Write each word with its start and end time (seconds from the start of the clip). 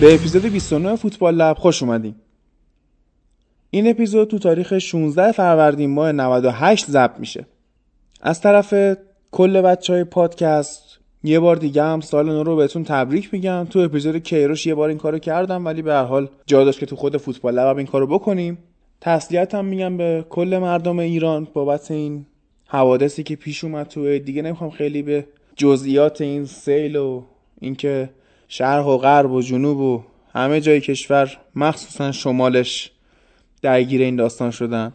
به 0.00 0.14
اپیزود 0.14 0.42
29 0.42 0.96
فوتبال 0.96 1.34
لب 1.34 1.56
خوش 1.56 1.82
اومدیم 1.82 2.14
این 3.70 3.90
اپیزود 3.90 4.28
تو 4.28 4.38
تاریخ 4.38 4.78
16 4.78 5.32
فروردین 5.32 5.90
ماه 5.90 6.12
98 6.12 6.90
ضبط 6.90 7.20
میشه. 7.20 7.46
از 8.20 8.40
طرف 8.40 8.96
کل 9.30 9.60
بچه 9.60 9.92
های 9.92 10.04
پادکست 10.04 10.98
یه 11.24 11.40
بار 11.40 11.56
دیگه 11.56 11.82
هم 11.82 12.00
سال 12.00 12.26
نو 12.26 12.42
رو 12.42 12.56
بهتون 12.56 12.84
تبریک 12.84 13.34
میگم. 13.34 13.66
تو 13.70 13.78
اپیزود 13.78 14.16
کیروش 14.16 14.66
یه 14.66 14.74
بار 14.74 14.88
این 14.88 14.98
کارو 14.98 15.18
کردم 15.18 15.66
ولی 15.66 15.82
به 15.82 15.92
هر 15.92 16.04
حال 16.04 16.28
جا 16.46 16.64
داشت 16.64 16.78
که 16.78 16.86
تو 16.86 16.96
خود 16.96 17.16
فوتبال 17.16 17.58
لب 17.58 17.76
این 17.76 17.86
کارو 17.86 18.06
بکنیم. 18.06 18.58
تسلیت 19.00 19.54
هم 19.54 19.64
میگم 19.64 19.96
به 19.96 20.24
کل 20.30 20.58
مردم 20.58 20.98
ایران 20.98 21.48
بابت 21.52 21.90
این 21.90 22.26
حوادثی 22.66 23.22
که 23.22 23.36
پیش 23.36 23.64
اومد 23.64 23.88
تو. 23.88 24.18
دیگه 24.18 24.42
نمی‌خوام 24.42 24.70
خیلی 24.70 25.02
به 25.02 25.26
جزئیات 25.56 26.20
این 26.20 26.44
سیل 26.44 26.96
و 26.96 27.22
اینکه 27.60 28.10
شرق 28.48 28.86
و 28.86 28.96
غرب 28.98 29.32
و 29.32 29.42
جنوب 29.42 29.78
و 29.78 30.02
همه 30.32 30.60
جای 30.60 30.80
کشور 30.80 31.36
مخصوصا 31.54 32.12
شمالش 32.12 32.90
درگیر 33.62 34.02
این 34.02 34.16
داستان 34.16 34.50
شدن. 34.50 34.92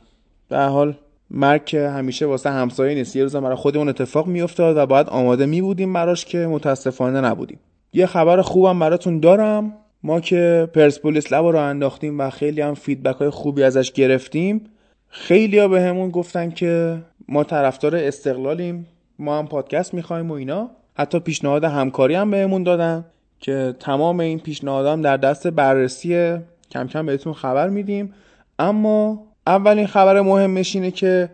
به 0.49 0.59
حال 0.59 0.95
مرگ 1.31 1.75
همیشه 1.75 2.25
واسه 2.25 2.49
همسایه 2.49 2.95
نیست. 2.95 3.15
یه 3.15 3.23
روز 3.23 3.35
برای 3.35 3.55
خودمون 3.55 3.89
اتفاق 3.89 4.27
میافتاد 4.27 4.77
و 4.77 4.85
باید 4.85 5.09
آماده 5.09 5.45
می 5.45 5.61
بودیم 5.61 5.93
براش 5.93 6.25
که 6.25 6.37
متاسفانه 6.37 7.21
نبودیم. 7.21 7.59
یه 7.93 8.05
خبر 8.05 8.41
خوبم 8.41 8.79
براتون 8.79 9.19
دارم. 9.19 9.73
ما 10.03 10.19
که 10.19 10.69
پرسپولیس 10.75 11.33
لب 11.33 11.45
رو 11.45 11.59
انداختیم 11.59 12.19
و 12.19 12.29
خیلی 12.29 12.61
هم 12.61 12.73
فیدبک 12.73 13.15
های 13.15 13.29
خوبی 13.29 13.63
ازش 13.63 13.91
گرفتیم 13.91 14.61
خیلی 15.07 15.59
ها 15.59 15.67
به 15.67 15.81
همون 15.81 16.09
گفتن 16.09 16.49
که 16.49 17.01
ما 17.27 17.43
طرفدار 17.43 17.95
استقلالیم 17.95 18.87
ما 19.19 19.37
هم 19.37 19.47
پادکست 19.47 19.93
می‌خوایم 19.93 20.31
و 20.31 20.33
اینا. 20.33 20.69
حتی 20.95 21.19
پیشنهاد 21.19 21.63
همکاری 21.63 22.13
هم 22.13 22.31
بهمون 22.31 22.63
دادن. 22.63 23.05
که 23.43 23.75
تمام 23.79 24.19
این 24.19 24.39
پیشنهادام 24.39 25.01
در 25.01 25.17
دست 25.17 25.47
بررسی 25.47 26.37
کم 26.71 26.87
کم 26.87 27.05
بهتون 27.05 27.33
خبر 27.33 27.69
میدیم. 27.69 28.13
اما 28.59 29.23
اولین 29.47 29.87
خبر 29.87 30.21
مهمش 30.21 30.75
اینه 30.75 30.91
که 30.91 31.29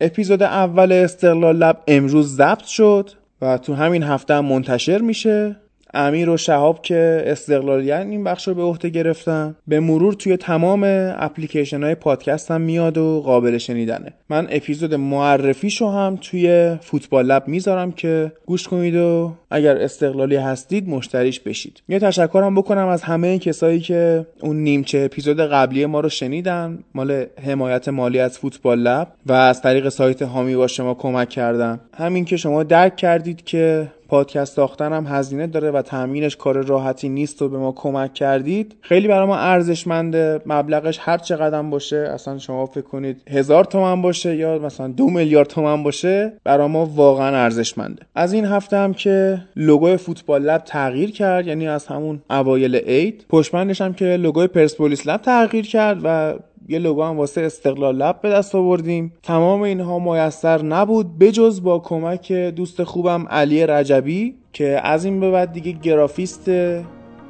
اپیزود 0.00 0.42
اول 0.42 0.92
استقلال 0.92 1.56
لب 1.56 1.82
امروز 1.88 2.36
ضبط 2.36 2.64
شد 2.64 3.10
و 3.40 3.58
تو 3.58 3.74
همین 3.74 4.02
هفته 4.02 4.40
منتشر 4.40 4.98
میشه. 4.98 5.56
امیر 5.94 6.30
و 6.30 6.36
شهاب 6.36 6.82
که 6.82 7.22
استقلالیان 7.26 8.10
این 8.10 8.24
بخش 8.24 8.48
رو 8.48 8.54
به 8.54 8.62
عهده 8.62 8.88
گرفتن. 8.88 9.56
به 9.68 9.80
مرور 9.80 10.12
توی 10.12 10.36
تمام 10.36 10.82
اپلیکیشن 11.18 11.82
های 11.82 11.94
پادکست 11.94 12.50
هم 12.50 12.60
میاد 12.60 12.98
و 12.98 13.22
قابل 13.24 13.58
شنیدنه. 13.58 14.12
من 14.28 14.46
اپیزود 14.50 14.94
معرفیشو 14.94 15.88
هم 15.88 16.18
توی 16.20 16.76
فوتبال 16.80 17.26
لب 17.26 17.48
می‌ذارم 17.48 17.92
که 17.92 18.32
گوش 18.46 18.68
کنید 18.68 18.96
و 18.96 19.32
اگر 19.50 19.76
استقلالی 19.76 20.36
هستید 20.36 20.88
مشتریش 20.88 21.40
بشید. 21.40 21.82
یه 21.88 21.98
تشکرم 21.98 22.54
بکنم 22.54 22.86
از 22.86 23.02
همه 23.02 23.38
کسایی 23.38 23.80
که 23.80 24.26
اون 24.40 24.56
نیمچه 24.56 24.98
اپیزود 24.98 25.40
قبلی 25.40 25.86
ما 25.86 26.00
رو 26.00 26.08
شنیدن. 26.08 26.78
مال 26.94 27.26
حمایت 27.46 27.88
مالی 27.88 28.18
از 28.20 28.38
فوتبال 28.38 28.78
لب 28.78 29.08
و 29.26 29.32
از 29.32 29.62
طریق 29.62 29.88
سایت 29.88 30.22
هامی 30.22 30.56
باشه 30.56 30.82
ما 30.82 30.94
کمک 30.94 31.28
کردن. 31.28 31.80
همین 31.96 32.24
که 32.24 32.36
شما 32.36 32.62
درک 32.62 32.96
کردید 32.96 33.44
که 33.44 33.88
پادکست 34.08 34.56
ساختن 34.56 34.92
هم 34.92 35.06
هزینه 35.06 35.46
داره 35.46 35.70
و 35.70 35.82
تامینش 35.82 36.36
کار 36.36 36.62
راحتی 36.62 37.08
نیست 37.08 37.42
و 37.42 37.48
به 37.48 37.58
ما 37.58 37.72
کمک 37.72 38.14
کردید. 38.14 38.76
خیلی 38.80 39.08
برای 39.08 39.26
ما 39.26 39.36
ارزشمنده. 39.36 40.40
مبلغش 40.46 40.98
هر 41.00 41.18
چقدر 41.18 41.62
باشه 41.62 41.96
اصلا 41.96 42.38
شما 42.38 42.66
فکر 42.66 42.80
کنید 42.84 43.22
هزار 43.30 43.64
تومن 43.64 44.02
باشه 44.02 44.36
یا 44.36 44.58
مثلا 44.58 44.88
دو 44.88 45.10
میلیارد 45.10 45.48
تومن 45.48 45.82
باشه 45.82 46.32
برای 46.44 46.68
ما 46.68 46.86
واقعا 46.86 47.36
ارزشمنده. 47.36 48.02
از 48.14 48.32
این 48.32 48.44
هفته 48.44 48.76
هم 48.76 48.94
که 48.94 49.40
لوگوی 49.56 49.96
فوتبال 49.96 50.42
لب 50.42 50.64
تغییر 50.64 51.10
کرد 51.10 51.46
یعنی 51.46 51.68
از 51.68 51.86
همون 51.86 52.22
اوایل 52.30 52.76
عید 52.76 53.26
پشتبندش 53.28 53.80
هم 53.80 53.94
که 53.94 54.04
لوگوی 54.04 54.46
پرسپولیس 54.46 55.06
لب 55.06 55.22
تغییر 55.22 55.66
کرد 55.66 56.00
و 56.04 56.34
یه 56.68 56.78
لوگو 56.78 57.02
هم 57.02 57.16
واسه 57.16 57.40
استقلال 57.40 57.96
لب 57.96 58.20
به 58.20 58.30
دست 58.30 58.54
آوردیم. 58.54 59.12
تمام 59.22 59.60
اینها 59.60 59.98
میسر 59.98 60.62
نبود 60.62 61.18
بجز 61.18 61.62
با 61.62 61.78
کمک 61.78 62.32
دوست 62.32 62.84
خوبم 62.84 63.26
علی 63.30 63.66
رجبی 63.66 64.34
که 64.52 64.80
از 64.84 65.04
این 65.04 65.20
به 65.20 65.30
بعد 65.30 65.52
دیگه 65.52 65.72
گرافیست 65.72 66.50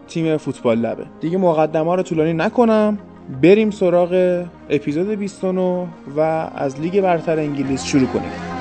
تیم 0.09 0.37
فوتبال 0.37 0.79
لبه. 0.79 1.05
دیگه 1.21 1.39
مقدمه 1.39 1.97
رو 1.97 2.03
طولانی 2.03 2.33
نکنم. 2.33 2.99
بریم 3.43 3.71
سراغ 3.71 4.45
اپیزود 4.71 5.09
29 5.09 5.87
و 6.17 6.21
از 6.55 6.81
لیگ 6.81 7.01
برتر 7.01 7.39
انگلیس 7.39 7.85
شروع 7.85 8.07
کنیم. 8.07 8.54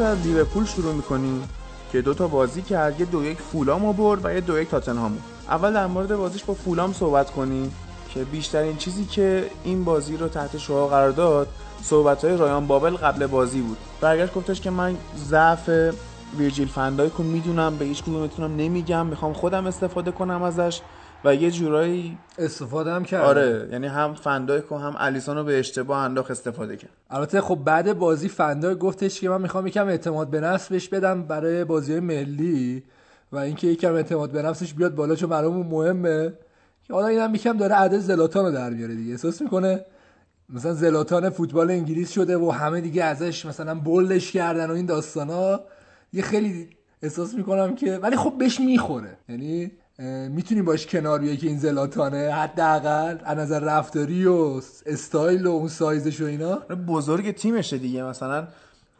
انگلیس 0.00 0.18
از 0.18 0.26
لیورپول 0.26 0.64
شروع 0.64 0.94
می‌کنیم 0.94 1.48
که 1.92 2.02
دو 2.02 2.14
تا 2.14 2.28
بازی 2.28 2.62
کرد 2.62 3.00
یه 3.00 3.06
دو 3.06 3.24
یک 3.24 3.38
فولام 3.38 3.92
برد 3.92 4.24
و 4.24 4.34
یه 4.34 4.40
دو 4.40 4.60
یک 4.60 4.70
تاتنهام 4.70 5.18
اول 5.48 5.72
در 5.72 5.86
مورد 5.86 6.16
بازیش 6.16 6.44
با 6.44 6.54
فولام 6.54 6.92
صحبت 6.92 7.30
کنیم 7.30 7.72
که 8.14 8.24
بیشترین 8.24 8.76
چیزی 8.76 9.04
که 9.04 9.50
این 9.64 9.84
بازی 9.84 10.16
رو 10.16 10.28
تحت 10.28 10.58
شعار 10.58 10.88
قرار 10.88 11.10
داد 11.10 11.48
صحبت 11.82 12.24
های 12.24 12.36
رایان 12.36 12.66
بابل 12.66 12.96
قبل 12.96 13.26
بازی 13.26 13.60
بود. 13.60 13.76
برگشت 14.00 14.34
گفتش 14.34 14.60
که 14.60 14.70
من 14.70 14.96
ضعف 15.16 15.70
ویرجیل 16.38 16.68
فندایک 16.68 17.12
رو 17.12 17.24
می‌دونم 17.24 17.76
به 17.76 17.84
هیچ 17.84 18.02
کدومتونم 18.02 18.56
نمیگم 18.56 19.06
می‌خوام 19.06 19.32
خودم 19.32 19.66
استفاده 19.66 20.10
کنم 20.10 20.42
ازش. 20.42 20.80
و 21.24 21.34
یه 21.34 21.50
جورایی 21.50 22.18
استفاده 22.38 22.92
هم 22.92 23.04
کرد 23.04 23.24
آره 23.24 23.68
یعنی 23.72 23.86
هم 23.86 24.14
فندایک 24.14 24.72
و 24.72 24.76
هم 24.76 24.94
الیسون 24.98 25.36
رو 25.36 25.44
به 25.44 25.58
اشتباه 25.58 25.98
انداخت 25.98 26.30
استفاده 26.30 26.76
کرد. 26.76 26.90
البته 27.10 27.40
خب 27.40 27.58
بعد 27.64 27.98
بازی 27.98 28.28
فندایک 28.28 28.78
گفتش 28.78 29.20
که 29.20 29.28
من 29.28 29.42
می‌خوام 29.42 29.66
یکم 29.66 29.86
اعتماد 29.86 30.30
به 30.30 30.40
نفس 30.40 30.68
بهش 30.68 30.88
بدم 30.88 31.22
برای 31.22 31.64
بازی 31.64 32.00
ملی 32.00 32.82
و 33.32 33.36
اینکه 33.36 33.66
یکم 33.66 33.94
اعتماد 33.94 34.30
به 34.30 34.42
نفسش 34.42 34.74
بیاد 34.74 34.94
بالا 34.94 35.14
چون 35.14 35.28
برامون 35.28 35.66
مهمه. 35.66 36.32
که 36.86 36.94
حالا 36.94 37.06
اینم 37.06 37.34
یکم 37.34 37.56
داره 37.56 37.74
عدد 37.74 37.98
زلاتان 37.98 38.44
رو 38.44 38.52
در 38.52 38.70
میاره 38.70 38.94
دیگه. 38.94 39.12
احساس 39.12 39.42
می‌کنه 39.42 39.84
مثلا 40.48 40.72
زلاتان 40.72 41.30
فوتبال 41.30 41.70
انگلیس 41.70 42.10
شده 42.12 42.36
و 42.36 42.50
همه 42.50 42.80
دیگه 42.80 43.04
ازش 43.04 43.46
مثلا 43.46 43.74
بولش 43.74 44.32
کردن 44.32 44.70
و 44.70 44.74
این 44.74 44.86
داستانا. 44.86 45.60
یه 46.12 46.22
خیلی 46.22 46.68
احساس 47.02 47.34
می‌کنم 47.34 47.74
که 47.74 47.98
ولی 48.02 48.16
خب 48.16 48.34
بهش 48.38 48.60
می‌خوره. 48.60 49.16
یعنی 49.28 49.72
می‌تونی 50.28 50.62
باش 50.62 50.86
کنار 50.86 51.18
بیای 51.18 51.36
که 51.36 51.46
این 51.46 51.58
زلاتانه 51.58 52.30
حداقل 52.32 53.16
از 53.24 53.38
نظر 53.38 53.60
رفتاری 53.60 54.26
و 54.26 54.60
استایل 54.86 55.46
و 55.46 55.50
اون 55.50 55.68
سایزش 55.68 56.20
و 56.20 56.24
اینا. 56.24 56.56
بزرگ 56.88 57.30
تیمشه 57.30 57.78
دیگه. 57.78 58.04
مثلا 58.04 58.46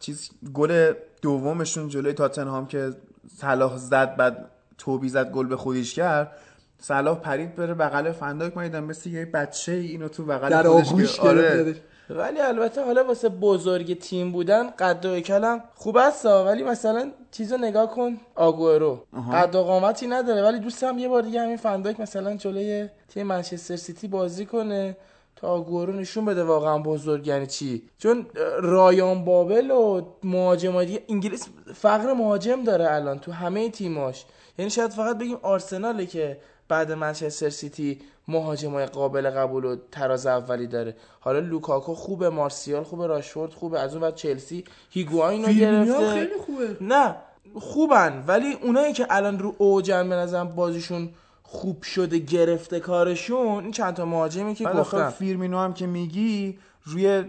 چیز 0.00 0.31
گل 0.55 0.93
دومشون 1.23 1.88
جلوی 1.88 2.12
تاتنهام 2.12 2.67
که 2.67 2.91
صلاح 3.37 3.76
زد 3.76 4.17
بعد 4.17 4.50
توبی 4.79 5.08
زد 5.08 5.31
گل 5.31 5.46
به 5.46 5.56
خودش 5.56 5.94
کرد. 5.94 6.32
صلاح 6.81 7.20
پرید 7.20 7.56
بره 7.56 7.75
بغل 7.75 8.12
فنداک 8.12 8.56
من 8.56 8.62
دیدم 8.62 8.85
مثل 8.85 9.11
یه 9.11 9.25
بچه 9.25 9.73
اینو 9.73 10.08
تو 10.08 10.25
بغل 10.25 10.50
در 10.50 10.67
آغوش 10.67 11.20
آره. 11.20 11.76
ولی 12.10 12.40
البته 12.40 12.84
حالا 12.84 13.04
واسه 13.04 13.28
بزرگ 13.28 13.98
تیم 13.98 14.32
بودن 14.32 14.70
قد 14.70 15.04
و 15.06 15.20
کلم 15.20 15.64
خوب 15.74 15.96
است 15.96 16.26
ولی 16.26 16.62
مثلا 16.62 17.10
چیزو 17.30 17.56
نگاه 17.56 17.90
کن 17.90 18.16
آگورو 18.34 19.04
قد 19.32 19.54
و 19.54 19.62
قامتی 19.62 20.06
نداره. 20.06 20.42
ولی 20.42 20.58
دوستم 20.58 20.98
یه 20.98 21.08
بار 21.08 21.22
دیگه 21.22 21.40
همین 21.40 21.56
فن‌دایک 21.56 22.00
مثلا 22.00 22.36
جلوی 22.36 22.88
تیم 23.08 23.26
منچستر 23.26 23.76
سیتی 23.76 24.08
بازی 24.08 24.46
کنه 24.46 24.96
که 25.40 25.46
آگوئرو 25.46 25.93
نشون 25.92 26.24
بده 26.24 26.44
واقعا 26.44 26.78
بزرگ 26.78 27.26
یعنی 27.26 27.46
چی. 27.46 27.82
چون 27.98 28.26
رایان 28.60 29.24
بابل 29.24 29.70
و 29.70 30.02
مهاجم 30.22 30.84
دیگه 30.84 31.02
انگلیس 31.08 31.48
فقر 31.74 32.12
مهاجم 32.12 32.64
داره 32.64 32.92
الان 32.92 33.18
تو 33.18 33.32
همه 33.32 33.70
تیماش. 33.70 34.24
یعنی 34.58 34.70
شاید 34.70 34.90
فقط 34.90 35.18
بگیم 35.18 35.38
آرسناله 35.42 36.06
که 36.06 36.38
بعد 36.68 36.92
منچستر 36.92 37.50
سیتی 37.50 38.00
مهاجمای 38.29 38.87
قابل 38.87 39.31
قبول 39.31 39.65
و 39.65 39.76
تراز 39.93 40.26
اولی 40.26 40.67
داره. 40.67 40.97
حالا 41.21 41.38
لوکاکو 41.38 41.94
خوبه 41.94 42.31
مارسیال 42.31 42.82
خوبه 42.82 43.06
راشفورد 43.06 43.53
خوبه 43.53 43.81
از 43.81 43.93
اون 43.93 44.03
بعد 44.03 44.15
چلسی 44.15 44.65
هیگواین 44.91 45.44
رو 45.44 45.53
گرفته. 45.53 46.11
خیلی 46.11 46.38
خوبه. 46.47 46.76
نه 46.81 47.17
خوبن 47.55 48.25
ولی 48.26 48.53
اونایی 48.53 48.93
که 48.93 49.06
الان 49.11 49.38
رو 49.38 49.55
اوجن 49.59 50.09
به 50.09 50.15
نظرم 50.15 50.49
بازیشون 50.49 51.11
خوب 51.43 51.82
شده 51.82 52.19
گرفته 52.19 52.81
کارشون 52.81 53.62
این 53.62 53.71
چند 53.71 53.94
تا 53.94 54.05
مهاجمی 54.05 54.55
که 54.55 54.69
آخه 54.69 54.81
گفتم. 54.81 55.11
فیرمینو 55.11 55.59
هم 55.59 55.75
که 55.75 55.87
میگی 55.87 56.59
روی 56.85 57.25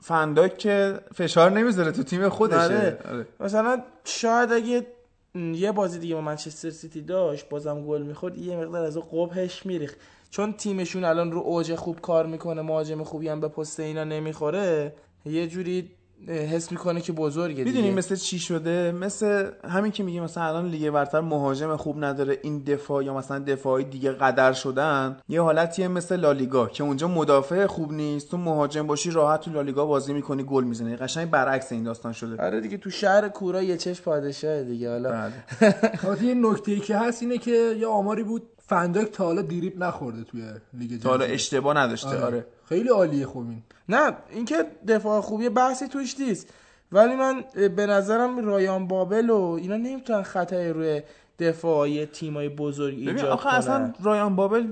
فنداک 0.00 0.58
که 0.58 1.00
فشار 1.14 1.50
نمی‌ذاره 1.50 1.92
تو 1.92 2.02
تیم 2.02 2.28
خودشه. 2.28 2.58
آره. 2.58 2.98
آره. 3.12 3.26
مثلا 3.40 3.82
شاید 4.04 4.52
اگه 4.52 4.86
یه 5.34 5.72
بازی 5.72 5.98
دیگه 5.98 6.14
با 6.14 6.20
منچستر 6.20 6.70
سیتی 6.70 7.00
داشت 7.00 7.48
بازم 7.48 7.86
گل 7.86 8.02
می‌خورد 8.02 8.38
یه 8.38 8.56
مقدار 8.56 8.84
از 8.84 8.98
قبهش 9.12 9.66
میریخت. 9.66 9.96
چون 10.34 10.52
تیمشون 10.52 11.04
الان 11.04 11.32
رو 11.32 11.40
اوج 11.40 11.74
خوب 11.74 12.00
کار 12.00 12.26
می‌کنه 12.26 12.62
مهاجم 12.62 13.02
خوبی 13.02 13.28
هم 13.28 13.40
به 13.40 13.48
پست 13.48 13.80
اینا 13.80 14.04
نمی‌خوره 14.04 14.94
یه 15.24 15.46
جوری 15.46 15.90
حس 16.28 16.72
می‌کنه 16.72 17.00
که 17.00 17.12
بزرگه 17.12 17.64
می‌دونی 17.64 17.90
مثل 17.90 18.16
چی 18.16 18.38
شده؟ 18.38 18.92
مثل 18.92 19.50
همین 19.68 19.92
که 19.92 20.02
میگه 20.02 20.20
مثلا 20.20 20.44
الان 20.44 20.68
لیگ 20.68 20.90
برتر 20.90 21.20
مهاجم 21.20 21.76
خوب 21.76 22.04
نداره 22.04 22.38
این 22.42 22.58
دفاع 22.58 23.04
یا 23.04 23.14
مثلا 23.14 23.38
دفاعی 23.38 23.84
دیگه 23.84 24.12
قدر 24.12 24.52
شدن 24.52 25.16
یه 25.28 25.42
حالتیه 25.42 25.88
مثل 25.88 26.16
لالیگا 26.16 26.66
که 26.66 26.84
اونجا 26.84 27.08
مدافع 27.08 27.66
خوب 27.66 27.92
نیست 27.92 28.30
تو 28.30 28.36
مهاجم 28.36 28.86
باشی 28.86 29.10
راحت 29.10 29.40
تو 29.40 29.50
لالیگا 29.50 29.86
بازی 29.86 30.12
می‌کنی 30.12 30.42
گل 30.42 30.64
می‌زنی. 30.64 30.96
قشنگ 30.96 31.30
برعکس 31.30 31.72
این 31.72 31.82
داستان 31.82 32.12
شده. 32.12 32.42
آره 32.42 32.60
دیگه 32.60 32.76
تو 32.76 32.90
شهر 32.90 33.28
کورا 33.28 33.62
یه 33.62 33.76
چش 33.76 34.02
پادشاه 34.02 34.62
دیگه 34.62 34.90
حالا. 34.90 35.10
بله. 35.10 35.32
البته 36.04 36.24
یه 36.24 36.34
نکته 36.34 36.72
ای 36.72 36.80
که 36.80 36.96
هست 36.96 37.22
اینه 37.22 37.38
که 37.38 37.76
یه 37.80 37.86
آماری 37.86 38.22
بود 38.22 38.42
فنداک 38.66 39.10
تا 39.10 39.24
حالا 39.24 39.42
دیریب 39.42 39.84
نخورده 39.84 40.24
توی 40.24 40.42
لیگ 40.72 41.00
تا 41.02 41.08
حالا. 41.08 41.24
اشتباه 41.24 41.76
نداشته 41.76 42.08
آره. 42.08 42.20
آره. 42.20 42.46
خیلی 42.68 42.88
عالیه 42.88 43.26
خوب 43.26 43.48
این 43.48 43.62
نه 43.88 44.12
اینکه 44.30 44.66
دفاع 44.88 45.20
خوبی 45.20 45.48
بحثی 45.48 45.88
توش 45.88 46.20
نیست. 46.20 46.48
ولی 46.92 47.16
من 47.16 47.44
به 47.76 47.86
نظرم 47.86 48.46
رایان 48.46 48.88
بابل 48.88 49.30
و 49.30 49.40
اینا 49.60 49.76
نمی‌تونن 49.76 50.22
خطای 50.22 50.68
روی 50.68 51.02
دفاعی 51.38 52.06
تیمای 52.06 52.48
بزرگ 52.48 52.94
ببین 52.94 53.08
ایجاد 53.08 53.30
آخه 53.30 53.48
کنن. 53.48 53.58
اصلا 53.58 53.92
رایان 54.02 54.36
بابل 54.36 54.66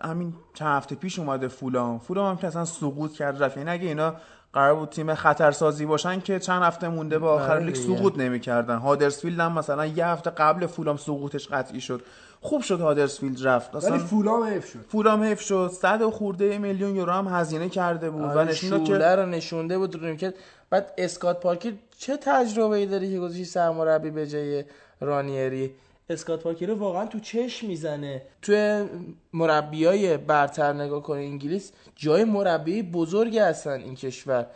همین 0.00 0.34
چند 0.54 0.76
هفته 0.76 0.94
پیش 0.94 1.18
اومده 1.18 1.48
فولام 1.48 1.98
فولام 1.98 2.30
هم 2.30 2.36
که 2.36 2.46
اصلا 2.46 2.64
سقوط 2.64 3.12
کرد 3.12 3.42
رفت 3.42 3.56
یعنی 3.56 3.70
اگه 3.70 3.88
اینا 3.88 4.14
قرار 4.52 4.74
بود 4.74 4.88
تیم 4.88 5.14
خطرسازی 5.14 5.86
باشن 5.86 6.20
که 6.20 6.38
چند 6.38 6.62
هفته 6.62 6.88
مونده 6.88 7.18
به 7.18 7.26
آخر 7.26 7.52
آره 7.52 7.64
لیگ. 7.64 7.74
سقوط 7.74 8.18
نمی‌کردن. 8.18 8.76
هادرسفیلد 8.76 9.40
هم 9.40 9.58
مثلا 9.58 9.86
یه 9.86 10.06
هفته 10.06 10.30
قبل 10.30 10.66
فولام 10.66 10.96
سقوطش 10.96 11.48
قطعی 11.48 11.80
شد. 11.80 12.02
خوب 12.40 12.62
شد 12.62 12.80
هادرسفیلد 12.80 13.46
رفت. 13.46 13.84
ولی 13.84 13.98
فولام 13.98 14.44
حیف 14.44 14.66
شد. 14.66 14.78
فولام 14.88 15.22
حیف 15.22 15.40
شد. 15.40 15.70
صد 15.74 16.02
و 16.02 16.10
خورده 16.10 16.58
میلیون 16.58 16.96
یورو 16.96 17.12
هم 17.12 17.28
هزینه 17.28 17.68
کرده 17.68 18.10
بود. 18.10 18.22
و 18.22 18.26
آره 18.26 18.44
نشون 18.44 18.70
داد 18.70 18.86
شوله 18.86 18.98
که 18.98 19.16
رو 19.16 19.26
نشونده 19.26 19.78
بود 19.78 20.02
رو 20.02 20.14
که 20.14 20.34
بعد 20.70 20.92
اسکات 20.98 21.40
پارکر 21.40 21.72
چه 21.98 22.16
تجربه 22.16 22.76
ای 22.76 22.86
داری 22.86 23.12
که 23.12 23.18
گذاشتی 23.18 23.44
سرمربی 23.44 24.10
به 24.10 24.26
جای 24.26 24.64
رانیری؟ 25.00 25.70
اسکات 26.10 26.42
پارکر 26.42 26.70
واقعا 26.70 27.06
تو 27.06 27.20
چشم 27.20 27.66
می‌زنه. 27.66 28.22
توی 28.42 28.84
مربیای 29.32 30.16
برتر 30.16 30.72
نگاه 30.72 31.02
کنه 31.02 31.20
انگلیس 31.20 31.72
جای 31.96 32.24
مربی 32.24 32.82
بزرگی 32.82 33.38
هستن 33.38 33.80
این 33.80 33.94
کشور. 33.94 34.46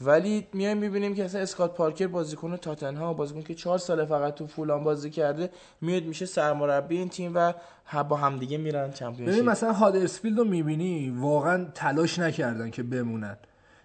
ولی 0.00 0.46
میایم 0.52 0.78
می‌بینیم 0.78 1.14
که 1.14 1.24
اصلا 1.24 1.40
اسکات 1.40 1.74
پارکر 1.74 2.06
بازیکن 2.06 2.56
تاتنهام 2.56 3.16
بازیکن 3.16 3.42
که 3.42 3.54
چهار 3.54 3.78
سال 3.78 4.04
فقط 4.04 4.34
تو 4.34 4.46
فولان 4.46 4.84
بازی 4.84 5.10
کرده 5.10 5.50
میاد 5.80 6.04
میشه 6.04 6.26
سرمربی 6.26 6.96
این 6.98 7.08
تیم 7.08 7.32
و 7.34 7.52
با 8.08 8.16
همدیگه 8.16 8.58
میرن 8.58 8.80
ببین 8.82 8.92
چمپیونشیپ 8.92 9.48
مثلا 9.48 9.72
هادرسفیلد 9.72 10.38
رو 10.38 10.44
می‌بینی 10.44 11.10
واقعا 11.10 11.64
تلاش 11.74 12.18
نکردن 12.18 12.70
که 12.70 12.82
بمونن. 12.82 13.36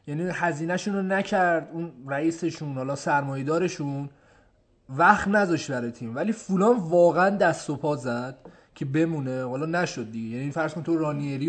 یعنی 0.07 0.29
هزینهشون 0.33 0.95
رو 0.95 1.01
نکرد 1.01 1.69
اون 1.73 1.91
رئیسشون 2.07 2.75
حالا 2.75 2.95
سرمایه‌دارشون. 2.95 4.09
وقت 4.97 5.27
نذاشت 5.27 5.71
برای 5.71 5.91
تیم. 5.91 6.15
ولی 6.15 6.31
فولان 6.31 6.77
واقعا 6.77 7.29
دست 7.29 7.69
و 7.69 7.75
پا 7.75 7.95
زد 7.95 8.35
که 8.75 8.85
بمونه. 8.85 9.43
حالا 9.43 9.65
نشد 9.65 10.11
دیگه. 10.11 10.37
یعنی 10.37 10.51
فرض 10.51 10.73
کن 10.73 10.83
تو 10.83 10.97
رانیری 10.97 11.47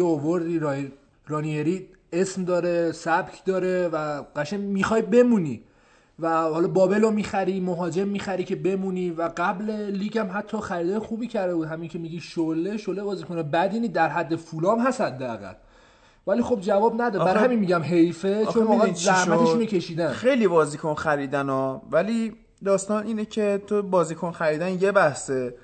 رای- 0.59 0.93
رانیری 1.29 1.87
اسم 2.13 2.45
داره 2.45 2.93
سبک 2.93 3.45
داره 3.45 3.89
و 3.89 4.23
قشنگ 4.37 4.61
می‌خوای 4.61 5.03
بمونی. 5.03 5.63
و 6.19 6.29
حالا 6.43 6.69
بابل 6.69 7.01
رو 7.03 7.11
می‌خری 7.11 7.61
مهاجم 7.61 8.09
می‌خری 8.09 8.45
که 8.45 8.57
بمونی 8.57 9.11
و 9.11 9.31
قبل 9.37 9.71
لیگ 9.71 10.19
هم 10.19 10.31
حتی 10.35 10.59
خریده 10.59 11.01
خوبی 11.01 11.27
کرده 11.27 11.55
بود. 11.55 11.69
همین 11.69 11.89
که 11.89 11.99
میگی 11.99 12.21
شله 12.21 12.77
شله 12.77 13.03
بازی 13.03 13.25
کنه. 13.25 13.43
بعد 13.43 13.93
در 13.93 14.09
حد 14.09 14.37
فولام 14.37 14.81
هست 14.81 15.01
حداقل. 15.01 15.53
ولی 16.27 16.43
خب 16.43 16.61
جواب 16.61 17.03
نده 17.03 17.19
برای 17.19 17.45
همین 17.45 17.59
میگم 17.59 17.83
حیفه 17.83 18.47
چون 18.47 18.63
واقعا 18.63 18.77
می‌دونی 18.77 18.95
چی 18.95 19.05
زحمتشون 19.05 19.65
شد؟ 19.65 19.69
کشیدن 19.69 20.09
خیلی 20.13 20.49
بازیکن 20.49 20.95
خریدن 20.95 21.49
ها. 21.49 21.83
ولی 21.91 22.33
داستان 22.65 23.07
اینه 23.07 23.25
که 23.25 23.63
تو 23.67 23.83
بازیکن 23.83 24.33
خریدن 24.33 24.83
یه 24.83 24.93
بحثه 24.93 25.55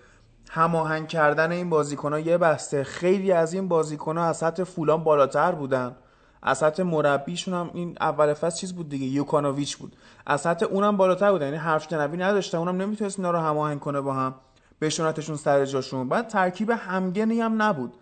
هماهنگ 0.50 1.08
کردن 1.08 1.52
این 1.52 1.70
بازیکن 1.70 2.12
ها 2.12 2.18
یه 2.18 2.38
بحثه 2.38 2.84
خیلی 2.84 3.32
از 3.32 3.52
این 3.52 3.68
بازیکن 3.68 4.18
ها 4.18 4.24
از 4.24 4.36
سطح 4.36 4.64
فولان 4.64 5.04
بالاتر 5.04 5.52
بودن. 5.52 5.96
از 6.42 6.58
سطح 6.58 6.82
مربیشون 6.82 7.54
هم 7.54 7.70
این 7.74 7.96
اول 8.00 8.34
فصل 8.34 8.56
چیز 8.56 8.72
بود 8.72 8.88
دیگه 8.88 9.06
یوکانوویچ 9.06 9.76
بود. 9.76 9.96
از 10.26 10.40
سطح 10.40 10.66
اونم 10.66 10.96
بالاتر 10.96 11.32
بودن 11.32 11.44
یعنی 11.44 11.56
حرف 11.56 11.88
جنبی 11.88 12.16
نداشتن 12.16 12.58
اونم 12.58 12.82
نمی‌تونست 12.82 13.18
اینا 13.18 13.30
رو 13.30 13.38
هماهنگ 13.38 13.80
کنه 13.80 14.00
با 14.00 14.12
هم 14.12 14.34
بشونتشون 14.80 15.36
سر 15.36 15.64
جاشون. 15.64 16.08
بعد 16.08 16.28
ترکیب 16.28 16.70
همگنی 16.70 17.40
هم 17.40 17.62
نبود. 17.62 17.92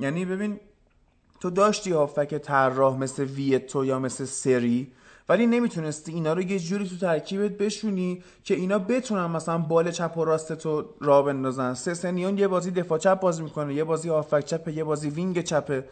یعنی 0.00 0.24
ببین 0.24 0.60
تو 1.40 1.50
داشتی 1.50 1.92
هافبک 1.92 2.34
طراح 2.34 2.98
مثل 2.98 3.24
ویتو 3.24 3.84
یا 3.84 3.98
مثل 3.98 4.24
سری 4.24 4.92
ولی 5.30 5.46
نمی‌تونستی 5.46 6.12
اینا 6.12 6.32
رو 6.32 6.42
یه 6.42 6.58
جوری 6.58 6.88
تو 6.88 6.96
ترکیبت 6.96 7.50
بشونی 7.50 8.22
که 8.44 8.54
اینا 8.54 8.78
بتونن 8.78 9.26
مثلا 9.26 9.58
بال 9.58 9.90
چپ 9.90 10.18
و 10.18 10.24
راست 10.24 10.52
تو 10.52 10.84
را 11.00 11.22
بندازن. 11.22 11.74
سسنیون 11.74 12.38
یه 12.38 12.48
بازی 12.48 12.70
دفاع 12.70 12.98
چپ 12.98 13.20
بازی 13.20 13.42
می‌کنه 13.42 13.74
یه 13.74 13.84
بازی 13.84 14.08
هافبک 14.08 14.44
چپه 14.44 14.72
یه 14.72 14.84
بازی 14.84 15.10
wing 15.10 15.42
چپه 15.42 15.84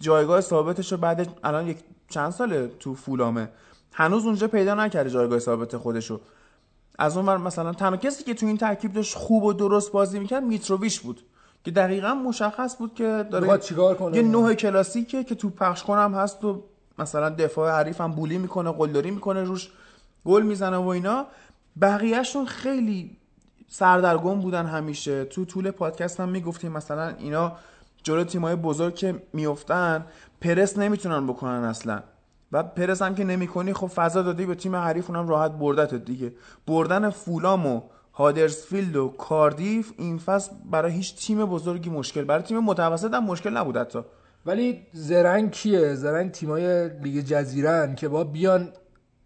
جایگاه 0.00 0.40
ثابتش 0.40 0.92
رو 0.92 0.98
بعد 0.98 1.28
الان 1.44 1.68
یک 1.68 1.76
چند 2.08 2.30
ساله 2.30 2.70
تو 2.80 2.94
فولامه. 2.94 3.48
هنوز 3.92 4.24
اونجا 4.24 4.48
پیدا 4.48 4.74
نکرده 4.74 5.10
جایگاه 5.10 5.38
ثابت 5.38 5.76
خودشو. 5.76 6.20
از 6.98 7.16
اون 7.16 7.36
مثلا 7.36 7.72
تنها 7.72 7.96
کسی 7.96 8.24
که 8.24 8.34
تو 8.34 8.46
این 8.46 8.56
ترکیب 8.56 8.92
داشت 8.92 9.16
خوب 9.16 9.44
و 9.44 9.52
درست 9.52 9.92
بازی 9.92 10.18
می‌کرد 10.18 10.42
میتروویچ 10.42 11.00
بود 11.00 11.20
که 11.64 11.70
دقیقا 11.70 12.14
مشخص 12.14 12.76
بود 12.76 12.94
که 12.94 13.26
داره 13.30 13.58
چیکار 13.58 13.94
کنه؟ 13.94 14.16
یه 14.16 14.22
نوع 14.22 14.54
کلاسیکه 14.54 15.24
که 15.24 15.34
تو 15.34 15.50
پخش 15.50 15.82
کنم 15.82 16.14
هست 16.14 16.44
و 16.44 16.64
مثلا 16.98 17.28
دفاع 17.30 17.72
حریف 17.78 18.00
هم 18.00 18.12
بولی 18.12 18.38
می‌کنه 18.38 18.72
قلدری 18.72 19.10
می‌کنه 19.10 19.42
روش 19.42 19.70
گل 20.24 20.42
می‌زنه 20.42 20.76
و 20.76 20.88
اینا. 20.88 21.26
بقیهشون 21.80 22.46
خیلی 22.46 23.16
سردرگم 23.68 24.40
بودن 24.40 24.66
همیشه. 24.66 25.24
تو 25.24 25.44
طول 25.44 25.70
پادکست 25.70 26.20
هم 26.20 26.28
می‌گفتیم 26.28 26.72
مثلا 26.72 27.08
اینا 27.18 27.52
جلو 28.02 28.24
تیمای 28.24 28.56
بزرگ 28.56 28.94
که 28.94 29.22
میفتن 29.32 30.06
پرس 30.40 30.78
نمی‌تونن 30.78 31.26
بکنن 31.26 31.64
اصلا. 31.64 32.02
و 32.52 32.62
پرس 32.62 33.02
هم 33.02 33.14
که 33.14 33.24
نمی‌کنی 33.24 33.72
خب 33.72 33.86
فضا 33.86 34.22
دادی 34.22 34.46
به 34.46 34.54
تیم 34.54 34.76
حریف 34.76 35.10
اونم 35.10 35.28
راحت 35.28 35.50
بردت 35.50 35.94
دیگه. 35.94 36.32
بردن 36.66 37.10
فولام 37.10 37.66
و 37.66 37.82
هادرسفیلد 38.12 38.96
و 38.96 39.08
کاردیف 39.08 39.92
این 39.96 40.18
فصل 40.18 40.52
برای 40.70 40.92
هیچ 40.92 41.26
تیم 41.26 41.44
بزرگی 41.44 41.90
مشکل 41.90 42.24
برای 42.24 42.42
تیم 42.42 42.58
متوسط 42.58 43.14
هم 43.14 43.24
مشکل 43.24 43.50
نبود 43.50 43.76
حتی. 43.76 44.00
ولی 44.46 44.86
زرنگ 44.92 45.50
کیه 45.50 45.94
زرنگ 45.94 46.30
تیمای 46.30 46.88
لیگ 46.88 47.24
جزیرن 47.24 47.94
که 47.94 48.08
با 48.08 48.24
بیان 48.24 48.68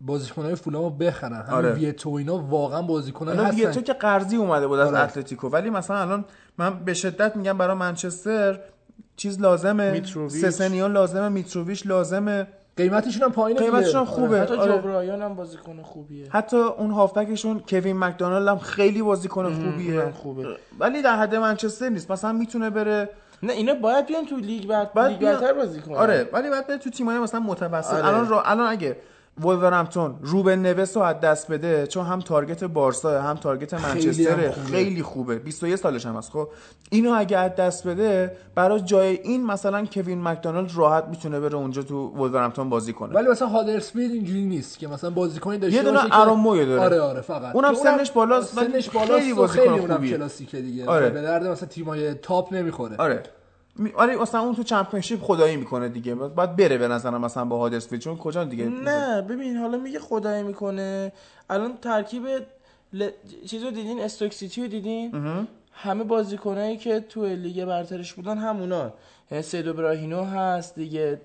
بازیکنهای 0.00 0.54
فولامو 0.54 0.90
بخرن 0.90 1.32
همین 1.32 1.52
آره. 1.52 1.72
ویتو 1.72 2.10
اینا 2.10 2.38
واقعا 2.38 2.82
بازیکنای 2.82 3.36
هستن 3.36 3.56
ویتو 3.56 3.80
که 3.80 3.92
قرضی 3.92 4.36
اومده 4.36 4.66
بود 4.66 4.78
از 4.78 4.88
آره. 4.88 5.00
اتلتیکو 5.00 5.48
ولی 5.48 5.70
مثلا 5.70 5.96
الان 5.96 6.24
من 6.58 6.84
به 6.84 6.94
شدت 6.94 7.36
میگم 7.36 7.58
برای 7.58 7.76
منچستر 7.76 8.60
چیز 9.16 9.40
لازمه 9.40 9.90
میتروویچ. 9.90 10.44
سسنیون 10.44 10.92
لازمه 10.92 11.28
میتروویچ 11.28 11.86
لازمه 11.86 12.46
قیمتشون 12.76 13.22
هم 13.22 13.32
پایینه. 13.32 13.60
قیمتشون 13.60 14.00
آره. 14.00 14.10
خوبه. 14.10 14.40
حتی 14.40 14.54
آره. 14.54 14.72
جو 14.72 14.89
برایان 14.89 15.22
هم 15.22 15.34
بازیکن 15.34 15.82
خوبیه 15.82 16.26
حتی 16.30 16.56
اون 16.56 16.90
هافبکشون 16.90 17.62
کوین 17.68 17.98
مکدونالد 17.98 18.48
هم 18.48 18.58
خیلی 18.58 19.02
بازیکن 19.02 19.54
خوبیه 19.54 20.10
خوبه. 20.10 20.56
ولی 20.78 21.02
در 21.02 21.16
حد 21.16 21.34
منچستر 21.34 21.88
نیست 21.88 22.10
مثلا 22.10 22.32
می‌تونه 22.32 22.70
بره 22.70 23.08
نه 23.42 23.52
اینا 23.52 23.74
باید 23.74 24.06
بیان 24.06 24.26
تو 24.26 24.36
لیگ 24.36 24.66
بعد 24.66 24.98
لیگ 24.98 25.18
بیان- 25.18 25.34
برتر 25.34 25.52
بازی 25.52 25.80
کنن 25.80 25.94
آره 25.94 26.28
ولی 26.32 26.50
بعد 26.50 26.66
بره 26.66 26.78
تو 26.78 26.90
تیمای 26.90 27.18
مثلا 27.18 27.40
متوسط 27.40 27.94
آره. 27.94 28.06
الان 28.06 28.28
را... 28.28 28.42
الان 28.42 28.66
اگه 28.66 28.96
ولورهمپتون 29.40 30.14
روبن 30.22 30.58
نوس 30.58 30.96
رو 30.96 31.02
از 31.02 31.20
دست 31.20 31.52
بده 31.52 31.86
چون 31.86 32.06
هم 32.06 32.20
target 32.20 32.64
بارسا 32.64 33.22
هم 33.22 33.36
target 33.36 33.74
منچستر. 33.74 34.50
خیلی 34.50 35.02
خوبه 35.02 35.38
21 35.38 35.76
سالش 35.76 36.06
هم 36.06 36.16
هست 36.16 36.30
خب 36.30 36.48
اینو 36.90 37.12
اگه 37.16 37.38
از 37.38 37.54
دست 37.54 37.86
بده 37.86 38.36
برای 38.54 38.80
جای 38.80 39.18
این 39.22 39.46
مثلا 39.46 39.86
کوین 39.86 40.22
مکدونالد 40.22 40.70
راحت 40.76 41.04
می‌تونه 41.04 41.40
بره 41.40 41.54
اونجا 41.54 41.82
تو 41.82 42.08
ولورهمپتون 42.08 42.68
بازی 42.68 42.92
کنه 42.92 43.14
ولی 43.14 43.28
مثلا 43.28 43.48
هادرسفیلد 43.48 44.12
اینجوری 44.12 44.44
نیست 44.44 44.78
که 44.78 44.88
مثلا 44.88 45.10
بازیکنی 45.10 45.58
داشته 45.58 45.76
یه 45.76 45.82
دونه 45.82 45.98
آراموی 46.14 46.66
داره. 46.66 46.82
آره 46.82 47.00
آره 47.00 47.20
فقط 47.20 47.54
اونم 47.54 47.70
که 47.70 47.78
سنش 47.80 48.10
بالاست، 48.10 48.54
سنش 48.54 48.90
بالاست 48.90 49.18
خیلی 49.18 49.34
بازیکن 49.34 49.62
خیلی 49.62 49.78
اونم 49.78 49.94
خوبیه. 49.94 50.16
کلاسیکه 50.16 50.60
دیگه 50.60 50.86
آره. 50.86 51.10
به 51.10 51.22
درد 51.22 51.46
مثلا 51.46 51.68
تیمای 51.68 52.14
تاپ 52.14 52.54
نمی‌خوره 52.54 52.96
آره 52.98 53.22
آره 53.94 54.16
مثلا 54.16 54.40
اون 54.40 54.54
تو 54.54 54.62
چمپیونشیپ 54.62 55.22
خدایی 55.22 55.56
می‌کنه 55.56 55.88
دیگه. 55.88 56.14
باید 56.14 56.56
بره 56.56 56.78
به 56.78 56.88
نظرم 56.88 57.20
مثلا 57.20 57.44
با 57.44 57.58
هادرسفیلد 57.58 58.02
چون 58.02 58.16
کجا 58.16 58.44
دیگه؟ 58.44 58.64
نه 58.64 59.22
ببین 59.22 59.56
حالا 59.56 59.78
میگه 59.78 59.98
خدایی 59.98 60.42
می‌کنه. 60.42 61.12
الان 61.50 61.76
ترکیب 61.76 62.22
ل... 62.92 63.08
چیزو 63.46 63.70
دیدین؟ 63.70 64.00
استوک 64.00 64.32
سیتی 64.32 64.62
رو 64.62 64.68
دیدین؟ 64.68 65.12
همه 65.72 66.04
بازیکنایی 66.04 66.76
که 66.76 67.00
تو 67.00 67.26
لیگ 67.26 67.64
برترش 67.64 68.14
بودن 68.14 68.38
همونان 68.38 68.92
یعنی 69.30 69.42
سعیدو 69.42 69.72
براهینو 69.72 70.24
هست 70.24 70.74
دیگه. 70.74 71.20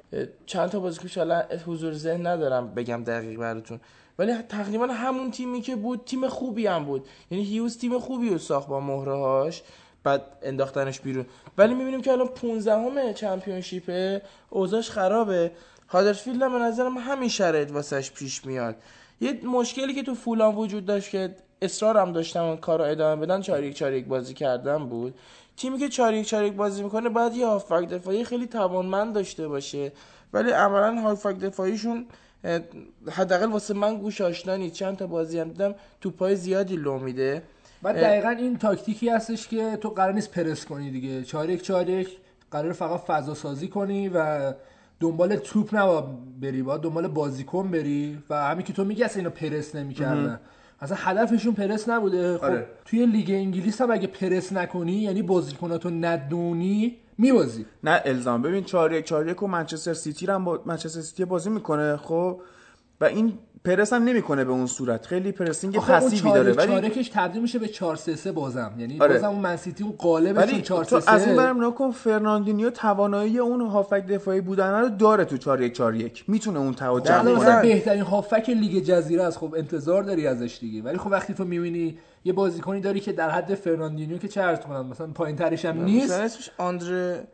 چند 0.45 0.69
تا 0.69 0.79
بازیکنش 0.79 1.17
حالا 1.17 1.43
حضور 1.67 1.93
ذهن 1.93 2.27
ندارم 2.27 2.73
بگم 2.73 3.03
دقیق 3.03 3.39
براتون. 3.39 3.79
ولی 4.19 4.33
تقریبا 4.49 4.87
همون 4.87 5.31
تیمی 5.31 5.61
که 5.61 5.75
بود 5.75 6.01
تیم 6.05 6.27
خوبی 6.27 6.67
هم 6.67 6.85
بود. 6.85 7.05
یعنی 7.31 7.43
هیوز 7.43 7.77
تیم 7.77 7.99
خوبی 7.99 8.29
رو 8.29 8.37
ساخت 8.37 8.67
با 8.67 8.79
مهرهاش 8.79 9.63
بعد 10.03 10.21
انداختنش 10.41 10.99
بیرون. 10.99 11.25
ولی 11.57 11.73
می‌بینیم 11.73 12.01
که 12.01 12.11
الان 12.11 12.27
15 12.27 12.73
همه 12.73 13.13
چمپیونشیپه 13.13 14.21
اوضاعش 14.49 14.89
خرابه. 14.89 15.51
هادرسفیلد 15.87 16.41
هم 16.41 16.53
به 16.53 16.59
نظرم 16.59 16.97
همین 16.97 17.29
شرایط 17.29 17.71
واسش 17.71 18.11
پیش 18.11 18.45
میاد. 18.45 18.75
یه 19.21 19.45
مشکلی 19.45 19.93
که 19.93 20.03
تو 20.03 20.15
فولان 20.15 20.55
وجود 20.55 20.85
داشت 20.85 21.09
که 21.09 21.35
اصرارم 21.61 22.13
داشتم 22.13 22.43
اون 22.43 22.57
کار 22.57 22.79
رو 22.79 22.85
ادامه 22.91 23.25
بدن 23.25 23.41
چاریک 23.41 23.75
چاریک 23.75 24.05
بازی 24.05 24.33
کردن 24.33 24.85
بود. 24.85 25.15
تیمی 25.57 25.77
که 25.77 25.89
چاریک 25.89 26.27
چاریک 26.27 26.53
بازی 26.53 26.83
می‌کنه 26.83 27.09
باید 27.09 27.33
یه 27.33 27.47
هافبک 27.47 27.89
دفاعی 27.89 28.23
خیلی 28.23 28.47
توانمند 28.47 29.15
داشته 29.15 29.47
باشه. 29.47 29.91
ولی 30.33 30.51
عملا 30.51 31.01
هافبک 31.01 31.39
دفاعیشون 31.39 32.05
حداقل 33.11 33.51
واسه 33.51 33.73
من 33.73 33.97
گوش 33.97 34.21
آشنا 34.21 34.69
چند 34.69 34.97
تا 34.97 35.07
بازی 35.07 35.39
هم 35.39 35.47
دیدم 35.47 35.75
توپای 36.01 36.35
زیادی 36.35 36.75
لو 36.75 36.99
میده. 36.99 37.43
بعد 37.83 37.95
اه. 37.95 38.01
دقیقا 38.01 38.29
این 38.29 38.57
تاکتیکی 38.57 39.09
هستش 39.09 39.47
که 39.47 39.77
تو 39.81 39.89
قرار 39.89 40.13
نیست 40.13 40.31
پرس 40.31 40.65
کنی 40.65 40.91
دیگه. 40.91 41.23
چاریک 41.23 41.61
چاریک 41.61 42.17
قرار 42.51 42.73
فقط 42.73 42.99
فضا 42.99 43.33
سازی 43.33 43.67
کنی 43.67 44.09
و 44.09 44.53
دنبال 44.99 45.35
توپ 45.35 45.75
نباید 45.75 46.05
بری 46.41 46.63
باید 46.63 46.81
دنبال 46.81 47.07
بازیکن 47.07 47.71
بری 47.71 48.23
و 48.29 48.43
همین 48.43 48.65
که 48.65 48.73
تو 48.73 48.85
میگی 48.85 49.03
اصلا 49.03 49.17
اینا 49.17 49.29
پرس 49.29 49.75
نمی‌کردن. 49.75 50.39
اصلا 50.81 50.97
هدفشون 50.99 51.53
پرس 51.53 51.89
نبوده. 51.89 52.37
خب 52.37 52.43
آره. 52.43 52.67
توی 52.85 53.05
لیگ 53.05 53.29
انگلیس 53.29 53.81
هم 53.81 53.91
اگه 53.91 54.07
پرس 54.07 54.53
نکنی 54.53 54.91
یعنی 54.91 55.21
بازیکناتو 55.21 55.89
ندونی 55.89 56.97
میبازی. 57.17 57.65
نه 57.83 58.01
الزام. 58.05 58.41
ببین 58.41 58.63
4 58.63 58.93
1 58.93 59.05
4 59.05 59.27
1 59.27 59.43
و 59.43 59.47
منچستر 59.47 59.93
سیتی 59.93 60.25
هم 60.25 60.45
با 60.45 60.61
منچستر 60.65 61.01
سیتی 61.01 61.25
بازی 61.25 61.49
می‌کنه. 61.49 61.97
خب 61.97 62.41
و 63.03 63.05
این 63.05 63.33
پرس 63.65 63.93
هم 63.93 64.03
نمی‌کنه 64.03 64.43
به 64.43 64.51
اون 64.51 64.67
صورت. 64.67 65.05
خیلی 65.05 65.31
پرسینگ 65.31 65.77
آخه 65.77 66.01
اون 66.01 66.11
پسیوی 66.11 66.31
داره. 66.31 66.53
ولی 66.53 66.67
چارکش 66.67 67.09
تبدیل 67.13 67.41
میشه 67.41 67.59
به 67.59 67.67
4 67.67 67.95
3 67.95 68.15
3 68.15 68.31
بازم. 68.31 68.73
یعنی 68.77 68.99
آره. 68.99 69.13
بازم 69.13 69.29
اون 69.29 69.39
منسیتی 69.39 69.83
اون 69.83 69.93
قالبش 69.97 70.37
ولی 70.37 70.61
4 70.61 70.85
تو 70.85 70.99
3 70.99 71.11
از 71.11 71.25
این 71.25 71.35
3 71.35 71.41
برم 71.41 71.65
نکن 71.65 71.91
فرناندینیو 71.91 72.69
توانایی 72.69 73.39
اون 73.39 73.61
هافبک 73.61 74.05
دفاعی 74.05 74.41
بودن 74.41 74.79
رو 74.79 74.89
داره 74.89 75.25
تو 75.25 75.37
4 75.37 75.61
1 75.61 75.73
4 75.73 75.95
1 75.95 76.23
می‌تونه 76.27 76.59
اون 76.59 76.73
تعادل 76.73 77.11
دقیقاً. 77.11 77.41
مثلا 77.41 77.61
بهترین 77.61 78.01
هافبک 78.01 78.49
لیگ 78.49 78.83
جزیره 78.83 79.23
است. 79.23 79.37
خب 79.37 79.55
انتظار 79.57 80.03
داری 80.03 80.27
ازش 80.27 80.57
دیگه. 80.61 80.81
ولی 80.81 80.97
خب 80.97 81.11
وقتی 81.11 81.33
تو 81.33 81.45
می‌بینی 81.45 81.97
یه 82.25 82.33
بازیکنی 82.33 82.81
داری 82.81 82.99
که 82.99 83.11
در 83.11 83.29
حد 83.29 83.55
فرناندینیو 83.55 84.17
که 84.17 84.27
چه 84.27 84.41
عرض 84.41 84.59
کنم 84.59 84.87
مثلا 84.87 85.07
پایین 85.07 85.35
ترش 85.35 85.65
هم 85.65 85.75
مثلا 85.75 85.85
نیست. 85.85 86.13
اسمش 86.13 86.49
آندره 86.57 87.27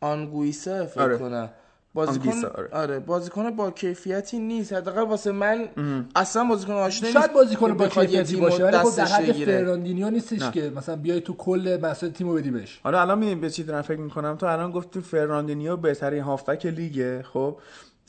آنگویسه 0.00 0.84
فکر 0.84 1.02
آره. 1.02 1.18
کنم. 1.18 1.50
بازیکن 1.94 2.44
آره. 2.44 2.68
آره. 2.72 2.98
بازیکن 2.98 3.50
با 3.50 3.70
کیفیتی 3.70 4.38
نیست. 4.38 4.72
حداقل 4.72 5.02
واسه 5.02 5.32
من 5.32 5.68
اصلا 6.16 6.44
بازیکن 6.44 6.72
آشنا 6.72 7.08
نیست 7.08 7.20
شاید 7.20 7.32
بازیکن 7.32 7.74
با 7.74 7.88
کیفیتی 7.88 8.36
باشه 8.36 8.64
ولی 8.64 8.76
خب 8.78 8.96
در 8.96 9.04
حد. 9.04 9.32
فرناندینیو 9.32 10.10
نیستش 10.10 10.50
که. 10.50 10.72
مثلا 10.76 10.96
بیای 10.96 11.20
تو 11.20 11.34
کل 11.34 11.78
مسائل 11.82 12.12
تیمو 12.12 12.34
بدی 12.34 12.50
بهش. 12.50 12.80
حالا 12.84 13.00
الان 13.00 13.18
می‌دونی 13.18 13.40
به 13.40 13.50
چی 13.50 13.62
دارم 13.64 13.82
فکر 13.82 14.00
می‌کنم؟ 14.00 14.36
تو 14.36 14.46
الان 14.46 14.70
گفتی 14.70 15.00
فرناندینیو 15.00 15.76
بهترین 15.76 16.22
هافبک 16.22 16.66
لیگه 16.66 17.22
خب؟ 17.22 17.56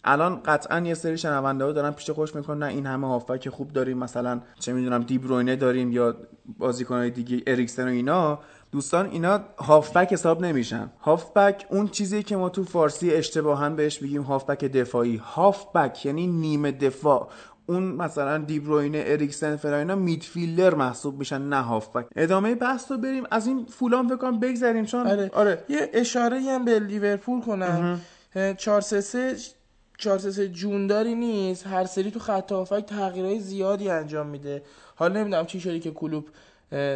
الان 0.05 0.41
قطعا 0.45 0.79
یه 0.79 0.93
سری 0.93 1.17
شنونده 1.17 1.63
ها 1.63 1.71
دارن 1.71 1.91
پیش 1.91 2.09
خوش 2.09 2.35
می‌کنن 2.35 2.63
نه 2.63 2.65
این 2.65 2.85
همه 2.85 3.07
هافبک 3.07 3.49
خوب 3.49 3.73
داریم 3.73 3.97
مثلا 3.97 4.41
چه 4.59 4.73
می‌دونم 4.73 5.03
دیبروینه 5.03 5.55
داریم 5.55 5.91
یا 5.91 6.15
بازیکنهای 6.57 7.09
دیگه 7.09 7.41
اریکسن 7.47 7.87
و 7.87 7.91
اینا. 7.91 8.39
دوستان 8.73 9.09
اینا 9.09 9.39
هافبک 9.57 10.13
حساب 10.13 10.45
نمیشن. 10.45 10.91
هافبک 11.01 11.65
اون 11.69 11.87
چیزی 11.87 12.23
که 12.23 12.35
ما 12.35 12.49
تو 12.49 12.63
فارسی 12.63 13.11
اشتباها 13.11 13.69
بهش 13.69 14.01
میگیم 14.01 14.21
هافبک 14.21 14.65
دفاعی. 14.65 15.15
هافبک 15.15 16.05
یعنی 16.05 16.27
نیمه 16.27 16.71
دفاع. 16.71 17.29
اون 17.65 17.83
مثلا 17.83 18.37
دیبروینه 18.37 19.03
اریکسن 19.07 19.55
فلان 19.55 19.79
اینا 19.79 19.95
میدفیلدر 19.95 20.75
محسوب 20.75 21.19
میشن 21.19 21.41
نه 21.41 21.61
هافبک. 21.61 22.05
ادامه 22.15 22.55
بحث 22.55 22.91
رو 22.91 22.97
بریم. 22.97 23.23
از 23.31 23.47
این 23.47 23.65
فولان 23.65 24.07
فکر 24.07 24.17
کنم 24.17 24.39
بگذریم 24.39 24.85
چون 24.85 25.07
آره. 25.07 25.31
آره. 25.33 25.63
یه 25.69 25.89
اشاره 25.93 26.39
هم 26.39 26.65
به 26.65 26.79
لیورپول 26.79 27.41
کنم. 27.41 28.01
4 28.57 28.81
3 28.81 29.01
3 29.01 29.35
4 29.97 30.17
3 30.17 30.31
3 30.31 30.47
جونداری 30.47 31.15
نیست. 31.15 31.67
هر 31.67 31.85
سری 31.85 32.11
تو 32.11 32.19
خط 32.19 32.51
هافبک 32.51 32.85
تغییرهای 32.85 33.39
زیادی 33.39 33.89
انجام 33.89 34.27
میده. 34.27 34.63
حالا 34.95 35.19
نمی‌دونم 35.19 35.45
چی 35.45 35.59
شدی 35.59 35.79
که 35.79 35.91
کلوب 35.91 36.25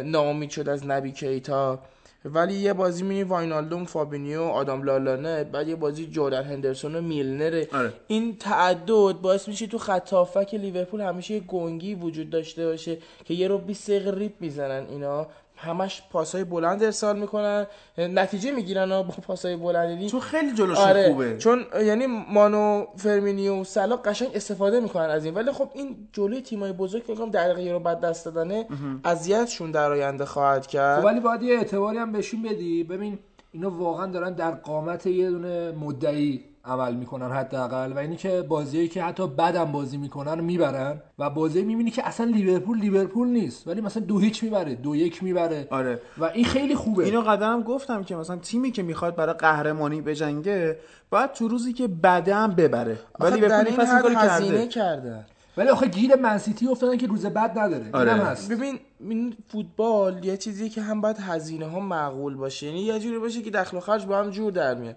ناامید 0.04 0.50
شد 0.50 0.68
از 0.68 0.86
نبی 0.86 1.12
کیتا. 1.12 1.78
ولی 2.24 2.54
یه 2.54 2.72
بازی 2.72 3.02
می‌بینی 3.02 3.22
واینالدوم 3.22 3.84
فابینیو 3.84 4.42
آدام 4.42 4.82
لالانا 4.82 5.44
بعد 5.44 5.68
یه 5.68 5.76
بازی 5.76 6.06
جردن 6.06 6.44
هندرسون 6.44 6.94
و 6.94 7.00
میلنره 7.00 7.68
آره. 7.72 7.92
این 8.06 8.36
تعدد 8.36 9.12
باعث 9.22 9.48
میشه 9.48 9.66
تو 9.66 9.78
خط 9.78 10.12
هافبک 10.12 10.54
لیورپول 10.54 11.00
همیشه 11.00 11.34
یه 11.34 11.40
گنگی 11.40 11.94
وجود 11.94 12.30
داشته 12.30 12.66
باشه 12.66 12.98
که 13.24 13.34
یه 13.34 13.48
رو 13.48 13.58
20 13.58 13.90
دقیقه 13.90 14.18
ریپ 14.18 14.32
می‌زنن 14.40 14.86
اینا. 14.90 15.26
همش 15.58 16.02
پاسای 16.10 16.44
بلند 16.44 16.82
ارسال 16.82 17.18
می‌کنن. 17.18 17.66
نتیجه 17.98 18.50
می‌گیرن 18.50 18.88
با 18.88 19.02
پاسای 19.02 19.56
بلند 19.56 20.06
چون 20.06 20.20
خیلی 20.20 20.54
جلوشون 20.54 20.84
آره 20.84 21.08
خوبه. 21.08 21.38
چون 21.38 21.64
یعنی 21.84 22.06
مانو 22.06 22.86
فرمینیو 22.96 23.60
و 23.60 23.64
سلا 23.64 23.96
قشنگ 23.96 24.28
استفاده 24.34 24.80
می‌کنن 24.80 25.04
از 25.04 25.24
این. 25.24 25.34
ولی 25.34 25.52
خب 25.52 25.70
این 25.74 26.08
جلوی 26.12 26.40
تیمای 26.40 26.72
بزرگ 26.72 27.02
فکر 27.02 27.14
کنم 27.14 27.30
دقیقه 27.30 27.72
رو 27.72 27.80
بعد 27.80 28.00
دست 28.00 28.24
دادنه 28.24 28.66
اذیتشون 29.04 29.70
در 29.70 29.92
آینده 29.92 30.24
خواهد 30.24 30.62
خب 30.62 30.70
کرد 30.70 31.04
ولی 31.04 31.20
باید 31.20 31.42
یه 31.42 31.54
اعتباری 31.54 31.98
هم 31.98 32.12
بهشون 32.12 32.42
بدی. 32.42 32.84
ببین 32.84 33.18
اینا 33.52 33.70
واقعا 33.70 34.06
دارن 34.06 34.32
در 34.32 34.50
قامت 34.50 35.06
یه 35.06 35.30
دونه 35.30 35.72
مدعی. 35.72 36.44
عمل 36.68 36.94
می‌کنن 36.94 37.32
حداقل 37.32 37.92
و 37.92 37.98
اینی 37.98 38.16
که 38.16 38.42
بازیایی 38.42 38.88
که 38.88 39.02
حتی 39.02 39.26
بدم 39.26 39.72
بازی 39.72 39.96
می‌کنن 39.96 40.38
رو 40.38 40.44
می‌برن 40.44 41.00
و 41.18 41.30
بازی 41.30 41.62
می‌بینی 41.62 41.90
که 41.90 42.08
اصلا 42.08 42.26
لیورپول 42.26 42.78
لیورپول 42.78 43.28
نیست 43.28 43.68
ولی 43.68 43.80
مثلا 43.80 44.02
دو 44.02 44.18
هیچ 44.18 44.42
می‌بره 44.42 44.74
دو 44.74 44.96
یک 44.96 45.22
می‌بره. 45.22 45.66
آره. 45.70 46.00
و 46.18 46.24
این 46.24 46.44
خیلی 46.44 46.74
خوبه. 46.74 47.04
اینو 47.04 47.20
قدرم 47.20 47.62
گفتم 47.62 48.04
که 48.04 48.16
مثلا 48.16 48.36
تیمی 48.36 48.70
که 48.70 48.82
می‌خواد 48.82 49.16
برای 49.16 49.34
قهرمانی 49.34 50.00
بجنگه 50.00 50.78
باید 51.10 51.32
تو 51.32 51.48
روزی 51.48 51.72
که 51.72 51.88
بده 51.88 52.34
هم 52.34 52.50
ببره 52.50 52.98
ولی 53.20 53.40
در 53.40 53.62
لیورپول 53.62 54.16
این 54.16 54.18
این 54.18 54.18
کرده. 54.18 54.66
کردن 54.66 55.26
ولی 55.56 55.68
آخه 55.68 55.86
گیر 55.86 56.16
منسیتی 56.16 56.66
افتادن 56.66 56.96
که 56.96 57.06
روز 57.06 57.26
بد 57.26 57.58
نداره. 57.58 57.90
آره. 57.92 58.12
اینم 58.12 58.24
هست. 58.24 58.52
ببین 58.52 58.78
این 59.00 59.36
فوتبال 59.48 60.24
یه 60.24 60.36
چیزی 60.36 60.68
که 60.68 60.82
هم 60.82 61.00
باید 61.00 61.16
هزینه 61.18 61.66
ها 61.66 61.80
معقول 61.80 62.34
باشه. 62.34 62.66
یعنی 62.66 62.80
یه 62.80 62.98
جوری 62.98 63.18
باشه 63.18 63.42
که 63.42 63.50
دخل 63.50 63.76
و 63.76 63.80
خرج 63.80 64.06
با 64.06 64.18
هم 64.18 64.30
جور 64.30 64.52
در 64.52 64.74
میاد. 64.74 64.96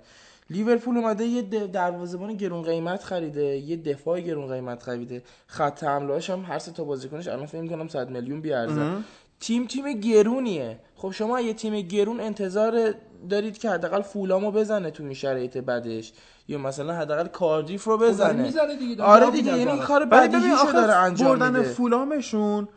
لیورپول 0.52 0.98
اومده 0.98 1.26
یه 1.26 1.42
دروازه‌بان 1.68 2.34
گرون 2.34 2.64
قیمت 2.64 3.04
خریده 3.04 3.46
یه 3.58 3.78
دفاع 3.78 4.20
گرون 4.20 4.48
قیمت 4.54 4.84
خریده. 4.84 5.24
خط 5.48 5.84
حمله‌اش 5.84 6.30
هم 6.30 6.40
هر 6.42 6.60
سه 6.60 6.72
تا 6.72 6.84
بازیکنش 6.84 7.28
الان 7.28 7.46
فکر 7.46 7.62
می‌کنم 7.62 7.88
100 7.88 8.10
میلیون 8.10 8.42
بیارزن 8.42 9.04
تیم 9.40 9.66
تیم 9.66 10.00
گرونیه. 10.00 10.80
خب 10.96 11.12
شما 11.12 11.42
یه 11.42 11.54
تیم 11.54 11.82
گرون 11.82 12.20
انتظار 12.20 12.94
دارید 13.30 13.58
که 13.58 13.70
حداقل 13.70 14.02
فولامو 14.02 14.52
بزنه 14.52 14.92
تو 14.92 15.04
این 15.04 15.14
شرایط 15.14 15.58
بعدش. 15.58 16.14
یا 16.48 16.58
مثلا 16.58 16.94
حداقل 16.94 17.28
کاردیف 17.28 17.84
رو 17.84 17.98
بزنه. 17.98 18.44
می‌زنه 18.44 18.76
دیگه 18.76 19.04
آره 19.04 19.32
دیگه 19.32 19.58
یعنی 19.58 19.80
کار 19.80 20.06
بدیهیشو 20.06 20.72
داره 20.74 20.94
انجام 20.94 21.40
بردن 21.40 21.64
فولامشون 21.64 22.68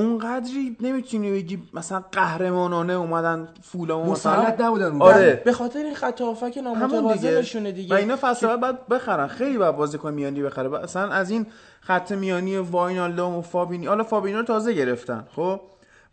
اونقدری 0.00 0.76
نمی‌تونی 0.80 1.30
بگی 1.30 1.62
مثلا 1.74 2.04
قهرمانانه 2.12 2.92
اومدن 2.92 3.48
فولام 3.62 4.08
مسلط 4.10 4.60
نبودن 4.60 5.02
آره. 5.02 5.42
به 5.44 5.52
خاطر 5.52 5.78
این 5.78 5.94
خط 5.94 6.20
هافک 6.20 6.58
نامتوازنشونه 6.64 7.72
دیگه. 7.72 7.82
دیگه. 7.82 7.94
و 7.94 7.98
اینا 7.98 8.16
فصل 8.20 8.56
بعد 8.56 8.88
بخرن. 8.88 9.26
خیلی 9.26 9.58
باید 9.58 9.76
بازیکن 9.76 10.14
میانی 10.14 10.42
بخره. 10.42 10.68
مثلا 10.68 11.08
از 11.08 11.30
این 11.30 11.46
خط 11.80 12.12
میانی 12.12 12.56
واینالدوم 12.56 13.36
و 13.36 13.42
فابینی 13.42 13.86
حالا 13.86 14.04
فابینی 14.04 14.36
رو 14.36 14.42
تازه 14.42 14.72
گرفتن 14.72 15.24
خب؟ 15.36 15.60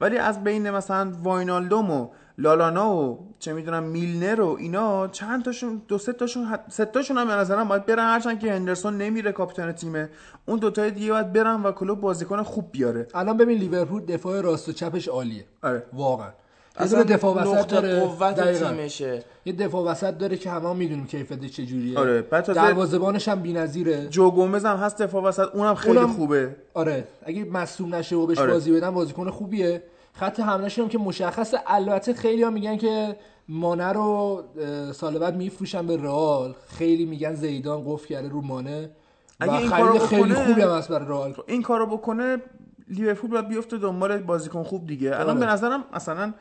ولی 0.02 0.18
از 0.18 0.44
بین 0.44 0.70
مثلا 0.70 1.12
واینالدوم 1.24 1.92
و 1.92 2.10
لالانا 2.38 2.96
و 2.96 3.20
چه 3.40 3.54
می‌دونم 3.54 3.84
میلنر 3.84 4.42
و 4.42 4.56
اینا 4.60 5.08
چند 5.08 5.44
تاشون 5.46 5.82
دو 5.88 5.98
سه 5.98 6.14
تاشون 6.14 6.60
سه 6.70 6.86
تاشون 6.86 7.18
هم 7.18 7.28
به 7.28 7.34
نظرم 7.34 7.68
باید 7.68 7.86
برن 7.86 8.00
هرچند 8.14 8.40
که 8.40 8.52
هندرسون 8.54 8.98
نمیره 8.98 9.32
کاپیتان 9.32 9.72
تیمه. 9.72 10.10
اون 10.46 10.60
دوتای 10.60 10.92
دیگه 10.92 11.12
باید 11.12 11.34
برن 11.34 11.64
و 11.64 11.72
کلوب 11.72 12.02
بازیکن 12.02 12.44
خوب 12.44 12.72
بیاره. 12.72 13.08
الان 13.14 13.38
ببین 13.38 13.58
لیورپول 13.58 14.06
دفاع 14.06 14.42
راست 14.42 14.70
و 14.70 14.72
چپش 14.72 15.08
عالیه. 15.08 15.46
آره. 15.64 15.84
واقعا. 15.94 16.30
اصلا 16.76 17.04
دفاع 17.04 17.36
وسط 17.36 17.68
داره 17.68 18.00
قوت 18.00 18.36
دقیقاً. 18.36 18.70
تیمشه. 18.70 19.24
یه 19.46 19.54
دفاع 19.54 19.86
وسط 19.86 20.18
داره 20.18 20.38
که 20.38 20.50
همه 20.50 20.70
هم 20.70 20.76
می‌دونیم 20.76 21.06
کیفیتش 21.08 21.52
چجوریه. 21.52 22.00
آره، 22.00 22.22
دروازه‌بانش 22.56 23.28
هم 23.28 23.42
بی‌نظیره. 23.42 24.08
جو 24.08 24.32
گومز 24.32 24.66
هم 24.66 24.78
هست 24.78 25.02
دفاع 25.02 25.24
وسط 25.24 25.48
اونم 25.56 25.76
خیلی 25.76 25.98
اونم- 25.98 26.14
خوبه. 26.14 26.56
آره. 26.74 27.08
اگه 27.26 27.46
مصدوم 27.46 27.96
نشه 27.96 28.16
و 28.16 28.26
بهش 28.26 28.38
آره. 28.38 28.54
بازی 28.54 28.72
بدن 28.72 28.90
بازیکن 28.90 29.30
خوبیه. 29.30 29.84
خط 30.20 30.40
حملهشون 30.40 30.84
هم 30.84 30.90
که 30.90 30.98
مشخصه 30.98 31.60
البته 31.68 32.14
خیلی 32.14 32.44
ها 32.44 32.50
میگن 32.50 32.78
که 32.78 33.16
مانه 33.50 33.94
رو 33.94 34.44
سال 34.94 35.20
بعد 35.20 35.36
میفروشن 35.36 35.88
به 35.88 35.98
رئال. 35.98 36.56
خیلی 36.68 37.06
میگن 37.06 37.34
زیدان 37.34 37.84
قفل 37.86 38.08
کرده 38.08 38.30
رو 38.30 38.42
مانه. 38.42 38.90
اگه 39.40 39.52
و 39.52 39.56
این 39.56 39.70
خرید 39.70 40.02
خیلی 40.02 40.34
خوبی 40.34 40.62
هم 40.62 40.70
هست 40.70 40.90
برای 40.90 41.08
رئال. 41.08 41.36
این 41.48 41.62
کارو 41.62 41.86
بکنه 41.86 42.38
لیورپول 42.90 43.30
باید 43.30 43.48
بیفته 43.48 43.78
دنبال 43.78 44.18
بازیکن 44.18 44.64
خوب 44.64 44.88
دیگه. 44.88 45.16
الان 45.16 45.30
آره. 45.30 45.40
به 45.40 45.46
نظرم 45.46 45.84
مثلا 45.94 46.34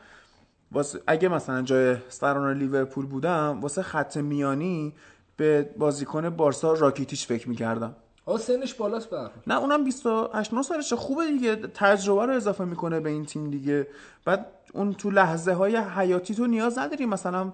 واسه 0.71 0.99
اگه 1.07 1.29
مثلا 1.29 1.61
جای 1.61 1.97
سران 2.09 2.57
لیورپول 2.57 3.05
بودم 3.05 3.59
واسه 3.61 3.81
خط 3.81 4.17
میانی 4.17 4.93
به 5.37 5.69
بازیکن 5.77 6.29
بارسا 6.29 6.73
راکیتیچ 6.73 7.27
فکر 7.27 7.49
می‌کردم. 7.49 7.95
آه 8.27 8.37
سنش 8.39 8.73
بالاست 8.73 9.09
بر 9.09 9.31
نه 9.47 9.57
اونم 9.59 9.83
28 9.83 10.53
9 10.53 10.61
سالشه. 10.61 10.95
خوبه 10.95 11.27
دیگه. 11.27 11.55
تجربه 11.55 12.25
رو 12.25 12.33
اضافه 12.33 12.65
می‌کنه 12.65 12.99
به 12.99 13.09
این 13.09 13.25
تیم 13.25 13.49
دیگه. 13.49 13.87
بعد 14.25 14.45
اون 14.73 14.93
تو 14.93 15.09
لحظه 15.11 15.53
های 15.53 15.75
حیاتی 15.75 16.35
تو 16.35 16.47
نیاز 16.47 16.77
نداری 16.77 17.05
مثلا 17.05 17.53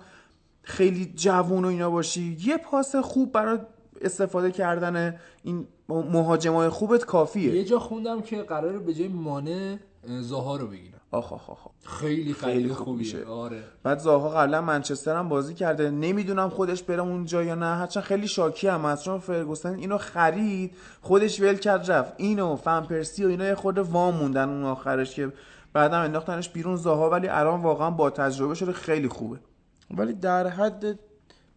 خیلی 0.64 1.14
جوون 1.16 1.66
و 1.66 1.68
اینا 1.68 1.90
باشی. 1.90 2.38
یه 2.46 2.58
پاس 2.58 2.96
خوب 2.96 3.32
برای 3.32 3.58
استفاده 4.02 4.52
کردن 4.52 5.20
این 5.44 5.68
مهاجمای 5.90 6.70
خوبت 6.70 7.06
کافیه. 7.06 7.56
یه 7.56 7.64
جا 7.64 7.80
خوندم 7.80 8.22
که 8.22 8.42
قراره 8.42 8.80
به 8.80 8.94
جای 8.94 9.08
مانه 9.08 9.80
اه، 10.10 10.22
زاها 10.22 10.56
رو 10.56 10.68
بگیرن 10.68 10.93
آخ 11.14 11.34
آخ 11.34 11.50
آخ 11.50 11.58
خیلی 11.84 12.34
خیلی 12.34 12.34
خیلی 12.34 12.74
خوب 12.74 12.86
خوبیه. 12.86 13.00
میشه. 13.00 13.26
آره. 13.26 13.64
بعد 13.84 14.00
زاها 14.00 14.30
قبلا 14.30 14.62
منچستر 14.62 15.16
هم 15.16 15.30
بازی 15.30 15.54
کرده. 15.54 15.90
نمی‌دونم 15.90 16.50
خودش 16.50 16.84
بره 16.84 17.02
اونجا 17.02 17.44
یا 17.44 17.56
نه. 17.56 17.66
هرچند 17.66 18.04
خیلی 18.04 18.28
شاکی 18.28 18.68
هم 18.68 18.86
از 18.86 19.04
چون 19.04 19.20
فرگوسن 19.20 19.76
اینو 19.76 19.98
خرید 19.98 20.72
خودش 21.02 21.42
ول 21.42 21.56
کرد 21.56 21.92
رفت. 21.92 22.14
اینو 22.18 22.56
فن 22.56 22.82
پرسی 22.82 23.26
و 23.26 23.28
اینا 23.28 23.46
یه 23.46 23.56
خورده 23.56 23.82
وام 23.82 24.16
موندن 24.16 24.50
اون 24.50 24.64
آخرش 24.64 25.16
که 25.16 25.34
بعدم 25.74 26.00
انداختنش 26.00 26.50
بیرون 26.50 26.76
زاها 26.76 27.10
ولی 27.10 27.28
الان 27.28 27.62
واقعا 27.62 27.92
با 27.92 28.10
تجربه 28.10 28.56
شده 28.56 28.72
خیلی 28.72 29.08
خوبه. 29.08 29.40
ولی 29.92 30.14
در 30.14 30.48
حد 30.48 31.00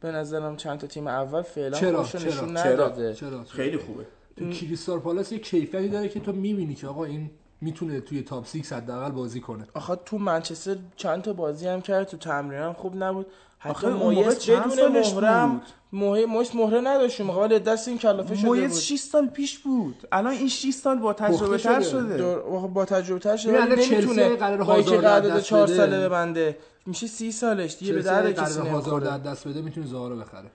به 0.00 0.12
نظرم 0.12 0.56
چند 0.56 0.78
تا 0.78 0.86
تیم 0.86 1.06
اول 1.06 1.42
فعلا 1.42 1.78
چرا؟ 1.78 2.04
چرا؟ 2.04 2.22
نشون 2.22 2.54
چرا؟ 2.54 2.72
نداده. 2.74 3.14
چرا؟ 3.14 3.44
خیلی 3.44 3.76
خوبه. 3.76 4.06
تو 4.36 4.50
کریستال 4.50 4.98
پالاس 4.98 5.32
یه 5.32 5.38
کیفیتی 5.38 5.88
داره 5.88 6.08
که 6.08 6.20
تو 6.20 6.32
می‌بینی 6.32 6.74
که 6.74 6.86
آقا 6.86 7.04
این 7.04 7.30
می‌تونه 7.66 8.00
توی 8.00 8.22
تاپ 8.22 8.46
6 8.46 8.72
حداقل 8.72 9.10
بازی 9.10 9.40
کنه 9.40 9.66
آخه 9.74 9.96
تو 10.04 10.18
منچستر 10.18 10.76
چند 10.96 11.22
تا 11.22 11.32
بازی 11.32 11.66
هم 11.68 11.80
کرد 11.80 12.06
تو 12.06 12.16
تمرین 12.16 12.60
هم 12.60 12.72
خوب 12.72 13.02
نبود 13.02 13.26
حتی 13.58 13.86
مویس 13.86 14.38
چند 14.38 14.72
بدون 14.72 15.02
بود؟ 15.02 15.60
موه- 15.92 16.26
مویس 16.28 16.54
مهره 16.54 16.80
نداشت 16.80 17.20
موقع 17.20 17.58
دست 17.58 17.88
این 17.88 17.98
کلافه 17.98 18.34
شده 18.36 18.46
بود 18.48 18.58
مویز 18.58 18.80
6 18.80 18.96
سال 18.98 19.26
پیش 19.26 19.58
بود 19.58 20.08
الان 20.12 20.32
این 20.32 20.48
6 20.48 20.70
سال 20.70 20.98
با 20.98 21.12
تجربه 21.12 21.58
تر 21.58 21.82
شده. 21.82 22.16
شده 22.18 22.36
با 22.74 22.84
تجربه 22.84 23.20
تر 23.20 23.36
شده 23.36 23.64
نمی‌تونه 23.64 24.28
با 24.56 24.74
اینکه 24.74 24.96
قرارداد 24.96 25.32
دست 25.32 25.44
4 25.44 25.66
بده. 25.66 25.76
ساله 25.76 26.08
ببنده 26.08 26.58
میشه 26.86 27.06
30 27.06 27.32
سالش 27.32 27.76
دیگه 27.78 27.92
به 27.92 28.02
درد 28.02 28.32
کسی 28.40 28.60
نمی‌خوره 28.60 29.18
دست 29.18 29.48
بده 29.48 29.62
می‌تونه 29.62 29.86
زاها 29.86 30.08
رو 30.08 30.16
بخره 30.16 30.50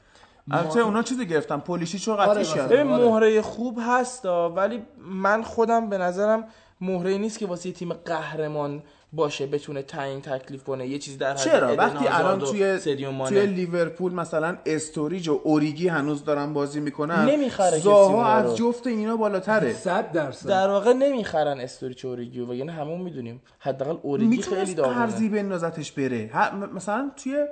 البته 0.51 0.79
اونا 0.79 1.03
چیزی 1.03 1.25
گرفتن 1.25 1.57
پولیشیچ 1.59 2.07
رو 2.07 2.13
آره، 2.13 2.31
قطعیش 2.31 2.49
مثلا. 2.51 2.61
کردن 2.67 2.75
ببین 2.75 2.91
آره. 2.93 3.05
مهره 3.05 3.41
خوب 3.41 3.79
هستا 3.81 4.49
ولی 4.49 4.81
من 4.99 5.43
خودم 5.43 5.89
به 5.89 5.97
نظرم 5.97 6.43
مهره 6.81 7.17
نیست 7.17 7.39
که 7.39 7.45
واسه 7.45 7.69
یه 7.69 7.75
تیم 7.75 7.93
قهرمان 7.93 8.83
باشه 9.13 9.47
بتونه 9.47 9.81
تعیین 9.81 10.21
تکلیف 10.21 10.63
کنه. 10.63 10.87
یه 10.87 10.99
چیزی 10.99 11.17
در 11.17 11.31
حد 11.31 11.37
چرا؟ 11.37 11.75
وقتی 11.75 12.07
الان 12.07 12.41
و 12.41 12.45
توی. 12.45 12.79
توی 13.27 13.45
لیورپول 13.45 14.13
مثلا 14.13 14.57
استوریج 14.65 15.29
و 15.29 15.41
اوریگی 15.43 15.87
هنوز 15.87 16.23
دارن 16.23 16.53
بازی 16.53 16.79
می‌کنن 16.79 17.25
نمی‌خره 17.29 17.71
کسی 17.71 17.81
زاها. 17.81 18.25
از 18.25 18.57
جفت 18.57 18.87
اینا 18.87 19.17
بالاتره. 19.17 19.73
100 19.73 20.11
درصد. 20.11 20.49
در 20.49 20.67
واقع 20.67 20.93
نمی‌خرن 20.93 21.59
استوریج 21.59 22.05
اوریگی 22.05 22.38
رو 22.38 22.51
و 22.51 22.53
یعنی 22.53 22.71
همون 22.71 23.01
می‌دونیم. 23.01 23.41
حداقل 23.59 23.97
اوریگی 24.01 24.41
خیلی 24.41 24.73
داغونه. 24.73 24.95
قرضی 24.95 25.29
بندازتش 25.29 25.91
بره. 25.91 26.29
مثلا 26.75 27.11
توی 27.23 27.45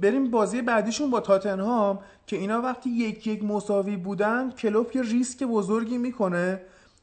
بریم 0.00 0.30
بازی 0.30 0.62
بعدیشون 0.62 1.10
با 1.10 1.20
تاتنهام 1.20 1.98
که 2.26 2.36
اینا 2.36 2.60
وقتی 2.60 2.90
یک 2.90 3.26
یک 3.26 3.44
مساوی 3.44 3.96
بودن 3.96 4.50
کلوپ 4.50 4.96
یه 4.96 5.02
ریسک 5.02 5.42
بزرگی 5.42 5.98
می‌کنه. 5.98 6.60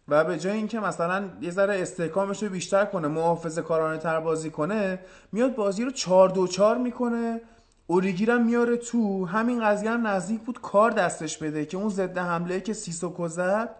و 0.07 0.23
به 0.23 0.39
جای 0.39 0.57
اینکه 0.57 0.79
مثلا 0.79 1.29
یه 1.41 1.51
ذره 1.51 1.81
استحکامش 1.81 2.43
رو 2.43 2.49
بیشتر 2.49 2.85
کنه 2.85 3.07
محافظه 3.07 3.61
کارانه 3.61 3.97
تر 3.97 4.19
بازی 4.19 4.49
کنه 4.49 4.99
میاد 5.31 5.55
بازی 5.55 5.83
رو 5.83 5.91
چهار 5.91 6.29
دو 6.29 6.47
چار 6.47 6.77
می‌کنه. 6.77 7.41
اوریگی 7.87 8.25
رو 8.25 8.33
هم 8.33 8.45
میاره 8.45 8.77
تو. 8.77 9.25
همین 9.25 9.63
قضیه 9.63 9.91
هم 9.91 10.07
نزدیک 10.07 10.41
بود 10.41 10.61
کار 10.61 10.91
دستش 10.91 11.37
بده 11.37 11.65
که 11.65 11.77
اون 11.77 11.89
ضد 11.89 12.17
حمله 12.17 12.61
که 12.61 12.73
سیسوکو 12.73 13.27
زد 13.27 13.75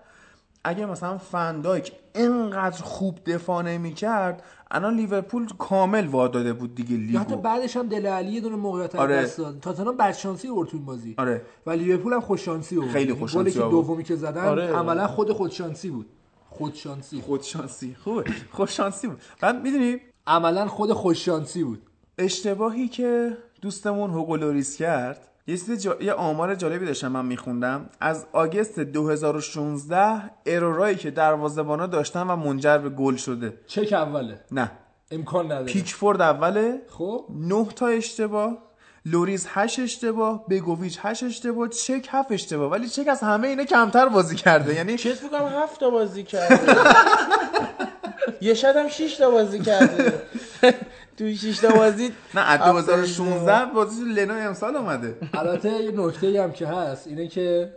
اگه 0.68 0.86
مثلا 0.86 1.18
فندایک 1.18 1.92
اینقدر 2.16 2.82
خوب 2.84 3.20
دفاع 3.26 3.64
نمی‌کرد 3.64 4.44
الان 4.72 4.96
لیورپول 4.96 5.48
کامل 5.60 6.08
واداده 6.08 6.54
بود 6.54 6.76
دیگه 6.76 7.14
یا 7.14 7.20
حتی 7.20 7.30
لیگو 7.30 7.42
بعدش 7.42 7.78
هم 7.78 7.88
دل 7.88 8.06
علی 8.06 8.32
یه 8.32 8.42
دونه 8.42 8.56
موقعیت 8.56 8.96
آره. 8.96 9.24
دست 9.24 9.38
داد. 9.38 9.60
تاتنهام 9.60 9.98
بدشانسی 9.98 10.48
آورد 10.48 10.70
تو 10.70 10.78
این 10.78 10.86
بازی. 10.86 11.16
آره. 11.18 11.42
و 11.66 11.72
لیورپول 11.72 12.14
هم 12.14 12.22
خوششانسی 12.22 12.78
آورد. 12.78 12.90
خیلی 12.90 13.08
یعنی 13.08 13.20
خوششانسی 13.20 13.52
گلی 13.52 13.60
که 13.60 13.62
آورد. 13.62 13.72
دومی 13.72 14.04
که 14.04 14.16
زدن 14.16 14.46
آره. 14.46 14.68
عملا 14.68 15.08
خود 15.08 15.32
خودشانسی 15.32 15.90
بود. 15.90 16.10
خودشانسی 16.50 17.22
خودشانسی 17.22 17.96
خوبه. 18.04 18.24
خوششانسی 18.52 19.08
بود. 19.08 19.22
بعد 19.42 19.64
می‌دونی؟ 19.64 19.98
عملا 20.28 20.68
خود 20.68 20.94
خوششانسی 20.94 21.64
بود. 21.64 21.82
اشتباهی 22.18 22.88
که 22.88 23.38
دوستمون 23.62 24.10
هوگولوریس 24.10 24.78
کرد 24.78 25.28
یه 25.48 25.58
چیز 25.58 25.82
جا... 25.84 25.98
یه 26.02 26.14
آمار 26.14 26.56
جالبی 26.56 26.86
داشتم 26.86 27.08
من 27.08 27.26
میخوندم. 27.26 27.90
از 28.00 28.26
آگست 28.34 28.80
2016 28.80 30.22
ارورایی 30.46 30.96
که 30.96 31.12
دروازه‌بانا 31.12 31.88
داشتن 31.88 32.22
و 32.22 32.36
منجر 32.36 32.78
به 32.78 32.90
گل 32.90 33.16
شده. 33.16 33.54
چک 33.68 33.94
اوله. 33.94 34.40
نه. 34.52 34.72
امکان 35.12 35.46
نداره. 35.46 35.66
پیکفورد 35.66 36.22
اوله. 36.22 36.82
خب. 36.90 37.26
9 37.30 37.66
تا 37.76 37.88
اشتباه. 37.88 38.58
لوریز 39.06 39.48
8 39.50 39.80
اشتباه. 39.80 40.46
بگوویچ 40.50 41.00
8 41.02 41.24
اشتباه. 41.24 41.70
چک 41.70 42.08
7 42.12 42.32
اشتباه. 42.32 42.72
ولی 42.72 42.90
چک 42.90 43.08
از 43.08 43.22
همه 43.22 43.48
اینا 43.48 43.64
کمتر 43.64 44.10
بازی 44.10 44.36
کرده. 44.36 44.76
یعنی 44.76 44.98
چیز 44.98 45.22
بکنم 45.22 45.48
هفت 45.64 45.80
تا 45.80 45.90
بازی 45.90 46.24
کرده. 46.24 46.74
یه 48.42 48.56
هم 48.76 48.88
شیش 48.90 49.18
تا 49.18 49.32
بازی 49.32 49.60
کرده. 49.60 50.22
توی 51.18 51.36
شیش 51.36 51.60
تا 51.60 51.76
بازی 51.76 52.12
نه 52.36 52.42
از 52.42 52.60
هفت 52.60 52.86
2016 52.86 53.74
بازی 53.74 54.04
لنو 54.04 54.34
امسال 54.34 54.76
اومده. 54.76 55.18
البته 55.34 55.70
یه 55.70 55.92
نکته 55.92 56.44
هم 56.44 56.52
که 56.52 56.68
هست 56.68 57.08
اینه 57.08 57.28
که 57.28 57.74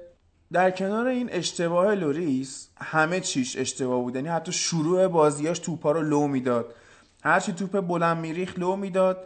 در 0.52 0.70
کنار 0.70 1.06
این 1.06 1.28
اشتباه 1.32 1.94
لوریس 1.94 2.68
همه 2.80 3.20
چیش 3.20 3.56
اشتباه 3.56 4.02
بود. 4.02 4.14
یعنی 4.14 4.28
حتی 4.28 4.52
شروع 4.52 5.06
بازیاش 5.06 5.58
توپا 5.58 5.92
رو 5.92 6.02
لو 6.02 6.26
می‌داد. 6.26 6.74
هرچی 7.22 7.52
توپ 7.52 7.80
بلند 7.80 8.16
میریخ 8.16 8.58
لو 8.58 8.76
می‌داد. 8.76 9.24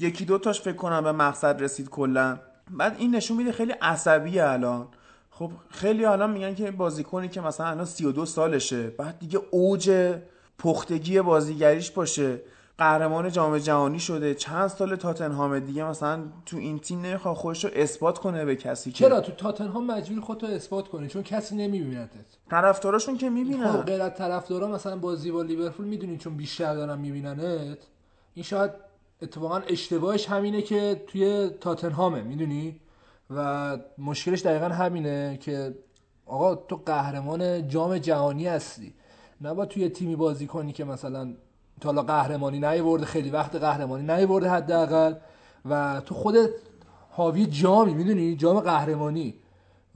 یکی 0.00 0.24
دو 0.24 0.38
تاش 0.38 0.60
فکر 0.60 0.76
کنم 0.76 1.04
به 1.04 1.12
مقصد 1.12 1.62
رسید 1.62 1.88
کلا. 1.88 2.38
بعد 2.70 2.96
این 2.98 3.14
نشون 3.14 3.36
میده 3.36 3.52
خیلی 3.52 3.72
عصبیه 3.72 4.44
الان. 4.44 4.88
خب 5.30 5.50
خیلی 5.70 6.04
الان 6.04 6.30
میگن 6.30 6.54
که 6.54 6.70
بازیکنی 6.70 7.28
که 7.28 7.40
مثلا 7.40 7.66
الان 7.66 7.84
32 7.84 8.26
سالشه 8.26 8.82
بعد 8.90 9.18
دیگه 9.18 9.40
اوج 9.50 10.14
پختگی 10.58 11.20
بازیگریش 11.20 11.90
باشه. 11.90 12.40
قهرمان 12.80 13.30
جام 13.30 13.58
جهانی 13.58 14.00
شده. 14.00 14.34
چند 14.34 14.68
سال 14.68 14.96
تاتنهام 14.96 15.58
دیگه 15.58 15.84
مثلا 15.84 16.22
تو 16.46 16.56
این 16.56 16.78
تیم 16.78 17.00
نمی‌خواد 17.00 17.36
خودش 17.36 17.64
رو 17.64 17.70
اثبات 17.74 18.18
کنه 18.18 18.44
به 18.44 18.56
کسی 18.56 18.92
که 18.92 18.98
چرا؟ 18.98 19.20
تو 19.20 19.32
تاتنهام 19.32 19.86
مجبوری 19.86 20.20
خودتو 20.20 20.46
اثبات 20.46 20.88
کنی 20.88 21.08
چون 21.08 21.22
کسی 21.22 21.56
نمیبینتت. 21.56 22.26
طرفداراشون 22.50 23.16
که 23.16 23.26
خب 23.26 23.32
می‌بینن. 23.32 23.76
غیر 23.82 24.02
از 24.02 24.14
طرفدارا 24.14 24.68
مثلا 24.68 24.96
بازی 24.96 25.30
با 25.30 25.42
لیورپول 25.42 25.86
می‌دونی 25.86 26.18
چون 26.18 26.36
بیشتر 26.36 26.74
دارن 26.74 26.98
میبیننت. 26.98 27.78
این 28.34 28.42
شاید 28.44 28.70
اتفاقا 29.22 29.56
اشتباهش 29.56 30.26
همینه 30.26 30.62
که 30.62 31.04
توی 31.06 31.50
تاتنهامه 31.60 32.22
می‌دونی؟ 32.22 32.80
و 33.30 33.78
مشکلش 33.98 34.42
دقیقا 34.42 34.68
همینه 34.68 35.38
که 35.40 35.74
آقا 36.26 36.54
تو 36.54 36.76
قهرمان 36.86 37.68
جام 37.68 37.98
جهانی 37.98 38.46
هستی. 38.46 38.94
نباید 39.40 39.68
توی 39.68 39.88
تیمی 39.88 40.16
بازی 40.16 40.46
کنی 40.46 40.72
که 40.72 40.84
مثلا 40.84 41.34
تا 41.80 41.88
حالا 41.88 42.02
قهرمانی 42.02 42.60
نیورده 42.60 43.06
خیلی 43.06 43.30
وقت 43.30 43.56
قهرمانی 43.56 44.06
نیورده 44.06 44.50
حداقل. 44.50 45.14
و 45.70 46.02
تو 46.06 46.14
خودت 46.14 46.50
حاوی 47.10 47.46
جامی 47.46 47.94
می‌دونی؟ 47.94 48.36
جام 48.36 48.60
قهرمانی. 48.60 49.34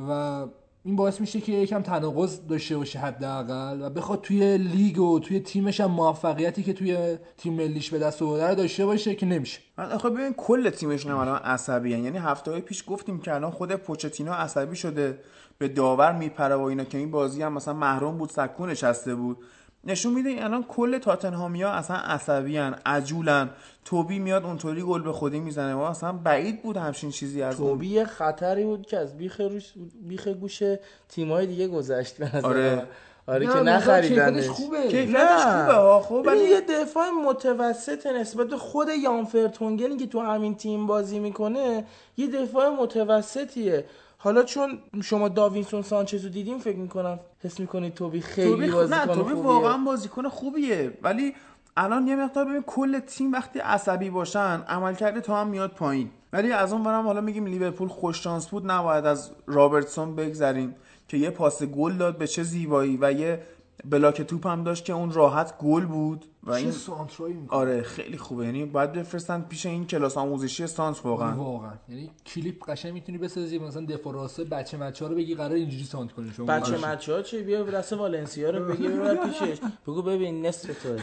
و 0.08 0.46
این 0.84 0.96
باعث 0.96 1.20
میشه 1.20 1.40
که 1.40 1.52
یکم 1.52 1.82
تناقض 1.82 2.46
داشته 2.46 2.76
باشه 2.76 2.98
حداقل. 2.98 3.82
و 3.82 3.90
بخواد 3.90 4.20
توی 4.20 4.58
لیگ 4.58 4.98
و 4.98 5.18
توی 5.18 5.40
تیمش 5.40 5.80
هم 5.80 5.90
موفقیتی 5.90 6.62
که 6.62 6.72
توی 6.72 7.18
تیم 7.38 7.54
ملیش 7.54 7.90
به 7.90 7.98
دست 7.98 8.22
آورده 8.22 8.48
رو 8.48 8.54
داشته 8.54 8.86
باشه 8.86 9.14
که 9.14 9.26
نمیشه. 9.26 9.60
من 9.78 9.92
آخه 9.92 10.10
ببین 10.10 10.32
کل 10.32 10.70
تیمشون 10.70 11.12
هم 11.12 11.18
الان 11.18 11.38
عصبی 11.38 11.90
یعنی 11.90 12.18
هفته 12.18 12.50
های 12.50 12.60
پیش 12.60 12.84
گفتیم 12.86 13.20
که 13.20 13.34
الان 13.34 13.50
خود 13.50 13.72
پوچتینو 13.72 14.32
عصبی 14.32 14.76
شده 14.76 15.18
به 15.58 15.68
داور 15.68 16.12
میپره 16.12 16.54
و 16.54 16.62
اینا. 16.62 16.84
که 16.84 16.98
این 16.98 17.10
بازی 17.10 17.42
هم 17.42 17.52
مثلا 17.52 17.74
محروم 17.74 18.18
بود 18.18 18.30
سکو 18.30 18.66
نشسته 18.66 19.14
بود. 19.14 19.38
نشون 19.86 20.12
میده 20.12 20.44
الان 20.44 20.64
کل 20.68 20.98
تاتنهامیا 20.98 21.70
اصلا 21.70 21.96
عصبی 21.96 22.58
ان 22.58 22.74
عجولن. 22.86 23.50
توبی 23.84 24.18
میاد 24.18 24.44
اونطوری 24.44 24.82
گل 24.82 25.02
به 25.02 25.12
خودی 25.12 25.40
می‌زنه. 25.40 25.74
و 25.74 25.78
اصلا 25.78 26.12
بعید 26.12 26.62
بود 26.62 26.76
همچین 26.76 27.10
چیزی 27.10 27.42
از 27.42 27.56
توبی 27.56 27.88
یه 27.88 28.04
خطری 28.04 28.64
بود 28.64 28.86
که 28.86 28.98
از 28.98 29.18
بیخ 29.18 29.40
روش 29.40 29.72
بیخ 30.02 30.28
گوش 30.28 30.62
تیمای 31.08 31.46
دیگه 31.46 31.68
گذشت 31.68 32.16
به 32.16 32.36
نظر 32.36 32.46
آره. 32.46 32.86
آره 33.26 33.46
نه، 33.46 33.52
که 33.52 33.58
نخریدنش. 33.58 34.48
خوبه. 34.48 34.88
کیفیتش 34.88 35.42
خوبه 35.42 35.74
ها. 35.74 36.00
خب 36.00 36.22
ولی 36.26 36.44
یه 36.44 36.60
دفاع 36.60 37.10
متوسط 37.10 38.06
نسبت 38.06 38.46
به 38.46 38.56
خود 38.56 38.88
یان 39.02 39.24
فرتونگنی 39.24 39.96
که 39.96 40.06
تو 40.06 40.20
همین 40.20 40.54
تیم 40.54 40.86
بازی 40.86 41.18
می‌کنه 41.18 41.84
یه 42.16 42.26
دفاع 42.26 42.68
متوسطیه. 42.68 43.84
حالا 44.24 44.42
چون 44.42 44.78
شما 45.02 45.28
داوینسون 45.28 45.82
سانچز 45.82 46.24
رو 46.24 46.30
دیدیم 46.30 46.58
فکر 46.58 46.76
می‌کنم 46.76 47.20
حس 47.42 47.60
می‌کنید 47.60 47.94
توبی 47.94 48.20
خیلی 48.20 48.50
توبی 48.50 48.70
بازیکن 48.70 48.98
نه 49.00 49.06
توبی 49.06 49.34
خوبیه. 49.34 49.42
واقعا 49.42 49.78
بازیکن 49.78 50.28
خوبیه 50.28 50.98
ولی 51.02 51.34
الان 51.76 52.06
یه 52.06 52.16
مقدار 52.16 52.44
ببین 52.44 52.62
کل 52.62 52.98
تیم 52.98 53.32
وقتی 53.32 53.58
عصبی 53.58 54.10
باشن 54.10 54.62
عملکرد 54.68 55.20
تو 55.20 55.32
هم 55.34 55.46
میاد 55.46 55.70
پایین 55.70 56.10
ولی 56.32 56.52
از 56.52 56.72
اون 56.72 56.82
برم 56.82 57.06
حالا 57.06 57.20
میگیم 57.20 57.46
لیورپول 57.46 57.88
خوش 57.88 58.22
شانس 58.22 58.46
بود 58.48 58.70
نباید 58.70 59.06
از 59.06 59.30
رابرتسون 59.46 60.16
بگذریم 60.16 60.74
که 61.08 61.16
یه 61.16 61.30
پاس 61.30 61.62
گل 61.62 61.92
داد 61.92 62.18
به 62.18 62.26
چه 62.26 62.42
زیبایی 62.42 62.98
و 63.00 63.12
یه 63.12 63.42
بلاک 63.90 64.22
توپ 64.22 64.46
هم 64.46 64.64
داشت 64.64 64.84
که 64.84 64.92
اون 64.92 65.12
راحت 65.12 65.58
گل 65.58 65.84
بود 65.84 66.24
و 66.42 66.52
این 66.52 66.70
سانترایی 66.70 67.34
می‌کنه. 67.34 67.58
آره 67.58 67.82
خیلی 67.82 68.18
خوبه. 68.18 68.44
یعنی 68.44 68.64
باید 68.64 68.92
بفرستن 68.92 69.40
پیش 69.48 69.66
این 69.66 69.86
کلاس 69.86 70.16
آموزشی 70.16 70.64
استانس 70.64 71.04
واقعا. 71.04 71.36
واقعا. 71.36 71.72
یعنی 71.88 72.10
کلیپ 72.26 72.70
قشنگ 72.70 72.92
می‌تونی 72.92 73.18
بسازی 73.18 73.58
مثلا 73.58 73.86
دفاع 73.86 74.14
راسته 74.14 74.44
بچه 74.44 74.76
مچه 74.76 75.08
رو 75.08 75.14
بگی 75.14 75.34
قرار 75.34 75.52
اینجوری 75.52 75.84
سانت 75.84 76.12
کنی 76.12 76.32
شما. 76.36 76.46
بچه. 76.46 76.86
مچه 76.86 77.14
ها 77.14 77.22
چه 77.22 77.42
بیا 77.42 77.62
دست 77.62 77.92
والنسیا 77.92 78.50
رو 78.50 78.64
بگیر 78.64 78.90
ببر 78.90 79.16
پیشش. 79.26 79.58
بگو 79.86 80.02
ببین 80.02 80.46
نصف 80.46 80.82
توه 80.82 81.02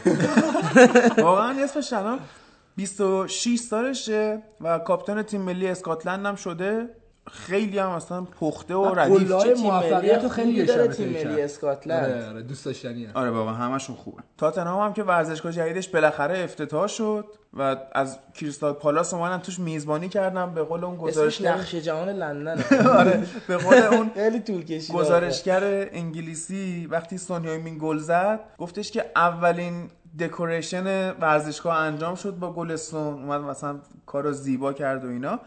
واقعا 1.24 1.64
اسمش 1.64 1.92
الان 1.92 2.18
26 2.76 3.56
سالشه 3.58 4.42
و 4.60 4.78
کاپیتان 4.78 5.22
تیم 5.22 5.40
ملی 5.40 5.66
اسکاتلند 5.68 6.26
هم 6.26 6.34
شده. 6.34 6.88
خیلی 7.30 7.78
هم 7.78 7.88
اصلا 7.90 8.22
پخته 8.22 8.74
و 8.74 8.94
ردیف 8.94 9.28
گلای 9.28 9.42
چه 9.42 9.54
تیم 9.54 9.66
موفقیت 9.66 10.28
خیلی 10.28 10.64
داره 10.64 10.88
تیم. 10.88 11.08
ملی 11.08 11.42
اسکاتلند. 11.42 12.10
آره 12.10 12.28
آره 12.28 12.42
دوست 12.42 12.64
داشتنیه. 12.64 13.10
آره 13.14 13.30
واقعا 13.30 13.54
همشون 13.54 13.96
خوبه. 13.96 14.22
تاتنهام 14.38 14.86
هم 14.86 14.92
که 14.92 15.02
ورزشگاه 15.02 15.52
جدیدش 15.52 15.88
بالاخره 15.88 16.38
افتتاح 16.38 16.86
شد 16.86 17.24
و 17.54 17.76
از 17.92 18.18
کریستال 18.34 18.72
پالاس 18.72 19.14
اومدن 19.14 19.38
توش 19.38 19.58
میزبانی 19.58 20.08
کردم 20.08 20.54
به 20.54 20.62
قول 20.62 20.84
اون 20.84 20.94
اسمش 20.94 21.10
گزارشگر. 21.10 21.54
نقشه 21.54 21.80
جهان 21.80 22.08
لندن 22.08 22.64
آره 22.98 23.22
به 23.48 23.56
قول 23.56 23.76
اون 23.76 24.10
خیلی 24.14 24.40
طول 24.40 24.64
کشید. 24.64 24.94
گزارشگر 24.96 25.88
انگلیسی 25.92 26.86
وقتی 26.90 27.18
سونیایمین 27.18 27.78
گل 27.80 27.98
زد 27.98 28.40
گفتش 28.58 28.90
که 28.90 29.04
اولین 29.16 29.88
دکوریشن 30.20 31.10
ورزشگاه 31.10 31.76
انجام 31.76 32.14
شد 32.14 32.34
با 32.34 32.52
گلستون. 32.52 33.22
اومد 33.22 33.40
مثلا 33.40 33.80
کار 34.06 34.22
رو 34.22 34.32
زیبا 34.32 34.72
کرد 34.72 35.04
و 35.04 35.08
اینا. 35.08 35.40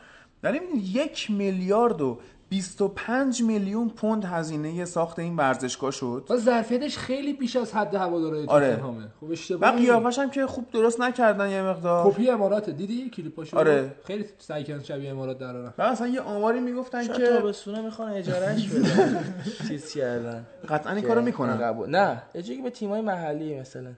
می‌دونی 0.52 0.80
یک 0.80 1.32
میلیارد 1.32 2.02
و 2.02 2.20
25 2.50 3.42
میلیون 3.44 3.90
پوند 3.90 4.26
هزینه 4.26 4.86
ساخت 4.86 5.20
این 5.20 5.36
ورزشگاه 5.36 5.92
شد. 5.92 6.26
و 6.30 6.38
ظرفیتش 6.38 6.98
خیلی 6.98 7.34
بیش 7.34 7.56
از 7.56 7.74
حد 7.74 7.96
هوادارهای 7.96 8.46
آره. 8.46 8.70
تاتنهامه 8.70 9.04
خب 9.20 9.24
و 9.24 9.32
اشتباه 9.32 9.72
قیافش 9.72 10.20
هم 10.20 10.30
که 10.30 10.46
خوب 10.48 10.72
درست 10.72 11.02
نکردن 11.02 11.50
یه 11.50 11.62
مقدار. 11.62 12.12
کپی 12.12 12.30
امارات 12.30 12.70
دیدی 12.70 13.10
کلیپاشو؟ 13.10 13.58
آره. 13.58 13.96
خیلی 14.04 14.26
سعی 14.38 14.64
کردن 14.64 14.84
شبیه 14.84 15.10
امارات 15.12 15.40
درارن 15.40 15.74
و 15.78 15.92
مثلا 15.92 16.08
یه 16.08 16.22
آماری 16.22 16.60
می‌گفتن 16.60 17.04
شاید 17.04 17.18
که 17.18 17.28
تابستونه 17.28 17.82
می‌خوان 17.82 18.12
اجارهش 18.12 18.68
بدن. 18.68 19.24
چیز 19.68 19.94
کردن. 19.94 20.46
قطعا 20.70 20.94
این 20.94 21.06
کارو 21.06 21.22
می‌کنن. 21.22 21.58
قبول- 21.58 21.90
نه. 21.90 22.22
اجاره 22.36 22.62
به 22.62 22.70
تیمای 22.70 23.02
محلی 23.02 23.60
مثلا؟ 23.60 23.92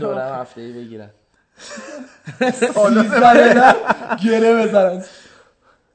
دوره 0.00 0.22
هفته 0.22 0.60
ای 0.60 0.72
بگیرن. 0.72 1.10
گره 4.24 4.64
بزنن. 4.66 5.04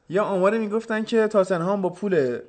یه 0.09 0.21
آماری 0.21 0.57
می‌گفتن 0.57 1.03
که 1.03 1.27
تاتنهام 1.27 1.81
با 1.81 1.89
پول 1.89 2.39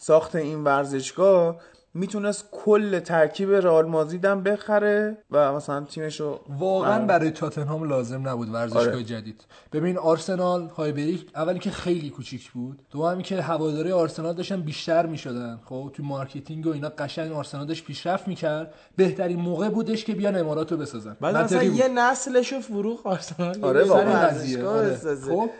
ساخت 0.00 0.36
این 0.36 0.64
ورزشگاه 0.64 1.56
می‌تونست 1.96 2.48
کل 2.52 2.98
ترکیب 2.98 3.50
رئال 3.50 3.86
مادرید 3.86 4.24
هم 4.24 4.42
بخره 4.42 5.18
و 5.30 5.52
مثلا 5.52 5.80
تیمش 5.80 6.20
رو 6.20 6.40
واقعا 6.48 6.94
آره. 6.94 7.04
برای 7.04 7.30
تاتنهام 7.30 7.84
لازم 7.84 8.28
نبود 8.28 8.54
ورزشگاه 8.54 8.82
آره. 8.82 9.02
جدید 9.02 9.44
ببین 9.72 9.98
آرسنال 9.98 10.68
هایبری 10.76 11.07
که 11.07 11.26
اولی 11.34 11.58
که 11.58 11.70
خیلی 11.70 12.10
کوچیک 12.10 12.50
بود 12.50 12.82
دومی 12.90 13.22
که 13.22 13.42
هواداری 13.42 13.92
آرسنال 13.92 14.34
داشتن 14.34 14.60
بیشتر 14.60 15.06
می‌شدن 15.06 15.60
خب 15.64 15.90
تو 15.92 16.02
marketing 16.02 16.66
و 16.66 16.72
اینا 16.72 16.88
قشنگ 16.88 17.32
آرسنال 17.32 17.66
داشت 17.66 17.84
پیشرفت 17.84 18.28
می‌کرد 18.28 18.74
بهترین 18.96 19.40
موقع 19.40 19.68
بودش 19.68 20.04
که 20.04 20.14
بیان 20.14 20.36
امارات 20.36 20.72
رو 20.72 20.78
بسازن 20.78 21.16
بعد 21.20 21.50
بود. 21.50 21.62
یه 21.62 21.88
نسلشو 21.88 22.60
فروخ 22.60 23.06
آرسنال 23.06 23.64
آره، 23.64 23.84
واقعا. 23.84 24.26
آره. 24.66 24.90
بسازه. 24.90 25.32
خب 25.32 25.50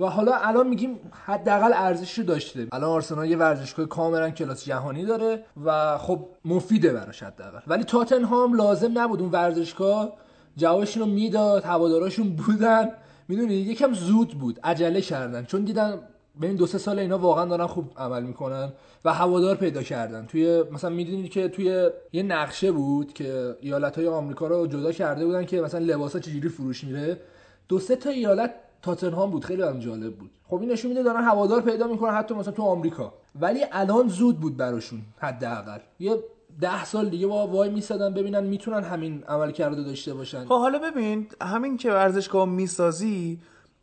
و 0.00 0.06
حالا 0.06 0.32
الان 0.34 0.68
میگیم 0.68 0.98
حداقل 1.26 1.72
ارزشش 1.74 2.18
رو 2.18 2.24
داشته 2.24 2.66
الان 2.72 2.90
آرسنال 2.90 3.30
یه 3.30 3.36
ورزشگاه 3.36 3.86
کاملا 3.86 4.30
کلاس 4.30 4.64
جهانی 4.64 5.04
داره 5.04 5.44
و 5.64 5.98
خب 5.98 6.28
مفیده 6.44 6.92
براش 6.92 7.22
حداقل. 7.22 7.60
ولی 7.66 7.84
تاتنهام 7.84 8.54
لازم 8.56 8.98
نبود 8.98 9.20
اون 9.20 9.30
ورزشگاه 9.30 10.12
جوابشون 10.56 11.02
رو 11.02 11.08
می‌داد 11.08 11.64
هواداراشون 11.64 12.28
بودن. 12.36 12.90
می‌دونی؟ 13.28 13.54
یکم 13.54 13.92
زود 13.92 14.28
بود. 14.28 14.60
عجله 14.64 15.00
کردن. 15.00 15.44
چون 15.44 15.64
دیدن 15.64 15.98
ببین 16.42 16.56
دو 16.56 16.66
سه 16.66 16.78
سال 16.78 16.98
اینا 16.98 17.18
واقعا 17.18 17.44
دارن 17.44 17.66
خوب 17.66 17.92
عمل 17.96 18.22
می‌کنن 18.22 18.72
و 19.04 19.12
هوادار 19.14 19.56
پیدا 19.56 19.82
کردن. 19.82 20.26
توی 20.26 20.64
مثلا 20.72 20.90
می‌دونید 20.90 21.30
که 21.30 21.48
توی 21.48 21.90
یه 22.12 22.22
نقشه 22.22 22.72
بود 22.72 23.12
که 23.12 23.56
ایالت 23.60 23.98
های 23.98 24.08
آمریکا 24.08 24.46
رو 24.46 24.66
جدا 24.66 24.92
کرده 24.92 25.26
بودن 25.26 25.44
که 25.44 25.60
مثلا 25.60 25.80
لباسا 25.80 26.18
چجوری 26.18 26.48
فروش 26.48 26.84
میره. 26.84 27.20
دو 27.68 27.78
سه 27.78 27.96
تا 27.96 28.10
ایالت 28.10 28.54
تاتنهام 28.82 29.30
بود. 29.30 29.44
خیلی 29.44 29.62
هم 29.62 29.78
جالب 29.78 30.16
بود. 30.16 30.30
خب 30.46 30.60
این 30.60 30.72
نشون 30.72 30.88
میده 30.88 31.02
دارن 31.02 31.24
هوادار 31.24 31.60
پیدا 31.60 31.86
می‌کنن 31.86 32.14
حتی 32.14 32.34
مثلا 32.34 32.52
تو 32.52 32.62
آمریکا. 32.62 33.14
ولی 33.40 33.60
الان 33.72 34.08
زود 34.08 34.40
بود 34.40 34.56
براشون 34.56 35.02
حداقل. 35.18 35.78
یه 35.98 36.16
ده 36.60 36.84
سال 36.84 37.08
دیگه 37.08 37.26
با 37.26 37.46
وای 37.46 37.70
میسادن 37.70 38.14
ببینن 38.14 38.44
می‌تونن 38.44 38.82
همین 38.82 39.24
عمل 39.28 39.50
کرده 39.50 39.82
داشته 39.82 40.14
باشن. 40.14 40.44
خب 40.44 40.58
حالا 40.58 40.78
ببین 40.78 41.26
همین 41.42 41.76
که 41.76 41.90
ورزشگاه 41.92 42.48
می‌سازی 42.48 43.38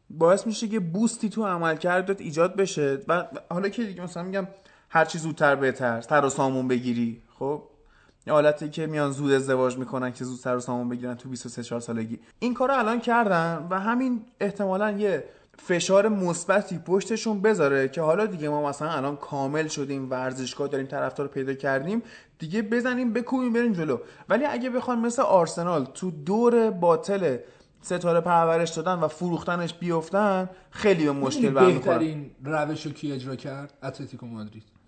باعث 0.09 0.47
میشه 0.47 0.67
که 0.67 0.79
بوستی 0.79 1.29
تو 1.29 1.45
عملکردت 1.45 2.21
ایجاد 2.21 2.55
بشه. 2.55 2.99
و 3.07 3.25
حالا 3.49 3.69
که 3.69 3.83
دیگه 3.83 4.03
مثلا 4.03 4.23
میگم 4.23 4.47
هر 4.89 5.05
چی 5.05 5.17
زودتر 5.17 5.55
بهتر 5.55 6.01
سر 6.01 6.25
و 6.25 6.29
سامون 6.29 6.67
بگیری. 6.67 7.21
خب؟ 7.39 7.61
یه 8.27 8.33
حالتی 8.33 8.69
که 8.69 8.87
میان 8.87 9.11
زود 9.11 9.31
ازدواج 9.31 9.77
می‌کنن 9.77 10.11
که 10.11 10.23
زود 10.23 10.39
سر 10.39 10.55
و 10.55 10.59
سامون 10.59 10.89
بگیرن 10.89 11.15
تو 11.15 11.29
23 11.29 11.63
4 11.63 11.79
سالگی. 11.79 12.19
این 12.39 12.53
کارو 12.53 12.73
الان 12.73 12.99
کردن 12.99 13.67
و 13.69 13.79
همین 13.79 14.21
احتمالا 14.39 14.91
یه 14.91 15.23
فشار 15.57 16.07
مثبتی 16.07 16.77
پشتشون 16.77 17.41
بذاره 17.41 17.87
که 17.87 18.01
حالا 18.01 18.25
دیگه 18.25 18.49
ما 18.49 18.69
مثلا 18.69 18.91
الان 18.91 19.15
کامل 19.15 19.67
شدیم 19.67 20.09
ورزشگاه 20.09 20.67
داریم 20.67 20.87
طرفدار 20.87 21.27
پیدا 21.27 21.53
کردیم 21.53 22.03
دیگه 22.39 22.61
بزنیم 22.61 23.13
بکوبیم 23.13 23.53
بریم 23.53 23.73
جلو. 23.73 23.97
ولی 24.29 24.45
اگه 24.45 24.69
بخوان 24.69 24.99
مثل 24.99 25.21
آرسنال 25.21 25.85
تو 25.85 26.11
دور 26.11 26.71
باطل 26.71 27.37
ستاره 27.81 28.21
پرورش 28.21 28.69
دادن 28.69 28.93
و 28.93 29.07
فروختنش 29.07 29.73
بیفتن 29.73 30.49
خیلی 30.71 31.05
به 31.05 31.11
مشکل 31.11 31.49
برمیخورن 31.49 31.97
بهترین 31.97 32.31
روش 32.43 32.85
رو 32.85 32.91
کی 32.91 33.11
اجرا 33.11 33.35
کرد؟ 33.35 33.73
اتلتیکو 33.83 34.25
مادرید. 34.25 34.78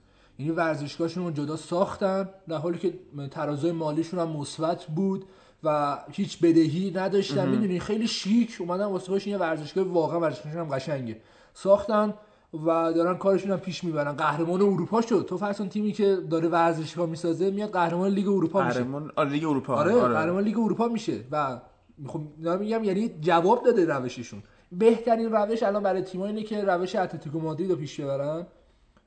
یعنی 0.41 0.51
ورزشگاهشون 0.51 1.25
رو 1.25 1.31
جدا 1.31 1.55
ساختن 1.55 2.29
در 2.47 2.57
حالی 2.57 2.77
که 2.77 2.93
ترازای 3.31 3.71
مالیشون 3.71 4.19
هم 4.19 4.29
مثبت 4.29 4.85
بود 4.85 5.25
و 5.63 5.97
هیچ 6.11 6.39
بدهی 6.39 6.91
نداشتن. 6.95 7.49
می‌دونی 7.49 7.79
خیلی 7.79 8.07
شیک 8.07 8.57
اومدن 8.59 8.85
واسه 8.85 9.05
خودشون 9.05 9.31
یه 9.31 9.37
ورزشگاه 9.37 9.83
واقعا 9.83 10.19
ورزشگاهشون 10.19 10.61
هم 10.61 10.75
قشنگه. 10.75 11.17
ساختن 11.53 12.13
و 12.53 12.93
دارن 12.93 13.17
کارشون 13.17 13.51
هم 13.51 13.59
پیش 13.59 13.83
می‌برن. 13.83 14.11
قهرمان 14.11 14.61
اروپا 14.61 15.01
شد. 15.01 15.25
تو 15.29 15.37
فرض 15.37 15.57
کن 15.57 15.69
تیمی 15.69 15.91
که 15.91 16.15
داره 16.15 16.47
ورزشگاه 16.47 17.09
می‌سازه 17.09 17.51
میاد 17.51 17.71
قهرمان 17.71 18.11
لیگ 18.11 18.27
اروپا 18.27 18.63
میشه. 18.63 18.79
قهرمان 18.79 19.11
آره 19.15 19.29
لیگ 19.29 19.45
اروپا. 19.45 19.75
آره 19.75 19.93
قهرمان 19.93 20.43
لیگ 20.43 20.59
اروپا 20.59 20.87
میشه 20.87 21.19
و 21.31 21.61
خب 22.07 22.21
میگم 22.59 22.83
یعنی 22.83 23.09
جواب 23.21 23.63
داده 23.65 23.85
روششون. 23.85 24.43
بهترین 24.71 25.31
روش 25.31 25.63
الان 25.63 25.83
برای 25.83 26.01
تیم‌ها 26.01 26.27
اینه 26.27 26.43
که 26.43 26.63
روش 26.63 26.95
اتلتیکو 26.95 27.39
مادرید 27.39 27.69
رو 27.69 27.75
پیش 27.75 27.99
ببرن. 27.99 28.47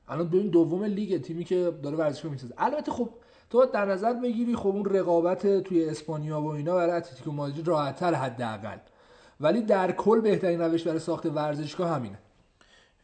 الان 0.07 0.27
ببین 0.27 0.47
دوم 0.47 0.83
لیگ 0.83 1.21
تیمی 1.21 1.43
که 1.43 1.73
داره 1.83 1.97
ورزشگاه 1.97 2.31
می‌سازه. 2.31 2.53
البته 2.57 2.91
خب 2.91 3.09
تو 3.49 3.65
در 3.65 3.85
نظر 3.85 4.13
بگیری 4.13 4.55
خب 4.55 4.67
اون 4.67 4.85
رقابت 4.85 5.63
توی 5.63 5.89
اسپانیا 5.89 6.41
و 6.41 6.47
اینا 6.47 6.75
برای 6.75 6.91
اتلتیکو 6.91 7.31
مادرید 7.31 7.67
راحت‌تر 7.67 8.13
حداقل. 8.13 8.77
ولی 9.39 9.61
در 9.61 9.91
کل 9.91 10.21
بهترین 10.21 10.61
روش 10.61 10.83
برای 10.83 10.99
ساخت 10.99 11.25
ورزشگاه 11.25 11.89
همینه. 11.89 12.19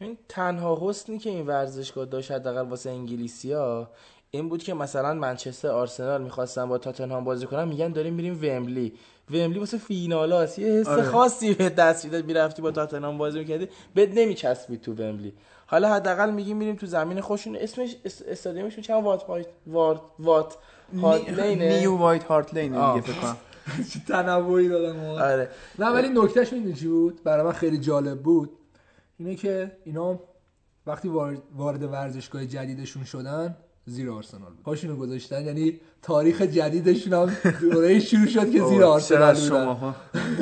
این 0.00 0.18
تنها 0.28 0.78
حسنی 0.80 1.18
که 1.18 1.30
این 1.30 1.46
ورزشگاه 1.46 2.04
داشت 2.04 2.30
حداقل 2.30 2.68
واسه 2.68 2.90
انگلیسیا 2.90 3.90
این 4.30 4.48
بود 4.48 4.62
که 4.62 4.74
مثلا 4.74 5.14
منچستر 5.14 5.68
آرسنال 5.68 6.22
می‌خواستن 6.22 6.68
با 6.68 6.78
تاتنهام 6.78 7.24
بازی 7.24 7.46
کنن 7.46 7.68
میگن 7.68 7.92
داریم 7.92 8.14
میریم 8.14 8.34
ومبلی 8.42 8.92
ومبلی 9.30 9.58
واسه 9.58 9.78
فینالاست 9.78 10.58
یه 10.58 10.66
حس 10.66 10.88
آره. 10.88 11.02
خاصی 11.02 11.54
به 11.54 11.68
دست 11.68 12.04
می‌داد. 12.04 12.24
می‌رفتی 12.24 12.62
با 12.62 12.70
تاتنهام 12.70 13.18
بازی 13.18 13.38
می‌کردی 13.38 13.68
بد 13.96 14.18
نمیچسبید 14.18 14.80
تو 14.80 14.92
ومبلی 14.92 15.32
حالا 15.72 15.94
حداقل 15.94 16.30
میگیم 16.30 16.56
میریم 16.56 16.76
تو 16.76 16.86
زمین 16.86 17.20
خودشون 17.20 17.56
اسمش 17.56 17.96
اس- 18.04 18.22
استادیومشون 18.22 18.82
چند 18.82 19.04
وات 19.04 19.24
وات 19.66 20.00
وات 20.18 20.56
وات 20.94 21.30
لینه؟ 21.30 21.78
نیو 21.78 21.96
وایت 21.96 22.24
هارت 22.24 22.54
لین. 22.54 22.72
دیگه 22.72 23.00
فکر 23.06 23.20
کنم. 23.20 23.36
چه 23.92 24.00
تنوعی 24.08 24.68
دادن 24.68 25.06
واقعا. 25.06 25.32
آره. 25.32 25.48
نه 25.78 25.86
ولی 25.86 26.08
نکتهش 26.08 26.52
می‌دونی 26.52 26.74
چی 26.74 26.88
بود؟ 26.88 27.22
برای 27.24 27.46
من 27.46 27.52
خیلی 27.52 27.78
جالب 27.78 28.22
بود. 28.22 28.50
اینه 29.18 29.34
که 29.34 29.72
اینا 29.84 30.18
وقتی 30.86 31.08
وارد, 31.08 31.42
وارد 31.56 31.82
ورزشگاه 31.82 32.46
جدیدشون 32.46 33.04
شدن 33.04 33.56
زیر 33.86 34.10
آرسنال 34.10 34.50
بود. 34.50 34.62
پاشونو 34.62 34.96
گذاشتن. 34.96 35.44
یعنی 35.44 35.80
تاریخ 36.02 36.42
جدیدشون 36.42 37.12
هم 37.12 37.36
دوره 37.60 38.00
شروع 38.00 38.26
شد 38.26 38.50
که 38.52 38.60
زیر 38.70 38.84
آرسنال 38.84 39.34
شماها. 39.34 39.94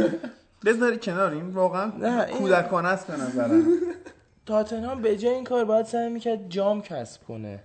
بذاری 0.66 0.98
کنار. 0.98 1.32
این 1.32 1.50
واقعا 1.50 1.90
کودکانه 2.38 2.88
است 2.88 3.06
به 3.06 3.16
نظرم. 3.16 3.64
تاتنهام 4.46 5.02
به 5.02 5.16
جای 5.16 5.34
این 5.34 5.44
کار 5.44 5.64
باید 5.64 5.86
سعی 5.86 6.08
می‌کرد 6.08 6.48
جام 6.48 6.82
کسب 6.82 7.24
کنه. 7.24 7.62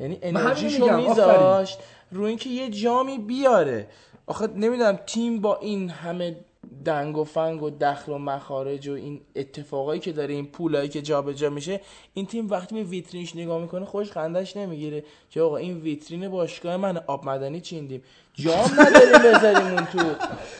یعنی 0.00 0.18
انرژیشو 0.22 0.96
میذاشت 0.96 1.78
روی 2.10 2.28
اینکه 2.28 2.50
یه 2.50 2.70
جامی 2.70 3.18
بیاره. 3.18 3.86
آخه 4.26 4.46
نمی‌دونم 4.46 4.98
تیم 5.06 5.40
با 5.40 5.56
این 5.56 5.90
همه 5.90 6.36
دنگ 6.84 7.16
و 7.16 7.24
فنگ 7.24 7.62
و 7.62 7.70
دخل 7.70 8.12
و 8.12 8.18
مخارج 8.18 8.88
و 8.88 8.92
این 8.92 9.20
اتفاقایی 9.36 10.00
که 10.00 10.12
داره 10.12 10.34
این 10.34 10.46
پولایی 10.46 10.88
که 10.88 11.02
جابجا 11.02 11.50
میشه 11.50 11.80
این 12.14 12.26
تیم 12.26 12.50
وقتی 12.50 12.74
به 12.74 12.82
ویترینش 12.82 13.36
نگاه 13.36 13.60
می‌کنه 13.60 13.84
خوش 13.84 14.12
خندش 14.12 14.56
نمی‌گیره 14.56 15.04
که 15.30 15.40
آقا 15.40 15.56
این 15.56 15.80
ویترین 15.80 16.28
باشگاه 16.28 16.76
من 16.76 16.96
آب 16.96 17.24
مدنی 17.24 17.60
چیندیم 17.60 18.02
جام 18.36 18.70
نداریم 18.80 19.32
بذاریم 19.32 19.66
اون 19.66 19.84
تو. 19.84 19.98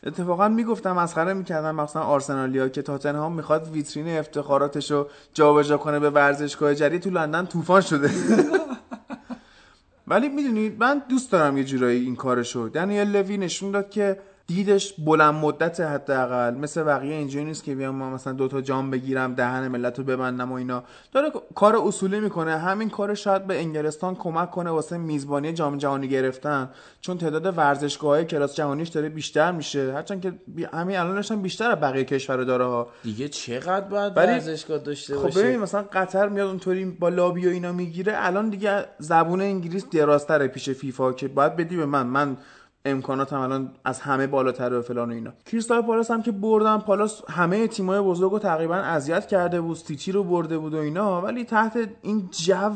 اتفاقا 0.03 0.47
می‌گفتم 0.47 0.91
مسخره 0.91 1.33
می‌کردم 1.33 1.75
مثلا 1.75 2.01
آرسنالیا 2.01 2.69
که 2.69 2.81
تاتنهام 2.81 3.33
می‌خواد 3.33 3.71
ویترین 3.71 4.17
افتخاراتش 4.17 4.91
رو 4.91 5.07
جابجا 5.33 5.77
کنه 5.77 5.99
به 5.99 6.09
ورزشگاه 6.09 6.75
جدید. 6.75 7.01
تو 7.01 7.09
لندن 7.09 7.45
طوفان 7.45 7.81
شده. 7.81 8.11
ولی 10.07 10.29
می‌دونید 10.29 10.79
من 10.79 11.01
دوست 11.09 11.31
دارم 11.31 11.57
یه 11.57 11.63
جورایی 11.63 12.03
این 12.03 12.15
کارشو. 12.15 12.69
دنیل 12.69 13.07
لوی 13.07 13.37
نشون 13.37 13.71
داد 13.71 13.89
که 13.89 14.19
دیدش 14.47 14.93
بلند 14.93 15.33
مدت 15.33 15.79
حداقل 15.79 16.53
مثل 16.53 16.83
بقیه 16.83 17.15
اینجوری 17.15 17.45
نیست 17.45 17.63
که 17.63 17.75
بیام 17.75 17.95
من 17.95 18.09
مثلا 18.13 18.33
دوتا 18.33 18.61
جام 18.61 18.91
بگیرم 18.91 19.33
دهن 19.35 19.67
ملت 19.67 19.97
رو 19.99 20.03
ببندم 20.05 20.51
و 20.51 20.55
اینا. 20.55 20.83
داره 21.11 21.31
کار 21.55 21.75
اصولی 21.75 22.19
می‌کنه. 22.19 22.57
همین 22.57 22.89
کار 22.89 23.13
شاید 23.15 23.47
به 23.47 23.59
انگلستان 23.59 24.15
کمک 24.15 24.51
کنه 24.51 24.69
واسه 24.69 24.97
میزبانی 24.97 25.53
جام 25.53 25.77
جهانی 25.77 26.07
گرفتن. 26.07 26.69
چون 27.01 27.17
تعداد 27.17 27.57
ورزشگاه 27.57 28.23
کلاس 28.23 28.55
جهانیش 28.55 28.89
داره 28.89 29.09
بیشتر 29.09 29.51
میشه. 29.51 29.93
هرچند 29.93 30.21
که 30.21 30.33
همین 30.73 30.97
الانش 30.97 31.31
هم 31.31 31.41
بیشتر 31.41 31.75
بقیه 31.75 32.03
کشور 32.03 32.43
داره 32.43 32.65
ها. 32.65 32.87
دیگه 33.03 33.27
چقدر 33.27 33.85
باید 33.85 34.17
ولی- 34.17 34.27
ورزشگاه 34.31 34.77
داشته 34.77 35.15
خب 35.15 35.23
باشه؟ 35.23 35.43
ببین 35.43 35.59
مثلا 35.59 35.85
قطر 35.93 36.29
میاد 36.29 36.47
اونطوری 36.47 36.85
با 36.85 37.09
لابی 37.09 37.47
و 37.47 37.49
اینا 37.49 37.71
می‌گیره. 37.71 38.13
الان 38.15 38.49
دیگه 38.49 38.85
زبون 38.99 39.41
انگلیس 39.41 39.89
درازتره 39.89 40.47
پیش 40.47 40.69
فیفا 40.69 41.13
که 41.13 41.27
باید 41.27 41.55
بدی 41.55 41.77
به 41.77 41.85
من. 41.85 42.05
من 42.07 42.37
امکاناتم 42.85 43.39
الان 43.39 43.71
از 43.85 43.99
همه 43.99 44.27
بالاتره 44.27 44.77
و 44.77 44.81
فلان 44.81 45.11
و 45.11 45.13
اینا. 45.13 45.33
کریستال 45.45 45.81
پالاس 45.81 46.11
هم 46.11 46.21
که 46.21 46.31
بردم 46.31 46.79
پالاس 46.79 47.21
همه 47.29 47.67
تیمای 47.67 48.01
بزرگ 48.01 48.31
رو 48.31 48.39
تقریبا 48.39 48.75
اذیت 48.75 49.27
کرده 49.27 49.61
بود 49.61 49.77
سیتی 49.77 50.11
رو 50.11 50.23
برده 50.23 50.57
بود 50.57 50.73
و 50.73 50.77
اینا. 50.77 51.21
ولی 51.21 51.43
تحت 51.43 51.89
این 52.01 52.29
جو 52.31 52.71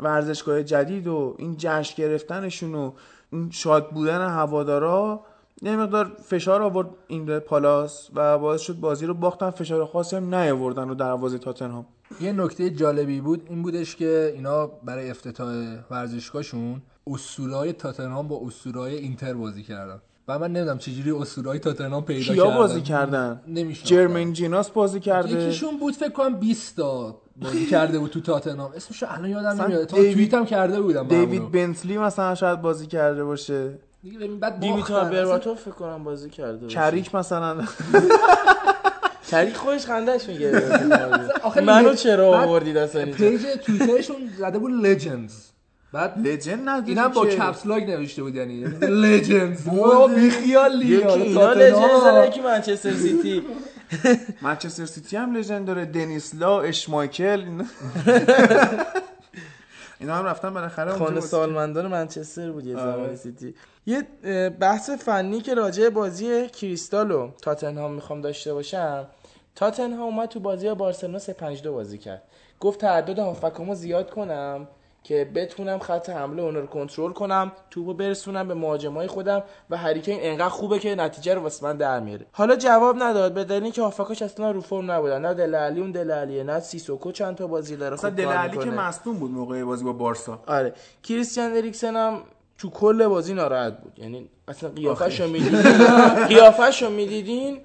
ورزشگاه 0.00 0.62
جدید 0.62 1.06
و 1.06 1.34
این 1.38 1.54
جشن 1.58 2.02
گرفتنشون 2.02 2.74
و 2.74 2.92
این 3.32 3.50
شاد 3.50 3.90
بودن 3.90 4.28
هوادارا 4.28 5.20
یه 5.62 5.76
مقدار 5.76 6.12
فشار 6.24 6.62
آورد 6.62 6.88
این 7.06 7.38
پالاس 7.38 8.10
و 8.14 8.38
باعث 8.38 8.60
شد 8.60 8.80
بازی 8.80 9.06
رو 9.06 9.14
باختن. 9.14 9.50
فشار 9.50 9.84
خاصی 9.86 10.16
هم 10.16 10.34
نیاوردن 10.34 10.88
رو 10.88 10.94
دروازه 10.94 11.38
تاتنهام. 11.38 11.86
یه 12.20 12.32
نکته 12.32 12.70
جالبی 12.70 13.20
بود 13.20 13.46
این 13.48 13.62
بودش 13.62 13.96
که 13.96 14.32
اینا 14.34 14.66
برای 14.66 15.10
افتتاح 15.10 15.76
ورزشگاهشون 15.90 16.82
اسطورهای 17.06 17.72
تاتنهام 17.72 18.28
با 18.28 18.40
اسطورهای 18.46 18.96
اینتر 18.96 19.34
بازی 19.34 19.62
کردن. 19.62 20.00
و 20.28 20.38
من 20.38 20.52
نمی‌دونم 20.52 20.78
چجوری 20.78 21.10
اسطورهای 21.10 21.58
تاتنهام 21.58 22.04
پیدا 22.04 22.34
کیا 22.34 22.44
کردن. 22.44 22.56
بازی 22.56 22.80
کردن؟ 22.82 23.40
نمیشناختم. 23.48 23.96
جرمین 23.96 24.32
جیناس 24.32 24.70
بازی 24.70 25.00
کرده؟ 25.00 25.30
یکیشون 25.42 25.78
بود 25.78 25.94
فکر 25.94 26.08
کنم 26.12 26.34
20 26.40 26.76
تا 26.76 27.16
بازی 27.42 27.66
کرده 27.66 27.98
بود 27.98 28.10
تو 28.10 28.20
تاتنهام. 28.20 28.72
اسمش 28.76 29.02
الان 29.02 29.30
یادم 29.30 29.62
نمیاد. 29.62 29.84
تا 29.84 29.96
دیوید- 29.96 30.12
توییت 30.14 30.34
هم 30.34 30.44
کرده 30.46 30.80
بودم. 30.80 31.08
دیوید 31.08 31.50
بنتلی 31.52 31.98
مثلا 31.98 32.34
شاید 32.34 32.60
بازی 32.62 32.86
کرده 32.86 33.24
باشه. 33.24 33.70
دیگه 34.02 34.18
بعد 34.28 34.60
دیمیتر 34.60 34.92
باختن. 34.94 35.10
برباتوف 35.10 35.60
فکر 35.60 35.70
کنم 35.70 36.04
بازی 36.04 36.30
کرده 36.30 36.56
باشه. 36.58 36.74
کریک 36.74 37.14
مثلا. 37.14 37.56
کریک 39.30 39.56
خودش 39.56 39.86
خندش 39.86 40.28
میگه 40.28 40.62
منو 41.66 41.94
چرا 41.94 42.40
آوردید 42.42 42.76
اصلا 42.76 43.04
پیج 43.06 43.40
توییترشون 43.64 44.16
زده 44.38 44.58
بود 44.58 44.72
لجندز 44.72 45.51
بعد 45.92 46.26
لجند 46.26 46.68
ندیدی 46.68 47.00
اینم 47.00 47.12
با؟ 47.12 47.26
کپس 47.26 47.66
لاک 47.66 47.82
نوشته 47.82 48.22
بود 48.22 48.34
یعنی 48.34 48.64
لجندز 48.80 49.64
بابا 49.64 50.06
بیخیال 50.16 50.82
یکی 50.82 50.96
لیال 50.96 51.22
اینا 51.22 51.52
لجنز 51.52 52.02
داره 52.04 52.28
یکی 52.28 52.40
منچستر 52.40 52.92
سیتی 52.92 53.42
منچستر 54.42 54.86
سیتی 54.86 55.16
هم 55.16 55.36
لژند 55.36 55.66
داره 55.66 55.84
دنیس 55.84 56.34
لا 56.34 56.60
اشمایکل 56.60 57.40
اینا. 57.40 57.64
اینا 60.00 60.14
هم 60.14 60.24
رفتن 60.24 60.54
بالاخره 60.54 60.92
خانه 60.92 61.20
سالمندان 61.20 61.86
منچستر 61.86 62.50
بود 62.50 62.66
یه 62.66 62.76
آره. 62.76 62.92
زمانی 62.92 63.16
سیتی. 63.16 63.54
یه 63.86 64.02
بحث 64.60 64.90
فنی 64.90 65.40
که 65.40 65.54
راجع 65.54 65.82
به 65.82 65.90
بازی 65.90 66.48
کریستال 66.48 67.10
و 67.10 67.30
تاتنهام 67.42 67.92
می‌خوام 67.92 68.20
داشته 68.20 68.54
باشم. 68.54 69.06
تاتنهام 69.54 70.00
اومد 70.14 70.28
تو 70.28 70.40
بازی 70.40 70.74
بارسلونا 70.74 71.18
352 71.18 71.72
بازی 71.72 71.98
کرد. 71.98 72.22
گفت 72.60 72.80
تعدد 72.80 73.18
هافبکامو 73.18 73.74
زیاد 73.74 74.10
کنم. 74.10 74.68
که 75.04 75.30
بتونم 75.34 75.78
خط 75.78 76.10
حمله 76.10 76.42
اون 76.42 76.54
رو 76.54 76.66
کنترل 76.66 77.12
کنم 77.12 77.52
توپو 77.70 77.94
برسونم 77.94 78.48
به 78.48 78.54
مهاجمای 78.54 79.06
خودم 79.06 79.42
و 79.70 79.76
هریکین 79.76 80.18
انقدر 80.20 80.48
خوبه 80.48 80.78
که 80.78 80.94
نتیجه 80.94 81.34
رو 81.34 81.42
واسه 81.42 81.64
من 81.66 81.76
در 81.76 82.00
میاره. 82.00 82.26
حالا 82.32 82.56
جواب 82.56 83.02
نداد 83.02 83.34
به 83.34 83.44
دلیل 83.44 83.62
اینکه 83.62 83.82
هافبکاش 83.82 84.22
اصلا 84.22 84.50
رو 84.50 84.60
فرم 84.60 84.90
نبودن. 84.90 85.26
نه 85.26 85.34
دل 85.34 85.54
علی 85.54 85.80
اون 85.80 85.96
نه 86.42 86.60
سیسوکو 86.60 87.12
چند 87.12 87.36
تا 87.36 87.46
بازی 87.46 87.76
داره. 87.76 87.96
خوب 87.96 88.16
دل 88.16 88.26
علی 88.26 88.58
که. 88.58 88.70
مصدوم 88.70 89.18
بود 89.18 89.30
موقع 89.30 89.64
بازی 89.64 89.84
با 89.84 89.92
بارسا. 89.92 90.42
آره. 90.46 90.72
کریستیان 91.02 91.56
اریکسن 91.56 91.96
هم 91.96 92.22
تو 92.58 92.70
کل 92.70 93.06
بازی 93.06 93.34
ناراحت 93.34 93.78
بود. 93.80 93.98
یعنی 93.98 94.28
اصلا 94.48 94.70
قیافش 94.70 95.20
رو 95.20 95.28
می‌دیدین؟ 95.28 95.62
قیافش 96.28 96.82
رو 96.82 96.90
می‌دیدین؟ 96.90 97.60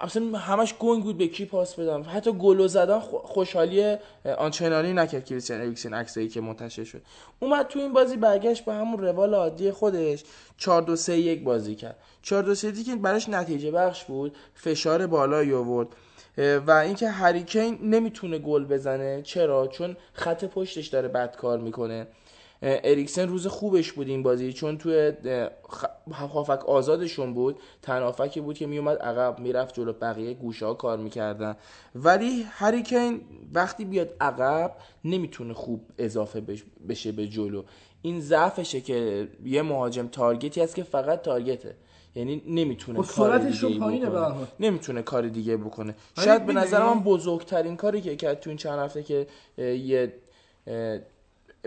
اصلا 0.00 0.38
همش 0.38 0.74
گنگ 0.78 1.02
بود 1.02 1.18
به 1.18 1.28
کی 1.28 1.44
پاس 1.44 1.74
بدم. 1.74 2.04
حتی 2.08 2.32
گلو 2.32 2.68
زدن 2.68 2.98
خو- 2.98 3.18
خوشحالی 3.18 3.96
آنچنانی 4.38 4.92
نکرد 4.92 5.24
کریستیان 5.24 5.60
اریکسن 5.60 5.94
عکسایی 5.94 6.28
که 6.28 6.40
منتشر 6.40 6.84
شد. 6.84 7.02
اومد 7.40 7.66
تو 7.66 7.78
این 7.78 7.92
بازی 7.92 8.16
برگشت 8.16 8.64
به 8.64 8.74
همون 8.74 9.00
روال 9.00 9.34
عادی 9.34 9.70
خودش 9.70 10.24
4 10.56 10.82
2 10.82 10.96
3 10.96 11.16
1 11.16 11.44
بازی 11.44 11.74
کرد. 11.74 11.96
4 12.22 12.42
2 12.42 12.54
3 12.54 12.72
که 12.72 12.96
براش 12.96 13.28
نتیجه 13.28 13.70
بخش 13.70 14.04
بود 14.04 14.36
فشار 14.54 15.06
بالایی 15.06 15.54
آورد. 15.54 15.88
و 16.66 16.70
اینکه 16.70 17.08
هریکین 17.08 17.78
نمی‌تونه 17.82 18.38
گل 18.38 18.64
بزنه 18.64 19.22
چرا؟ 19.22 19.66
چون 19.66 19.96
خط 20.12 20.44
پشتش 20.44 20.86
داره 20.86 21.08
بد 21.08 21.36
کار 21.36 21.58
می‌کنه. 21.58 22.06
اریکسن 22.62 23.28
روز 23.28 23.46
خوبش 23.46 23.92
بود 23.92 24.08
این 24.08 24.22
بازی 24.22 24.52
چون 24.52 24.78
توی 24.78 25.12
هافک 26.12 26.64
آزادشون 26.68 27.34
بود 27.34 27.58
تنافکی 27.82 28.40
بود 28.40 28.56
که 28.58 28.66
میومد 28.66 28.98
عقب 28.98 29.38
می‌رفت 29.38 29.74
جلو 29.74 29.92
بقیه 29.92 30.34
گوشه 30.34 30.66
ها 30.66 30.74
کار 30.74 30.98
می‌کردن. 30.98 31.56
ولی 31.94 32.42
هریکین 32.50 33.20
وقتی 33.52 33.84
بیاد 33.84 34.10
عقب 34.20 34.72
نمی‌تونه 35.04 35.54
خوب 35.54 35.80
اضافه 35.98 36.40
بش- 36.40 36.64
بشه 36.88 37.12
به 37.12 37.26
جلو. 37.26 37.62
این 38.02 38.20
ضعفشه 38.20 38.80
که 38.80 39.28
یه 39.44 39.62
مهاجم 39.62 40.08
تارگتی 40.08 40.60
هست 40.60 40.74
که 40.74 40.82
فقط 40.82 41.22
تارگته. 41.22 41.74
یعنی 42.14 42.42
نمی‌تونه 42.46 43.02
خب 43.02 43.14
کار 43.14 43.38
دیگه 43.38 43.78
پایینه 43.78 44.10
بکنه. 44.10 44.34
نمی‌تونه 44.60 45.02
کار 45.02 45.28
دیگه 45.28 45.56
بکنه. 45.56 45.94
شاید 46.24 46.46
به 46.46 46.52
نظر 46.52 46.82
من 46.82 47.00
بزرگترین 47.00 47.76
کاری 47.76 48.00
که 48.00 48.16
کرد 48.16 48.40
تو 48.40 48.50
این 48.50 48.56
چند 48.56 48.78
هفته 48.78 49.02
که 49.02 49.26
یه 49.58 50.12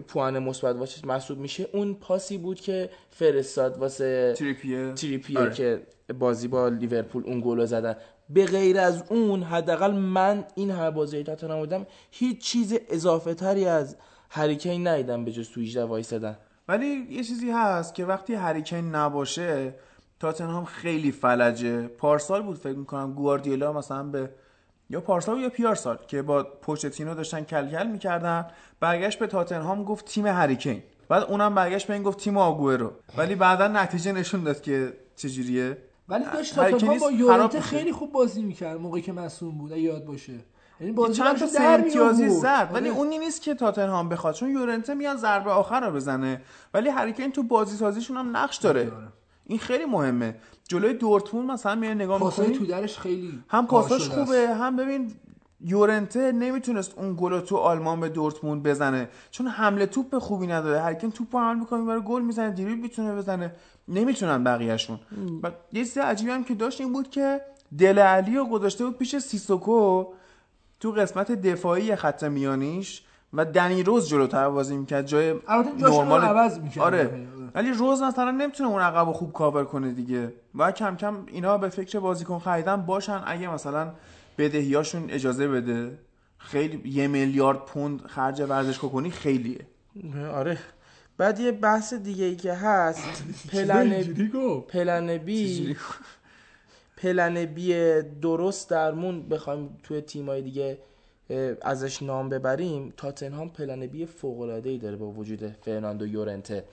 پوان 0.01 0.39
مثبت 0.39 0.75
واسه 0.75 1.07
محسوب 1.07 1.37
میشه. 1.37 1.67
اون 1.73 1.93
پاسی 1.93 2.37
بود 2.37 2.59
که 2.59 2.89
فرستاد 3.09 3.77
واسه 3.77 4.33
تریپیه. 4.37 4.93
تریپیه 4.93 5.39
آره. 5.39 5.53
که 5.53 5.81
بازی 6.19 6.47
با 6.47 6.67
لیورپول 6.67 7.23
اون 7.25 7.41
گل 7.45 7.65
زدن. 7.65 7.95
به 8.29 8.45
غیر 8.45 8.79
از 8.79 9.03
اون 9.09 9.43
حداقل 9.43 9.91
من 9.91 10.45
این 10.55 10.71
همه 10.71 10.91
بازی 10.91 11.23
تاتنهام 11.23 11.59
بودم 11.59 11.85
هیچ 12.11 12.41
چیز 12.41 12.79
اضافه 12.89 13.33
تری 13.33 13.65
از 13.65 13.95
هریکین 14.29 14.87
ندیدم 14.87 15.25
به 15.25 15.31
جز 15.31 15.49
تو 15.49 15.61
18 15.61 15.83
وایسادن. 15.83 16.37
ولی 16.67 17.07
یه 17.09 17.23
چیزی 17.23 17.51
هست 17.51 17.95
که 17.95 18.05
وقتی 18.05 18.33
هریکین 18.33 18.95
نباشه 18.95 19.73
تاتنهام 20.19 20.65
خیلی 20.65 21.11
فلجه. 21.11 21.87
پارسال 21.87 22.41
بود 22.41 22.57
فکر 22.57 22.77
می‌کنم 22.77 23.13
گواردیولا 23.13 23.73
مثلا 23.73 24.03
به 24.03 24.29
یا 24.91 25.01
پارسال 25.01 25.39
یا 25.39 25.49
پیار 25.49 25.75
سال 25.75 25.97
که 26.08 26.21
با 26.21 26.43
پوچتینو 26.43 27.15
داشتن 27.15 27.41
کلکل 27.41 27.88
می‌کردن 27.88 28.45
برگشت 28.80 29.19
به 29.19 29.27
تاتنهام 29.27 29.84
گفت 29.84 30.06
تیم 30.06 30.27
هریکین. 30.27 30.84
بعد 31.10 31.23
اونم 31.23 31.56
برگشت 31.56 31.88
به 31.88 31.93
این 31.93 32.04
گفت 32.04 32.19
تیم 32.19 32.38
آگوئرو. 32.38 32.91
ولی 33.17 33.36
بعدا 33.36 33.67
نتیجه 33.67 34.12
نشون 34.12 34.43
داد 34.43 34.62
که 34.62 34.93
چجوریه 35.15 35.77
ولی 36.10 36.25
داشت 36.34 36.56
تاتنهام 36.56 36.97
با 36.97 37.10
میشه. 37.10 37.60
خیلی 37.60 37.91
خوب 37.91 38.12
بازی 38.12 38.41
می‌کرد 38.41 38.80
موقعی 38.80 39.01
که 39.01 39.12
مصوم 39.12 39.58
بود 39.58 39.71
یاد 39.71 40.06
باشه. 40.06 40.34
یعنی 40.80 40.93
بازی 40.93 41.13
چند 41.13 41.38
تا 41.38 41.63
امتیازی. 41.63 42.30
زد. 42.30 42.69
ولی 42.73 42.89
آره. 42.89 42.97
اونی 42.97 43.17
نیست 43.17 43.41
که 43.41 43.56
تاتنهام 43.56 44.10
بخواد 44.10 44.34
چون 44.34 44.49
یورنته 44.49 44.93
میاد 44.93 45.17
ضربه 45.17 45.51
آخر 45.51 45.88
رو 45.88 45.95
بزنه. 45.95 46.41
ولی 46.73 46.89
هریکین 46.89 47.32
تو 47.32 47.43
بازی 47.43 47.77
سازیشون 47.77 48.17
هم 48.17 48.38
نقش 48.38 48.58
داره. 48.58 48.91
این 49.51 49.59
خیلی 49.59 49.85
مهمه. 49.85 50.35
جلوی 50.67 50.93
دورتموند 50.93 51.51
مثلا 51.51 51.75
میای 51.75 51.95
نگاه 51.95 52.23
می‌کنی 52.23 52.57
تو 52.57 52.65
درش 52.65 52.99
خیلی 52.99 53.43
هم 53.47 53.67
پاساش 53.67 54.03
شده 54.03 54.13
است. 54.13 54.25
خوبه 54.25 54.55
هم 54.55 54.75
ببین 54.75 55.11
یورنته 55.61 56.31
نمی‌تونست 56.31 56.93
اون 56.97 57.15
گل 57.19 57.39
تو 57.39 57.57
آلمان 57.57 57.99
به 57.99 58.09
دورتموند 58.09 58.63
بزنه. 58.63 59.09
چون 59.31 59.47
حمله 59.47 59.85
توپ 59.85 60.17
خوبی 60.17 60.47
نداره. 60.47 60.81
هرکن 60.81 61.09
توپ 61.09 61.35
رو 61.35 61.41
حمل 61.41 61.59
می‌کنه 61.59 61.85
برای 61.85 62.01
گل 62.05 62.21
می‌زنه 62.21 62.51
دریبل 62.51 62.73
می‌تونه 62.73 63.15
بزنه. 63.15 63.55
نمی‌تونن 63.87 64.43
بقیهشون. 64.43 64.99
و 65.43 65.51
یه 65.73 65.85
چیز 65.85 65.97
عجیبی 65.97 66.31
هم 66.31 66.43
که 66.43 66.55
داشت 66.55 66.81
این 66.81 66.93
بود 66.93 67.09
که 67.09 67.41
دل 67.77 67.99
علی 67.99 68.35
رو 68.35 68.45
گذاشته 68.45 68.85
بود 68.85 68.97
پیش 68.97 69.17
سیسوکو 69.17 70.05
تو 70.79 70.91
قسمت 70.91 71.31
دفاعی 71.31 71.95
خط 71.95 72.23
میانیش 72.23 73.03
و 73.33 73.45
دنی 73.45 73.83
روز 73.83 74.09
جلوتر 74.09 74.49
بازی 74.49 74.77
می‌کرد. 74.77 75.07
جای 75.07 75.33
البته 75.47 75.85
رو 75.85 76.15
عوض 76.15 76.59
می‌کرد. 76.59 76.83
آره. 76.83 77.27
ولی 77.55 77.71
روز 77.71 78.01
مثلا 78.01 78.31
نمی‌تونه 78.31 78.69
اون 78.69 78.81
عقب 78.81 79.07
رو 79.07 79.13
خوب 79.13 79.33
کاور 79.33 79.65
کنه 79.65 79.91
دیگه. 79.91 80.33
و 80.55 80.71
کم 80.71 80.95
کم 80.95 81.25
اینا 81.27 81.57
به 81.57 81.69
فکر 81.69 81.99
بازیکن 81.99 82.39
خریدن 82.39 82.75
باشن 82.75 83.21
اگه 83.25 83.53
مثلا 83.53 83.93
بدهیاشون 84.37 85.09
اجازه 85.09 85.47
بده. 85.47 85.99
خیلی 86.37 86.89
یه 86.89 87.07
میلیارد 87.07 87.65
پوند 87.65 88.01
خرج 88.01 88.41
ورزشگاه 88.41 88.91
کنی 88.91 89.11
خیلیه. 89.11 89.59
آره. 90.33 90.57
بعد 91.17 91.39
یه 91.39 91.51
بحث 91.51 91.93
دیگه 91.93 92.25
ای 92.25 92.35
که 92.35 92.53
هست 92.53 93.23
plan 93.51 94.03
plan 94.67 95.17
B. 95.17 95.75
plan 96.97 97.45
B 97.45 98.01
درست 98.21 98.69
درمون 98.69 99.29
بخوایم 99.29 99.77
توی 99.83 100.01
تیمای 100.01 100.41
دیگه 100.41 100.77
ازش 101.61 102.03
نام 102.03 102.29
ببریم. 102.29 102.93
تاتنهام 102.97 103.49
plan 103.49 103.88
B 103.88 104.05
فوق 104.05 104.39
العاده 104.41 104.69
ای 104.69 104.77
داره 104.77 104.95
با 104.95 105.11
وجود 105.11 105.47
فرناندو 105.47 106.07
یورنته. 106.07 106.63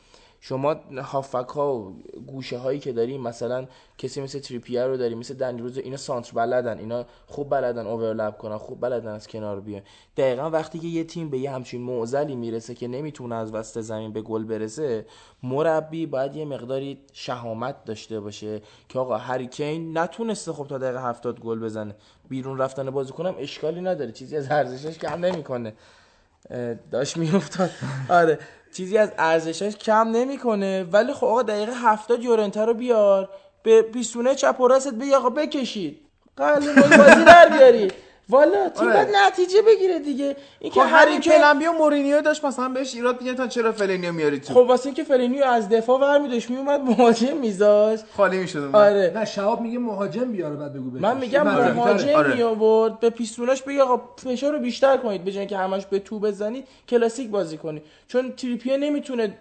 شما 0.41 0.77
هافبک 1.03 1.49
ها 1.49 1.75
و 1.75 1.97
گوشه 2.27 2.59
هایی 2.59 2.79
که 2.79 2.93
داریم 2.93 3.21
مثلا 3.21 3.67
کسی 3.99 4.21
مثل 4.21 4.39
تریپیر 4.39 4.87
رو 4.87 4.97
داریم 4.97 5.19
مثل 5.19 5.35
دنی 5.35 5.63
روز 5.63 5.79
اینا 5.79 5.97
سانتر 5.97 6.33
بلدن 6.35 6.79
اینا 6.79 7.05
خوب 7.27 7.51
بلدن 7.51 7.87
overlap 7.87 8.39
کنن 8.39 8.59
خوب 8.59 8.81
بلدن 8.81 9.09
از 9.09 9.29
کنار 9.29 9.61
بیان. 9.61 9.83
دقیقا 10.17 10.51
وقتی 10.51 10.79
که 10.79 10.87
یه 10.87 11.05
تیم 11.05 11.31
به 11.31 11.39
یه 11.39 11.51
همچین 11.51 11.83
معضلی 11.83 12.37
می‌رسه 12.37 12.75
که 12.75 12.89
نمی‌تونه 12.89 13.35
از 13.35 13.55
وسط 13.55 13.81
زمین 13.81 14.13
به 14.13 14.23
گل 14.23 14.45
برسه 14.45 15.07
مربی 15.43 16.07
باید 16.07 16.37
یه 16.37 16.45
مقداری 16.45 16.99
شهامت 17.13 17.85
داشته 17.85 18.21
باشه 18.21 18.63
که 18.89 18.99
آقا 18.99 19.17
هریکین 19.17 19.99
نتونسته 19.99 20.53
خب 20.53 20.67
تا 20.67 20.79
دقیقه 20.79 21.03
هفتاد 21.03 21.41
گل 21.41 21.61
بزنه. 21.61 21.95
بیرون 22.29 22.59
رفتن 22.59 22.91
بازیکنم 22.91 23.35
اشکالی 23.39 23.81
نداره 23.81 24.13
چیزی 24.13 24.37
از 24.37 24.51
ارزشش 24.51 24.99
کم 24.99 25.25
نمی‌کنه. 25.25 25.75
اه، 26.51 26.75
داشت 26.75 27.17
میافتاد. 27.17 27.71
آره. 28.09 28.39
چیزی 28.73 28.99
از 28.99 29.13
ارزشش 29.19 29.77
کم 29.77 30.09
نمی‌کنه. 30.09 30.85
ولی 30.93 31.13
خب 31.13 31.25
آقا 31.25 31.43
دقیقه 31.43 31.73
هفتاد 31.73 32.23
یورنته 32.25 32.65
رو 32.65 32.75
بیار. 32.75 33.29
به 33.63 33.83
پیستونه 33.83 34.35
چپ 34.35 34.61
و 34.61 34.69
راست 34.69 34.95
بگی 34.95 35.15
آقا 35.15 35.31
بکشید. 35.31 36.01
قلب 36.37 36.97
بازی 36.97 37.25
در 37.25 37.49
بیارید 37.49 37.93
والا 38.31 38.69
تیم 38.69 38.89
آره. 38.89 38.97
باید 38.97 39.09
نتیجه 39.17 39.63
بگیره 39.63 39.99
دیگه 39.99 40.37
این 40.59 40.73
خب 40.73 40.81
که 40.81 40.87
هری 40.87 41.11
همین 41.11 41.21
که 41.21 41.31
کلمبی 41.31 41.67
و 41.67 41.73
مورینیو 41.73 42.21
داشت 42.21 42.45
مثلا 42.45 42.69
بهش 42.69 42.95
ایراد 42.95 43.23
میگن 43.23 43.35
تا 43.35 43.47
چرا 43.47 43.73
فلینیو 43.73 44.13
میاری 44.13 44.41
تو 44.41 44.55
خب 44.55 44.61
واسه 44.61 44.87
اینکه 44.87 45.05
فلینیو 45.05 45.45
از 45.45 45.69
دفاع 45.69 46.01
ور 46.01 46.19
میداشت 46.19 46.51
میومد 46.51 46.81
مهاجم 46.81 47.37
میذاشت 47.37 48.05
خالی 48.17 48.39
می‌شد 48.39 48.71
آره 48.73 49.13
نه 49.15 49.25
شهاب 49.25 49.61
میگه 49.61 49.79
مهاجم 49.79 50.33
بیاره 50.33 50.57
بعد 50.57 50.73
بگو 50.73 50.91
بکش. 50.91 51.03
من 51.03 51.17
میگم. 51.17 51.43
مهاجم 51.43 52.09
آره. 52.09 52.35
می 52.35 52.43
آورد 52.43 53.01
به 53.01 53.11
پیستوناش 53.11 53.63
بگی 53.63 53.81
آقا 53.81 54.01
فشار 54.17 54.53
رو 54.53 54.59
بیشتر 54.59 54.97
کنید 54.97 55.25
به 55.25 55.33
جای 55.33 55.39
اینکه 55.39 55.57
همش 55.57 55.87
به 55.87 55.99
تو 55.99 56.19
بزنید 56.19 56.69
کلاسیک 56.89 57.31
بازی 57.31 57.57
کنید 57.59 57.83
چون 58.09 58.33
تریپیه 58.33 58.77
نمی‌تونه 58.77 59.35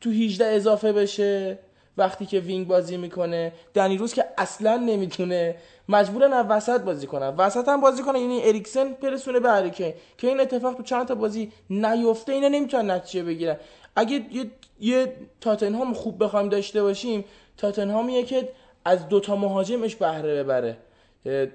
تو 0.00 0.10
18 0.10 0.46
اضافه 0.46 0.92
بشه 0.92 1.58
وقتی 1.96 2.26
که 2.26 2.40
wing 2.40 2.66
بازی 2.66 2.96
می‌کنه 2.96 3.52
دنی 3.74 3.96
روز 3.98 4.14
که 4.14 4.24
اصلا 4.38 4.76
نمی‌تونه 4.76 5.54
مجبورن 5.88 6.32
از 6.32 6.46
وسط 6.48 6.80
بازی 6.80 7.06
کنن. 7.06 7.28
وسط 7.28 7.68
هم 7.68 7.80
بازی 7.80 8.02
کنن. 8.02 8.18
یعنی 8.18 8.42
اریکسن 8.42 8.92
برسونه 8.92 9.40
به 9.40 9.50
هری 9.50 9.66
کین. 9.66 9.92
که 10.18 10.28
این 10.28 10.40
اتفاق 10.40 10.74
تو 10.74 10.82
چند 10.82 11.06
تا 11.06 11.14
بازی 11.14 11.52
نیفته 11.70 12.32
اینا 12.32 12.48
نمی‌تونن 12.48 12.90
نتیجه 12.90 13.24
بگیرن. 13.24 13.56
اگه 13.96 14.26
یه, 14.32 14.50
یه 14.80 15.16
تاتنهام 15.40 15.94
خوب 15.94 16.24
بخوایم 16.24 16.48
داشته 16.48 16.82
باشیم 16.82 17.24
تاتنهامیه 17.56 18.22
که 18.22 18.48
از 18.84 19.08
دوتا 19.08 19.36
مهاجمش 19.36 19.96
بهره 19.96 20.42
ببره. 20.42 20.76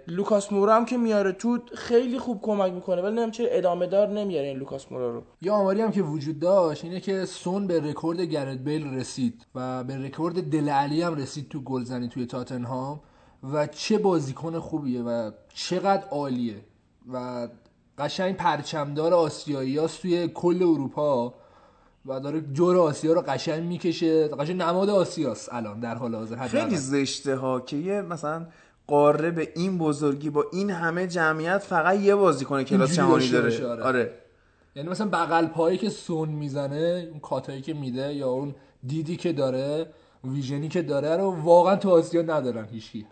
لوکاس 0.07 0.51
مورا 0.51 0.75
هم 0.75 0.85
که 0.85 0.97
میاره 0.97 1.31
تو 1.31 1.59
خیلی 1.75 2.19
خوب 2.19 2.41
کمک 2.41 2.73
می‌کنه 2.73 3.01
ولی 3.01 3.15
نمیشه 3.15 3.47
ادامه 3.49 3.87
دار 3.87 4.07
نمیاره 4.07 4.47
این 4.47 4.57
لوکاس 4.57 4.91
مورا 4.91 5.11
رو. 5.11 5.23
یه 5.41 5.51
آماری 5.51 5.81
هم 5.81 5.91
که 5.91 6.01
وجود 6.01 6.39
داشت 6.39 6.83
اینه 6.83 6.99
که 6.99 7.25
سون 7.25 7.67
به 7.67 7.79
رکورد 7.79 8.21
گرت 8.21 8.57
بیل 8.57 8.93
رسید 8.93 9.45
و 9.55 9.83
به 9.83 9.97
رکورد 9.97 10.49
دل 10.49 10.69
علی 10.69 11.01
هم 11.01 11.15
رسید 11.15 11.49
تو 11.49 11.61
گلزنی 11.61 12.07
توی 12.07 12.25
تاتنهام. 12.25 12.99
و 13.53 13.67
چه 13.67 13.97
بازیکن 13.97 14.59
خوبیه 14.59 15.01
و 15.01 15.31
چقدر 15.53 16.03
عالیه 16.11 16.55
و 17.13 17.47
قشنگ 17.97 18.35
پرچمدار 18.35 19.13
آسیایی 19.13 19.77
هست 19.77 20.01
توی 20.01 20.27
کل 20.27 20.63
اروپا 20.63 21.33
و 22.05 22.19
داره 22.19 22.41
جور 22.41 22.77
آسیا 22.77 23.13
رو 23.13 23.21
قشنگ 23.21 23.63
می‌کشه 23.63 24.27
قشنگ 24.27 24.61
نماد 24.61 24.89
آسیاست 24.89 25.53
الان 25.53 25.79
در 25.79 25.95
حال 25.95 26.15
حاضر. 26.15 26.47
خیلی 26.47 26.77
زشته 26.77 27.35
ها 27.35 27.59
که 27.59 27.77
یه 27.77 28.01
مثلا 28.01 28.47
قاره 28.87 29.31
به 29.31 29.51
این 29.55 29.77
بزرگی 29.77 30.29
با 30.29 30.45
این 30.51 30.69
همه 30.69 31.07
جمعیت 31.07 31.57
فقط 31.57 31.99
یه 31.99 32.15
بازیکن 32.15 32.63
کلاس 32.63 32.93
جهانی 32.93 33.29
داره 33.29 33.67
آره. 33.67 33.83
آره 33.83 34.13
یعنی 34.75 34.89
مثلا 34.89 35.07
بغل 35.07 35.45
پایی 35.45 35.77
که 35.77 35.89
سون 35.89 36.29
می‌زنه 36.29 37.07
اون 37.11 37.19
cut 37.19 37.40
هایی 37.40 37.61
که 37.61 37.73
میده 37.73 38.13
یا 38.13 38.29
اون 38.29 38.55
دیدی 38.83 39.15
که 39.15 39.33
داره 39.33 39.87
vision 40.23 40.61
ی 40.61 40.67
که 40.67 40.81
داره 40.81 41.17
رو 41.17 41.31
واقعا 41.43 41.75
تو 41.75 41.89
آسیا 41.89 42.21
ندارن 42.21 42.65
هیچکی. 42.71 43.05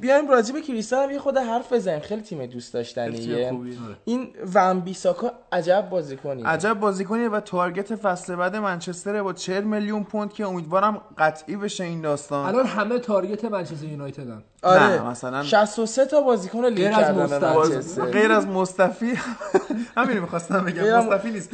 بیایم 0.00 0.28
راجع 0.28 0.52
به 0.54 0.60
کریستال 0.60 1.04
هم 1.04 1.10
یه 1.10 1.18
خورده 1.18 1.36
حرف 1.36 1.72
بزنیم. 1.72 2.00
خیلی 2.00 2.22
تیم 2.22 2.46
دوست 2.46 2.74
داشتنیه. 2.74 3.50
خوبیه. 3.50 3.76
این 4.04 4.28
ون 4.54 4.80
بیساکا 4.80 5.32
عجب 5.52 5.88
بازیکنیه 5.90 6.46
عجب 6.46 6.74
بازیکنیه 6.74 7.28
و 7.28 7.40
target 7.40 7.94
فصل 7.96 8.36
بعد 8.36 8.56
منچستر 8.56 9.22
با 9.22 9.32
40 9.32 9.64
میلیون 9.64 10.04
پوند 10.04 10.32
که 10.32 10.46
امیدوارم 10.46 11.00
قطعی 11.18 11.56
بشه 11.56 11.84
این 11.84 12.00
داستان. 12.00 12.46
الان 12.46 12.66
همه 12.66 12.98
target 12.98 13.44
منچستر 13.44 13.86
یونایتدن 13.86 14.42
آره. 14.62 14.82
نه، 14.82 15.02
مثلا- 15.10 15.42
63 15.42 16.04
تا 16.06 16.20
بازیکن 16.20 16.64
لیگ 16.64 16.76
غیر 16.76 16.88
از 16.88 17.00
کردن 17.00 17.22
مصطفی. 17.22 17.58
منچستر. 17.70 18.04
غیر 18.04 18.32
از 18.32 18.46
مصطفی. 18.46 19.12
همین 19.96 20.18
می‌خواستم 20.18 20.64
بگم. 20.64 20.98
مصطفی 21.06 21.30
نیست. 21.30 21.50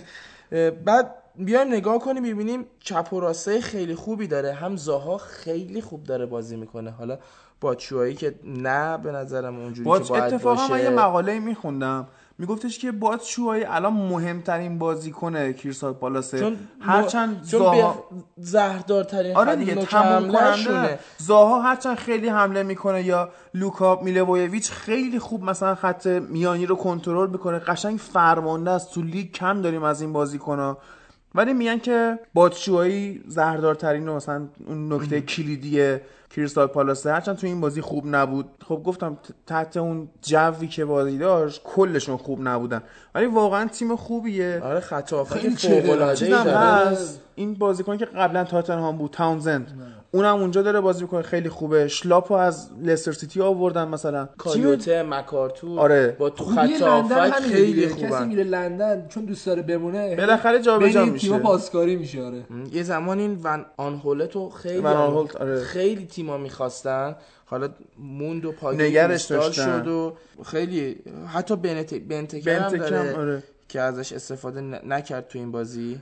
بعد 0.84 1.14
بیایم 1.36 1.68
نگاه 1.68 1.98
کنیم 1.98 2.22
ببینیم 2.22 2.66
چپ 2.80 3.12
و 3.12 3.20
راستای 3.20 3.60
خیلی 3.60 3.94
خوبی 3.94 4.26
داره. 4.26 4.52
هم 4.52 4.76
زاها 4.76 5.18
خیلی 5.18 5.80
خوب 5.80 6.04
داره 6.04 6.26
بازی 6.26 6.56
می‌کنه. 6.56 6.90
حالا 6.90 7.18
با 7.60 7.74
چوایی 7.74 8.14
که 8.14 8.34
نه 8.44 8.98
به 8.98 9.12
نظرم 9.12 9.60
اونجوری 9.60 9.88
با 9.88 10.00
که 10.00 10.08
باید 10.08 10.24
اتفاقا 10.24 10.68
من 10.68 10.78
یه 10.78 10.90
باشه 10.90 10.96
مقاله 10.96 11.38
میخوندم. 11.38 12.08
میگفتش 12.38 12.78
که 12.78 12.92
بات 12.92 13.24
شوهای 13.24 13.64
الان 13.64 13.92
مهمترین 13.92 14.78
بازیکن 14.78 15.52
کریستال 15.52 15.92
پالاسه 15.92 16.40
چون 16.40 16.56
هرچند 16.80 17.42
زاها 17.42 18.04
زهردارترین 18.36 19.36
آره 19.36 19.56
دیگه 19.56 19.84
حمله‌شونه. 19.84 20.76
کننده. 20.76 20.98
زاها 21.18 21.62
هرچند 21.62 21.96
خیلی 21.96 22.28
حمله 22.28 22.62
می‌کنه 22.62 23.02
یا 23.02 23.28
لوکا 23.54 24.00
میلوویچ 24.02 24.70
خیلی 24.70 25.18
خوب 25.18 25.44
مثلا 25.44 25.74
خط 25.74 26.06
میانی 26.06 26.66
رو 26.66 26.76
کنترل 26.76 27.30
می‌کنه. 27.30 27.58
قشنگ 27.58 27.98
فرمانده 27.98 28.70
است. 28.70 28.94
تو 28.94 29.02
لیگ 29.02 29.32
کم 29.32 29.62
داریم 29.62 29.82
از 29.82 30.00
این 30.00 30.12
بازیکن‌ها. 30.12 30.78
ولی 31.34 31.52
میگن 31.52 31.78
که 31.78 32.18
باتشوهایی 32.34 33.22
زهردارترین 33.28 34.08
و 34.08 34.16
مثلا 34.16 34.48
اون 34.66 34.92
نکته 34.92 35.20
کلیدی 35.20 35.98
کریستال 36.30 36.66
پالاسه 36.66 37.12
هرچند 37.12 37.36
تو 37.36 37.46
این 37.46 37.60
بازی 37.60 37.80
خوب 37.80 38.04
نبود. 38.06 38.46
خب 38.68 38.82
گفتم 38.84 39.18
تحت 39.46 39.76
اون 39.76 40.08
جوی 40.22 40.68
که 40.68 40.84
بازی 40.84 41.18
داشت 41.18 41.62
کلشون 41.64 42.16
خوب 42.16 42.48
نبودن. 42.48 42.82
ولی 43.14 43.26
واقعا 43.26 43.68
تیم 43.68 43.96
خوبیه. 43.96 44.60
آره 44.64 44.80
خط 44.80 45.12
هافبک 45.12 45.38
خیلی 45.38 45.56
فوق 45.56 45.90
العاده 45.90 46.98
این 47.34 47.54
بازیکن 47.54 47.96
که 47.96 48.04
قبلا 48.04 48.44
تاتنهام 48.44 48.96
بود 48.96 49.10
تاونزند. 49.10 50.01
اونم 50.14 50.36
اونجا 50.36 50.62
داره 50.62 50.80
بازی 50.80 51.02
می‌کنه 51.02 51.22
خیلی 51.22 51.48
خوبه 51.48 51.88
شلوپ 51.88 52.21
رو 52.21 52.34
از 52.34 52.70
لستر 52.82 53.12
سیتی 53.12 53.40
آوردن 53.40 53.88
مثلا 53.88 54.24
تیم 54.24 54.34
کویاته 54.38 55.02
مکارتور 55.02 55.80
آره. 55.80 56.16
با 56.18 56.30
تو 56.30 56.44
خوبی 56.44 56.74
خط 56.74 56.82
آفک 56.82 57.32
خیلی 57.32 57.86
دیگه. 57.86 58.08
کسی 58.08 58.24
میره 58.24 58.44
لندن 58.44 59.08
چون 59.08 59.24
دوست 59.24 59.46
داره 59.46 59.62
بمونه 59.62 60.16
بالاخره 60.16 60.62
جابجا 60.62 61.04
میشه. 61.04 61.38
پاسکاری 61.38 61.96
میشه 61.96 62.22
آره 62.24 62.44
یه 62.72 62.82
زمان 62.82 63.18
این 63.18 63.40
ون 63.42 63.64
آنهولتو 63.76 64.50
خیلی 64.50 64.78
ون 64.78 64.86
آنهولت، 64.86 65.36
آره. 65.36 65.60
خیلی 65.60 66.06
تیما 66.06 66.36
می‌خواستن 66.36 67.16
حالا 67.44 67.68
موند 67.98 68.44
و 68.44 68.52
پاگی 68.52 68.82
نگرش. 68.82 69.32
شد 69.32 69.88
و 69.88 70.16
خیلی 70.44 70.96
حتی 71.26 71.56
بنت 71.56 71.92
هم 71.92 71.98
بنتکم، 71.98 72.68
داره 72.78 73.16
آره. 73.16 73.42
که 73.68 73.80
ازش 73.80 74.12
استفاده 74.12 74.60
ن- 74.60 74.92
نکرد 74.92 75.28
تو 75.28 75.38
این 75.38 75.52
بازی 75.52 75.98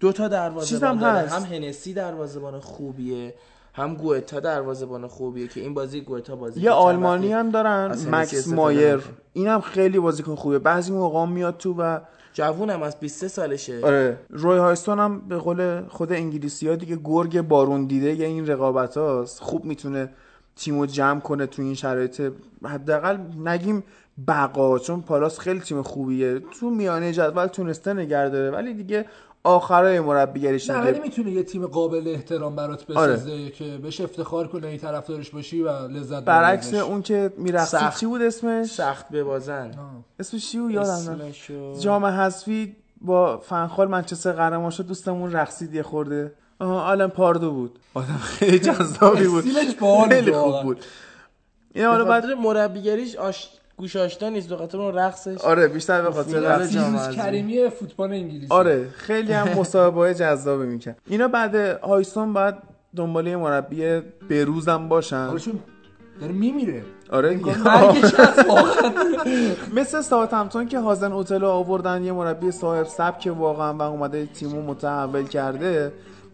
دو 0.00 0.12
تا 0.12 0.28
دروازه 0.28 0.86
هست. 0.86 1.34
هم 1.34 1.42
هنسی 1.42 1.94
دروازه‌بان 1.94 2.60
خوبیه 2.60 3.34
هم 3.74 3.94
گوئتا 3.94 4.40
دروازه‌بان 4.40 5.06
خوبیه 5.06 5.48
که 5.48 5.60
این 5.60 5.74
بازی 5.74 6.00
گوئتا 6.00 6.36
بازی 6.36 6.60
یه 6.60 6.70
آلمانی 6.70 7.32
هم 7.32 7.50
دارن 7.50 7.96
مکس 8.10 8.48
مایر. 8.48 9.00
اینم 9.32 9.60
خیلی 9.60 9.98
بازیکن 9.98 10.34
خوبه 10.34 10.58
بعضی 10.58 10.92
موقع 10.92 11.26
میاد 11.26 11.56
تو 11.56 11.74
و 11.78 11.98
جوونم 12.32 12.82
از 12.82 13.00
23 13.00 13.28
سالشه. 13.28 13.80
آره. 13.84 14.18
روی 14.30 14.58
هایستون 14.58 14.98
هم 14.98 15.20
به 15.28 15.36
قول 15.36 15.88
خود 15.88 16.12
انگلیسی 16.12 16.68
ها 16.68 16.76
دیگه 16.76 16.98
گرگ 17.04 17.40
بارون 17.40 17.86
دیده 17.86 18.14
یه 18.14 18.26
این 18.26 18.46
رقابت 18.46 18.96
هاست. 18.96 19.40
خوب 19.40 19.64
می‌تونه 19.64 20.10
تیمو 20.56 20.86
جمع 20.86 21.20
کنه 21.20 21.46
تو 21.46 21.62
این 21.62 21.74
شرایط. 21.74 22.32
حداقل 22.64 23.18
نگیم 23.44 23.84
بقا 24.28 24.78
چون 24.78 25.00
پالاس 25.00 25.38
خیلی 25.38 25.60
تیم 25.60 25.82
خوبیه. 25.82 26.40
تو 26.60 26.70
میانه 26.70 27.12
جدول 27.12 27.46
تونسته 27.46 27.92
نگه 27.92 28.28
داره. 28.28 28.50
ولی 28.50 28.74
دیگه 28.74 29.06
آخرای 29.44 30.00
مربیگریش 30.00 30.70
نه 30.70 30.78
ولی 30.78 30.98
می‌تونه 31.00 31.30
یه 31.30 31.42
تیم 31.42 31.66
قابل 31.66 32.02
احترام 32.06 32.56
برات 32.56 32.90
آره. 32.90 33.12
بسازه 33.12 33.50
که 33.50 33.78
بهش 33.82 34.00
افتخار 34.00 34.48
کنه 34.48 34.66
این 34.66 34.78
طرفدارش 34.78 35.30
باشی 35.30 35.62
و 35.62 35.68
لذت 35.88 36.10
ببری 36.10 36.24
برعکس. 36.24 36.74
اون 36.74 37.02
که 37.02 37.32
میرقصید 37.36 37.80
سخت. 37.80 38.00
چی 38.00 38.06
بود 38.06 38.22
اسمش؟ 38.22 38.66
سخت 38.66 39.08
ببازن 39.08 39.70
اسمش 40.20 40.50
چی 40.52 40.58
بود؟ 40.58 40.70
یادم 40.70 40.90
نه. 40.90 41.24
اسمشو- 41.24 41.78
جام 41.80 42.04
حذفی 42.04 42.76
با 43.00 43.38
فنخال 43.38 43.88
منچستر 43.88 44.32
قهرمان 44.32 44.70
شد 44.70 44.86
دوستمون 44.86 45.32
رقصید 45.32 45.74
یه 45.74 45.82
خورده. 45.82 46.32
آها 46.60 46.82
آلن 46.90 47.08
پاردو 47.08 47.52
بود. 47.52 47.78
آدم 47.94 48.16
خیلی 48.22 48.58
جذابی 48.58 49.26
بود. 49.26 49.44
خیلی 50.08 50.30
بود 50.30 50.40
خوب. 50.40 50.62
بود. 50.62 50.84
این 51.74 51.84
حالا 51.84 52.04
به 52.04 52.10
بعد 52.10 52.24
مربیگریش 52.26 53.16
آش... 53.16 53.48
گوش 53.76 53.96
آشنا 53.96 54.28
نیست 54.28 54.48
به 54.48 54.56
خاطر 54.56 54.80
اون 54.80 54.94
رقصش. 54.94 55.40
آره 55.40 55.68
بیشتر 55.68 56.02
به 56.02 56.10
خاطر 56.12 56.40
رقص. 56.40 57.10
کریمی 57.10 57.68
فوتبال 57.68 58.12
انگلیسی. 58.12 58.46
آره 58.50 58.88
خیلی 58.96 59.32
هم 59.32 59.48
مصاحبه 59.58 60.14
جذابی 60.14 60.66
می‌کرد. 60.66 60.98
اینا 61.06 61.28
بعد 61.28 61.54
هایستون 61.82 62.32
بعد 62.32 62.62
دنباله 62.96 63.30
یه 63.30 63.36
مربی 63.36 64.00
بروزم 64.30 64.88
باشن. 64.88 65.16
آره 65.16 65.38
چون 65.38 65.58
داره 66.20 66.32
میمیره. 66.32 66.82
آره 67.10 67.40
مثل 69.76 70.00
ساوثهمپتون 70.00 70.68
که 70.68 70.78
هازن 70.78 71.12
اوتلو 71.12 71.48
آوردن 71.48 72.04
یه 72.04 72.12
مربی 72.12 72.50
صاحب 72.50 72.86
سبک 72.86 73.34
واقعا 73.38 73.74
و 73.74 73.82
اومده 73.82 74.26
تیمو 74.26 74.62
متحول 74.62 75.28
کرده. 75.28 75.92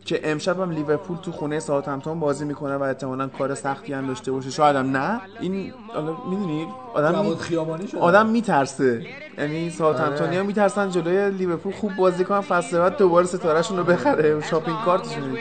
که 0.09 0.21
امشب 0.25 0.61
هم 0.61 0.71
لیورپول 0.71 1.17
تو 1.23 1.33
خونه 1.33 1.61
ساوثهمپتون 1.61 2.21
بازی 2.21 2.45
می‌کنه 2.45 2.77
و 2.77 2.83
احتمالاً 2.83 3.27
کار 3.27 3.55
سختی 3.55 3.93
هم 3.93 4.07
داشته 4.07 4.33
باشه. 4.33 4.51
شاید 4.51 4.77
هم 4.77 4.97
نه. 4.97 5.21
این 5.41 5.73
حالا 5.95 6.17
می‌دونی 6.31 6.67
آدم 6.95 7.11
می... 7.11 7.17
رواد 7.17 7.39
خیابانی 7.39 7.89
شد 7.89 7.97
آدم 7.97 8.27
میترسه. 8.27 9.07
یعنی 9.39 9.71
ساوثهمپتونی 9.71 10.37
ها 10.37 10.43
میترسن 10.43 10.91
جلوی 10.91 11.31
لیورپول 11.31 11.73
خوب 11.73 11.97
بازی 11.97 12.25
کنن 12.25 12.41
فصل 12.41 12.79
بعد 12.79 12.97
دوباره 12.97 13.27
ستارهشون 13.27 13.77
رو 13.77 13.85
بخره. 13.85 14.35
و 14.35 14.43
شاپینگ 14.43 14.77
کارتشون 14.85 15.39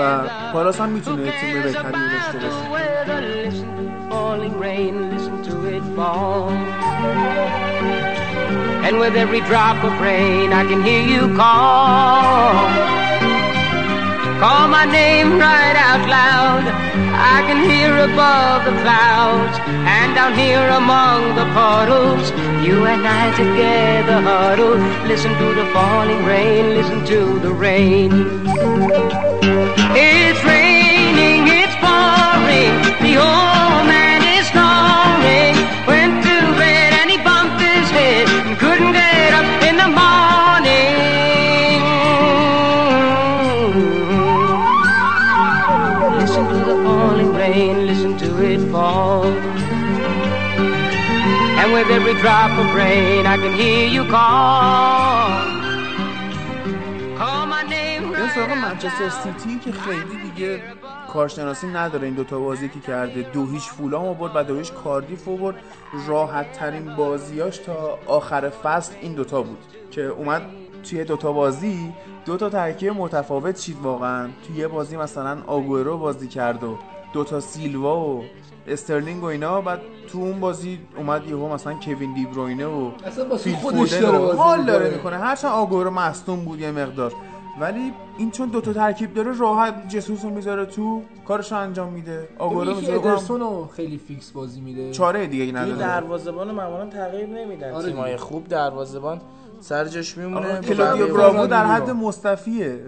و 0.00 0.20
پالاس 0.52 0.80
هم 0.80 0.88
می‌تونه 0.88 1.32
تیم 1.40 1.62
بهتری 1.62 1.92
داشته 1.92 2.38
باشه. 2.38 2.78
And 8.86 8.96
with 9.02 9.16
every 9.24 9.42
drop 9.50 9.78
of 9.88 9.94
rain, 10.06 10.48
I 10.60 10.62
can 10.70 10.80
hear 10.88 11.02
you 11.14 11.24
call. 11.40 13.17
Call 14.40 14.68
my 14.68 14.84
name 14.84 15.36
right 15.36 15.74
out 15.74 16.08
loud. 16.08 16.62
I 17.34 17.42
can 17.48 17.68
hear 17.68 17.90
above 18.10 18.64
the 18.66 18.70
clouds 18.82 19.58
and 19.66 20.14
down 20.14 20.32
here 20.38 20.68
among 20.82 21.34
the 21.34 21.44
puddles. 21.58 22.30
You 22.64 22.86
and 22.86 23.02
I 23.04 23.34
together 23.34 24.20
huddle. 24.20 24.78
Listen 25.08 25.32
to 25.42 25.54
the 25.54 25.66
falling 25.72 26.24
rain, 26.24 26.74
listen 26.78 27.04
to 27.06 27.40
the 27.40 27.52
rain. 27.52 28.12
It's 29.98 30.44
raining, 30.44 31.42
it's 31.58 31.74
pouring. 31.82 32.74
The 33.02 33.18
And 51.60 51.72
with 51.72 51.90
every 51.90 52.14
drop 52.22 52.52
of 52.62 52.68
rain, 52.74 53.26
I 53.26 53.36
can 53.42 53.52
hear 53.60 53.88
you 53.96 54.04
call. 54.14 55.42
Call 57.20 57.46
my 57.46 57.62
name 57.62 58.12
یه 58.12 58.26
right 58.26 58.34
سراغ 58.34 58.50
out 58.50 58.58
منچستر. 58.62 59.08
سیتی 59.08 59.58
که 59.58 59.72
خیلی 59.72 60.30
دیگه 60.30 60.62
کارشناسی 61.12 61.66
نداره 61.66 62.04
این 62.04 62.14
دوتا 62.14 62.38
بازی 62.38 62.68
که 62.68 62.80
کرده 62.80 63.22
دو 63.22 63.46
هیچ 63.46 63.62
فولام 63.62 64.06
آورد 64.06 64.32
و 64.34 64.42
دو 64.44 64.56
هیچ 64.56 64.72
کاردیف 64.72 65.28
آورد 65.28 65.56
راحت 66.06 66.52
ترین 66.52 66.96
بازیاش 66.96 67.58
تا 67.58 67.98
آخر 68.06 68.48
فصل 68.48 68.92
این 69.00 69.12
دوتا 69.12 69.42
بود 69.42 69.58
که 69.90 70.02
اومد 70.02 70.42
توی 70.90 71.04
دوتا 71.04 71.32
بازی 71.32 71.92
دوتا 72.24 72.50
ترکیب 72.50 72.92
متفاوت 72.92 73.56
چید 73.60 73.76
واقعا 73.82 74.28
توی 74.46 74.56
یه 74.56 74.68
بازی 74.68 74.96
مثلا 74.96 75.42
آگورو 75.46 75.98
بازی 75.98 76.28
کرد 76.28 76.64
و 76.64 76.78
دوتا 77.12 77.40
سیلوا 77.40 78.06
و 78.06 78.24
استرلینگ 78.66 79.22
و 79.22 79.26
اینا 79.26 79.60
بعد 79.60 79.80
تو 80.08 80.18
اون 80.18 80.40
بازی 80.40 80.78
اومد 80.96 81.28
یهو 81.28 81.54
مثلا 81.54 81.74
کوین 81.74 82.14
دیبروینه 82.14 82.66
و 82.66 82.90
اصلا 83.06 83.28
خودش 83.56 83.94
فودن 83.94 84.00
داره 84.00 84.18
و 84.18 84.20
بازی 84.20 84.38
حال 84.38 84.64
داره 84.64 84.90
می‌کنه. 84.90 85.16
هرچند 85.16 85.52
آگورو 85.52 85.90
مصدوم 85.90 86.44
بود 86.44 86.60
یه 86.60 86.70
مقدار. 86.70 87.12
ولی 87.60 87.92
این 88.18 88.30
چون 88.30 88.48
دوتا 88.48 88.72
ترکیب 88.72 89.14
داره 89.14 89.38
راحت 89.38 89.88
جسوس 89.88 90.24
رو 90.24 90.30
می‌ذاره 90.30 90.66
تو 90.66 91.02
کارش 91.28 91.52
رو 91.52 91.58
انجام 91.58 91.92
میده. 91.92 92.28
آگورو 92.38 92.74
می‌ذاره 92.74 92.98
ادرسون 92.98 93.40
رو 93.40 93.68
خیلی 93.76 93.98
فیکس 94.08 94.30
بازی 94.30 94.60
میده. 94.60 94.90
چاره 94.90 95.26
دیگه 95.26 95.42
ای 95.42 95.48
این 95.48 95.56
نداره. 95.56 95.78
دروازه‌بان 95.78 96.48
رو 96.48 96.54
معمولا 96.54 96.86
تغییر 96.86 97.26
نمیدن. 97.26 97.70
آره 97.70 97.86
تیمای. 97.86 98.16
خوب 98.16 98.48
دروازه‌بان 98.48 99.20
سر 99.60 99.84
جاش 99.84 100.18
میمونه. 100.18 100.60
کلودیو 100.60 101.14
براوو 101.14 101.46
در. 101.46 101.66
حد 101.66 101.90
مصطفیه. 101.90 102.80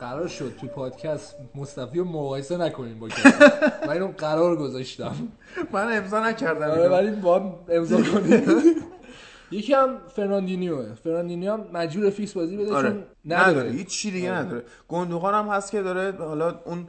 قرار 0.00 0.28
شد 0.28 0.52
تو 0.60 0.66
پادکست 0.66 1.36
مصطفی 1.54 1.98
رو 1.98 2.04
مقایسه 2.04 2.56
نکنیم 2.56 2.98
با 2.98 3.08
کسی. 3.08 3.28
من 3.86 3.92
اینو 3.92 4.08
قرار 4.18 4.56
گذاشتم. 4.56 5.14
من 5.72 5.96
امضا 5.96 6.20
نکردم 6.28 6.70
آره. 6.70 6.88
ولی 6.88 7.10
با 7.10 7.58
امضا 7.68 8.02
کنیم. 8.02 8.42
یکی 9.50 9.74
هم 9.74 9.98
فرناندینیوه. 10.08 10.94
فرناندینیو 11.04 11.52
هم 11.52 11.66
مجبور 11.72 12.10
فیکس 12.10 12.32
بازی 12.32 12.56
بده 12.56 12.74
آره. 12.74 12.88
چون 12.88 13.04
نداره. 13.24 13.50
نداره. 13.50 13.70
هیچ 13.70 13.88
چی 13.88 14.10
دیگه 14.10 14.32
نداره. 14.32 14.62
گندوقان 14.88 15.34
هم 15.34 15.48
هست 15.54 15.70
که 15.70 15.82
داره 15.82 16.12
حالا 16.18 16.60
اون 16.64 16.86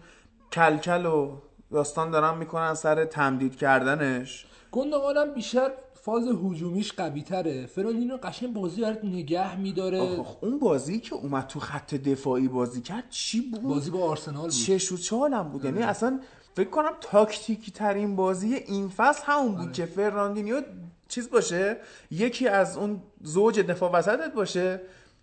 کلکل 0.52 1.06
و 1.06 1.32
داستان 1.72 2.12
دارن 2.12 2.38
می‌کنن 2.38 2.74
سر 2.74 3.06
تمدید 3.06 3.56
کردنش. 3.56 4.46
گندوقان 4.72 5.18
هم 5.18 5.34
بیشتر 5.34 5.72
فاز 6.02 6.28
هجومیش 6.28 6.94
قوی 6.94 7.22
تره 7.22 7.66
فرناندینیو 7.66 8.18
قشنگ 8.18 8.54
بازی 8.54 8.82
برات 8.82 9.04
نگه 9.04 9.60
میداره. 9.60 10.00
آخ، 10.00 10.44
اون 10.44 10.60
بازی 10.60 11.00
که 11.00 11.16
اومد 11.16 11.48
تو 11.48 11.60
خط 11.60 11.96
دفاعی 11.96 12.48
بازی 12.48 12.82
کرد 12.82 13.04
چی 13.10 13.42
بود؟ 13.42 13.62
بازی 13.62 13.92
با 13.92 14.10
آرسنال 14.10 14.42
بود. 14.42 14.52
چش 14.52 14.92
و 14.92 14.98
چالم 14.98 15.44
بود. 15.50 15.66
یعنی 15.66 15.84
اصلا 15.84 16.20
فکر 16.56 16.70
کنم 16.70 16.92
تاکتیکی 17.02 17.72
ترین 17.72 18.16
بازی 18.16 18.54
این 18.56 18.90
فصل 18.90 19.24
همون 19.26 19.56
بود 19.56 19.74
که 19.74 19.86
فرناندینیو 19.86 20.62
چیز 21.08 21.30
باشه 21.30 21.78
یکی 22.12 22.48
از 22.48 22.78
اون 22.78 23.02
زوج 23.24 23.60
دفاع 23.60 23.92
وسطت 23.92 24.34
باشه 24.34 24.82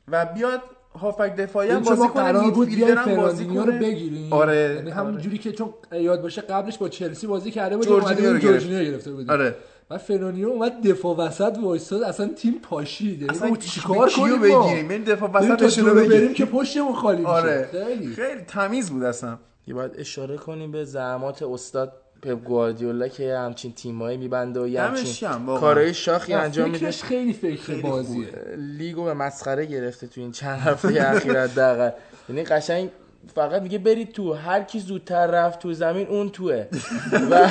و 0.08 0.26
بیاد 0.26 0.60
هافبک 1.00 1.36
دفاعی 1.36 1.70
هم 1.70 1.80
بازی 1.80 2.08
کنه 2.08 2.50
بود 2.50 2.68
هم 2.68 3.16
بازی 3.16 3.44
فرناندینیو 3.44 3.60
رو 3.60 3.66
کنه. 3.72 3.78
بگیریم. 3.78 4.32
آره. 4.32 4.74
یعنی 4.76 4.90
همون 4.90 5.18
جوری 5.18 5.38
که 5.38 5.52
چون 5.52 5.74
یاد 5.92 6.22
باشه 6.22 6.40
قبلش 6.40 6.78
با 6.78 6.88
چلسی 6.88 7.26
بازی 7.26 7.50
کرده 7.50 7.76
بود 7.76 7.86
جورجینیو 7.86 8.28
اومده 8.30 8.58
رو 8.58 8.84
گرفته 8.84 9.12
بود 9.12 9.30
آره. 9.30 9.56
و 9.90 9.98
فرناندینیو 9.98 10.48
اومد 10.48 10.88
دفاع 10.88 11.16
وسط 11.16 11.58
وایساد 11.62 12.02
اصلا 12.02 12.28
تیم 12.28 12.54
پاشید 12.62 13.22
یعنی 13.22 13.36
اصلا 13.36 13.50
گفت 13.50 13.60
چیکار 13.60 14.10
کنیم 14.10 14.34
ما؟ 14.48 14.66
بگیریم 14.66 14.88
این 14.88 15.02
دفاع 15.02 15.28
بریم 15.28 15.56
تا 15.56 15.64
وسطشون 15.64 15.86
رو 15.86 15.94
بگیریم. 15.94 16.34
که 16.34 16.44
پشتمون 16.44 16.94
خالی 16.94 17.18
میشه 17.18 17.30
آره. 17.30 17.68
خیلی. 17.72 18.14
خیلی 18.14 18.40
تمیز 18.40 18.90
بود 18.90 19.02
اصلا. 19.02 19.38
یه 19.66 19.74
باید 19.74 19.92
اشاره 19.98 20.36
کنیم 20.36 20.72
به 20.72 20.84
زحمات 20.84 21.42
استاد 21.42 21.92
پپ 22.22 22.44
گواردیولا 22.44 23.08
که 23.08 23.36
همچین 23.36 23.72
تیمایی 23.72 24.16
میبنده 24.16 24.60
و 24.60 24.66
یه 24.66 24.82
همچین. 24.82 25.28
کارهای 25.46 25.94
شاخی 25.94 26.32
انجام 26.32 26.66
میده 26.70 26.78
فکرش 26.78 27.02
خیلی 27.02 27.32
فکر 27.32 27.80
بازیه. 27.82 28.28
لیگو 28.56 29.04
به 29.04 29.14
مسخره 29.14 29.66
گرفته 29.66 30.06
تو 30.06 30.20
این 30.20 30.32
چند 30.32 30.58
هفته 30.58 31.10
اخیر 31.10 31.40
حداقل. 31.40 31.90
یعنی 32.28 32.44
قشنگ 32.44 32.90
فقط 33.34 33.62
میگه 33.62 33.78
برید 33.78 34.12
تو 34.12 34.32
هر 34.32 34.62
کی 34.62 34.80
زودتر 34.80 35.26
رفت 35.26 35.58
تو 35.58 35.72
زمین 35.72 36.06
اون 36.06 36.28
توه. 36.28 36.66
و 37.30 37.50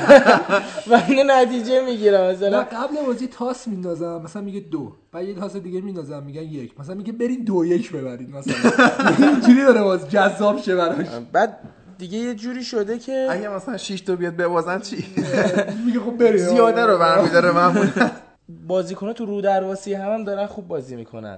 و 0.88 1.02
اینو 1.08 1.24
نتیجه 1.26 1.86
می‌گیره 1.86 2.18
نه 2.18 2.32
مثلا 2.32 2.64
قبل 2.64 2.96
بازی 3.06 3.28
تاس 3.28 3.68
میندازم 3.68 4.22
مثلا 4.22 4.42
میگه 4.42 4.60
دو. 4.60 4.94
بعد 5.12 5.28
یه 5.28 5.34
تاس 5.36 5.56
دیگه 5.56 5.82
میندازم 5.82 6.24
میگن 6.24 6.42
یک. 6.42 6.80
مثلا 6.80 6.96
میگه 6.96 7.12
برید 7.12 7.46
دو 7.46 7.66
یک 7.66 7.92
ببرید 7.92 8.30
مثلا. 8.36 8.56
اینجوری 9.28 9.62
داره 9.62 9.84
باز 9.84 10.10
جذاب 10.10 10.62
شه 10.62 10.76
براش. 10.76 11.08
بعد 11.32 11.58
دیگه 11.98 12.18
یه 12.18 12.36
جوری 12.36 12.64
شده 12.64 13.00
که 13.00 13.28
اگه 13.30 13.50
مثلا 13.50 13.78
6 13.78 14.02
تا 14.02 14.16
بیاد 14.16 14.36
ببازن 14.36 14.80
چی؟ 14.80 14.96
میگه 15.86 16.00
خب 16.00 16.18
برید 16.18 16.42
زیاده 16.42 16.86
رو 16.86 16.98
برمیداره 16.98 17.52
معمولا. 17.52 18.12
بازیکن‌ها 18.68 19.14
تو 19.14 19.26
رو 19.26 19.42
درواسی 19.42 19.94
هم, 19.94 20.14
هم 20.14 20.24
دارن 20.24 20.46
خوب 20.46 20.68
بازی 20.68 20.96
می‌کنن. 20.96 21.38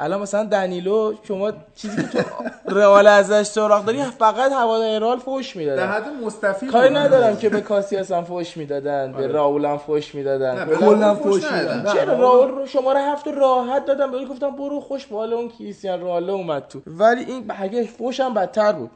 الان 0.00 0.20
مثلا 0.20 0.44
دنیلو 0.44 1.14
شما 1.28 1.52
چیزی 1.74 2.08
که 2.08 2.24
تو 2.68 2.74
رئال 2.74 3.06
ازش 3.06 3.42
سراغ 3.42 3.84
داری 3.84 4.02
فقط 4.02 4.52
هوادار 4.52 4.98
رئال 4.98 5.18
فوش 5.18 5.56
در 5.56 5.60
می‌دادن 5.62 5.86
حد 5.86 6.04
مستفید 6.24 6.70
کاری. 6.70 6.94
ندارم 6.94 7.36
که 7.36 7.48
به 7.48 7.60
کاسیاس 7.60 8.12
هم 8.12 8.24
فوش 8.24 8.56
می‌دادن 8.56 9.12
به 9.12 9.26
راول 9.26 9.64
هم 9.64 9.78
فوش 9.78 10.14
می‌دادن. 10.14 10.66
کلا 10.66 11.14
فوش. 11.14 11.44
میدن 11.44 11.84
چرا؟ 11.92 12.20
راول 12.20 12.48
رو 12.48 12.66
شماره 12.66 13.00
هفت 13.00 13.28
راحت 13.28 13.84
دادم 13.84 14.10
بهش 14.10 14.28
گفتم 14.28 14.50
برو 14.50 14.80
خوش 14.80 15.06
حال 15.06 15.32
اون 15.32 15.48
کریستیان 15.48 16.00
رونالدو 16.00 16.32
اومد 16.32 16.68
تو. 16.68 16.80
ولی 16.86 17.24
این 17.24 17.44
اگه 17.58 17.84
فوش 17.84 18.20
هم 18.20 18.34
بدتر 18.34 18.72
بود. 18.72 18.90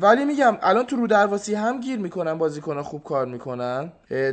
ولی 0.00 0.24
میگم 0.24 0.58
الان 0.62 0.86
تو 0.86 0.96
رو 0.96 1.06
درواسی 1.06 1.54
هم 1.54 1.80
گیر 1.80 1.98
می‌کنن 1.98 2.38
بازیکنان 2.38 2.82
خوب 2.82 3.04
کار 3.04 3.26
می‌کنن. 3.26 3.92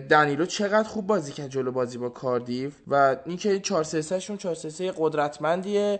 دنیلو 0.10 0.46
چقدر 0.46 0.88
خوب 0.88 1.08
بازی 1.08 1.32
کرد 1.32 1.50
جلو 1.50 1.72
بازی 1.72 1.98
با 1.98 2.10
کاردیف 2.10 2.76
و 2.88 3.16
اینکه 3.26 3.60
4 3.60 3.84
3 3.84 4.02
3 4.02 4.20
شون 4.20 4.38
4 4.38 4.56
3 4.56 4.70
3 4.70 4.94
قدرتمندیه. 4.98 6.00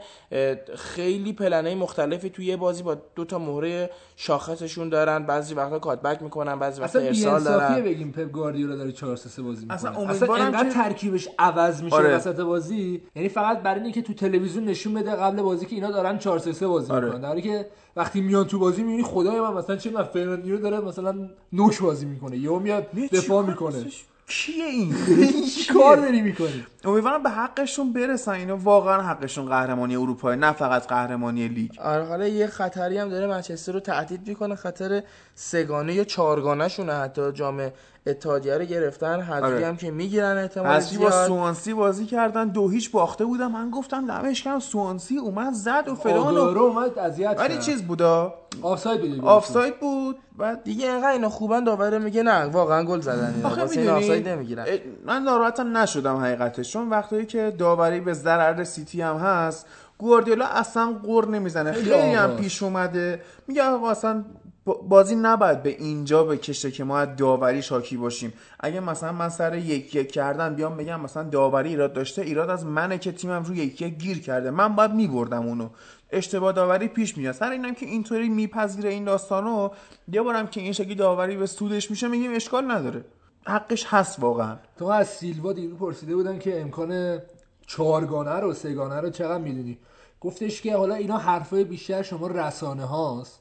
خیلی 0.76 1.34
پلنای 1.34 1.76
مختلفی 1.76 2.30
توی 2.30 2.46
یه 2.46 2.58
بازی 2.58 2.84
با 2.84 2.98
دو 3.16 3.26
تا 3.26 3.40
مهره 3.40 3.90
شاخصشون 4.16 4.90
دارن. 4.90 5.26
بعضی 5.26 5.54
وقتا 5.54 5.80
کاتبک 5.80 6.22
می‌کنن 6.22 6.60
بعضی 6.60 6.82
وقتا 6.82 7.00
اصلا 7.00 7.32
ارسال 7.32 7.44
دارن. 7.44 7.84
بگیم 7.84 8.12
پپ 8.12 8.32
گواردیولا 8.32 8.76
داره 8.76 8.92
4 8.92 9.16
3 9.16 9.30
3 9.30 9.42
بازی 9.42 9.62
می‌کنه. 9.62 9.76
اصلا 9.78 9.92
اصلا, 9.92 10.04
امیدوارم 10.04 10.46
انقدر 10.46 10.64
که- 10.70 10.74
ترکیبش 10.74 11.30
عوض 11.40 11.84
میشه 11.84 11.96
آره. 11.96 12.16
وسط 12.16 12.40
بازی. 12.40 13.02
یعنی 13.16 13.30
فقط 13.30 13.60
برای 13.60 13.82
اینکه 13.84 14.02
تو 14.02 14.14
تلویزیون 14.14 14.66
نشون 14.66 14.94
بده 14.94 15.12
قبل 15.12 15.42
بازی 15.42 15.66
که 15.66 15.76
اینا 15.76 15.92
دارن 15.92 16.18
4 16.18 16.40
3 16.40 16.54
3 16.54 16.68
بازی 16.68 16.92
آره. 16.92 17.06
می‌کنن. 17.06 17.22
در 17.22 17.28
حالی 17.28 17.42
که 17.42 17.66
وقتی 17.96 18.22
میان 18.22 18.46
تو 18.48 18.60
بازی 18.60 18.84
می‌بینی 18.84 19.04
خدای 19.04 19.40
من 19.40 19.54
مثلا 19.54 19.76
چه 19.76 19.90
فرناندینho 19.90 20.62
داره 20.62 20.80
مثلا 20.80 21.30
نوک 21.54 21.82
بازی 21.82 22.06
می‌کنه. 22.06 22.38
یهو 22.38 22.60
میاد 22.60 22.88
دفاع 23.12 23.46
می‌کنه. 23.46 23.86
کیه 24.28 24.66
این؟ 24.66 24.96
کار 25.74 25.98
داری 25.98 26.22
می‌کنی؟ 26.22 26.66
امیدوارم 26.84 27.24
به 27.24 27.30
حقشون 27.30 27.94
برسن. 27.94 28.32
اینا 28.32 28.58
واقعا 28.58 29.02
حقشون 29.02 29.46
قهرمانی 29.46 29.96
اروپا 29.96 30.36
نه 30.36 30.52
فقط 30.52 30.88
قهرمانی 30.88 31.48
لیگ. 31.48 31.72
آره 31.80 32.06
حالا 32.06 32.28
یه 32.28 32.48
خطری 32.48 32.98
هم 32.98 33.10
داره 33.10 33.28
منچستر 33.28 33.72
رو 33.72 33.80
تهدید 33.80 34.28
می‌کنه. 34.28 34.56
خطر 34.56 35.04
سگانه 35.36 35.94
یا 35.94 36.04
چهارگانه 36.04 36.68
شونه 36.68 36.94
حتی 36.94 37.32
جام 37.32 37.72
اتحادیه 38.10 38.58
رو 38.58 38.66
گرفتن 38.66 39.22
حذفی 39.22 39.46
آره. 39.46 39.68
هم 39.68 39.78
که 39.78 39.92
می‌گیرن 39.92 40.38
احتمال 40.38 40.68
حذفی 40.68 40.98
با 40.98 41.10
زیاد. 41.10 41.28
سوانسی 41.28 41.74
بازی 41.74 42.06
کردن 42.06 42.48
دو 42.48 42.70
هیچ 42.70 42.92
باخته 42.92 43.26
بودم. 43.26 43.52
من 43.52 43.70
گفتم 43.70 44.08
دمش 44.08 44.44
کم 44.44 44.60
سوانسی 44.60 45.18
اومد 45.18 45.54
زد 45.54 45.84
و 45.88 45.96
فلان 45.96 46.36
و 46.36 46.60
اومد 46.60 47.00
اذیت 47.00 47.36
ولی. 47.40 47.58
چیز 47.58 47.84
بودا؟ 47.84 48.34
آفساید 48.62 49.02
بود 49.02 49.26
آفساید 49.26 49.80
بود. 49.80 50.18
بعد 50.38 50.64
دیگه 50.64 50.92
اینقدر 50.92 51.10
اینا 51.10 51.30
خوبن 51.30 51.64
داوره 51.64 52.00
میگه 52.00 52.24
نه 52.24 52.46
واقعا 52.46 52.84
گل 52.84 53.00
زدن 53.00 53.42
آخه 53.44 53.64
می‌دونی، 53.64 53.88
آفساید 53.88 54.30
نمی‌گیرن. 54.30 54.66
من 55.06 55.24
ناراحتم 55.24 55.78
نشدم 55.78 56.18
حقیقتش 56.18 56.74
چون 56.74 56.90
وقتی 56.90 57.26
که 57.26 57.54
داوری 57.58 58.00
به 58.00 58.14
ضرر 58.14 58.64
سیتی 58.64 59.02
هم 59.02 59.16
هست 59.16 59.66
گواردیولا 59.98 60.46
اصلا 60.46 60.94
غر 61.04 61.28
نمی‌زنه. 61.28 61.72
خیلی 61.72 61.92
هم. 61.92 62.36
پیش 62.36 62.64
اومده. 62.64 63.22
میگه 63.48 63.64
آقا 63.64 63.92
اصلا 63.92 64.26
بازی 64.74 65.16
نباید 65.16 65.64
به 65.64 65.70
اینجا 65.70 66.24
بکشه 66.24 66.72
که 66.72 66.84
ما 66.84 66.98
از 66.98 67.16
داوری 67.16 67.62
شاکی 67.62 67.98
باشیم. 67.98 68.34
اگه 68.60 68.80
مثلا 68.80 69.12
من 69.12 69.30
سر 69.30 69.58
یک 69.58 69.96
یک 69.96 70.12
کردن 70.12 70.56
بیام 70.56 70.78
بگم 70.78 71.02
مثلا 71.02 71.24
داوری 71.24 71.70
ایراد 71.70 71.94
داشته 71.94 72.22
ایراد 72.22 72.50
از 72.50 72.66
منه 72.66 72.98
که 72.98 73.12
تیمم 73.12 73.44
رو 73.44 73.56
یک 73.56 73.82
یک 73.82 73.98
گیر 73.98 74.22
کرده. 74.22 74.52
من 74.52 74.76
باید 74.76 74.92
میبردم 74.92 75.46
اونو. 75.46 75.70
اشتباه 76.12 76.52
داوری 76.52 76.88
پیش 76.88 77.18
میاد. 77.18 77.36
سر 77.36 77.52
اینم 77.52 77.74
که 77.76 77.86
اینطوری 77.86 78.30
میپذیره 78.30 78.90
این 78.90 79.04
داستانو 79.04 79.70
یه 80.12 80.22
بارم 80.22 80.48
که 80.48 80.62
این 80.62 80.74
شکلی 80.74 80.96
داوری 80.96 81.38
به 81.38 81.46
سودش 81.46 81.92
میشه 81.92 82.08
میگیم 82.08 82.36
اشکال 82.36 82.72
نداره. 82.72 83.06
حقش 83.46 83.86
هست 83.88 84.20
واقعا. 84.20 84.58
تو 84.78 84.86
از 84.86 85.08
سیلوا 85.08 85.54
دیگه 85.54 85.74
پرسیده 85.74 86.16
بودن 86.16 86.40
که 86.40 86.62
امکان 86.62 87.20
چهارگانه 87.68 88.40
رو 88.40 88.54
سگانه 88.54 89.02
رو 89.02 89.10
چقدر 89.10 89.44
می‌دونی؟ 89.44 89.78
گفتش 90.22 90.62
که 90.62 90.78
حالا 90.78 90.96
اینا 90.96 91.18
حرفای 91.18 91.64
بیشتر 91.64 92.02
شما 92.02 92.28
رسانه 92.28 92.86
هاست. 92.86 93.40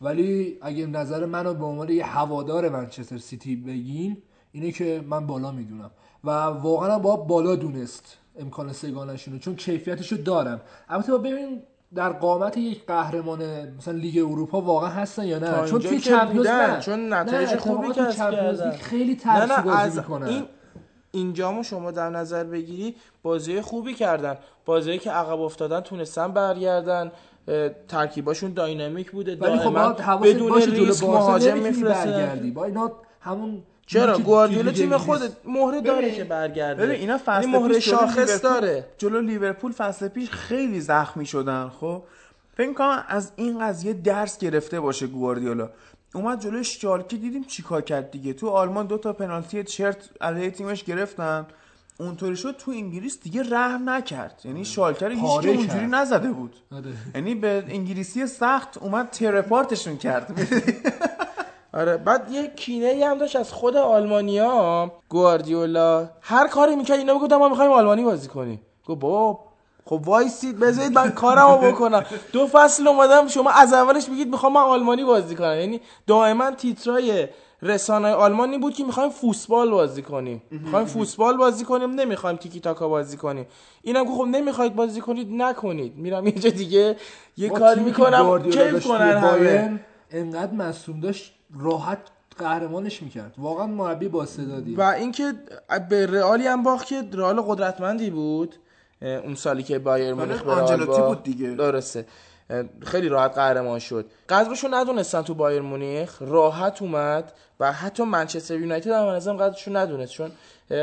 ولی 0.00 0.58
اگه 0.62 0.86
نظر 0.86 1.26
منو 1.26 1.54
به 1.54 1.64
عنوان 1.64 1.88
یه 1.88 2.06
هوادار 2.06 2.68
منچستر 2.68 3.18
سیتی 3.18 3.56
بگین 3.56 4.22
اینه 4.52 4.72
که 4.72 5.04
من 5.08 5.26
بالا 5.26 5.50
می‌دونم. 5.50 5.90
و 6.24 6.30
واقعا 6.30 6.98
با 6.98 7.16
بالا 7.16 7.56
دونست 7.56 8.16
امکان 8.38 8.72
سگانشونو 8.72 9.38
چون 9.38 9.56
کیفیتشو 9.56 10.16
دارن. 10.16 10.60
البته 10.88 11.12
با 11.12 11.18
ببین 11.18 11.62
در 11.94 12.12
قامت 12.12 12.56
یک 12.56 12.86
قهرمان 12.86 13.70
مثلا 13.76 13.94
لیگ 13.94 14.18
اروپا 14.18 14.60
واقعا 14.60 14.88
هستن 14.90 15.24
یا 15.24 15.38
نه؟ 15.38 15.68
چون 15.68 15.80
توی 15.80 16.00
چمپیونز 16.00 16.46
نه. 16.46 16.80
چون 16.80 17.12
نتایج 17.12 17.56
خوبی 17.56 17.88
تو 17.88 18.04
کسب 18.04 18.70
خیلی 18.70 19.16
ترسی 19.16 19.62
بازی 19.62 19.98
می‌کنن 19.98 20.26
این 20.26 20.44
اینجامو 21.12 21.62
شما 21.62 21.90
در 21.90 22.10
نظر 22.10 22.44
بگیری 22.44 22.94
بازی 23.22 23.60
خوبی 23.60 23.94
کردن. 23.94 24.36
بازی 24.64 24.98
که 24.98 25.10
عقب 25.10 25.40
افتادن 25.40 25.80
تونستن 25.80 26.32
برگردن. 26.32 27.12
ترکیباشون 27.88 28.52
داینامیک 28.52 29.10
بوده 29.10 29.36
ولی 29.36 29.58
خب 29.58 29.74
دائما. 29.74 29.92
حواست 29.92 30.34
بدون 30.34 30.62
ریسک 30.62 31.04
مهاجم 31.04 31.58
میفرستن 31.58 32.10
برگردی. 32.10 32.50
با 32.50 32.64
اینا 32.64 32.92
همون 33.20 33.62
چرا؟ 33.86 34.18
گواردیولا 34.18 34.72
تیم 34.72 34.96
خود 34.96 35.20
مهره 35.44 35.80
داره 35.80 36.10
که 36.10 36.24
برگرده. 36.24 36.82
ببین 36.86 37.00
اینا 37.00 37.18
فصل 37.26 37.48
یعنی 37.48 37.58
مهره 37.58 37.74
پیش 37.74 37.88
جلو 37.88 37.98
شاخص 37.98 38.18
لیورپول- 38.18 38.42
داره. 38.42 38.84
جلو 38.98 39.20
لیورپول 39.20 39.72
فصل 39.72 40.08
پیش 40.08 40.30
خیلی 40.30 40.80
زخمی 40.80 41.26
شدن 41.26 41.68
خب؟ 41.68 42.02
فکر 42.56 42.68
می‌کنم 42.68 43.04
از 43.08 43.32
این 43.36 43.58
قضیه 43.68 43.92
درس 43.92 44.38
گرفته 44.38 44.80
باشه 44.80 45.06
گواردیولا. 45.06 45.70
اومد 46.14 46.40
جلوی 46.40 46.64
شالکه 46.64 47.16
دیدیم 47.16 47.44
چیکار 47.44 47.82
کرد 47.82 48.10
دیگه؟ 48.10 48.32
تو 48.32 48.48
آلمان 48.48 48.86
دو 48.86 48.98
تا 48.98 49.12
پنالتی 49.12 49.64
چرت 49.64 49.96
علیه 50.20 50.50
تیمش 50.50 50.84
گرفتن. 50.84 51.46
اونطوری 52.00 52.36
شد 52.36 52.56
تو 52.56 52.70
انگلیس 52.70 53.20
دیگه 53.20 53.42
رحم 53.50 53.90
نکرد. 53.90 54.40
یعنی 54.44 54.64
شالکه 54.64 55.08
رو 55.08 55.14
هیچ 55.14 55.24
اونجوری. 55.24 55.86
نزده 55.86 56.28
بود. 56.30 56.56
آره. 56.72 56.84
یعنی 57.14 57.34
به 57.34 57.64
انگلیسی 57.68 58.26
سخت 58.26 58.78
اومد 58.78 59.10
ترپارتشون 59.10 59.96
کرد. 59.96 60.40
آره 61.74 61.96
بعد 61.96 62.30
یه 62.32 62.46
کینه 62.56 62.86
ای 62.86 63.02
هم 63.02 63.18
داشت 63.18 63.36
از 63.36 63.52
خود 63.52 63.76
آلمانیا. 63.76 64.92
گواردیولا 65.08 66.08
هر 66.20 66.48
کاری 66.48 66.76
می‌کرد 66.76 66.98
اینا 66.98 67.14
بگفتن 67.14 67.36
ما 67.36 67.48
می‌خوایم 67.48 67.72
آلمانی 67.72 68.02
بازی 68.04 68.28
کنیم. 68.28 68.60
گفت 68.86 69.00
بابا 69.00 69.38
خب 69.84 70.08
وایسید 70.08 70.58
بذارید 70.58 70.92
من 70.92 71.10
کارمو 71.10 71.56
بکنم. 71.56 72.04
دو 72.32 72.46
فصل 72.46 72.88
اومدم 72.88 73.28
شما 73.28 73.50
از 73.50 73.72
اولش 73.72 74.08
میگید 74.08 74.28
می‌خوام 74.28 74.52
من 74.52 74.60
آلمانی 74.60 75.04
بازی 75.04 75.34
کنم. 75.36 75.56
یعنی 75.60 75.80
دائما 76.06 76.50
تیترای 76.50 77.28
رسانه 77.62 78.08
آلمانی 78.08 78.58
بود 78.58 78.74
که 78.74 78.84
می‌خوایم 78.84 79.10
فوتبال 79.10 79.70
بازی 79.70 80.02
کنیم. 80.02 80.42
می‌خوایم 80.50 80.86
فوتبال 80.86 81.36
بازی 81.36 81.64
کنیم 81.64 81.90
نمی‌خوایم 81.90 82.36
تیکی 82.36 82.60
تاکا 82.60 82.88
بازی 82.88 83.16
کنیم. 83.16 83.46
اینم 83.82 84.04
گفت 84.04 84.18
خب 84.18 84.26
نمی‌خواید 84.26 84.74
بازی 84.76 85.00
کنید 85.00 85.28
نکنید. 85.30 85.96
میرم 85.96 86.26
یه 86.26 86.32
دیگه 86.32 86.96
یه 87.36 87.48
که 87.48 87.80
می‌کنم. 87.84 88.50
کیف 88.50 88.86
کنن 88.86 89.18
همه؟ 89.18 89.80
انقدر 90.10 90.52
مصوم 90.52 91.00
داشت 91.00 91.34
راحت 91.60 91.98
قهرمانش 92.38 93.02
می‌کرد. 93.02 93.34
واقعا 93.38 93.66
مربی 93.66 94.08
با 94.08 94.22
استعدادی. 94.22 94.74
و 94.74 94.82
اینکه 94.82 95.32
به 95.88 96.06
رئالی 96.06 96.46
هم 96.46 96.62
باخت 96.62 96.86
که 96.86 97.04
رئال 97.12 97.40
قدرتمندی 97.40 98.10
بود 98.10 98.54
اون 99.02 99.34
سالی 99.34 99.62
که 99.62 99.78
بایر 99.78 100.14
مونیخ 100.14 100.42
به 100.42 100.50
رئال 100.50 100.60
آنجلوتی 100.60 101.00
باخت. 101.00 101.14
بود 101.14 101.22
دیگه. 101.22 101.50
درسته. 101.50 102.06
خیلی 102.82 103.08
راحت 103.08 103.34
قهرمان 103.34 103.78
شد. 103.78 104.06
قدرشو 104.28 104.68
ندونستن 104.70 105.22
تو 105.22 105.34
بایر 105.34 105.62
مونیخ 105.62 106.22
راحت 106.22 106.82
اومد. 106.82 107.32
و 107.60 107.72
حتی 107.72 108.02
منچستر 108.02 108.54
یونایتد 108.54 108.90
هم 108.90 109.06
از 109.06 109.28
قدرشو 109.28 109.76
ندونست 109.76 110.12
چون 110.12 110.30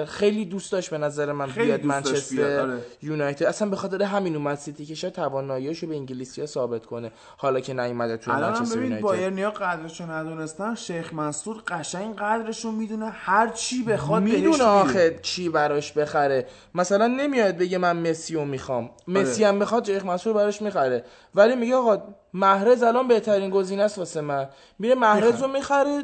خیلی 0.07 0.45
دوست 0.45 0.71
داشت 0.71 0.89
به 0.89 0.97
نظر 0.97 1.31
من 1.31 1.47
بیاد 1.47 1.85
منچستر 1.85 2.59
آره. 2.59 2.79
یونایتد. 3.01 3.45
اصلا 3.45 3.69
به 3.69 3.75
خاطر 3.75 4.03
همین 4.03 4.35
اومد 4.35 4.57
سیتی 4.57 4.85
که 4.85 4.95
شاید 4.95 5.13
تواناییاشو 5.13 5.87
به 5.87 5.95
انگلیسی 5.95 6.41
ها 6.41 6.47
ثابت 6.47 6.85
کنه 6.85 7.11
حالا 7.37 7.59
که 7.59 7.73
نیومده 7.73 8.17
تو 8.17 8.31
منچستر 8.31 8.75
ببین 8.75 8.83
یونایتد. 8.83 9.03
بایرنیا 9.03 9.51
قدرشو 9.51 10.11
ندونستن 10.11 10.75
شیخ 10.75 11.13
منصور 11.13 11.63
قشنگ 11.67 12.15
قدرشو 12.15 12.71
می‌دونه 12.71 13.09
هر 13.09 13.47
چی 13.47 13.83
بخواد 13.83 14.23
می‌دونه. 14.23 14.63
آخه 14.63 15.19
چی 15.21 15.49
براش 15.49 15.93
بخره. 15.93 16.45
مثلا 16.75 17.07
نمیاد 17.07 17.57
بگه 17.57 17.77
من 17.77 18.09
مسی 18.09 18.33
رو 18.33 18.45
می‌خوام. 18.45 18.89
مسی 19.07 19.43
هم 19.43 19.59
بخواد 19.59 19.85
شیخ 19.85 20.05
منصور 20.05 20.33
براش 20.33 20.61
می‌خره. 20.61 21.03
ولی 21.35 21.55
میگه 21.55 21.75
آقا 21.75 22.03
محرز 22.33 22.83
الان 22.83 23.07
بهترین 23.07 23.49
گزینه 23.49 23.83
است 23.83 23.97
واسه 23.97 24.21
من. 24.21 24.47
میره 24.79 24.95
محرز 24.95 25.41
رو 25.41 25.47
می‌خره 25.47 26.03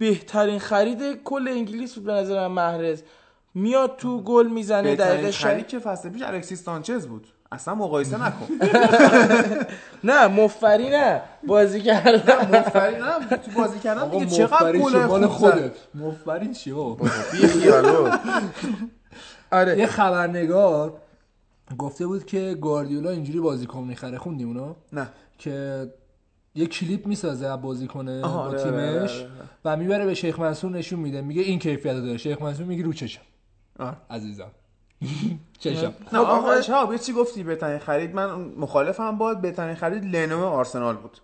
بهترین 0.00 0.58
خرید 0.58 1.22
کل 1.24 1.48
انگلیس 1.48 1.94
بود 1.94 2.04
به 2.04 2.12
نظر 2.12 2.48
من 2.48 2.54
محرز. 2.54 3.02
میاد 3.54 3.96
تو 3.96 4.22
گل 4.22 4.46
می‌زنه 4.46 4.96
دقیقه. 4.96 5.32
خرید 5.32 5.66
که 5.66 5.78
فصل 5.78 6.08
پیش 6.08 6.22
الکسیس 6.22 6.64
سانچز 6.64 7.06
بود. 7.06 7.26
اصلا 7.52 7.74
مقایسه 7.74 8.22
نکن. 8.26 8.46
نه 10.04 10.26
مفری 10.26 10.90
نه. 10.90 11.22
بازی 11.46 11.80
کردم 11.80 12.58
مفری 12.58 12.96
نه. 12.96 13.36
تو 13.36 13.50
بازی 13.56 13.78
کردن 13.78 14.08
دیگه 14.08 14.26
چقدر 14.26 14.72
گل 14.78 15.06
خوب. 15.06 15.26
خودت. 15.26 15.72
مفری 15.94 16.54
چی 16.54 16.72
بابا 16.72 17.06
آره. 19.52 19.78
یه 19.78 19.86
خبرنگار 19.86 20.92
گفته 21.78 22.06
بود 22.06 22.26
که 22.26 22.54
گواردیولا 22.60 23.10
اینجوری 23.10 23.40
بازیکن 23.40 23.84
می‌خره. 23.84 24.18
خوندیم 24.18 24.48
اونو؟ 24.48 24.74
نه. 24.92 25.08
که 25.38 25.86
یه 26.54 26.66
کلیپ 26.66 27.06
می‌سازه 27.06 27.46
از 27.46 27.62
بازیکنه 27.62 28.22
آها، 28.22 28.36
با 28.42 28.48
آره، 28.48 28.62
تیمش 28.62 28.74
آره، 29.20 29.24
آره، 29.24 29.30
و 29.64 29.76
می‌بره 29.76 30.06
به 30.06 30.14
شیخ 30.14 30.38
منصور 30.40 30.70
نشون 30.70 31.00
میده. 31.00 31.20
میگه 31.20 31.42
این 31.42 31.58
کیفیت 31.58 31.94
داره. 31.94 32.16
شیخ 32.16 32.42
منصور 32.42 32.66
میگه 32.66 32.84
رو 32.84 32.92
چشم. 32.92 33.20
آه. 33.78 33.96
عزیزم. 34.10 34.50
چشم. 35.58 35.86
نه 35.86 35.92
خب 36.08 36.16
آقا 36.16 36.32
آخه- 36.52 36.62
شهاب 36.62 36.92
یه 36.92 36.98
چی 36.98 37.12
گفتی؟ 37.12 37.42
بهترین 37.42 37.78
خرید؟ 37.78 38.14
من 38.14 38.30
مخالفم 38.56 39.18
باد 39.18 39.40
بهترین 39.40 39.74
خرید 39.74 40.16
لنو 40.16 40.44
آرسنال 40.44 40.96
بود. 40.96 41.18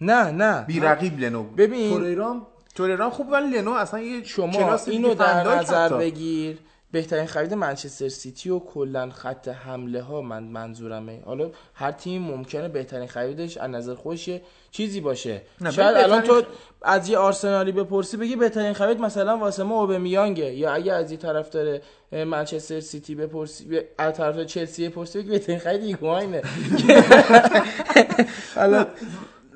نه 0.00 0.30
نه. 0.30 0.64
بی 0.64 0.80
رقیب 0.80 1.20
لنو 1.20 1.42
بود. 1.42 1.56
ببین 1.56 1.90
توریرام 1.90 2.46
توریران 2.74 3.10
خوب 3.10 3.28
ولی 3.32 3.58
لنو 3.58 3.70
اصلا 3.70 4.00
یه 4.00 4.24
شما 4.24 4.76
اینو 4.86 5.14
در 5.14 5.58
نظر. 5.58 5.88
بگیر. 5.88 6.58
بهترین 6.92 7.26
خرید 7.26 7.54
منچستر 7.54 8.08
سیتی 8.08 8.50
و 8.50 8.58
کلا 8.58 9.10
خط 9.10 9.48
حمله 9.48 10.02
ها 10.02 10.20
من 10.20 10.42
منظورمه. 10.42 11.20
حالا 11.24 11.50
هر 11.74 11.92
تیم 11.92 12.22
ممکنه 12.22 12.68
بهترین 12.68 13.06
خریدش 13.06 13.56
از 13.56 13.70
نظر 13.70 13.94
خودش 13.94 14.30
چیزی 14.70 15.00
باشه. 15.00 15.42
شاید 15.60 15.76
بهترین 15.76 15.96
الان 15.96 16.22
تو 16.22 16.42
از 16.82 17.08
یه 17.08 17.18
آرسنالی 17.18 17.72
بپرسی 17.72 18.16
بگی 18.16 18.36
بهترین 18.36 18.72
خرید 18.72 19.00
مثلا 19.00 19.38
واسه 19.38 19.62
ما 19.62 19.80
اوبمیانگه 19.80 20.54
یا 20.54 20.72
اگه 20.72 20.92
از 20.92 21.10
یه 21.12 21.16
طرفدار 21.16 21.80
اه، 22.12 22.24
منچستر 22.24 22.80
سیتی 22.80 23.14
بپرسی 23.14 23.80
از 23.98 24.14
طرف 24.14 24.40
چلسی 24.40 24.88
بپرسی 24.88 25.18
بگی 25.18 25.30
بهترین 25.30 25.58
خرید 25.58 25.82
ایگواینه 25.82 26.42
حالا 28.54 28.86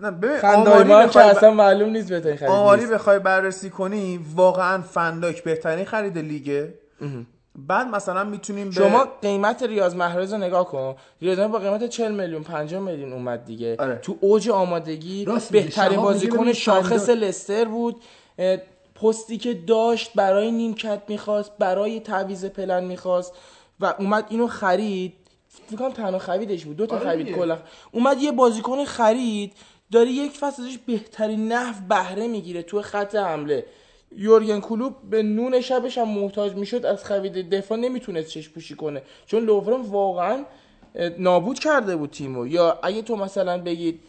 هم 0.03 1.09
که 1.09 1.21
اصلا 1.21 1.51
معلوم 1.51 1.91
نیست 1.91 2.09
بهترین 2.09 2.37
خرید 2.37 2.51
آماری. 2.51 2.87
بخوای 2.87 3.19
بررسی 3.19 3.71
کنی 3.71 4.21
واقعا 4.35 4.83
فنداک 4.83 5.45
بهترین 5.45 5.85
خرید 5.85 6.19
لیگه. 6.19 6.75
بعد 7.59 7.87
مثلا 7.87 8.25
می‌تونیم 8.25 8.69
به 8.69 8.75
شما 8.75 9.09
قیمت 9.23 9.63
ریاض 9.63 9.95
محرز 9.95 10.33
رو 10.33 10.39
نگاه 10.39 10.69
کن 10.69 10.97
ریاض 11.23 11.39
با 11.39 11.59
قیمت 11.59 11.89
40 11.89 12.13
میلیون 12.13 12.43
50 12.43 12.83
میلیون 12.83 13.13
اومد 13.13 13.45
دیگه 13.45 13.77
آره. 13.79 13.97
تو 13.97 14.17
اوج 14.21 14.49
آمادگی. 14.49 15.27
بهترین 15.51 16.01
بازیکن 16.01 16.53
شاخص. 16.53 17.09
لستر 17.09 17.65
بود 17.65 18.03
پستی 18.95 19.39
که 19.39 19.55
داشت 19.55 20.13
برای 20.15 20.53
نیمکت 20.53 21.03
می‌خواست 21.09 21.53
برای 21.59 22.01
تعویض 22.01 22.45
پلن 22.45 22.85
می‌خواست 22.85 23.33
و 23.81 23.95
اومد 23.99 24.27
اینو 24.29 24.47
خرید 24.47 25.13
فکر 25.49 25.77
کنم 25.77 25.91
تنها 25.91 26.19
خریدش 26.19 26.65
بود 26.65 26.77
دو 26.77 26.87
تا 26.87 26.97
آره 26.97 27.05
خرید. 27.05 27.37
کلا 27.37 27.59
اومد 27.93 28.23
یه 28.23 28.33
بازیکن 28.33 28.85
خرید 28.85 29.53
داره 29.93 30.11
یک 30.11 30.33
فصل 30.33 30.63
ازش 30.63 30.79
بهترین 30.79 31.53
نحو 31.53 31.75
بهره 31.89 32.29
می‌گیره 32.29 32.63
تو 32.63 32.83
خط 32.83 33.15
حمله 33.15 33.67
یورگن 34.17 34.61
کلوب 34.61 34.95
به 35.11 35.23
نون 35.23 35.61
شبش 35.61 35.99
هم 35.99 36.09
محتاج 36.09 36.55
می‌شد 36.55 36.87
از 36.87 37.05
خرید 37.05 37.51
دفاع 37.51 37.79
نمی‌تونست 37.79 38.29
چش 38.29 38.49
پوشی 38.49 38.75
کنه. 38.75 39.03
چون 39.27 39.45
لوورن 39.45 39.81
واقعا 39.81 40.45
نابود 41.19 41.59
کرده 41.59 41.97
بود 41.97 42.11
تیمو. 42.11 42.47
یا 42.47 42.79
اگه 42.83 43.03
تو 43.03 43.17
مثلا 43.17 43.59
بگید 43.59 44.01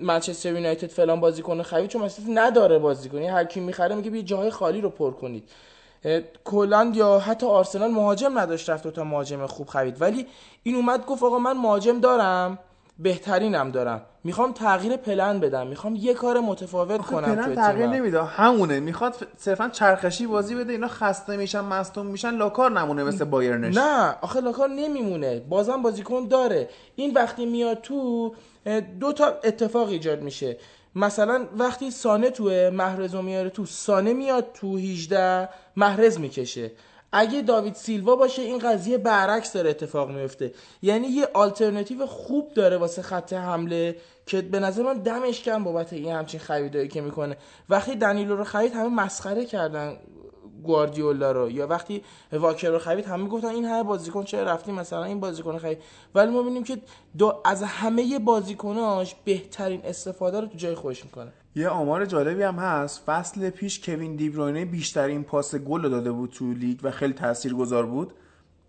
منچستر 0.00 0.52
یونایتد 0.52 0.86
فلان 0.86 1.20
بازیکن 1.20 1.62
خرید 1.62 1.90
چون 1.90 2.02
مثلا 2.02 2.24
نداره 2.28 2.78
بازیکن 2.78 3.22
هر 3.22 3.44
کی 3.44 3.60
می‌خره 3.60 3.94
میگه 3.94 4.10
بیا 4.10 4.22
جاهای 4.22 4.50
خالی 4.50 4.80
رو 4.80 4.90
پر 4.90 5.10
کنید. 5.10 5.48
کلا 6.44 6.92
یا 6.94 7.18
حتی 7.18 7.46
آرسنال 7.46 7.90
مهاجم 7.90 8.38
نداشت 8.38 8.70
رفت 8.70 8.88
تا 8.88 9.04
مهاجم 9.04 9.46
خوب 9.46 9.68
خرید 9.68 10.02
ولی 10.02 10.26
این 10.62 10.76
اومد 10.76 11.06
گفت 11.06 11.22
آقا 11.22 11.38
من 11.38 11.52
مهاجم 11.52 12.00
دارم. 12.00 12.58
بهترینم 12.98 13.70
دارم. 13.70 14.02
می‌خوام 14.24 14.52
تغییر 14.52 14.96
پلن 14.96 15.40
بدم. 15.40 15.66
می‌خوام 15.66 15.96
یه 15.96 16.14
کار 16.14 16.40
متفاوت 16.40 17.00
کنم 17.00 17.34
پلن 17.34 17.54
تغییر 17.54 17.86
نمیده. 17.86 18.24
همونه. 18.24 18.80
می‌خواد 18.80 19.26
صرفا 19.36 19.68
چرخشی 19.68 20.26
بازی 20.26 20.54
بده. 20.54 20.72
اینا 20.72 20.88
خسته 20.88 21.36
میشن 21.36 21.60
مصدوم 21.60 22.06
میشن. 22.06 22.30
لاکار 22.30 22.70
نمونه 22.70 23.04
مثل 23.04 23.24
بایرنش. 23.24 23.76
نه. 23.76 24.14
آخه 24.20 24.40
لاکار 24.40 24.68
نمیمونه. 24.68 25.40
بازم 25.40 25.82
بازیکن 25.82 26.28
داره. 26.28 26.68
این 26.96 27.14
وقتی 27.14 27.46
میاد 27.46 27.80
تو 27.80 28.34
دو 29.00 29.12
تا 29.12 29.26
اتفاق 29.44 29.88
ایجاد 29.88 30.22
میشه. 30.22 30.56
مثلا 30.94 31.46
وقتی 31.58 31.90
سانه 31.90 32.30
توه 32.30 32.70
محرز 32.72 33.14
رو 33.14 33.22
میاره 33.22 33.50
تو. 33.50 33.66
سانه 33.66 34.12
میاد 34.12 34.46
تو 34.54 34.76
18 34.76 35.48
محرز 35.76 36.18
می‌کشه. 36.18 36.70
اگه 37.18 37.42
داوید 37.42 37.74
سیلوا 37.74 38.16
باشه 38.16 38.42
این 38.42 38.58
قضیه 38.58 38.98
برعکس 38.98 39.52
داره 39.52 39.70
اتفاق 39.70 40.10
میفته. 40.10 40.52
یعنی 40.82 41.06
یه 41.06 41.28
آلترناتیو 41.34 42.06
خوب 42.06 42.54
داره 42.54 42.76
واسه 42.76 43.02
خط 43.02 43.32
حمله 43.32 43.96
که 44.26 44.42
به 44.42 44.60
نظر 44.60 44.82
من 44.82 44.98
دمش 44.98 45.42
کم 45.42 45.64
بابت 45.64 45.92
این 45.92 46.12
همچین 46.12 46.40
خریدایی 46.40 46.88
که 46.88 47.00
می‌کنه. 47.00 47.36
وقتی 47.68 47.96
دنیلو 47.96 48.36
رو 48.36 48.44
خرید 48.44 48.72
همه 48.72 48.88
مسخره 48.88 49.44
کردن 49.44 49.96
گواردیولا 50.62 51.32
رو. 51.32 51.50
یا 51.50 51.66
وقتی 51.66 52.04
واکر 52.32 52.70
رو 52.70 52.78
خرید 52.78 53.04
همه 53.04 53.28
گفتن 53.28 53.48
این 53.48 53.64
همه 53.64 53.82
بازیکن 53.82 54.24
چرا 54.24 54.42
رفتی؟ 54.42 54.72
مثلا 54.72 55.04
این 55.04 55.20
بازیکن 55.20 55.58
خرید. 55.58 55.78
ولی 56.14 56.30
ما 56.30 56.42
ببینیم 56.42 56.64
که 56.64 56.78
از 57.44 57.62
همه 57.62 58.18
بازیکناش 58.18 59.14
بهترین 59.24 59.80
استفاده 59.84 60.40
رو 60.40 60.46
تو 60.46 60.56
جای 60.58 60.74
خودش 60.74 61.04
می‌کنه. 61.04 61.32
یه 61.56 61.68
آمار 61.68 62.04
جالبی 62.04 62.42
هم 62.42 62.54
هست. 62.54 63.02
فصل 63.06 63.50
پیش 63.50 63.80
کوین 63.80 64.16
دیبروینه 64.16 64.64
بیشترین 64.64 65.22
پاس 65.24 65.54
گل 65.54 65.82
رو 65.82 65.88
داده 65.88 66.12
بود 66.12 66.30
تو 66.30 66.52
لیگ 66.52 66.78
و 66.82 66.90
خیلی 66.90 67.12
تاثیرگذار 67.12 67.86
بود. 67.86 68.12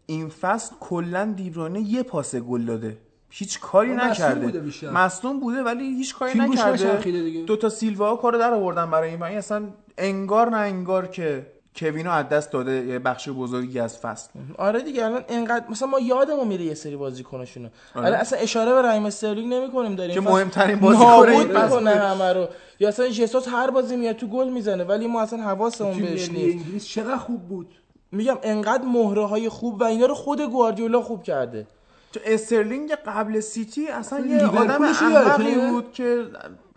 این 0.06 0.30
فصل 0.30 0.76
کلا 0.80 1.34
دیبروینه 1.36 1.80
یه 1.80 2.04
پاس 2.04 2.36
گل 2.36 2.66
داده. 2.66 2.98
هیچ 3.30 3.60
کاری 3.60 3.96
نکرده. 3.96 4.60
بوده. 4.60 4.92
مصدوم 4.92 5.40
بوده 5.40 5.64
ولی 5.64 5.84
هیچ 5.84 6.16
کاری 6.16 6.40
نکرده. 6.40 7.44
دو 7.48 7.56
تا 7.56 7.70
سیلوا 7.70 8.16
کارو 8.16 8.38
در 8.38 8.54
آوردن 8.54 8.92
برای 8.92 9.10
این. 9.10 9.24
اصلا 9.24 9.68
انگار 9.98 10.50
نه 10.50 10.58
انگار 10.58 11.08
که 11.08 11.46
کوینو 11.78 12.12
از 12.12 12.30
دست 12.30 12.52
داده 12.52 12.86
یه 12.86 13.00
بخش 13.00 13.30
بزرگی 13.30 13.80
از 13.80 13.98
فصل. 13.98 14.30
آره 14.58 14.82
دیگه 14.82 15.06
الان 15.06 15.24
انقدر 15.30 15.66
مثلا 15.70 15.88
ما 15.88 16.00
یادمون 16.00 16.48
میره 16.48 16.66
یه 16.66 16.74
سری 16.74 16.96
بازیکناشونو. 16.96 17.70
آره. 17.96 18.06
الان 18.06 18.20
اصلا 18.20 18.40
اشاره 18.40 18.74
به 18.74 18.82
رحیم 18.82 19.06
استرلینگ 19.06 19.54
نمی‌کنیم 19.54 19.96
داریم. 19.96 20.14
که 20.14 20.22
مهمترین 20.22 20.80
بازیکن 20.80 21.30
این 21.30 21.48
می‌کنه. 21.48 21.90
همه 21.92 22.34
رو. 22.34 22.48
یا 22.80 22.88
اصلا 22.88 23.10
ژسوس 23.10 23.48
هر 23.48 23.70
بازی 23.70 23.96
میاد 23.96 24.16
تو 24.16 24.28
گل 24.28 24.50
می‌زنه 24.50 24.84
ولی 24.84 25.08
ما 25.08 25.22
اصلا 25.22 25.40
حواسمون 25.44 25.98
بهش 25.98 26.30
نیست. 26.30 26.58
انگلیس 26.58 26.86
چقدر 26.86 27.18
خوب 27.18 27.48
بود؟ 27.48 27.68
میگم 28.12 28.38
انقدر 28.44 28.86
مهره 28.86 29.26
های 29.26 29.50
خوب 29.50 29.82
و 29.82 29.84
اینا 29.84 30.06
رو 30.06 30.14
خود 30.14 30.42
گواردیولا 30.42 31.02
خوب 31.02 31.24
کرده. 31.24 31.68
تو 32.14 32.20
استرلینگ 32.26 32.92
قبل 32.92 33.40
سیتی 33.40 33.88
اصلا 33.88 34.20
یه 34.20 34.46
آدم 34.46 34.82
احمقی؟ 34.82 35.56
بود 35.56 35.92
که 35.94 36.26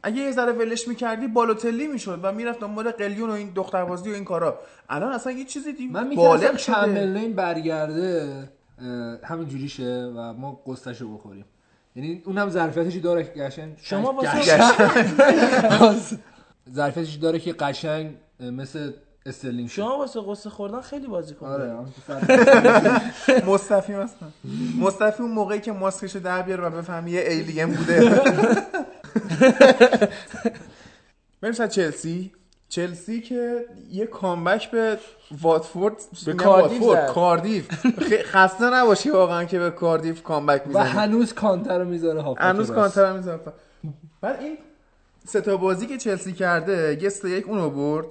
اگه 0.03 0.17
یه 0.23 0.33
ذره 0.33 0.53
ولش 0.53 0.89
می‌کردی 0.89 1.27
بالوتلی 1.27 1.87
می‌شد 1.87 2.21
و 2.23 2.33
می‌رفت 2.33 2.61
دنبال 2.61 2.91
قلیون 2.91 3.31
و 3.31 3.33
این 3.33 3.51
دختربازی 3.55 4.11
و 4.11 4.15
این 4.15 4.25
کارا. 4.25 4.59
الان 4.89 5.13
اصلا 5.13 5.33
یه 5.33 5.45
چیزی 5.45 5.73
دی 5.73 5.87
من 5.87 6.11
بالغ 6.15 6.57
شده. 6.57 6.75
چمبرلین 6.75 7.33
برگرده 7.33 8.29
همین 9.25 9.49
جوری 9.49 9.69
شه 9.69 10.13
و 10.17 10.33
ما 10.33 10.63
قصتشو 10.67 11.15
بخوریم. 11.17 11.45
یعنی 11.97 12.23
اونم 12.27 12.51
ظرفیتشی 12.51 13.01
داره 13.01 13.25
که 13.25 13.31
قشنگ 13.43 13.73
شما 13.83 14.13
واسه- 14.13 14.61
ظرفیتش 16.75 17.15
داره 17.15 17.39
که 17.39 17.53
قشنگ 17.53 18.15
مثل 18.41 18.93
استرلینگ. 19.27 19.69
شما 19.69 19.99
واسه 19.99 20.21
قصه 20.29 20.51
خوردن 20.51 20.81
خیلی 20.81 21.07
بازی 21.07 21.35
آره 21.41 21.71
هم 21.71 21.85
که 21.85 22.01
سر- 22.07 23.45
مصطفی 23.47 23.93
مثلا. 23.95 24.29
مصطفی 24.81 25.23
اون 25.23 25.33
موقعی 25.33 25.61
که 25.61 25.73
ماسکشو 25.73 26.19
در 26.19 26.43
بیاره 26.43 26.65
و 26.65 26.71
بفهمی 26.71 27.11
یه 27.11 27.21
ایلین 27.21 27.67
بوده. 27.67 28.01
بریم 31.41 31.55
سر 31.55 31.67
چلسی 31.67 32.33
چلسی 32.69 33.21
که 33.21 33.65
یه 33.91 34.07
کامبک 34.07 34.71
به 34.71 34.99
واتفورد 35.41 35.95
به 36.27 36.33
کاردیف 36.33 36.83
واتفورد،. 36.83 37.15
کاردیف 37.15 37.69
خسته 38.25 38.65
نباشی 38.65 39.11
واقعا 39.11 39.45
که 39.45 39.59
به 39.59 39.71
کاردیف 39.71 40.23
کامبک 40.23 40.63
و 40.65 40.69
می‌زنی 40.69 40.89
هنوز 40.89 41.33
کانتر 41.33 41.79
رو 41.79 41.85
می‌ذاره 41.85 42.23
هافبک 42.23 42.43
هنوز. 42.43 42.71
کانتر 42.71 43.07
هم 43.07 43.17
می‌زنه. 43.17 43.39
بعد 44.21 44.41
این 44.41 44.59
سه 45.27 45.41
تا 45.41 45.57
بازی 45.57 45.87
که 45.87 45.97
چلسی 45.97 46.33
کرده 46.33 46.99
یه 47.03 47.09
سه 47.09 47.31
یک 47.31 47.49
اونو 47.49 47.71
برد 47.71 48.07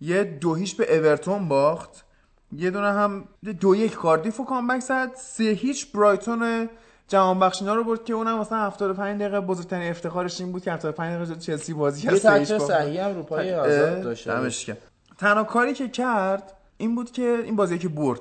یه 0.00 0.24
دو 0.24 0.54
هیچ 0.54 0.76
به 0.76 0.96
اورتون 0.96 1.48
باخت 1.48 2.04
یه 2.52 2.70
دونه 2.70 2.92
هم 2.92 3.28
دو 3.60 3.74
یک 3.74 3.92
کاردیف 3.92 4.40
و 4.40 4.44
کامبک 4.44 4.80
زد 4.80 5.14
سه 5.14 5.44
هیچ 5.44 5.92
برایتون 5.92 6.68
جهان 7.08 7.38
بخشینا 7.40 7.74
رو 7.74 7.84
برد 7.84 8.04
که 8.04 8.12
اونم 8.12 8.38
مثلا 8.38 8.58
75 8.58 9.20
دقیقه 9.20 9.40
بزرگترین 9.40 9.90
افتخارش 9.90 10.40
این 10.40 10.52
بود 10.52 10.62
که 10.62 10.72
75 10.72 11.14
دقیقه 11.14 11.40
چلسی 11.40 11.72
بازی 11.72 12.06
یه 12.06 12.18
کرد 12.18 12.44
تکل 12.44 12.58
باخت. 12.58 12.72
صحیح 12.72 13.04
هم 13.04 13.14
رو 13.14 13.22
پای 13.22 13.54
آزاد 13.54 14.02
داشت. 14.02 14.28
دمش 14.28 14.64
گرم. 14.64 14.76
تنها 15.18 15.44
کاری 15.44 15.74
که 15.74 15.88
کرد 15.88 16.52
این 16.76 16.94
بود 16.94 17.10
که 17.10 17.40
این 17.44 17.56
بازی 17.56 17.78
که 17.78 17.88
برد. 17.88 18.20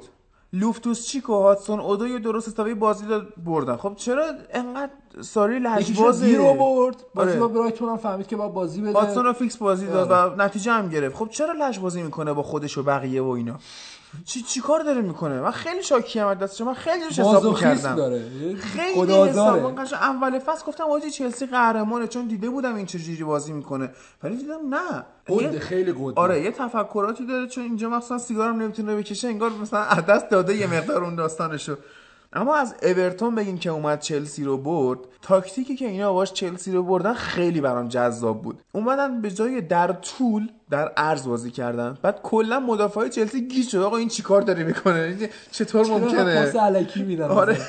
لوفتوس 0.54 1.08
چیک 1.08 1.30
و 1.30 1.34
هاتسون 1.34 1.80
اودوی 1.80 2.20
درست 2.20 2.48
حسابی 2.48 2.74
بازی 2.74 3.06
رو 3.06 3.22
بردن. 3.46 3.76
خب 3.76 3.94
چرا 3.96 4.26
انقدر 4.54 4.92
ساری 5.22 5.56
یکیشو 5.56 5.76
لجبازه 5.76 6.26
گیر 6.26 6.42
آورد 6.42 6.96
بازی 7.16 7.30
آره. 7.30 7.40
با 7.40 7.48
برایتون 7.48 7.90
هم 7.90 7.98
فهمید 7.98 8.28
که 8.28 8.36
با 8.36 8.50
بازی 8.50 8.82
بده. 8.82 9.00
هاتسون 9.00 9.26
رو 9.26 9.34
فیکس 9.34 9.58
بازی 9.58 9.88
داد 9.88 10.12
و 10.12 10.42
نتیجه 10.42 10.72
هم 10.72 10.90
گرفت. 10.90 11.16
خب 11.16 11.30
چرا 11.30 11.54
لج 11.60 11.80
بازی 11.80 12.04
می‌کنه 12.04 12.34
با 12.34 12.44
خودش 12.44 12.78
و 12.78 12.84
بقیه 12.84 13.22
و 13.22 13.28
اینا؟ 13.28 13.60
چی 14.26 14.42
چی 14.42 14.62
کار 14.62 14.80
داره 14.84 15.02
می‌کنه؟ 15.02 15.42
من 15.42 15.52
خیلی 15.52 15.84
شاکی 15.84 16.20
ام 16.20 16.28
از 16.28 16.38
دستش 16.38 16.62
من 16.62 16.74
خیلی 16.74 17.04
روش 17.04 17.20
حساب 17.20 17.46
می‌کردم. 17.46 17.96
داره. 17.96 18.22
خیلی 18.56 19.14
حساب 19.14 19.80
اول 19.94 20.40
فصل 20.40 20.66
گفتم 20.66 20.84
آجی 20.84 21.10
چلسی 21.12 21.46
قهرمانه 21.46 22.08
چون 22.08 22.28
دیده 22.28 22.50
بودم 22.50 22.76
این 22.76 22.86
چجوری 22.86 23.24
بازی 23.24 23.54
می‌کنه. 23.54 23.90
ولی 24.24 24.36
دیدم 24.36 24.74
نه. 24.74 25.06
یه- 25.42 25.60
خیلی 25.60 25.92
قده 25.92 26.14
آره 26.22 26.42
یه 26.44 26.52
تفکراتی 26.52 27.26
داره 27.26 27.48
چون 27.48 27.64
اینجا 27.64 27.90
مثلا 27.90 28.18
سیگارم 28.18 28.62
نمی‌تونه 28.62 28.96
بکشه 28.96 29.28
انگار 29.28 29.50
مثلا 29.62 29.80
از 29.80 30.06
دست 30.06 30.30
داده 30.30 30.56
یه 30.56 30.68
مقدار 30.68 31.04
اون 31.04 31.16
داستانشو. 31.16 31.76
اما 32.36 32.56
از 32.56 32.76
اورتون 32.84 33.36
بگیم 33.36 33.58
که 33.58 33.70
اومد 33.70 34.00
چلسی 34.00 34.44
رو 34.44 34.58
برد 34.58 35.00
تاکتیکی 35.22 35.76
که 35.76 35.88
اینا 35.88 36.14
باش 36.14 36.34
چلسی 36.34 36.72
رو 36.72 36.84
بردن 36.84 37.14
خیلی 37.14 37.62
برام 37.62 37.88
جذاب 37.88 38.42
بود. 38.42 38.62
اومدن 38.72 39.22
به 39.22 39.32
جای 39.32 39.62
در 39.62 39.92
طول 39.92 40.52
در 40.70 40.88
عرض 40.88 41.28
بازی 41.28 41.52
کردن. 41.52 41.98
بعد 42.02 42.22
کلا 42.22 42.60
مدافعای 42.60 43.10
چلسی 43.10 43.48
گیج 43.48 43.70
شد. 43.70 43.78
آقا 43.78 43.98
این 43.98 44.08
چیکار 44.08 44.42
داره 44.42 44.64
می‌کنه؟ 44.64 45.30
چطور 45.52 45.88
ممکنه؟ 45.88 46.44
پاس 46.44 46.56
الکی 46.56 47.04
میدن 47.04 47.26
آره. 47.26 47.58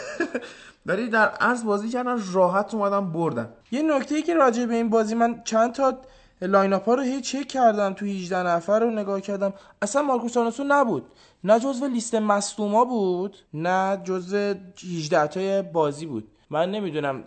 ولی 0.87 1.09
در 1.09 1.29
عرض 1.29 1.65
بازی 1.65 1.89
کردن 1.89 2.17
راحت 2.33 2.75
اومدن 2.75 3.13
بردن. 3.13 3.49
یه 3.71 3.83
نکته 3.83 4.15
ای 4.15 4.23
که 4.23 4.35
راجع 4.35 4.67
به 4.67 4.75
این 4.75 4.91
بازی 4.91 5.15
من 5.15 5.43
چند 5.45 5.73
تا 5.73 5.99
line 6.43 6.73
up 6.73 6.85
ها 6.85 6.95
رو 6.95 7.03
هی 7.03 7.21
چک 7.21 7.49
کردم 7.49 7.93
تو 7.93 8.05
18 8.07 8.43
نفر 8.43 8.81
رو 8.81 8.91
نگاه 8.91 9.21
کردم. 9.21 9.53
اصلا 9.83 10.03
مارکوس 10.03 10.37
آلونسو 10.37 10.65
نبود. 10.69 11.05
نه 11.45 11.61
جزو 11.61 11.89
لیست 11.89 12.15
مصدوما 12.15 12.85
بود 12.85 13.37
نه 13.55 14.01
جزو 14.05 14.55
18 14.97 15.27
تای 15.27 15.63
بازی 15.63 16.07
بود. 16.07 16.29
من 16.51 16.71
نمی‌دونم 16.71 17.25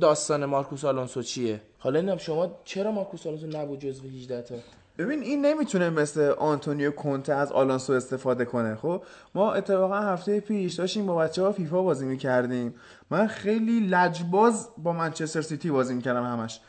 داستان 0.00 0.44
مارکوس 0.44 0.84
آلونسو 0.84 1.22
چیه. 1.22 1.60
حالا 1.78 1.98
نمی‌دونم 1.98 2.18
شما 2.18 2.50
چرا 2.64 2.92
مارکوس 2.92 3.26
آلونسو 3.26 3.46
نبود 3.46 3.78
جزو 3.78 4.08
18 4.08 4.42
تا؟ 4.42 4.54
ببین 4.98 5.22
این 5.22 5.46
نمی‌تونه 5.46 5.90
مثل 5.90 6.20
آنتونیو 6.38 6.90
کونته 6.90 7.34
از 7.34 7.52
آلونسو 7.52 7.92
استفاده 7.92 8.44
کنه 8.44 8.74
خب؟ 8.74 9.02
ما 9.34 9.52
اتفاقا 9.52 9.98
هفته 9.98 10.40
پیش 10.40 10.74
داشتیم 10.74 11.06
با 11.06 11.14
بچه 11.16 11.42
ها 11.42 11.52
فیفا 11.52 11.82
بازی 11.82 12.06
می‌کردیم. 12.06 12.74
من 13.10 13.26
خیلی 13.26 13.80
لجباز 13.80 14.68
با 14.78 14.92
منچستر 14.92 15.42
سیتی 15.42 15.70
بازی 15.70 15.94
می‌کردم 15.94 16.24
همش. 16.24 16.60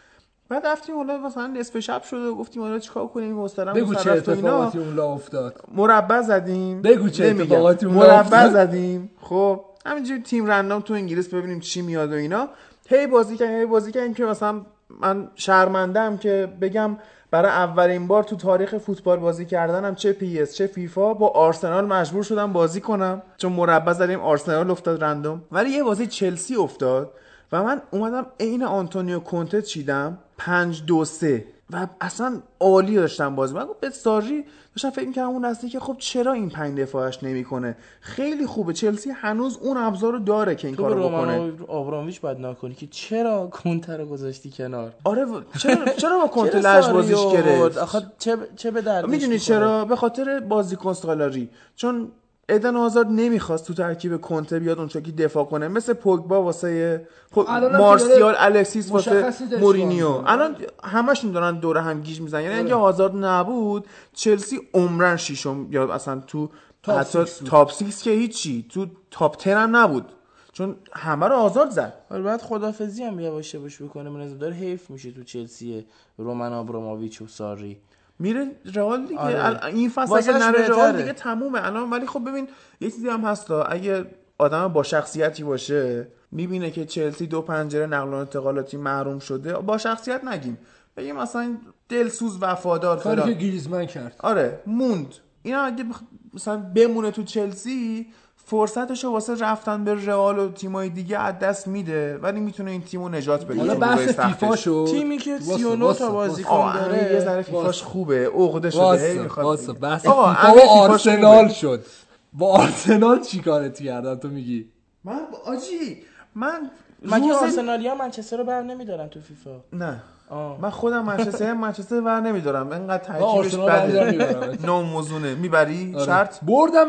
بعد 0.49 0.67
رفتیم 0.67 0.95
حالا 0.95 1.17
مثلا 1.17 1.47
نصف 1.47 1.79
شب 1.79 2.03
شده 2.03 2.19
و 2.19 2.35
گفتیم 2.35 2.61
حالا 2.61 2.79
چیکار 2.79 3.07
کنیم 3.07 3.33
مسترم 3.33 3.73
بگو 3.73 3.95
چه. 3.95 4.11
اتفاقاتی 4.11 4.77
اون 4.77 4.99
افتاد. 4.99 5.61
مربع 5.75 6.21
زدیم. 6.21 6.81
بگو 6.81 7.09
چه. 7.09 7.25
اتفاقاتی 7.25 7.85
اون 7.85 7.95
مربع. 7.95 8.49
زدیم. 8.49 9.09
خب 9.21 9.61
همینجوری 9.85 10.21
تیم 10.21 10.45
random 10.45 10.81
تو 10.81 10.93
انگلیس 10.93 11.33
ببینیم 11.33 11.59
چی 11.59 11.81
میاد 11.81 12.11
و 12.11 12.15
اینا. 12.15 12.47
هی 12.89 13.07
بازی 13.07 13.37
کردیم 13.37 13.59
هی 13.59 13.65
بازی 13.65 13.91
کردیم 13.91 14.13
که 14.13 14.25
مثلا 14.25 14.61
من 15.01 15.27
شرمندم 15.35 16.17
که 16.17 16.53
بگم 16.61 16.97
برای 17.31 17.51
اولین 17.51 18.07
بار 18.07 18.23
تو 18.23 18.35
تاریخ 18.35 18.77
فوتبال 18.77 19.19
بازی 19.19 19.45
کردنم 19.45 19.95
چه 19.95 20.13
PES 20.13 20.55
چه 20.55 20.67
فیفا 20.67 21.13
با 21.13 21.27
آرسنال 21.27 21.85
مجبور 21.85 22.23
شدم 22.23 22.53
بازی 22.53 22.81
کنم. 22.81 23.21
چون 23.37 23.51
مربع 23.51 23.93
زدیم 23.93 24.19
آرسنال 24.19 24.71
افتاد 24.71 25.03
random. 25.03 25.41
ولی 25.51 25.69
یه 25.69 25.83
بازی 25.83 26.07
چلسی 26.07 26.55
افتاد 26.55 27.11
و 27.51 27.63
من 27.63 27.81
اومدم 27.91 28.25
عین 28.39 28.63
آنتونیو 28.63 29.19
کونته 29.19 29.61
چیدم. 29.61 30.17
5 30.39 30.83
2 30.85 31.05
3 31.05 31.45
و 31.73 31.87
اصلا 32.01 32.41
عالی 32.59 32.95
داشتم 32.95 33.35
بازی. 33.35 33.53
من 33.55 33.67
به 33.81 33.89
ساری 33.89 34.45
داشتم 34.75 34.89
فکر 34.89 35.07
می‌کردم 35.07 35.29
اون 35.29 35.45
نسلی 35.45 35.69
که 35.69 35.79
خب 35.79 35.95
چرا 35.99 36.33
این 36.33 36.49
پنج 36.49 36.79
دفاعش 36.79 37.23
نمی‌کنه؟ 37.23 37.77
خیلی 38.01 38.45
خوبه. 38.45 38.73
چلسی 38.73 39.09
هنوز 39.09 39.57
اون 39.61 39.77
ابزار 39.77 40.13
رو 40.13 40.19
داره 40.19 40.55
که 40.55 40.67
این 40.67 40.77
تو 40.77 40.83
کارو 40.83 40.99
بکنه. 41.09 41.37
رومان 41.37 41.65
آبرامویچ 41.67 42.21
باید 42.21 42.39
نکنی 42.39 42.73
که 42.75 42.87
چرا 42.87 43.47
کنتر 43.47 43.97
رو 43.97 44.05
گذاشتی 44.05 44.49
کنار؟ 44.57 44.91
آره 45.03 45.25
و- 45.25 45.41
چرا 45.59 45.85
چرا 46.01 46.19
با 46.19 46.27
کنت 46.27 46.61
چرا 46.61 46.79
لج 46.79 46.89
بازیش؟ 46.89 47.17
گرفت؟ 47.33 47.77
آخه 47.77 48.01
چه 48.19 48.37
چه 48.55 48.71
به 48.71 48.81
دردش 48.81 49.09
می‌دونی؟ 49.09 49.39
چرا؟ 49.39 49.85
به 49.85 49.95
خاطر 49.95 50.39
بازیکن 50.39 50.93
سالاری. 50.93 51.49
چون 51.75 52.11
ادن 52.49 52.75
آزاد 52.75 53.07
نمی‌خواست 53.07 53.67
تو 53.67 53.73
ترکیب 53.73 54.21
کنته 54.21 54.59
بیاد 54.59 54.77
اونجا 54.77 55.01
که 55.01 55.11
دفاع 55.11 55.45
کنه. 55.45 55.67
مثل 55.67 55.93
پوگبا 55.93 56.43
واسه 56.43 57.07
خب 57.31 57.45
الانم 57.47 57.71
که 57.71 57.77
مارسیال 57.77 58.35
الکسیس 58.37 58.91
واسه 58.91 59.33
مورینیو. 59.59 60.09
الان 60.25 60.55
همشون 60.83 61.31
دارن 61.31 61.59
دور 61.59 61.77
هم 61.77 62.01
گیج 62.01 62.21
می‌زنن. 62.21 62.43
یعنی 62.43 62.55
اگه 62.55 62.73
هازارد 62.73 63.15
نبود 63.15 63.87
چلسی 64.13 64.59
عمرا 64.73 65.17
شیشم 65.17 65.67
یا 65.71 65.93
اصلا 65.93 66.19
تو 66.27 66.49
top 66.83 66.99
حتی 66.99 67.25
six. 67.25 67.49
top 67.49 67.71
six 67.71 68.03
که 68.03 68.11
هیچی. 68.11 68.65
تو 68.69 68.85
top 69.11 69.35
ten 69.35 69.57
هم 69.57 69.75
نبود. 69.75 70.05
چون 70.51 70.75
همه 70.93 71.27
رو 71.27 71.35
هازارد 71.35 71.69
زد. 71.69 71.93
آره 72.11 72.21
بعد 72.21 72.41
خدافزی 72.41 73.03
هم 73.03 73.19
یواش 73.19 73.53
یواش 73.53 73.81
بکنه 73.81 74.09
من 74.09 74.37
داره 74.37 74.53
حیف 74.53 74.89
میشه 74.89 75.11
تو 75.11 75.23
چلسی 75.23 75.85
رومن 76.17 76.53
آبراموویچ 76.53 77.21
و 77.21 77.27
ساری. 77.27 77.77
میره 78.19 78.51
رئال 78.75 79.05
دیگه. 79.05 79.19
آره. 79.19 79.65
این 79.65 79.89
فصل 79.89 80.33
نره 80.33 80.67
رئال. 80.67 80.97
دیگه 80.97 81.13
تمومه. 81.13 81.65
الان 81.65 81.89
ولی 81.89 82.07
خب 82.07 82.29
ببین 82.29 82.47
یه 82.81 82.91
چیزی 82.91 83.09
هم 83.09 83.21
هستا. 83.21 83.63
اگه 83.63 84.05
آدم 84.37 84.67
با 84.67 84.83
شخصیتی 84.83 85.43
باشه 85.43 86.07
می‌بینه 86.31 86.71
که 86.71 86.85
چلسی 86.85 87.27
دو 87.27 87.41
پنجره 87.41 87.85
نقل 87.85 88.09
و 88.09 88.13
انتقالاتی 88.13 88.77
محروم 88.77 89.19
شده. 89.19 89.53
با 89.53 89.77
شخصیت 89.77 90.23
نگیم. 90.23 90.57
بگیم 90.97 91.15
مثلا 91.15 91.57
دلسوز 91.89 92.37
وفادار 92.41 92.99
کاری 92.99 93.21
که 93.21 93.31
گریزمن 93.31 93.85
کرد. 93.85 94.15
آره 94.19 94.59
موند. 94.67 95.15
اینا 95.43 95.61
اگه 95.61 95.83
بخ... 95.83 95.99
مثلا 96.33 96.57
بمونه 96.57 97.11
تو 97.11 97.23
چلسی 97.23 98.07
فرصتشو 98.49 99.09
واسه 99.11 99.35
رفتن 99.35 99.83
به 99.83 100.05
رئال 100.05 100.39
و 100.39 100.51
تیمای 100.51 100.89
دیگه 100.89 101.19
از 101.19 101.39
دست 101.39 101.67
میده 101.67 102.17
ولی 102.17 102.39
می‌تونه 102.39 102.71
این 102.71 102.81
تیمو 102.81 103.09
نجات 103.09 103.45
بده 103.45 103.59
حالا 103.59 103.75
بحث 103.75 103.99
روزای 103.99 104.13
سختش. 104.13 104.33
فیفا 104.39 104.55
شد 104.55 104.87
تیمی 104.91 105.17
که 105.17 105.33
واسه، 105.33 105.57
39 105.57 105.85
واسه، 105.85 105.99
تا. 105.99 106.11
بازیکن 106.11 106.73
داره 106.73 107.13
یه 107.13 107.19
ذره 107.19 107.41
فیفاش. 107.41 107.83
خوبه 107.83 108.29
عقده 108.29 108.69
شده 108.69 108.81
هی 108.81 108.87
واسه 108.87 109.21
می‌خواد 109.23 109.45
واسه 109.45 109.71
بگه. 109.71 109.81
بحث 109.81 110.05
آقا، 110.05 110.33
فیفا 110.33 110.67
آرسنال. 110.67 111.49
شد 111.49 111.85
با 112.33 112.47
آرسنال 112.47 113.19
چی 113.21 113.39
کارت 113.41 113.79
کردن 113.81 114.15
تو 114.15 114.27
میگی 114.27 114.65
من 115.03 115.19
آجی 115.45 115.97
من 116.35 116.71
مگه 117.05 117.33
آرسنالیا 117.33 117.95
منچستر 117.95 118.37
رو 118.37 118.43
بر 118.43 118.61
نمیدارن 118.61 119.07
تو 119.09 119.19
فیفا 119.19 119.51
نه 119.73 120.03
آه. 120.29 120.61
من 120.61 120.69
خودم 120.69 121.05
منچستر 121.05 121.53
منچستر 121.53 122.01
ور 122.01 122.19
نمیدارم 122.19 122.71
انقدر 122.71 123.03
ترکیبش 123.03 123.55
بده. 123.55 124.65
ناموزونه 124.65 125.35
می‌بری 125.35 125.95
آره. 125.95 126.05
شرط 126.05 126.43
بردم 126.43 126.87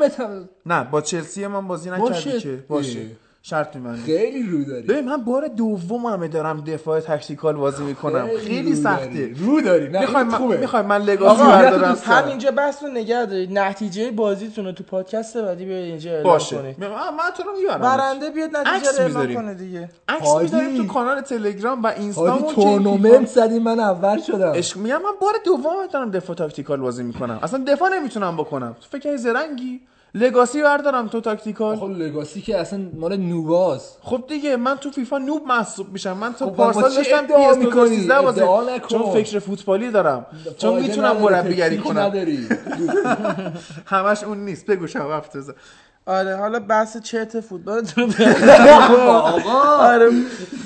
نه 0.66 0.84
با 0.84 1.00
چلسی 1.00 1.46
من 1.46 1.68
بازی 1.68 1.90
نکردی. 1.90 2.40
که 2.40 2.64
باشه. 2.68 3.06
شرط 3.42 3.76
میبندی. 3.76 4.00
خیلی 4.00 4.42
رو 4.42 4.64
داری. 4.64 4.86
ببین 4.86 5.04
من 5.04 5.16
بار 5.16 5.48
دوممه 5.48 6.28
دارم 6.28 6.60
دفاع 6.60 7.00
تکتیکال 7.00 7.56
بازی 7.56 7.82
می‌کنم. 7.82 8.28
خیلی 8.46 8.74
سخته. 8.74 9.34
رو 9.38 9.60
داری. 9.60 9.88
می‌خوای 9.88 10.24
من 10.24 10.58
می‌خوای 10.58 10.82
من 10.82 11.02
لگاسی 11.02 11.42
بردارم 11.42 11.98
همینجا 12.04 12.50
بحث 12.50 12.82
رو 12.82 12.88
نگه 12.88 13.26
دارید. 13.26 13.58
نتیجه 13.58 14.10
بازیتون 14.10 14.64
رو 14.64 14.72
تو 14.72 14.84
پادکست 14.84 15.36
بعدی 15.36 15.64
بیاید 15.64 15.84
اینجا 15.84 16.10
اعلام 16.10 16.32
باشه. 16.32 16.56
کنید. 16.56 16.80
من, 16.80 16.88
من 16.88 17.30
تو 17.36 17.42
رو 17.42 17.56
می‌برم 17.56 17.80
برنده 17.80 18.30
بیاد 18.30 18.56
نتیجه 18.56 19.08
رو 19.08 19.18
اعلام. 19.18 19.34
کنه 19.34 19.54
دیگه. 19.54 19.88
عکس. 20.08 20.36
می‌ذاریم 20.40 20.76
تو 20.76 20.86
کانال 20.86 21.20
تلگرام 21.20 21.82
و 21.82 21.86
اینستامون. 21.86 22.54
تورنمنت 22.54 23.26
زدی 23.26 23.58
من 23.58 23.80
اول 23.80 24.20
شدم. 24.20 24.52
عشق 24.52 24.76
میگم 24.76 24.96
من 24.96 25.12
بار 25.20 25.32
دوم 25.44 25.86
دارم 25.92 26.10
دفاع 26.10 26.36
تاکتیکال 26.36 26.80
بازی 26.80 27.02
می‌کنم. 27.02 27.38
اصلا 27.42 27.64
دفاع 27.68 27.88
نمی‌تونم 27.98 28.36
بکنم. 28.36 28.76
تو 28.80 28.98
فکر 28.98 29.08
کنی 29.08 29.16
زرنگی؟ 29.16 29.80
لگاسی 30.14 30.62
بردارم 30.62 31.08
تو 31.08 31.20
تاکتیکال. 31.20 31.76
خب 31.76 31.90
لگاسی 31.90 32.40
که 32.40 32.58
اصلا 32.58 32.80
مال 32.94 33.16
نوواز 33.16 33.96
خب 34.02 34.24
دیگه 34.28 34.56
من 34.56 34.76
تو 34.76 34.90
فیفا 34.90 35.18
نوب 35.18 35.46
محسوب 35.46 35.92
میشم. 35.92 36.12
من 36.16 36.32
تو 36.32 36.46
خب 36.46 36.52
پارسال 36.52 36.94
داشتم 36.94 37.26
پی 37.26 37.32
اس 37.32 37.56
می‌کنی؟ 37.56 38.06
2013 38.06 38.20
بازی 38.20 38.40
ادعا 38.40 38.62
نکن. 38.76 38.88
چون 38.88 39.12
فکر 39.12 39.38
فوتبالی 39.38 39.90
دارم. 39.90 40.26
چون 40.58 40.80
می‌تونم 40.80 41.16
مربیگری 41.16 41.78
کنم. 41.78 41.98
نداری. 41.98 42.48
همش 43.86 44.24
اون 44.24 44.44
نیست. 44.44 44.66
بگو 44.66 44.86
شب 44.86 45.06
افتضاح 45.06 45.54
آره 46.06 46.36
حالا 46.36 46.60
بحث 46.60 46.96
چرت 46.96 47.40
فوتبالتون 47.40 48.04
رو 48.04 48.10
بیارید. 48.16 48.50
آره 49.80 50.10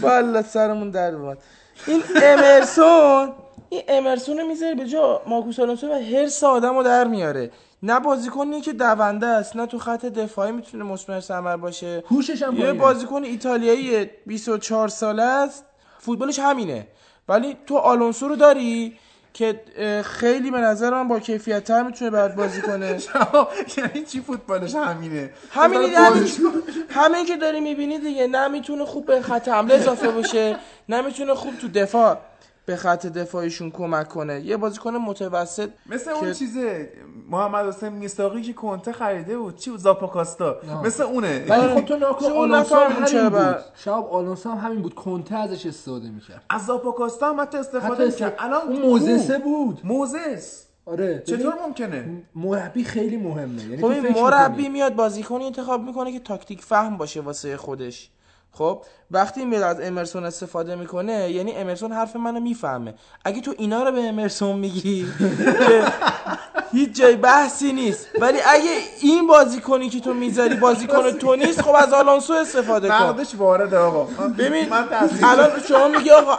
والا 0.01 0.43
سرمون 0.43 0.91
در 0.91 1.15
اومد. 1.15 1.39
این 1.87 2.03
امرسون 2.23 3.33
این 3.69 3.83
امرسون 3.89 4.39
رو 4.39 4.47
می‌ذاره 4.47 4.75
به 4.75 4.87
جا 4.87 5.23
مارکوس 5.27 5.61
آلونسو 5.61 5.89
و 5.89 5.93
هرس 5.93 6.45
آدم 6.45 6.77
رو 6.77 6.83
در 6.83 7.05
میاره. 7.05 7.51
نه 7.85 8.01
بازیکنیه 8.01 8.61
که 8.61 8.73
دونده 8.73 9.27
است 9.27 9.57
نه 9.57 9.67
تو 9.67 9.79
خط 9.79 10.05
دفاعی 10.07 10.53
می‌تونه 10.53 10.85
مثمر 10.85 11.21
ثمر 11.21 11.57
باشه. 11.57 12.05
هوشش 12.11 12.43
هم 12.43 12.57
یه. 12.57 12.73
بازیکن 12.73 13.25
ایتالیایی 13.25 14.11
24 14.27 14.89
ساله 14.89 15.23
است 15.23 15.65
فوتبالش 15.99 16.39
همینه. 16.39 16.87
ولی 17.29 17.57
تو 17.67 17.77
آلونسو 17.77 18.29
رو 18.29 18.37
داری 18.37 18.99
که 19.35 19.61
خیلی 20.05 20.51
به 20.51 20.59
نظر 20.59 20.91
من 20.91 21.09
با 21.09 21.21
کیفیت 21.21 21.65
تر 21.65 21.83
می‌تونه 21.83 22.11
برات 22.11 22.35
بازی 22.35 22.63
کنه. 22.63 22.99
یعنی 23.77 24.03
چی 24.07 24.21
فوتبالش 24.21 24.75
همینه؟ 24.75 25.31
همینی 25.51 25.91
کن. 25.95 26.27
همین 26.91 27.25
که 27.27 27.37
داری 27.37 27.61
می‌بینی 27.61 27.99
دیگه 27.99 28.27
نه 28.27 28.49
می‌تونه 28.49 28.85
خوب 28.85 29.07
به 29.07 29.23
خط 29.23 29.49
حمله 29.49 29.75
اضافه 29.75 30.09
بشه 30.09 30.57
نه 30.89 31.01
می‌تونه 31.01 31.35
خوب 31.35 31.59
تو 31.59 31.69
دفاع. 31.69 32.19
به 32.67 32.77
خط 32.77 33.07
دفاعیشون 33.07 33.71
کمک 33.71 34.09
کنه. 34.09 34.41
یه 34.41 34.57
بازیکن 34.57 34.91
متوسط 34.97 35.71
مثل 35.87 36.11
اون 36.11 36.25
که- 36.25 36.35
چیزه 36.35 36.93
محمد 37.31 37.67
حسین 37.67 37.89
میساقی 37.89 38.43
که 38.43 38.53
کنته 38.53 38.93
خریده 38.93 39.39
بود. 39.39 39.57
چی 39.57 39.71
بود؟ 39.71 39.81
زاپاکاستا. 39.81 40.57
مثل 40.85 41.03
اونه. 41.03 41.47
ولی 41.49 41.69
خب 41.75 41.81
تو 41.85 41.97
ناکن 41.97 42.27
چون 42.27 42.33
آلونسو 42.37 42.75
هم 42.75 42.93
همین 43.07 43.29
بر- 43.29 43.53
بود. 43.53 43.63
شب 43.75 43.91
آلونسو 44.11 44.51
هم 44.51 44.59
همین 44.59 44.83
بود. 44.83 44.95
کنته 44.95 45.37
ازش 45.37 45.67
استفاده 45.67 46.11
می‌کرد. 46.11 46.43
از 46.51 46.67
زاپاکاستا 46.67 47.29
هم 47.33 47.41
حتی 47.41 47.59
استفاده 47.59 48.05
می‌کرد. 48.07 48.35
الان 48.39 48.63
اون؟ 48.69 48.83
موزسه 48.83 49.39
بود. 49.39 49.81
موزس. 49.85 50.65
آره. 50.87 51.23
چطور 51.27 51.55
ممکنه؟ 51.67 52.23
مربی 52.35 52.85
خیلی 52.85 53.17
مهمه. 53.17 53.63
یعنی 53.63 53.77
خب 54.13 54.19
مربی. 54.21 54.69
میاد 54.69 54.95
بازیکنی 54.95 55.45
انتخاب 55.47 55.83
می‌کنه 55.83 56.13
که 56.13 56.21
تاکتیک 56.21 56.63
فهم 56.63 56.97
باشه 56.97 57.21
واسه 57.21 57.57
خودش. 57.57 58.11
خب 58.59 58.83
وقتی 59.11 59.45
میاد 59.45 59.63
از 59.63 59.81
امرسون 59.81 60.25
استفاده 60.25 60.77
می‌کنه 60.77 61.31
یعنی 61.31 61.53
امرسون 61.53 61.93
حرف 61.93 62.17
منو 62.17 62.41
می‌فهمه. 62.41 62.95
اگه 63.25 63.41
تو 63.41 63.55
اینا 63.59 63.83
رو 63.83 63.93
به 63.93 64.01
امرسون 64.01 64.57
میگی 64.57 65.07
هیچ 66.73 66.93
جای 66.93 67.17
بحثی 67.17 67.73
نیست. 67.73 68.09
ولی 68.21 68.39
اگه 68.47 68.71
این 69.01 69.27
بازیکنی 69.27 69.89
که 69.89 70.01
تو 70.01 70.15
می‌ذاری 70.15 70.55
بازیکن 70.55 71.11
تو 71.11 71.37
نیست 71.37 71.63
خب 71.63 71.75
از 71.75 71.93
آلونسو 71.93 72.33
استفاده 72.33 72.89
کن. 72.89 72.95
نقدش 72.95 73.35
وارده 73.35 73.79
آقا. 73.79 74.05
ببین 74.39 74.73
الان 75.23 75.51
شما 75.69 75.89
میگی 75.89 76.11
آقا 76.11 76.39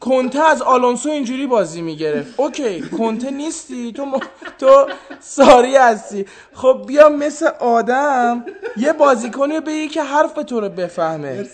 کنته 0.00 0.40
از 0.40 0.62
آلونسو 0.62 1.08
اینجوری 1.08 1.46
بازی 1.46 1.82
می‌گرفت. 1.82 2.40
OK 2.40 2.80
کنته 2.80 3.30
نیستی؟ 3.30 3.92
تو 3.92 4.04
م... 4.04 4.12
تو 4.58 4.86
ساری 5.20 5.76
هستی. 5.76 6.26
خب 6.52 6.84
بیا 6.86 7.08
مثل 7.08 7.46
آدم 7.60 8.44
یه 8.76 8.92
بازیکنی 8.92 9.54
رو 9.54 9.60
بگی 9.60 9.88
که 9.88 10.02
حرف 10.02 10.32
تو 10.32 10.60
رو 10.60 10.68
بفهمه. 10.68 11.48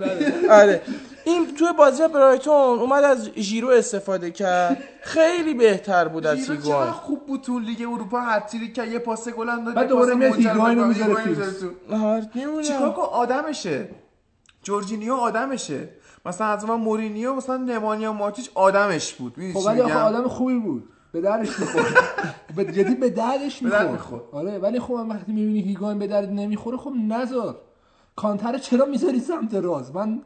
بله. 0.00 0.50
آره. 0.50 0.82
این 1.24 1.54
توی 1.54 1.68
بازی 1.78 2.08
برایتون 2.08 2.78
اومد 2.78 3.04
از 3.04 3.30
ژیرو 3.36 3.68
استفاده 3.68 4.30
کرد. 4.30 4.82
خیلی 5.02 5.54
بهتر 5.54 6.08
بود 6.08 6.26
از 6.26 6.50
هیگوان. 6.50 6.90
خوب 6.90 7.26
بود 7.26 7.40
تو 7.40 7.58
لیگ 7.58 7.80
اروپا 7.80 8.20
هتریک 8.20 8.74
که 8.74 8.84
یه 8.84 8.98
پاس 8.98 9.28
گل 9.28 9.48
هم 9.48 9.64
داد 9.64 9.74
بعد 9.74 9.88
دوباره 9.88 10.14
میاد 10.14 10.36
به 10.36 10.84
می‌ذاره. 10.84 11.12
آره، 12.04 12.28
چیکار 12.62 12.94
آدمشه. 13.12 13.88
جورجینیو 14.62 15.14
آدمشه. 15.14 15.88
مثلا 16.26 16.46
از 16.46 16.64
من 16.64 16.74
مورینیو 16.74 17.34
مثلا 17.34 17.56
نمانیا 17.56 18.12
ماتیچ 18.12 18.50
آدمش 18.54 19.14
بود. 19.14 19.34
خب 19.54 19.66
ولی 19.66 19.80
آخه؟ 19.80 19.98
آدم 19.98 20.28
خوبی 20.28 20.58
بود. 20.58 20.88
به 21.12 21.20
درش 21.20 21.60
می‌خورد. 21.60 21.94
به 22.56 22.64
جدی 22.64 22.94
به 22.94 23.10
درد 23.10 23.40
می‌خورد. 23.60 24.22
آره 24.32 24.58
ولی 24.58 24.80
خب 24.80 24.94
من 24.94 25.08
وقتی 25.08 25.32
می‌بینی 25.32 25.60
هیگاین 25.60 25.98
به 25.98 26.06
درد 26.06 26.30
نمی‌خوره 26.30 26.76
خب 26.76 26.92
نذار. 27.08 27.56
کانتر 28.16 28.58
چرا 28.58 28.84
می‌ذاری 28.86 29.20
سمت 29.20 29.54
راست؟ 29.54 29.94
من 29.94 30.22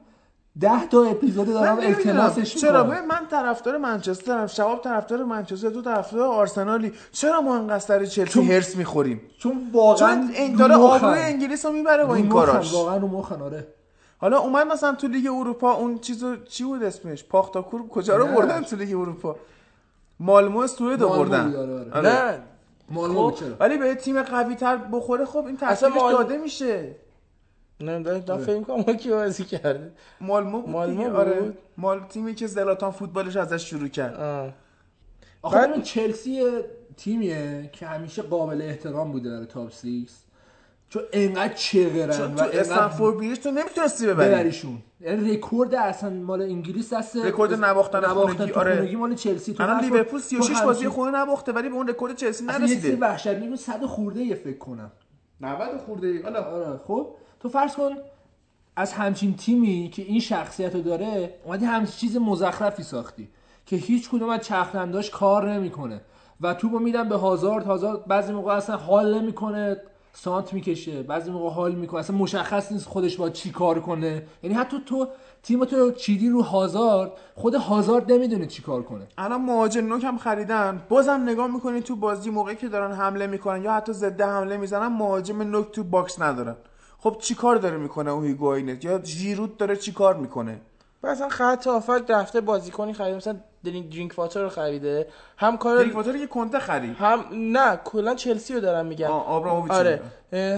ده 0.60 0.86
تا 0.86 1.04
اپیزود 1.04 1.46
دارم. 1.46 1.78
التماسش 1.80 2.54
چرا؟ 2.54 2.84
من 2.84 3.26
طرفدار 3.30 3.78
منچسترم 3.78 4.46
شباب 4.46 4.82
طرفدار 4.82 5.24
منچستر 5.24 5.70
تو 5.70 5.82
طرفدار 5.82 6.26
آرسنالی. 6.26 6.92
چرا 7.12 7.40
ما 7.40 7.56
انقدر 7.56 7.78
سر 7.78 8.04
چلسی 8.04 8.42
هرس 8.42 8.76
می‌خوریم؟ 8.76 9.20
چون 9.38 9.70
واقعا 9.72 10.14
چون 10.14 10.30
این 10.34 10.56
داره. 10.56 10.74
آبروی 10.74 11.18
انگلیس 11.18 11.66
رو 11.66 11.72
می‌بره 11.72 12.04
با 12.04 12.14
این 12.14 12.28
کاراش. 12.28 12.74
واقعا 12.74 12.96
رو 12.96 13.08
مخن 13.08 13.42
آره. 13.42 13.66
حالا 14.20 14.38
اومد 14.38 14.66
مثلا 14.66 14.94
تو 14.94 15.06
لیگ 15.08 15.26
اروپا 15.26 15.72
اون 15.72 15.98
چیزو 15.98 16.36
چی 16.36 16.64
بود 16.64 16.82
اسمش؟ 16.82 17.24
پاختاکور 17.24 17.88
کجا 17.88 18.16
رو 18.16 18.26
نه. 18.26 18.34
بردن 18.36 18.62
تو 18.62 18.76
لیگ 18.76 18.96
اروپا؟ 18.96 19.36
مالمو 20.20 20.66
سوئد 20.66 20.98
بردن. 20.98 21.56
آره، 21.56 21.90
آره. 21.92 22.08
نه. 22.08 22.38
مالمو 22.90 23.30
خب 23.30 23.36
چرا؟ 23.40 23.56
ولی 23.60 23.78
به 23.78 23.94
تیم 23.94 24.22
قوی 24.22 24.54
تر 24.54 24.76
بخوره 24.76 25.24
خب 25.24 25.44
این 25.46 25.56
تاثیرش 25.56 25.92
مال- 25.92 26.12
داده 26.12 26.38
میشه. 26.38 26.94
نه 27.80 28.20
دارم 28.20 28.40
فکر 28.44 28.60
کنم 28.60 28.76
ما 28.86 28.92
کی 28.94 29.10
بازی 29.10 29.44
کرده؟ 29.44 29.92
مالمو 30.20 30.60
بود 30.60 30.70
مالمو 30.70 31.16
آره. 31.16 31.40
بود؟ 31.40 31.58
مال 31.76 32.00
تیمی 32.08 32.34
که 32.34 32.46
زلاتان 32.46 32.90
فوتبالش 32.90 33.36
ازش 33.36 33.70
شروع 33.70 33.88
کرد. 33.88 34.14
آه. 34.14 34.52
آخه 35.42 35.56
بعد- 35.58 35.70
ببین 35.70 35.82
چلسی 35.82 36.30
یه 36.30 36.64
تیمیه 36.96 37.70
که 37.72 37.86
همیشه 37.86 38.22
قابل 38.22 38.62
احترام 38.62 39.12
بوده 39.12 39.30
در 39.30 39.44
تاپ 39.44 39.72
6 39.72 40.06
چون 40.90 41.02
انقدر 41.12 41.54
چغرن 41.54 42.34
و 42.34 42.36
تو 42.36 42.44
استمفورد 42.52 43.16
بریج 43.16 43.38
تو 43.38 43.50
نمی‌تونستی 43.50 44.06
ببری. 44.06 44.34
ببریشون. 44.34 44.78
یعنی 45.00 45.32
رکورد 45.34 45.74
اصلا 45.74 46.10
مال 46.10 46.42
انگلیس 46.42 46.92
دست 46.92 47.16
رکورد 47.16 47.64
نباختن 47.64 48.00
خونگی، 48.00 48.46
تو 48.52 48.60
آره. 48.60 48.76
خونگی 48.76 48.96
مال 48.96 49.14
چلسی. 49.14 49.54
تو 49.54 49.62
الان 49.62 49.80
لیورپول 49.80 50.20
تو 50.20 50.26
36 50.26 50.62
بازی 50.62 50.88
خونه 50.88 51.18
نباخته 51.18 51.52
ولی 51.52 51.68
به 51.68 51.74
اون 51.74 51.88
رکورد 51.88 52.16
چلسی 52.16 52.44
اصلا 52.44 52.66
یه 52.66 52.74
نرسیده. 52.74 52.96
وحشتناک 52.96 53.48
بود 53.48 53.58
100 53.58 53.84
خورده 53.84 54.20
یه 54.20 54.34
فکر 54.34 54.58
کنم. 54.58 54.90
90 55.40 55.80
خورده. 55.86 56.22
حالا 56.22 56.42
آره 56.44 56.80
خب. 56.86 57.14
تو 57.40 57.48
فرض 57.48 57.74
کن 57.74 57.90
از 58.76 58.92
همچین 58.92 59.36
تیمی 59.36 59.90
که 59.94 60.02
این 60.02 60.20
شخصیت 60.20 60.74
رو 60.74 60.82
داره 60.82 61.34
اومدی 61.44 61.64
همچین 61.64 61.96
چیز 61.96 62.16
مزخرفی 62.16 62.82
ساختی 62.82 63.28
که 63.66 63.76
هیچ 63.76 64.10
کدوم 64.10 64.28
از 64.28 64.40
چرخنداش 64.40 65.10
کار 65.10 65.52
نمی‌کنه. 65.52 66.00
و 66.40 66.54
توپو 66.54 66.78
میدن 66.78 67.08
به 67.08 67.16
هازارد 67.16 67.64
هازارد 67.64 68.06
بعضی 68.06 68.32
موقع 68.32 68.52
اصلا 68.54 68.76
حال 68.76 69.20
نمی‌کنه. 69.20 69.76
سانت 70.12 70.52
می‌کشه 70.52 71.02
بعضی 71.02 71.30
موقع 71.30 71.50
حال 71.50 71.74
می‌کنه. 71.74 72.00
اصلا 72.00 72.16
مشخص 72.16 72.72
نیست 72.72 72.86
خودش 72.86 73.16
با 73.16 73.30
چی 73.30 73.50
کار 73.50 73.80
کنه. 73.80 74.22
یعنی 74.42 74.56
حتی 74.56 74.76
تو 74.86 75.08
تیم 75.42 75.64
تو 75.64 75.92
چیدی 75.92 76.28
رو 76.28 76.42
هازارد 76.42 77.12
خود 77.34 77.54
هازارد 77.54 78.12
نمی‌دونه 78.12 78.46
چی 78.46 78.62
کار 78.62 78.82
کنه. 78.82 79.06
الان 79.18 79.42
مهاجم 79.42 79.86
نوک 79.86 80.04
هم 80.04 80.18
خریدن. 80.18 80.82
بازم 80.88 81.22
نگاه 81.26 81.46
می‌کنی 81.46 81.80
تو 81.80 81.96
بازی 81.96 82.30
موقعی 82.30 82.56
که 82.56 82.68
دارن 82.68 82.92
حمله 82.92 83.26
می‌کنن 83.26 83.62
یا 83.62 83.72
حتی 83.72 83.92
ضد 83.92 84.20
حمله 84.20 84.56
می‌زنن 84.56 84.86
مهاجم 84.86 85.42
نوک 85.42 85.70
تو 85.70 85.84
box 85.84 86.20
ندارن. 86.20 86.56
خب 86.98 87.16
چی 87.20 87.34
کار 87.34 87.56
داره 87.56 87.76
می‌کنه 87.76 88.10
اون 88.10 88.24
هیگواینه 88.24 88.78
یا 88.82 89.04
ژیرود 89.04 89.56
داره 89.56 89.76
چی 89.76 89.92
کار 89.92 90.16
می‌کنه؟ 90.16 90.60
مثلا 91.04 91.28
خط 91.28 91.66
هافبک 91.66 92.04
رفته 92.08 92.40
بازیکنی 92.40 92.92
خریده 92.92 93.16
مثلا 93.16 93.36
درینک 93.64 93.90
درینک 93.92 94.18
واتر 94.18 94.42
رو 94.42 94.48
خریده. 94.48 95.06
هم 95.36 95.56
کار 95.56 95.82
دیگه 95.82 95.94
واتر 95.96 96.18
که 96.18 96.26
کنته 96.26 96.58
خرید. 96.58 96.96
هم 96.96 97.24
نه 97.32 97.76
کلا 97.76 98.14
چلسی 98.14 98.54
رو 98.54 98.60
دارم 98.60 98.86
میگم. 98.86 99.10
آره. 99.10 100.00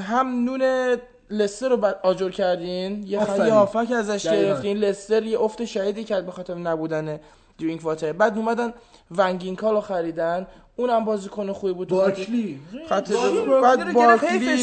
هم 0.00 0.44
نون 0.44 0.96
لستر 1.30 1.68
رو 1.68 1.76
بعد 1.76 2.00
آجر 2.02 2.30
کردین. 2.30 3.02
یه. 3.06 3.24
خیلی 3.24 3.50
هافک 3.50 3.92
ازش. 3.96 4.26
گرفتین. 4.26 4.76
لستر 4.76 5.22
یه 5.22 5.40
افت 5.40 5.64
شهیدی 5.64 6.04
کرد 6.04 6.26
به 6.26 6.32
خاطر 6.32 6.54
نبودن 6.54 7.20
درینک 7.58 7.84
واتر 7.84 8.12
بعد 8.12 8.38
اومدن 8.38 8.72
ونگینکال 9.10 9.74
رو 9.74 9.80
خریدن. 9.80 10.46
اونم 10.76 11.04
بازیکن 11.04 11.52
خوبی 11.52 11.72
بود 11.72 11.88
باکلی 11.88 12.60
خط 12.88 13.12
بعد 13.60 13.78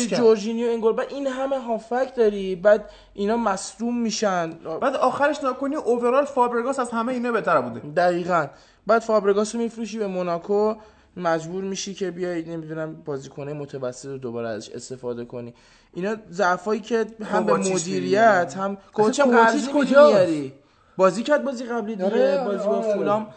کرد. 0.07 0.19
جورجینیو 0.19 0.69
انگل 0.69 0.91
بعد 0.93 1.07
این 1.09 1.27
همه 1.27 1.59
هافک 1.59 2.15
داری. 2.15 2.55
بعد 2.55 2.89
اینا 3.13 3.37
مصدوم 3.37 3.97
میشن. 3.97 4.49
بعد 4.81 4.95
آخرش 4.95 5.43
نکنی 5.43 5.75
اوورال 5.75 6.25
فابرگاس 6.25 6.79
از 6.79 6.89
همه 6.89 7.13
اینا 7.13 7.31
بهتر 7.31 7.61
بوده. 7.61 7.79
دقیقا. 7.79 8.47
بعد 8.87 9.01
فابرگاس 9.01 9.55
رو 9.55 9.61
میفروشی 9.61 9.97
به 9.97 10.07
موناکو. 10.07 10.73
مجبور 11.17 11.63
میشی 11.63 11.93
که 11.93 12.11
بیای 12.11 12.43
نمی‌دونم 12.43 12.95
بازیکنه 13.05 13.53
متوسط 13.53 14.05
رو 14.05 14.17
دوباره 14.17 14.49
ازش 14.49 14.69
استفاده 14.69 15.25
کنی. 15.25 15.53
اینا 15.93 16.15
ضعفایی 16.31 16.81
که 16.81 17.05
هم 17.23 17.45
به 17.45 17.53
مدیریت 17.53 18.53
هم 18.57 18.77
کوچ 18.93 19.19
هم 19.19 19.25
کوواچیچ 19.25 19.69
قرضی 19.69 19.71
کجاست؟ 19.73 20.13
میاری 20.15 20.53
بازی 20.97 21.23
کرد 21.23 21.43
بازی 21.43 21.65
قبلی 21.65 21.95
دیگه 21.95 22.05
آره، 22.05 22.43
بازی 22.45 22.57
آره، 22.57 22.67
با 22.67 22.75
آره. 22.75 22.93
فولام. 22.93 23.21
اه، 23.21 23.33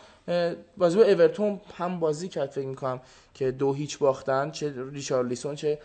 بازی 0.76 0.96
با 0.96 1.02
اورتون 1.04 1.60
هم 1.76 2.00
بازی 2.00 2.28
کرد 2.28 2.50
فکر 2.50 2.66
می‌کنم 2.66 3.00
که 3.34 3.50
دو 3.50 3.72
هیچ 3.72 3.98
باختن 3.98 4.50
چه 4.50 4.74
ریچارلیسون 4.92 5.54
چه 5.54 5.78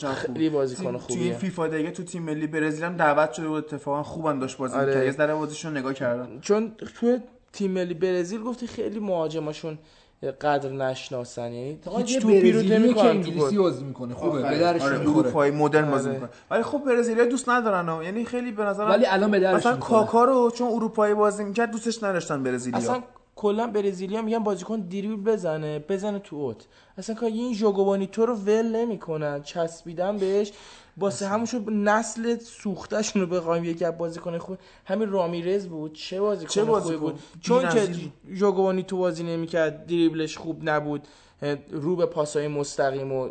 خوب 0.00 0.14
خیلی 0.14 0.48
بازیکن 0.50 0.92
تو 0.92 0.98
خوبیه 0.98 1.34
فیفا 1.34 1.68
دیگه 1.68 1.90
تو 1.90 2.02
تیم 2.04 2.22
ملی 2.22 2.46
برزیل 2.46 2.84
هم 2.84 2.96
دعوت 2.96 3.32
شده 3.32 3.48
بود 3.48 3.64
اتفاقا 3.64 4.02
خوبم 4.02 4.38
داشت 4.38 4.56
بازی 4.56 4.76
آره. 4.76 4.86
می‌کرد. 4.86 5.04
یه 5.04 5.10
ذره 5.10 5.34
بازیشون 5.34 5.76
نگاه 5.76 5.94
کردم. 5.94 6.40
چون 6.40 6.72
توی 7.00 7.20
تیم 7.52 7.70
ملی 7.70 7.94
برزیل 7.94 8.42
گفتی 8.42 8.66
خیلی 8.66 8.98
مهاجماشون 8.98 9.78
قدر 10.22 10.72
نشناسن 10.72 11.52
یعنی 11.52 11.78
هیچ 11.96 12.18
توپی 12.18 12.52
رو 12.52 12.62
که 12.62 12.78
نمی‌کنن 12.78 13.02
تو 13.02 13.08
انگلیسی 13.08 13.56
گل. 13.56 13.62
بازی 13.62 13.84
می‌کنه. 13.84 14.14
خوبه 14.14 14.42
به. 14.42 14.58
درش 14.58 14.82
آره 14.82 14.98
می‌خوره. 14.98 15.18
اروپایی 15.18 15.52
مدرن 15.52 15.90
بازی 15.90 16.08
آره. 16.08 16.18
می‌کنه. 16.18 16.30
ولی 16.50 16.62
خب 16.62 16.78
برزیلیا 16.86 17.24
دوست 17.24 17.48
ندارن. 17.48 18.02
یعنی 18.02 18.24
خیلی 18.24 18.52
به 18.52 18.64
نظرم 18.64 18.90
ولی 18.90 19.06
الان 19.06 19.30
به 19.30 19.40
درش 19.40 19.56
مثلا 19.56 19.76
کاکا 19.76 20.24
رو 20.24 20.50
چون 20.50 20.68
اروپایی 20.68 21.14
بازی 21.14 21.44
می‌کرد 21.44 21.70
دوستش 21.70 22.02
نداشتن 22.02 22.42
برزیلیا 22.42 22.78
اصلا 22.78 23.02
کلا 23.36 23.66
برزیلیا 23.66 24.22
میگن 24.22 24.38
بازیکن 24.38 24.80
دریبل 24.80 25.32
بزنه 25.32 25.78
بزنه 25.78 26.18
تو 26.18 26.36
اوت. 26.36 26.64
اصلا 26.98 27.16
کار 27.16 27.28
این 27.28 27.54
ژوگوانی 27.54 28.06
تو 28.06 28.26
رو 28.26 28.34
ول 28.34 28.76
نمی‌کنن. 28.76 29.42
چسبیدن 29.42 30.16
بهش. 30.16 30.52
واسه 30.98 31.28
همونشو 31.28 31.70
نسل 31.70 32.38
سوختهشون 32.38 33.22
رو 33.22 33.28
بخوایم 33.28 33.64
یکی 33.64 33.84
از 33.84 33.98
بازیکن 33.98 34.38
خوب 34.38 34.58
همین 34.84 35.10
رامیرز 35.10 35.66
بود. 35.66 35.92
چه 35.92 36.20
بازیکن 36.20 36.50
چه 36.52 36.60
خوبی 36.60 36.72
بازیکن؟ 36.72 36.98
بود. 36.98 37.20
چون 37.40 37.68
که. 37.68 37.88
ژوگوانی 38.34 38.82
تو 38.82 38.96
بازی 38.96 39.22
نمی‌کرد 39.22 39.86
دریبلش 39.86 40.38
خوب 40.38 40.60
نبود 40.70 41.08
رو 41.70 41.96
به 41.96 42.06
پاسای 42.06 42.48
مستقیم 42.48 43.12
و 43.12 43.28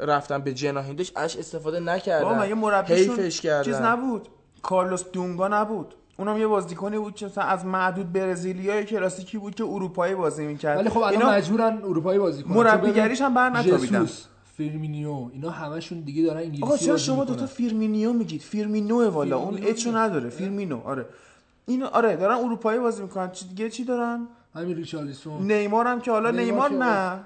رفتن 0.00 0.38
به 0.38 0.54
جناهین 0.54 0.96
داشت 0.96 1.12
اش 1.16 1.36
استفاده 1.36 1.80
نکردن. 1.80 2.42
مگه 2.42 2.54
مربیشون 2.54 3.16
حیفش 3.16 3.40
کردن. 3.40 3.62
چیز 3.62 3.80
نبود؟ 3.80 4.28
کارلوس 4.62 5.04
دونگا 5.12 5.48
نبود. 5.48 5.94
اونم 6.18 6.38
یه 6.38 6.46
بازیکنی 6.46 6.98
بود 6.98 7.14
که 7.14 7.26
مثلا 7.26 7.44
از 7.44 7.64
معدود 7.64 8.12
برزیلیای 8.12 8.84
کلاسیکی 8.84 9.38
بود 9.38 9.54
که 9.54 9.64
اروپایی 9.64 10.14
بازی 10.14 10.46
می‌کرد. 10.46 10.78
ولی 10.78 10.88
خب 10.88 10.98
الان 10.98 11.34
مجبورن 11.34 11.78
اروپایی 11.84 12.18
بازی 12.18 12.42
کنن. 12.42 12.56
مربیگریش 12.56 13.20
هم 13.20 13.34
بر 13.34 13.50
نتابیدن. 13.50 14.08
فیرمینیو 14.56 15.30
اینا 15.32 15.50
همشون 15.50 16.00
دیگه 16.00 16.22
دارن 16.22 16.36
انگلیسی 16.40 16.62
آقا 16.62 16.76
چرا 16.76 16.96
شما 16.96 17.20
می‌کنن. 17.20 17.34
دوتا 17.36 17.46
فیرمینیو 17.46 18.12
میگید؟ 18.12 18.40
فیرمینو 18.40 19.10
والا 19.10 19.38
اون 19.38 19.58
اچو 19.62 19.96
نداره 19.96 20.28
فیرمینو 20.30 20.80
آره. 20.84 21.06
اینو 21.66 21.86
آره 21.86 22.16
دارن 22.16 22.34
اروپایی 22.36 22.78
بازی 22.80 23.02
می‌کنن. 23.02 23.30
چی 23.30 23.48
دیگه 23.48 23.70
چی 23.70 23.84
دارن؟ 23.84 24.26
همین 24.54 24.76
ریچارلیسون 24.76 25.52
نیمار 25.52 25.86
هم 25.86 26.00
که 26.00 26.10
حالا 26.10 26.30
نیمار 26.30 26.70
نه. 26.70 27.20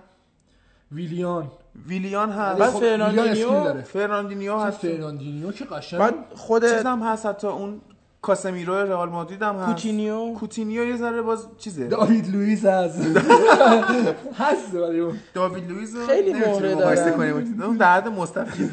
ویلیان. 0.93 1.51
ویلیان 1.87 2.29
بعد 2.29 2.61
هست 2.61 2.71
خب، 2.73 2.81
فرناندینیو- 2.81 3.83
فرناندینیو 3.85 4.59
هست. 4.59 4.79
فرناندینیو 4.79 5.53
که 5.53 5.65
قشنگ 5.65 6.01
بعد 6.01 6.15
خود 6.35 6.65
هست 7.03 7.27
حتی 7.27 7.47
اون 7.47 7.81
کاسمیرو 8.25 8.75
رئال 8.75 9.09
مادرید 9.09 9.43
هم 9.43 9.57
هست. 9.57 9.67
کوتینیو. 9.67 10.35
کوتینیو 10.35 10.85
یه 10.85 10.97
ذره 10.97 11.23
باز 11.23 11.47
چیزه. 11.59 11.87
داوید 11.87 12.29
لوئیس 12.29 12.65
هست. 12.65 12.99
هست 14.41 14.75
ولی 14.75 15.03
داوید 15.35 15.71
لوئیز 15.71 15.97
رو 15.97 16.07
خیلی 16.07 16.33
مهره 16.33 16.75
مقایسه 16.75 17.05
دارن. 17.05 17.17
کنیم. 17.33 17.63
اون 17.63 17.77
در 17.77 17.97
حد 17.97 18.09
مستفید 18.09 18.71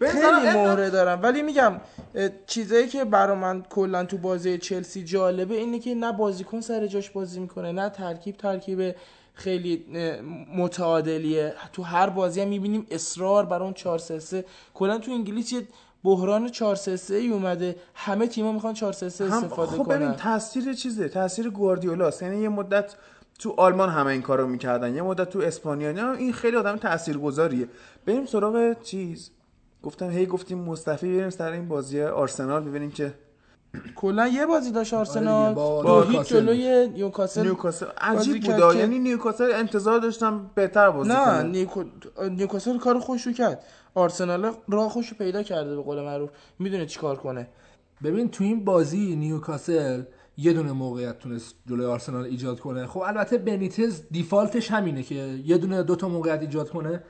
خیلی 0.00 0.50
مهره 0.54 0.90
دارم 0.90 1.22
ولی 1.22 1.42
میگم 1.42 1.80
چیزایی 2.46 2.86
که 2.86 3.04
برا 3.04 3.34
من 3.34 3.62
کلا 3.70 4.04
تو 4.04 4.18
بازی 4.18 4.58
چلسی 4.58 5.04
جالبه 5.04 5.54
اینه 5.54 5.78
که 5.78 5.94
نه 5.94 6.12
بازیکن 6.12 6.60
سر 6.60 6.86
جاش 6.86 7.10
بازی 7.10 7.40
می‌کنه 7.40 7.72
نه 7.72 7.88
ترکیب 7.88 8.36
ترکیب 8.36 8.94
خیلی 9.34 9.84
متعادلیه. 10.56 11.54
تو 11.72 11.82
هر 11.82 12.10
بازی 12.10 12.40
هم 12.40 12.48
می‌بینیم 12.48 12.86
اصرار 12.90 13.46
بر 13.46 13.62
اون 13.62 13.72
4 13.72 13.98
3 13.98 14.18
3 14.18 14.44
کلا 14.74 14.98
تو 14.98 15.10
انگلیس 15.10 15.52
یه 15.52 15.62
بحران 16.04 16.48
4 16.48 16.76
3 16.76 16.96
3 16.96 17.14
ای 17.14 17.28
اومده. 17.28 17.76
همه 17.94 18.26
تیم‌ها 18.26 18.52
می‌خوان 18.52 18.74
4 18.74 18.92
3 18.92 19.08
3 19.08 19.24
هم 19.24 19.32
استفاده 19.32 19.76
خب 19.76 19.94
ببین 19.94 20.06
کنن. 20.06 20.16
تاثیر 20.16 20.72
چیزه؟ 20.72 21.08
تاثیر 21.08 21.50
گواردیولاست. 21.50 22.22
یعنی 22.22 22.42
یه 22.42 22.48
مدت 22.48 22.94
تو 23.38 23.54
آلمان 23.56 23.88
همه 23.88 24.10
این 24.10 24.22
کارو 24.22 24.46
می‌کردن. 24.46 24.94
یه 24.94 25.02
مدت 25.02 25.30
تو 25.30 25.38
اسپانیا. 25.38 25.92
نه 25.92 26.18
این 26.18 26.32
خیلی 26.32 26.56
آدم 26.56 26.76
تاثیرگذاریه. 26.76 27.68
بریم 28.06 28.26
سراغ 28.26 28.82
چیز. 28.82 29.30
گفتم 29.82 30.10
هی 30.10 30.26
گفتیم 30.26 30.58
مصطفی. 30.58 31.16
بریم 31.16 31.30
سر 31.30 31.50
این 31.52 31.68
بازی 31.68 32.02
آرسنال 32.02 32.62
ببینیم 32.62 32.90
که 32.90 33.14
کلا 33.96 34.28
یه 34.28 34.46
بازی 34.46 34.70
داشت 34.72 34.94
آرسنال. 34.94 35.54
با 35.54 36.02
هیچ. 36.02 36.28
جلوی 36.28 36.88
نیوکاسل 36.88 37.42
نیوکاسل. 37.42 37.86
عجیب 37.98 38.42
بود 38.42 38.76
یعنی 38.76 38.98
نیوکاسل 38.98 39.50
انتظار 39.54 39.98
داشتم 39.98 40.50
بهتر 40.54 40.90
بازی 40.90 41.08
نه 41.08 41.24
کنه. 41.24 41.42
نیوکو... 41.42 41.84
نیوکاسل 42.30 42.78
کار 42.78 42.98
خوش 42.98 43.26
رو 43.26 43.32
کرد. 43.32 43.64
آرسنال 43.94 44.52
راه 44.68 44.88
خوش 44.88 45.14
پیدا 45.14 45.42
کرده 45.42 45.76
به 45.76 45.82
قول 45.82 46.02
معروف. 46.02 46.30
می‌دونه 46.58 46.86
چیکار 46.86 47.16
کنه. 47.16 47.48
ببین 48.04 48.28
تو 48.28 48.44
این 48.44 48.64
بازی 48.64 49.16
نیوکاسل 49.16 50.02
یه 50.36 50.52
دونه 50.52 50.72
موقعیت 50.72 51.18
تونست 51.18 51.54
جلوی 51.66 51.86
آرسنال 51.86 52.24
ایجاد 52.24 52.60
کنه. 52.60 52.86
خب 52.86 53.00
البته 53.00 53.38
بنیتز 53.38 54.02
دیفالتش 54.10 54.70
همینه 54.70 55.02
که 55.02 55.14
یه 55.44 55.58
دونه 55.58 55.82
دو 55.82 55.96
تا 55.96 56.08
موقعیت 56.08 56.40
ایجاد 56.40 56.70
کنه. 56.70 57.02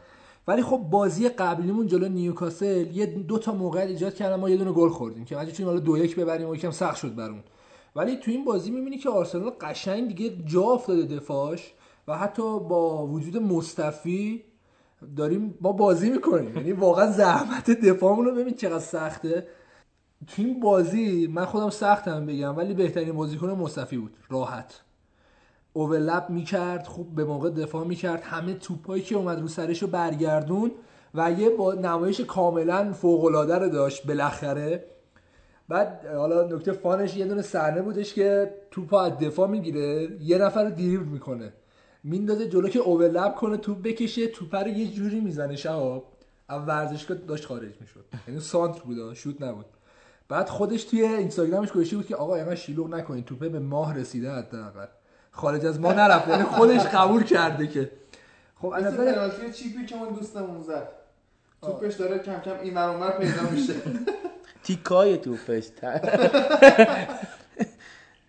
ولی 0.48 0.62
خب 0.62 0.76
بازی 0.76 1.28
قبلیمون 1.28 1.86
جلو 1.86 2.08
نیوکاسل 2.08 2.86
یه 2.92 3.06
دو 3.06 3.38
تا 3.38 3.52
موقعیت 3.52 3.88
ایجاد 3.88 4.14
کردن 4.14 4.36
ما 4.36 4.50
یه 4.50 4.56
دونه 4.56 4.72
گل 4.72 4.88
خوردیم 4.88 5.24
که 5.24 5.36
مجبور 5.36 5.54
شدیم 5.54 5.66
حالا 5.66 5.80
دو 5.80 5.98
یک 5.98 6.16
ببریم 6.16 6.48
و 6.48 6.54
یکم 6.54 6.70
سخت 6.70 6.96
شد 6.96 7.14
برامون. 7.14 7.42
ولی 7.96 8.16
تو 8.16 8.30
این 8.30 8.44
بازی 8.44 8.70
می‌بینی 8.70 8.98
که 8.98 9.10
آرسنال 9.10 9.50
قشنگ 9.60 10.08
دیگه 10.08 10.36
جا 10.46 10.62
افتاده 10.62 11.16
دفاعش 11.16 11.72
و 12.08 12.18
حتی 12.18 12.42
با 12.42 13.06
وجود 13.06 13.36
مصطفی 13.36 14.44
داریم 15.16 15.54
ما 15.60 15.72
بازی 15.72 16.10
می‌کنیم. 16.10 16.56
یعنی 16.56 16.72
واقعا 16.72 17.10
زحمت 17.10 17.70
دفاعمون 17.70 18.24
رو 18.24 18.34
ببین 18.34 18.54
چقدر 18.54 18.78
سخته. 18.78 19.46
تو 20.26 20.42
این 20.42 20.60
بازی 20.60 21.26
من 21.26 21.44
خودم 21.44 21.70
سختم 21.70 22.26
بگم 22.26 22.56
ولی 22.56 22.74
بهترین 22.74 23.12
بازیکن 23.12 23.50
مصطفی 23.50 23.96
بود. 23.96 24.16
راحت. 24.30 24.80
اوورلپ 25.72 26.30
می‌کرد 26.30 26.86
خوب 26.86 27.14
به 27.14 27.24
موقع 27.24 27.50
دفاع 27.50 27.86
می‌کرد. 27.86 28.22
همه 28.22 28.54
توپایی 28.54 29.02
که 29.02 29.14
اومد 29.14 29.40
رو 29.40 29.48
سرش 29.48 29.82
رو 29.82 29.88
برگردون 29.88 30.70
و 31.14 31.32
یه 31.32 31.50
با 31.50 31.74
نمایش 31.74 32.20
کاملا 32.20 32.92
فوق 32.92 33.24
العاده 33.24 33.58
رو 33.58 33.68
داشت 33.68 34.06
بالاخره. 34.06 34.84
بعد 35.68 36.06
حالا 36.16 36.56
نکته 36.56 36.72
فانش 36.72 37.16
یه 37.16 37.26
دونه 37.26 37.42
صحنه 37.42 37.82
بودش 37.82 38.14
که 38.14 38.54
توپ 38.70 38.94
از 38.94 39.18
دفاع 39.18 39.48
می‌گیره 39.48 40.08
یه 40.20 40.38
نفر 40.38 40.64
رو 40.64 40.70
دریبل 40.70 41.04
می‌کنه. 41.04 41.52
میندازه 42.04 42.48
جلو 42.48 42.68
که 42.68 42.78
اوورلپ 42.78 43.34
کنه 43.34 43.56
توپ 43.56 43.82
بکشه 43.82 44.26
توپ 44.26 44.54
رو 44.54 44.68
یه 44.68 44.90
جوری 44.90 45.20
می‌زنه 45.20 45.56
شهاب. 45.56 46.12
اول 46.50 46.68
ورزشگاه 46.68 47.16
داشت 47.16 47.46
خارج 47.46 47.72
می‌شد. 47.80 48.04
یعنی 48.28 48.40
سانتر 48.40 48.80
بود 48.80 49.14
شوت 49.14 49.42
نبود. 49.42 49.66
بعد 50.28 50.48
خودش 50.48 50.84
توی 50.84 51.02
اینستاگرامش 51.02 51.72
گوشته 51.72 51.96
بود 51.96 52.06
که 52.06 52.16
آقا 52.16 52.34
اینقدر 52.34 52.54
شیلوغ 52.54 52.88
نکنین 52.88 53.24
توپه 53.24 53.48
به 53.48 53.58
ماه 53.58 53.96
رسیده 53.96 54.30
حداقل. 54.30 54.86
خارج 55.30 55.66
از 55.66 55.80
ما 55.80 55.92
نرفت 55.92 56.28
یعنی 56.28 56.42
خودش 56.42 56.82
قبول 56.82 57.22
کرده 57.24 57.66
که. 57.66 57.90
خب 58.56 58.68
از 58.68 58.84
نظر 58.84 59.12
پنالتی 59.12 59.52
چیپی 59.52 59.86
که 59.86 59.96
اون 59.96 60.14
دوستمون 60.14 60.62
زد؟ 60.62 60.88
توپش 61.62 61.94
داره 61.94 62.18
کم 62.18 62.40
کم 62.40 62.60
این 62.62 62.74
ور 62.74 62.88
اونور 62.88 63.10
پیدا 63.10 63.50
میشه. 63.50 63.74
تیکای 64.62 65.16
توپش 65.16 65.64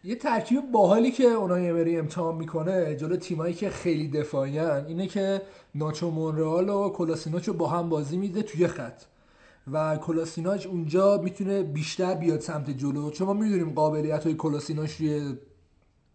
یه 0.06 0.16
ترکیب 0.16 0.72
باحالی 0.72 1.12
که 1.12 1.24
اونای 1.24 1.70
امری 1.70 2.00
امتحان 2.00 2.36
می‌کنه 2.36 2.96
جلو 2.96 3.16
تیمایی 3.16 3.54
که 3.54 3.70
خیلی 3.70 4.08
دفاعی 4.08 4.60
اینه 4.60 5.08
که 5.08 5.42
ناچو 5.76 6.12
مونرال 6.12 6.70
و 6.70 6.90
کلاسیناچ 6.90 7.48
رو 7.48 7.54
با 7.54 7.68
هم 7.68 7.90
بازی 7.90 8.18
میده 8.18 8.42
توی 8.42 8.68
خط. 8.68 9.02
و 9.72 9.98
کلاسیناچ 9.98 10.68
اونجا 10.68 11.18
می‌تونه 11.18 11.64
بیشتر 11.64 12.14
بیاد 12.14 12.40
سمت 12.40 12.70
جلو. 12.70 13.10
چون 13.10 13.28
ما 13.28 13.34
می‌دونیم 13.34 13.74
قابلیت 13.74 14.24
های 14.24 14.36
کلاسیناچ 14.36 14.92
روی 14.92 15.38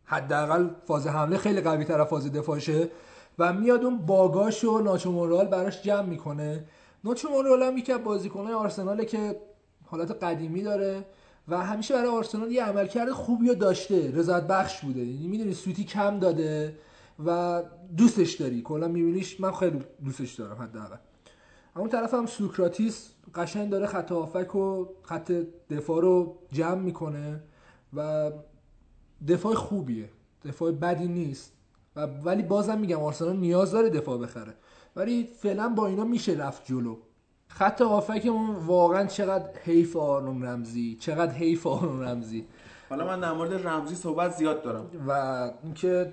حداقل 0.05 0.68
فاز 0.86 1.07
حمله 1.07 1.36
خیلی 1.36 1.61
قوی 1.61 1.84
تر 1.84 2.01
از 2.01 2.09
فاز 2.09 2.32
دفاعشه 2.32 2.91
و 3.38 3.53
میاد 3.53 3.84
اون 3.84 3.99
باگاش 3.99 4.64
و 4.64 4.78
ناچو 4.78 5.12
مونرال 5.12 5.47
براش 5.47 5.82
جمع 5.82 6.07
می‌کنه. 6.07 6.64
ناچو 7.05 7.28
مونرال 7.28 7.62
هم 7.62 7.78
یکی 7.78 7.93
از 7.93 8.01
آرسناله 8.57 9.05
که 9.05 9.41
حالت 9.86 10.24
قدیمی 10.24 10.62
داره. 10.62 11.05
و 11.49 11.64
همیشه 11.64 11.95
برای 11.95 12.09
آرسنال 12.09 12.53
یه 12.53 12.64
عملکرد 12.64 13.11
خوبی 13.11 13.49
رو 13.49 13.55
داشته. 13.55 14.11
رضایت 14.11 14.47
بخش 14.47 14.80
بوده. 14.80 15.01
یعنی 15.01 15.26
می‌دونی 15.26 15.55
سوتی 15.55 15.84
کم 15.84 16.18
داده 16.18 16.78
و 17.26 17.62
دوستش 17.97 18.34
داری. 18.34 18.62
کلا 18.62 18.88
میبینیش 18.88 19.41
من 19.41 19.53
خیلی 19.53 19.82
دوستش 20.05 20.34
دارم 20.34 20.62
حداقل. 20.62 20.97
اون 21.76 21.88
طرف 21.88 22.14
هم 22.14 22.26
سوکراتیس 22.26 23.11
قشنگ 23.34 23.70
داره 23.70 23.86
خط 23.86 24.12
هافک 24.12 24.55
و 24.55 24.86
خط 25.03 25.32
دفاع 25.70 26.01
رو 26.01 26.38
جمع 26.53 26.80
می‌کنه 26.80 27.43
و 27.95 28.30
دفاع 29.28 29.55
خوبیه. 29.55 30.11
دفاع 30.45 30.72
بدی 30.72 31.09
نیست. 31.09 31.53
و 31.97 32.07
ولی 32.07 32.43
بازم 32.43 32.78
میگم 32.78 33.01
آرسنال 33.01 33.36
نیاز 33.36 33.72
داره 33.72 33.91
دفاع 33.91 34.18
بخره. 34.18 34.55
ولی 34.97 35.28
فعلا 35.38 35.68
با 35.68 35.86
اینا 35.86 36.05
میشه 36.05 36.32
رفت 36.32 36.66
جلو. 36.66 36.97
خط 37.51 37.82
هافکمون 37.82 38.57
واقعا 38.57 39.07
چقدر 39.07 39.51
حیف 39.64 39.96
آرون 39.96 40.44
رمزی 40.44 40.96
چقدر 41.01 41.32
حیف 41.32 41.66
آرون 41.66 42.03
رمزی. 42.03 42.46
حالا 42.90 43.07
من 43.07 43.20
در 43.20 43.32
مورد 43.32 43.66
رمزی 43.66 43.94
صحبت 43.94 44.36
زیاد 44.36 44.62
دارم. 44.62 44.86
و 45.09 45.12
اینکه 45.62 46.12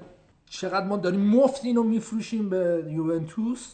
چقدر 0.50 0.86
ما 0.86 0.98
داریم 0.98 1.22
مفت 1.22 1.66
اینو 1.66 1.84
میفروشیم 1.84 2.50
به 2.50 2.86
یوونتوس 2.90 3.74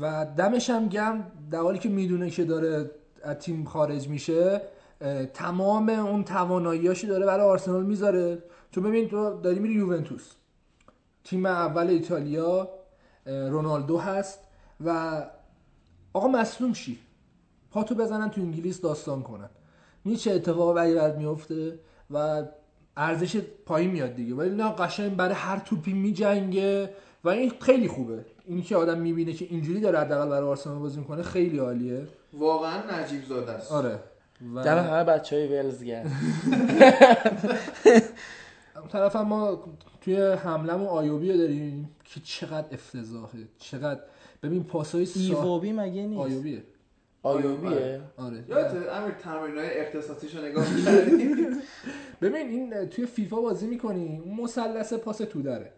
و 0.00 0.26
دمش 0.36 0.70
هم 0.70 0.88
گرم 0.88 1.32
در 1.50 1.58
حالی 1.58 1.78
که 1.78 1.88
می‌دونه 1.88 2.30
که 2.30 2.44
داره 2.44 2.90
از 3.22 3.36
تیم 3.36 3.64
خارج 3.64 4.08
میشه 4.08 4.60
تمام 5.34 5.88
اون 5.88 6.24
تواناییاشو 6.24 7.06
داره 7.06 7.26
برای 7.26 7.46
آرسنال 7.46 7.82
می‌ذاره. 7.84 8.42
چون 8.70 8.84
ببین 8.84 9.08
تو 9.08 9.40
داری 9.40 9.58
میری 9.58 9.74
یوونتوس. 9.74 10.32
تیم 11.24 11.46
اول 11.46 11.86
ایتالیا 11.86 12.68
رونالدو 13.26 13.98
هست 13.98 14.38
و 14.84 15.22
آقا 16.12 16.28
مصدوم 16.28 16.72
شی. 16.72 16.98
پاتو 17.70 17.94
بزنن 17.94 18.30
تو 18.30 18.40
انگلیس 18.40 18.80
داستان 18.80 19.22
کنن. 19.22 19.50
می 20.04 20.16
چه 20.16 20.32
اتفاقی 20.32 20.74
برای 20.74 20.94
برات 20.94 21.16
میفته 21.16 21.78
و 22.10 22.42
ارزش 22.96 23.36
پایین 23.66 23.90
میاد 23.90 24.14
دیگه. 24.14 24.34
ولی 24.34 24.50
نه 24.50 24.72
قشنگ 24.72 25.16
برای 25.16 25.34
هر 25.34 25.58
توپی 25.58 25.92
میجنگه 25.92 26.90
و 27.24 27.28
این 27.28 27.52
خیلی 27.60 27.88
خوبه. 27.88 28.24
این 28.44 28.62
که 28.62 28.76
آدم 28.76 28.98
می‌بینه 28.98 29.32
که 29.32 29.44
اینجوری 29.50 29.80
داره 29.80 29.98
حداقل 29.98 30.28
برای 30.28 30.48
آرسنال 30.48 30.78
بازی 30.78 30.98
می‌کنه 30.98 31.22
خیلی 31.22 31.58
عالیه. 31.58 32.06
واقعا 32.32 33.00
نجیب 33.00 33.24
زاده 33.24 33.52
است. 33.52 33.72
آره. 33.72 33.98
و 34.54 34.62
دم 34.62 34.78
همه 34.78 35.04
بچه 35.04 35.36
های 35.36 35.48
ولز 35.48 35.82
گرد 35.82 36.06
اون 38.76 38.88
طرف 38.92 39.16
هم 39.16 39.28
ما 39.28 39.64
توی 40.00 40.16
حملمون 40.16 40.86
آیوبی 40.86 41.32
رو 41.32 41.38
داریم 41.38 41.90
که 42.04 42.20
چقدر 42.20 42.66
افتضاحه. 42.72 43.48
چقدر 43.58 44.00
ببین 44.42 44.64
پاسای 44.64 45.06
سا... 45.06 45.20
ایووبی 45.20 45.72
مگه 45.72 46.06
نیست؟ 46.06 46.20
آیوبیه. 46.20 46.62
آیوبیه؟ 47.22 48.00
آره 48.16 48.44
یادت 48.48 48.72
امیر 48.72 49.14
تمرینای 49.14 49.80
اختصاصیشو 49.80 50.44
نگاه 50.44 50.66
می‌کردی؟ 50.74 51.46
ببین 52.22 52.48
این 52.48 52.86
توی 52.86 53.06
فیفا 53.06 53.40
بازی 53.40 53.66
می‌کنی 53.66 54.22
اون 54.24 54.40
مثلث 54.40 54.92
پاس 54.92 55.18
تو 55.18 55.42
داره. 55.42 55.72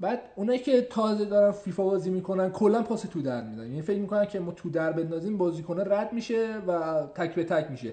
بعد 0.00 0.20
اونایی 0.36 0.58
که 0.58 0.82
تازه 0.82 1.24
دارن 1.24 1.52
فیفا 1.52 1.84
بازی 1.84 2.10
می‌کنن 2.10 2.50
کلا 2.50 2.82
پاس 2.82 3.02
تو 3.02 3.22
در 3.22 3.44
میدن. 3.44 3.66
یعنی 3.66 3.82
فکر 3.82 3.98
می‌کنن 3.98 4.26
که 4.26 4.40
ما 4.40 4.52
تو 4.52 4.70
در 4.70 4.92
بندازیم 4.92 5.38
بازیکن 5.38 5.80
رد 5.80 6.12
میشه 6.12 6.56
و 6.66 7.02
تک 7.14 7.34
به 7.34 7.44
تک 7.44 7.70
میشه. 7.70 7.92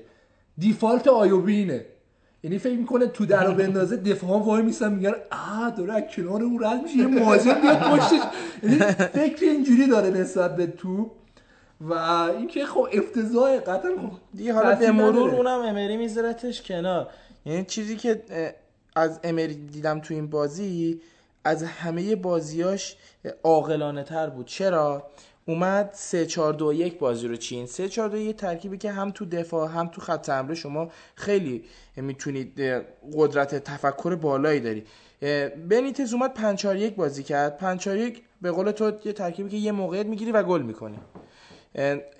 دیفالت 0.57 1.07
آیوبی 1.07 1.55
اینه. 1.55 1.85
یعنی 2.43 2.59
فکر 2.59 2.77
می‌کنه 2.77 3.07
تو 3.07 3.25
در 3.25 3.45
رو 3.45 3.53
بندازه 3.63 3.97
دفاع 3.97 4.43
وای 4.43 4.61
میسن 4.61 4.93
میگن 4.93 5.13
آ 5.31 5.69
داره 5.77 5.93
از 5.93 6.03
کنار 6.15 6.43
اون 6.43 6.63
رد 6.63 6.83
میشه 6.83 6.97
یه 6.97 7.07
مهاجم 7.07 7.61
بیاد 7.61 7.77
پشتش. 7.77 8.19
یعنی 8.63 8.79
فکر 9.13 9.45
اینجوری 9.45 9.87
داره 9.87 10.09
نسبت 10.09 10.55
به 10.55 10.67
توپ. 10.67 11.11
و 11.81 11.93
اینکه 11.93 12.65
خب 12.65 12.87
افتضاح 12.93 13.57
قطعا 13.59 13.91
خب 13.91 14.11
دیگه 14.33 14.53
حالا 14.53 14.75
به 14.75 14.91
مرور. 14.91 15.35
اونم 15.35 15.59
امری 15.59 15.97
میذارتش 15.97 16.61
کنار. 16.61 17.07
یعنی 17.45 17.63
چیزی 17.65 17.95
که 17.95 18.21
از 18.95 19.19
امری 19.23 19.53
دیدم 19.67 19.99
تو 19.99 20.13
این 20.13 20.27
بازی 20.27 21.01
از 21.43 21.63
همه 21.63 22.15
بازیاش 22.15 22.95
عاقلانه 23.43 24.03
تر 24.03 24.29
بود. 24.29 24.45
چرا؟ 24.45 25.07
اومد 25.47 25.89
3 25.93 26.25
4 26.25 26.53
2 26.53 26.73
1 26.73 26.99
بازی 26.99 27.27
رو 27.27 27.35
چین. 27.35 27.65
3 27.65 27.89
4 27.89 28.09
2 28.09 28.17
1 28.17 28.35
ترکیبی 28.35 28.77
که 28.77 28.91
هم 28.91 29.11
تو 29.11 29.25
دفاع 29.25 29.69
هم 29.71 29.87
تو 29.87 30.01
خط 30.01 30.29
حمله 30.29 30.55
شما 30.55 30.91
خیلی 31.15 31.63
می‌تونید 31.95 32.61
قدرت 33.13 33.55
تفکر 33.55 34.15
بالایی 34.15 34.59
داری. 34.59 34.83
بنیتز 35.69 36.13
اومد 36.13 36.33
5 36.33 36.57
4 36.59 36.75
1 36.75 36.95
بازی 36.95 37.23
کرد. 37.23 37.57
5 37.57 37.79
4 37.79 37.97
1 37.97 38.23
به 38.41 38.51
قول 38.51 38.71
تو 38.71 38.91
یه 39.05 39.13
ترکیبی 39.13 39.49
که 39.49 39.57
یه 39.57 39.71
موقعیت 39.71 40.05
می‌گیری 40.05 40.31
و 40.31 40.43
گل 40.43 40.61
می‌کنی. 40.61 40.99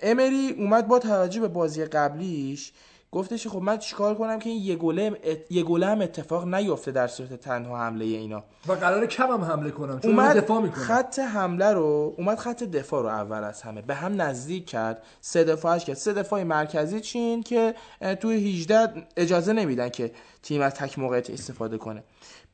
امری 0.02 0.54
اومد 0.58 0.88
با 0.88 0.98
توجه 0.98 1.40
به 1.40 1.48
بازی 1.48 1.84
قبلیش 1.84 2.72
گفتش 3.16 3.48
خب 3.48 3.62
من 3.62 3.78
چیکار 3.78 4.14
کنم 4.14 4.38
که 4.38 4.50
این 4.50 4.62
یه 4.62 4.76
گله 4.76 5.16
یه 5.50 5.62
گله 5.62 5.86
هم 5.86 6.00
اتفاق 6.00 6.54
نیفته 6.54 6.90
در 6.92 7.06
صورت 7.06 7.34
تنها 7.34 7.78
حمله 7.78 8.04
اینا. 8.04 8.44
و 8.66 8.72
قرار 8.72 9.06
کم 9.06 9.30
هم 9.30 9.44
حمله 9.44 9.70
کنم 9.70 10.00
چون 10.00 10.10
اومد 10.10 10.36
دفاع 10.36 10.62
می‌کنم 10.62 10.84
خط 10.84 11.18
حمله 11.18 11.72
رو 11.72 12.14
اومد 12.18 12.38
خط 12.38 12.62
دفاع 12.62 13.02
رو 13.02 13.08
اول 13.08 13.44
از 13.44 13.62
همه 13.62 13.82
به 13.82 13.94
هم 13.94 14.22
نزدیک 14.22 14.66
کرد. 14.66 15.02
سه 15.20 15.44
دفاعش 15.44 15.84
کرد. 15.84 15.96
سه 15.96 16.12
دفاع 16.12 16.42
مرکزی 16.42 17.00
چین 17.00 17.42
که 17.42 17.74
توی 18.20 18.56
18 18.56 18.88
اجازه 19.16 19.52
نمیدن 19.52 19.88
که 19.88 20.12
تیم 20.42 20.60
از 20.60 20.74
تک 20.74 20.98
موقعیت 20.98 21.30
استفاده 21.30 21.78
کنه. 21.78 22.04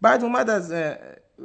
بعد 0.00 0.22
اومد 0.22 0.50
از 0.50 0.72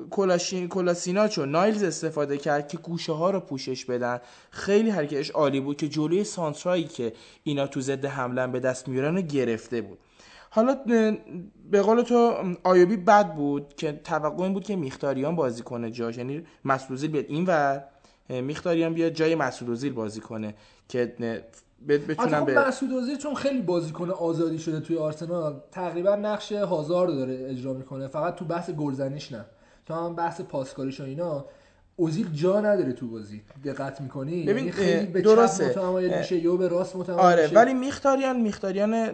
کلاشین 0.10 0.68
کلاسیناچ 0.68 1.38
و 1.38 1.46
نایلز 1.46 1.84
استفاده 1.84 2.38
کرد 2.38 2.68
که 2.68 2.78
گوشه 2.78 3.14
ها 3.14 3.32
رو 3.32 3.40
پوشش 3.40 3.86
بدن. 3.86 4.20
خیلی 4.52 4.90
حرکتش 4.90 5.30
عالی 5.32 5.60
بود 5.60 5.78
که 5.78 5.88
جلوی 5.90 6.24
سانترایی 6.24 6.84
که 6.84 7.14
اینا 7.44 7.68
تو 7.68 7.82
ضد 7.82 8.06
حمله 8.06 8.48
به 8.48 8.60
دست 8.60 8.88
میارن 8.88 9.16
رو 9.16 9.22
گرفته 9.22 9.82
بود. 9.82 9.98
حالا 10.50 10.78
به 11.72 11.82
قول 11.82 12.02
تو 12.02 12.34
آیوبی 12.64 12.98
بد 12.98 13.34
بود 13.36 13.74
که 13.76 13.92
توقع 14.04 14.44
این 14.44 14.54
بود 14.54 14.64
که 14.64 14.76
میختاریان 14.76 15.36
بازی 15.36 15.64
کنه 15.64 15.92
جاش. 15.92 16.18
یعنی 16.18 16.44
مسعود 16.66 17.02
بیاد 17.02 17.26
این 17.28 17.46
ور 17.46 17.84
میختاریان 18.30 18.94
بیاد 18.94 19.12
جای 19.12 19.36
مسعود 19.36 19.70
اوزیل 19.70 19.94
بازی 19.94 20.20
کنه 20.22 20.56
که 20.90 21.16
اه، 21.20 21.38
ب- 21.88 22.12
بتونن 22.12 22.34
البته 22.34 22.54
به 22.54 22.62
خب 22.62 22.68
مسعود 22.68 23.18
چون 23.18 23.36
خیلی 23.36 23.62
بازیکن 23.62 24.10
آزادی 24.10 24.60
شده 24.60 24.80
توی 24.80 24.98
آرسنال 24.98 25.62
تقریبا 25.72 26.16
نقش 26.16 26.52
هازارد 26.52 27.10
رو 27.12 27.16
داره 27.16 27.46
اجرا 27.50 27.74
می‌کنه. 27.74 28.08
فقط 28.08 28.36
تو 28.36 28.46
بحث 28.46 28.70
گلزنیش 28.70 29.32
نه. 29.32 29.46
تو 29.88 29.94
هم 29.94 30.16
بحث 30.16 30.42
پاسکاریش 30.42 31.00
و 31.00 31.04
اینا 31.04 31.46
اوزیل 31.96 32.30
جا 32.34 32.62
نداره 32.62 32.94
تو 32.94 33.08
بازی. 33.08 33.42
دقت 33.66 34.02
می‌کنی؟ 34.02 34.44
ببین، 34.44 34.58
یعنی 34.58 34.72
خیلی 34.72 35.06
به 35.06 35.22
درسته. 35.22 35.70
چپ 35.70 35.80
متمایل 35.80 36.18
میشه 36.18 36.38
یا 36.38 36.56
به 36.56 36.68
راست 36.68 36.96
متمایل 36.96 37.20
آره 37.20 37.44
میشه. 37.44 37.56
ولی 37.56 37.74
میختاریان 37.74 38.42
میختاریان 38.42 39.10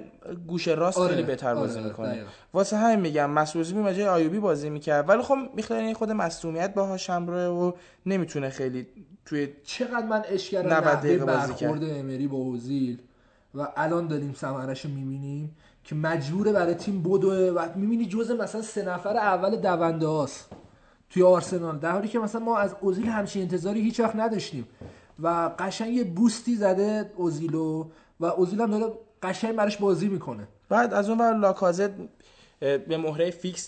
گوشه 0.47 0.73
راست 0.73 0.97
آره، 0.97 1.09
خیلی 1.09 1.23
بهتر 1.23 1.49
آره، 1.49 1.59
بازی 1.59 1.79
آره، 1.79 1.87
می‌کنه. 1.87 2.23
واسه 2.53 2.77
همین 2.77 2.99
میگم 2.99 3.29
مسعودی 3.29 3.93
جای 3.93 4.07
آیوبی 4.07 4.39
بازی 4.39 4.69
می‌کرد. 4.69 5.09
ولی 5.09 5.21
خب 5.21 5.37
میختاریان 5.55 5.93
خود 5.93 6.11
مصونیت 6.11 6.73
باهاش 6.73 7.09
همراهه 7.09 7.47
و 7.47 7.71
نمی‌تونه 8.05 8.49
خیلی 8.49 8.87
توی 9.25 9.49
چقدر 9.63 10.05
من 10.05 10.21
کردم 10.21 10.69
90 10.69 10.83
نحوه 10.83 10.95
دقیقه 10.95 11.25
بازی 11.25 11.51
برخورد 11.51 11.83
امری 11.83 12.27
با 12.27 12.37
اوزیل؟ 12.37 13.01
و 13.55 13.67
الان 13.75 14.07
داریم 14.07 14.33
ثمرش 14.33 14.85
رو 14.85 14.91
می‌بینیم. 14.91 15.55
که 15.83 15.95
مجبوره 15.95 16.51
برای 16.51 16.73
تیم 16.73 17.03
بدوه 17.03 17.35
و 17.35 17.67
می‌بینی 17.75 18.05
جزء 18.05 18.35
مثلا 18.35 18.61
سه 18.61 18.85
نفر 18.85 19.17
اول 19.17 19.55
دونده 19.55 20.07
هاست 20.07 20.49
توی 21.09 21.23
آرسنال. 21.23 21.77
در 21.77 21.91
حالی 21.91 22.07
که 22.07 22.19
مثلا 22.19 22.41
ما 22.41 22.57
از 22.57 22.75
اوزیل 22.81 23.05
همچین 23.05 23.41
انتظاری 23.41 23.81
هیچ 23.81 23.99
وقت 23.99 24.15
نداشتیم 24.15 24.67
و 25.19 25.51
قشنگ 25.59 25.93
یه 25.93 26.03
بوستی 26.03 26.55
زده 26.55 27.11
اوزیلو 27.15 27.85
و 28.19 28.25
اوزیل 28.25 28.61
هم 28.61 28.71
داره 28.71 28.93
قشنگ 29.23 29.55
براش 29.55 29.77
بازی 29.77 30.07
می‌کنه. 30.07 30.47
بعد 30.69 30.93
از 30.93 31.09
اون 31.09 31.17
ور 31.17 31.37
لاکازت 31.37 31.91
به 32.59 32.97
مهره 32.97 33.31
فیکس 33.31 33.65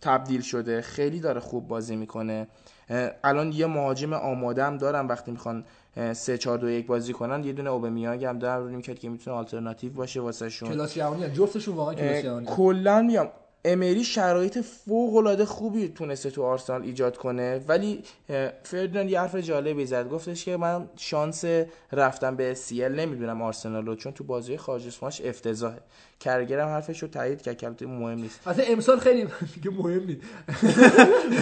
تبدیل 0.00 0.40
شده. 0.40 0.82
خیلی 0.82 1.20
داره 1.20 1.40
خوب 1.40 1.68
بازی 1.68 1.96
می‌کنه. 1.96 2.48
الان 3.24 3.52
یه 3.52 3.66
مهاجم 3.66 4.12
آماده 4.12 4.64
هم 4.64 4.78
دارن 4.78 5.06
وقتی 5.06 5.30
می‌خوان 5.30 5.64
3 6.12 6.38
4 6.38 6.58
2 6.58 6.68
1 6.68 6.86
بازی 6.86 7.12
کنن 7.12 7.44
یه 7.44 7.52
دونه 7.52 7.70
اوبمیانگ 7.70 8.24
هم 8.24 8.38
دارن 8.38 8.74
رو 8.74 8.80
که 8.80 9.08
می‌تونه 9.08 9.36
آلترناتیو 9.36 9.92
باشه 9.92 10.20
واسه 10.20 10.48
شون 10.48 10.68
کلاس 10.68 10.94
جهانی. 10.94 11.30
جفتشون 11.30 11.74
واقعا 11.74 11.94
کلاس 11.94 12.22
جهانی. 12.22 12.46
کلا 12.46 13.02
میام 13.02 13.28
امری 13.64 14.04
شرایط 14.04 14.58
فوق 14.58 15.16
العاده 15.16 15.44
خوبی 15.44 15.88
تونسته 15.88 16.30
تو 16.30 16.42
آرسنال 16.42 16.82
ایجاد 16.82 17.16
کنه. 17.16 17.60
ولی 17.68 18.02
فردیناند 18.62 19.10
یه 19.10 19.20
حرف 19.20 19.36
جالبی 19.36 19.86
زد. 19.86 20.08
گفتش 20.08 20.44
که 20.44 20.56
من 20.56 20.88
شانس 20.96 21.44
رفتن 21.92 22.36
به 22.36 22.54
سی 22.54 22.84
ال 22.84 22.94
نمی‌دونم 23.00 23.42
آرسنال 23.42 23.86
رو 23.86 23.94
چون 23.96 24.12
تو 24.12 24.24
بازی 24.24 24.56
خارج 24.56 24.86
از 24.86 24.96
خونش 24.96 25.20
افتضاحه. 25.24 25.78
کرگرم 26.20 26.68
حرفش 26.68 27.02
رو 27.02 27.08
تایید 27.08 27.42
کرد 27.42 27.56
که 27.56 27.66
البته 27.66 27.86
مهم 27.86 28.18
نیست. 28.18 28.48
اصلا 28.48 28.64
امسال 28.68 28.98
خیلی 28.98 29.28
دیگه 29.54 29.70
مهم 29.70 30.04
نیست. 30.06 30.20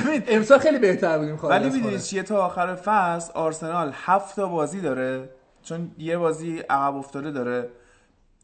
ببین 0.06 0.22
امسال 0.36 0.58
خیلی 0.58 0.78
بهتر 0.78 1.18
بودیم 1.18 1.36
خارج 1.36 1.62
ولی. 1.62 1.70
می‌دونید 1.70 2.00
چیه؟ 2.00 2.22
تا 2.22 2.46
آخر 2.46 2.74
فصل 2.74 3.32
آرسنال 3.32 3.92
هفت 3.94 4.36
تا 4.36 4.46
بازی 4.48 4.80
داره. 4.80 5.28
چون 5.62 5.90
یه 5.98 6.18
بازی 6.18 6.58
عقب 6.58 6.96
افتاده 6.96 7.30
داره. 7.30 7.68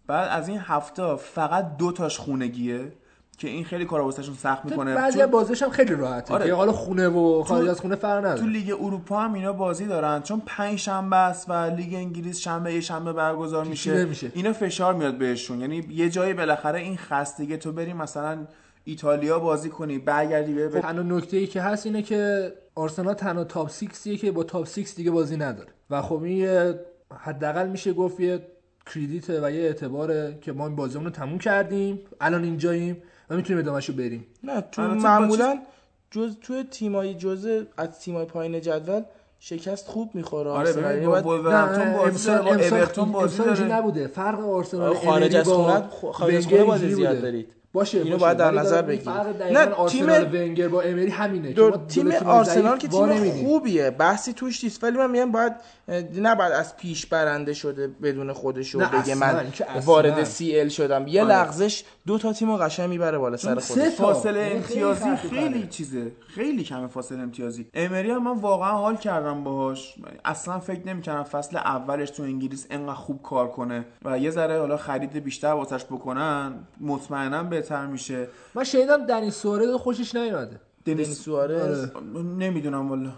بعد 0.07 0.29
از 0.43 0.49
این 0.49 0.59
هفته 0.59 1.17
فقط 1.17 1.77
دو 1.77 1.93
تاش 1.93 2.19
خونگیه. 2.19 2.93
که 3.39 3.49
این 3.49 3.65
خیلی 3.65 3.85
کارا 3.85 4.05
واسهشون 4.05 4.35
سخت 4.35 4.65
می‌کنه. 4.65 4.95
بعضی 4.95 5.19
چون 5.19 5.27
بازیش 5.27 5.63
هم 5.63 5.71
خیلی 5.71 5.95
راحته. 5.95 6.35
آره. 6.35 6.55
حالا 6.55 6.73
خونه 6.73 7.09
و 7.09 7.43
خارج 7.45 7.65
تو- 7.65 7.71
از 7.71 7.81
خونه 7.81 7.97
فرق 7.97 8.19
نداره. 8.19 8.41
تو 8.41 8.47
لیگ 8.47 8.71
اروپا 8.81 9.21
هم 9.21 9.35
اینا 9.35 9.53
بازی 9.53 9.87
دارن. 9.87 10.23
چون 10.23 10.43
پنج 10.47 10.79
شنبه 10.79 11.17
است 11.17 11.51
و 11.51 11.53
لیگ 11.53 11.95
انگلیس 11.95 12.39
شنبه 12.39 12.75
یه 12.75 12.81
شنبه 12.81 13.13
برگزار 13.13 13.65
میشه. 13.65 14.05
میشه. 14.05 14.33
اینا 14.35 14.53
فشار 14.53 14.95
میاد 14.95 15.19
بهشون. 15.19 15.61
یعنی 15.61 15.87
یه 15.91 16.11
جایی 16.11 16.35
بالاخره 16.35 16.79
این 16.81 16.97
خستگی 16.97 17.57
تو 17.57 17.73
بری 17.73 17.93
مثلا 17.93 18.39
ایتالیا 18.85 19.39
بازی 19.39 19.69
کنی 19.69 19.99
برگردی 19.99 20.55
به 20.55 20.71
خب 20.71 20.81
تنها 20.81 21.03
نکته 21.03 21.37
ای 21.37 21.47
که 21.47 21.61
هست 21.63 21.87
اینه 21.87 22.03
که 22.03 22.53
آرسنال 22.75 23.15
تنها 23.15 23.45
تاپ 23.45 23.71
6 23.71 24.17
که 24.21 24.31
با 24.33 24.43
تاپ 24.45 24.69
6 24.69 24.93
دیگه 24.97 25.11
بازی 25.11 25.37
نداره. 25.37 25.69
و 25.91 26.03
خب 26.03 26.23
این 26.23 26.75
حداقل 27.19 27.69
میشه 27.69 27.93
گفت 27.93 28.21
یه 28.21 28.47
کردیته 28.95 29.41
و 29.47 29.51
یه 29.51 29.61
اعتباره 29.61 30.39
که 30.41 30.53
ما 30.53 30.67
این 30.67 30.77
بازیمون 30.77 31.05
رو 31.05 31.11
تموم 31.11 31.39
کردیم. 31.39 31.99
الان 32.21 32.45
اینجاییم. 32.45 33.03
و 33.31 33.37
می‌تونیم 33.37 33.63
ادامهشو 33.63 33.93
بریم 33.93 34.27
نه 34.45 34.61
تو 34.61 34.83
با 34.83 34.95
معمولا 34.95 35.59
جز 36.11 36.37
تو 36.43 36.63
تیمای 36.63 37.15
جزء 37.15 37.63
از 37.77 38.01
تیمای 38.01 38.25
پایین 38.25 38.61
جدول 38.61 39.03
شکست 39.41 39.89
خوب 39.89 40.15
می‌خوره 40.15 40.51
آره 40.51 40.73
ببین 40.73 41.11
با 41.11 41.21
ولورهمپتون 41.39 41.93
بازی 41.93 42.27
داره 42.27 42.43
با 42.71 42.77
اورتون 42.77 43.13
بازی 43.13 43.39
داره 43.39 43.65
نبوده 43.65 44.07
فرق 44.07 44.41
آرسنال 44.41 44.89
آره، 44.89 44.99
خارج 45.07 45.37
از 45.37 45.49
خونه- 45.49 45.83
خارج 46.13 46.35
از 46.35 46.47
خونه 46.47 46.65
بازی 46.65 46.95
زیاد. 46.95 47.23
دارید. 47.23 47.53
باشه 47.73 47.99
اینو 47.99 48.11
باشه. 48.11 48.21
باید 48.25 48.37
در 48.37 48.51
نظر. 48.51 48.97
فرق 48.97 49.43
نه، 49.43 49.65
تیم- 49.67 49.73
آرسنال 49.73 50.37
ونگر 50.37 50.69
با 50.69 50.83
امری 50.83 51.11
همینه 51.11 51.61
ما 51.61 51.71
تیم 51.71 52.13
آرسنال 52.13 52.79
که 52.79 52.89
تیم. 52.89 53.33
خوبیه 53.33 53.91
بحثی 53.91 54.33
توش 54.33 54.65
نیست 54.65 54.85
ولی 54.85 54.99
من 54.99 55.11
میگم 55.11 55.33
باید 55.33 55.53
اه، 55.89 56.01
نباید 56.21 56.53
از 56.53 56.77
پیش 56.77 57.07
برنده 57.07 57.55
شده 57.55 57.89
بدون 57.89 58.33
خودش 58.33 58.71
رو 58.75 58.81
نه، 58.81 58.89
بگه 58.89 59.15
من. 59.15 59.47
وارد 59.85 60.25
سی 60.25 60.61
ال 60.61 60.69
شدم 60.69 61.07
یه 61.07 61.23
آره. 61.25 61.35
لغزش 61.35 61.85
دو 62.07 62.19
تا 62.19 62.33
تیم 62.33 62.51
رو 62.51 62.57
قشنگ 62.57 62.89
می‌بره 62.89 63.19
بالا 63.19 63.37
سر 63.37 63.55
خودش. 63.55 63.95
فاصله 63.95 64.43
خیلی 64.63 64.83
امتیازی 64.83 65.17
خیلی. 65.17 65.67
چیزه 65.67 66.13
خیلی 66.27 66.65
کمه 66.65 66.87
فاصله 66.87 67.19
امتیازی 67.23 67.67
امری 67.75 68.11
هم 68.11 68.23
من 68.25 68.41
واقعا 68.41 68.71
حال 68.73 68.97
کردم 68.97 69.45
باهاش 69.45 69.95
اصلا 70.25 70.59
فکر 70.59 70.87
نمی‌کردم 70.87 71.23
فصل 71.23 71.57
اولش 71.57 72.11
تو 72.11 72.23
انگلیس 72.23 72.67
انقدر 72.71 72.95
خوب 72.95 73.23
کار 73.23 73.49
کنه 73.49 73.85
و 74.05 74.19
یه 74.19 74.31
ذره 74.31 74.59
حالا 74.59 74.77
خرید 74.77 75.13
بیشتر 75.13 75.49
واسش 75.53 75.85
بکنن 75.85 76.53
مطمئنا 76.81 77.43
بهتر 77.61 77.87
میشه. 77.87 78.29
من 78.55 78.65
شنیدم 78.65 79.07
دنی 79.07 79.31
سوارز 79.31 79.71
خوشش 79.71 80.15
نیومده. 80.15 80.61
دنیس 80.85 81.07
دنیس 81.07 81.21
سوارز؟ 81.21 81.79
آره. 81.79 82.23
نمی‌دونم 82.39 82.89
والا. 82.89 83.11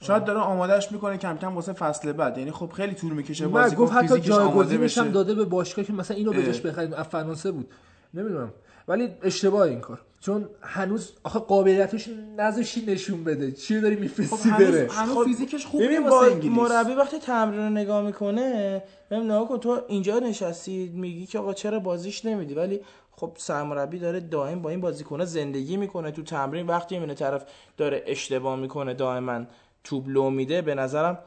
شاید 0.00 0.24
داره 0.24 0.38
آمادهش 0.38 0.92
می‌کنه 0.92 1.16
کم 1.16 1.36
کم 1.36 1.54
واسه 1.54 1.72
فصل 1.72 2.12
بعد. 2.12 2.38
یعنی 2.38 2.50
خب 2.50 2.70
خیلی 2.72 2.94
طول 2.94 3.12
می‌کشه 3.12 3.46
من 3.46 3.52
بازی 3.52 3.76
گفت 3.76 3.92
حتی 3.92 4.20
جایگزینش 4.20 4.98
هم 4.98 5.10
داده 5.10 5.34
به 5.34 5.44
باشگاه 5.44 5.84
که 5.84 5.92
مثلا 5.92 6.16
اینو 6.16 6.32
بجاش 6.32 6.56
اه. 6.56 6.72
بخریم. 6.72 6.92
از 6.92 7.06
فرانسه 7.06 7.50
بود. 7.50 7.68
نمی‌دونم. 8.14 8.52
ولی 8.88 9.08
اشتباه 9.22 9.62
این 9.62 9.80
کار. 9.80 10.00
چون 10.20 10.48
هنوز 10.62 11.12
آخه 11.24 11.38
قابلیتش 11.38 12.08
نذاشی 12.36 12.86
نشون 12.86 13.24
بده. 13.24 13.52
چی 13.52 13.80
داری 13.80 13.94
خب 13.94 14.00
میفرستی 14.00 14.48
هنوز, 14.48 14.68
بره. 14.68 14.88
هنوز 14.90 15.14
خب، 15.14 15.24
فیزیکش 15.24 15.66
خوبه 15.66 15.86
ببین 15.86 16.08
با 16.08 16.24
انگلیس. 16.24 16.50
مربی 16.50 16.92
وقتی 16.92 17.18
تمرین 17.18 17.60
رو 17.60 17.70
نگاه 17.70 18.02
می‌کنه 18.02 18.82
ببین 19.10 19.24
نگاه 19.24 19.48
کن 19.48 19.60
تو 19.60 19.80
اینجا 19.88 20.18
نشستی 20.18 20.92
میگی 20.94 21.26
که 21.26 21.38
آقا 21.38 21.54
چرا 21.54 21.78
بازیش 21.78 22.24
نمیدی؟ 22.24 22.54
ولی 22.54 22.80
خب 23.16 23.32
سرمربی 23.36 23.98
داره 23.98 24.20
دائم 24.20 24.62
با 24.62 24.70
این 24.70 24.80
بازیکن‌ها 24.80 25.24
زندگی 25.24 25.76
می‌کنه 25.76 26.10
تو 26.10 26.22
تمرین. 26.22 26.66
وقتی 26.66 26.94
می‌بینه 26.94 27.14
طرف 27.14 27.44
داره 27.76 28.02
اشتباه 28.06 28.56
می‌کنه 28.56 28.94
دائما 28.94 29.44
توپ 29.84 30.04
لو 30.08 30.30
میده 30.30 30.62
به 30.62 30.74
نظرم 30.74 31.18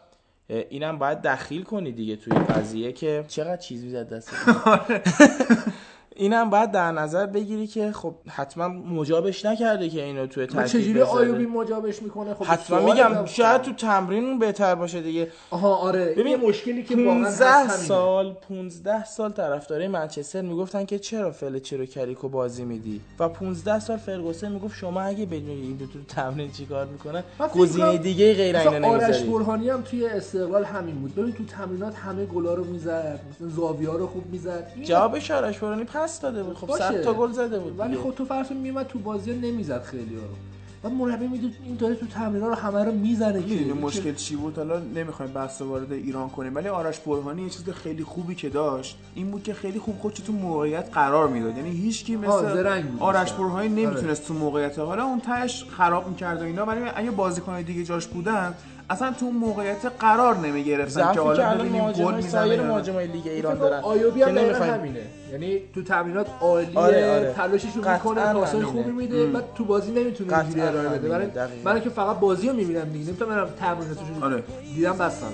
اینم 0.48 0.98
باید 0.99 1.22
دخیل 1.22 1.64
کنی 1.64 1.91
دیگه 1.91 2.16
توی 2.16 2.34
قضیه 2.34 2.91
که 2.91 3.26
چقدر 3.28 3.57
چیز 3.57 3.84
می‌زد 3.84 4.14
دست 4.14 4.32
اینم 6.20 6.50
باید 6.50 6.72
در 6.72 6.91
نظر 6.91 7.26
بگیری 7.26 7.68
که 7.68 7.91
خب 7.91 8.14
حتما 8.28 8.68
مجابش 8.68 9.46
نکرده 9.46 9.90
که 9.90 10.04
اینو 10.04 10.28
توی 10.28 10.46
ترکیب 10.46 10.82
چجوری. 10.82 11.02
آیوبی 11.02 11.46
مجابش 11.46 12.02
می‌کنه؟ 12.02 12.34
خب 12.34 12.46
حتما 12.46 12.80
میگم. 12.80 13.26
شاید 13.26 13.62
تو 13.62 13.74
تمرین 13.74 14.40
بهتر 14.40 14.76
باشه 14.76 15.02
دیگه. 15.02 15.28
آها 15.52 15.76
آره. 15.76 16.14
ببین، 16.18 16.36
مشکلی 16.36 16.84
که 16.84 16.96
واقعا 16.96 17.26
هست 17.26 17.41
15 17.41 17.46
همینه. 17.46 17.78
سال 17.78 18.34
15 18.50 19.06
سال 19.06 19.32
طرفدارای 19.32 19.88
منچستر 19.88 20.41
می‌گفتن 20.41 20.86
که 20.86 21.00
چرا 21.00 21.32
فلچر 21.32 21.78
رو 21.78 21.86
کریکو 21.86 22.30
بازی 22.30 22.66
میدی؟ 22.66 23.02
و 23.20 23.30
15 23.30 23.80
سال 23.80 23.98
فرگوسن 23.98 24.52
می‌گفت 24.52 24.78
شما 24.78 25.02
اگه 25.02 25.26
بدونی 25.26 25.62
این 25.62 25.76
دو 25.76 25.86
تو 25.86 26.00
تمرین 26.08 26.52
چیکار 26.52 26.86
می‌کنن 26.86 27.24
گزینه 27.56 27.98
دیگه 27.98 28.34
غیر 28.34 28.60
مثلا 28.60 28.72
اینو 28.72 28.88
آرش 28.88 29.04
نمی‌ذاری 29.04 29.30
برهانی 29.30 29.70
هم 29.70 29.82
توی 29.82 30.06
استقلال 30.06 30.64
همین 30.64 30.96
بود. 30.96 31.16
ببین 31.16 31.32
تو 31.32 31.46
تمرینات 31.46 31.96
همه 31.96 32.26
گلا 32.26 32.54
رو 32.54 32.64
می‌زد 32.64 33.20
مثلا 33.32 33.50
زاویه 33.50 33.90
رو 33.90 34.08
خوب 34.08 34.26
می‌زد. 34.32 34.72
جوابش 34.84 35.32
آرش 35.32 35.60
برانی 35.60 35.84
پس 35.84 36.09
داده 36.18 36.44
بود 36.44 36.57
خب. 36.57 36.77
100 36.77 37.02
تا 37.02 37.14
گل 37.14 37.31
زده 37.31 37.60
بود 37.60 37.80
ولی. 37.80 37.98
خب 37.98 38.11
تو 38.11 38.26
فرض 38.26 38.52
میومد 38.52 38.88
تو 38.88 38.99
بازی 38.99 39.34
نمی‌زد 39.34 39.84
خیلی 39.84 40.15
ها 40.15 40.22
رو 40.22 40.36
و 40.84 40.90
مربی 40.90 41.27
می‌دید 41.27 41.56
این 41.65 41.76
داره 41.76 41.95
تو 41.95 42.06
تمرین 42.06 42.44
رو 42.44 42.53
همه 42.53 42.84
رو 42.84 42.91
می‌زنه 42.91 43.44
که 43.44 43.73
مشکل 43.73 44.14
چی 44.14 44.36
بود 44.36 44.57
حالا 44.57 44.80
نمی‌خوایم 44.80 45.31
بحث 45.31 45.61
وارد 45.61 45.91
ایران 45.91 46.30
کنیم 46.30 46.56
ولی 46.56 46.68
آرش 46.68 46.99
برهانی 46.99 47.41
یه 47.41 47.49
چیز 47.49 47.69
خیلی 47.69 48.03
خوبی 48.03 48.36
که 48.36 48.49
داشت 48.49 48.98
این 49.15 49.31
بود 49.31 49.44
که 49.44 49.53
خیلی 49.53 49.80
خوب 49.80 49.98
خودش 49.99 50.19
تو 50.19 50.34
موقعیت 50.34 50.90
قرار 50.94 51.27
می‌داد 51.27 51.57
یعنی 51.57 51.72
هیچ 51.72 52.06
کی 52.06 52.15
مثل 52.15 52.84
آرش. 52.99 53.31
برهانی 53.31 53.69
نمی‌تونست 53.69 54.27
تو 54.27 54.34
موقعیت 54.34 54.80
حالا 54.80 55.03
اون 55.03 55.19
تهش 55.19 55.65
خراب 55.69 56.10
می‌کرد 56.10 56.41
و 56.41 56.45
اینا 56.45 56.65
ولی 56.65 56.81
اگه 56.95 57.11
بازیکن‌های 57.11 57.64
دیگه 57.64 57.84
جاش 57.84 58.07
بودن 58.07 58.53
اصلا 58.90 59.11
تو 59.11 59.32
موقعیت 59.32 59.86
قرار 59.99 60.38
نمی‌گرفتن 60.38 60.90
ضعفی 60.90 61.14
که 61.14 61.20
حالا 61.20 61.49
الان 61.49 61.68
ببینیم 61.68 61.91
گل 61.91 62.16
می‌زنه. 62.16 62.61
مهاجمای 62.61 63.07
لیگ 63.07 63.28
ایران 63.28 63.57
دارن 63.57 63.80
آیوبی 63.84 64.22
هم. 64.22 64.38
همینه 64.38 64.99
یعنی 65.32 65.61
تو 65.76 65.84
تمرینات 65.84 66.28
عالیه 66.41 66.80
آره، 66.80 67.16
آره. 67.16 67.34
تلاششو 67.34 67.82
قطعاً 67.82 67.94
می‌کنه 67.94 68.34
پاسای 68.34 68.61
همینه. 68.61 68.84
خوبی 68.84 68.91
میده 68.91 69.26
بعد 69.26 69.44
تو 69.56 69.66
بازی 69.66 69.91
نمی‌تونه 69.91 70.38
اینجوری 70.38 70.61
ارائه 70.61 70.90
بده 70.90 71.10
برای. 71.10 71.28
من 71.66 71.82
که 71.82 71.90
فقط 71.90 72.20
بازی 72.20 72.48
رو 72.48 72.53
می‌بینم 72.56 72.90
دیگه 72.90 73.06
نمی‌تونم 73.06 73.30
برم 73.30 73.49
تمریناتشو 73.60 74.26
آره. 74.26 74.44
دیدم 74.76 74.98
بستم 74.98 75.28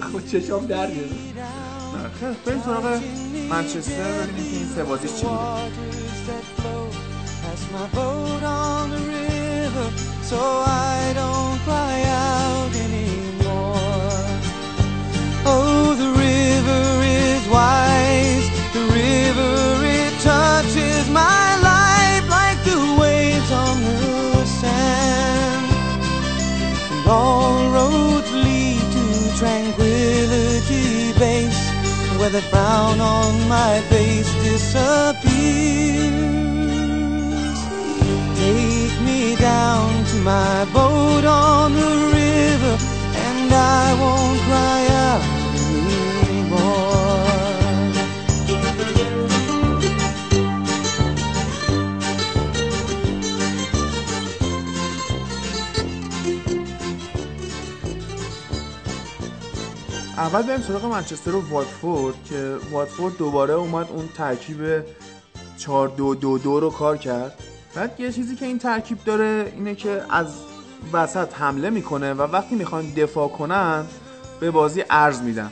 خود 0.12 0.26
چشام 0.26 0.66
در 0.66 0.86
خیلی 0.86 2.36
بریم 2.46 2.62
سراغ 2.64 3.00
منچستر 3.50 4.02
ببینیم 4.02 4.50
که 4.50 4.56
این 4.56 4.66
سه 4.66 4.84
بازیش 4.84 5.14
چی 5.14 5.26
بوده 5.26 5.42
so 10.32 10.40
I 10.40 11.12
don't 11.20 11.58
cry 11.66 11.96
out 12.28 12.72
anymore. 12.88 14.24
Oh, 15.44 15.94
the 16.02 16.10
river 16.28 16.84
is 17.28 17.42
wise, 17.58 18.46
the 18.76 18.84
river 19.02 19.54
it 20.00 20.12
touches 20.32 21.04
my 21.10 21.46
life 21.72 22.24
like 22.38 22.58
the 22.70 22.80
waves 23.02 23.50
on 23.64 23.76
the 23.84 24.44
sand. 24.60 25.66
And 26.92 27.06
all 27.06 27.70
roads 27.76 28.30
lead 28.32 28.84
to 28.96 29.04
tranquility 29.42 31.12
base, 31.24 31.64
where 32.18 32.32
the 32.38 32.44
frown 32.50 33.00
on 33.00 33.32
my 33.48 33.74
face 33.92 34.32
disappears. 34.48 35.92
Take 38.42 38.96
me 39.08 39.36
down 39.36 40.01
my 40.24 40.64
boat 40.72 41.24
on 41.24 41.72
the 41.72 41.92
river, 42.18 42.74
and 43.26 43.52
I 43.52 43.86
won't 44.00 44.40
cry 44.48 44.80
out 45.06 45.22
anymore. 46.28 46.92
اول 60.16 60.42
بریم 60.42 60.60
سراغ 60.60 60.86
منچستر 60.86 61.34
و 61.34 61.40
واتفورد 61.50 62.24
که 62.24 62.56
واتفورد 62.72 63.16
دوباره 63.16 63.54
اومد 63.54 63.88
اون 63.90 64.08
ترکیب 64.16 64.84
4 65.56 65.88
2 65.88 66.14
2 66.14 66.38
2 66.38 66.60
رو 66.60 66.70
کار 66.70 66.96
کرد 66.96 67.51
بعد 67.74 68.00
یه 68.00 68.12
چیزی 68.12 68.36
که 68.36 68.46
این 68.46 68.58
ترکیب 68.58 68.98
داره 69.04 69.52
اینه 69.56 69.74
که 69.74 70.02
از 70.10 70.26
وسط 70.92 71.34
حمله 71.34 71.70
می‌کنه 71.70 72.14
و 72.14 72.22
وقتی 72.22 72.54
می‌خوان 72.54 72.90
دفاع 72.90 73.28
کنن 73.28 73.84
به 74.40 74.50
بازی 74.50 74.84
عرض 74.90 75.22
میدن. 75.22 75.50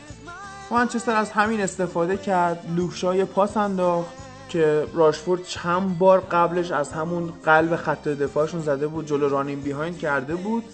منچستر 0.70 1.16
از 1.16 1.30
همین 1.30 1.60
استفاده 1.60 2.16
کرد 2.16 2.64
لوک 2.76 3.04
شاو 3.04 3.24
پاس 3.24 3.56
انداخت 3.56 4.10
که 4.48 4.86
راشفورد 4.94 5.44
چند 5.44 5.98
بار 5.98 6.20
قبلش 6.20 6.70
از 6.70 6.92
همون 6.92 7.32
قلب 7.44 7.76
خط 7.76 8.08
دفاعشون 8.08 8.60
زده 8.60 8.86
بود 8.86 9.06
جلو 9.06 9.28
running 9.28 9.60
behind 9.60 9.98
کرده 9.98 10.34
بود. 10.34 10.64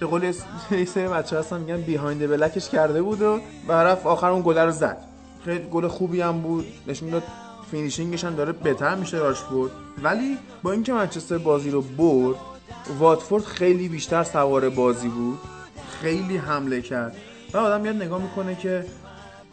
به 0.00 0.06
قول 0.06 0.32
سری 0.94 1.08
بچه 1.08 1.38
هستن 1.38 1.60
میگن 1.60 1.80
behind 1.80 2.30
بلکش 2.30 2.68
کرده 2.68 3.02
بود 3.02 3.22
و 3.22 3.40
رفت 3.68 4.06
آخر 4.06 4.30
اون 4.30 4.42
گل 4.42 4.58
رو 4.58 4.70
زد. 4.70 4.98
خیلی 5.44 5.68
گل 5.70 5.88
خوبی 5.88 6.20
هم 6.20 6.40
بود. 6.40 6.66
نشون 6.86 7.10
داد 7.10 7.22
finishing 7.72 8.14
ش 8.14 8.24
هم 8.24 8.34
داره 8.34 8.52
بهتر 8.52 8.94
میشه 8.94 9.16
راشفورد. 9.16 9.72
ولی 10.02 10.38
با 10.62 10.72
اینکه 10.72 10.92
منچستر 10.92 11.38
بازی 11.38 11.70
رو 11.70 11.82
برد 11.82 12.36
واتفورد 12.98 13.44
خیلی 13.44 13.88
بیشتر 13.88 14.22
سوار 14.24 14.68
بازی 14.68 15.08
بود. 15.08 15.38
خیلی 16.00 16.36
حمله 16.36 16.82
کرد. 16.82 17.16
و 17.52 17.58
آدم 17.58 17.80
میاد 17.80 17.96
نگاه 17.96 18.22
می‌کنه 18.22 18.54
که 18.54 18.84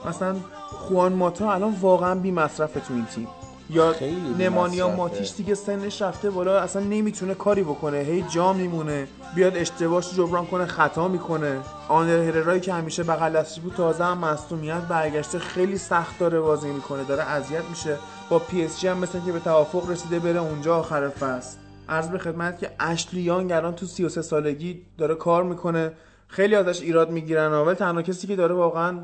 مثلا 0.05 0.35
خوان 0.67 1.13
ماتا 1.13 1.53
الان 1.53 1.75
واقعا 1.81 2.15
بی 2.15 2.31
مصرفه 2.31 2.79
تو 2.79 2.93
این 2.93 3.05
تیم. 3.05 3.27
یا. 3.69 3.95
نمانیا 4.39 4.89
ماتیش 4.95 5.33
دیگه 5.37 5.55
سنش 5.55 6.01
رفته 6.01 6.29
بالا 6.29 6.59
اصلا 6.59 6.83
نمی‌تونه 6.83 7.33
کاری 7.33 7.63
بکنه. 7.63 7.97
هی 7.97 8.21
جا 8.21 8.53
میمونه. 8.53 9.07
بیاد 9.35 9.57
اشتباهش 9.57 10.13
جبران 10.13 10.45
کنه 10.45 10.65
خطا 10.65 11.07
می‌کنه. 11.07 11.57
آندر 11.87 12.19
هررایی 12.19 12.61
که 12.61 12.73
همیشه 12.73 13.03
بغل 13.03 13.33
دستش 13.33 13.59
بود 13.59 13.73
تازه 13.73 14.03
هم 14.03 14.17
مصونیت 14.17 14.81
برگشته 14.81 15.39
خیلی 15.39 15.77
سخت 15.77 16.19
داره 16.19 16.39
بازی 16.39 16.69
می‌کنه. 16.69 17.03
داره 17.03 17.23
اذیت 17.23 17.63
میشه. 17.69 17.97
با 18.29 18.39
پی 18.39 18.65
اس 18.65 18.79
جی 18.79 18.87
هم 18.87 18.97
مثل 18.97 19.19
که 19.25 19.31
به 19.31 19.39
توافق 19.39 19.89
رسیده 19.89 20.19
بره 20.19 20.39
اونجا 20.39 20.75
آخر 20.75 21.09
فصل. 21.09 21.57
عرض 21.89 22.07
به 22.07 22.17
خدمت 22.17 22.59
که 22.59 22.71
اشلی 22.79 23.21
یانگ 23.21 23.51
الان 23.51 23.75
تو 23.75 23.85
33 23.85 24.21
سالگی 24.21 24.81
داره 24.97 25.15
کار 25.15 25.43
می‌کنه. 25.43 25.91
خیلی 26.27 26.55
ازش 26.55 26.81
ایراد 26.81 27.11
می‌گیرن 27.11 27.51
ولی 27.51 27.75
تنها 27.75 28.01
کسی 28.01 28.27
که 28.27 28.35
داره 28.35 28.55
واقعا 28.55 28.99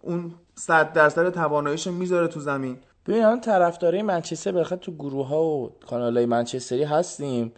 اون 0.00 0.34
100 0.54 0.92
درصد 0.92 1.30
تواناییشو 1.30 1.92
می‌ذاره 1.92 2.28
تو 2.28 2.40
زمین. 2.40 2.76
ببین 3.06 3.22
الان 3.22 3.40
طرفدارای 3.40 4.02
منچستر 4.02 4.52
بالاخره 4.52 4.78
تو 4.78 4.92
گروه 4.92 5.26
ها 5.26 5.44
و 5.44 5.72
کانال 5.86 6.16
های 6.16 6.26
منچستری 6.26 6.84
هستیم. 6.84 7.52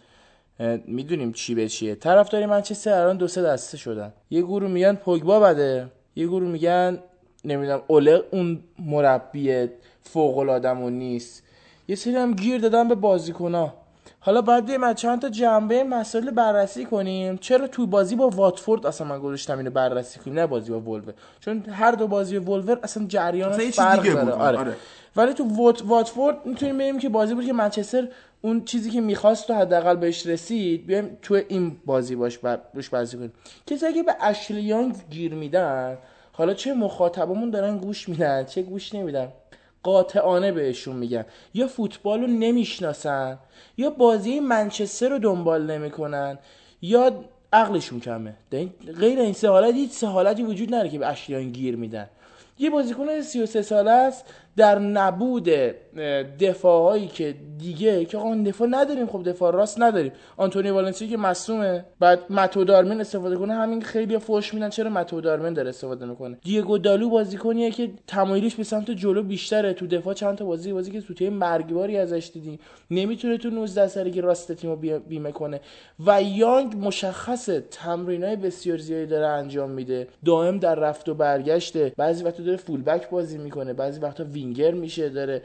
می‌دونیم 0.85 1.31
چی 1.31 1.55
به 1.55 1.67
چیه. 1.69 1.95
طرفدارای 1.95 2.47
منچستر 2.47 2.93
الان 2.93 3.17
دو 3.17 3.27
سه 3.27 3.41
دسته 3.41 3.77
شدن. 3.77 4.13
یه 4.29 4.41
گروه 4.41 4.69
میگن 4.69 4.95
پوگبا 4.95 5.39
بده. 5.39 5.87
یه 6.15 6.27
گروه 6.27 6.49
میگن 6.49 6.99
نمی‌دونم 7.45 7.81
اوله 7.87 8.23
اون 8.31 8.59
مربی 8.79 9.67
فوق 10.01 10.37
العاده 10.37 10.73
نیست. 10.73 11.43
یه 11.87 11.95
سری 11.95 12.15
هم 12.15 12.33
گیر 12.33 12.61
دادن 12.61 12.87
به 12.87 12.95
بازیکن‌ها. 12.95 13.73
حالا 14.19 14.41
باید 14.41 14.65
بریم 14.65 14.83
از 14.83 14.95
چند 14.95 15.21
تا 15.21 15.29
جنبه 15.29 15.83
مسائل 15.83 16.31
بررسی 16.31 16.85
کنیم. 16.85 17.37
چرا 17.37 17.67
تو 17.67 17.87
بازی 17.87 18.15
با 18.15 18.29
واتفورد 18.29 18.85
اصلا 18.85 19.07
من 19.07 19.19
گذاشتم 19.19 19.57
اینو 19.57 19.69
بررسی 19.69 20.19
کنیم؟ 20.19 20.39
نه 20.39 20.47
بازی 20.47 20.71
با 20.71 20.79
ولور 20.79 21.13
چون 21.39 21.65
هر 21.69 21.91
دو 21.91 22.07
بازی 22.07 22.37
ولور 22.37 22.79
اصلا 22.83 23.07
چیز 23.07 23.75
فرق 23.75 24.03
داره. 24.03 24.31
آره. 24.31 24.57
آره. 24.57 24.75
ولی 25.15 25.33
تو 25.33 25.43
وات 25.43 25.81
واتفورد 25.85 26.45
می‌تونیم 26.45 26.77
بگیم 26.77 26.99
که 26.99 27.09
بازی 27.09 27.33
بود 27.33 27.45
که 27.45 27.53
منچستر 27.53 28.07
اون 28.41 28.65
چیزی 28.65 28.89
که 28.91 29.01
می‌خواست 29.01 29.49
و 29.49 29.53
حداقل 29.53 29.95
بهش 29.95 30.25
رسید 30.25 30.85
بیایم 30.85 31.17
تو 31.21 31.33
این 31.47 31.77
بازی 31.85 32.15
باش. 32.15 32.39
روش 32.73 32.89
بازی 32.89 33.17
کنیم. 33.17 33.33
کسایی 33.67 33.93
که 33.93 34.03
به 34.03 34.15
اشلی 34.21 34.61
یانگ 34.61 34.95
گیر 35.09 35.33
میدن 35.33 35.97
حالا 36.31 36.53
چه 36.53 36.73
مخاطبمون 36.73 37.49
دارن 37.49 37.77
گوش 37.77 38.09
میدن 38.09 38.43
چه 38.45 38.61
گوش 38.61 38.95
نمیدن 38.95 39.27
قاطعانه 39.83 40.51
بهشون 40.51 40.95
میگن. 40.95 41.25
یا 41.53 41.67
فوتبال 41.67 42.21
رو 42.21 42.27
نمی‌شناسن 42.27 43.37
یا 43.77 43.89
بازی 43.89 44.39
منچستر 44.39 45.09
رو 45.09 45.19
دنبال 45.19 45.71
نمی‌کنن 45.71 46.37
یا 46.81 47.23
عقلشون 47.53 47.99
کمه. 47.99 48.33
غیر 48.99 49.19
این 49.19 49.33
سه 49.33 49.49
حالت 49.49 49.75
هیچ 49.75 49.91
سه 49.91 50.07
حالتی 50.07 50.43
وجود 50.43 50.73
نداره 50.73 50.89
که 50.89 50.99
به 50.99 51.07
اشلیان 51.07 51.51
گیر 51.51 51.75
میدن. 51.75 52.09
یه 52.59 52.69
بازیکن 52.69 53.21
33 53.21 53.61
ساله 53.61 53.91
است 53.91 54.25
در 54.57 54.79
نبود 54.79 55.49
دفاع 56.39 56.83
هایی 56.83 57.07
که 57.07 57.35
دیگه 57.57 58.05
که 58.05 58.17
اون 58.17 58.43
دفاع 58.43 58.67
نداریم 58.71 59.07
خب 59.07 59.23
دفاع 59.23 59.53
راست 59.53 59.81
نداریم. 59.81 60.11
آنتونیو 60.37 60.69
والنسیا 60.69 61.07
که 61.07 61.17
مصدومه 61.17 61.85
بعد 61.99 62.19
متئو 62.31 62.63
دارمیان 62.63 63.01
استفاده 63.01 63.35
کنه. 63.37 63.53
همین 63.53 63.81
خیلی 63.81 64.17
فوش 64.17 64.53
میدن. 64.53 64.69
چرا 64.69 64.89
متئو 64.89 65.21
دارمیان 65.21 65.53
داره 65.53 65.69
استفاده 65.69 66.05
می‌کنه؟ 66.05 66.37
دیگو 66.43 66.77
دالو 66.77 67.09
بازیکنیه 67.09 67.71
که 67.71 67.89
تمایلش 68.07 68.55
به 68.55 68.63
سمت 68.63 68.91
جلو 68.91 69.23
بیشتره. 69.23 69.73
تو 69.73 69.87
دفاع 69.87 70.13
چند 70.13 70.37
تا 70.37 70.45
بازی 70.45 70.73
بازی 70.73 70.91
که 70.91 70.99
سوتی 70.99 71.29
مرگباری 71.29 71.97
ازش 71.97 72.31
دیدیم. 72.33 72.59
نمی‌تونه 72.91 73.37
تو 73.37 73.49
19 73.49 73.87
سالگی 73.87 74.21
راست 74.21 74.51
تیمو 74.51 74.75
بی- 74.75 74.99
بیمه 74.99 75.31
کنه. 75.31 75.61
و 76.05 76.23
یانگ 76.23 76.75
مشخصه 76.85 77.61
تمرینای 77.61 78.35
بسیار 78.35 78.77
زیادی 78.77 79.05
داره 79.05 79.27
انجام 79.27 79.69
میده. 79.69 80.07
دائم 80.25 80.59
در 80.59 80.75
رفت 80.75 81.09
و 81.09 81.13
برگشته. 81.13 81.93
بعضی 81.97 82.23
وقتا 82.23 82.43
داره 82.43 82.57
full 82.57 82.81
back 82.81 83.09
بازی 83.09 83.37
می‌کنه. 83.37 83.73
بعضی 83.73 83.99
وقتا 83.99 84.23
wing 84.23 84.42
winger 84.43 84.71
میشه 84.71 85.09
داره 85.09 85.41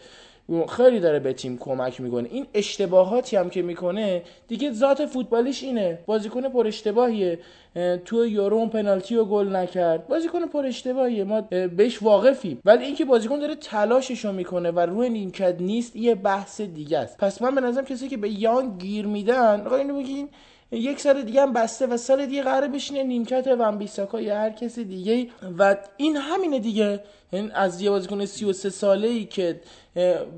خیلی 0.69 1.01
داره 1.01 1.19
به 1.19 1.33
تیم 1.33 1.59
کمک 1.59 2.01
می‌کنه. 2.01 2.29
این 2.33 2.47
اشتباهاتی 2.55 3.37
هم 3.37 3.51
که 3.51 3.63
می‌کنه 3.63 4.23
دیگه 4.49 4.73
ذات 4.73 5.07
فوتبالیش 5.07 5.63
اینه. 5.63 5.99
بازیکن 6.07 6.49
پر 6.49 6.67
اشتباهیه. 6.67 7.39
اه، 7.77 7.97
تو 7.97 8.27
یورو 8.27 8.67
پنالتی 8.67 9.17
رو 9.17 9.25
گل 9.25 9.57
نکرد. 9.57 10.09
بازیکن 10.09 10.47
پر 10.47 10.67
اشتباهیه. 10.67 11.25
ما 11.25 11.41
بهش 11.77 12.03
واقفیم. 12.03 12.61
ولی 12.65 12.85
اینکه 12.85 13.05
بازیکن 13.05 13.39
داره 13.39 13.55
تلاشش 13.55 14.25
رو 14.25 14.33
می‌کنه 14.33 14.71
و 14.71 14.81
روی 14.81 15.09
نیمکت 15.09 15.57
نیست 15.61 15.97
یه 15.97 16.15
بحث 16.15 16.61
دیگه 16.61 16.99
است. 16.99 17.19
پس 17.19 17.43
من 17.43 17.55
به 17.55 17.61
نظرم 17.61 17.85
کسی 17.85 18.09
که 18.09 18.17
به 18.17 18.31
یان 18.41 18.79
گیر 18.79 19.07
میدن 19.07 19.67
آقا 19.67 19.77
اینو 19.77 19.97
بگین 19.99 20.29
یک 20.73 21.01
سال 21.01 21.23
دیگه 21.23 21.43
هم 21.43 21.53
بسته 21.53 21.87
و 21.87 21.97
سال 21.97 22.27
دیگه 22.27 22.43
قراره 22.43 22.69
بشینه 22.69 23.03
نیمکت 23.03 23.47
ون 23.59 23.79
بیساکا 23.79 24.21
یا 24.21 24.37
هر 24.37 24.51
کسی 24.51 24.85
دیگه 24.85 25.27
و 25.59 25.77
این 25.97 26.17
همینه 26.17 26.59
دیگه. 26.59 27.01
این 27.31 27.53
از 27.53 27.81
یه 27.81 27.91
بازیکن 27.91 28.25
33 28.27 28.71
ساله 28.71 29.09
ای 29.09 29.25
که 29.25 29.61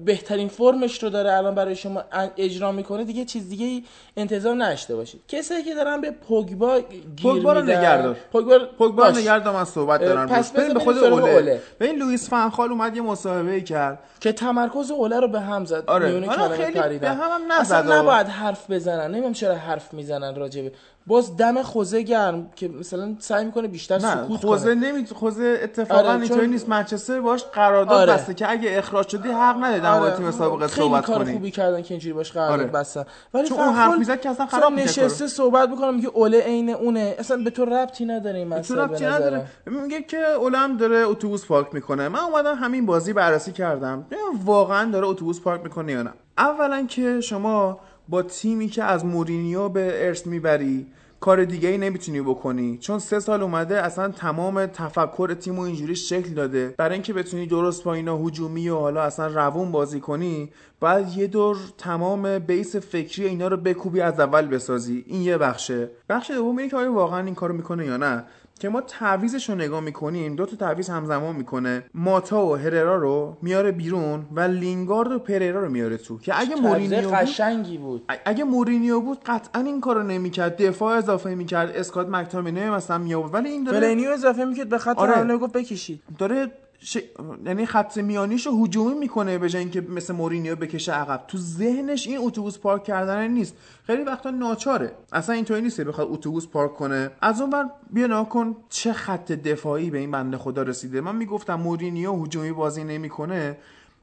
بهترین 0.04 0.48
فرمش 0.48 1.02
رو 1.02 1.10
داره 1.10 1.32
الان 1.32 1.54
برای 1.54 1.76
شما 1.76 2.02
اجرا 2.36 2.72
می‌کنه 2.72 3.04
دیگه 3.04 3.24
چیز 3.24 3.48
دیگه 3.48 3.66
ای 3.66 3.84
انتظار 4.16 4.54
نشته 4.54 4.96
باشید 4.96 5.20
کسایی 5.28 5.62
که 5.64 5.74
دارن 5.74 6.00
به 6.00 6.10
پوگبا 6.10 6.80
گیر 6.80 7.02
پوگبا 7.22 7.52
رو 7.52 7.62
نگردار. 7.62 8.16
پوگبا 8.32 8.58
پوگبا 8.78 9.02
باش. 9.02 9.16
نگردم 9.16 9.52
من 9.52 9.64
صحبت 9.64 10.00
دارم 10.00 10.28
پس. 10.28 10.52
بریم 10.52 10.74
به 10.74 10.80
خود 10.80 10.98
اوله 10.98 11.30
اوله. 11.30 11.60
ببین 11.80 11.96
لوئیس 11.98 12.28
فنخال 12.30 12.70
اومد 12.70 12.96
یه 12.96 13.02
مصاحبه 13.02 13.60
کرد 13.60 13.98
که 14.20 14.32
تمرکز 14.32 14.90
اوله 14.90 15.20
رو 15.20 15.28
به 15.28 15.40
هم 15.40 15.64
زد 15.64 15.84
آره. 15.86 16.20
کلمه 16.20 16.48
خیلی 16.56 16.80
پریدن. 16.80 16.98
به 17.08 17.14
هم 17.14 17.30
هم 17.30 17.52
نزد 17.52 17.72
اصلا 17.74 18.00
نباید 18.02 18.26
حرف 18.26 18.70
بزنن 18.70 19.10
نمی‌دونم 19.10 19.32
چرا 19.32 19.54
حرف 19.54 19.94
می‌زنن 19.94 20.34
راجبه 20.34 20.72
باز 21.06 21.36
دم 21.36 21.62
خوزه 21.62 22.02
گرم 22.02 22.50
که 22.56 22.68
مثلا 22.68 23.14
سعی 23.18 23.44
می‌کنه 23.44 23.68
بیشتر 23.68 23.98
سکوت 23.98 24.40
خوزه 24.44 24.74
کنه 24.74 24.92
نمی 24.92 25.06
خوزه 25.06 25.60
اتفاقا 25.62 26.00
آره، 26.00 26.10
اینطوری 26.10 26.40
چون- 26.40 26.50
نیست 26.50 26.68
منچستر 26.81 27.20
باش 27.20 27.44
قرارداد 27.44 27.98
آره. 27.98 28.12
بسته 28.12 28.35
که 28.35 28.51
اگه 28.51 28.78
اخراج 28.78 29.09
شدی 29.09 29.28
حق 29.28 29.57
نداری 29.57 29.81
در 29.81 29.98
مورد 29.98 30.16
تیم 30.16 30.31
سابقه 30.31 30.69
خیلی 30.69 30.89
صحبت 30.89 31.05
کار 31.05 31.19
کنی. 31.19 31.32
خوبی 31.32 31.51
کردن 31.51 31.82
که 31.82 31.94
اینجوری 31.94 32.12
باش 32.12 32.32
قرارداد 32.32 32.61
آره. 32.61 32.70
بستن 32.70 33.05
ولی 33.35 33.48
چون 33.48 33.59
اون 33.61 33.74
حرف 33.74 33.98
می‌زد 33.98 34.20
که 34.20 34.31
اصلا 34.31 34.47
خراب 34.47 34.73
نشسته 34.73 35.27
صحبت 35.27 35.69
می‌کنم 35.69 35.94
میگه 35.94 36.09
اوله 36.09 36.40
عین 36.40 36.70
اونه. 36.70 37.15
اصلا 37.19 37.36
به 37.36 37.51
تو 37.51 37.65
ربطی 37.65 38.05
نداره 38.05 38.39
این 38.39 38.48
مسئله 38.48 38.86
به 38.86 39.07
نداره. 39.07 39.47
میگه 39.66 40.02
که 40.02 40.19
اولم 40.19 40.77
داره 40.77 40.97
اتوبوس 40.97 41.47
پارک 41.47 41.66
می‌کنه. 41.73 42.09
من 42.09 42.19
اومدم 42.19 42.55
همین 42.55 42.86
بازی 42.86 43.12
بررسی 43.12 43.52
کردم. 43.52 44.07
واقعا 44.44 44.90
داره 44.90 45.07
اتوبوس 45.07 45.40
پارک 45.40 45.61
می‌کنه 45.65 45.93
یا 45.93 46.02
نه. 46.02 46.12
اولا 46.39 46.86
که 46.86 47.20
شما 47.20 47.81
با 48.09 48.23
تیمی 48.23 48.69
که 48.69 48.85
از 48.85 49.05
مورینیو 49.05 49.69
به 49.69 50.07
ارث 50.07 50.27
می‌بری 50.27 50.86
کار 51.20 51.44
دیگه 51.44 51.68
ای 51.68 51.78
نمی‌تونی 51.78 52.20
بکنی. 52.20 52.78
چون 52.78 52.98
سه 52.98 53.20
سال 53.20 53.42
اومده 53.42 53.82
اصلا 53.82 54.09
تمام 54.09 54.66
تفکر 54.66 55.34
تیم 55.34 55.59
و 55.59 55.62
اینجوری 55.62 55.97
شکل 55.97 56.34
داده. 56.34 56.74
برای 56.78 56.92
اینکه 56.92 57.12
بتونی 57.12 57.47
درست 57.47 57.84
با 57.84 57.94
اینا 57.94 58.18
هجومی 58.18 58.68
و 58.68 58.78
حالا 58.78 59.02
اصلا 59.02 59.26
روون 59.26 59.72
بازی 59.72 60.01
کنی 60.01 60.51
باید 60.80 61.16
یه 61.16 61.26
دور 61.26 61.56
تمام 61.78 62.38
base 62.38 62.76
فکری 62.76 63.26
اینا 63.26 63.48
رو 63.48 63.56
بکوبی 63.56 64.01
از 64.01 64.20
اول 64.20 64.47
بسازی. 64.47 65.05
این 65.06 65.22
یه 65.22 65.38
بخشه. 65.38 65.90
بخش 66.09 66.30
دوم 66.30 66.59
اینه 66.59 66.70
که 66.70 66.76
آیا 66.76 66.92
واقعا 66.92 67.24
این 67.24 67.34
کارو 67.34 67.55
می‌کنه 67.55 67.86
یا 67.86 67.97
نه. 67.97 68.24
که 68.60 68.68
ما 68.68 68.80
تعویضش 68.80 69.51
رو 69.50 69.54
نگاه 69.54 69.80
می‌کنیم 69.80 70.36
دو 70.36 70.46
تا 70.46 70.56
تعویض 70.56 70.90
همزمان 70.90 71.36
می‌کنه. 71.36 71.84
ماتا 71.94 72.46
و 72.46 72.56
هررا 72.56 72.96
رو 72.96 73.36
میاره 73.42 73.72
بیرون 73.72 74.26
و 74.32 74.40
لینگارد 74.40 75.12
و 75.12 75.18
پریرا 75.18 75.60
رو 75.60 75.70
میاره 75.70 75.96
تو. 75.96 76.18
که 76.18 76.40
اگه 76.40 76.56
مورینیو 76.56 77.02
بود 77.02 77.12
قشنگی 77.12 77.78
بود. 77.78 78.04
اگه 78.24 78.44
مورینیو 78.44 79.00
بود 79.00 79.18
قطعا 79.26 79.62
این 79.62 79.80
کارو 79.80 80.02
نمی‌کرد. 80.02 80.62
دفاع 80.62 80.96
اضافه 80.96 81.34
می‌کرد. 81.34 81.76
اسکات 81.76 82.08
مک‌تامینی 82.09 82.70
مثلا 82.70 82.98
میآورد. 82.98 83.34
ولی 83.34 83.48
این 83.48 83.64
داره 83.64 83.80
فلینی 83.80 84.02
رو 84.02 84.10
اضافه 84.10 84.44
می‌کرد 84.44 84.68
به 84.68 84.78
خط 84.78 84.98
آره. 84.98 85.36
گفت 85.36 85.52
بکشید. 85.52 86.02
داره 86.18 86.50
ش... 86.82 86.98
یعنی 87.47 87.66
خط 87.66 87.98
میانیشو 87.98 88.65
هجومی 88.65 88.94
می‌کنه 88.94 89.39
به 89.39 89.48
جای 89.48 89.61
اینکه 89.62 89.81
مثل 89.81 90.15
مورینیو 90.15 90.57
بکشه 90.57 90.93
عقب. 90.93 91.24
تو 91.28 91.39
ذهنش 91.39 92.07
این 92.07 92.19
اتوبوس 92.19 92.59
پارک 92.59 92.85
کردن 92.85 93.28
نیست. 93.28 93.57
خیلی 93.85 94.02
وقتا 94.02 94.31
ناچاره. 94.31 94.93
اصلا 95.12 95.35
اینطوری 95.35 95.62
نیست 95.62 95.77
که 95.77 95.85
بخواد 95.85 96.09
اتوبوس 96.11 96.47
پارک 96.47 96.74
کنه. 96.74 97.11
از 97.20 97.40
اون 97.40 97.51
بر 97.51 97.65
بیا 97.90 98.24
کن 98.24 98.57
چه 98.69 98.93
خط 98.93 99.32
دفاعی 99.32 99.90
به 99.90 99.98
این 99.98 100.11
بنده 100.11 100.39
خدا 100.39 100.62
رسیده. 100.62 101.01
من 101.01 101.16
می‌گفتم 101.16 101.55
مورینیو 101.55 102.24
هجومی 102.24 102.52
بازی 102.52 102.85
نمی‌کنه. 102.85 103.57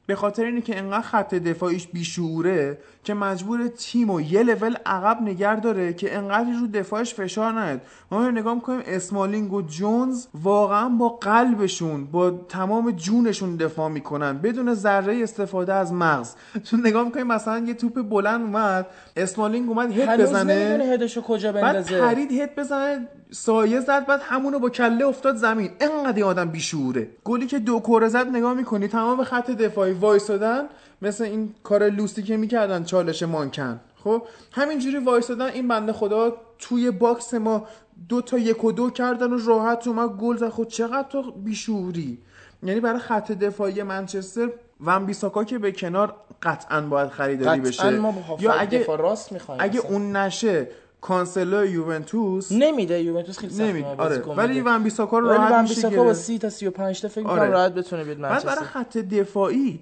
به 0.06 0.14
خاطر 0.14 0.44
اینه 0.44 0.60
که 0.60 0.78
انقدر 0.78 1.02
خط 1.02 1.34
دفاعیش 1.34 1.86
بیشعوره 1.86 2.78
که 3.08 3.14
مجبور 3.14 3.68
تیم 3.68 4.10
و 4.10 4.20
یه 4.20 4.42
لول 4.42 4.76
عقب 4.86 5.22
نگر 5.22 5.56
داره 5.56 5.92
که 5.92 6.16
انقدر 6.16 6.50
رو 6.60 6.66
دفاعش 6.66 7.14
فشار 7.14 7.52
نیاد. 7.52 7.80
ما 8.10 8.18
میایم 8.18 8.38
نگاه 8.38 8.54
می‌کنیم 8.54 8.82
اسمالینگ 8.86 9.52
و 9.52 9.62
جونز 9.62 10.26
واقعا 10.42 10.88
با 10.88 11.08
قلبشون 11.08 12.04
با 12.04 12.30
تمام 12.30 12.90
جونشون 12.90 13.56
دفاع 13.56 13.88
می‌کنن 13.88 14.38
بدون 14.38 14.74
ذره 14.74 15.22
استفاده 15.22 15.74
از 15.74 15.92
مغز. 15.92 16.34
چون 16.64 16.80
نگاه 16.80 17.04
می‌کنیم 17.04 17.26
مثلا 17.26 17.58
یه 17.58 17.74
توپ 17.74 18.02
بلند 18.02 18.40
اومد 18.42 18.86
اسمالینگ 19.16 19.68
اومد 19.68 19.98
هد 19.98 20.20
بزنه. 20.20 20.52
هدشو 20.92 21.22
کجا 21.22 21.52
بعد 21.52 21.64
بندازه. 21.64 22.00
پرید 22.00 22.32
هد 22.32 22.54
بزنه 22.54 23.08
سایه 23.30 23.80
زد 23.80 24.06
بعد 24.06 24.20
همونو 24.22 24.58
با 24.58 24.70
کله 24.70 25.06
افتاد 25.06 25.36
زمین. 25.36 25.70
انقدر 25.80 26.24
آدم 26.24 26.48
بیشوره. 26.48 27.08
گلی 27.24 27.46
که 27.46 27.58
دو 27.58 27.80
کره 27.80 28.08
زد 28.08 28.26
نگاه 28.26 28.54
می‌کنی 28.54 28.88
تمام 28.88 29.24
خط 29.24 29.50
دفاعی 29.50 29.92
وایسادن 29.92 30.62
مثل 31.02 31.24
این 31.24 31.54
کار 31.62 31.90
لوسی 31.90 32.22
که 32.22 32.36
می‌کردن 32.36 32.84
چالش 32.84 33.22
مانکن. 33.22 33.80
خب 34.04 34.22
همینجوری 34.52 34.98
وایسادن 34.98 35.46
این 35.46 35.68
بنده 35.68 35.92
خدا 35.92 36.36
توی 36.58 36.90
box 36.90 37.34
ما 37.34 37.66
دو 38.08 38.20
تا 38.20 38.38
یک 38.38 38.64
و 38.64 38.72
دو 38.72 38.90
کردن 38.90 39.32
و 39.32 39.38
راحت 39.46 39.86
اومد 39.86 40.08
گل 40.08 40.36
زد. 40.36 40.48
خود 40.48 40.68
چقدر 40.68 41.08
تو 41.08 41.32
بیشعوری؟ 41.32 42.18
یعنی 42.62 42.80
برای 42.80 42.98
خط 42.98 43.32
دفاعی 43.32 43.82
منچستر 43.82 44.48
ون 44.80 45.06
بیساکا 45.06 45.44
که 45.44 45.58
به 45.58 45.72
کنار 45.72 46.14
قطعا 46.42 46.80
باید 46.80 47.08
خریداری 47.08 47.60
قطعا 47.60 47.90
بشه. 47.90 47.98
ما 47.98 48.14
یا 48.40 48.52
اگه 48.52 48.86
راست 48.96 49.50
اگه 49.58 49.80
اون 49.80 50.16
نشه 50.16 50.68
کانسلو 51.00 51.66
یوونتوس. 51.66 52.52
نمیده. 52.52 53.02
یوونتوس 53.02 53.38
خیلی 53.38 53.52
سخت 53.52 53.62
نمیده. 53.62 53.86
آره. 53.86 54.18
ولی. 54.18 54.60
ون 54.60 54.82
بیساکا 54.82 55.18
رو 55.18 55.28
ولی 55.28 55.38
راحت 55.38 55.52
ون 55.52 55.62
میشه 55.62 55.74
بیساکا 55.74 55.96
با 55.96 56.04
گرفت. 56.04 56.20
30 56.20 56.38
تا 56.38 56.50
35 56.50 57.00
تا 57.00 57.08
فکر 57.08 57.26
آره. 57.26 57.50
راحت 57.50 57.74
بتونه 57.74 58.04
بیاد 58.04 58.18
بعد 58.18 58.32
منچستر. 58.32 58.48
برای 58.48 58.64
خط 58.64 58.98
دفاعی 58.98 59.80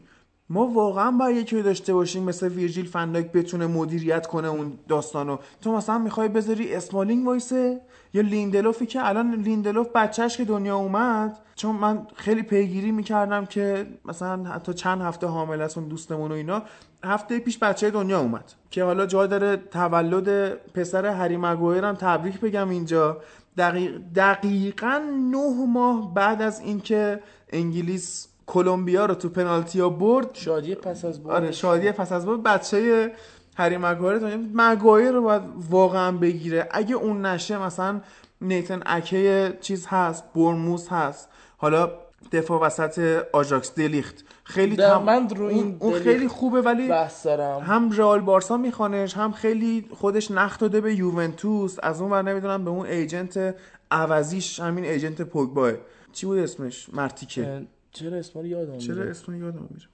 ما 0.51 0.66
واقعا 0.66 1.10
باید 1.10 1.36
یکی 1.36 1.62
داشته 1.62 1.94
باشیم 1.94 2.23
مثل 2.23 2.48
ویرجیل 2.48 2.86
فن‌دایک 2.86 3.32
بتونه 3.32 3.66
مدیریت 3.66 4.27
کنه 4.27 4.48
اون 4.48 4.78
داستانو. 4.89 5.39
تو 5.62 5.73
مثلا 5.73 5.98
می‌خوای 5.98 6.28
بذاری 6.28 6.74
اسمالینگ 6.74 7.27
وایسه؟ 7.27 7.81
یا 8.14 8.23
لیندلوفی 8.23 8.86
که 8.86 9.09
الان 9.09 9.35
لیندلوف 9.35 9.89
بچهش 9.94 10.36
که 10.36 10.44
دنیا 10.44 10.77
اومد. 10.77 11.39
چون 11.55 11.77
من 11.77 12.06
خیلی 12.14 12.43
پیگیری 12.43 12.93
می‌کردم 12.93 13.47
که 13.47 13.86
مثلا 14.05 14.44
حتی 14.44 14.74
چند 14.74 15.01
هفته 15.01 15.27
حامله 15.26 15.62
است 15.62 15.78
اون 15.78 15.89
دوستمون 15.89 16.32
و 16.32 16.35
اینا. 16.35 16.62
هفته 17.05 17.39
پیش 17.39 17.59
بچه 17.59 17.90
دنیا 17.90 18.20
اومد. 18.20 18.52
که 18.70 18.85
حالا 18.85 19.06
جا 19.06 19.27
داره 19.27 19.56
تولد 19.56 20.56
پسر 20.73 21.06
هری 21.06 21.36
مگویر 21.36 21.93
تبریک 21.93 22.40
بگم 22.40 22.68
اینجا. 22.68 23.20
دقیق 23.59 24.01
دقیقا 24.14 25.02
نه 25.32 25.66
ماه 25.66 26.14
بعد 26.14 26.43
از 26.43 26.60
اینکه 26.60 27.20
انگلیس 27.51 28.28
کلمبیا 28.47 29.06
رو 29.06 29.14
تو 29.14 29.28
پنالتیا 29.28 29.89
برد. 29.89 30.35
شادی 30.35 30.74
پس 30.74 31.05
از 31.05 31.23
بود 31.23 31.32
آره 31.32 31.52
شادی 31.52 31.93
پس 31.93 32.12
از 32.12 32.27
بود 32.27 32.43
بچه 32.43 33.12
هری 33.56 33.77
مگایر 33.77 34.18
تو 34.18 34.28
مگایر 34.55 35.10
رو 35.10 35.23
باید 35.23 35.43
واقعا 35.70 36.12
بگیره. 36.12 36.68
اگه 36.70 36.94
اون 36.94 37.27
نشه 37.27 37.59
مثلا 37.59 38.01
نیتن 38.40 38.81
اکه 38.86 39.59
چیز 39.60 39.86
هست 39.86 40.24
برموس 40.35 40.89
هست. 40.89 41.28
حالا 41.56 41.90
دفاع 42.32 42.60
وسط 42.60 43.24
آژاکس 43.32 43.74
دلیخت. 43.74 44.24
خیلی 44.44 44.77
تم- 44.77 45.02
من 45.02 45.28
رو 45.28 45.47
این 45.47 45.77
اون, 45.78 45.98
خیلی 45.98 46.28
خوبه 46.28 46.62
ولی 46.62 46.89
هم 47.62 47.90
رئال 47.93 48.20
بارسا 48.20 48.56
میخوانش 48.56 49.16
هم 49.16 49.32
خیلی 49.32 49.86
خودش 49.94 50.31
نقد 50.31 50.60
داده 50.60 50.81
به 50.81 50.94
یوونتوس. 50.94 51.77
از 51.82 52.01
اون 52.01 52.10
ور 52.10 52.23
نمی‌دونم 52.23 52.64
به 52.64 52.70
اون 52.70 52.86
ایجنت 52.86 53.55
عوضیش 53.90 54.60
همین 54.60 54.85
agent 54.84 55.22
پوگباست. 55.22 55.72
چی 56.12 56.27
بود 56.27 56.39
اسمش؟ 56.39 56.86
مرتیکه. 56.93 57.66
چرا 57.97 58.16
اسما 58.16 58.43
رو 58.43 58.48
یادم 58.48 58.78
چرا 58.78 59.02
اسم 59.02 59.35
یادم 59.35 59.68
میره؟ 59.70 59.86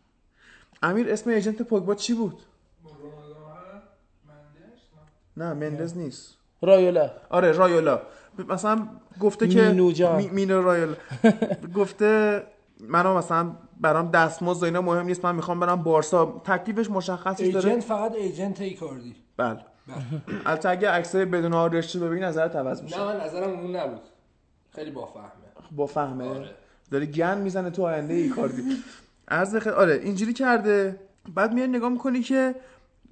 امیر 0.82 1.12
اسم 1.12 1.30
agent 1.30 1.62
پوگبا 1.62 1.94
چی 1.94 2.14
بود؟ 2.14 2.40
نه 5.36 5.52
مندز 5.52 5.96
نیست. 5.96 6.36
رایولا. 6.62 7.10
آره 7.30 7.52
رایولا. 7.52 8.02
مثلا 8.48 8.88
گفته 9.20 9.48
که 9.48 9.62
مینو 9.62 9.92
جان. 9.92 10.16
می- 10.16 10.28
مینو 10.30 10.62
رایولا. 10.62 10.94
گفته 11.76 12.42
منو 12.80 13.16
مثلا 13.18 13.52
برام 13.80 14.10
دستمزد 14.10 14.62
و 14.62 14.64
اینا 14.64 14.80
مهم 14.80 15.06
نیست 15.06 15.24
من 15.24 15.34
می‌خوام 15.34 15.60
برم 15.60 15.82
بارسا. 15.82 16.42
تکلیفش 16.44 16.90
مشخصش 16.90 17.46
داره. 17.46 17.68
ایجنت 17.70 17.84
فقط 17.84 18.14
agent 18.14 18.60
ایکاردی. 18.60 19.16
بله. 19.36 19.58
البته 20.46 20.68
اگه 20.68 20.90
عکسای 20.90 21.24
بدون 21.24 21.52
آرشتی 21.54 21.98
ببینی 21.98 22.20
نظرت 22.20 22.56
عوض 22.56 22.82
میشه. 22.82 22.98
نه 22.98 23.04
من 23.04 23.20
نظرم 23.20 23.50
اون 23.60 23.76
نبود. 23.76 24.00
خیلی 24.70 24.90
بافهمه. 24.90 25.26
با 25.72 25.86
فهمه 25.86 26.44
داره 26.92 27.06
گن 27.06 27.38
می‌زنه 27.38 27.70
تو 27.70 27.82
آینده 27.82 28.14
ای 28.14 28.28
کاردی 28.28 28.62
عرض 29.28 29.56
خد... 29.56 29.68
آره 29.68 30.00
اینجوری 30.04 30.32
کرده. 30.32 30.96
بعد 31.34 31.52
میای 31.52 31.66
نگاه 31.66 31.90
می‌کنی 31.90 32.22
که 32.22 32.54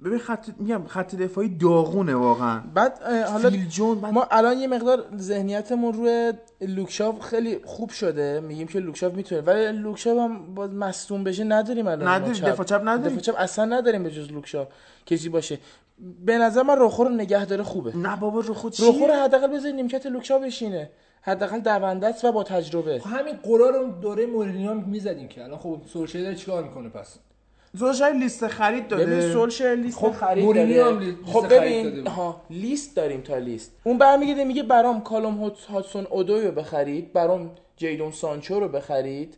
ببین 0.05 0.19
خط 0.19 0.49
میگم 0.59 0.83
خط 0.87 1.15
دفاعی 1.15 1.49
داغونه 1.49 2.15
واقعا. 2.15 2.61
بعد 2.75 3.03
حالا 3.33 3.51
جون 3.51 4.01
بعد 4.01 4.13
ما 4.13 4.27
الان 4.31 4.59
یه 4.59 4.67
مقدار 4.67 5.05
ذهنیتمون 5.17 5.93
روی 5.93 6.33
لوکشاو 6.61 7.19
خیلی 7.19 7.59
خوب 7.65 7.91
شده. 7.91 8.41
میگیم 8.41 8.67
که 8.67 8.79
لوکشاو 8.79 9.17
می‌تونه 9.17 9.41
ولی 9.41 9.73
لوکشاو 9.73 10.21
هم 10.21 10.55
باز 10.55 10.71
مصدوم 10.71 11.25
بشه 11.25 11.45
نداریم 11.45 11.87
الان 11.87 12.09
نداریم، 12.09 12.45
دفاع 12.45 12.67
چپ 12.67 12.81
نداریم. 12.85 13.19
دفاع 13.19 13.21
چپ 13.21 13.35
اصلا 13.39 13.65
نداریم 13.65 14.03
به 14.03 14.11
جز 14.11 14.33
لوکشاو 14.33 14.67
کسی 15.07 15.29
باشه. 15.29 15.59
به 16.25 16.39
نظر 16.39 16.63
من 16.63 16.77
روخو 16.77 17.05
رو 17.05 17.11
نگه 17.11 17.45
داره 17.45 17.63
خوبه. 17.63 17.97
نه 17.97 18.17
بابا 18.17 18.41
روخو 18.41 18.73
چیه؟ 18.73 18.87
روخو 18.87 19.07
رو 19.07 19.15
حداقل 19.15 19.47
بذاری 19.47 19.73
نیمکت 19.73 20.07
لوکشاو 20.07 20.43
بشینه. 20.43 20.91
حداقل 21.23 21.59
دونده 21.59 22.07
است 22.07 22.25
و 22.25 22.33
با 22.33 22.43
تجربه. 22.43 22.99
خب 22.99 23.11
همین 23.11 23.35
غر 23.43 23.73
رو 23.73 23.87
دوره 24.03 24.27
مورینیو 24.27 24.71
هم 24.71 24.85
می‌زدیم 24.87 25.29
که 25.29 25.45
الان 25.45 25.59
خب 25.59 25.81
سولشر 25.93 26.21
داره 26.21 26.35
چیکار 26.35 26.63
می‌کنه 26.63 26.89
پس؟ 26.89 27.19
زوشای 27.73 28.19
لیست 28.19 28.47
خرید 28.47 28.89
ببین 28.89 29.05
داده 29.05 29.33
سولشر 29.33 29.75
لیست 29.75 29.99
خب، 29.99 30.11
خرید 30.13 30.45
مورینیو. 30.45 30.85
هم 30.85 30.99
لیست 30.99 31.17
خب 31.25 31.49
خرید 31.49 31.87
ببین. 31.87 32.07
ها 32.07 32.41
لیست 32.51 32.97
داریم 32.97 33.21
تا 33.21 33.39
لیست. 33.39 33.73
اون 33.85 33.99
برمیگرده 33.99 34.45
میگه 34.45 34.63
برام 34.63 35.01
کالوم 35.01 35.37
هاد- 35.51 35.65
هادسون 35.71 36.07
اودوی 36.11 36.47
رو 36.47 36.53
بخرید 36.53 37.13
برام 37.13 37.51
جیدون 37.77 38.11
سانچو 38.11 38.61
رو 38.61 38.69
بخرید. 38.69 39.37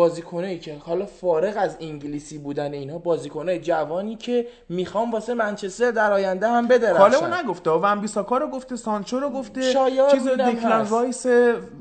بازیکنایی 0.00 0.58
که 0.58 0.76
حالا 0.78 1.06
فارغ 1.06 1.54
از 1.56 1.76
انگلیسی 1.80 2.38
بودن 2.38 2.72
اینها 2.72 2.98
بازیکنای 2.98 3.58
جوانی 3.58 4.16
که 4.16 4.46
می‌خوام 4.68 5.10
واسه 5.10 5.34
منچستر 5.34 5.90
در 5.90 6.12
آینده 6.12 6.48
هم 6.48 6.68
بدرخشن. 6.68 7.18
کالمو 7.18 7.36
نگفته 7.36 7.70
ون 7.70 8.00
بیساکا 8.00 8.38
رو 8.38 8.46
گفته 8.48 8.76
سانچو 8.76 9.20
رو 9.20 9.30
گفته 9.30 9.60
دیکلن 9.60 10.70
هست. 10.70 10.92
رایس 10.92 11.26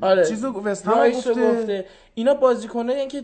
آره. 0.02 0.26
چیزو 0.26 0.62
وست 0.62 0.88
هم 0.88 0.94
رایس 0.94 1.28
رو 1.28 1.34
گفته. 1.34 1.60
گفته. 1.62 1.86
اینا 2.16 2.34
بازیکنایی 2.34 3.08
که 3.08 3.24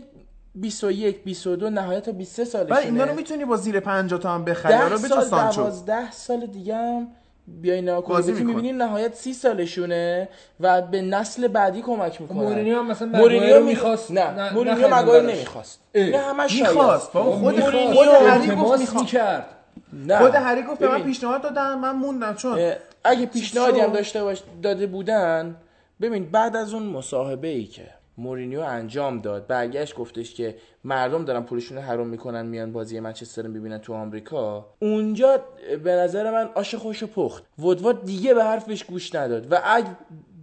21 0.54 1.24
22 1.24 1.70
نهایت 1.70 2.02
تا 2.02 2.12
23 2.12 2.44
سالشونه. 2.44 2.74
بعد 2.74 2.84
اینا 2.84 3.04
رو 3.04 3.14
می‌تونی 3.14 3.44
با 3.44 3.56
زیر 3.56 3.80
50 3.80 4.20
تا 4.20 4.30
هم 4.30 4.44
بخری 4.44 4.72
ده 4.72 4.82
حالا 4.82 4.96
به 4.96 5.08
سال 5.08 5.20
جز 5.20 5.28
سانچو. 5.30 5.60
دوازده 5.60 6.12
سال 6.12 6.46
دیگه 6.46 6.76
هم 6.76 7.08
بیای 7.48 7.82
بهتون 7.82 8.20
می‌کنه. 8.20 8.44
می‌بینی 8.44 8.72
نهایت 8.72 9.14
سی 9.14 9.32
سالشونه 9.32 10.28
و 10.60 10.82
به 10.82 11.02
نسل 11.02 11.48
بعدی 11.48 11.82
کمک 11.82 12.20
می‌کنه 12.20 12.38
مورینیو 12.38 12.78
هم 12.78 12.86
مثلا 12.86 13.08
مورینیو 13.08 13.64
می‌خواست. 13.64 14.10
نه 14.10 14.52
مورینیو 14.52 14.94
مگایر. 14.96 15.22
نمی‌خواست. 15.22 15.80
نه 15.94 16.18
همش 16.18 16.60
می‌خواست 16.60 17.10
خب 17.10 17.22
خود. 17.22 17.60
خود 17.60 18.08
هری 18.08 18.56
گفت 18.56 18.94
می‌کرد 18.94 19.46
نه 19.92 20.18
خود 20.18 20.34
هری 20.34 20.62
گفت 20.62 20.80
به 20.80 20.88
من 20.88 21.02
پیشنهاد 21.02 21.42
دادن 21.42 21.74
من 21.74 21.92
موندم 21.96 22.34
چون 22.34 22.72
اگه 23.04 23.26
پیشنهادی 23.26 23.80
هم. 23.80 23.92
داشته 23.92 24.22
باش 24.24 24.42
داده 24.62 24.86
بودن 24.86 25.56
ببین 26.00 26.30
بعد 26.30 26.56
از 26.56 26.74
اون 26.74 26.82
مصاحبه 26.82 27.48
ای 27.48 27.64
که 27.64 27.95
مورینیو 28.18 28.60
انجام 28.60 29.20
داد 29.20 29.46
برگشت 29.46 29.94
گفتش 29.94 30.34
که 30.34 30.56
مردم 30.84 31.24
دارن 31.24 31.42
پولشون 31.42 31.76
رو 31.76 31.82
حرام 31.82 32.06
می‌کنن 32.06 32.46
میان 32.46 32.72
بازی 32.72 33.00
منچستر 33.00 33.42
رو 33.42 33.52
ببینن 33.52 33.78
تو 33.78 33.94
آمریکا 33.94 34.66
اونجا 34.78 35.40
به 35.84 35.92
نظر 35.92 36.30
من 36.30 36.48
آش 36.54 36.74
خوش 36.74 37.04
پخت 37.04 37.44
ودواد 37.58 38.04
دیگه 38.04 38.34
به 38.34 38.44
حرفش 38.44 38.84
گوش 38.84 39.14
نداد 39.14 39.52
و 39.52 39.58
اگه 39.64 39.96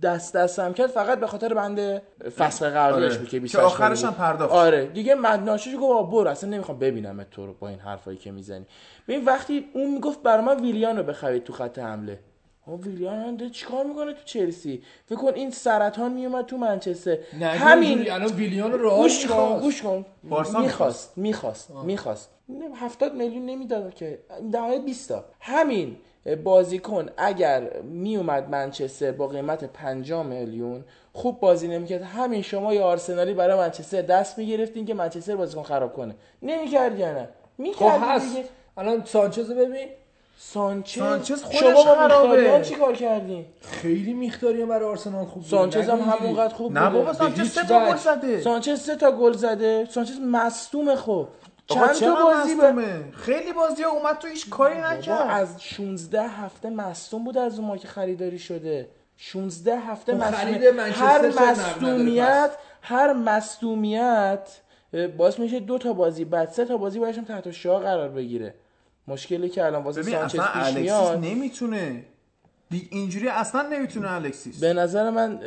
دست 0.04 0.36
دستم 0.36 0.74
کرد 0.74 0.88
فقط 0.88 1.20
به 1.20 1.28
خاطر 1.28 1.54
بنده 1.54 2.02
فسخ 2.38 2.66
قراردادش 2.66 3.12
آره. 3.12 3.20
بود 3.20 3.30
که 3.30 3.38
که 3.38 3.40
28 3.40 3.66
آخرش. 3.66 4.04
هم 4.04 4.14
پرداخت. 4.14 4.54
آره 4.54 4.86
دیگه 4.86 5.16
مدناشش 5.16 5.76
گفت 5.82 6.12
برو 6.12 6.30
اصلا 6.30 6.50
نمی‌خوام 6.50 6.80
ببینم 6.80 7.24
تو 7.32 7.45
رو 7.45 7.54
با 7.54 7.70
این 7.70 7.80
حرفایی 7.80 8.18
که 8.18 8.32
می‌زنی 8.32 8.66
ببین 9.08 9.26
وقتی 9.26 9.66
اون 9.74 9.94
می‌گفت 9.94 10.24
برای 10.24 10.45
من 10.45 10.62
ویلیان 10.62 10.98
رو 10.98 11.04
بخرید 11.04 11.44
تو 11.44 11.54
خط 11.54 11.80
حمله 11.80 12.20
ویلیان 12.68 13.35
داره 13.35 13.52
چیکار 13.52 13.85
می‌کنه 13.85 14.14
تو 14.14 14.23
چلسی؟ 14.26 14.84
فکر 15.06 15.15
کن 15.15 15.34
این 15.34 15.52
سرطان 15.52 16.14
میومد 16.14 16.45
تو 16.45 16.57
منچستر. 16.57 17.18
همین. 17.41 18.11
الان 18.11 18.34
ویلیان 18.34 18.72
رو 18.72 18.95
گوش 18.95 19.26
کن. 19.27 19.60
گوش 19.60 19.81
کن. 19.81 20.06
می‌خواست 20.23 21.18
می‌خواست. 21.18 21.72
می‌خواست 21.84 22.30
هفتاد 22.76 23.14
میلیون 23.14 23.45
نمی‌داد 23.45 23.94
که. 23.94 24.19
نهایت 24.52 24.81
20 24.81 25.10
تا. 25.10 25.26
همین 25.40 25.98
بازیکن 26.44 27.10
اگر 27.18 27.81
میومد 27.81 28.49
منچستر 28.49 29.11
با 29.11 29.27
قیمت 29.27 29.64
50 29.64 30.23
میلیون 30.23 30.84
خوب 31.14 31.40
بازی 31.40 31.68
نمی‌کرد. 31.68 32.02
همین 32.02 32.41
شما 32.41 32.73
یا 32.73 32.84
آرسنالی 32.84 33.34
برای 33.34 33.57
منچستر 33.57 34.02
دست 34.02 34.38
می‌گرفتین 34.38 34.85
که 34.85 34.94
منچستر 34.94 35.35
بازیکن 35.35 35.64
خراب 35.64 35.94
کنه. 35.94 36.15
نمی‌کرد 36.41 36.99
یا 36.99 37.14
نه؟ 37.14 37.23
خب 37.23 37.30
می‌کرد 37.57 38.22
دیگه. 38.22 38.45
الان 38.77 39.03
سانچز 39.06 39.52
ببین. 39.52 39.88
سانچز 40.52 40.99
سانچز 40.99 41.44
خودش 41.44 41.60
شما 41.60 41.74
با 41.74 41.95
خرابه. 41.95 42.61
چی 42.64 42.76
کار 42.76 42.94
کردین 42.94 43.45
خیلی 43.82 44.14
میختاری 44.14 44.65
برای 44.65 44.90
آرسنال 44.90 45.26
خوب 45.26 45.41
بود. 45.44 45.52
سانچز 45.52 45.90
هم. 45.90 45.99
همونقدر 45.99 46.53
خوب 46.53 46.78
نه. 46.78 46.90
بابا 46.90 47.14
سانچز 47.14 47.52
سه 47.52 47.68
تا 47.68 47.90
گل. 47.90 47.95
زده 47.95 48.41
سانچز 48.41 48.82
سه 48.82 48.95
تا 48.95 49.11
گل 49.11 49.34
زده 49.34 49.88
سانچز 49.90 50.20
مصدوم 50.20 50.95
خب 50.95 51.28
چند 51.68 51.94
تا 51.94 52.15
بازی 52.15 52.56
به 52.56 52.72
مصدومه؟ 52.72 53.11
خیلی 53.11 53.53
بازی 53.53 53.84
ها 53.84 53.91
اومد 53.91 54.18
تو 54.18 54.28
هیچ 54.28 54.49
کاری 54.49 54.82
نکرد 54.82 55.28
از 55.30 55.64
16 55.64 56.22
هفته 56.22 56.70
مصدوم 56.70 57.24
بود 57.24 57.38
از 57.38 57.60
اون 57.60 57.68
ما 57.68 57.78
که 57.78 57.88
خریداری 57.88 58.40
شده 58.40 58.90
16 59.18 59.78
هفته 59.78 60.11
خب 60.11 60.24
مصدوم 60.24 60.80
هر 60.80 61.30
مصدومیت 61.52 62.52
هر 62.82 63.14
مصدومیت 63.14 64.49
باعث 65.18 65.40
میشه 65.40 65.60
دو 65.60 65.78
تا 65.78 65.94
بازی 65.94 66.26
بعد 66.26 66.49
سه 66.49 66.65
تا 66.65 66.78
بازی 66.78 66.99
باید 66.99 67.26
تحت 67.26 67.52
شعا 67.52 67.80
قرار 67.80 68.10
بگیره 68.10 68.56
مشکلی 69.08 69.50
که 69.50 69.66
الان 69.66 69.84
واسه 69.84 70.04
سانچز 70.04 70.40
اصلا 70.40 70.64
پیش 70.64 70.76
میاد. 70.76 71.18
نمی‌تونه. 71.18 72.06
اینجوری 72.90 73.28
اصلا 73.28 73.62
نمی‌تونه 73.62 74.12
الکسیس. 74.12 74.60
به 74.60 74.74
نظر 74.74 75.10
من 75.10 75.40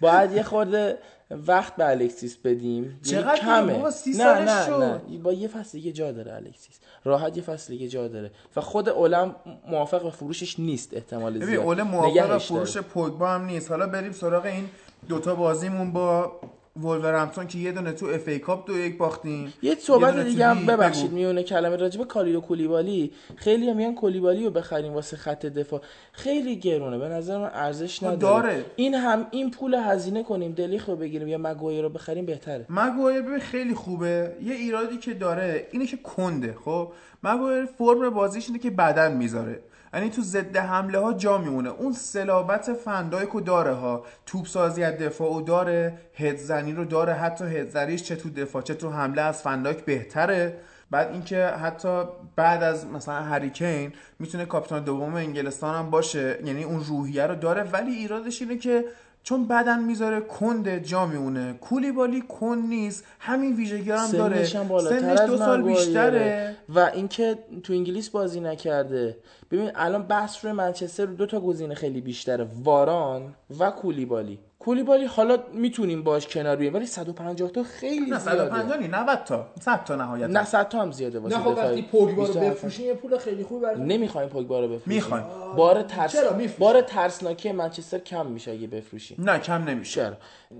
باید 0.00 0.32
یه 0.32 0.42
خورده 0.42 0.98
وقت 1.30 1.76
به 1.76 1.88
الکسیس 1.88 2.36
بدیم. 2.36 2.82
یعنی 2.84 2.98
چقدر؟ 3.02 3.36
کمه. 3.36 3.90
سی 3.90 4.10
نه 4.10 4.40
نه 4.40 4.66
شد. 4.66 4.72
نه. 4.72 5.18
با 5.18 5.32
یه 5.32 5.48
فصل 5.48 5.72
دیگه 5.72 5.92
جا 5.92 6.12
داره 6.12 6.34
الکسیس. 6.34 6.80
راحت 7.04 7.36
یه 7.36 7.42
فصل 7.42 7.72
دیگه 7.72 7.88
جا 7.88 8.08
داره. 8.08 8.30
و 8.56 8.60
خود 8.60 8.88
اولم 8.88 9.34
موافق 9.68 10.02
به 10.02 10.10
فروشش 10.10 10.60
نیست 10.60 10.94
احتمال 10.94 11.32
زیاد. 11.32 11.44
ببین 11.44 11.58
اول 11.60 11.82
موافق 11.82 12.30
نگهش 12.32 12.46
فروش. 12.46 12.76
پوگبا 12.76 13.28
هم 13.28 13.44
نیست. 13.44 13.70
حالا 13.70 13.86
بریم 13.86 14.12
سراغ 14.12 14.44
این 14.44 14.68
دوتا 15.08 15.34
بازیمون 15.34 15.92
با 15.92 16.40
ولورهمپتون 16.76 17.46
که 17.46 17.58
یه 17.58 17.72
دونه 17.72 17.92
تو 17.92 18.06
FA 18.06 18.28
Cup 18.28 18.66
دو 18.66 18.78
یک 18.78 18.98
باختیم. 18.98 19.52
یه 19.62 19.74
صحبت 19.74 20.18
دیگه 20.18 20.46
هم. 20.46 20.66
ببخشید. 20.66 21.12
میونه 21.12 21.42
کلمه 21.42 21.76
راجب 21.76 22.04
کالیدو 22.04 22.40
کولیبالی 22.40 23.12
خیلی 23.36 23.70
هم 23.70 23.76
میگن 23.76 23.94
کولیبالی 23.94 24.44
رو 24.44 24.50
بخریم 24.50 24.92
واسه 24.92 25.16
خط 25.16 25.46
دفاع. 25.46 25.80
خیلی 26.12 26.56
گرونه 26.56 26.98
به 26.98 27.08
نظر 27.08 27.38
من 27.38 27.50
ارزش 27.54 27.98
خب 27.98 28.06
نداره. 28.06 28.42
داره. 28.42 28.64
این 28.76 28.94
هم 28.94 29.26
این 29.30 29.50
پول 29.50 29.74
هزینه 29.74 30.22
کنیم 30.22 30.52
دلیخت 30.52 30.88
رو 30.88 30.96
بگیریم 30.96 31.28
یا 31.28 31.38
مگوایر 31.38 31.82
رو 31.82 31.88
بخریم 31.88 32.26
بهتره. 32.26 32.66
مگوایر 32.70 33.22
ببین 33.22 33.38
خیلی 33.38 33.74
خوبه. 33.74 34.32
یه 34.42 34.54
ایرادی 34.54 34.96
که 34.96 35.14
داره 35.14 35.66
اینه 35.70 35.86
که 35.86 35.96
کنده 35.96 36.56
خب؟ 36.64 36.92
مگوایر 37.22 37.64
فرم 37.64 38.10
بازیش 38.10 38.46
اینه 38.48 38.58
که 38.58 38.70
بدن 38.70 39.16
می‌ذاره. 39.16 39.60
یعنی 39.94 40.10
تو 40.10 40.22
ضد 40.22 40.56
حمله 40.56 40.98
ها 40.98 41.12
جا 41.12 41.38
میمونه. 41.38 41.68
اون 41.68 41.92
سلابت 41.92 42.72
فندایکو 42.72 43.40
داره 43.40 43.72
ها. 43.72 44.04
توپ 44.26 44.46
سازی 44.46 44.82
از 44.84 44.94
دفاع 44.98 45.32
و 45.32 45.40
داره. 45.40 45.98
هدزنی 46.14 46.72
رو 46.72 46.84
داره. 46.84 47.12
حتی 47.12 47.44
هدزنیش 47.44 48.02
چه 48.02 48.16
تو 48.16 48.30
دفاع 48.30 48.62
چه 48.62 48.74
تو 48.74 48.90
حمله 48.90 49.22
از 49.22 49.42
فندایک 49.42 49.84
بهتره. 49.84 50.56
بعد 50.90 51.12
اینکه 51.12 51.46
حتی 51.46 52.04
بعد 52.36 52.62
از 52.62 52.86
مثلا 52.86 53.14
هریکین 53.14 53.92
می‌تونه 54.18 54.44
کاپیتان 54.44 54.84
دوم 54.84 55.14
انگلستان 55.14 55.74
هم 55.74 55.90
باشه. 55.90 56.38
یعنی 56.44 56.64
اون 56.64 56.84
روحیه 56.84 57.26
رو 57.26 57.34
داره. 57.34 57.62
ولی 57.62 57.90
ایرادش 57.90 58.42
اینه 58.42 58.56
که 58.56 58.84
چون 59.22 59.46
بدن 59.48 59.84
می‌ذاره 59.84 60.20
کنده 60.20 60.80
جا 60.80 61.06
میمونه. 61.06 61.52
کولیبالی 61.52 62.22
کن 62.28 62.58
نیست. 62.68 63.04
همین 63.18 63.56
ویژگی 63.56 63.90
هم 63.90 64.10
داره. 64.10 64.44
سنش 64.44 65.20
دو 65.20 65.36
سال. 65.36 65.62
بیشتره. 65.62 66.56
و 66.68 66.78
اینکه 66.78 67.38
تو 67.62 67.72
انگلیس 67.72 68.08
بازی 68.08 68.40
نکرده. 68.40 69.16
ببین 69.50 69.70
الان 69.74 70.02
بحث 70.02 70.44
روی 70.44 70.52
منچستر 70.52 71.04
رو 71.04 71.14
دو 71.14 71.26
تا 71.26 71.40
گزینه 71.40 71.74
خیلی 71.74 72.00
بیشتره. 72.00 72.46
واران 72.64 73.34
و 73.58 73.70
کولیبالی 73.70 74.38
کولیبالی 74.60 75.04
حالا 75.04 75.38
می‌تونیم 75.52 76.02
باش 76.02 76.26
کنار 76.26 76.56
بیایم 76.56 76.74
ولی 76.74 76.86
150 76.86 77.50
تا 77.50 77.62
خیلی 77.62 78.10
نه 78.10 78.18
زیاده. 78.18 78.38
150 78.38 78.78
نی 78.78 78.88
90 78.88 79.24
تا. 79.24 79.46
100 79.60 79.84
تا 79.84 79.96
نهایتا. 79.96 80.26
نه 80.26 80.44
100 80.44 80.68
تا 80.68 80.82
هم 80.82 80.92
زیاده 80.92 81.18
واسه 81.18 81.36
نه 81.38 81.44
خب. 81.44 81.58
وقتی 81.58 81.82
پوگبا 81.82 82.22
رو 82.22 82.32
27. 82.32 82.50
بفروشین 82.50 82.86
یه 82.86 82.94
پول 82.94 83.18
خیلی 83.18 83.44
خوبی 83.44 83.62
برای 83.62 83.80
نمی‌خوایم 83.80 84.28
پوگبا 84.28 84.60
رو 84.60 84.68
بفروشیم. 84.68 84.92
می‌خوایم. 84.94 85.24
بار 85.56 85.82
ترس 85.82 86.12
چرا 86.12 86.32
می‌فروشیم؟ 86.32 86.56
بار 86.58 86.80
ترسناکی 86.80 87.52
منچستر 87.52 87.98
کم 87.98 88.26
میشه 88.26 88.50
اگه 88.50 88.66
بفروشیم. 88.66 89.16
نه 89.20 89.38
کم 89.38 89.64
نمیشه. 89.64 90.00
چرا؟ 90.00 90.16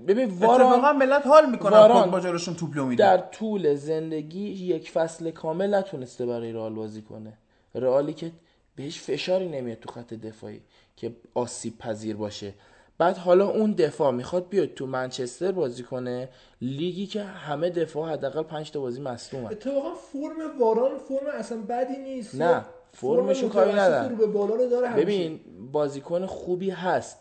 ببین 0.07 0.31
اتفاقا 0.31 0.57
واران 0.57 0.97
ملت 0.97 1.27
حال 1.27 1.49
می‌کنن 1.49 1.77
واران 1.77 2.11
با 2.11 2.19
جلوشون 2.19 2.55
توپ 2.55 2.75
میده 2.75 3.03
در 3.03 3.17
طول 3.17 3.75
زندگی 3.75 4.49
یک 4.49 4.91
فصل 4.91 5.31
کامل 5.31 5.75
نتونسته 5.75 6.25
برای 6.25 6.51
رئال 6.51 6.73
بازی 6.73 7.01
کنه. 7.01 7.33
رئالی 7.75 8.13
که 8.13 8.31
بهش 8.75 9.01
فشاری 9.01 9.49
نمیاد 9.49 9.79
تو 9.79 9.91
خط 9.91 10.13
دفاعی 10.13 10.61
که 10.95 11.15
آسیب 11.33 11.77
پذیر 11.77 12.15
باشه. 12.15 12.53
بعد 12.97 13.17
حالا 13.17 13.49
اون 13.49 13.71
دفاع 13.71 14.11
می‌خواد 14.11 14.49
بیاد 14.49 14.73
تو 14.73 14.85
منچستر 14.87 15.51
بازی 15.51 15.83
کنه 15.83 16.29
لیگی 16.61 17.07
که 17.07 17.23
همه 17.23 17.69
دفاع 17.69 18.11
حداقل 18.13 18.43
5 18.43 18.71
تا 18.71 18.79
بازی 18.79 19.01
مصدومن 19.01 19.45
اتفاقا 19.45 19.93
فرم 19.93 20.59
واران 20.59 20.97
فرم 20.97 21.27
اصلا 21.33 21.57
بدی 21.69 21.97
نیست 21.97 22.35
نه، 22.35 22.65
فرمشو 22.93 23.49
کاری 23.49 23.71
متوسط 23.71 23.83
ندارم. 23.83 24.09
رو 24.09 24.15
به 24.15 24.27
بالا 24.27 24.55
رو 24.55 24.69
داره 24.69 24.87
همیشه. 24.87 25.05
ببین 25.05 25.39
بازیکن 25.71 26.25
خوبی 26.25 26.69
هست 26.69 27.17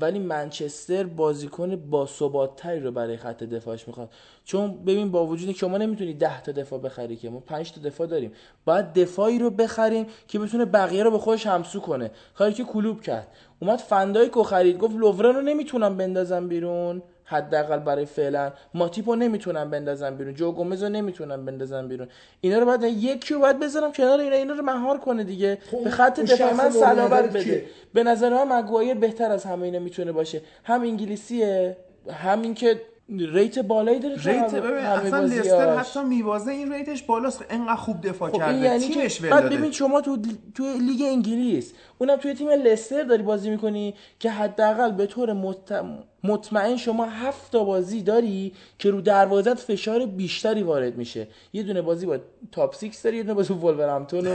ولی 0.00 0.18
منچستر 0.18 1.04
بازیکن 1.04 1.76
با 1.76 2.46
تری 2.56 2.80
رو 2.80 2.92
برای 2.92 3.16
خط 3.16 3.42
دفاعش 3.42 3.88
می‌خواد. 3.88 4.12
چون 4.44 4.84
ببین 4.84 5.10
با 5.10 5.26
وجودی 5.26 5.52
که 5.52 5.58
شما 5.58 5.78
نمی‌تونی 5.78 6.14
10 6.14 6.42
تا 6.42 6.52
دفاع 6.52 6.78
بخری 6.78 7.16
که 7.16 7.30
ما 7.30 7.40
5 7.40 7.72
تا 7.72 7.80
دفاع 7.80 8.06
داریم. 8.06 8.32
باید 8.64 8.92
دفاعی 8.92 9.38
رو 9.38 9.50
بخریم 9.50 10.06
که 10.28 10.38
بتونه 10.38 10.64
بقیه 10.64 11.02
رو 11.02 11.10
به 11.10 11.18
خودش 11.18 11.46
همسو 11.46 11.80
کنه. 11.80 12.10
کاری 12.34 12.52
که 12.52 12.64
کلوب 12.64 13.00
کرد. 13.00 13.28
اومد 13.60 13.78
فن 13.78 13.96
دایکو 13.96 14.42
خرید 14.42 14.78
گفت 14.78 14.96
لوورن 14.96 15.34
رو 15.36 15.42
نمی‌تونم 15.42 15.96
بندازم 15.96 16.48
بیرون. 16.48 17.02
حداقل 17.24 17.78
برای 17.78 18.06
فعلا. 18.06 18.52
ماتیپو 18.74 19.14
نمی‌تونم 19.14 19.70
بندازم 19.70 20.16
بیرون. 20.16 20.34
جو 20.34 20.52
گومز 20.52 20.82
رو 20.82 20.88
نمی‌تونم 20.88 21.46
بندازم 21.46 21.88
بیرون. 21.88 22.08
اینا 22.40 22.58
رو 22.58 22.66
بعد 22.66 22.84
یکی 22.84 23.34
رو 23.34 23.40
باید 23.40 23.60
بذارم 23.60 23.92
کنار 23.92 24.20
اینا. 24.20 24.36
اینا 24.36 24.54
رو 24.54 24.62
مهار 24.62 24.98
کنه 24.98 25.24
دیگه. 25.24 25.58
به 25.84 25.90
خط 25.90 26.20
دفاع 26.20 26.52
من 26.52 26.66
نظرت 26.66 27.32
بده؟ 27.32 27.64
به 27.94 28.02
نظر 28.02 28.44
من 28.44 28.58
مگوایر 28.58 28.94
بهتر 28.94 29.30
از 29.30 29.44
همه 29.44 29.62
اینا 29.62 29.78
می‌تونه 29.78 30.12
باشه. 30.12 30.40
هم 30.64 30.80
انگلیسیه 30.80 31.76
همین 32.10 32.54
که 32.54 32.80
rate 33.08 33.58
بالایی 33.58 33.98
داره 33.98 34.14
rate 34.14 34.54
اصلا. 34.54 35.20
لستر 35.20 35.76
حتی 35.76 36.04
میوازه 36.04 36.52
این 36.52 36.72
rate 36.72 36.92
ش 36.92 37.02
بالاست. 37.02 37.44
انقدر 37.50 37.74
خوب 37.74 38.06
دفاع 38.08 38.30
خوب 38.30 38.38
کرده. 38.38 38.58
یعنی 38.58 38.88
تیمش 38.88 39.20
بعد. 39.20 39.48
ببین 39.48 39.72
شما 39.72 40.00
تو 40.00 40.18
تو 40.54 40.64
لیگ 40.64 41.02
انگلیس 41.06 41.72
اونم 42.04 42.16
توی 42.16 42.34
تیم 42.34 42.50
لستر 42.50 43.02
داری 43.02 43.22
بازی 43.22 43.50
می‌کنی 43.50 43.94
که 44.18 44.30
حداقل 44.30 44.92
به 44.92 45.06
طور 45.06 45.34
مط- 45.34 45.84
مطمئن 46.24 46.76
شما 46.76 47.04
هفت 47.04 47.52
تا 47.52 47.64
بازی 47.64 48.02
داری 48.02 48.52
که 48.78 48.90
رو 48.90 49.00
دروازت 49.00 49.54
فشار 49.54 50.06
بیشتری 50.06 50.62
وارد 50.62 50.96
میشه. 50.96 51.28
یه 51.52 51.62
دونه 51.62 51.82
بازی 51.82 52.06
با 52.06 52.18
top 52.52 52.76
6 52.76 52.96
داری 53.04 53.16
یه 53.16 53.22
دونه 53.22 53.34
بازی 53.34 53.54
با 53.54 53.68
ولورهمپتون 53.72 54.26
و 54.26 54.34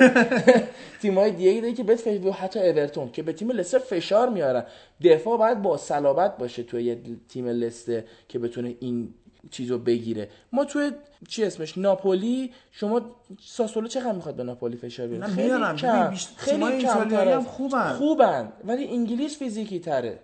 تیمای 1.01 1.31
دیگه 1.31 1.61
داری 1.61 1.73
که 1.73 1.83
بهت 1.83 1.99
فشار 1.99 2.31
حتی 2.31 2.59
اورتون 2.59 3.11
که 3.11 3.23
به 3.23 3.33
تیم 3.33 3.51
لستر 3.51 3.79
فشار 3.79 4.29
میارن. 4.29 4.63
دفاع 5.03 5.37
باید 5.37 5.61
با 5.61 5.77
صلابت 5.77 6.37
باشه 6.37 6.63
توی 6.63 6.83
یه 6.83 6.97
تیم 7.29 7.47
لستر 7.47 8.03
که 8.27 8.39
بتونه 8.39 8.75
این 8.79 9.13
چیزو 9.51 9.77
بگیره. 9.77 10.29
ما 10.51 10.65
توی 10.65 10.91
چی 11.27 11.43
اسمش؟ 11.43 11.77
ناپولی. 11.77 12.51
شما 12.71 13.01
ساسولو 13.41 13.87
چقدر 13.87 14.11
می‌خواد 14.11 14.35
به 14.35 14.43
ناپولی 14.43 14.77
فشار 14.77 15.07
بیاره؟ 15.07 15.27
خیلی. 15.27 15.77
کم. 15.77 16.13
خیلی 16.37 16.81
کم 16.81 17.41
خوبن. 17.41 17.93
خوبن. 17.93 18.51
ولی 18.65 18.87
انگلیس 18.87 19.37
فیزیکی 19.37 19.79
تره. 19.79 20.19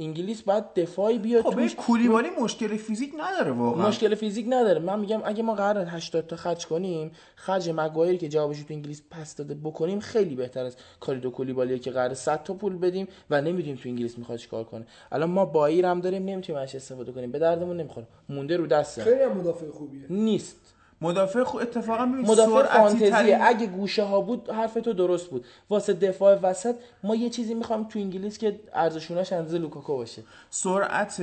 انگلیس 0.00 0.42
باید 0.42 0.64
دفاعی 0.74 1.18
بیاد 1.18 1.42
خب 1.42 1.50
توش. 1.50 1.74
کولیبالی 1.74 2.28
مشکل 2.42 2.76
فیزیک 2.76 3.12
نداره 3.18 3.50
واقعا. 3.52 3.88
مشکل 3.88 4.14
فیزیک 4.14 4.46
نداره. 4.48 4.80
من 4.80 5.00
میگم 5.00 5.20
اگه 5.24 5.42
ما 5.42 5.54
قرار 5.54 5.86
80 5.88 6.26
تا 6.26 6.36
خرج 6.36 6.66
کنیم 6.66 7.12
خرج 7.34 7.70
مگوایری 7.70 8.18
که 8.18 8.28
جوابش 8.28 8.58
تو 8.58 8.74
انگلیس 8.74 9.02
پس 9.10 9.36
داده 9.36 9.54
بکنیم 9.54 10.00
خیلی 10.00 10.34
بهتر 10.34 10.64
از 10.64 10.76
کاریدو 11.00 11.30
کولیبالیه 11.30 11.78
که 11.78 11.90
قرار 11.90 12.14
100 12.14 12.42
تا 12.42 12.54
پول 12.54 12.78
بدیم 12.78 13.08
و 13.30 13.40
نمی‌دونیم 13.40 13.76
تو 13.76 13.88
انگلیس 13.88 14.18
می‌خواد 14.18 14.38
چیکار 14.38 14.64
کنه. 14.64 14.86
الان 15.12 15.30
ما 15.30 15.44
بای 15.44 15.65
رو 15.65 15.86
هم 15.86 16.00
داریم 16.00 16.24
نمی‌تونیم 16.24 16.62
ازش 16.62 16.74
استفاده 16.74 17.12
کنیم. 17.12 17.32
به 17.32 17.38
دردمون 17.38 17.76
نمی‌خوره. 17.76 18.06
مونده 18.28 18.56
رو 18.56 18.66
دسته 18.66 19.02
خیلی 19.04 19.22
هم 19.22 19.36
مدافع 19.36 19.70
خوبیه. 19.70 20.02
نیست. 20.10 20.59
مدافع 21.02 21.42
خود 21.44 21.62
اتفاقا 21.62 22.04
مدافع 22.04 22.88
ترین- 23.10 23.38
اگه 23.42 23.66
گوشه 23.66 24.02
ها 24.02 24.20
بود 24.20 24.50
حرف 24.50 24.74
تو 24.74 24.92
درست 24.92 25.30
بود. 25.30 25.44
واسه 25.70 25.92
دفاع 25.92 26.38
وسط 26.42 26.74
ما 27.04 27.14
یه 27.14 27.30
چیزی 27.30 27.54
می‌خوایم 27.54 27.84
تو 27.84 27.98
انگلیس 27.98 28.38
که 28.38 28.60
ارزشونش 28.74 29.32
اندازه 29.32 29.58
لوکاکو 29.58 29.96
باشه. 29.96 30.22
سرعت 30.50 31.22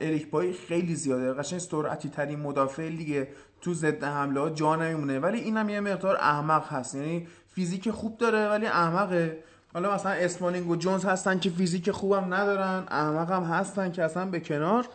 اریک 0.00 0.30
بای 0.30 0.52
خیلی 0.52 0.94
زیاده. 0.94 1.32
قشنگ 1.32 1.58
سرعتی 1.58 2.08
ترین 2.08 2.40
مدافع 2.40 2.82
لیگ 2.88 3.26
تو 3.60 3.74
ضد 3.74 4.04
حمله 4.04 4.40
ها 4.40 4.50
جا 4.50 4.76
نمیمونه. 4.76 5.18
ولی 5.18 5.40
اینم 5.40 5.68
یه 5.68 5.80
مقدار 5.80 6.16
احمق 6.16 6.72
هست. 6.72 6.94
یعنی 6.94 7.26
فیزیک 7.54 7.90
خوب 7.90 8.18
داره 8.18 8.48
ولی 8.48 8.66
احمقه. 8.66 9.38
حالا 9.74 9.94
مثلا 9.94 10.12
اسمالینگ 10.12 10.70
و 10.70 10.76
جونز 10.76 11.04
هستن 11.04 11.38
که 11.38 11.50
فیزیک 11.50 11.90
خوبم 11.90 12.34
ندارن. 12.34 12.84
احمق 12.88 13.30
هم 13.30 13.42
هستن 13.42 13.92
که 13.92 14.02
اصلا 14.04 14.24
به 14.26 14.40
کنار. 14.40 14.86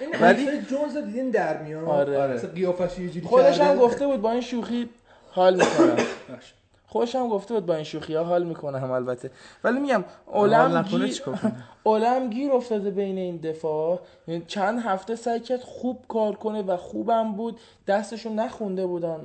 این 0.00 0.10
ولی- 0.20 0.62
جونز 0.62 0.96
رو 0.96 1.02
دیدین 1.02 1.30
در 1.30 1.62
میاد 1.62 1.84
آره. 1.84 2.26
مثلا 2.34 2.50
قیافش 2.50 2.98
یه 2.98 3.08
جوری 3.10 3.26
خودش 3.26 3.60
هم. 3.60 3.76
گفته 3.76 4.06
بود 4.06 4.20
با 4.20 4.30
این 4.32 4.40
شوخی 4.40 4.88
حال 5.30 5.54
می‌کنم. 5.54 5.96
خودش 6.90 7.16
هم 7.16 7.28
گفته 7.28 7.54
بود 7.54 7.66
با 7.66 7.74
این 7.74 7.84
شوخی 7.84 8.14
ها 8.14 8.24
حال 8.24 8.44
می‌کنه 8.44 8.78
هم 8.78 8.90
البته 8.90 9.30
ولی 9.64 9.80
میگم 9.80 10.04
اولم 10.26 10.82
گیر؟ 10.82 11.22
اولم 11.84 12.30
گیر 12.30 12.52
افتاده 12.52 12.90
بین 12.90 13.18
این 13.18 13.36
دفاع 13.36 14.00
یعنی 14.28 14.44
چند 14.46 14.78
هفته 14.80 15.16
سعی 15.16 15.40
کرد 15.40 15.60
خوب 15.60 16.04
کار 16.08 16.34
کنه 16.34 16.62
و 16.62 16.76
خوبم 16.76 17.32
بود 17.32 17.60
دستشون 17.86 18.34
نخونده 18.34 18.86
بودن 18.86 19.20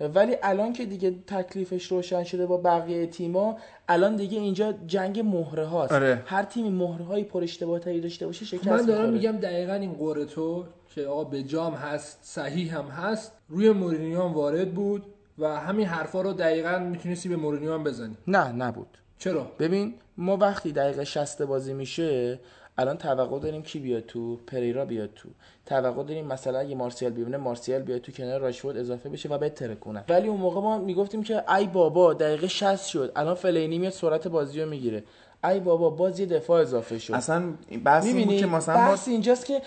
ولی 0.00 0.36
الان 0.42 0.72
که 0.72 0.86
دیگه 0.86 1.14
تکلیفش 1.26 1.86
روشن 1.86 2.24
شده 2.24 2.46
با 2.46 2.56
بقیه 2.56 3.06
تیما 3.06 3.58
الان 3.88 4.16
دیگه 4.16 4.38
اینجا 4.38 4.74
جنگ 4.86 5.20
مهره 5.20 5.64
هاست. 5.64 5.92
آره. 5.92 6.22
هر 6.26 6.42
تیمی 6.42 6.70
مهره 6.70 7.04
های 7.04 7.24
پر 7.24 7.42
اشتباه 7.42 7.78
تری 7.78 8.00
داشته 8.00 8.26
باشه 8.26 8.44
شکست 8.44 8.68
من 8.68 8.76
دارم 8.76 9.10
می‌خوره. 9.10 9.10
میگم 9.10 9.32
دقیقا 9.32 9.72
این 9.72 9.92
قره 9.92 10.24
تو 10.24 10.64
که 10.94 11.06
آقا 11.06 11.24
به 11.24 11.42
جام 11.42 11.74
هست 11.74 12.18
صحیح 12.22 12.78
هم 12.78 12.84
هست. 12.84 13.32
روی 13.48 13.70
مورینیو 13.70 14.22
هم 14.22 14.32
وارد 14.34 14.74
بود 14.74 15.06
و 15.38 15.60
همین 15.60 15.86
حرفا 15.86 16.20
رو 16.20 16.32
دقیقا 16.32 16.78
می‌تونستی 16.78 17.28
به 17.28 17.36
مورینیو 17.36 17.72
هم 17.72 17.84
بزنی. 17.84 18.16
نه 18.26 18.52
نبود. 18.52 18.98
چرا؟ 19.18 19.46
ببین 19.58 19.94
ما 20.16 20.36
وقتی 20.36 20.72
دقیقه 20.72 21.04
60 21.04 21.42
بازی 21.42 21.74
میشه 21.74 22.40
الان 22.78 22.96
توقع 22.96 23.38
داریم 23.38 23.62
کی 23.62 23.78
بیاد 23.78 24.06
تو؟ 24.06 24.36
پریرا 24.36 24.84
بیاد 24.84 25.10
تو. 25.14 25.28
توقع 25.66 26.02
داریم 26.02 26.26
مثلا 26.26 26.58
اگه 26.58 26.74
مارسیال 26.74 27.12
بیونه 27.12 27.36
مارسیال 27.36 27.82
بیاد 27.82 28.00
تو 28.00 28.12
کنار 28.12 28.40
راشفورد 28.40 28.76
اضافه 28.76 29.08
بشه 29.08 29.28
و 29.28 29.38
بتره 29.38 29.74
کنه. 29.74 30.04
ولی 30.08 30.28
اون 30.28 30.40
موقع 30.40 30.60
ما 30.60 30.78
می‌گفتیم 30.78 31.22
که 31.22 31.52
ای 31.54 31.66
بابا 31.66 32.14
دقیقه 32.14 32.48
60 32.48 32.86
شد. 32.86 33.12
الان 33.16 33.34
فلینی 33.34 33.78
میاد 33.78 33.92
سرعت 33.92 34.28
بازی 34.28 34.62
رو 34.62 34.68
می‌گیره. 34.68 35.04
ای 35.44 35.60
بابا 35.60 35.90
باز 35.90 36.20
یه 36.20 36.26
دفاع 36.26 36.60
اضافه 36.60 36.98
شد. 36.98 37.14
اصلا 37.14 37.42
بحث 37.84 38.06
این 38.06 38.26
بود 38.26 38.36
که 38.36 38.46
مثلا 38.46 38.74
بحث 38.74 39.08
اینجاست 39.08 39.46
که 39.46 39.62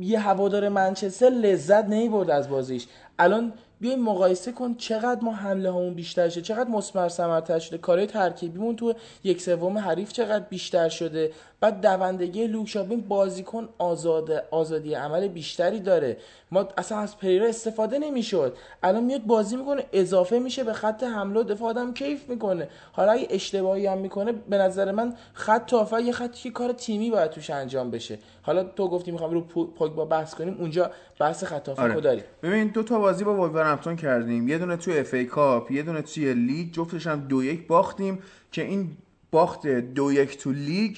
یه 0.00 0.20
هوادار 0.20 0.68
منچستر 0.68 1.30
لذت 1.30 1.84
نمی‌برد 1.84 2.30
از 2.30 2.48
بازیش. 2.48 2.86
الان 3.18 3.52
بیایم 3.80 4.02
مقایسه 4.02 4.52
کن 4.52 4.74
چقدر 4.74 5.20
ما 5.24 5.32
حمله 5.32 5.70
هامون 5.70 5.94
بیشتر 5.94 6.28
شده 6.28 6.42
چقدر 6.42 6.70
مثمر 6.70 7.08
ثمرتر 7.08 7.58
شده. 7.58 7.78
کارهای 7.78 8.06
ترکیبیمون 8.06 8.76
تو 8.76 8.94
یک 9.24 9.42
سوم 9.42 9.78
حریف 9.78 10.12
چقدر 10.12 10.44
بیشتر 10.44 10.88
شده. 10.88 11.32
بعد 11.60 11.80
دوندگی 11.80 12.46
لوک 12.46 12.76
ببین 12.76 13.00
بازیکن 13.00 13.68
آزاد 13.78 14.30
آزادی 14.50 14.94
عمل 14.94 15.28
بیشتری 15.28 15.80
داره. 15.80 16.16
ما 16.50 16.68
اصلا 16.76 16.98
از 16.98 17.18
پریرا 17.18 17.46
استفاده 17.46 17.98
نمی‌شد. 17.98 18.56
الان 18.82 19.04
میاد 19.04 19.22
بازی 19.24 19.56
می‌کنه 19.56 19.84
اضافه 19.92 20.38
میشه 20.38 20.64
به 20.64 20.72
خط 20.72 21.02
حمله 21.02 21.40
و 21.40 21.42
دفاع 21.42 21.68
آدم 21.68 21.94
کیف 21.94 22.28
می‌کنه. 22.28 22.68
حالا 22.92 23.12
اگه 23.12 23.26
اشتباهی 23.30 23.86
هم 23.86 23.98
می‌کنه 23.98 24.32
به 24.32 24.58
نظر 24.58 24.92
من 24.92 25.14
خط 25.32 25.66
دفاع 25.66 26.02
یه 26.02 26.12
خطی 26.12 26.42
که 26.42 26.50
کار 26.50 26.72
تیمی 26.72 27.10
باید 27.10 27.30
توش 27.30 27.50
انجام 27.50 27.90
بشه. 27.90 28.18
حالا 28.42 28.64
تو 28.64 28.88
گفتی 28.88 29.10
می‌خوام 29.10 29.30
رو 29.30 29.40
پو- 29.40 29.66
پوگبا 29.66 30.04
بحث 30.04 30.34
کنیم 30.34 30.56
اونجا 30.60 30.90
بحث 31.20 31.44
خط 31.44 31.62
دفاعه 31.62 31.82
آره. 31.82 31.94
رو 31.94 32.00
داریم؟ 32.00 32.24
ببین 32.42 32.68
دو 32.68 32.82
تا 32.82 32.98
بازی 32.98 33.24
با 33.24 33.34
وولورهمپتون 33.68 33.96
کردیم. 33.96 34.48
یه 34.48 34.58
دونه 34.58 34.76
توی 34.76 34.98
FA 34.98 35.14
Cup 35.14 35.70
یه 35.70 35.82
دونه 35.82 36.02
توی 36.02 36.34
لیگ 36.34 36.72
جفتش 36.72 37.06
هم 37.06 37.20
دو 37.20 37.44
یک 37.44 37.66
باختیم 37.66 38.18
که 38.52 38.62
این 38.62 38.90
باخت 39.30 39.66
دو 39.66 40.12
یک 40.12 40.38
تو 40.38 40.52
لیگ 40.52 40.96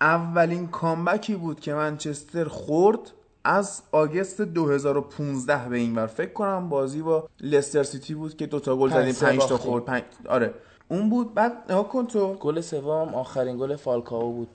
اولین 0.00 0.66
comeback 0.66 1.26
ی 1.26 1.34
بود 1.34 1.60
که 1.60 1.74
منچستر 1.74 2.44
خورد 2.44 3.12
از 3.44 3.82
August 3.92 4.40
2015 4.40 5.68
به 5.68 5.76
این 5.76 5.94
ور. 5.94 6.06
فکر 6.06 6.32
کنم 6.32 6.68
بازی 6.68 7.02
با 7.02 7.28
لستر 7.40 7.82
سیتی 7.82 8.14
بود 8.14 8.36
که 8.36 8.46
دو 8.46 8.60
تا 8.60 8.76
گل 8.76 8.90
زدیم 8.90 9.12
سه 9.12 9.26
5 9.26 9.38
تا. 9.38 9.58
خورد 9.58 9.84
پنج... 9.84 10.02
آره. 10.28 10.54
اون 10.88 11.10
بود. 11.10 11.34
بعد 11.34 11.52
نگاه 11.70 11.88
کن 11.88 12.06
تو. 12.06 12.34
گل 12.34 12.60
سوم 12.60 13.14
آخرین 13.14 13.58
گل 13.58 13.76
فالکاو 13.76 14.32
بود 14.32 14.48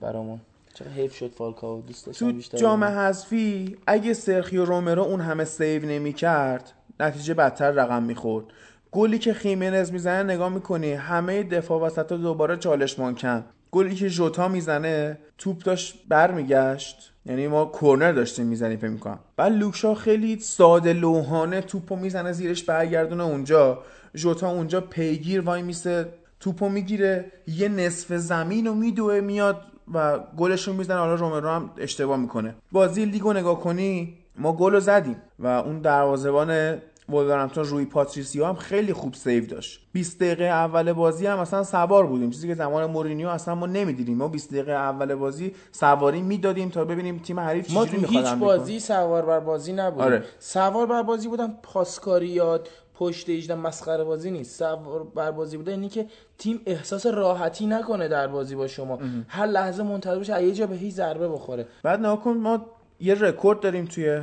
برامون. 0.00 0.40
چرا 0.74 0.90
حیف 0.90 1.14
شد 1.14 1.30
فالکاو؟ 1.30 1.80
دوست 1.80 2.06
داشتم 2.06 2.40
تو 2.40 2.56
جام. 2.56 2.84
حذفی 2.84 3.76
اگه 3.86 4.14
سرخیو 4.14 4.64
رومرو 4.64 5.02
اون 5.02 5.20
همه 5.20 5.44
save 5.44 5.86
نمی 5.86 6.12
کرد 6.12 6.72
نتیجه 7.00 7.34
بدتر 7.34 7.70
رقم 7.70 8.02
می‌خورد. 8.02 8.44
گلی 8.92 9.18
که 9.18 9.34
خیمنز 9.34 9.92
می‌زنه 9.92 10.22
نگاه 10.22 10.48
می‌کنی 10.48 10.92
همه 10.92 11.42
دفاع 11.42 11.80
وسط 11.80 12.12
دوباره 12.12 12.56
چالش 12.56 12.98
مانکن. 12.98 13.44
گلی 13.70 13.94
که 13.94 14.08
ژوتا 14.08 14.48
می‌زنه 14.48 15.18
توپ 15.38 15.62
داشت 15.62 15.94
برمیگشت. 16.08 17.12
یعنی 17.26 17.46
ما 17.46 17.64
کورنر 17.64 18.12
داشتیم 18.12 18.46
می‌زنیم 18.46 18.78
فکر 18.78 18.90
می‌کنم. 18.90 19.18
بعد 19.36 19.52
لوکشا 19.52 19.94
خیلی 19.94 20.38
ساده 20.38 20.92
لوحانه 20.92 21.60
توپو 21.60 21.96
می‌زنه 21.96 22.32
زیرش 22.32 22.64
برگردونه 22.64 23.24
اونجا. 23.24 23.78
ژوتا 24.16 24.50
اونجا 24.50 24.80
پیگیر 24.80 25.40
وای 25.40 25.62
میسه 25.62 26.08
توپو 26.40 26.68
می‌گیره 26.68 27.32
یه 27.46 27.68
نصف 27.68 28.12
زمین 28.12 28.66
رو 28.66 28.74
میدوه 28.74 29.20
میاد 29.20 29.60
و 29.94 30.18
گلش 30.18 30.68
رو 30.68 30.74
می‌زنه. 30.74 30.98
حالا 30.98 31.14
رومرو 31.14 31.48
هم 31.48 31.70
اشتباه 31.78 32.16
می‌کنه. 32.16 32.54
بازی 32.72 33.04
لیگو 33.04 33.32
نگاه 33.32 33.60
کنی 33.60 34.18
ما 34.38 34.52
گل 34.52 34.78
زدیم 34.78 35.16
و 35.38 35.46
اون 35.46 35.80
دروازه‌بان 35.80 36.78
وولورهمپتون 37.08 37.64
روی 37.64 37.84
پاتریسیو 37.84 38.44
هم 38.44 38.54
خیلی 38.54 38.92
خوب 38.92 39.14
save 39.14 39.46
داشت. 39.46 39.80
20 39.92 40.18
دقیقه 40.18 40.44
اول 40.44 40.92
بازی 40.92 41.26
هم 41.26 41.38
اصلا 41.38 41.64
سوار 41.64 42.06
بودیم. 42.06 42.30
چیزی 42.30 42.48
که 42.48 42.54
زمان 42.54 42.90
مورینیو 42.90 43.28
اصلا 43.28 43.54
ما 43.54 43.66
نمی‌دیدیم. 43.66 44.16
ما 44.16 44.28
20 44.28 44.50
دقیقه 44.50 44.72
اول 44.72 45.14
بازی 45.14 45.54
سواری 45.72 46.22
می‌دادیم 46.22 46.68
تا 46.68 46.84
ببینیم 46.84 47.18
تیم 47.18 47.40
حریف 47.40 47.70
ما 47.70 47.86
چجوری 47.86 48.02
تو 48.02 48.02
می‌خواد 48.02 48.22
هیچ 48.22 48.32
حمله 48.32 48.40
کنه. 48.40 48.58
بازی 48.58 48.80
سوار 48.80 49.24
بر 49.24 49.40
بازی 49.40 49.72
نبودیم. 49.72 50.04
آره. 50.04 50.24
سوار 50.38 50.86
بر 50.86 51.02
بازی 51.02 51.28
بودن 51.28 51.54
پاسکاریات 51.62 52.68
پشت 52.94 53.28
18 53.28 53.54
مسخره 53.54 54.04
بازی 54.04 54.30
نیست. 54.30 54.58
سوار 54.58 55.04
بر 55.14 55.30
بازی 55.30 55.56
بوده 55.56 55.70
اینی 55.70 55.88
که 55.88 56.06
تیم 56.38 56.60
احساس 56.66 57.06
راحتی 57.06 57.66
نکنه 57.66 58.08
در 58.08 58.26
بازی 58.26 58.54
با 58.54 58.66
شما. 58.66 58.98
هر 59.28 59.46
لحظه 59.46 59.82
منتظر 59.82 60.16
باشه 60.16 60.44
یه 60.44 60.52
جا 60.52 60.66
به 60.66 60.76
هیچ 60.76 60.94
ضربه 60.94 61.28
بخوره. 61.28 61.66
بعد 61.82 62.00
نگاه 62.00 62.22
کن 62.22 62.32
ما 62.32 62.66
یه 63.00 63.14
رکورد 63.14 63.60
داریم 63.60 63.84
توی 63.84 64.22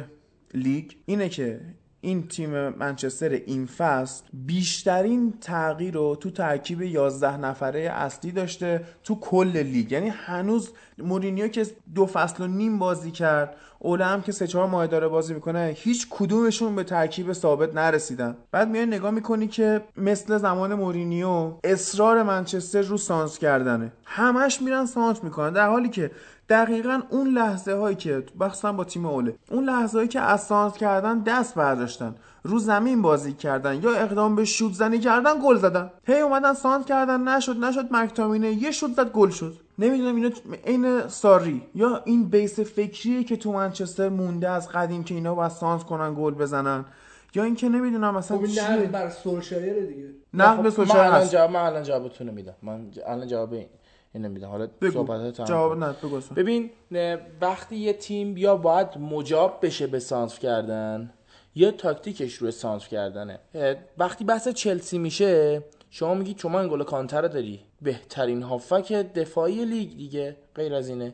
لیگ. 0.53 0.91
اینه 1.05 1.29
که 1.29 1.59
این 2.01 2.27
تیم 2.27 2.69
منچستر 2.69 3.29
این 3.29 3.65
فصل 3.65 4.23
بیشترین 4.33 5.33
تغییر 5.41 5.93
رو 5.93 6.15
تو 6.15 6.29
ترکیب 6.29 6.81
11 6.81 7.37
نفره 7.37 7.79
اصلی 7.79 8.31
داشته 8.31 8.83
تو 9.03 9.15
کل 9.15 9.57
لیگ. 9.57 9.91
یعنی 9.91 10.09
هنوز 10.09 10.69
مورینیو 10.97 11.47
که 11.47 11.65
دو 11.95 12.05
فصل 12.05 12.43
و 12.43 12.47
نیم 12.47 12.79
بازی 12.79 13.11
کرد 13.11 13.55
اوله 13.79 14.05
هم 14.05 14.21
که 14.21 14.31
سه 14.31 14.47
چهار 14.47 14.67
ماه 14.67 14.87
داره 14.87 15.07
بازی 15.07 15.33
می‌کنه 15.33 15.73
هیچ 15.77 16.07
کدومشون 16.09 16.75
به 16.75 16.83
ترکیب 16.83 17.33
ثابت 17.33 17.75
نرسیدن. 17.75 18.37
بعد 18.51 18.69
میای 18.69 18.85
نگاه 18.85 19.11
می‌کنی 19.11 19.47
که 19.47 19.81
مثل 19.97 20.37
زمان 20.37 20.73
مورینیو 20.73 21.53
اصرار 21.63 22.23
منچستر 22.23 22.81
رو 22.81 22.97
سانتر 22.97 23.37
کردنه. 23.37 23.91
همش 24.05 24.61
میرن 24.61 24.85
سانتر 24.85 25.23
می‌کنن 25.23 25.53
در 25.53 25.69
حالی 25.69 25.89
که 25.89 26.11
دقیقا 26.51 27.01
اون 27.09 27.27
لحظه 27.27 27.73
هایی 27.73 27.95
که 27.95 28.23
بخصوصا 28.39 28.73
با 28.73 28.83
تیم 28.83 29.05
اوله 29.05 29.35
اون 29.51 29.63
لحظه 29.63 29.97
هایی 29.97 30.07
که 30.07 30.19
از 30.19 30.41
سانس 30.43 30.73
کردن 30.73 31.19
دست 31.19 31.55
برداشتن 31.55 32.15
رو 32.43 32.59
زمین 32.59 33.01
بازی 33.01 33.33
کردن 33.33 33.83
یا 33.83 33.91
اقدام 33.91 34.35
به 34.35 34.45
شوت 34.45 34.73
زنی 34.73 34.99
کردن 34.99 35.33
گل 35.45 35.55
زدن. 35.57 35.89
هی 36.05 36.19
اومدن 36.19 36.53
سانس 36.53 36.85
کردن 36.85 37.27
نشد 37.27 37.57
نشد 37.57 37.87
مکتامینه 37.91 38.51
یه 38.51 38.71
شوت 38.71 38.93
زد 38.93 39.11
گل 39.11 39.29
شد. 39.29 39.53
نمی‌دونم 39.79 40.15
اینا 40.15 40.29
عین 40.65 41.07
ساری 41.07 41.61
یا 41.75 42.01
این 42.05 42.23
بیس 42.29 42.59
فکریه 42.59 43.23
که 43.23 43.37
تو 43.37 43.51
منچستر 43.51 44.09
مونده 44.09 44.49
از 44.49 44.69
قدیم 44.69 45.03
که 45.03 45.15
اینا 45.15 45.35
باید 45.35 45.51
سانس 45.51 45.83
کنن 45.83 46.15
گل 46.17 46.33
بزنن. 46.33 46.85
یا 47.35 47.43
اینکه 47.43 47.69
نمی‌دونم 47.69 48.15
مثلا 48.15 48.37
خب 48.37 48.45
چیه. 48.45 48.89
بر 48.91 49.09
سولشایر 49.09 49.85
دیگه. 49.85 50.07
نقد 50.33 50.63
به 50.63 50.69
سوشال 50.69 50.97
من 50.97 51.15
الان 51.15 51.27
جواب 51.27 51.51
من 51.51 51.59
الان 51.59 51.83
جوابتون 51.83 52.27
رو 52.27 52.33
میدم. 52.33 52.53
من 52.61 52.85
الان 53.07 53.27
جواب 53.27 53.53
این- 53.53 53.65
اینو 54.13 54.29
میدم. 54.29 54.47
حالا 54.47 54.67
تمام 54.67 55.47
جواب. 55.47 55.77
نه 55.77 55.93
بگو. 56.03 56.19
ببین 56.35 56.69
نه، 56.91 57.19
وقتی 57.41 57.75
یه 57.75 57.93
تیم 57.93 58.37
یا 58.37 58.55
باید 58.55 58.97
مجاب 58.97 59.59
بشه 59.65 59.87
به 59.87 59.99
سانتر 59.99 60.39
کردن 60.39 61.13
یا 61.55 61.71
تاکتیکش 61.71 62.33
روی 62.33 62.51
سانتر 62.51 62.87
کردنه. 62.87 63.39
وقتی 63.97 64.23
بحث 64.23 64.47
چلسی 64.47 64.97
میشه 64.97 65.63
شما 65.89 66.13
میگی 66.13 66.35
شما 66.37 66.59
انگولو 66.59 66.83
کانته 66.83 67.21
داری. 67.21 67.59
بهترین 67.81 68.43
هافبک 68.43 68.93
دفاعی 68.93 69.65
لیگ 69.65 69.97
دیگه 69.97 70.35
غیر 70.55 70.73
از 70.73 70.89
اینه. 70.89 71.13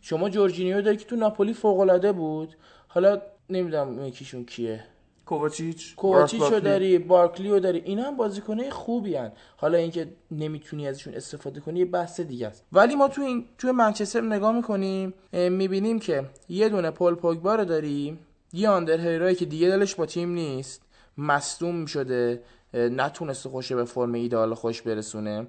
شما 0.00 0.28
جورجینیو 0.28 0.82
داری 0.82 0.96
که 0.96 1.04
تو 1.04 1.16
ناپولی 1.16 1.54
فوق 1.54 1.80
العاده 1.80 2.12
بود. 2.12 2.56
حالا 2.88 3.22
نمی‌دونم 3.50 4.04
یکیشون 4.04 4.44
کیه. 4.44 4.84
کوواچیچ 5.28 5.94
راس 6.02 6.34
بارکلی. 6.34 6.60
داری 6.60 6.98
بارکلیو 6.98 7.60
داری 7.60 7.82
اینا 7.84 8.02
هم 8.02 8.16
بازیکنای 8.16 8.70
خوبی 8.70 9.14
هن. 9.14 9.32
حالا 9.56 9.78
اینکه 9.78 10.08
نمی‌تونی 10.30 10.88
ازشون 10.88 11.14
استفاده 11.14 11.60
کنی 11.60 11.78
یه 11.78 11.84
بحث 11.84 12.20
دیگه 12.20 12.46
است 12.46 12.64
ولی 12.72 12.94
ما 12.94 13.08
تو 13.08 13.22
این 13.22 13.44
تو 13.58 13.72
منچستر 13.72 14.20
نگاه 14.20 14.52
می‌کنیم 14.52 15.14
می‌بینیم 15.32 15.98
که 15.98 16.24
یه 16.48 16.68
دونه 16.68 16.90
پل 16.90 17.14
پوگبا 17.14 17.54
رو 17.54 17.64
داری 17.64 18.18
یه 18.52 18.68
آندر 18.68 18.98
هریرایی 19.00 19.34
که 19.36 19.44
دیگه 19.44 19.68
دلش 19.68 19.94
با 19.94 20.06
تیم 20.06 20.28
نیست 20.30 20.82
مصدوم 21.18 21.86
شده 21.86 22.42
نتونسته 22.74 23.48
خوشه 23.48 23.76
به 23.76 23.84
فرم 23.84 24.12
ایدال 24.12 24.54
خوش 24.54 24.82
برسونه 24.82 25.46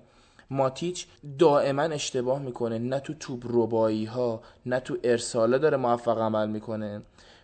ماتیچ 0.49 1.07
دائما 1.39 1.81
اشتباه 1.81 2.39
می‌کنه 2.39 2.77
نه 2.77 2.99
تو 2.99 3.13
توپ 3.13 3.43
ربایی 3.49 4.05
ها 4.05 4.41
نه 4.65 4.79
تو 4.79 4.97
ارساله 5.03 5.57
داره 5.57 5.77
موفق 5.77 6.21
عمل 6.21 6.49
می‌کنه 6.49 7.01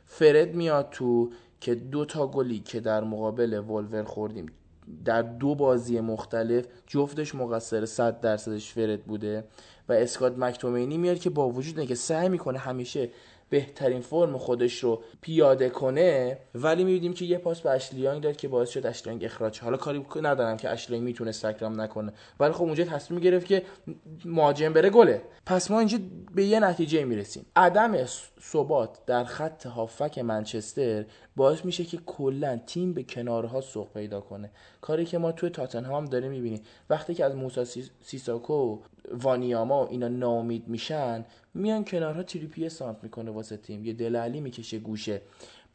فرد 0.08 0.56
میاد 0.56 0.88
تو 0.92 1.30
که 1.62 1.76
دو 1.76 2.06
تا 2.06 2.28
گلی 2.28 2.60
که 2.60 2.80
در 2.80 3.04
مقابل 3.04 3.60
ولور 3.60 4.04
خوردیم 4.04 4.46
در 5.06 5.22
دو 5.22 5.56
بازی 5.56 6.00
مختلف 6.00 6.66
جفتش 6.88 7.36
مقصر 7.36 7.86
100 7.86 8.22
درصدش 8.22 8.74
فرد 8.74 9.04
بوده 9.04 9.44
و 9.90 9.94
اسکات 9.94 10.38
مکتومینی 10.38 10.98
میاد 10.98 11.20
که 11.20 11.30
با 11.30 11.50
وجود 11.50 11.80
اینکه 11.80 11.96
سعی 11.96 12.30
می‌کنه 12.30 12.60
همیشه 12.60 13.10
بهترین 13.50 14.02
فرم 14.02 14.38
خودش 14.38 14.84
رو 14.84 15.02
پیاده 15.22 15.70
کنه. 15.70 16.38
ولی 16.56 16.84
می‌بینیم 16.84 17.14
که 17.14 17.26
یه 17.26 17.38
پاس 17.38 17.62
به 17.62 17.70
اشلیانگ 17.70 18.24
داد 18.24 18.36
که 18.36 18.48
باعث 18.48 18.70
شد 18.70 18.86
اشلیانگ 18.86 19.24
اخراج. 19.24 19.60
حالا 19.60 19.78
کاری 19.78 20.06
ندارم 20.22 20.58
که 20.58 20.70
اشلیانگ 20.70 21.06
می‌تونه 21.06 21.30
استکرام 21.30 21.82
نکنه. 21.82 22.14
ولی 22.40 22.54
خب 22.54 22.64
اونجا 22.64 22.84
تصمیم 22.84 23.20
گرفت 23.20 23.46
که 23.46 23.64
مهاجم 24.26 24.74
بره 24.74 24.90
گله. 24.90 25.22
پس 25.46 25.72
ما 25.72 25.80
اینجا 25.80 25.98
به 26.36 26.46
یه 26.46 26.60
نتیجه 26.60 27.04
می‌رسیم. 27.04 27.46
عدم 27.56 28.06
ثبات 28.42 29.06
در 29.06 29.24
خط 29.24 29.66
هافک 29.66 30.18
منچستر 30.18 31.06
باعث 31.36 31.66
میشه 31.66 31.84
که 31.84 31.98
کلا 32.06 32.60
تیم 32.68 32.94
به 32.94 33.04
کنارها 33.04 33.62
سوق 33.62 33.94
پیدا 33.94 34.22
کنه. 34.22 34.52
کاری 34.82 35.06
که 35.06 35.18
ما 35.18 35.32
توی 35.32 35.50
تاتنهام 35.50 36.06
داریم 36.06 36.32
می‌بینیم. 36.32 36.62
وقتی 36.90 37.14
که 37.14 37.26
از 37.26 37.36
موسی 37.36 37.66
سی- 37.66 37.90
سیساکو 38.02 38.80
وانیاما 39.12 39.86
و 39.86 39.90
اینا 39.90 40.08
ناامید 40.08 40.68
میشن 40.68 41.26
میان 41.54 41.86
کنارها 41.86 42.24
تریپیه 42.24 42.70
سانت 42.70 42.98
می‌کنه 43.04 43.32
واسه 43.32 43.58
تیم 43.58 43.86
یه 43.86 43.94
دلعلی 43.94 44.40
می‌کشه 44.40 44.80
گوشه. 44.80 45.22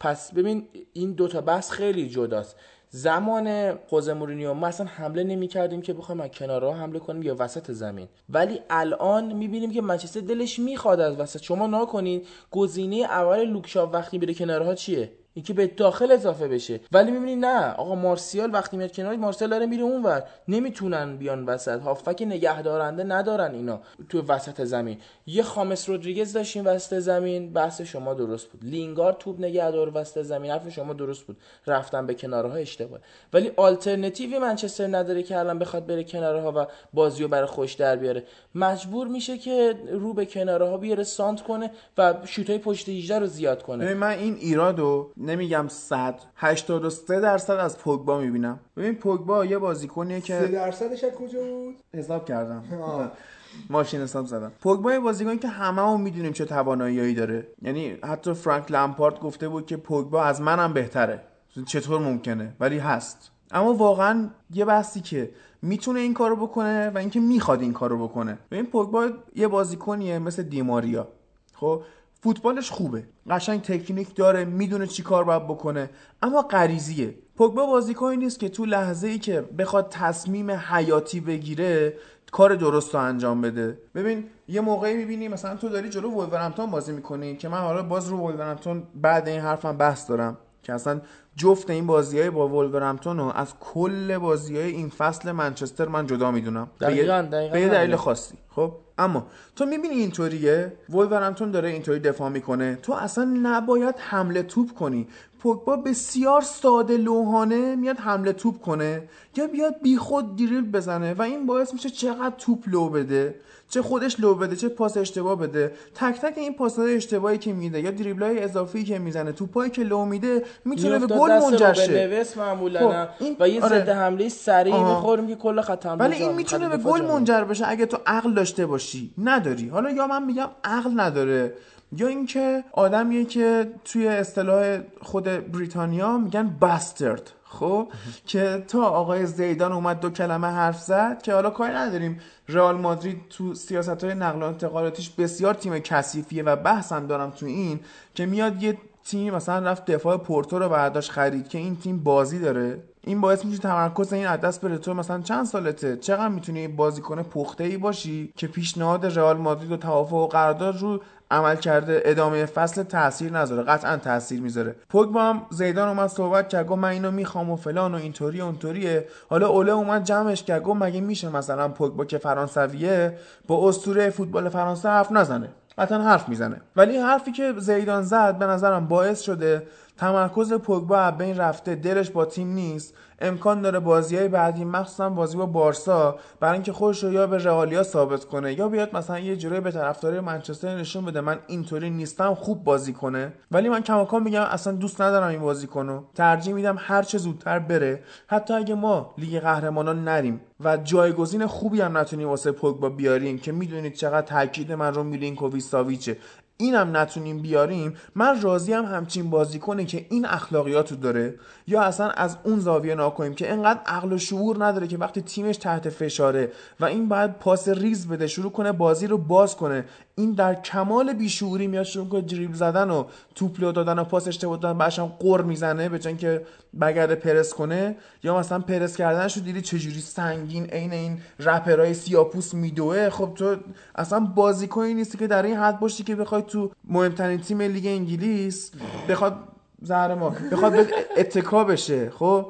پس 0.01 0.35
ببین 0.35 0.69
این 0.93 1.13
دوتا 1.13 1.41
بحث 1.41 1.71
خیلی 1.71 2.09
جداست. 2.09 2.57
زمان 2.89 3.77
خوزه 3.77 4.15
مورینیو 4.15 4.55
ما 4.55 4.67
اصلا 4.67 4.87
حمله 4.87 5.25
نمی 5.25 5.49
کردیم 5.49 5.83
که 5.83 5.93
بخوایم 5.93 6.21
از 6.21 6.31
کنارها 6.31 6.73
حمله 6.73 6.99
کنیم 6.99 7.23
یا 7.23 7.37
وسط 7.39 7.71
زمین. 7.71 8.09
ولی 8.29 8.61
الان 8.71 9.33
می‌بینیم 9.33 9.73
که 9.73 9.81
منچستر 9.81 10.21
دلش 10.21 10.59
می‌خواد 10.59 11.01
از 11.01 11.21
وسط. 11.21 11.43
شما 11.43 11.67
نکنید 11.67 12.27
گزینه 12.51 12.97
اول 12.97 13.45
لوکشاو 13.45 13.93
وقتی 13.93 14.19
میره 14.19 14.35
کنارها 14.35 14.75
چیه؟ 14.75 15.13
اینکه 15.35 15.53
به 15.53 15.67
داخل 15.67 16.13
اضافه 16.13 16.49
بشه. 16.49 16.81
ولی 16.93 17.11
می‌بینی 17.11 17.37
نه 17.37 17.73
آقا 17.73 17.95
مارسیال 17.95 18.53
وقتی 18.53 18.77
میاد 18.77 18.93
کنار 18.93 19.17
مارسیال 19.17 19.51
داره 19.51 19.67
میره 19.67 19.83
اونور. 19.83 20.23
نمی‌تونن 20.49 21.17
بیان 21.17 21.45
وسط. 21.45 21.81
هافک 21.81 22.23
نگهدارنده 22.27 23.05
ندارن 23.05 23.55
اینا 23.55 23.81
تو 24.09 24.23
وسط 24.23 24.65
زمین. 24.65 24.99
یه 25.27 25.43
خامس 25.43 25.89
رودریگز 25.89 26.33
داشتیم 26.33 26.67
وسط 26.67 26.99
زمین. 26.99 27.53
بحث 27.53 27.81
شما 27.81 28.15
درست 28.15 28.49
بود. 28.49 28.65
لینگار 28.65 29.13
توپ 29.13 29.41
نگهدار 29.41 29.91
وسط 29.95 30.23
زمین. 30.23 30.51
حرف 30.51 30.69
شما 30.69 30.93
درست 30.93 31.23
بود. 31.23 31.37
رفتن 31.67 32.07
به 32.07 32.15
کنارها 32.15 32.55
اشتباه 32.55 32.99
ولی 33.33 33.53
آلترناتیوی 33.57 34.39
منچستر 34.39 34.97
نداره 34.97 35.23
که 35.23 35.39
الان 35.39 35.59
بخواد 35.59 35.87
بره 35.87 36.05
کنارها 36.05 36.53
و 36.57 36.67
بازیو 36.93 37.29
برای 37.29 37.47
خوش 37.47 37.73
در 37.73 37.97
بیاره. 37.97 38.25
مجبور 38.55 39.09
میشه 39.09 39.39
که 39.39 39.75
رو 39.93 40.15
به 40.15 40.27
کنارها 40.27 40.77
بیاره 40.77 41.05
سانت 41.05 41.43
کنه 41.43 41.71
و 41.99 42.15
شوتای 42.25 42.59
پشت 42.59 42.89
18 42.89 43.19
رو 43.19 43.27
زیاد 43.27 43.63
کنه. 43.63 43.95
من 43.95 44.19
این 44.19 44.35
ایرادو 44.35 45.11
نمیگم 45.21 45.69
100 45.69 46.21
83 46.37 47.21
درصد 47.21 47.53
از 47.53 47.79
پوگبا 47.79 48.19
می‌بینم. 48.19 48.61
ببین 48.77 48.95
پوگبا 48.95 49.45
یه 49.45 49.59
بازیکنیه 49.59 50.21
که 50.21 50.35
درصدش 50.53 51.05
از 51.05 51.13
کجا 51.13 51.39
بود؟ 51.41 51.75
حساب 51.95 52.25
کردم. 52.25 52.65
آه. 52.83 53.13
ماشین 53.71 54.01
حساب 54.01 54.27
زدم. 54.27 54.53
پوگبا 54.61 54.93
یه 54.93 54.99
بازیکنی 54.99 55.39
که 55.39 55.49
هممون 55.49 56.01
می‌دونیم 56.01 56.33
چه 56.33 56.45
تواناییایی 56.45 57.15
داره. 57.15 57.47
یعنی 57.63 57.91
حتی 58.05 58.35
فرانک 58.35 58.73
لمپارد 58.73 59.21
گفته 59.21 59.49
بود 59.49 59.67
که 59.67 59.77
پوگبا 59.77 60.25
از 60.25 60.41
منم 60.41 60.73
بهتره. 60.73 61.21
چطور 61.67 62.01
ممکنه؟ 62.01 62.55
ولی 62.61 62.79
هست. 62.79 63.31
اما 63.51 63.75
واقعا 63.75 64.29
یه 64.51 64.65
بحثی 64.65 65.01
که 65.01 65.31
می‌تونه 65.63 66.01
این 66.01 66.15
کارو 66.15 66.37
بکنه 66.37 66.91
و 66.91 66.99
اینکه 66.99 67.21
می‌خواد 67.21 67.61
این 67.61 67.73
کارو 67.73 68.09
بکنه. 68.09 68.39
ببین 68.51 68.67
پوگبا 68.67 69.11
یه 69.35 69.49
بازیکنیه 69.49 70.19
مثل 70.19 70.43
دیماریا. 70.43 71.09
خب؟ 71.55 71.83
فوتبالش 72.23 72.71
خوبه. 72.71 73.05
قشنگ 73.31 73.63
تکنیک 73.63 74.15
داره 74.15 74.45
می‌دونه 74.45 74.87
چی 74.87 75.03
کار 75.03 75.25
باید 75.25 75.45
بکنه. 75.45 75.91
اما 76.23 76.43
غریزیه. 76.43 77.15
پوگبا 77.37 77.67
بازیکنی 77.67 78.17
نیست 78.17 78.41
که 78.41 78.49
تو 78.49 78.65
لحظه 78.65 79.09
ای 79.09 79.19
که 79.19 79.41
بخواد 79.41 79.89
تصمیم 79.89 80.51
حیاتی 80.51 81.21
بگیره 81.21 81.95
کار 82.33 82.55
درست 82.55 82.95
رو 82.95 83.01
انجام 83.01 83.41
بده. 83.41 83.79
ببین 83.95 84.25
یه 84.49 84.61
موقعی 84.61 84.97
می‌بینی 84.97 85.29
مثلا 85.29 85.57
تو 85.57 85.69
داری 85.69 85.89
جلو 85.89 86.11
ولورهمپتون 86.11 86.71
بازی 86.71 86.93
می‌کنی 86.93 87.37
که 87.37 87.49
من 87.49 87.59
حالا 87.59 87.83
باز 87.83 88.09
رو 88.09 88.17
ولورهمپتون 88.17 88.83
بعد 88.95 89.29
این 89.29 89.41
حرفم 89.41 89.77
بحث 89.77 90.09
دارم. 90.09 90.37
که 90.63 90.73
اصلا 90.73 91.01
جفت 91.37 91.71
این 91.71 91.87
بازی 91.87 92.21
های 92.21 92.31
با 92.31 92.49
ولورهمپتون 92.49 93.19
رو 93.19 93.33
از 93.35 93.55
کل 93.61 94.19
بازی 94.19 94.57
های 94.57 94.71
این 94.71 94.89
فصل 94.89 95.33
منچستر 95.33 95.89
من 95.89 96.07
جدا 96.07 96.31
می‌دونم. 96.31 96.71
دقیقاً، 96.81 97.29
دقیقاً 97.33 97.53
به 97.53 97.61
یه 97.61 97.69
دلیل. 97.69 97.97
خاصی. 97.97 98.35
خب؟ 98.49 98.73
اما 99.01 99.27
تو 99.57 99.67
می‌بینی 99.67 99.95
اینطوریه؟ 99.95 100.73
ولورهمپتون 100.89 101.51
داره 101.51 101.69
اینطوری 101.69 101.99
دفاع 102.01 102.29
می‌کنه 102.29 102.79
تو 102.83 102.93
اصلا 102.93 103.25
نباید 103.43 103.95
حمله 103.99 104.43
توپ 104.43 104.73
کنی. 104.73 105.09
پوگبا 105.41 105.77
بسیار 105.77 106.41
ساده 106.41 106.97
لوحانه 106.97 107.77
میاد 107.77 107.99
حمله 107.99 108.33
توپ 108.33 108.61
کنه. 108.61 109.09
یا 109.37 109.47
بیاد 109.47 109.75
بیخود 109.83 110.37
دریل 110.37 110.71
بزنه 110.71 111.15
و 111.15 111.23
این 111.23 111.47
باعث 111.47 111.73
میشه 111.73 111.91
چقدر 111.91 112.35
توپ 112.39 112.65
لو 112.67 112.89
بده. 112.89 113.35
چه 113.71 113.83
خودش 113.83 114.21
لو 114.21 114.35
بده 114.35 114.57
چه 114.57 114.69
پاس 114.69 114.97
اشتباه 114.97 115.39
بده. 115.39 115.73
تک 115.95 116.21
تک 116.21 116.39
این 116.39 116.55
پاسهای 116.55 116.97
اشتباهی 116.97 117.39
که 117.39 117.53
میده 117.53 117.81
یا 117.81 117.91
دریبلای 117.91 118.43
اضافی 118.43 118.85
که 118.85 118.99
می‌زنه 118.99 119.33
توپایی 119.33 119.71
که 119.71 119.83
لو 119.83 120.05
میده 120.05 120.45
می‌تونه 120.65 120.99
به 120.99 121.07
گل 121.07 121.39
منجر 121.39 121.73
شه. 121.73 122.07
نویس 122.07 122.37
معمولا. 122.37 123.09
خب، 123.19 123.37
و 123.41 123.49
یه 123.49 123.65
آره. 123.65 123.79
ضد 123.79 123.89
حمله 123.89 124.29
سریع 124.29 124.75
آها. 124.75 124.95
می‌خوریم 124.95 125.27
که 125.27 125.35
کل 125.35 125.61
خط 125.61 125.87
حمله 125.87 126.05
ولی 126.05 126.15
این 126.15 126.35
می‌تونه 126.35 126.69
به 126.69 126.77
گل 126.77 127.01
منجر 127.01 127.45
بشه. 127.45 127.69
اگه 127.69 127.87
تو 127.87 127.99
عقل 128.07 128.35
داشته 128.35 128.67
باشی 128.67 129.15
نداری. 129.19 129.69
حالا 129.69 129.91
یا 129.91 130.07
من 130.07 130.25
میگم 130.25 130.49
عقل 130.65 130.91
نداره 131.01 131.55
یا 131.97 132.07
اینکه 132.07 132.65
آدمیه 132.73 133.25
که 133.25 133.71
توی 133.85 134.09
اصطلاح 134.09 134.79
خود 135.03 135.25
بریتانیا 135.25 136.19
میگن 136.19 136.57
باسترد 136.61 137.33
خب 137.53 137.89
که 138.27 138.65
تا 138.69 138.85
آقای 138.85 139.27
زیدان 139.27 139.73
اومد 139.73 140.01
دو 140.01 140.11
کلمه 140.11 140.47
حرف 140.47 140.81
زد 140.81 141.23
که 141.23 141.35
حالا 141.35 141.51
کاری 141.51 141.75
نداریم. 141.75 142.21
رئال 142.49 142.77
مادرید 142.77 143.29
تو 143.31 143.55
سیاست 143.55 144.05
های 144.05 144.15
نقل 144.15 144.43
و 144.43 144.47
انتقالاتیش 144.47 145.11
بسیار 145.11 145.55
تیم 145.55 145.79
کثیفیه 145.79 146.43
و 146.43 146.57
بحثم 146.57 147.07
دارم 147.07 147.31
تو 147.31 147.47
این 147.47 147.81
که 148.15 148.27
میاد 148.27 148.63
یه 148.63 148.79
تیم 149.05 149.35
مثلا 149.35 149.71
رفت 149.71 149.85
دفاع 149.85 150.17
پورتو 150.17 150.59
رو 150.59 150.69
برداشت 150.69 151.11
خرید 151.11 151.49
که 151.49 151.59
این 151.59 151.77
تیم 151.77 152.03
بازی 152.03 152.39
داره. 152.39 152.83
این 153.05 153.21
باعث 153.21 153.45
میشه 153.45 153.59
تمرکز 153.59 154.13
این 154.13 154.37
دست 154.37 154.61
بره. 154.61 154.79
تو 154.79 154.95
مثلا 154.95 155.21
چند 155.21 155.47
سالته؟ 155.47 155.97
چقدر 155.97 156.29
می‌تونی 156.29 156.69
بازیکن 156.69 157.23
پخته 157.23 157.65
ای 157.65 157.77
باشی 157.77 158.33
که 158.37 158.47
پیشنهاد 158.47 159.19
رئال 159.19 159.37
مادرید 159.37 159.73
و 159.73 159.77
توافق 159.77 160.13
و 160.13 160.27
قرارداد 160.27 160.79
رو 160.81 161.01
عمل 161.31 161.57
کرده 161.57 162.03
ادامه 162.05 162.47
فصل 162.47 162.83
تاثیر 162.83 163.33
نذاره؟ 163.33 163.63
قطعا 163.63 163.97
تاثیر 163.97 164.41
می‌ذاره. 164.41 164.77
پوگبا 164.89 165.23
هم 165.23 165.43
زیدان 165.51 165.89
اومد 165.89 166.09
صحبت 166.09 166.49
کرد 166.49 166.67
گفت 166.67 166.79
من 166.79 166.89
اینو 166.89 167.11
می‌خوام 167.11 167.51
و 167.51 167.57
فلان 167.57 167.95
و 167.95 167.99
اینطوری 167.99 168.41
اونطوریه. 168.41 169.07
حالا 169.31 169.49
اوله 169.49 169.73
اومد 169.73 170.05
جمعش 170.05 170.43
کرد 170.43 170.63
گفت 170.63 170.83
مگه 170.83 171.01
میشه 171.01 171.29
مثلا 171.29 171.69
پوگبا 171.69 172.05
که 172.05 172.19
فرانسویه 172.19 173.19
با 173.47 173.69
اسطوره 173.69 174.11
فوتبال 174.11 174.49
فرانسه 174.49 174.89
حرف 174.89 175.13
نزنه؟ 175.13 175.49
قطعا 175.79 176.03
حرف 176.03 176.29
می‌زنه. 176.29 176.61
ولی 176.77 176.97
حرفی 176.97 177.33
که 177.33 177.55
زیدان 177.59 178.03
زد 178.03 178.39
به 178.39 178.47
نظرم 178.47 178.87
باعث 178.87 179.21
شده 179.21 179.63
تمرکز 180.01 180.53
پوگبا 180.53 180.99
از 180.99 181.19
بین 181.19 181.37
رفته 181.37 181.75
دلش 181.75 182.11
با 182.11 182.25
تیم 182.25 182.53
نیست. 182.53 182.95
امکان 183.19 183.63
داره 183.63 183.81
بازی 183.81 184.17
های 184.17 184.29
بعدی 184.29 184.65
مخصوصا 184.65 185.11
بازی 185.11 185.37
با 185.37 185.47
بارسا 185.47 186.19
برای 186.41 186.53
اینکه 186.53 186.73
خودش 186.73 187.05
رو 187.05 187.13
یا 187.13 187.27
به 187.27 187.39
رئالیا 187.39 187.83
ثابت 187.83 188.25
کنه 188.25 188.59
یا 188.59 188.69
بیاد 188.69 188.97
مثلا 188.97 189.19
یه 189.19 189.37
جوری 189.37 189.61
به 189.61 189.71
طرفدارای 189.71 190.21
منچستر 190.21 190.77
نشون 190.77 191.05
بده 191.05 191.21
من 191.21 191.39
اینطوری 191.47 191.91
نیستم 191.91 192.35
خوب 192.35 192.65
بازی 192.65 192.93
کنه. 192.93 193.33
ولی 193.51 193.69
من 193.69 193.81
کماکان 193.81 194.23
میگم 194.23 194.43
اصلا 194.43 194.73
دوست 194.73 195.01
ندارم 195.01 195.29
این 195.29 195.41
بازی 195.41 195.67
کنو 195.67 196.03
ترجیح 196.15 196.55
میدم 196.55 196.77
هر 196.79 197.03
چه 197.03 197.19
زودتر 197.19 197.59
بره. 197.59 198.03
حتی 198.27 198.55
اگه 198.55 198.75
ما 198.75 199.15
لیگ 199.19 199.41
قهرمانان 199.41 200.05
نریم 200.05 200.41
و 200.65 200.77
جایگزین 200.77 201.47
خوبی 201.47 201.81
هم 201.81 201.99
نتونیم 201.99 202.29
واسه 202.29 202.53
پوگبا 202.53 202.89
بیاریم 202.89 203.39
که 203.39 203.53
می‌دونید 203.53 203.95
چقدر 203.95 204.27
تاکید 204.27 204.73
من 204.73 204.95
رو 204.95 205.05
میلینکوویچ 205.05 205.65
ساویچه 205.65 206.17
اینم 206.61 206.97
نتونیم 206.97 207.43
بیاریم 207.43 207.97
من 208.15 208.41
راضی 208.43 208.73
هم 208.73 208.85
همچین 208.85 209.31
بازیکنه 209.31 209.85
که 209.85 210.07
این 210.11 210.27
اخلاقیاتو 210.27 210.97
داره 210.97 211.35
یا 211.67 211.83
اصلا 211.83 212.11
از 212.11 212.37
اون 212.45 212.61
زاویه 212.61 212.95
ناکنیم 212.95 213.35
که 213.35 213.53
انقدر 213.53 213.81
عقل 213.87 214.13
و 214.13 214.19
شعور 214.19 214.65
نداره 214.65 214.87
که 214.87 214.99
وقتی 214.99 215.23
تیمش 215.23 215.57
تحت 215.57 215.89
فشاره 215.89 216.53
و 216.81 216.85
این 216.85 217.09
باید 217.09 217.39
پاس 217.39 217.69
ریز 217.69 218.09
بده 218.09 218.27
شروع 218.27 218.53
کنه 218.53 218.73
بازی 218.73 219.07
رو 219.07 219.19
باز 219.19 219.57
کنه. 219.57 219.85
این 220.21 220.33
در 220.33 220.55
کمال 220.55 221.13
بیشعوری 221.13 221.67
میاد 221.67 221.85
شروع 221.85 222.09
کنه 222.09 222.21
دریبل 222.21 222.55
زدن 222.55 222.91
و 222.91 223.05
توپ 223.35 223.59
دادن 223.59 223.99
و 223.99 224.05
پاس 224.05 224.29
اشتباه 224.29 224.57
دادن 224.57 224.79
بعدش 224.79 224.99
هم 224.99 225.13
قر 225.19 225.43
می‌زنه 225.43 225.89
به 225.89 225.99
جای 225.99 226.11
اینکه 226.11 226.43
بگرده 226.81 227.15
پرس 227.15 227.55
کنه. 227.55 227.97
یا 228.23 228.39
مثلا 228.39 228.59
پرس 228.59 228.97
کردنش 228.97 229.37
رو 229.37 229.43
دیدی 229.43 229.61
چجوری 229.61 230.01
سنگین 230.01 230.65
عین 230.65 230.93
این 230.93 231.19
رپرای 231.41 231.95
سیاپوس 231.95 232.55
میدوه. 232.55 233.11
خب 233.11 233.33
تو 233.35 233.57
اصلا 233.95 234.21
بازیکنی 234.21 234.95
نیستی 234.95 235.19
که 235.19 235.27
در 235.27 235.43
این 235.43 235.57
حد 235.57 235.81
باشی 235.81 236.05
که 236.05 236.17
بخوای 236.17 236.43
تو 236.43 236.71
مهمترین 236.89 237.41
تیم 237.41 237.61
لیگ 237.61 237.87
انگلیس 237.87 238.71
بخواد 239.09 239.37
زهر 239.83 240.15
ما 240.15 240.35
بخواد 240.53 240.75
اتکا 241.17 241.65
بشه. 241.65 242.11
خب 242.11 242.47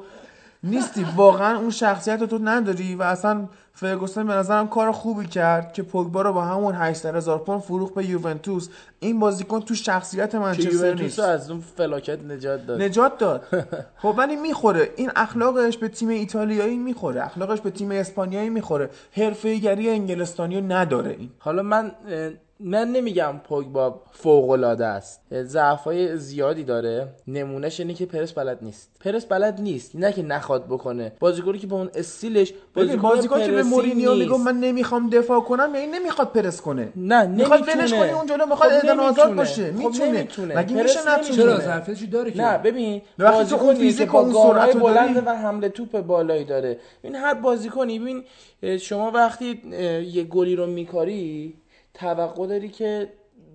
نیستی 0.63 1.05
واقعا 1.15 1.57
اون 1.57 1.69
شخصیت 1.69 2.21
رو 2.21 2.27
تو 2.27 2.39
نداری 2.43 2.95
و 2.95 3.01
اصلا 3.03 3.47
فرگوسن 3.73 4.27
به 4.27 4.33
نظرم 4.33 4.67
کار 4.67 4.91
خوبی 4.91 5.27
کرد 5.27 5.73
که 5.73 5.83
پوگبا 5.83 6.21
رو 6.21 6.33
با 6.33 6.41
همون 6.41 6.75
800 6.75 7.15
هزار 7.15 7.39
پوند 7.39 7.61
فروخت 7.61 7.93
به 7.93 8.05
یوونتوس. 8.05 8.69
این 8.99 9.19
بازیکن 9.19 9.59
تو 9.59 9.75
شخصیت 9.75 10.35
منچستر 10.35 10.93
نیست. 10.93 11.19
از 11.19 11.51
اون 11.51 11.61
فلاکت 11.77 12.23
نجات 12.23 12.67
داد. 12.67 12.81
نجات 12.81 13.17
داد. 13.17 13.43
خب 14.01 14.15
ولی 14.17 14.35
می‌خوره. 14.35 14.89
این 14.95 15.11
اخلاقش 15.15 15.77
به 15.77 15.87
تیم 15.87 16.09
ایتالیایی 16.09 16.77
می‌خوره. 16.77 17.25
اخلاقش 17.25 17.61
به 17.61 17.71
تیم 17.71 17.91
اسپانیایی 17.91 18.49
می‌خوره. 18.49 18.89
حرفه‌ایگری 19.11 19.89
انگلستانی 19.89 20.59
رو 20.59 20.71
نداره 20.71 21.11
این. 21.11 21.29
حالا 21.39 21.63
من 21.63 21.91
من 22.63 22.91
نمیگم 22.91 23.41
پوگبا 23.43 24.01
فوق 24.11 24.49
العاده 24.49 24.85
است. 24.85 25.21
ضعفای 25.43 26.17
زیادی 26.17 26.63
داره. 26.63 27.07
نمونهش 27.27 27.79
اینه 27.79 27.93
که 27.93 28.05
پرس 28.05 28.33
بلد 28.33 28.59
نیست. 28.61 28.91
پرس 28.99 29.25
بلد 29.25 29.61
نیست. 29.61 29.95
نه 29.95 30.13
که 30.13 30.23
نخواد 30.23 30.65
بکنه. 30.65 31.11
بازیکنی 31.19 31.57
که 31.57 31.67
با 31.67 31.77
اون 31.77 31.89
استیلش 31.95 32.53
بازیکن 32.73 33.01
بازیکن 33.01 33.45
که 33.45 33.51
به 33.51 33.63
مورینیو. 33.63 34.15
میگم 34.15 34.41
من 34.41 34.59
نمی‌خوام 34.59 35.09
دفاع 35.09 35.41
کنم 35.41 35.71
یعنی 35.75 35.87
نمی‌خواد 35.87 36.27
پرس 36.27 36.61
کنه. 36.61 36.89
نه 36.95 37.27
می‌خواد 37.27 37.59
نمی‌تونه 37.59 37.83
ولش 37.83 37.93
کنی 37.93 38.09
اون 38.09 38.25
جلو 38.25 38.45
می‌خواد 38.45 38.71
خب 38.71 38.85
ادن 38.85 38.99
آزاد 38.99 39.25
نمی‌تونه. 39.25 39.35
باشه. 39.35 39.71
خب 39.71 39.77
می‌تونه. 39.77 40.11
نمی‌تونه. 40.11 40.57
مگه 40.57 40.75
پرس 40.75 40.97
میشه 40.97 41.11
نمی‌تونه. 41.11 41.35
چرا؟ 41.35 41.53
نتونه 41.53 41.65
ظرفیتشو 41.65 42.05
داره 42.05 42.31
که. 42.31 42.41
نه 42.41 42.57
ببین 42.57 43.01
وقتی 43.19 43.45
تو 43.45 43.55
اون 43.55 43.65
بازیکنی 43.65 43.73
که 43.73 43.79
فیزیک 43.79 44.15
اون 44.15 44.33
سرعت 44.33 44.77
بلند. 44.77 45.27
و 45.27 45.29
حمله 45.35 45.69
توپ 45.69 46.01
بالایی 46.01 46.45
داره. 46.45 46.79
این 47.01 47.15
هر 47.15 47.33
بازیکنی 47.33 47.99
ببین 47.99 48.23
شما 48.77 49.11
وقتی 49.11 49.61
یه 50.11 50.23
گلی 50.23 50.55
رو 50.55 50.67
میکاری 50.67 51.53
توقع 51.93 52.47
داری 52.47 52.69
که 52.69 53.13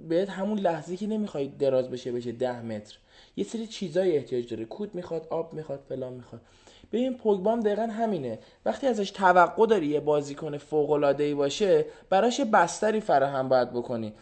بهت 0.09 0.31
همون 0.31 0.59
لحظه 0.59 0.97
که 0.97 1.07
نمی‌خوای 1.07 1.49
دراز 1.49 1.91
بشه 1.91 2.13
بشه 2.13 2.33
ده 2.33 2.63
متر. 2.63 2.99
یه 3.37 3.45
سری 3.45 3.67
چیزای 3.67 4.17
احتیاج 4.17 4.51
داره. 4.51 4.65
کود 4.65 4.95
می‌خواد 4.95 5.27
آب 5.31 5.53
می‌خواد 5.53 5.81
فلان 5.89 6.13
می‌خواد. 6.13 6.41
ببین 6.93 7.17
پوگبا 7.17 7.53
هم 7.53 7.61
دقیقا 7.61 7.83
همینه. 7.83 8.39
وقتی 8.65 8.87
ازش 8.87 9.11
توقع 9.11 9.67
داری 9.67 9.87
یه 9.87 10.01
بازیکن 10.01 10.59
فوق 10.59 10.91
العاده 10.91 11.25
ای 11.25 11.35
باشه 11.35 11.85
براش 12.11 12.41
بستری 12.41 13.01
فراهم 13.01 13.49
باید 13.49 13.73
بکنی. 13.73 14.13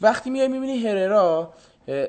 وقتی 0.00 0.30
میای 0.30 0.48
می‌بینی 0.48 0.78
هررا 0.78 1.52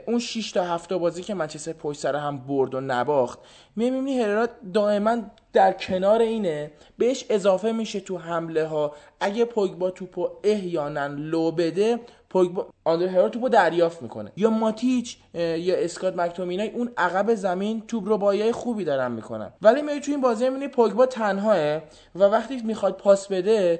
اون 0.08 0.20
6 0.20 0.52
تا 0.52 0.64
7 0.64 0.90
تا 0.90 0.98
بازی 0.98 1.24
که 1.24 1.34
منچستر 1.34 1.74
پشت 1.74 2.00
سر 2.00 2.16
هم 2.16 2.38
برد 2.38 2.76
و 2.76 2.82
نباخت 2.82 3.40
میای 3.76 3.92
می‌بینی 3.92 4.20
هررا 4.20 4.48
دائما 4.74 5.18
در 5.54 5.74
کنار 5.74 6.22
اینه 6.22 6.72
بهش 6.98 7.26
اضافه 7.30 7.72
میشه 7.72 8.00
تو 8.00 8.18
حمله 8.18 8.68
ها 8.68 8.96
اگه 9.20 9.46
پوگبا 9.46 9.92
توپو 9.92 10.30
احیانا 10.44 11.08
لو 11.08 11.52
بده 11.52 12.00
پوگبا 12.34 12.68
آندر 12.84 13.08
هررا 13.08 13.30
توپو 13.30 13.50
دریافت 13.50 14.02
می‌کنه. 14.02 14.32
یا 14.38 14.50
ماتیچ 14.50 15.18
یا 15.34 15.76
اسکات 15.76 16.16
مکتومینای 16.16 16.70
اون 16.70 16.92
عقب 16.98 17.34
زمین 17.34 17.84
توپ 17.88 18.08
رو 18.08 18.18
بایای 18.18 18.52
خوبی 18.52 18.84
دارن 18.84 19.12
می‌کنن. 19.12 19.54
ولی 19.62 19.82
میای 19.82 20.00
تو 20.00 20.12
این 20.12 20.22
بازی 20.22 20.50
می‌بینی 20.50 20.68
پوگبا 20.68 21.06
تنهاه 21.06 21.78
و 22.16 22.24
وقتی 22.24 22.62
می‌خواد 22.66 22.98
پاس 22.98 23.28
بده 23.28 23.80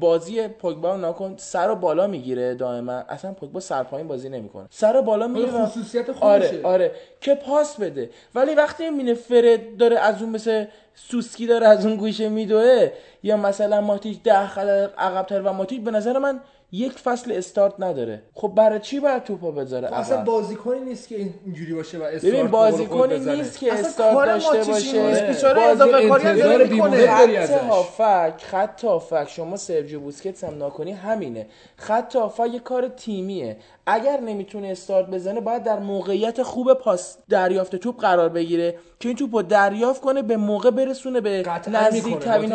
بازی 0.00 0.48
پوگبا 0.48 0.94
رو 0.94 1.08
نکن 1.08 1.34
سر 1.36 1.70
و 1.70 1.74
بالا 1.74 2.06
می‌گیره 2.06 2.54
دائما. 2.54 2.92
اصلا 2.92 3.32
پوگبا 3.32 3.60
سر 3.60 3.82
پایین 3.82 4.08
بازی 4.08 4.28
نمی‌کنه. 4.28 4.66
سر 4.70 4.96
و 4.96 5.02
بالا 5.02 5.26
می‌گیره 5.26 5.66
خصوصیت 5.66 6.12
خودشه. 6.12 6.46
آره 6.46 6.62
آره 6.62 6.92
که 7.20 7.34
پاس 7.34 7.76
بده. 7.80 8.10
ولی 8.34 8.54
وقتی 8.54 8.90
می‌بینه 8.90 9.14
فرد 9.14 9.76
داره 9.76 9.98
از 9.98 10.22
اون 10.22 10.30
مثل 10.30 10.64
سوسکی 10.94 11.46
داره 11.46 11.66
از 11.66 11.86
اون 11.86 11.96
گوشه 11.96 12.28
میدوه 12.28 12.90
یا 13.22 13.36
مثلا 13.36 13.80
ماتیچ 13.80 14.22
ده 14.22 14.46
خط 14.46 14.66
عقبتر 14.98 15.42
و 15.42 15.52
ماتیچ 15.52 15.80
به 15.80 15.90
نظر 15.90 16.18
من 16.18 16.40
یک 16.72 16.92
فصل 16.92 17.32
استارت 17.32 17.74
نداره. 17.78 18.22
خب 18.34 18.52
برای 18.56 18.80
چی 18.80 19.00
باید 19.00 19.24
توپو 19.24 19.52
بذاره 19.52 19.94
اصلا 19.94 20.16
عقب؟ 20.16 20.24
بازیکنی 20.24 20.80
نیست 20.80 21.08
که 21.08 21.16
این- 21.16 21.34
اینجوری 21.44 21.74
باشه 21.74 21.98
و 21.98 22.02
استارت 22.02 22.34
ببین 22.34 22.46
بازیکنی. 22.46 23.18
نیست 23.18 23.58
که 23.58 23.72
اصلا 23.72 23.88
استارت 23.88 24.28
داشته 24.28 24.72
باشه. 24.72 25.06
نیست. 25.08 25.22
بیچاره 25.22 25.62
اضافه 25.62 26.08
کاری 26.08 27.38
خط. 27.46 27.50
هافک 27.50 28.42
خط 28.44 28.84
هافک. 28.84 29.28
شما 29.28 29.56
سرجیو 29.56 30.00
بوسکتس 30.00 30.44
هم 30.44 30.58
ناکنی. 30.58 30.92
همینه. 30.92 31.46
خط 31.76 32.16
هافک 32.16 32.46
یه 32.52 32.60
کار 32.60 32.88
تیمیه. 32.88 33.56
اگر 33.90 34.20
نمی‌تونه 34.20 34.68
استارت 34.68 35.06
بزنه 35.06 35.40
باید 35.40 35.62
در 35.62 35.78
موقعیت 35.78 36.42
خوب 36.42 36.74
پاس 36.74 37.16
دریافت 37.28 37.76
توپ 37.76 38.00
قرار 38.00 38.28
بگیره 38.28 38.78
که 39.00 39.08
این 39.08 39.16
توپو 39.18 39.42
دریافت 39.42 40.00
کنه 40.00 40.22
به 40.22 40.36
موقع 40.36 40.70
برسونه 40.70 41.20
به 41.20 41.44
نزدیک. 41.68 42.18
ترین 42.18 42.52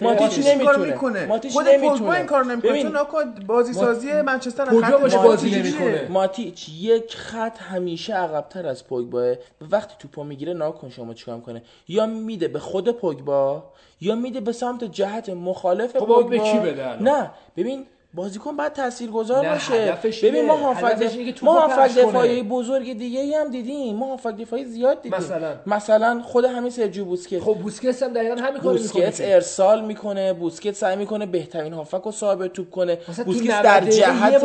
ماتیچ 0.00 0.46
نمی‌تونه 0.46 0.92
می‌کنه 0.92 1.26
ماتیچ 1.26 1.52
خود 1.52 1.64
پوگبا 1.64 1.88
نمی‌تونه 1.88 2.16
این 2.16 2.26
کار 2.26 2.44
نمی‌کنه 2.44 2.82
ناکن 2.82 3.34
بازی 3.46 3.72
سازی 3.72 4.12
منچستر 4.12 4.66
کجا 4.66 4.98
خط 5.08 5.16
بازی؟ 5.16 5.50
نمی‌کنه؟ 5.50 6.08
ماتیچ 6.08 6.68
یک 6.68 7.16
خط 7.16 7.58
همیشه 7.58 8.14
عقبتر 8.14 8.66
از 8.66 8.86
پوگباه 8.86 9.34
وقتی 9.70 9.94
توپو 9.98 10.24
می‌گیره 10.24 10.52
ناکن 10.52 10.88
شما 10.88 11.14
چیکار 11.14 11.40
کنه 11.40 11.62
یا 11.88 12.06
میده 12.06 12.48
به 12.48 12.58
خود 12.58 12.90
پوگبا 12.90 13.64
یا 14.00 14.14
میده 14.14 14.40
به 14.40 14.52
سمت 14.52 14.84
جهت 14.84 15.28
مخالف 15.28 15.92
خب 15.92 15.98
پوگبا 15.98 16.22
به 16.22 16.38
کی 16.38 16.58
بده؟ 16.58 17.02
نه 17.02 17.30
ببین 17.56 17.86
بازیکن 18.14 18.56
باید 18.56 18.72
تاثیرگذار 18.72 19.48
باشه. 19.48 19.98
ببین 20.22 20.46
ما. 20.46 20.56
هافک 20.56 21.42
ما. 21.42 21.66
دفاعی 21.86 22.42
بزرگ 22.42 22.98
دیگه 22.98 23.20
ای 23.20 23.34
هم 23.34 23.50
دیدیم. 23.50 23.96
ما 23.96 24.06
هافک 24.06 24.36
دفاعی 24.36 24.64
زیاد 24.64 25.02
دیدیم. 25.02 25.18
مثلا؟ 25.18 25.54
مثلا 25.66 26.22
خود 26.24 26.44
همین 26.44 26.70
سرجیو 26.70 27.04
بوسکت. 27.04 27.40
خب 27.40 27.54
بوسکتس 27.54 28.02
هم 28.02 28.12
دقیقا 28.12 28.34
همین 28.34 28.60
کارو 28.60 28.78
می‌کنه 28.78 29.06
بوسکت 29.06 29.20
ارسال 29.20 29.84
می‌کنه 29.84 30.32
بوسکت 30.32 30.74
سعی 30.74 30.96
می‌کنه 30.96 31.26
بهترین 31.26 31.72
هافک 31.72 32.02
رو 32.04 32.12
صاحب 32.12 32.46
توپ 32.46 32.70
کنه. 32.70 32.98
بوسکت 33.24 33.50
90 33.50 33.62
در 33.62 33.80
جهت 33.90 34.40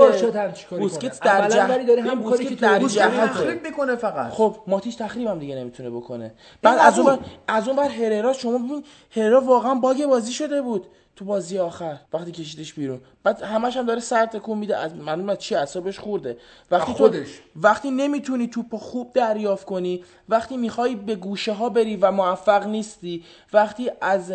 بوسکت. 0.70 1.24
در 1.24 1.50
جهت 1.50 1.70
همون 1.90 2.30
کاری 2.30 2.44
بوسکت 2.44 2.50
که 2.50 2.56
در 2.56 2.80
بوسکت 2.80 2.98
جهت. 2.98 3.30
تخریب 3.30 3.68
می‌کنه 3.68 3.96
فقط. 3.96 4.32
خب 4.32 4.56
ماتیش 4.68 4.96
تخریب 4.96 5.28
هم 5.28 5.40
دیگه 5.40 5.56
نمی‌تونه 5.56 5.90
بکنه. 5.90 6.34
بعد 6.62 6.80
از 6.82 7.00
اون 7.00 7.20
از 7.48 7.68
اون 7.68 7.78
بر 7.78 7.90
هررا 7.90 8.34
شما 8.34 8.58
ببین 8.58 8.84
هررا 9.16 9.42
واقعا 9.42 9.76
باگ 9.76 10.06
بازی 10.06 10.32
شده 10.32 10.62
بود. 10.62 10.88
تو 11.20 11.26
بازی 11.26 11.58
آخر 11.58 11.98
وقتی 12.14 12.32
کشیدش 12.32 12.74
بیرون. 12.74 13.02
بعد 13.24 13.42
همش 13.42 13.78
هم 13.78 13.86
داره 13.86 14.00
سر 14.00 14.26
تکون 14.26 14.58
میده. 14.58 14.78
از 14.78 14.96
معلومه 14.96 15.36
چی 15.36 15.56
اعصابش 15.56 16.00
خورده. 16.00 16.38
وقتی 16.72 16.92
تو 16.92 16.98
خودش. 16.98 17.28
وقتی 17.56 17.92
نمی‌تونی 17.92 18.48
توپ 18.48 18.76
خوب 18.76 19.14
دریافت 19.14 19.66
کنی 19.66 20.04
وقتی 20.30 20.58
می‌خوای 20.58 20.96
به 20.96 21.16
گوشه 21.16 21.54
ها 21.54 21.70
بری 21.70 21.96
و 21.96 22.12
موفق 22.12 22.68
نیستی 22.68 23.24
وقتی 23.54 23.92
از 24.02 24.34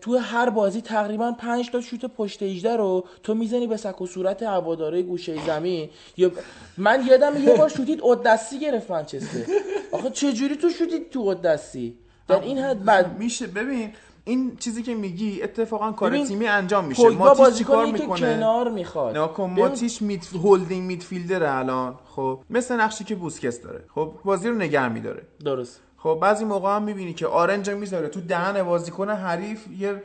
تو 0.00 0.16
هر 0.16 0.50
بازی 0.50 0.80
تقریبا 0.80 1.32
5 1.32 1.70
تا 1.70 1.80
شوت 1.80 2.04
پشت 2.04 2.42
18 2.42 2.76
رو 2.76 3.04
تو 3.22 3.34
می‌زنی 3.34 3.66
به 3.66 3.76
سک 3.76 4.00
و 4.00 4.06
صورت 4.06 4.42
هواداره 4.42 5.02
گوشه 5.02 5.46
زمین. 5.46 5.90
یا 6.16 6.32
من 6.78 7.06
یادم 7.06 7.42
یه 7.44 7.56
بار 7.56 7.68
شوتید 7.68 8.00
اد 8.04 8.22
دستی 8.22 8.58
گرفت 8.58 8.90
منچستر. 8.90 9.44
آخه 9.92 10.10
چه 10.10 10.32
جوری 10.32 10.56
تو 10.56 10.70
شوتید 10.70 11.10
تو 11.10 11.20
اد 11.20 11.42
دستی 11.42 11.98
در 12.28 12.40
این 12.40 12.58
حد 12.58 12.84
بعد 12.84 13.18
میشه 13.18 13.46
ببین 13.46 13.92
این 14.24 14.56
چیزی 14.56 14.82
که 14.82 14.94
میگی 14.94 15.42
اتفاقا 15.42 15.92
کار 15.92 16.24
تیمی 16.24 16.46
انجام 16.46 16.84
میشه. 16.84 17.10
چیکار 17.10 17.34
بازیکنی 17.34 17.92
که 17.92 18.02
می‌کنه؟ 18.02 18.34
کنار 18.34 18.70
می‌خواد. 18.70 19.16
ببین، 19.16 19.46
ماتیش 19.46 20.02
میت 20.02 20.34
هولدینگ 20.34 20.86
میدفیلدره 20.86 21.50
الان 21.50 21.98
خب 22.04 22.40
مثل 22.50 22.80
نقشی 22.80 23.04
که 23.04 23.14
بوسکس 23.14 23.60
داره. 23.60 23.84
خب 23.94 24.12
بازی 24.24 24.48
رو 24.48 24.54
نگه 24.54 24.88
میداره 24.88 25.22
درست. 25.44 25.80
خب 25.96 26.18
بعضی 26.22 26.44
موقع 26.44 26.76
هم 26.76 26.82
می‌بینی 26.82 27.14
که 27.14 27.26
آرنج 27.26 27.70
می‌ذاره 27.70 28.08
تو 28.08 28.20
دهن 28.20 28.62
بازیکن 28.62 29.10
حریف 29.10 29.66
یه 29.78 30.02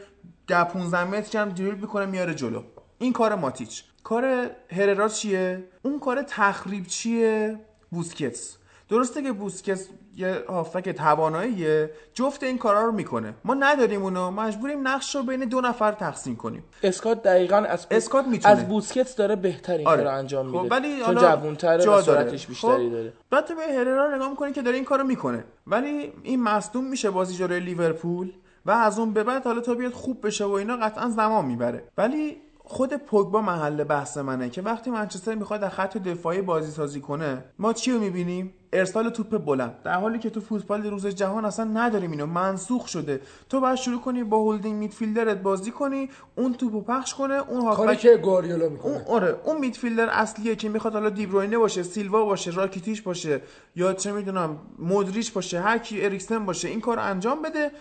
ده 0.47 0.63
15 0.63 1.03
متر 1.03 1.41
هم 1.41 1.49
دریبل 1.49 1.75
می‌کنه 1.75 2.05
میاره 2.05 2.33
جلو. 2.33 2.61
این 2.97 3.13
کار 3.13 3.35
ماتیچ. 3.35 3.83
کار 4.03 4.51
هررا 4.69 5.07
چیه؟ 5.09 5.63
اون 5.81 5.99
کار 5.99 6.21
تخریب 6.21 6.87
چیه؟ 6.87 7.59
بوسکتس 7.91 8.57
درسته 8.89 9.21
که 9.23 9.31
بوسکتس 9.31 9.87
یه 10.17 10.43
هافک 10.49 10.89
تواناییه 10.89 11.91
جفت 12.13 12.43
این 12.43 12.57
کارا 12.57 12.85
رو 12.85 12.91
می‌کنه 12.91 13.33
ما 13.43 13.53
نداریم 13.53 14.03
اونو 14.03 14.31
مجبوریم 14.31 14.87
نقش 14.87 15.15
رو 15.15 15.23
بین 15.23 15.39
دو 15.39 15.61
نفر 15.61 15.91
تقسیم 15.91 16.35
کنیم 16.35 16.63
اسکات 16.83 17.23
دقیقا 17.23 17.57
از 17.57 17.87
اسکات 17.91 18.25
می‌تونه. 18.25 18.53
از 18.53 18.67
بوسکتس 18.67 19.15
داره 19.15 19.35
بهترین 19.35 19.87
آره. 19.87 20.03
کار 20.03 20.13
انجام 20.13 20.51
خب، 20.51 20.57
میده 20.57 20.75
ولی 20.75 21.01
چون 21.05 21.15
جوونتره 21.15 21.89
و. 21.89 22.01
سرعتش 22.01 22.47
بیشتری 22.47 22.85
خب، 22.85 22.91
داره 22.91 23.13
بعد 23.29 23.47
به 23.47 23.73
هررا 23.73 24.15
نگاه 24.15 24.29
می‌کنی 24.29 24.51
که 24.51 24.61
داره 24.61 24.75
این 24.75 24.85
کارو 24.85 25.03
می‌کنه 25.03 25.43
ولی 25.67 26.13
این 26.23 26.43
مصدوم 26.43 26.85
میشه 26.85 27.09
بازی 27.09 27.35
جلوی 27.35 27.59
لیورپول 27.59 28.31
و 28.65 28.71
از 28.71 28.99
اون 28.99 29.13
به 29.13 29.23
بعد 29.23 29.43
حالا 29.43 29.61
تا 29.61 29.73
بیاد 29.73 29.91
خوب 29.91 30.25
بشه 30.27 30.45
و 30.45 30.51
اینا 30.51 30.77
قطعا 30.77 31.09
زمان 31.09 31.45
می‌بره 31.45 31.83
ولی 31.97 32.37
خود 32.67 32.93
پوگبا 32.93 33.41
محل 33.41 33.83
بحث 33.83 34.17
منه 34.17 34.49
که 34.49 34.61
وقتی 34.61 34.89
منچستر 34.89 35.35
می‌خواد 35.35 35.61
در 35.61 35.69
خط 35.69 35.97
دفاعی 35.97 36.41
بازی 36.41 36.71
سازی 36.71 37.01
کنه 37.01 37.43
ما 37.59 37.73
چی 37.73 37.91
رو 37.91 37.99
می‌بینیم؟ 37.99 38.53
ارسال 38.73 39.09
توپ 39.09 39.45
بلند. 39.45 39.75
در 39.83 39.93
حالی 39.93 40.19
که 40.19 40.29
تو 40.29 40.41
فوتبال 40.41 40.83
روز 40.83 41.07
جهان 41.07 41.45
اصلا 41.45 41.65
نداریم 41.65 42.11
اینو. 42.11 42.25
منسوخ 42.25 42.87
شده. 42.87 43.21
تو 43.49 43.59
باید 43.59 43.75
شروع 43.75 44.01
کنی 44.01 44.23
با 44.23 44.37
هولدینگ 44.37 44.75
میدفیلدرت 44.75 45.37
بازی 45.37 45.71
کنی 45.71 46.09
اون 46.35 46.53
توپو 46.53 46.81
پخش 46.81 47.13
کنه 47.13 47.33
اون 47.33 47.61
کاری 47.75 47.87
هافبک 47.87 47.99
که 47.99 48.17
گواردیولا 48.17 48.65
اون 48.65 48.73
می‌کنه 48.73 49.05
آره 49.07 49.35
اون 49.43 49.57
میدفیلدر 49.57 50.09
اصلیه 50.09 50.55
که 50.55 50.69
می‌خواد 50.69 50.93
حالا 50.93 51.09
دیبروینه 51.09 51.57
باشه 51.57 51.83
سیلوا 51.83 52.25
باشه 52.25 52.51
راکیتیش 52.51 53.01
باشه 53.01 53.41
یا 53.75 53.93
چه 53.93 54.11
می‌دونم 54.11 54.57
مودریچ 54.79 55.33
باشه 55.33 55.59
هر 55.59 55.77
کی 55.77 56.05
اریکسن 56.05 56.45
باشه 56.45 56.67
این 56.67 56.81
کار 56.81 56.99
انجام 56.99 57.41
بده. 57.41 57.71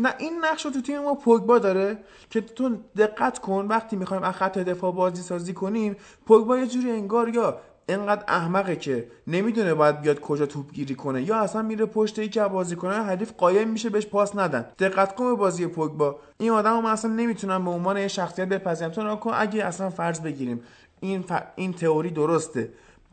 نه 0.00 0.14
این 0.18 0.44
نقش 0.44 0.64
رو 0.64 0.70
تو 0.70 0.80
تیم 0.80 1.02
ما 1.02 1.14
پوگبا 1.14 1.58
داره 1.58 1.98
که 2.30 2.40
تو 2.40 2.76
دقت 2.96 3.38
کن 3.38 3.66
وقتی 3.68 3.96
می‌خوایم 3.96 4.22
از 4.22 4.34
خط 4.34 4.58
دفاع 4.58 4.92
بازی 4.92 5.22
سازی 5.22 5.52
کنیم 5.54 5.96
پوگبا 6.26 6.58
یه 6.58 6.66
جوری 6.66 6.90
انگار 6.90 7.28
یا 7.28 7.60
انقدر 7.88 8.24
احمقه 8.28 8.76
که 8.76 9.08
نمی‌دونه 9.26 9.74
باید 9.74 10.00
بیاد 10.00 10.20
کجا 10.20 10.46
توپ 10.46 10.72
گیری 10.72 10.94
کنه 10.94 11.22
یا 11.22 11.36
اصلا 11.36 11.62
میره 11.62 11.86
پشت 11.86 12.18
یکی 12.18 12.40
از 12.40 12.50
بازیکنان 12.50 13.04
حریف 13.04 13.32
قایم 13.32 13.68
میشه 13.68 13.90
بهش 13.90 14.06
پاس 14.06 14.36
ندن. 14.36 14.66
دقت 14.78 15.14
کن 15.14 15.24
به 15.24 15.34
بازی 15.34 15.66
پوگبا. 15.66 16.16
این 16.38 16.50
آدم 16.50 16.80
من 16.82 16.90
اصلا 16.90 17.10
نمی‌تونم 17.10 17.64
به 17.64 17.70
عنوان 17.70 17.96
یه 17.96 18.08
شخصیت 18.08 18.48
بپذیرم. 18.48 18.90
تو 18.90 19.16
کن 19.16 19.32
اگه 19.34 19.64
اصلا 19.64 19.90
فرض 19.90 20.20
بگیریم 20.20 20.62
این 21.00 21.22
ف... 21.22 21.32
این 21.56 21.72
تئوری 21.72 22.10
درسته. 22.10 22.72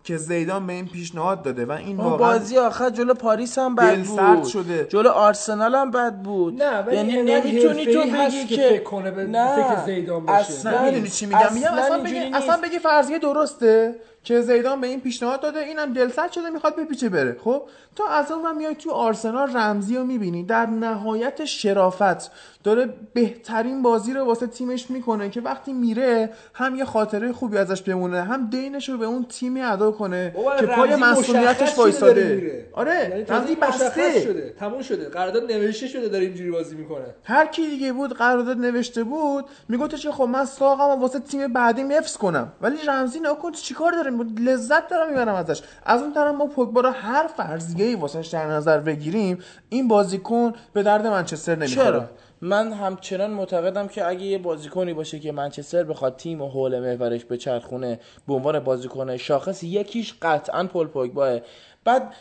که 0.09 0.17
زیدان 0.17 0.67
به 0.67 0.73
این 0.73 0.87
پیشنهاد 0.87 1.43
داده 1.43 1.65
و 1.65 1.71
این 1.71 1.97
واقعا 1.97 2.17
بازی 2.17 2.57
آخر 2.57 2.89
جلو 2.89 3.13
پاریس 3.13 3.57
هم 3.57 3.75
بد 3.75 3.97
بود 3.97 4.43
شده. 4.43 4.85
جلو 4.89 5.09
آرسنال 5.09 5.75
هم 5.75 5.91
بد 5.91 6.15
بود 6.15 6.63
نه، 6.63 6.81
ولی 6.81 6.95
یعنی 6.95 7.21
نمی‌تونی 7.21 7.85
تو 7.85 7.99
بگی 7.99 8.45
که 8.45 8.55
فکر 8.55 8.83
کنه 8.83 9.11
به 9.11 9.25
فکر 9.25 9.85
زیدان 9.85 10.25
باشه. 10.25 10.39
اصلا 10.39 10.71
نه 10.71 10.85
می‌دونی 10.85 11.09
چی 11.09 11.25
میگم 11.25 11.53
میگم 11.53 11.73
اصلا 11.73 11.97
بگی 12.03 12.19
اصلا. 12.19 12.57
بگی 12.63 12.79
فرضیه 12.79 13.19
درسته 13.19 13.95
که 14.23 14.41
زیدان 14.41 14.81
به 14.81 14.87
این 14.87 15.01
پیشنهاد 15.01 15.41
داده 15.41 15.59
اینم 15.59 15.93
دلسرد 15.93 16.31
شده 16.31 16.49
می‌خواد 16.49 16.75
بپیچه 16.75 17.09
بره. 17.09 17.37
خب 17.43 17.61
تو 17.95 18.03
از 18.03 18.31
اون 18.31 18.57
میای 18.57 18.75
تو 18.75 18.91
آرسنال 18.91 19.57
رمزی 19.57 19.97
رو 19.97 20.03
می‌بینی. 20.03 20.43
در 20.43 20.65
نهایت 20.65 21.45
شرافت 21.45 22.31
داره 22.63 22.93
بهترین 23.13 23.81
بازی 23.81 24.13
رو 24.13 24.25
واسه 24.25 24.47
تیمش 24.47 24.91
می‌کنه 24.91 25.29
که 25.29 25.41
وقتی 25.41 25.73
میره 25.73 26.29
هم 26.53 26.75
یه 26.75 26.85
خاطره 26.85 27.33
خوبی 27.33 27.57
ازش 27.57 27.81
بمونه 27.81 28.21
هم 28.21 28.49
دینش 28.49 28.89
رو 28.89 28.97
به 28.97 29.05
اون 29.05 29.25
تیمی 29.25 29.61
ادا 29.61 29.91
کنه 29.91 30.35
که 30.59 30.65
پای 30.65 30.95
مسئولیتش 30.95 31.77
وایساده. 31.77 32.65
آره 32.73 33.07
یعنی 33.09 33.23
رمزی 33.23 33.55
بسته. 33.55 34.21
شده 34.21 34.55
تموم 34.59 34.81
شده. 34.81 35.09
قرارداد 35.09 35.51
نوشته 35.51 35.87
شده 35.87 36.09
داره 36.09 36.25
اینجوری 36.25 36.51
بازی 36.51 36.75
می‌کنه. 36.75 37.05
هر 37.23 37.45
کی 37.45 37.67
دیگه 37.67 37.93
بود 37.93 38.13
قرارداد 38.13 38.57
نوشته 38.57 39.03
بود 39.03 39.45
میگفتش 39.69 40.03
که 40.03 40.11
خب 40.11 40.23
من 40.23 40.45
ساقم 40.45 41.01
واسه 41.01 41.19
تیم 41.19 41.53
بعدی 41.53 41.81
حفظ 41.81 42.17
کنم. 42.17 42.51
ولی 42.61 42.77
رمزی 42.87 43.19
نکن 43.19 43.51
چیکار 43.51 43.91
داره 43.91 44.08
لذت 44.39 44.87
دارم 44.89 45.09
می‌برم 45.09 45.35
ازش. 45.35 45.61
از 45.85 46.01
اون 46.01 46.13
طرف 46.13 46.35
ما 46.35 46.45
پوگبا 46.47 46.81
رو 46.81 46.89
هر 46.89 47.27
فرضیه‌ای 47.27 47.95
واسش 47.95 48.27
در 48.27 48.47
نظر 48.47 48.79
بگیریم 48.79 49.37
این 49.69 49.87
بازیکن 49.87 50.53
به 50.73 50.83
درد 50.83 51.07
منچستر 51.07 51.55
نمی‌خوره. 51.55 51.85
چرا؟ 51.85 52.05
من 52.41 52.73
همچنان 52.73 53.31
معتقدم 53.31 53.87
که 53.87 54.07
اگه 54.07 54.21
یه 54.21 54.37
بازیکنی 54.37 54.93
باشه 54.93 55.19
که 55.19 55.31
منچستر 55.31 55.83
بخواد 55.83 56.15
تیم 56.15 56.41
و 56.41 56.49
حول 56.49 56.79
محورش 56.79 57.25
به 57.25 57.37
چرخونه 57.37 57.99
به 58.27 58.33
عنوان 58.33 58.59
بازیکن 58.59 59.17
شاخص 59.17 59.63
یکیش 59.63 60.13
قطعا 60.21 60.63
پل 60.63 60.87
پوگباه. 60.87 61.39
بعد 61.89 62.13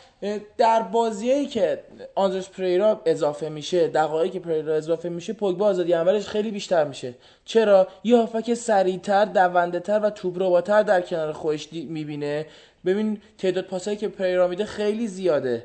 در 0.57 0.81
بازیایی 0.81 1.45
که 1.45 1.83
آندرس 2.15 2.49
پریرا 2.49 3.01
اضافه 3.05 3.49
میشه 3.49 3.87
دقایقی 3.87 4.29
که 4.29 4.39
پریرا 4.39 4.75
اضافه 4.75 5.09
میشه 5.09 5.33
پوگبا 5.33 5.65
آزادی 5.65 5.93
عملش 5.93 6.27
خیلی 6.27 6.51
بیشتر 6.51 6.83
میشه. 6.83 7.13
چرا؟ 7.45 7.87
یه 8.03 8.17
هافک 8.17 8.53
سریعتر 8.53 9.25
دونده 9.25 9.79
تر 9.79 9.99
و 10.03 10.09
توپ 10.09 10.41
رباتر 10.43 10.83
در 10.83 11.01
کنار 11.01 11.33
خودش 11.33 11.73
می‌بینه. 11.73 12.45
ببین 12.85 13.21
تعداد 13.37 13.63
پاسایی 13.63 13.97
که 13.97 14.07
پریرا 14.07 14.47
میده 14.47 14.65
خیلی 14.65 15.07
زیاده 15.07 15.63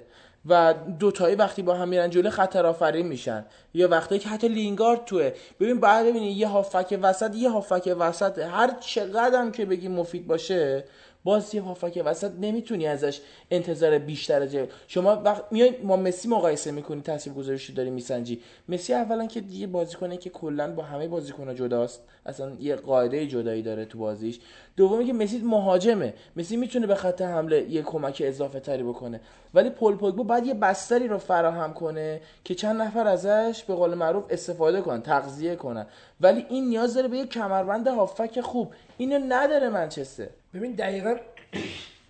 و 0.48 0.74
دوتایی 0.98 1.36
وقتی 1.36 1.62
با 1.62 1.74
هم 1.74 1.88
میرن 1.88 2.10
جلو 2.10 2.30
خطر 2.30 2.66
آفرین 2.66 3.06
میشن. 3.06 3.44
یا 3.74 3.88
وقتی 3.88 4.18
که 4.18 4.28
حتی 4.28 4.48
لینگارد 4.48 5.04
توه. 5.04 5.32
ببین 5.60 5.80
بعد 5.80 6.06
ببینی 6.06 6.30
یه 6.30 6.48
هافک 6.48 6.98
وسط 7.02 7.34
یه 7.34 7.50
هافک 7.50 7.94
وسط. 7.98 8.38
هر 8.38 8.70
چقدر 8.80 9.38
هم 9.40 9.52
که 9.52 9.64
بگی 9.64 9.88
مفید 9.88 10.26
باشه 10.26 10.84
باز 11.24 11.54
یه 11.54 11.62
هافک 11.62 12.02
وسط 12.04 12.32
نمی‌تونی 12.40 12.86
ازش 12.86 13.20
انتظار 13.50 13.98
بیشتر 13.98 14.42
از 14.42 14.56
شما 14.86 15.22
وقت 15.22 15.44
میای 15.50 15.76
ما 15.82 15.96
مسی 15.96 16.28
مقایسه 16.28 16.70
می‌کنی 16.70 17.00
تاثیرگذاریش 17.00 17.64
رو 17.64 17.74
داری 17.74 17.90
میسنجی. 17.90 18.40
مسی 18.68 18.94
اولا 18.94 19.26
که 19.26 19.40
دیگه 19.40 19.66
بازیکنه 19.66 20.16
که 20.16 20.30
کلا 20.30 20.74
با 20.74 20.82
همه 20.82 21.08
بازیکن‌ها 21.08 21.54
جداست. 21.54 22.02
اصلا 22.26 22.52
یه 22.60 22.76
قاعده 22.76 23.26
جدایی 23.26 23.62
داره 23.62 23.84
تو 23.84 23.98
بازیش. 23.98 24.40
دومی 24.76 25.06
که 25.06 25.12
مسی 25.12 25.38
مهاجمه. 25.38 26.14
مسی 26.36 26.56
می‌تونه 26.56 26.86
به 26.86 26.94
خط 26.94 27.22
حمله 27.22 27.70
یه 27.70 27.82
کمک 27.82 28.22
اضافه 28.26 28.60
تری 28.60 28.82
بکنه. 28.82 29.20
ولی 29.54 29.70
پل 29.70 29.94
پوگبا 29.94 30.22
باید 30.22 30.46
یه 30.46 30.54
بستری 30.54 31.08
رو 31.08 31.18
فراهم 31.18 31.74
کنه 31.74 32.20
که 32.44 32.54
چند 32.54 32.82
نفر 32.82 33.06
ازش 33.06 33.64
به 33.68 33.74
قول 33.74 33.94
معروف 33.94 34.24
استفاده 34.30 34.80
کنن 34.80 35.02
تغذیه 35.02 35.56
کنن. 35.56 35.86
ولی 36.20 36.46
این 36.48 36.68
نیاز 36.68 36.94
داره 36.94 37.08
به 37.08 37.16
یه 37.16 37.26
کمربند 37.26 37.86
هافک 37.86 38.40
خوب. 38.40 38.72
اینو 38.96 39.24
نداره 39.28 39.68
منچستر. 39.68 40.28
ببین 40.54 40.72
دقیقا 40.72 41.16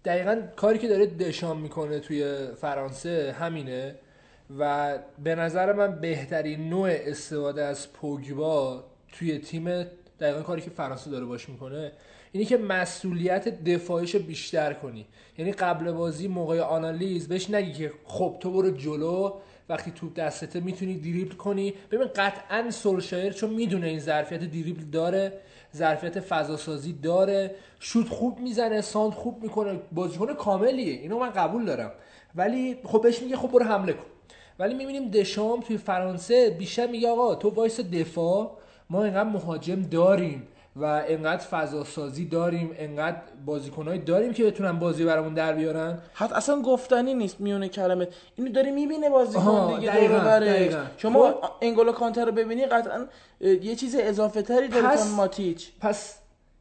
دقیقا 0.04 0.42
کاری 0.56 0.78
که 0.78 0.88
داره 0.88 1.06
دشام 1.06 1.60
می‌کنه 1.60 2.00
توی 2.00 2.46
فرانسه 2.60 3.34
همینه 3.38 3.94
و 4.58 4.94
به 5.24 5.34
نظر 5.34 5.72
من 5.72 6.00
بهترین 6.00 6.68
نوع 6.68 6.88
استفاده 6.92 7.64
از 7.64 7.92
پوگبا 7.92 8.84
توی 9.12 9.38
تیم 9.38 9.86
دقیقا 10.20 10.42
کاری 10.42 10.62
که 10.62 10.70
فرانسه 10.70 11.10
داره 11.10 11.24
باش 11.24 11.48
می‌کنه 11.48 11.92
اینی 12.32 12.44
که 12.44 12.56
مسئولیت 12.56 13.64
دفاعیشو 13.64 14.18
بیشتر 14.18 14.72
کنی. 14.72 15.06
یعنی 15.38 15.52
قبل 15.52 15.92
بازی 15.92 16.28
موقع 16.28 16.60
آنالیز 16.60 17.28
بهش 17.28 17.50
نگی 17.50 17.72
که 17.72 17.92
خب 18.04 18.36
تو 18.40 18.50
برو 18.50 18.70
جلو 18.70 19.32
وقتی 19.68 19.90
توپ 19.90 20.14
دستته 20.14 20.60
می‌تونی 20.60 20.94
دریبل 20.94 21.34
کنی. 21.34 21.74
ببین 21.90 22.08
قطعا 22.16 22.70
سولشایر 22.70 23.32
چون 23.32 23.50
می‌دونه 23.50 23.86
این 23.86 24.00
ظرفیت 24.00 24.40
دریبل 24.40 24.82
داره. 24.92 25.32
ظرفیت 25.76 26.20
فضا 26.20 26.56
سازی 26.56 26.92
داره. 26.92 27.55
شوت 27.80 28.09
خوب 28.09 28.38
می‌زنه 28.38 28.80
ساند 28.80 29.12
خوب 29.12 29.42
می‌کنه. 29.42 29.80
بازیکن 29.92 30.34
کاملیه. 30.34 30.92
اینو 30.92 31.18
من 31.18 31.30
قبول 31.30 31.64
دارم. 31.64 31.92
ولی 32.34 32.78
خب 32.84 33.02
بهش 33.02 33.22
میگه 33.22 33.36
خب 33.36 33.48
برو 33.48 33.64
حمله 33.64 33.92
کن. 33.92 34.05
ولی 34.59 34.74
می‌بینیم 34.74 35.10
دشام 35.10 35.60
توی 35.60 35.76
فرانسه 35.76 36.51
بیشتر 36.51 36.86
میگه 36.86 37.09
آقا 37.09 37.34
تو 37.34 37.48
وایس 37.51 37.80
دفاع 37.80 38.59
ما 38.90 39.05
اینقدر 39.05 39.28
مهاجم 39.28 39.82
داریم. 39.82 40.48
و 40.76 41.02
انقدر 41.09 41.44
فضا 41.44 41.84
سازی 41.84 42.24
داریم 42.24 42.70
انقدر 42.78 43.16
بازیکنایی 43.46 43.98
داریم 44.01 44.32
که 44.32 44.44
بتونن 44.44 44.78
بازی 44.78 45.05
برامون 45.05 45.34
در 45.34 45.52
بیارن 45.52 45.98
حتی 46.14 46.34
اصلا 46.34 46.62
گفتنی 46.62 47.14
نیست 47.14 47.40
میونه 47.40 47.68
کلمه 47.68 48.09
اینو 48.36 48.51
داره 48.51 48.70
می‌بینه 48.70 49.10
بازیکن 49.10 49.74
دیگه 49.76 49.92
دقیقاً،. 49.92 50.18
دقیقاً. 50.18 50.84
شما 50.96 51.32
خب. 51.32 51.51
انگولو 51.62 51.92
کانتر 51.92 52.24
رو 52.24 52.32
ببینی 52.32 52.66
قطعا 52.66 53.06
یه 53.40 53.76
چیز 53.76 53.96
اضافه 53.98 54.42
تری 54.42 54.68
داره 54.68 54.86
پس- 54.88 55.10
ماتیچ 55.10 55.70
پس 55.80 56.18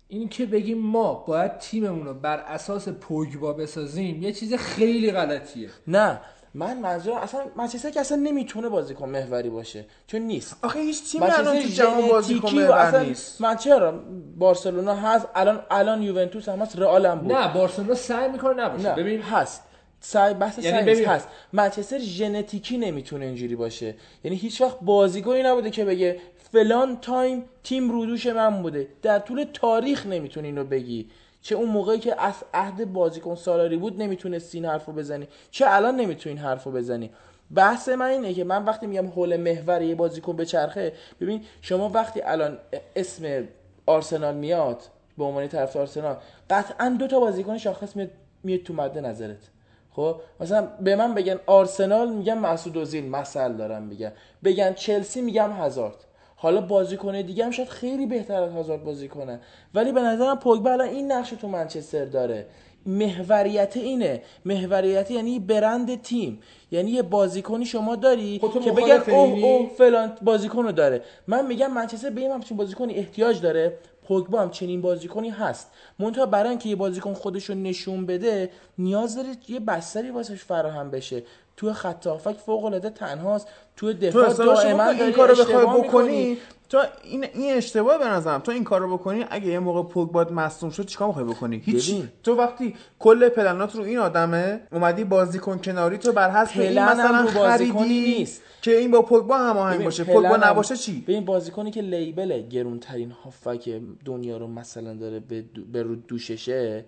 این 0.07 0.29
که 0.29 0.45
بگیم 0.45 0.77
ما 0.77 1.13
باید 1.13 1.57
تیممون 1.57 2.05
رو 2.05 2.13
بر 2.13 2.37
اساس 2.37 2.89
پوگبا 2.89 3.53
بسازیم 3.53 4.23
یه 4.23 4.31
چیز 4.31 4.53
خیلی 4.53 5.11
غلطیه 5.11 5.69
نه 5.87 6.19
من 6.55 6.79
منظورم 6.79 7.17
اصلا 7.17 7.41
منچستر 7.55 7.89
که 7.89 7.99
اصلا 7.99 8.17
نمی‌تونه 8.17 8.69
بازیکن 8.69 9.09
محوری 9.09 9.49
باشه 9.49 9.85
چون 10.07 10.21
نیست. 10.21 10.55
آخه 10.61 10.79
هیچ 10.79 11.11
تیمی 11.11 11.23
منچستر 11.23 11.41
الان 11.41 11.61
تو 11.61 11.67
جهان 11.67 12.07
بازی 12.07 12.33
ژنتیکی 12.33 12.55
کنه 12.55 12.67
و 12.67 12.71
اصلا 12.71 13.03
نیست. 13.03 13.41
من 13.41 13.55
چرا؟ 13.55 13.91
بارسلونا 14.37 14.95
هست 14.95 15.27
الان 15.35 15.61
الان 15.71 16.01
یوونتوس 16.03 16.49
هم 16.49 16.59
هست 16.59 16.79
رئال 16.79 17.05
هم 17.05 17.19
بود. 17.19 17.31
نه 17.31 17.53
بارسلونا 17.53 17.95
سعی 17.95 18.31
می‌کنه 18.31 18.53
نباشه. 18.53 18.89
نه 18.89 18.95
ببین 18.95 19.21
هست. 19.21 19.63
سعی 19.99 20.33
بحث 20.33 20.59
یعنی 20.59 20.91
ببین- 20.91 21.05
هست. 21.05 21.27
منچستر 21.53 21.99
ژنتیکی 21.99 22.77
نمی‌تونه 22.77 23.25
اینجوری 23.25 23.55
باشه. 23.55 23.95
یعنی 24.23 24.37
هیچ 24.37 24.61
وقت 24.61 24.77
بازیکنی 24.81 25.43
نبوده 25.43 25.69
که 25.71 25.85
بگه 25.85 26.19
فلان 26.51 26.97
تایم 27.01 27.45
تیم 27.63 27.91
رودوش 27.91 28.27
من 28.27 28.61
بوده. 28.61 28.87
در 29.01 29.19
طول 29.19 29.45
تاریخ 29.53 30.05
نمی‌تونی 30.05 30.47
اینو 30.47 30.63
بگی. 30.63 31.09
چه 31.43 31.55
اون 31.55 31.69
موقعی 31.69 31.99
که 31.99 32.21
از 32.21 32.33
عهد 32.53 32.93
بازیکن 32.93 33.35
سالاری 33.35 33.77
بود 33.77 34.01
نمی‌تونستی 34.01 34.57
این 34.57 34.65
حرفو 34.65 34.91
بزنی. 34.91 35.27
چه 35.51 35.65
الان 35.67 35.95
نمی‌تونی 35.95 36.35
این 36.35 36.45
حرفو 36.45 36.71
بزنی. 36.71 37.11
بحث 37.55 37.89
من 37.89 38.05
اینه 38.05 38.33
که 38.33 38.43
من 38.43 38.65
وقتی 38.65 38.87
میگم 38.87 39.07
حول 39.07 39.37
محور 39.37 39.81
یه 39.81 39.95
بازیکن 39.95 40.35
به 40.35 40.45
چرخه 40.45 40.93
ببین 41.21 41.43
شما 41.61 41.89
وقتی 41.89 42.21
الان 42.21 42.57
اسم 42.95 43.43
آرسنال 43.85 44.35
میاد 44.35 44.81
به 45.17 45.23
عنوان 45.23 45.47
طرف 45.47 45.75
آرسنال 45.77 46.15
قطعا 46.49 46.95
دو 46.99 47.07
تا 47.07 47.19
بازیکن 47.19 47.57
شاخص 47.57 47.95
میاد 47.95 48.09
میاد 48.43 48.59
تو 48.59 48.73
مد 48.73 48.97
نظرت. 48.97 49.49
خب؟ 49.91 50.15
مثلا 50.39 50.67
به 50.81 50.95
من 50.95 51.13
بگن 51.13 51.39
آرسنال 51.45 52.09
میگم 52.09 52.37
مسعود 52.37 52.77
اوزیل 52.77 53.09
مثل 53.09 53.53
دارم 53.53 53.83
میگم. 53.83 54.11
بگن 54.43 54.73
چلسی 54.73 55.21
میگم 55.21 55.51
هازارد 55.51 56.05
حالا 56.43 56.61
بازیکن 56.61 57.21
دیگه 57.21 57.45
هم 57.45 57.51
شاید 57.51 57.69
خیلی 57.69 58.05
بهتر 58.05 58.43
از 58.43 58.51
هازارد 58.51 58.83
بازی 58.83 59.07
کنه 59.07 59.39
ولی 59.73 59.91
به 59.91 60.01
نظرم 60.01 60.39
پوگبا 60.39 60.71
الان 60.71 60.87
این 60.87 61.11
نقش 61.11 61.29
تو 61.29 61.47
منچستر 61.47 62.05
داره. 62.05 62.45
محوریت 62.85 63.77
اینه. 63.77 64.21
محوریت 64.45 65.11
یعنی 65.11 65.39
برند 65.39 66.01
تیم. 66.01 66.39
یعنی 66.71 66.91
یه 66.91 67.01
بازیکنی 67.01 67.65
شما 67.65 67.95
داری 67.95 68.39
که 68.63 68.71
بگن 68.71 69.03
اوه؟ 69.07 69.43
اوه 69.43 69.69
فلان 69.77 70.11
بازیکن 70.21 70.63
رو 70.63 70.71
داره. 70.71 71.01
من 71.27 71.47
میگم 71.47 71.73
منچستر 71.73 72.09
به 72.09 72.21
این 72.21 72.31
همچین 72.31 72.57
بازیکنی 72.57 72.93
احتیاج 72.93 73.41
داره. 73.41 73.77
پوگبا 74.07 74.41
هم 74.41 74.49
چنین 74.49 74.81
بازیکنی 74.81 75.29
هست. 75.29 75.71
منتها 75.99 76.25
برای 76.25 76.49
اینکه 76.49 76.69
یه 76.69 76.75
بازیکن 76.75 77.13
خودش 77.13 77.45
رو 77.49 77.55
نشون 77.55 78.05
بده 78.05 78.49
نیاز 78.77 79.15
داره 79.15 79.29
یه 79.47 79.59
بستری 79.59 80.09
واسش 80.11 80.43
فراهم 80.43 80.91
بشه. 80.91 81.23
تو 81.57 81.73
خط 81.73 82.07
هافک 82.07 82.35
فوق 82.45 82.65
العاده 82.65 82.89
تنهاست 82.89 83.47
تو 83.75 83.93
تو 83.93 83.99
دفاع 83.99 84.29
شما 84.33 84.45
دائما 84.45 84.85
این 84.89 85.11
کارو 85.11 85.35
بخوای 85.35 85.65
بکنی. 85.83 86.37
تو 86.69 86.81
این 87.03 87.23
این 87.33 87.53
اشتباه 87.57 87.97
به 87.97 88.05
نظرم 88.07 88.39
تو 88.39 88.51
این 88.51 88.63
کارو 88.63 88.97
بکنی 88.97 89.25
اگه 89.29 89.47
یه 89.47 89.59
موقع 89.59 89.83
پوگبا 89.83 90.23
مصدوم 90.23 90.69
شد 90.69 90.85
چیکار 90.85 91.07
می‌خوای 91.07 91.25
بکنی 91.25 91.61
هیچ 91.65 91.89
ببین. 91.91 92.09
تو 92.23 92.35
وقتی 92.35 92.75
کل 92.99 93.29
پلنات 93.29 93.75
رو 93.75 93.83
این 93.83 93.97
آدمه 93.97 94.59
اومدی 94.71 95.03
بازیکن 95.03 95.57
کناری 95.57 95.97
تو 95.97 96.11
بر 96.11 96.31
حسب 96.31 96.59
این 96.59 96.83
مثلا 96.83 97.21
رو 97.21 97.31
بازیکنی 97.39 98.01
نیست. 98.01 98.41
که 98.61 98.77
این 98.77 98.91
با 98.91 99.01
پوگبا 99.01 99.37
هماهنگ 99.37 99.83
باشه 99.83 100.03
پوگبا 100.03 100.37
نباشه 100.37 100.77
چی 100.77 101.01
ببین 101.01 101.25
بازیکنی 101.25 101.71
که 101.71 101.81
لیبل 101.81 102.41
گرونترین 102.41 103.11
هافک 103.11 103.81
دنیا 104.05 104.37
رو 104.37 104.47
مثلا 104.47 104.93
داره 104.93 105.19
به. 105.19 105.43
به 105.71 105.83
رو 105.83 105.95
دوششه 105.95 106.85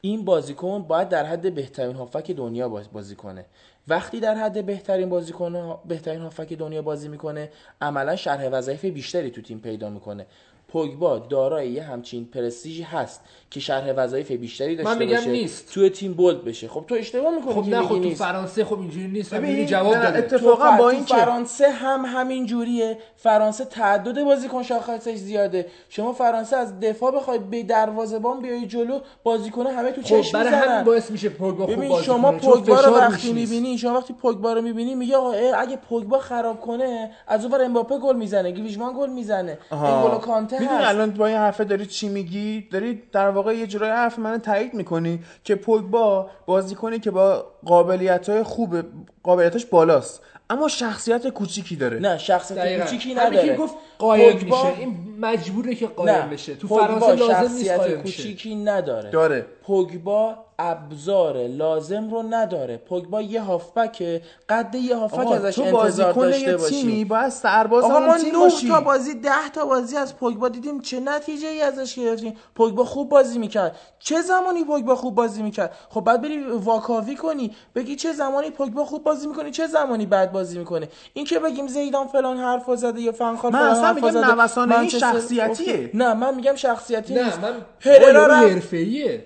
این 0.00 0.24
بازیکن 0.24 0.82
باید 0.82 1.08
در 1.08 1.24
حد 1.24 1.54
بهترین 1.54 1.96
هافک 1.96 2.30
دنیا 2.30 2.68
باز- 2.68 2.92
بازی 2.92 3.16
کنه 3.16 3.44
وقتی 3.88 4.20
در 4.20 4.34
حد 4.34 4.66
بهترین 4.66 5.08
بازیکن 5.08 5.78
بهترین 5.88 6.20
هافک 6.20 6.52
دنیا 6.52 6.82
بازی 6.82 7.08
می‌کنه 7.08 7.50
عملا 7.80 8.16
شرح 8.16 8.48
وظایف 8.48 8.84
بیشتری 8.84 9.30
تو 9.30 9.42
تیم 9.42 9.58
پیدا 9.60 9.90
می‌کنه. 9.90 10.26
پوگبا 10.68 11.18
دارای 11.18 11.70
یه 11.70 11.82
همچین 11.82 12.24
پرستیژی 12.24 12.82
هست 12.82 13.20
که 13.54 13.60
شرح 13.60 13.92
وظایف 13.96 14.30
بیشتری 14.30 14.76
داشته 14.76 14.94
میگم 14.94 15.14
باشه 15.16 15.30
نیست. 15.30 15.72
توی 15.74 15.90
تیم 15.90 16.12
بولد 16.12 16.44
بشه. 16.44 16.68
خب 16.68 16.84
تو 16.88 16.94
اشتباه 16.94 17.34
می‌کنی 17.34 17.54
خب 17.54 17.68
نه 17.68 17.82
خب 17.82 18.02
تو. 18.02 18.10
فرانسه 18.10 18.64
خب 18.64 18.78
اینجوری 18.80 19.08
نیست 19.08 19.34
ببین، 19.34 19.66
جواب 19.66 19.94
داده 19.94 20.18
اتفاق- 20.18 20.40
تو 20.40 20.46
اتفاقا 20.46 20.70
با 20.70 20.76
تو 20.76 20.84
این 20.96 21.04
که- 21.04 21.14
فرانسه 21.14 21.70
هم 21.70 22.04
همین 22.06 22.46
جوریه 22.46 22.98
فرانسه 23.16 23.64
تعدد 23.64 24.24
بازیکن 24.24 24.62
شاخصش 24.62 25.14
زیاده. 25.14 25.66
شما 25.88 26.12
فرانسه 26.12 26.56
از 26.56 26.80
دفاع 26.80 27.10
بخوای 27.12 27.38
به 27.38 27.62
دروازه‌بان 27.62 28.40
بیای 28.40 28.66
جلو 28.66 28.98
بازیکن 29.22 29.66
همه 29.66 29.90
تو 29.90 30.00
خب 30.02 30.06
چشم 30.06 30.38
برای 30.38 30.54
همین 30.54 30.84
باعث 30.84 31.10
میشه 31.10 31.28
پوگبا 31.28 31.66
خوب 31.66 31.88
بازی 31.88 32.04
شما 32.04 32.32
پوگبا 32.32 32.80
رو 32.80 32.94
وقتی. 32.94 33.32
می‌بینی 33.32 33.78
شما 33.78 33.98
وقتی 33.98 34.12
پوگبا 34.12 34.52
رو 34.52 34.62
می‌بینی 34.62 34.94
میگه 34.94 35.16
آقا 35.16 35.32
اگه 35.58 35.76
پوگبا 35.76 36.18
خراب 36.18 36.60
کنه 36.60 37.10
از 37.26 37.44
اونور 37.44 37.64
امباپه 37.64 37.98
گل 37.98 38.16
می‌زنه 38.16 38.50
گریزمان 38.50 38.94
گل 38.98 39.10
می‌زنه. 39.10 39.58
انگولو 39.70 40.18
کانته 40.18 40.58
می‌دونی 40.60 40.78
هست. 40.80 40.88
الان 40.88 41.10
با 41.10 41.26
این 41.26 41.36
حرفه 41.36 41.64
داری 41.64 41.86
چی 41.86 42.08
میگی؟ 42.08 42.68
داری 42.72 43.02
در 43.12 43.30
واقع 43.44 43.56
یه 43.56 43.66
جورای 43.66 43.90
حرف 43.90 44.18
من 44.18 44.38
تایید 44.38 44.74
می‌کنی 44.74 45.20
که 45.44 45.54
پوگبا 45.54 46.30
بازیکنی 46.46 46.98
که 46.98 47.10
با 47.10 47.46
قابلیت 47.66 48.28
های 48.28 48.42
خوب 48.42 48.76
قابلیتش 49.22 49.66
بالاست. 49.66 50.20
اما 50.50 50.68
شخصیت 50.68 51.28
کوچیکی 51.28 51.76
داره. 51.76 51.98
نه 51.98 52.18
شخصیت 52.18 52.58
دقیقاً. 52.58 52.84
کوچیکی 52.84 53.14
نداره. 53.14 53.56
گفت 53.56 53.74
قایم 53.98 54.38
پوگبا- 54.38 54.44
میشه 54.44 54.78
این 54.78 54.96
مجبوره 55.20 55.74
که 55.74 55.86
قایم 55.86 56.14
نه 56.16 56.26
بشه. 56.26 56.54
تو 56.54 56.68
فرانسه 56.68 57.14
لازم 57.14 57.40
نیست 57.40 57.64
شخصیت 57.64 57.76
قایم 57.80 58.02
کوچیکی 58.02 58.54
نداره. 58.54 59.10
داره. 59.10 59.46
پوگبا 59.62 60.43
ابزار 60.58 61.46
لازم 61.46 62.10
رو 62.10 62.22
نداره. 62.30 62.76
پوگبا 62.76 63.22
یه 63.22 63.40
هافبکه 63.40 64.22
قد 64.48 64.74
یه 64.74 64.96
هافبک 64.96 65.32
ازش 65.32 65.54
تو 65.54 65.62
انتظار 65.62 66.12
داشته 66.12 66.56
باشی. 66.56 66.82
تیمی 66.82 67.04
باید 67.04 67.28
سرباز 67.28 67.84
آقا 67.84 67.94
اون 67.94 68.06
ما 68.06 68.18
تیم 68.18 68.32
نه 68.32 68.38
باشی 68.38 68.68
تا 68.68 68.80
بازی 68.80 69.14
ده 69.14 69.48
تا 69.54 69.64
بازی 69.66 69.96
از 69.96 70.16
پوگبا 70.16 70.48
دیدیم 70.48 70.80
چه 70.80 71.00
نتیجه 71.00 71.48
ای 71.48 71.60
ازش 71.62 71.98
گرفتیم. 71.98 72.36
پوگبا 72.54 72.84
خوب 72.84 73.08
بازی 73.08 73.38
می‌کرد. 73.38 73.76
چه 73.98 74.22
زمانی 74.22 74.64
پوگبا 74.64 74.96
خوب 74.96 75.14
بازی 75.14 75.42
می‌کرد؟ 75.42 75.72
خب 75.88 76.00
بعد 76.00 76.22
بری 76.22 76.42
واکاوی 76.42 77.14
کنی 77.16 77.50
بگی 77.74 77.96
چه 77.96 78.12
زمانی 78.12 78.50
پوگبا 78.50 78.84
خوب 78.84 79.04
بازی 79.04 79.26
می‌کنه 79.26 79.50
چه 79.50 79.66
زمانی 79.66 80.06
بد 80.06 80.32
بازی 80.32 80.58
می‌کنه. 80.58 80.88
این 81.14 81.24
که 81.24 81.38
بگیم 81.38 81.66
زیدان 81.66 82.06
فلان 82.06 82.36
حرفا 82.36 82.76
زده 82.76 83.00
یا 83.00 83.12
فنخال 83.12 83.52
فلان 83.52 83.62
اصلا 83.62 83.84
حرفا 83.86 83.94
میگم 84.06 84.10
زده 84.10 84.34
نوسانه 84.34 84.78
این 84.78 84.88
شخصیتیه. 84.88 85.90
نه 85.94 86.14
من 86.14 86.34
میگم 86.34 86.54
شخصیتی 86.54 87.14
نیست. 87.14 87.38
من 87.38 87.52
هررا 87.80 88.26
رفت- 88.26 88.74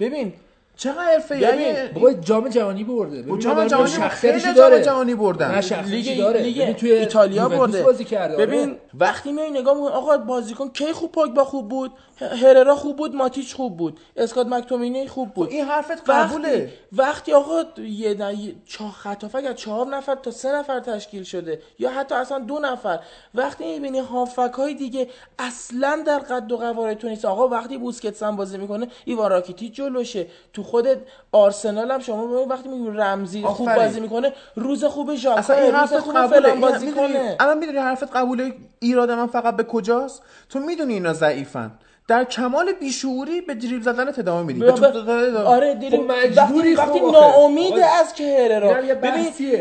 ببین 0.00 0.32
چقدر 0.78 1.00
حرفه 1.00 1.34
ببین، 1.40 1.92
بابا 1.94 2.12
جام 2.12 2.48
جهانی 2.48 2.84
برده. 2.84 3.22
با 3.22 3.36
ببین 3.36 3.38
جام 3.38 3.66
جهانی 3.66 4.08
خیلی 4.08 4.40
داره. 4.54 4.76
جام 4.76 4.84
جهانی 4.84 5.14
بردن. 5.14 5.60
لیگ 5.84 6.18
داره. 6.18 6.40
لیگ 6.40 6.62
ببین 6.62 6.74
توی 6.74 6.92
ایتالیا 6.92 7.48
برده. 7.48 7.82
بازی 7.82 8.04
کرده 8.04 8.34
آره. 8.34 8.46
ببین 8.46 8.76
وقتی 8.94 9.32
میای 9.32 9.50
نگاه 9.50 9.74
می‌کنی 9.74 9.92
آقا 9.92 10.16
بازیکن 10.16 10.68
کی 10.68 10.92
خوب 10.92 11.12
پوگبا 11.12 11.44
خوب 11.44 11.68
بود؟ 11.68 11.92
هررا 12.20 12.76
خوب 12.76 12.96
بود 12.96 13.14
ماتیچ 13.14 13.54
خوب 13.54 13.76
بود. 13.76 14.00
اسکات 14.16 14.46
مکتومینی 14.46 15.08
خوب 15.08 15.34
بود. 15.34 15.48
خب 15.48 15.54
این 15.54 15.64
حرفت 15.64 16.10
قبوله. 16.10 16.72
وقتی 16.92 17.32
آقا 17.32 17.62
یه 17.78 18.54
چهار 18.66 18.90
خطافک 18.90 19.44
از 19.44 19.54
چهار 19.54 19.86
نفر 19.86 20.14
تا 20.14 20.30
سه 20.30 20.52
نفر 20.52 20.80
تشکیل 20.80 21.22
شده 21.22 21.60
یا 21.78 21.90
حتی 21.90 22.14
اصلا 22.14 22.38
دو 22.38 22.58
نفر 22.58 22.98
وقتی 23.34 23.64
می‌بینی 23.64 23.98
هافک 23.98 24.52
های 24.54 24.74
دیگه 24.74 25.08
اصلا 25.38 26.02
در 26.06 26.18
قد 26.18 26.52
و 26.52 26.56
قواره 26.56 26.94
تو 26.94 27.08
نیست. 27.08 27.24
آقا 27.24 27.48
وقتی 27.48 27.78
بوسکتس 27.78 28.22
هم 28.22 28.36
بازی 28.36 28.58
می‌کنه 28.58 28.88
ایوان 29.04 29.30
راکیتی 29.30 29.68
جلوشه. 29.68 30.26
تو 30.52 30.62
خودت 30.70 30.98
آرسنال 31.32 31.90
هم 31.90 32.00
شما 32.00 32.44
وقتی 32.44 32.68
می‌بینی 32.68 32.96
رمزی 32.96 33.42
خوب 33.42 33.68
آفرین. 33.68 33.86
بازی 33.86 34.00
می‌کنه 34.00 34.32
روز 34.56 34.84
خوب 34.84 35.14
ژاکا 35.14 35.38
اصلا 35.38 35.56
این 35.56 35.74
حرفت 35.74 36.08
قبوله. 36.16 36.54
بازی 36.54 36.86
می‌دونی- 36.86 37.12
کنه. 37.12 37.36
الان 37.40 37.58
می‌دونی 37.58 37.78
حرفت 37.78 38.16
قبوله 38.16 38.52
ایراد 38.80 39.10
من 39.10 39.26
فقط 39.26 39.56
به 39.56 39.64
کجاست؟ 39.64 40.22
تو 40.48 40.58
می‌دونی 40.58 40.94
اینا 40.94 41.12
ضعیفن. 41.12 41.70
در 42.08 42.24
کمال 42.24 42.72
بیشعوری 42.72 43.40
به 43.40 43.54
دریبل 43.54 43.80
زدن 43.80 44.08
ادامه 44.08 44.42
میدی. 44.42 44.64
آره 45.36 45.74
دیدیم 45.74 46.00
خب 46.00 46.12
مجبوری 46.12 46.74
وقتی, 46.74 46.98
خب 46.98 47.04
آخه. 47.04 47.18
آقا، 47.18 47.48
از 48.00 48.14
که 48.14 48.38
هررا 48.38 48.68
اینم 48.76 48.88
یه 48.88 48.94
ببین. 48.94 49.12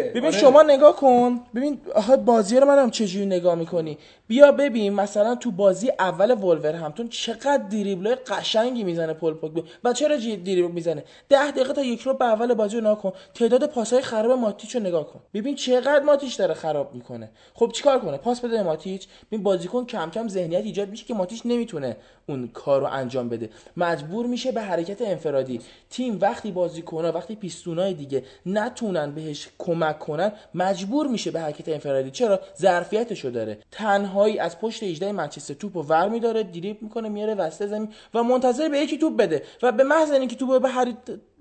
ببین 0.10 0.26
آره. 0.26 0.32
شما 0.32 0.64
نگاه 0.64 0.96
کن. 0.96 1.40
ببین 1.56 1.80
آها 1.96 2.18
بازی 2.18 2.60
رو 2.60 2.68
منم 2.68 2.90
چجوری 2.92 3.26
نگاه 3.26 3.56
می‌کنی؟ 3.56 3.98
بیا 4.28 4.52
ببین 4.52 4.94
مثلا 4.94 5.36
تو 5.36 5.52
بازی 5.52 5.92
اول 6.00 6.32
ولور 6.32 6.76
همتون 6.76 7.08
چقدر 7.08 7.64
دریبل 7.72 8.16
قشنگی 8.28 8.84
می‌زنه 8.84 9.14
پل 9.14 9.34
پوگبا. 9.34 9.64
و 9.84 9.94
چرا 9.94 10.18
جی- 10.18 10.38
دریبل 10.38 10.72
می‌زنه؟ 10.72 11.04
ده 11.30 11.52
دقیقه 11.52 11.74
تا 11.74 11.82
یک 11.84 12.02
رو 12.02 12.14
به 12.14 12.26
اول 12.26 12.54
بازی 12.54 12.76
رو 12.76 12.82
نگاه 12.82 13.02
کن. 13.02 13.12
تعداد 13.34 13.66
پاسهای 13.70 14.02
خراب 14.02 14.40
ماتیچ 14.40 14.76
رو 14.76 14.82
نگاه 14.82 15.08
کن. 15.08 15.20
ببین 15.34 15.56
چقدر 15.56 16.04
ماتیچ 16.04 16.38
داره 16.38 16.54
خراب 16.54 16.96
می‌کنه. 16.96 17.30
خب 17.54 17.72
چیکار 17.74 18.00
کنه؟ 18.00 18.18
پاس 18.18 18.40
بده 18.40 18.58
به 18.58 18.64
ماتیچ. 18.64 19.08
ببین 19.32 19.44
بازیکن 19.44 19.86
کم 19.86 20.10
کم 20.10 20.28
ذهنیت 20.28 20.64
ایجاد 20.64 20.90
میشه 20.90 21.06
که 21.06 21.14
ماتیچ 21.14 21.42
نمی‌تونه 21.46 21.98
اون 22.30 22.37
اون 22.38 22.48
کار 22.48 22.82
رو 22.82 22.88
انجام 22.88 23.30
بده. 23.30 23.50
مجبور 23.78 24.26
میشه 24.26 24.52
به 24.52 24.62
حرکت 24.62 25.02
انفرادی. 25.02 25.62
تیم 25.90 26.18
وقتی 26.22 26.52
بازیکن‌ها 26.52 27.12
وقتی 27.12 27.36
پیستونای 27.36 27.94
دیگه 27.94 28.24
نتونن 28.46 29.12
بهش 29.12 29.50
کمک 29.58 30.00
کنن 30.00 30.32
مجبور 30.56 31.08
میشه 31.08 31.32
به 31.32 31.40
حرکت 31.40 31.70
انفرادی. 31.70 32.12
چرا؟ 32.12 32.40
ظرفیتشو 32.62 33.30
داره. 33.30 33.58
تنهایی 33.72 34.40
از 34.40 34.60
پشت 34.60 34.84
18 34.84 35.12
منچستر 35.12 35.54
توپو 35.54 35.82
ور 35.82 36.10
میداره 36.10 36.44
دریبل 36.44 36.80
می‌کنه 36.82 37.10
میاره 37.10 37.36
وسط 37.36 37.68
زمین 37.68 37.90
و 38.14 38.24
منتظر 38.24 38.70
به 38.70 38.80
یکی 38.80 38.98
توپ 38.98 39.18
بده. 39.18 39.44
و 39.62 39.72
به 39.72 39.84
محض 39.84 40.12
اینکه 40.12 40.36
توپو 40.36 40.60
به 40.60 40.70
هر 40.70 40.94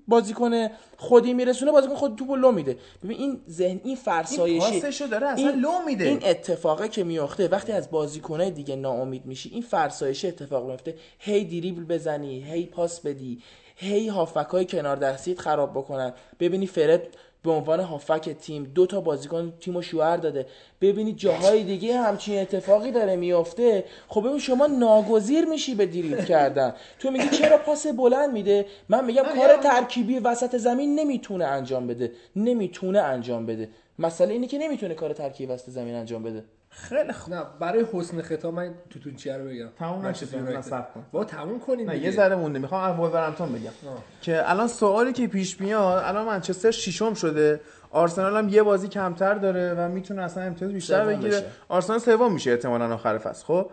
بازیکن 0.07 0.67
خودی 0.97 1.33
میرسونه 1.33 1.71
بازیکن 1.71 1.95
خود 1.95 2.15
توپو 2.15 2.35
لو 2.35 2.51
میده. 2.51 2.77
ببین 3.03 3.17
این 3.17 3.41
ذهن 3.49 3.67
این 3.69 3.81
این 3.85 3.95
فرسایشی 3.95 4.59
پاسشو 4.81 5.05
داره 5.07 5.27
اصلا 5.27 5.49
این- 5.49 5.59
لو 5.59 5.71
میده. 5.87 6.03
این 6.05 6.19
اتفاقه 6.25 6.87
که 6.89 7.03
میفته 7.03 7.47
وقتی 7.47 7.71
از 7.71 7.91
بازیکنای 7.91 8.51
دیگه 8.51 8.75
ناامید 8.75 9.25
میشی 9.25 9.49
این 9.49 9.61
فرسایش 9.61 10.25
اتفاق 10.25 10.69
میفته 10.69 10.95
هی 11.19 11.45
دریبل 11.45 11.83
بزنی 11.83 12.43
هی 12.43 12.65
پاس 12.65 12.99
بدی 12.99 13.41
هی 13.75 14.07
هافکای 14.07 14.65
کنار 14.65 14.95
دستیت 14.95 15.39
خراب 15.39 15.71
بکنن. 15.71 16.13
ببینی 16.39 16.67
فرد 16.67 17.07
به 17.47 17.53
عنوان 17.53 17.79
هافک 17.79 18.29
تیم. 18.29 18.71
دو 18.75 18.85
تا 18.85 19.01
بازیکن 19.01 19.53
تیمو 19.59 19.81
شوهر 19.81 20.17
داده. 20.17 20.45
ببینی 20.81 21.13
جاهای 21.13 21.63
دیگه 21.63 21.97
همچین 21.97 22.39
اتفاقی 22.39 22.91
داره 22.91 23.15
میفته 23.15 23.83
خب 24.07 24.21
ببین 24.27 24.39
شما 24.39 24.67
ناگزیر 24.67 25.45
میشی 25.45 25.75
به 25.75 25.85
دریبل 25.85 26.23
کردن. 26.25 26.73
تو 26.99 27.11
میگی 27.11 27.29
چرا 27.29 27.57
پاس 27.57 27.87
بلند 27.87 28.33
میده؟ 28.33 28.65
من 28.89 29.05
میگم 29.05 29.23
کار 29.23 29.57
ترکیبی 29.63 30.19
وسط 30.19 30.57
زمین 30.57 30.99
نمی‌تونه 30.99 31.45
انجام 31.45 31.87
بده. 31.87 32.11
نمی‌تونه 32.35 32.99
انجام 32.99 33.45
بده. 33.45 33.69
مسئله 33.99 34.33
اینه 34.33 34.47
که 34.47 34.57
نمی‌تونه 34.57 34.93
کار 34.93 35.13
ترکیبی 35.13 35.53
وسط 35.53 35.69
زمین 35.69 35.95
انجام 35.95 36.23
بده. 36.23 36.43
خیلی 36.77 37.13
خوب. 37.13 37.33
نه 37.33 37.43
برای 37.59 37.85
حسن 37.93 38.21
ختام 38.21 38.53
من 38.53 38.73
توتونچیه 38.89 39.37
رو 39.37 39.45
بگم. 39.45 39.69
تموم 39.79 40.13
کن. 40.93 41.05
با 41.11 41.23
تموم 41.23 41.59
کنیم 41.59 41.89
نه. 41.89 41.97
یه 41.97 42.11
ذره 42.11 42.35
مونده. 42.35 42.59
می‌خوام 42.59 42.91
از 42.91 42.99
وولورهمپتون 42.99 43.51
بگم. 43.51 43.71
که 44.21 44.51
الان 44.51 44.67
سوالی 44.67 45.13
که 45.13 45.27
پیش 45.27 45.61
میاد 45.61 46.03
الان 46.05 46.25
منچستر 46.25 46.71
ششم 46.71 47.13
شده. 47.13 47.61
آرسنال 47.91 48.37
هم 48.37 48.49
یه 48.49 48.63
بازی 48.63 48.87
کمتر 48.87 49.33
داره 49.33 49.73
و 49.73 49.89
می‌تونه 49.89 50.21
اصلا 50.21 50.43
امتیاز 50.43 50.71
بیشتر 50.71 51.05
بگیره. 51.05 51.45
آرسنال 51.69 51.99
سوم 51.99 52.33
میشه 52.33 52.51
احتمالاً 52.51 52.93
آخر 52.93 53.17
فصل. 53.17 53.45
خب 53.45 53.71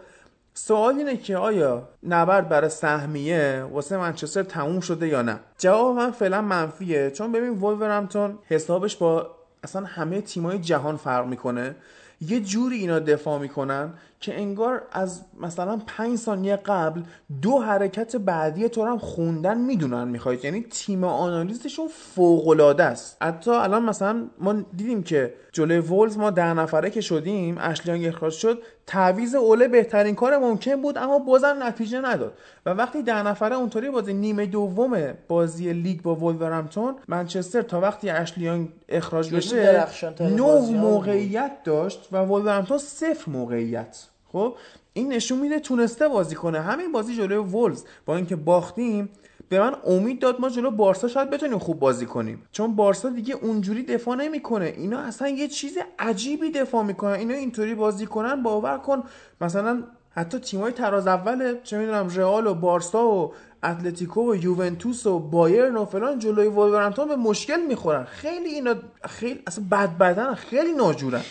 سوال 0.55 0.95
اینه 0.95 1.17
که 1.17 1.37
آیا 1.37 1.89
نبرد 2.03 2.49
برای 2.49 2.71
سهمیه 2.71 3.63
واسه 3.71 3.97
منچستر 3.97 4.43
تموم 4.43 4.81
شده 4.81 5.09
یا 5.09 5.23
نه؟ 5.23 5.41
جواب 5.59 5.97
من 5.97 6.11
فعلا 6.11 6.43
منفیه. 6.43 7.11
چون 7.11 7.33
ببین 7.33 7.51
وولورهمپتون 7.51 8.39
حسابش 8.49 8.97
با 8.97 9.31
اصلا 9.65 9.85
همه 9.85 10.21
تیمای 10.21 10.59
جهان 10.59 10.97
فرق 10.97 11.27
می‌کنه. 11.27 11.77
یه 12.21 12.41
جوری 12.41 12.77
اینا 12.77 12.99
دفاع 12.99 13.39
می‌کنن 13.39 13.93
که 14.25 14.41
انگار 14.41 14.83
از 14.93 15.23
مثلا 15.41 15.81
پنج 15.87 16.19
ثانیه 16.19 16.57
قبل 16.57 17.03
دو 17.43 17.59
حرکت 17.59 18.17
بعدی 18.17 18.69
تو 18.69 18.85
هم 18.85 18.99
خوندن 18.99 19.59
می‌دونن 19.59 20.09
می‌خواید 20.09 20.45
یعنی 20.45 20.63
تیم 20.71 21.05
آنالیزشون 21.05 21.89
فوق 21.89 22.49
العاده 22.49 22.85
است. 22.85 23.17
حتی 23.23 23.51
الان 23.51 23.83
مثلا 23.83 24.27
ما 24.39 24.53
دیدیم 24.53 25.03
که 25.03 25.35
جلوی 25.53 25.79
وولز 25.79 26.19
ما 26.19 26.31
ده 26.31 26.55
نفره 26.55 26.91
که 26.91 27.01
شدیم 27.01 27.57
اشلیانگ 27.61 28.07
اخراج 28.07 28.33
شد 28.33 28.63
تعویض 28.87 29.35
اوله 29.35 29.69
بهترین 29.69 30.15
کار 30.15 30.39
ممکن 30.39 30.83
بود 30.83 30.99
اما 30.99 31.19
بازم 31.19 31.57
نتیجه 31.61 32.01
نداد. 32.01 32.39
و 32.67 32.71
وقتی 32.71 33.03
ده 33.03 33.23
نفره 33.23 33.57
اونطوری 33.57 33.91
بازی 33.91 34.15
نیمه 34.15 34.47
دوم 34.47 35.15
بازی 35.29 35.73
لیگ 35.73 36.03
با 36.03 36.15
وولورهمپتون 36.15 36.95
منچستر 37.09 37.63
تا 37.63 37.81
وقتی 37.81 38.11
اشلی 38.11 38.44
یانگ 38.44 38.69
اخراج 38.89 39.35
بشه 39.35 39.87
نه. 40.21 40.81
موقعیت 40.81 41.53
داشت 41.65 42.09
و 42.13 42.17
وولورهمپتون 42.17 42.79
صفر 42.79 43.31
موقعیت. 43.31 44.07
خب 44.35 44.55
این 44.93 45.13
نشون 45.13 45.39
میده 45.39 45.61
تونسته 45.61 46.09
بازی 46.09 46.35
کنه. 46.35 46.61
همین 46.61 46.93
بازی 46.93 47.17
جلوی 47.17 47.37
وولز. 47.37 47.85
با 48.07 48.17
اینکه 48.17 48.37
باختیم 48.37 49.09
به 49.49 49.61
من 49.61 49.75
امید 49.87 50.21
داد 50.21 50.41
ما 50.41 50.49
جلو 50.49 50.71
بارسا 50.71 51.09
شاید 51.09 51.31
بتونیم 51.31 51.59
خوب 51.59 51.79
بازی 51.79 52.07
کنیم. 52.07 52.43
چون 52.53 52.77
بارسا 52.77 53.09
دیگه 53.09 53.35
اونجوری 53.35 53.83
دفاع 53.83 54.17
نمی‌کنه. 54.17 54.65
اینا 54.65 54.99
اصلا 54.99 55.29
یه 55.29 55.49
چیز 55.49 55.79
عجیبی 55.99 56.51
دفاع 56.51 56.83
می‌کنن. 56.83 57.13
اینا 57.13 57.35
اینطوری 57.35 57.75
بازی 57.75 58.07
کنن 58.07 58.43
باور 58.43 58.79
کن. 58.79 59.03
مثلا 59.41 59.83
حتی 60.11 60.39
تیمای 60.39 60.73
تراز 60.73 61.07
اول 61.07 61.57
چه 61.63 61.79
می‌دونم 61.79 62.09
رئال 62.09 62.47
و 62.47 62.55
بارسا 62.55 63.09
و 63.09 63.33
اتلتیکو 63.65 64.33
و 64.33 64.37
یوونتوس 64.37 65.07
و 65.07 65.19
بایرن 65.19 65.77
و 65.77 65.85
فلان 65.85 66.19
جلوی 66.19 66.47
وولورهمپتون 66.47 67.09
به 67.09 67.17
مشکل 67.17 67.61
می‌خورن. 67.69 68.05
خیلی 68.05 68.49
اینا 68.49 68.75
خیلی 69.05 69.43
اصلا 69.47 69.65
بد 69.71 69.99
بدن 69.99 70.35
خیلی 70.35 70.73
ناجورن. 70.73 71.23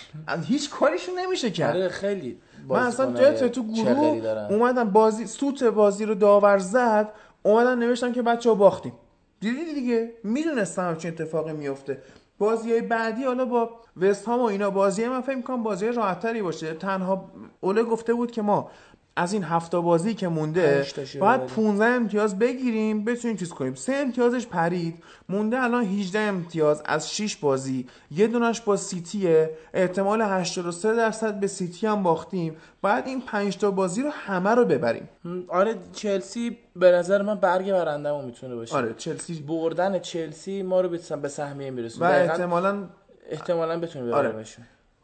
هیچ 0.48 0.70
کاریشون 0.70 1.20
نمیشه 1.20 1.52
کرد. 1.52 1.76
آره 1.76 1.90
خیلی. 1.90 2.38
من 2.70 2.80
اصلا 2.80 3.14
جت 3.14 3.52
تو 3.52 3.64
گروه. 3.64 4.48
اومدم 4.50 4.90
بازی 4.90 5.26
سوت 5.26 5.64
بازی 5.64 6.06
رو 6.06 6.16
داور 6.16 6.58
زد 6.58 7.10
اومدم 7.44 7.80
نوشتم 7.80 8.12
که 8.12 8.22
بچه 8.22 8.50
ها 8.50 8.56
باختیم. 8.56 8.94
دیدی 9.40 9.74
دیگه؟ 9.74 10.14
می‌دونستم 10.24 10.90
همچین 10.90 11.12
اتفاقی 11.12 11.54
میفته 11.54 12.02
بازی 12.38 12.72
های 12.72 12.82
بعدی 12.82 13.24
حالا 13.24 13.46
با 13.46 13.70
وست 14.02 14.26
هام 14.26 14.40
و 14.40 14.44
اینا 14.44 14.70
بازی 14.70 15.08
من 15.08 15.22
فکر 15.22 15.36
می‌کنم 15.36 15.64
بازی 15.64 15.88
راحتتری 15.88 16.42
باشه. 16.42 16.74
تنها 16.74 17.32
اوله 17.62 17.84
گفته 17.84 18.14
بود 18.14 18.32
که 18.32 18.42
ما 18.42 18.70
از 19.16 19.34
این 19.34 19.44
هفته 19.44 19.80
بازی 19.80 20.14
که 20.14 20.28
مونده 20.28 20.86
باید 21.20 21.42
ببریم. 21.42 21.56
15 21.56 21.86
امتیاز 21.86 22.40
بگیریم 22.40 23.06
بتونیم 23.06 23.38
چیز 23.38 23.50
کنیم. 23.50 23.76
سه 23.76 23.94
امتیازش 23.94 24.48
پرید. 24.48 25.04
مونده 25.30 25.60
الان 25.60 25.84
18 25.84 26.20
امتیاز 26.20 26.82
از 26.86 27.16
6 27.16 27.36
بازی. 27.36 27.88
یه 28.12 28.28
دونش 28.28 28.62
با 28.62 28.78
سیتیه. 28.78 29.50
احتمال 29.74 30.22
83 30.22 30.96
درصد 30.96 31.40
به 31.40 31.48
سیتی 31.48 31.88
هم 31.88 32.04
باختیم. 32.04 32.56
باید 32.82 33.08
این 33.08 33.22
5 33.22 33.58
تا 33.58 33.72
بازی 33.72 34.02
رو 34.02 34.10
همه 34.10 34.50
رو 34.50 34.66
ببریم. 34.66 35.10
آره 35.48 35.76
چلسی 35.94 36.58
به 36.76 36.92
نظر 36.92 37.22
من 37.22 37.36
برگ 37.36 37.72
برندمون 37.72 38.26
می‌تونه 38.26 38.56
باشه. 38.56 38.76
آره 38.76 38.94
چلسی 38.98 39.34
بردن 39.48 40.00
چلسی 40.00 40.64
ما 40.64 40.82
رو 40.82 40.90
به 40.90 40.98
سهم- 40.98 41.22
به 41.22 41.28
سهمیه 41.28 41.72
و 41.72 41.74
میرسونه 41.74 42.10
دقیقاً 42.12 42.34
احتمالا 42.34 42.84
احتمالاً 43.30 43.80
بتونه 43.80 44.14
آره. 44.14 44.46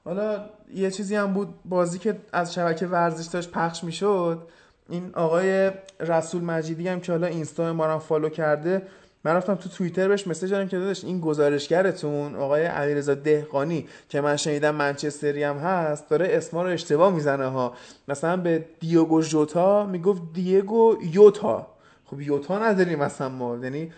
حالا 0.09 0.45
یه 0.73 0.91
چیزی 0.91 1.15
هم 1.15 1.33
بود 1.33 1.53
بازی 1.65 1.99
که 1.99 2.15
از 2.33 2.53
شبکه 2.53 2.87
ورزش 2.87 3.25
داشت 3.25 3.51
پخش 3.51 3.83
می‌شد 3.83 4.47
این 4.89 5.11
آقای 5.13 5.71
رسول 5.99 6.43
مجیدی 6.43 6.87
هم 6.87 6.99
که 6.99 7.11
حالا 7.11 7.27
اینستا 7.27 7.73
ما 7.73 7.85
رو 7.85 7.99
فالو 7.99 8.29
کرده 8.29 8.81
من 9.23 9.33
رفتم 9.33 9.55
تو 9.55 9.69
توییتر 9.69 10.07
بهش 10.07 10.27
مسیج 10.27 10.51
دادم 10.51 10.67
که 10.67 10.77
داداش 10.77 11.03
این 11.03 11.19
گزارشگرتون 11.19 12.35
آقای 12.35 12.65
علیرضا 12.65 13.15
دهقانی 13.15 13.87
که 14.09 14.21
من 14.21 14.35
شنیدم 14.35 14.75
منچستری 14.75 15.43
هم 15.43 15.57
هست 15.57 16.09
داره 16.09 16.27
اسما 16.31 16.63
رو 16.63 16.69
اشتباه 16.69 17.13
می‌زنه 17.13 17.47
ها. 17.47 17.73
مثلا 18.07 18.37
به 18.37 18.65
دیوگو 18.79 19.21
ژوتا 19.21 19.85
می‌گفت 19.85 20.21
دیگو 20.33 20.97
یوتا. 21.11 21.67
خب 22.05 22.21
یوتا 22.21 22.59
نداریم 22.59 22.99
مثلا 22.99 23.29
ما 23.29 23.57
یعنی 23.63 23.91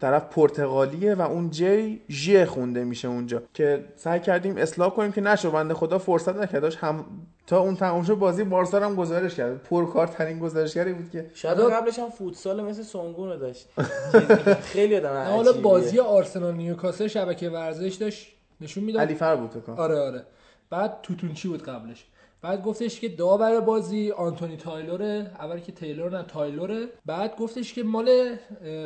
طرف 0.00 0.22
پرتغالیه 0.30 1.14
و 1.14 1.22
اون 1.22 1.50
جی 1.50 2.00
ژ 2.10 2.36
خونده 2.44 2.84
میشه 2.84 3.08
اونجا. 3.08 3.42
که 3.54 3.84
سعی 3.96 4.20
کردیم 4.20 4.56
اصلاح 4.56 4.90
کنیم 4.90 5.12
که 5.12 5.20
نشو 5.20 5.50
بنده 5.50 5.74
خدا 5.74 5.98
فرصت 5.98 6.36
نکرد. 6.36 6.62
داشت 6.62 6.78
هم 6.78 7.04
تا 7.46 7.58
اون 7.58 7.76
تمام 7.76 8.02
شد 8.02 8.14
بازی 8.14 8.44
بارسا 8.44 8.78
رو 8.78 8.84
هم 8.84 8.94
گزارش 8.94 9.34
کرد. 9.34 9.62
پرکارترین 9.62 10.38
گزارشگری 10.38 10.92
بود 10.92 11.10
که. 11.10 11.30
شاید 11.34 11.58
قبلش 11.58 11.98
هم 11.98 12.10
فوتسال 12.10 12.64
مثل 12.64 12.82
سونگون 12.82 13.28
رو 13.28 13.36
داشت. 13.36 13.68
خیلی 14.72 14.96
آدم 14.96 15.08
نه، 15.08 15.24
حالا. 15.24 15.52
بازی 15.52 15.98
آرسنال 15.98 16.54
نیوکاسل 16.54 17.06
شبکه 17.06 17.50
ورزش 17.50 17.94
داشت. 17.94 18.32
نشون 18.60 18.84
می‌داد؟ 18.84 19.02
علی 19.02 19.14
فر 19.14 19.36
بود 19.36 19.70
آره 19.76 19.98
آره. 19.98 20.22
بعد 20.70 20.98
توتونچی 21.02 21.48
بود 21.48 21.62
قبلش. 21.62 22.06
بعد 22.42 22.62
گفتش 22.62 23.00
که 23.00 23.08
داور 23.08 23.60
بازی 23.60 24.10
آنتونی 24.10 24.56
تایلوره. 24.56 25.30
اول 25.40 25.60
که 25.60 25.72
تیلور 25.72 26.18
نه 26.18 26.22
تایلوره. 26.28 26.86
بعد 27.06 27.36
گفتش 27.36 27.72
که 27.74 27.82
مال 27.82 28.36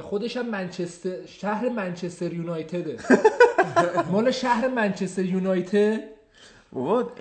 خودش 0.02 0.36
هم 0.36 0.46
منچستر 0.46 1.26
شهر 1.26 1.68
منچستر 1.68 2.32
یونایتده. 2.32 2.96
مال 4.12 4.30
شهر 4.30 4.68
منچستر 4.68 5.24
یونایتد 5.24 6.00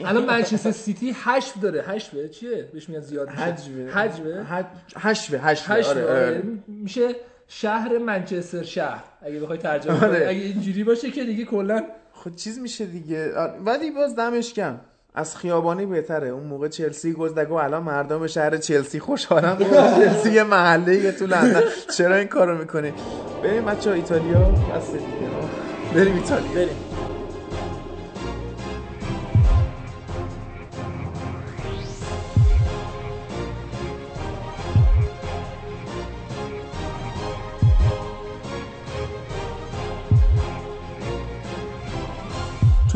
الان 0.06 0.26
منچستر 0.26 0.72
سیتی 0.72 1.16
هشت 1.16 1.54
داره. 1.62 1.82
هشت 1.84 2.12
به 2.12 2.30
چیه؟ 2.30 2.70
بهش 2.74 2.90
میگن 2.90 3.02
زیاد. 3.02 3.30
میشه 3.30 3.42
حجبه 3.42 3.92
حجبه 3.92 4.44
حج- 4.46 4.98
حشوه 4.98 5.40
حشوه 5.40 5.76
هشت 5.76 5.90
آره. 5.90 6.06
آره. 6.10 6.44
میشه 6.68 7.16
شهر 7.48 7.98
منچستر 7.98 8.64
شهر. 8.64 9.04
اگه 9.22 9.40
بخوای 9.40 9.58
ترجمه 9.58 10.06
آره. 10.06 10.20
کنی. 10.20 10.26
اگه 10.28 10.40
اینجوری 10.46 10.84
باشه 10.84 11.12
که 11.12 11.24
دیگه 11.24 11.46
کلا 11.46 11.84
خود 12.12 12.36
چیز 12.36 12.60
میشه 12.60 12.86
دیگه. 12.86 13.36
آره، 13.38 13.60
ولی 13.60 13.92
باز 13.92 14.16
دمش 14.16 14.54
کم 14.54 14.80
از 15.14 15.38
خیابانی 15.38 15.86
بهتره. 15.86 16.28
اون 16.28 16.44
موقع 16.44 16.68
چلسی 16.68 17.14
گزدگو 17.14 17.54
الان 17.54 17.84
مردم 17.84 18.28
شهر 18.28 18.58
چلسی 18.58 19.00
خوشحالن. 19.00 19.58
چلسی 19.96 20.32
یه 20.32 20.44
محله 20.44 21.02
که 21.02 21.12
تو 21.12 21.26
لندن. 21.26 21.62
چرا 21.98 22.16
این 22.16 22.28
کارو 22.28 22.58
می‌کنی؟ 22.58 22.94
بریم 23.44 23.66
بچه 23.66 23.92
ایتالیا. 23.92 24.40
بریم 25.96 26.16
ایتالیا. 26.16 26.54
بریم. 26.56 26.89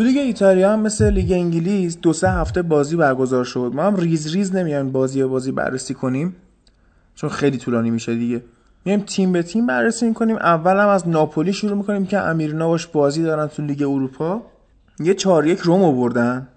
لیگ 0.03 0.17
ایتالیا 0.17 0.73
هم 0.73 0.79
مثل 0.79 1.09
لیگ 1.09 1.31
انگلیس 1.31 1.97
دو 2.01 2.13
سه 2.13 2.29
هفته 2.29 2.61
بازی 2.61 2.95
برگزار 2.95 3.43
شد. 3.43 3.71
ما 3.75 3.83
هم 3.83 3.95
ریز 3.95 4.33
ریز 4.33 4.55
نمیایم 4.55 4.91
بازی 4.91 5.23
بازی 5.23 5.51
بررسی 5.51 5.93
کنیم. 5.93 6.35
چون 7.15 7.29
خیلی 7.29 7.57
طولانی 7.57 7.91
میشه 7.91 8.15
دیگه. 8.15 8.43
میایم 8.85 8.99
تیم 8.99 9.31
به 9.31 9.43
تیم 9.43 9.67
بررسی 9.67 10.07
می‌کنیم. 10.07 10.35
اول 10.35 10.77
هم 10.77 10.87
از 10.87 11.07
ناپولی 11.07 11.53
شروع 11.53 11.77
می‌کنیم 11.77 12.05
که 12.05 12.19
امیرنا 12.19 12.67
باش 12.67 12.87
بازی 12.87 13.23
دارن 13.23 13.47
تو 13.47 13.61
لیگ 13.61 13.81
اروپا. 13.81 14.41
یه 14.99 15.13
4 15.13 15.47
یک 15.47 15.59
روم 15.59 15.83
آوردن. 15.83 16.47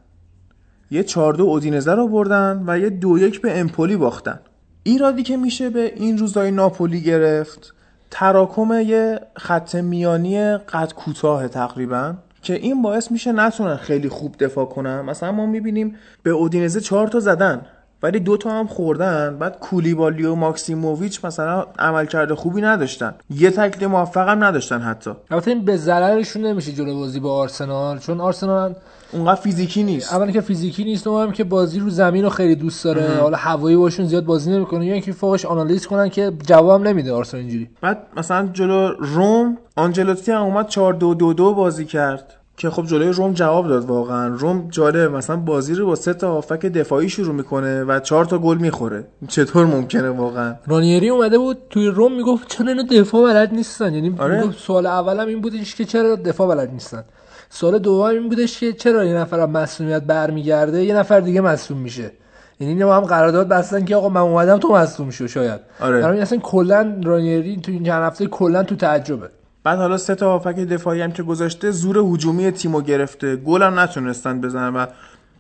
یه 0.91 1.03
4 1.03 1.35
دو 1.35 1.45
اودینزه 1.45 1.95
رو 1.95 2.09
بردن 2.09 2.65
و 2.67 2.79
یه 2.79 2.91
دو 2.91 3.19
یک 3.19 3.41
به 3.41 3.61
امپولی 3.61 3.97
باختن. 3.97 4.41
ایرادی 4.83 5.23
که 5.23 5.37
میشه 5.37 5.71
به 5.71 5.93
این 5.97 6.19
روزای 6.19 6.51
ناپولی 6.51 7.01
گرفت 7.01 7.75
تراکم 8.11 8.73
یه 8.73 9.21
خط 9.37 9.75
میانی 9.75 10.57
قد 10.57 10.93
کوتاه 10.93 11.49
تقریبا. 11.49 12.15
که 12.47 12.55
این 12.55 12.83
باعث 12.83 13.11
میشه 13.11 13.33
نتونن 13.33 13.77
خیلی 13.77 14.09
خوب 14.09 14.37
دفاع 14.41 14.65
کنن. 14.65 15.01
مثلا 15.01 15.33
ما 15.33 15.47
می‌بینیم 15.47 15.97
به 16.23 16.31
اودینزه 16.31 16.81
چهار 16.81 17.09
تا 17.09 17.21
زدن. 17.21 17.67
ولی 18.03 18.21
دو 18.21 18.37
تا 18.37 18.51
هم 18.51 18.67
خوردن 18.67 19.37
بعد 19.39 19.59
کولیبالی 19.59 20.25
و 20.25 20.35
ماکسیموویچ 20.35 21.25
مثلا 21.25 21.67
عملکرد 21.79 22.35
خوبی 22.35 22.61
نداشتن. 22.61 23.15
یه 23.31 23.51
تکل 23.51 23.87
موفق 23.87 24.29
هم 24.29 24.45
نداشتن 24.45 24.81
حتی. 24.81 25.11
البته 25.31 25.51
این 25.51 25.65
به 25.65 25.77
ضررشون 25.77 26.47
نمیشه 26.47 26.73
جلو 26.73 26.99
بازی 26.99 27.21
با 27.21 27.35
آرسنال 27.35 27.99
چون 27.99 28.21
آرسنال 28.21 28.75
اونقدر 29.13 29.41
فیزیکی 29.41 29.83
نیست. 29.83 30.15
اولا 30.15 30.31
که 30.31 30.41
فیزیکی 30.41 30.85
نیست 30.85 31.07
هم 31.07 31.33
که 31.33 31.45
بازی 31.45 31.81
رو 31.81 31.91
زمین 31.91 32.25
رو 32.25 32.31
خیلی 32.31 32.55
دوست 32.55 32.85
داره. 32.85 33.21
حالا 33.21 33.37
هوایی 33.37 33.77
باشون 33.77 34.07
زیاد 34.07 34.25
بازی 34.25 34.53
نمی‌کنه. 34.53 34.87
یا 34.87 34.93
اینکه 34.93 35.13
فوقش 35.13 35.45
آنالیز 35.45 35.87
کنن 35.87 36.09
که 36.09 36.33
جواب 36.47 36.89
نمیده 36.89 37.13
آرسنال 37.13 37.41
اینجوری. 37.41 37.71
بعد 37.81 38.07
مثلا 38.17 38.49
جلو 38.53 38.89
روم 38.99 39.59
آنجلوتی 39.77 40.33
هم 40.33 40.43
اومد 40.43 40.69
4 40.69 40.95
2 40.95 41.15
2 41.15 41.35
2 41.35 41.55
بازی 41.55 41.85
کرد. 41.85 42.33
که 42.57 42.71
خب 42.71 42.87
جلوی 42.87 43.09
روم 43.09 43.33
جواب 43.33 43.69
داد 43.69 43.85
واقعا. 43.85 44.27
روم 44.37 44.69
جالب 44.71 45.15
مثلا 45.15 45.37
بازی 45.37 45.75
رو 45.75 45.87
با 45.87 45.95
سه 45.95 46.15
تا 46.15 46.33
هافک 46.33 46.67
دفاعی 46.67 47.09
شروع 47.09 47.35
می‌کنه 47.35 47.85
و 47.85 48.01
چهار 48.01 48.25
تا 48.25 48.39
گل 48.39 48.59
می‌خوره. 48.59 49.05
چطور 49.29 49.67
ممکنه 49.67 50.11
واقعا؟ 50.11 50.55
رانیری 50.67 51.09
اومده 51.09 51.39
بود 51.39 51.59
توی 51.71 51.87
روم 51.87 52.13
می‌گفت 52.13 52.49
چرا 52.49 52.69
اینا 52.69 52.83
دفاع 52.83 53.33
بلد 53.33 53.55
نیستن؟ 53.55 53.95
یعنی 53.95 54.15
آره. 54.19 54.51
سوال 54.53 54.87
اولم 54.87 55.29
این 55.29 55.41
بودش 55.41 55.75
که 55.75 55.85
چرا 55.85 56.17
دفاع 56.17 56.49
بلد 56.49 56.73
نیستن. 56.73 57.05
سوال 57.51 57.79
دوم 57.79 58.03
این 58.05 58.29
بودش 58.29 58.61
که 58.61 58.73
چرا 58.73 59.05
یه 59.05 59.15
نفر 59.15 59.47
مسئولیت 59.47 60.03
برمیگرده 60.03 60.85
یه 60.85 60.95
نفر 60.95 61.21
دیگه 61.21 61.41
مصدوم 61.41 61.79
میشه. 61.79 62.11
یعنی 62.61 62.73
اینا 62.73 62.97
هم 62.97 63.03
قرارداد 63.03 63.49
بستن 63.49 63.85
که 63.85 63.97
آقا 63.97 64.09
من 64.09 64.21
اومدم 64.21 64.59
تو 64.59 64.73
مصدوم 64.73 65.11
شو 65.11 65.27
شاید. 65.27 65.61
آره. 65.81 66.01
برای 66.01 66.21
اصلا 66.21 66.39
کلا 66.39 67.01
رانیری 67.05 67.57
تو 67.57 67.73
این 67.73 67.85
چند 67.85 68.03
هفته 68.03 68.27
کلا 68.27 68.63
تو 68.63 68.77
تعجبه. 68.77 69.29
بعد 69.67 69.79
حالا 69.79 69.97
سه 69.97 70.15
تا 70.15 70.31
هافک 70.31 70.57
دفاعی 70.57 71.01
هم 71.01 71.13
که 71.13 71.23
گذاشته 71.23 71.71
زور 71.71 71.99
هجومی 71.99 72.51
تیمو 72.51 72.81
گرفته. 72.81 73.37
گل 73.37 73.63
هم 73.63 73.79
نتونستن 73.79 74.41
بزنن 74.41 74.77
و 74.77 74.87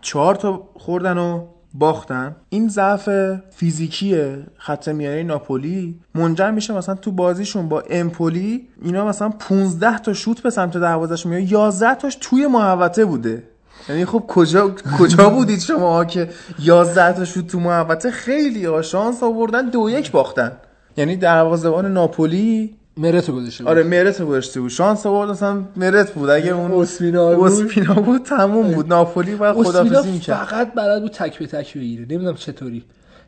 چهار 0.00 0.34
تا 0.34 0.68
خوردن 0.74 1.18
و 1.18 1.46
باختن. 1.74 2.36
این 2.48 2.68
ضعف 2.68 3.08
فیزیکی 3.50 4.34
خط 4.56 4.88
میانی 4.88 5.22
ناپولی 5.22 6.00
منجر 6.14 6.50
میشه 6.50 6.74
مثلا 6.74 6.94
تو 6.94 7.12
بازیشون 7.12 7.68
با 7.68 7.82
امپولی 7.90 8.68
اینا 8.82 9.06
مثلا 9.06 9.28
15 9.28 9.98
تا 9.98 10.12
شوت 10.12 10.40
به 10.40 10.50
سمت 10.50 10.76
دروازه‌شون 10.76 11.32
میاد. 11.32 11.52
11 11.52 11.94
تاش 11.94 12.18
توی 12.20 12.46
محوطه 12.46 13.04
بوده. 13.04 13.42
یعنی 13.88 14.04
خب 14.04 14.24
کجا 14.28 14.74
کجا 14.98 15.30
بودید 15.30 15.60
شما 15.60 16.04
که 16.04 16.30
11 16.58 17.12
تا 17.12 17.24
شوت 17.24 17.46
تو 17.46 17.60
محوطه؟ 17.60 18.10
خیلی 18.10 18.64
ها 18.64 18.82
شانس 18.82 19.22
آوردن 19.22 19.68
دو 19.68 19.90
یک 19.90 20.10
باختن. 20.10 20.52
یعنی 20.96 21.16
دروازه‌بان 21.16 21.92
ناپولی 21.92 22.76
مرتو 22.96 23.32
گذاشته 23.32 23.64
بود. 23.64 23.70
آره 23.70 23.82
مرت 23.82 24.22
گذاشته 24.22 24.60
بود. 24.60 24.70
شانس 24.70 25.06
آورد 25.06 25.30
مثلا 25.30 25.64
مرت 25.76 26.12
بود. 26.14 26.30
اگه 26.30 26.50
اون 26.50 26.70
اوسپینا 26.70 27.34
بود. 27.34 27.38
اوسپینا 27.38 27.94
بود 27.94 28.22
تموم 28.22 28.72
بود. 28.72 28.88
ناپولی 28.88 29.32
اوسپینا 29.32 29.62
خدافظی 29.62 30.10
می‌کرد. 30.10 30.36
فقط 30.36 30.74
بلد 30.74 31.02
بود 31.02 31.12
تک 31.12 31.38
به 31.38 31.46
تک 31.46 31.76
بگیره. 31.76 32.02
نمی‌دونم 32.02 32.34
چطوری. 32.34 32.84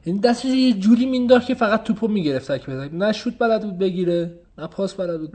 یعنی 0.07 0.20
دستش 0.20 0.45
یه 0.45 0.73
جوری 0.73 1.07
مینداخت 1.07 1.47
که 1.47 1.55
فقط 1.55 1.82
توپو 1.82 2.09
می‌گرفت 2.09 2.53
تک 2.53 2.66
به 2.66 2.86
تک. 2.86 2.95
نه 2.95 3.12
شوت 3.12 3.39
بلد 3.39 3.62
بود 3.62 3.78
بگیره 3.78 4.31
نه 4.59 4.66
پاس 4.66 4.95
بلد 4.95 5.20
بود. 5.20 5.32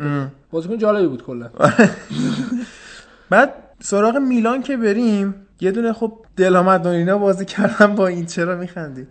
بازیکن 0.51 0.77
جالبی 0.77 1.07
بود 1.07 1.23
کلا. 1.23 1.49
بعد 3.29 3.53
سراغ 3.79 4.17
میلان 4.17 4.61
که 4.61 4.77
بریم 4.77 5.35
یه 5.61 5.71
دونه 5.71 5.93
خب 5.93 6.13
دلامدونینا 6.37 7.17
بازی 7.17 7.45
کردن 7.45 7.95
با 7.95 8.07
این 8.07 8.25
چرا 8.25 8.55
میخندی؟ 8.55 9.07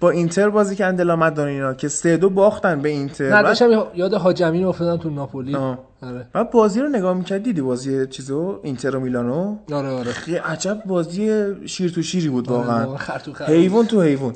با 0.00 0.10
اینتر 0.10 0.50
بازی 0.50 0.76
کردن 0.76 0.96
دلامدونینا 0.96 1.74
که 1.74 1.88
سه 1.88 2.16
دو 2.16 2.30
باختن 2.30 2.80
به 2.80 2.88
اینتر. 2.88 3.36
نه 3.36 3.42
داشتم 3.42 3.84
یاد 3.94 4.14
حاجمین 4.14 4.64
افتادم 4.64 4.96
تو 4.96 5.10
ناپولی. 5.10 5.54
آره. 5.56 6.26
بعد 6.32 6.50
بازی 6.50 6.80
رو 6.80 6.88
نگاه 6.88 7.14
می‌کرد 7.14 7.42
دیدی 7.42 7.60
بازی 7.60 8.06
چیزو؟ 8.06 8.60
اینتر 8.62 8.96
و 8.96 9.00
میلانو؟ 9.00 9.56
آره 9.72 9.88
آره. 9.88 10.10
یه 10.26 10.42
عجب 10.42 10.82
بازی 10.86 11.46
شیر 11.66 11.90
تو 11.90 12.02
شیری 12.02 12.28
بود 12.28 12.48
واقعا. 12.48 12.86
واقعا 12.86 12.96
خر. 12.96 13.20
حیوان 13.46 13.86
تو 13.86 14.02
حیوان. 14.02 14.34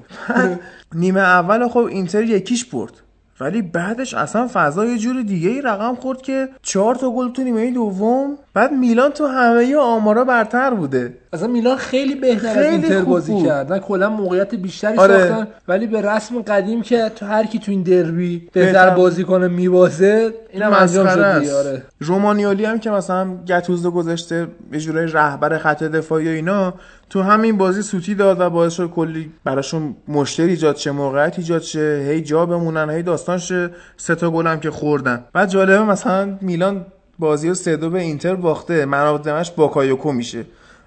نیمه 0.95 1.21
اول 1.21 1.69
خب 1.69 1.79
اینتر 1.79 2.23
یکیش 2.23 2.65
برد. 2.65 2.93
ولی 3.41 3.63
بعدش 3.63 4.15
اصلا 4.15 4.49
فضا 4.53 4.85
یه 4.85 4.99
جور 4.99 5.23
دیگه 5.23 5.51
ای 5.51 5.61
رقم 5.61 5.95
خورد 5.95 6.23
که 6.23 6.49
چهار 6.63 6.95
تا 6.95 7.11
گل 7.11 7.33
تو 7.33 7.43
نیمه 7.43 7.71
دوم 7.71 8.39
بعد 8.55 8.73
میلان 8.73 9.11
تو 9.11 9.27
همه 9.27 9.77
آمارا 9.77 10.25
برتر 10.25 10.71
بوده 10.71 11.15
اصلا 11.33 11.49
میلان 11.49 11.77
خیلی 11.77 12.15
بهتر 12.15 12.49
از 12.49 12.55
خیلی 12.55 12.67
اینتر 12.69 12.99
خوب 12.99 13.09
بازی. 13.09 13.43
کرد 13.43 13.73
نه 13.73 13.79
کلا 13.79 14.11
موقعیت 14.11 14.55
بیشتری 14.55 14.99
آره. 14.99 15.29
ساختن 15.29 15.47
ولی 15.69 15.87
به 15.87 16.03
رسم 16.03 16.43
قدیم 16.43 16.83
که 16.83 17.09
تو 17.17 17.27
هر 17.27 17.47
کی 17.47 17.59
تو 17.59 17.73
این 17.73 17.83
دربی 17.83 18.39
بهتر. 18.39 18.61
بهتر 18.61 18.91
بازی 18.91 19.25
کنه 19.25 19.49
میبازه 19.49 20.35
اینم 20.53 20.73
انجام 20.73 21.09
شد. 21.09 21.19
آره 21.19 21.83
رومانیولی 22.01 22.65
هم 22.65 22.79
که 22.79 22.91
مثلا 22.91 23.37
گتوزو 23.49 23.91
گذاشته 23.91 24.47
به 24.71 24.81
جورای 24.81 25.07
رهبر 25.07 25.59
خط 25.59 25.83
دفاعی 25.83 26.29
و 26.29 26.31
اینا 26.31 26.75
تو 27.11 27.23
همین 27.23 27.59
بازی 27.59 27.83
سوتی 27.83 28.15
داد 28.15 28.41
و 28.41 28.51
باعث 28.51 28.73
شد 28.73 28.91
کلی 28.91 29.31
براشون 29.45 29.97
مشتری 30.09 30.51
ایجاد 30.51 30.77
شه 30.77 30.91
موقعیت 30.91 31.39
ایجاد 31.39 31.63
شه 31.63 32.07
هی 32.09 32.21
جا 32.21 32.47
بمونن 32.47 32.91
هی 32.91 33.03
داستان 33.03 33.39
شه 33.39 33.71
سه 33.97 34.15
تا 34.15 34.31
گل 34.31 34.47
هم 34.47 34.61
که 34.61 34.71
خوردن. 34.71 35.25
بعد 35.33 35.49
جالبه 35.49 35.85
مثلا 35.85 36.39
میلان 36.41 36.87
بازی 37.19 37.49
رو 37.49 37.55
سه 37.55 37.77
دو 37.77 37.91
به 37.91 38.01
اینتر 38.01 38.35
باخته 38.35 38.85
منابدمش 38.85 39.51
باکایوکو 39.51 40.13
میشه. 40.13 40.45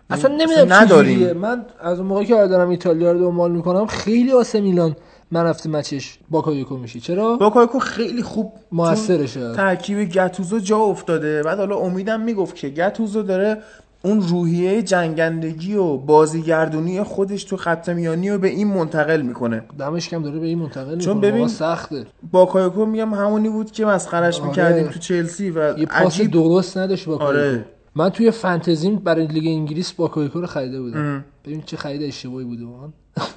اصلا 0.09 0.35
نمی‌دونم 0.35 0.73
نداریم. 0.73 1.37
من 1.37 1.65
از 1.81 1.99
اون 1.99 2.07
موقعی 2.07 2.25
که 2.25 2.33
دارم 2.33 2.69
ایتالیا 2.69 3.11
رو 3.11 3.19
دنبال 3.19 3.51
می‌کنم 3.51 3.85
خیلی 3.85 4.31
واسه 4.31 4.61
میلان 4.61 4.95
man 5.31 5.43
of 5.43 5.54
the 5.54 5.69
matchش 5.69 6.19
باکایوکو 6.29 6.77
میشه. 6.77 6.99
چرا؟ 6.99 7.37
باکایوکو 7.37 7.79
خیلی 7.79 8.21
خوب 8.21 8.53
موثرشه. 8.71 9.53
ترکیب 9.53 10.03
گتوزو 10.03 10.59
جا 10.59 10.77
افتاده. 10.77 11.43
بعد 11.43 11.57
حالا 11.57 11.75
امیدم 11.75 12.21
می‌گفت 12.21 12.55
که 12.55 12.69
گتوزو 12.69 13.23
داره 13.23 13.57
اون 14.05 14.21
روحیه 14.21 14.81
جنگندگی 14.81 15.75
و 15.75 15.97
بازیگردونی 15.97 17.03
خودش 17.03 17.43
تو 17.43 17.57
خط 17.57 17.89
میانی 17.89 18.29
رو 18.29 18.37
به 18.37 18.47
این 18.47 18.67
منتقل 18.67 19.21
می‌کنه. 19.21 19.63
دمش 19.79 20.09
کم 20.09 20.23
داره 20.23 20.39
به 20.39 20.47
این 20.47 20.59
منتقل 20.59 20.97
چون 20.99 21.15
می‌کنه. 21.15 21.31
ببین- 21.31 21.47
سخته. 21.47 22.05
باکایوکو 22.31 22.85
میگم 22.85 23.13
همونی 23.13 23.49
بود 23.49 23.71
که 23.71 23.85
مسخرش 23.85 24.39
آره. 24.39 24.47
می‌کردیم 24.47 24.87
تو 24.87 24.99
چلسی 24.99 25.49
و 25.49 25.79
یه 25.79 25.85
پاس 25.85 26.13
عجیب 26.13 26.31
درست 26.31 26.77
نداشت 26.77 27.05
باکایوکو. 27.05 27.37
آره. 27.39 27.65
من 27.95 28.09
توی 28.09 28.31
فانتزیم 28.31 28.95
برای 28.95 29.27
لیگ 29.27 29.47
انگلیس 29.47 29.91
باکایوکو 29.91 30.41
رو 30.41 30.47
خریده 30.47 30.81
بودم. 30.81 31.25
ببین 31.45 31.61
چه 31.65 31.77
خرید 31.77 32.03
اشتباهی 32.03 32.45
بوده 32.45 32.65
واقعا. 32.65 32.89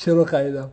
چرا 0.00 0.24
خریدم؟ 0.24 0.68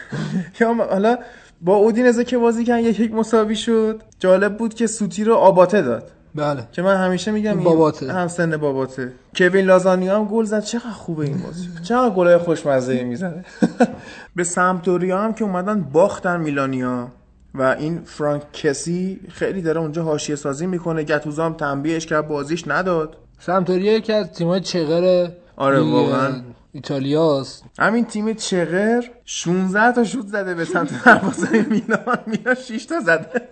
یا 0.60 0.74
حالا 0.74 1.18
با 1.60 1.76
اودینزه 1.76 2.24
که 2.24 2.38
بازی 2.38 2.64
کردن 2.64 2.84
یک 2.84 3.00
یک 3.00 3.12
مساوی 3.14 3.56
شد. 3.56 4.02
جالب 4.18 4.56
بود 4.56 4.74
که 4.74 4.86
سوتی 4.86 5.24
رو 5.24 5.34
آباته 5.34 5.82
داد. 5.82 6.10
بله. 6.36 6.68
که 6.72 6.82
من 6.82 6.96
همیشه 6.96 7.30
میگم 7.30 7.60
باباته. 7.60 8.12
هم 8.12 8.28
سن 8.28 8.56
باباته. 8.56 9.12
کوین 9.36 9.66
لازانیا 9.66 10.16
هم 10.16 10.24
گل 10.24 10.44
زد. 10.44 10.64
چقدر 10.64 10.90
خوبه 10.90 11.24
این 11.24 11.38
بازی. 11.38 11.68
چقدر 11.82 12.14
گلای 12.14 12.38
خوشمزه 12.38 13.04
می‌زنه. 13.04 13.44
به 14.36 14.44
سمپدوریا 14.44 15.18
هم 15.18 15.32
که 15.32 15.44
اومدن 15.44 15.82
باختن 15.82 16.40
میلانیا. 16.40 17.08
و 17.54 17.62
این 17.62 18.00
فرانک 18.04 18.52
کسی 18.52 19.20
خیلی 19.28 19.62
داره 19.62 19.80
اونجا 19.80 20.02
حاشیه 20.02 20.36
سازی 20.36 20.66
می‌کنه. 20.66 21.02
گتوزو 21.02 21.42
هم 21.42 21.54
تنبیهش 21.54 22.06
کرد 22.06 22.28
بازیش 22.28 22.68
نداد. 22.68 23.16
سمتوریا 23.38 23.92
یکی 23.92 24.12
از 24.12 24.32
تیمای 24.32 24.60
چغر 24.60 25.28
آره، 25.56 25.80
واقعا. 25.80 26.32
ایتالیاست. 26.72 27.64
همین 27.78 28.04
تیم 28.04 28.34
چغر 28.34 29.04
16 29.24 29.92
تا 29.92 30.04
شوت 30.04 30.26
زده 30.26 30.54
به 30.54 30.64
سمت 30.64 31.04
دروازه 31.04 31.66
میلان. 31.70 32.18
میلان 32.26 32.54
6 32.54 32.84
تا 32.84 33.00
زده. 33.00 33.26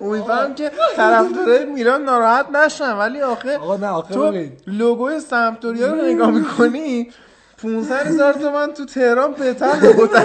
امیدوارم 0.00 0.54
که 0.54 0.70
طرفدارای 0.96 1.64
میلان 1.64 2.04
ناراحت 2.04 2.50
نشن 2.50 2.92
ولی 2.92 3.20
آخه 3.20 3.58
آقا 3.58 3.76
نه 3.76 3.86
آخه 3.86 4.14
تو. 4.14 4.46
لوگوی 4.66 5.20
سمپدوریا 5.20 5.92
رو 5.94 6.04
نگاه 6.04 6.30
می‌کنی 6.30 7.10
500 7.62 8.06
هزار 8.06 8.32
تومن 8.32 8.72
تو 8.72 8.84
تهران 8.84 9.32
بهتر 9.32 9.92
بودن 9.92 10.24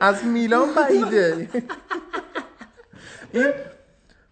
از 0.00 0.24
میلان 0.24 0.74
بعیده 0.74 1.48
این 3.32 3.52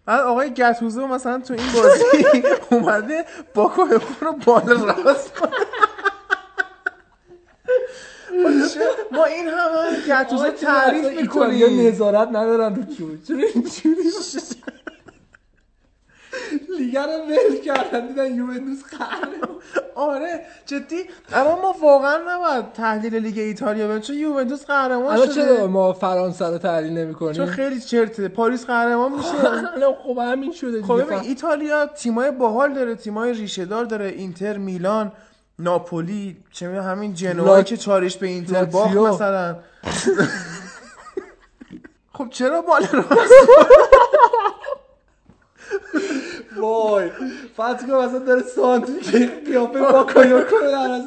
بعد 0.06 0.20
آقای 0.20 0.54
گتوزو 0.54 1.06
مثلا 1.06 1.38
تو 1.38 1.54
این 1.54 1.66
بازی 1.74 2.04
اومده 2.70 3.24
با 3.54 3.68
کوهکو 3.68 4.24
رو 4.24 4.32
بالا 4.32 4.84
راست 5.04 5.34
کنه. 5.34 5.50
ما 9.12 9.24
این 9.24 9.48
همه 9.48 10.00
گتوزو 10.08 10.50
تعریف 10.50 11.04
ایتالیا 11.04 11.68
می‌کنیم 11.68 11.88
نظارت 11.88 12.28
ندارن 12.28 12.74
رو 12.74 12.82
چون 12.82 13.18
چرا 13.28 13.36
اینجوری 13.54 14.02
لیگ 16.78 16.96
رو 16.96 17.02
ول 17.02 17.60
کردن 17.64 18.06
دیدن 18.06 18.34
یوونتوس 18.34 18.82
قهرمان 18.90 19.60
آره 19.94 20.40
جدی. 20.66 21.04
اما 21.32 21.62
ما 21.62 21.74
واقعا 21.82 22.18
نباید 22.28 22.72
تحلیل 22.72 23.14
لیگ 23.14 23.38
ایتالیا 23.38 23.88
بریم 23.88 24.00
چون 24.00 24.16
یوونتوس 24.16 24.64
قهرمان 24.66 25.16
شده. 25.16 25.34
چرا 25.34 25.66
ما 25.66 25.92
فرانسه 25.92 26.46
رو 26.46 26.58
تحلیل 26.58 26.88
چون 26.88 26.98
نمی‌کنیم 26.98 27.46
خیلی 27.46 27.80
چرته 27.80 28.28
پاریس 28.28 28.66
قهرمان 28.66 29.12
میشه. 29.12 29.28
خب 30.04 30.18
همین 30.18 30.52
شده 30.52 30.82
خب 30.82 31.12
ایتالیا 31.12 31.86
تیمای 31.86 32.30
باحال 32.30 32.72
داره 32.72 32.94
تیمای 32.94 33.32
ریشه 33.32 33.64
دار 33.64 33.84
داره 33.84 34.06
اینتر 34.06 34.58
میلان. 34.58 35.12
ناپولی 35.58 36.36
چه 36.52 36.68
می‌دونم 36.68 36.86
همین 36.90 37.14
جنوا 37.14 37.56
لا- 37.56 37.62
که 37.62 37.76
چارش 37.76 38.16
به 38.16 38.26
اینتر 38.26 38.64
باخت. 38.64 38.96
مثلا 38.96 39.56
خب 42.12 42.28
چرا 42.30 42.62
بال 42.62 42.86
راست 42.92 43.32
وای 46.56 47.10
فتگو 47.54 48.02
مثلا 48.02 48.18
داره 48.18 48.42
سانتری 48.42 49.00
که 49.00 49.32
قیافه 49.46 49.80
با 49.80 50.04
کایوکو 50.04 50.56
در 50.62 50.90
از 50.90 51.02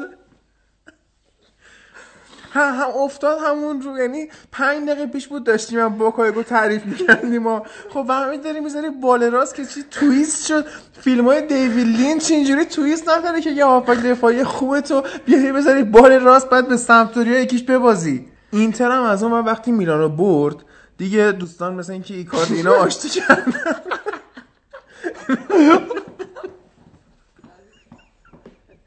هم, 2.55 2.73
هم 2.73 2.89
افتاد 3.03 3.37
همون 3.43 3.81
رو 3.81 3.97
یعنی 3.97 4.29
پنج 4.51 4.89
دقیقه 4.89 5.05
پیش 5.05 5.27
بود 5.27 5.43
داشتیم 5.43 5.79
هم 5.79 5.97
باکایگو 5.97 6.43
تعریف 6.43 6.85
می‌کردیم 6.85 7.43
ما 7.43 7.63
خب 7.89 8.09
همین 8.09 8.41
داری 8.41 8.59
می‌ذاری 8.59 8.89
بال 8.89 9.23
راست 9.23 9.55
که 9.55 9.65
چی 9.65 9.83
تویست 9.91 10.45
شد. 10.47 10.65
فیلم 11.01 11.25
های 11.25 11.41
دیوید 11.41 11.87
لینچ 11.87 12.31
اینجوری 12.31 12.65
تویست 12.65 13.09
نداره 13.09 13.41
که 13.41 13.49
یه 13.49 13.65
هافک 13.65 13.97
دفاعی 14.03 14.43
خوبه 14.43 14.81
تو 14.81 15.03
بیاری 15.25 15.51
بذاری 15.51 15.83
بال 15.83 16.11
راست 16.11 16.49
بعد 16.49 16.67
به 16.67 16.77
سمتوریا 16.77 17.39
یکیش 17.39 17.63
ببازی. 17.63 18.27
اینتر 18.53 18.91
هم 18.91 19.03
از 19.03 19.23
اون 19.23 19.45
وقتی 19.45 19.71
میلانو 19.71 20.09
برد 20.09 20.55
دیگه 20.97 21.31
دوستان 21.31 21.73
مثل 21.73 21.93
اینکه 21.93 22.13
ایکارد 22.13 22.51
اینا 22.51 22.73
آشتی 22.73 23.09
کردن. 23.09 23.53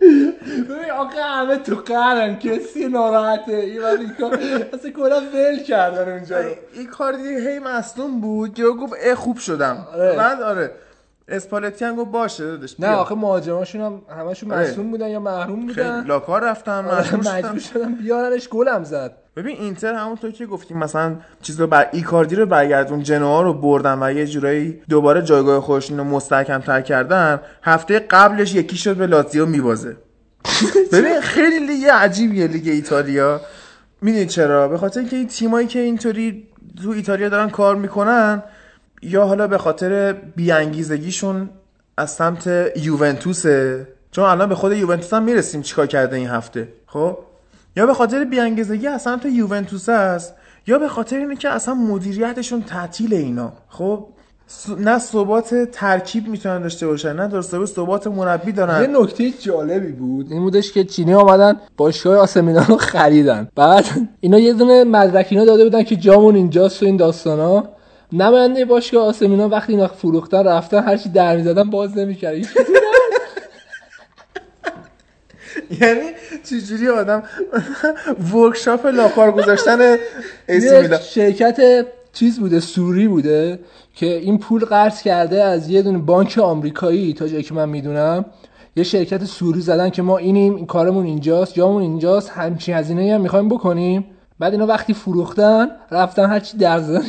ببین 0.01 0.91
آقا 0.97 1.23
همه 1.23 1.57
تو 1.57 1.75
قهرن 1.75 2.39
کسی 2.39 2.89
ناراحته. 2.89 3.53
این 3.53 3.83
وقت 3.83 3.99
این 4.01 4.15
کار 4.21 4.35
اصلا 4.73 4.91
کلا 4.91 5.21
ول 5.35 5.63
کردن 5.63 6.13
اونجا 6.13 6.41
رو. 6.41 6.51
ایکاردی 6.75 7.29
هی 7.29 7.59
مصدوم 7.59 8.21
بود. 8.21 8.59
یهو 8.59 8.75
گفت 8.75 8.93
اه 9.03 9.15
خوب 9.15 9.39
شدم. 9.39 9.87
آره. 9.95 10.17
بعد 10.17 10.43
آره. 10.43 10.71
اسپالتی 11.29 11.85
هم 11.85 11.97
گفت 11.97 12.11
باشه 12.11 12.45
داداش 12.45 12.81
نه. 12.81 12.89
آخه 12.89 13.15
مهاجماشون 13.15 13.81
هم 13.81 14.03
همشون. 14.19 14.55
مصوم 14.55 14.91
بودن 14.91 15.09
یا 15.09 15.21
محروم 15.21 15.61
خیلی 15.61 15.89
بودن 15.89 16.05
لاکار 16.05 16.45
رفتن 16.45 16.85
آره،. 16.85 17.17
مجبور 17.17 17.59
شدن 17.59 17.95
بیارنش 17.95 18.49
گلم 18.49 18.85
زد 18.85 19.17
ببین 19.37 19.57
اینتر 19.57 19.95
همونطور 19.95 20.31
که 20.31 20.47
گفتیم 20.47 20.79
مثلا 20.79 21.17
چیز 21.43 21.61
رو 21.61 21.67
بر 21.67 21.89
ایکاردی 21.93 22.37
رو 22.37 22.47
برگردون 22.47 23.03
جنوا 23.03 23.43
رو 23.43 23.55
بردن 23.55 24.03
و 24.03 24.13
یه 24.13 24.27
جورایی 24.27 24.81
دوباره 24.89 25.23
جایگاه 25.23 25.61
خودشون 25.61 25.99
رو 25.99 26.05
مستحکم 26.05 26.59
تر 26.59 26.81
کردن 26.81 27.41
هفته 27.63 27.99
قبلش 27.99 28.55
یکی 28.55 28.77
شد 28.77 28.97
به 28.97 29.07
لاتزیو 29.07 29.47
میبازه 29.47 29.97
ببین 30.93 31.21
خیلی 31.21 31.67
لیگ 31.67 31.85
عجیبیه 31.85 32.47
لیگ 32.47 32.69
ایتالیا 32.69 33.41
می‌دونی 34.03 34.27
چرا 34.27 34.69
به 34.69 34.79
خاطر 34.79 35.01
اینکه 35.01 35.17
این 35.17 35.29
تیمایی 35.29 35.67
که 35.67 35.79
اینطوری 35.79 36.49
تو 36.83 36.91
ایتالیا 36.91 37.29
دارن 37.29 37.51
کار 37.51 37.77
می‌کنن 37.77 38.43
یا 39.03 39.27
حالا 39.27 39.47
به 39.47 39.59
خاطر 39.59 40.13
بیانگیزگیشون 40.13 41.51
از 41.97 42.11
سمت 42.11 42.73
یوونتوسه؟ 42.77 43.89
چون 44.11 44.25
الان 44.25 44.49
به 44.49 44.55
خود 44.55 44.73
یوونتوس 44.73 45.15
هم 45.15 45.23
می‌رسیم 45.23 45.63
چیکار 45.63 45.87
کرده 45.87 46.17
این 46.17 46.29
هفته 46.29 46.69
خب؟ 46.87 47.19
یا 47.77 47.87
به 47.87 47.95
خاطر 47.95 48.25
بیانگیزگی 48.25 48.87
از 48.87 49.03
سمت 49.03 49.27
یوونتوس 49.27 49.89
است 49.89 50.35
یا 50.67 50.79
به 50.79 50.89
خاطر 50.89 51.17
اینه 51.17 51.37
که 51.37 51.49
اصلا 51.49 51.75
مدیریتشون 51.75 52.63
تعطیل 52.63 53.15
اینا 53.15 53.53
خب؟ 53.69 54.07
نه 54.79 54.99
ثبات 54.99 55.55
ترکیب 55.55 56.29
می‌تونن 56.29 56.63
داشته 56.63 56.87
باشن 56.87 57.13
نه 57.13 57.29
درست 57.29 57.49
حسابی 57.49 57.67
ثبات 57.67 58.07
مربی 58.07 58.47
یه 58.47 58.53
دارن 58.53 58.97
نکته 58.97 59.31
جالبی 59.31 59.93
بود 59.93 60.33
این 60.33 60.43
بودش 60.43 60.73
که 60.73 60.85
چینی 60.85 61.15
آمدن 61.15 61.57
باشگاه 61.77 62.17
آسمینان 62.17 62.67
رو 62.67 62.77
خریدن. 62.93 63.49
بعد 63.55 63.85
اینا 64.21 64.39
یه 64.39 64.53
دونه 64.53 64.85
مدرک 64.85 65.27
اینا 65.31 65.45
داده 65.45 65.65
بودن 65.65 65.83
که 65.83 65.97
جامون 65.97 66.35
اینجاست 66.35 66.83
و 66.83 66.87
این 66.87 66.97
داستانا. 66.97 67.69
نماینده 68.13 68.65
باشگاه 68.65 69.07
آسمینان 69.07 69.51
وقتی 69.51 69.73
اینا 69.73 69.87
فروختن 69.89 70.45
رفتن 70.45 70.83
هرچی 70.83 71.09
در 71.09 71.37
می‌زدن 71.37 71.71
باز 71.71 71.99
نمی‌کرد 71.99 72.37
یعنی 75.81 76.01
چجوری 76.45 76.89
آدم 76.89 77.23
ورکشاپ 78.35 78.87
لاکار 78.87 79.33
گذاشتن 79.33 79.79
میلان؟ 80.49 80.99
شرکت 80.99 81.87
چیز 82.13 82.41
بوده 82.41 82.61
سوری 82.61 83.09
بوده 83.09 83.59
که 83.95 84.07
این 84.07 84.39
پول 84.39 84.65
قرض 84.65 85.03
کرده 85.03 85.45
از 85.45 85.69
یه 85.69 85.83
دونه 85.83 85.99
بانک 85.99 86.39
آمریکایی 86.39 87.15
تا 87.15 87.29
جایی 87.29 87.43
که 87.43 87.55
من 87.55 87.69
می‌دونم 87.69 88.25
یه 88.77 88.85
شرکت 88.85 89.25
سوری 89.25 89.61
زدن 89.61 89.91
که 89.91 90.03
ما 90.03 90.19
اینیم 90.19 90.55
این 90.57 90.67
کارمون 90.67 91.07
اینجاست 91.07 91.55
جامون 91.55 91.83
اینجاست 91.83 92.31
همچین 92.31 92.75
هزینه 92.75 93.15
هم 93.15 93.21
می‌خوایم 93.21 93.49
بکنیم. 93.49 94.05
بعد 94.39 94.53
اینا 94.53 94.67
وقتی 94.67 94.95
فروختن 94.95 95.69
رفتن 95.91 96.31
هرچی 96.31 96.57
در 96.57 96.79
زدن. 96.79 97.03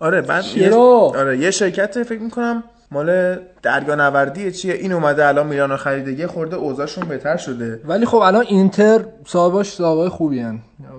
آره 0.00 0.22
بعد 0.22 0.44
یه؟ 0.56 0.74
آره 0.74 1.38
یه 1.38 1.50
شرکت 1.50 2.02
فکر 2.02 2.20
می‌کنم 2.20 2.64
مال 2.90 3.38
دریا 3.62 3.94
نوردی 3.94 4.52
چیه؟ 4.52 4.74
این 4.74 4.92
اومده 4.92 5.26
الان 5.26 5.46
میلان 5.46 5.70
رو 5.70 5.76
خریده. 5.76 6.12
یه 6.12 6.26
خورده 6.26 6.56
اوضاعشون 6.56 7.08
بهتر 7.08 7.36
شده. 7.36 7.80
ولی 7.84 8.06
خب 8.06 8.16
الان 8.16 8.44
اینتر 8.48 9.04
صاحباش 9.26 9.72
صاحبای 9.72 10.08
خوبی 10.08 10.38
هن. 10.40 10.58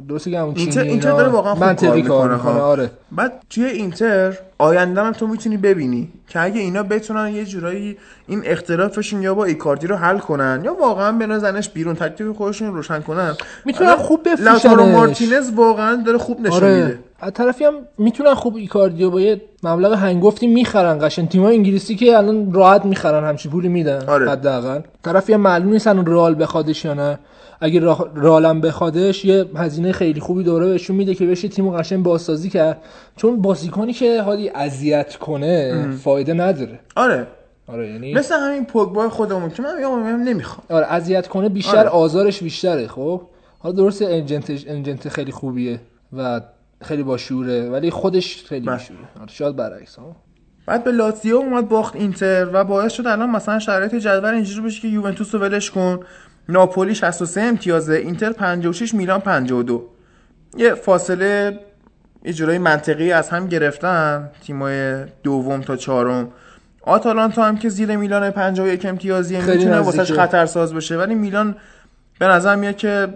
درسته 0.09 0.31
که 0.31 0.39
همون 0.39 0.53
اینتر- 0.57 0.80
اینتر 0.80 1.11
داره 1.11 1.30
واقعا 1.30 1.55
خوب 1.55 1.73
کار 1.76 1.95
می‌کنه، 1.95 1.95
می‌کنه 2.03 2.35
ها. 2.35 2.61
آره. 2.61 2.91
بعد 3.11 3.34
توی 3.49 3.65
اینتر 3.65 4.38
آینده 4.57 5.01
هم 5.01 5.11
تو 5.11 5.27
می‌تونی 5.27 5.57
ببینی 5.57 6.14
که 6.27 6.41
اگه 6.41 6.59
اینا 6.61 6.84
بتونن 6.84 7.27
یه 7.27 7.45
جورایی 7.45 7.97
این 8.27 8.41
اختلافشون 8.45 9.22
یا 9.22 9.34
با 9.34 9.45
ایکاردی 9.45 9.88
رو 9.88 9.95
حل 9.95 10.18
کنن 10.18 10.61
یا 10.64 10.73
واقعا 10.73 11.11
بنازنش 11.11 11.69
بیرون 11.69 11.95
تکلیف 11.95 12.35
خودشون 12.35 12.68
رو 12.68 12.76
روشن 12.76 13.01
کنن. 13.01 13.35
می‌تونن 13.65 13.95
خوب 13.95 14.30
بفروشنش. 14.30 14.65
لاتارو 14.65 14.85
مارتینز 14.85 15.51
واقعا 15.55 15.95
داره 15.95 16.18
خوب 16.18 16.41
نشون 16.41 16.53
آره. 16.64 16.76
میده. 16.76 16.99
از 17.19 17.34
طرفی 17.34 17.64
هم 17.64 17.73
می‌تونن 17.98 18.34
خوب 18.34 18.56
ایکاردیو 18.56 19.10
با 19.10 19.22
یه 19.22 19.41
مبلغ 19.64 19.94
هنگفتی 19.94 20.48
می‌خرن 20.48 20.99
قشن 21.02 21.26
تیمای 21.26 21.56
انگلیسی 21.56 21.95
که 21.95 22.18
الان 22.18 22.53
راحت 22.53 22.85
می‌خرن 22.85 23.23
همچی 23.23 23.49
پولی 23.49 23.68
میدن 23.69 24.10
آره. 24.10 24.30
حداقل. 24.31 24.81
طرفی 25.03 25.34
هم 25.34 25.41
معلوم 25.41 25.73
نیستن 25.73 26.06
رئال 26.06 26.41
بخوادش 26.41 26.85
یا 26.85 26.94
نه. 26.94 27.19
اگه 27.61 27.80
را- 27.80 28.11
رئال 28.15 28.45
هم 28.45 28.61
بخوادش 28.61 29.26
یه 29.26 29.45
هزینه 29.56 29.91
خیلی 29.91 30.19
خوبی 30.19 30.44
دوره 30.44 30.65
بهشون 30.65 30.95
میده 30.95 31.15
که 31.15 31.26
بشه 31.26 31.48
تیمو 31.48 31.72
قشنگ 31.72 32.03
بازسازی 32.03 32.49
کرد. 32.49 32.81
چون 33.15 33.41
بازیکنی 33.41 33.94
که 33.94 34.22
حالی 34.22 34.49
اذیت 34.49 35.15
کنه 35.15 35.88
فایده 36.03 36.34
نداره. 36.34 36.80
آره. 36.95 37.27
آره 37.68 37.89
یعنی 37.91 38.14
مثل 38.14 38.35
همین 38.35 38.65
پوگبا 38.65 39.10
خودمون 39.10 39.49
که 39.49 39.64
من 39.64 39.76
میگم 39.76 40.23
نمی‌خوام 40.23 40.64
آره 40.69 40.85
اذیت 40.85 41.27
کنه 41.27 41.49
بیشتر 41.49 41.77
آره. 41.77 41.89
آزارش 41.89 42.44
بیشتره 42.44 42.88
خب؟ 42.88 43.22
حالا 43.60 43.76
درسته 43.76 44.06
انجنتش 44.06 44.68
انجنت 44.68 45.10
خیلی 45.10 45.31
خوبیه 45.31 45.80
و 46.18 46.41
خیلی 46.82 47.04
با 47.04 47.18
شعوره 47.18 47.70
ولی 47.70 47.91
خودش 47.91 48.45
خیلی 48.45 48.66
بله. 48.66 48.78
بیشوره 48.78 48.99
آره 49.22 49.32
شاید 49.32 49.56
برعکس 49.56 49.95
ها 49.95 50.16
بعد 50.66 50.84
به 50.84 50.91
لاتزیو 50.91 51.36
اومد 51.36 51.68
باخت 51.68 51.95
اینتر 51.95 52.49
و 52.54 52.64
باعث 52.64 52.94
شد 52.94 53.08
الان 53.08 53.30
مثلا 53.30 53.60
شرایط 53.60 53.95
جدول 53.95 54.26
اینجوری 54.26 54.68
بشه 54.68 54.82
که 54.82 54.88
یوونتوس 54.88 55.36
رو 55.36 55.41
ولش 55.41 55.72
کن. 55.72 55.99
ناپولی 56.49 56.95
63 56.95 57.41
امتیازه 57.41 57.94
اینتر 57.94 58.32
56 58.32 58.94
میلان 58.94 59.20
52 59.20 59.90
یه 60.58 60.74
فاصله 60.74 61.60
یه 62.24 62.34
جورایی 62.34 62.60
منطقی 62.60 63.12
از 63.12 63.30
هم 63.30 63.48
گرفتن 63.48 64.30
تیمای 64.44 65.06
دوم 65.24 65.62
تا 65.62 65.76
چهارم. 65.76 66.32
آتالانتا 66.82 67.45
هم 67.45 67.58
که 67.58 67.70
زیر 67.70 67.95
میلان 67.95 68.32
51 68.32 68.86
امتیازیه 68.86 69.45
می‌تونه. 69.45 69.80
واسش 69.80 70.12
خطرساز 70.12 70.74
بشه 70.74 70.98
ولی 70.98 71.16
میلان 71.16 71.56
به 72.20 72.26
نظر 72.26 72.56
میاد 72.56 72.76
که 72.76 73.08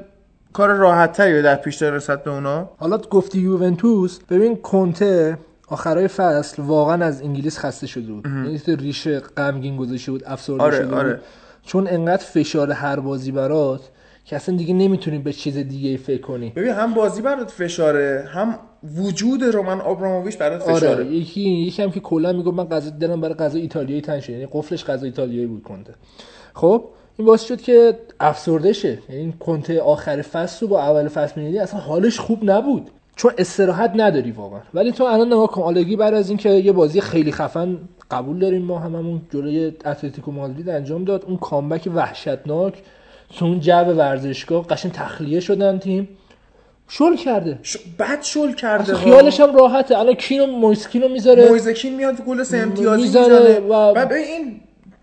کار 0.53 0.73
راحت 0.73 1.11
تری 1.11 1.41
در 1.41 1.55
پیش 1.55 1.75
داره 1.75 1.95
رسد 1.95 2.23
به 2.23 2.31
اونا؟ 2.31 2.69
حالا 2.77 2.97
گفتی 2.97 3.39
یوونتوس 3.39 4.19
ببین 4.29 4.55
کنته 4.55 5.37
آخرای 5.67 6.07
فصل 6.07 6.63
واقعا 6.63 7.05
از 7.05 7.21
انگلیس 7.21 7.59
خسته 7.59 7.87
شده 7.87 8.13
بود. 8.13 8.25
یعنی 8.25 8.59
تو 8.59 8.75
ریشه 8.75 9.19
غمگین 9.19 9.77
گذاشته 9.77 10.11
بود 10.11 10.23
افسرده 10.25 10.63
آره، 10.63 10.77
شده 10.77 10.95
آره. 10.95 11.13
بود 11.13 11.21
چون 11.65 11.87
انقدر 11.87 12.25
فشار 12.25 12.71
هر 12.71 12.99
بازی 12.99 13.31
برات 13.31 13.81
که 14.25 14.35
اصلا 14.35 14.55
دیگه 14.55 14.73
نمی‌تونی 14.73 15.19
به 15.19 15.33
چیز 15.33 15.57
دیگه 15.57 15.97
فکر 15.97 16.21
کنی. 16.21 16.49
ببین 16.49 16.73
هم 16.73 16.93
بازی 16.93 17.21
برات 17.21 17.51
فشاره 17.51 18.29
هم 18.33 18.59
وجود 18.97 19.43
رومن 19.43 19.81
آبراموویچ 19.81 20.37
برات 20.37 20.63
فشاره 20.63 20.95
آره 20.95 21.05
یکی 21.05 21.41
یکی 21.41 21.83
هم 21.83 21.91
که 21.91 21.99
کلا 21.99 22.33
میگه 22.33 22.51
من 22.51 22.65
غذا 22.65 22.89
دلم 22.89 23.21
برای 23.21 23.33
غذا 23.35 23.59
ایتالیایی 23.59 24.01
تنگ 24.01 24.19
شد 24.21 24.29
یعنی 24.29 24.47
قفلش 24.51 24.85
غذا 24.85 25.05
ایتالیایی 25.05 25.47
بود 25.47 25.63
کنته. 25.63 25.93
خب 26.53 26.85
این 27.21 27.27
باعث 27.27 27.43
شد 27.43 27.61
که 27.61 27.97
افسرده 28.19 28.73
شه. 28.73 28.97
یعنی 29.09 29.33
کنته 29.39 29.81
آخر 29.81 30.21
فصل 30.21 30.57
رو 30.61 30.67
با 30.67 30.81
اول 30.81 31.07
فصل 31.07 31.41
می‌دیدی 31.41 31.59
اصلا 31.59 31.79
حالش 31.79 32.19
خوب 32.19 32.39
نبود. 32.43 32.89
چون 33.15 33.31
استراحت 33.37 33.91
نداری 33.95 34.31
واقعا. 34.31 34.59
ولی 34.73 34.91
تو 34.91 35.03
الان 35.03 35.27
نگاه 35.27 35.47
کن 35.47 35.61
آلگی 35.61 35.95
بعد 35.95 36.13
از 36.13 36.29
اینکه 36.29 36.49
یه 36.49 36.71
بازی 36.71 37.01
خیلی 37.01 37.31
خفن 37.31 37.77
قبول 38.11 38.39
داریم 38.39 38.61
ما 38.61 38.79
هممون 38.79 39.21
جلوی 39.33 39.65
اتلتیکو 39.85 40.31
مادرید 40.31 40.69
انجام 40.69 41.03
داد. 41.03 41.25
اون 41.27 41.37
کامبک 41.37 41.89
وحشتناک 41.95 42.73
تو 43.37 43.45
اون 43.45 43.59
جو 43.59 43.73
ورزشگاه 43.73 44.67
قشنگ 44.67 44.91
تخلیه 44.91 45.39
شدن 45.39 45.79
تیم. 45.79 46.07
شل 46.87 47.15
کرده. 47.15 47.59
ش... 47.63 47.77
بد 47.99 48.21
شل 48.21 48.53
کرده. 48.53 48.95
خیالش 48.95 49.39
هم 49.39 49.55
راحته. 49.55 49.97
الان 49.97 50.13
کینو 50.13 50.45
مویسکینو 50.45 51.07
می‌ذاره. 51.07 51.49
مویزکین 51.49 51.95
میاد 51.95 52.21
گل 52.21 52.43
سه 52.43 52.57
امتیازی 52.57 53.01
می‌زنه 53.01 53.23
می‌زنه. 53.23 53.59
و- 53.59 53.93
و 53.95 54.05
به 54.05 54.15
این 54.15 54.61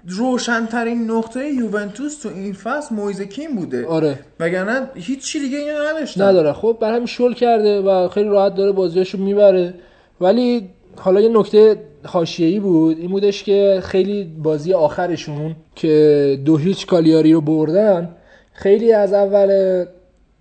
روشنترین 0.09 1.11
نقطه 1.11 1.49
یوونتوس 1.49 2.19
تو 2.23 2.29
این 2.29 2.53
فصل 2.53 2.95
مویزکین 2.95 3.57
بوده. 3.57 3.87
آره. 3.87 4.19
وگرنه 4.41 4.81
هیچ 4.95 5.25
چی 5.25 5.41
دیگه 5.41 5.59
اینو 5.59 5.79
نداشتن. 5.91 6.23
نداره. 6.25 6.53
خب 6.53 6.77
برای 6.81 6.95
همین 6.95 7.07
شل 7.07 7.33
کرده 7.33 7.81
و 7.81 8.09
خیلی 8.09 8.29
راحت 8.29 8.55
داره 8.55 8.73
بازیاشو 8.73 9.19
می‌بره. 9.19 9.75
ولی 10.21 10.69
حالا 10.97 11.21
یه 11.21 11.29
نکته 11.29 11.77
حاشیه‌ای 12.05 12.61
بود 12.61 12.99
این 12.99 13.11
بودش 13.11 13.45
که 13.45 13.81
خیلی 13.85 14.25
بازی 14.43 14.73
آخرشون 14.73 15.57
که 15.75 16.41
دو 16.45 16.57
هیچ 16.57 16.87
کالیاری 16.87 17.33
رو 17.33 17.41
بردن 17.41 18.09
خیلی 18.53 18.93
از 18.93 19.13
اول 19.13 19.85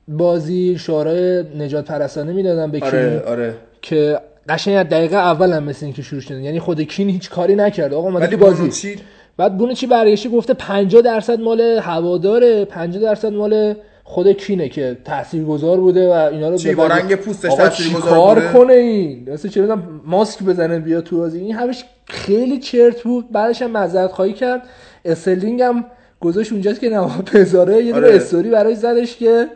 بازی 0.07 0.77
شعارهای 0.80 1.44
نجات 1.57 1.85
پرستانه 1.85 2.34
می‌دادن 2.34 2.72
به 2.72 2.80
کین 2.80 2.89
آره. 2.89 3.23
آره 3.27 3.53
که 3.81 4.19
قشنگ 4.49 4.76
از 4.76 4.89
دقیقه 4.89 5.15
اول 5.15 5.53
هم 5.53 5.64
مثل 5.64 5.85
اینکه 5.85 6.02
شروع 6.02 6.22
شده 6.22 6.41
یعنی 6.41 6.60
خود 6.60 6.81
کین 6.81 7.10
هیچ 7.10 7.30
کاری 7.30 7.56
نکرد. 7.56 7.94
آقا 7.94 8.27
تو 8.27 8.38
بازی. 8.38 8.57
بونوچی 8.57 8.95
بعد 9.38 9.57
بونوچی 9.57 9.88
برگشته 9.88 10.30
گفته 10.30 10.53
50 10.53 11.01
درصد 11.01 11.39
مال 11.39 11.61
هواداره 11.61 12.65
50 12.65 13.01
درصد 13.01 13.34
مال 13.34 13.76
خود 14.03 14.31
کینه 14.31 14.69
که 14.69 14.97
تاثیرگذار 15.05 15.77
بوده 15.77 16.09
و 16.09 16.11
اینا 16.11 16.49
رو 16.49 16.57
چی، 16.57 16.76
با 16.76 16.88
رنگ 16.88 17.15
پوستش 17.15 17.53
تاثیرگذار 17.53 18.35
بوده؟ 18.35 18.53
کنه 18.53 18.73
این؟ 18.73 19.30
مثلا 19.30 19.51
چه 19.51 19.61
می‌دونم 19.61 20.01
ماسک 20.05 20.43
بزنه 20.43 20.80
بیا 20.80 21.01
تو 21.01 21.18
بازی. 21.18 21.39
این 21.39 21.55
همش 21.55 21.84
خیلی 22.05 22.59
چرت 22.59 23.03
بود. 23.03 23.31
بعدش 23.31 23.61
هم 23.61 23.72
معذرت 23.72 24.11
خواهی 24.11 24.34
کرد. 24.34 24.61
استرلینگ 25.05 25.61
هم 25.61 25.85
گذاشت 26.19 26.51
اونجاست 26.51 26.80
که 26.80 26.89
نواب 26.89 27.30
هزاره 27.31 27.84
یه 27.84 27.95
آره. 27.95 28.15
استوری 28.15 28.49
برای 28.49 28.76
زدش 28.76 29.18
که 29.18 29.47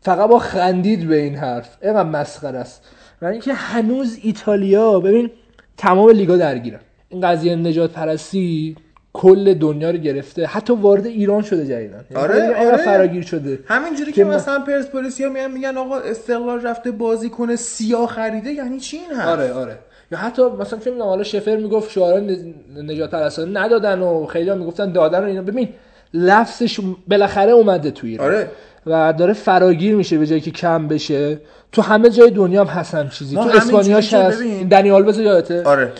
فقط 0.00 0.30
با 0.30 0.38
خندید 0.38 1.08
به 1.08 1.16
این 1.16 1.34
حرف. 1.34 1.76
اینقدر 1.82 2.08
مسخره 2.08 2.58
است. 2.58 2.84
و 3.22 3.26
اینکه 3.26 3.52
هنوز 3.52 4.18
ایتالیا 4.22 5.00
ببین 5.00 5.30
تمام 5.76 6.10
لیگا 6.10 6.36
درگیرن. 6.36 6.80
این 7.08 7.20
قضیه 7.20 7.56
نجات 7.56 7.92
پرستی 7.92 8.76
کل 9.18 9.54
دنیا 9.54 9.90
رو 9.90 9.96
گرفته. 9.98 10.46
حتی 10.46 10.72
وارد 10.72 11.06
ایران 11.06 11.42
شده 11.42 11.66
جدیدن 11.66 12.04
یعنی 12.10 12.22
آره، 12.24 12.54
آره. 12.68 12.76
فراگیر 12.76 13.22
شده. 13.22 13.58
همینجوری 13.66 14.12
که 14.12 14.24
مثلا 14.24 14.58
پرسپولیسیا 14.60 15.28
میان 15.28 15.50
میگن 15.50 15.76
آقا 15.76 15.96
استقلال 15.98 16.62
رفته 16.62 16.90
بازی 16.90 17.28
کنه 17.30 17.56
سیاه 17.56 18.06
خریده 18.08 18.52
یعنی 18.52 18.80
چی 18.80 18.96
این 18.96 19.10
حرف؟ 19.10 19.28
آره 19.28 19.52
آره. 19.52 19.78
یا 20.12 20.18
حتی 20.18 20.42
مثلا 20.42 20.78
چه 20.78 20.90
می‌دونم 20.90 21.08
حالا 21.08 21.22
شفر 21.22 21.56
می‌گفت 21.56 21.90
شعارا 21.90 22.20
نج- 22.20 22.78
نجات 22.90 23.10
پرستانه 23.10 23.60
ندادن 23.60 24.00
و 24.00 24.26
خیلی 24.26 24.54
می‌گفتن 24.54 24.92
دادن 24.92 25.20
و 25.24 25.26
اینا. 25.26 25.42
ببین 25.42 25.68
لفظش 26.14 26.80
بالاخره 27.08 27.52
اومده 27.52 27.90
تو 27.90 28.06
ایران. 28.06 28.26
آره. 28.26 28.50
و 28.86 29.12
داره 29.18 29.32
فراگیر 29.32 29.94
میشه 29.94 30.18
به 30.18 30.26
جایی 30.26 30.40
که 30.40 30.50
کم 30.50 30.88
بشه. 30.88 31.40
تو 31.72 31.82
همه 31.82 32.10
جای 32.10 32.30
دنیا 32.30 32.64
هم 32.64 32.80
هست 32.80 32.94
هم 32.94 33.08
چیزی. 33.08 33.34
تو 33.36 33.40
اسپانیاش 33.42 34.14
هست. 34.14 34.38
ببین- 34.38 34.68
دنی 34.68 34.90
آلوز 34.90 35.18
یادته. 35.18 35.62
آره. 35.64 35.92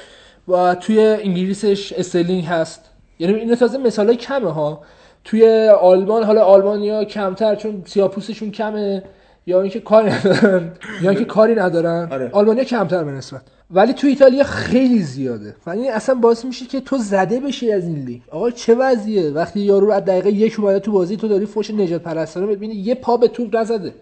و 0.48 0.74
توی 0.74 1.00
انگلیسش 1.00 1.92
استرلینگ 1.92 2.44
هست. 2.44 2.88
یعنی 3.18 3.34
این 3.34 3.54
تازه 3.54 3.78
مثال 3.78 4.14
کمه 4.14 4.52
ها. 4.52 4.82
توی 5.24 5.68
آلمان 5.68 6.22
حالا 6.22 6.44
آلمانیا 6.44 7.04
کمتر 7.04 7.54
چون 7.54 7.82
سیاپوسشون 7.86 8.50
کمه 8.50 9.02
یا 9.46 9.60
اینکه 9.60 9.80
کاری 9.80 10.10
ندارن 10.10 10.72
یا 11.02 11.10
اینکه 11.10 11.24
کاری 11.24 11.54
ندارن. 11.54 12.08
آره. 12.12 12.30
آلمانیا 12.32 12.64
کمتر 12.64 13.04
به 13.04 13.12
نسبت. 13.12 13.40
ولی 13.70 13.92
تو 13.92 14.06
ایتالیا 14.06 14.44
خیلی 14.44 15.02
زیاده. 15.02 15.56
و 15.66 15.70
این 15.70 15.92
اصلا 15.92 16.14
باعث 16.14 16.44
میشه 16.44 16.66
که 16.66 16.80
تو 16.80 16.98
زده 16.98 17.40
بشی 17.40 17.72
از 17.72 17.84
این 17.84 18.04
لیگ. 18.04 18.20
آقا 18.30 18.50
چه 18.50 18.74
وضعیه؟ 18.74 19.30
وقتی 19.30 19.60
یارو 19.60 19.90
از 19.90 20.04
دقیقه 20.04 20.30
یک 20.30 20.60
اومده 20.60 20.80
تو 20.80 20.92
بازی 20.92 21.16
تو 21.16 21.28
داری 21.28 21.46
فوش 21.46 21.70
نجات 21.70 22.02
پرستانه 22.02 22.46
ببینی 22.46 22.74
یه 22.74 22.94
پا 22.94 23.16
به 23.16 23.28
توپ 23.28 23.56
نزده. 23.56 23.94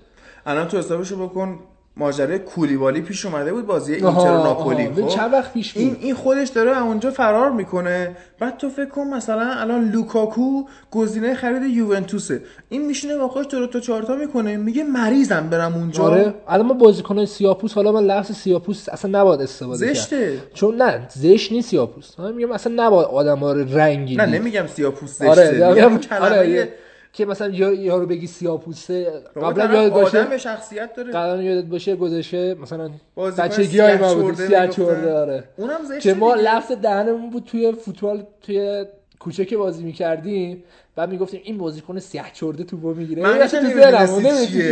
الان 0.47 0.69
تو 0.69 0.79
حسابشو 0.79 1.27
بکن 1.29 1.59
ماجرای 1.99 2.39
کولیبالی 2.39 3.01
پیش 3.01 3.27
اومده 3.27 3.53
بود 3.53 3.67
بازی 3.67 3.95
اینتر 3.95 4.09
و 4.09 4.43
ناپولی. 4.43 4.87
خب؟ 4.87 5.09
چند 5.09 5.33
وقت 5.33 5.53
پیش 5.53 5.73
بود؟ 5.73 5.83
این 5.83 5.97
این 6.01 6.15
خودش 6.15 6.49
داره 6.49 6.83
اونجا 6.83 7.11
فرار 7.11 7.51
می‌کنه. 7.51 8.17
بعد 8.41 8.57
تو 8.57 8.69
فکر 8.69 8.89
کن 8.89 9.07
مثلا 9.07 9.53
الان 9.53 9.91
لوکاکو 9.91 10.65
گزینه 10.91 11.35
خرید 11.35 11.63
یوونتوسه. 11.63 12.43
این 12.69 12.87
میشینه 12.87 13.17
با 13.17 13.29
خودش 13.29 13.47
دو 13.51 13.67
تا 13.67 13.81
چهارتا 13.81 14.17
می‌کنه. 14.17 14.57
میگه 14.57 14.85
مریضم 14.85 15.49
برم 15.51 15.75
اونجا. 15.75 16.03
آره. 16.05 16.35
الان 16.49 16.67
ما 16.67 16.75
بازیکنای 16.75 17.27
سیاپوس 17.27 17.75
حالا 17.75 17.93
من 17.93 18.05
لفظ 18.05 18.33
سیاپوس 18.33 18.89
اصلا 18.89 19.21
نباید 19.21 19.41
استفاده 19.41 19.87
کرد. 19.87 19.95
زشته. 19.95 20.39
چون 20.55 20.83
نه 20.83 21.07
زشت 21.11 21.53
نیست 21.53 21.69
سیاپوس. 21.71 22.21
من 22.21 22.33
میگم 22.33 22.53
اصلا 22.53 22.73
نباید 22.77 23.09
آدم 23.09 23.39
ها 23.39 23.53
رو 23.53 23.79
رنگی 23.79 24.17
نه. 24.17 24.27
نمیگم 24.27 24.67
سیاپوس 24.67 25.11
زشته. 25.11 25.29
آره 25.31 25.75
میگم 25.75 25.89
این 25.89 25.99
کلمه 25.99 26.25
آره 26.25 26.69
که 27.17 27.27
مثلا 27.27 27.49
یا- 27.49 27.73
یارو 27.73 28.07
بگی 28.07 28.27
سیاپوسه 28.27 29.07
قبلا 29.43 29.83
یاد 29.83 29.93
باشه 29.93 30.21
آدم 30.21 30.37
شخصیت 30.37 30.95
داره. 30.97 31.13
قبلا 31.13 31.43
یادت 31.43 31.65
باشه 31.65 31.97
گذاشته 31.97 32.57
مثلا 32.63 32.91
بچگی 33.39 33.79
های 33.79 33.97
ما 33.97 34.15
بود 34.15 34.35
سیاه. 34.35 34.69
چورده 34.69 35.13
آره. 35.13 35.45
اونم 35.57 35.79
زشته 35.89 36.01
که 36.01 36.15
ما. 36.15 36.35
لفظ 36.35 36.73
دهنمون 36.73 37.31
بود 37.31 37.45
توی 37.45 37.73
فوتبال 37.73 38.23
توی 38.43 38.85
کوچه 39.19 39.45
که 39.45 39.57
بازی 39.57 39.85
می‌کردیم. 39.85 40.63
بعد 40.97 41.11
می‌گفتیم 41.11 41.41
این 41.45 41.59
بازیکن 41.59 41.99
سیاه 41.99 42.27
چرده 42.33 42.65
توپو 42.65 42.95
می‌گیره. 42.95 43.23
من 43.23 43.47
تو 43.47 43.57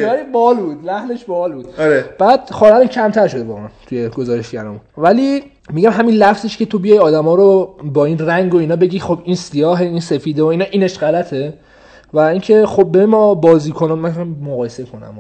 ولی 0.08 0.22
بال 0.32 0.56
بود 0.56 0.84
لحنش 0.86 1.24
بال 1.24 1.52
بود. 1.52 1.66
آره. 1.78 2.04
بعد 2.18 2.50
خورال 2.50 2.86
کمتر 2.86 3.28
شده 3.28 3.44
با 3.44 3.56
من 3.56 3.70
توی 3.88 4.08
گزارشگرمون 4.08 4.80
ولی 4.98 5.42
میگم 5.72 5.90
همین 5.90 6.14
لفظش 6.14 6.56
که 6.56 6.66
تو 6.66 6.78
بیای 6.78 6.98
آدما 6.98 7.34
رو 7.34 7.76
با 7.84 8.04
این 8.04 8.18
رنگ 8.18 8.54
و 8.54 8.56
اینا 8.56 8.76
بگی 8.76 8.98
خب 9.00 9.18
این 9.24 9.36
سیاه 9.36 9.80
این 9.80 10.00
سفیده 10.00 10.42
و 10.42 10.46
اینا 10.46 10.64
اینش 10.70 10.98
غلطه. 10.98 11.52
و 12.14 12.18
اینکه 12.18 12.66
خب 12.66 12.84
به 12.84 13.06
ما 13.06 13.34
بازیکنان 13.34 13.98
من 13.98 14.36
مقایسه 14.42 14.84
کنم. 14.84 15.14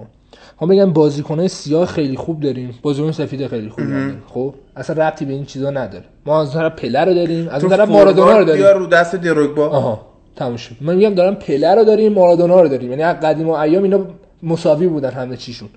ما 0.60 0.66
بگم 0.66 0.92
بازیکنای 0.92 1.48
سیاه 1.48 1.86
خیلی 1.86 2.16
خوب 2.16 2.40
داریم 2.40 2.74
بازیکن 2.82 3.12
سفید 3.12 3.46
خیلی 3.46 3.68
خوب 3.68 3.88
داریم. 3.88 4.22
خب؟ 4.28 4.54
اصلا 4.76 5.08
ربطی 5.08 5.24
به 5.24 5.32
این 5.32 5.44
چیزا 5.44 5.70
نداره. 5.70 6.04
ما 6.26 6.40
از 6.40 6.52
طرف 6.52 6.72
پله 6.72 7.04
رو 7.04 7.14
داریم 7.14 7.48
از 7.48 7.64
اون 7.64 7.76
طرف 7.76 7.88
مارادونا 7.88 8.38
رو 8.38 8.44
داریم. 8.44 8.62
بیا 8.62 8.72
رو 8.72 8.86
دست 8.86 9.16
دروگبا 9.16 9.68
آها 9.68 10.00
تموم 10.36 10.56
شد. 10.56 10.74
من 10.80 10.94
میگم 10.94 11.14
دارم 11.14 11.34
پله 11.34 11.74
رو 11.74 11.84
داریم 11.84 12.12
مارادونا 12.12 12.60
رو 12.60 12.68
داریم. 12.68 12.90
یعنی 12.90 13.02
از 13.02 13.16
قدیم 13.16 13.48
و 13.48 13.52
ایام 13.52 13.82
اینا 13.82 14.00
مساوی 14.42 14.86
بودن 14.86 15.10
همه 15.10 15.36
چیشون. 15.36 15.68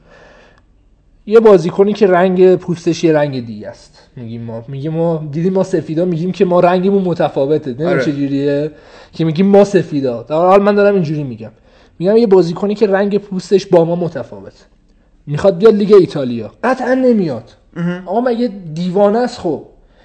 یه 1.30 1.40
بازیکنی 1.40 1.94
که 1.94 2.08
رنگ 2.08 2.56
پوستش 2.56 3.04
یه 3.04 3.14
رنگ 3.14 3.46
دیگه 3.46 3.68
است. 3.68 4.10
میگیم 4.16 4.42
ما 4.42 4.64
میگیم 4.68 4.94
ما 4.94 5.28
دیدیم 5.32 5.54
ما 5.54 5.64
سفیدا 5.64 6.06
میگیم 6.06 6.32
که 6.32 6.46
ما 6.46 6.60
رنگمون 6.60 7.04
متفاوته. 7.04 7.70
نمی‌دونم 7.70 7.90
آره. 7.90 8.06
چجوریه؟ 8.06 8.72
که 9.14 9.26
میگیم 9.26 9.46
ما 9.46 9.64
سفیدا. 9.64 10.24
در 10.24 10.36
حال 10.36 10.62
من 10.62 10.76
دارم 10.76 10.94
اینجوری 10.94 11.24
میگم. 11.24 11.52
میگم 12.00 12.18
یه 12.18 12.28
بازیکنی 12.28 12.76
که 12.76 12.88
رنگ 12.88 13.18
پوستش 13.18 13.66
با 13.66 13.86
ما 13.86 13.96
متفاوت 13.96 14.66
می‌خواد 15.28 15.58
بیاد 15.58 15.76
لیگ 15.76 15.94
ایتالیا. 15.94 16.52
قطعا 16.64 16.94
نمیاد. 16.94 17.52
آقا 18.06 18.22
مگه 18.22 18.52
دیوانه 18.74 19.20
است 19.20 19.40
خب؟ 19.40 19.64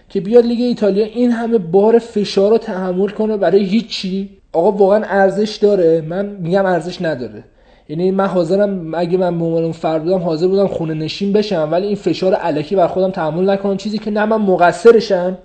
که 0.09 0.20
بیاد 0.20 0.44
لیگ 0.47 0.61
ایتالیا 0.61 1.05
این 1.05 1.31
همه 1.31 1.59
بار 1.59 1.99
فشار 1.99 2.51
رو 2.51 2.59
تحمل 2.59 3.09
کنه 3.09 3.36
برای 3.36 3.65
هیچی؟ 3.65 4.31
آقا 4.53 4.73
واقعا 4.73 5.05
ارزش 5.05 5.57
داره. 5.57 6.01
من 6.01 6.27
میگم 6.27 6.66
ارزش 6.66 7.03
نداره. 7.03 7.44
یعنی 7.93 8.10
من 8.10 8.27
حاضرم 8.27 8.94
اگه 8.94 9.19
من 9.19 9.39
به 9.39 9.44
عنوان 9.44 9.62
اون 9.62 9.73
فرد 9.73 10.02
بودم 10.02 10.19
حاضر 10.19 10.47
بودم 10.47 10.66
خونه 10.66 10.94
نشین 10.94 11.32
بشم 11.32 11.69
ولی 11.73 11.86
این 11.86 11.97
فشار 11.97 12.35
علکی 12.35 12.77
بر 12.77 12.86
خودم 12.86 13.10
تحمل 13.10 13.51
نکنم. 13.51 13.77
چیزی 13.77 13.98
که 13.98 14.10
نه 14.10 14.24
من 14.24 14.36
مقصرشم 14.36 15.39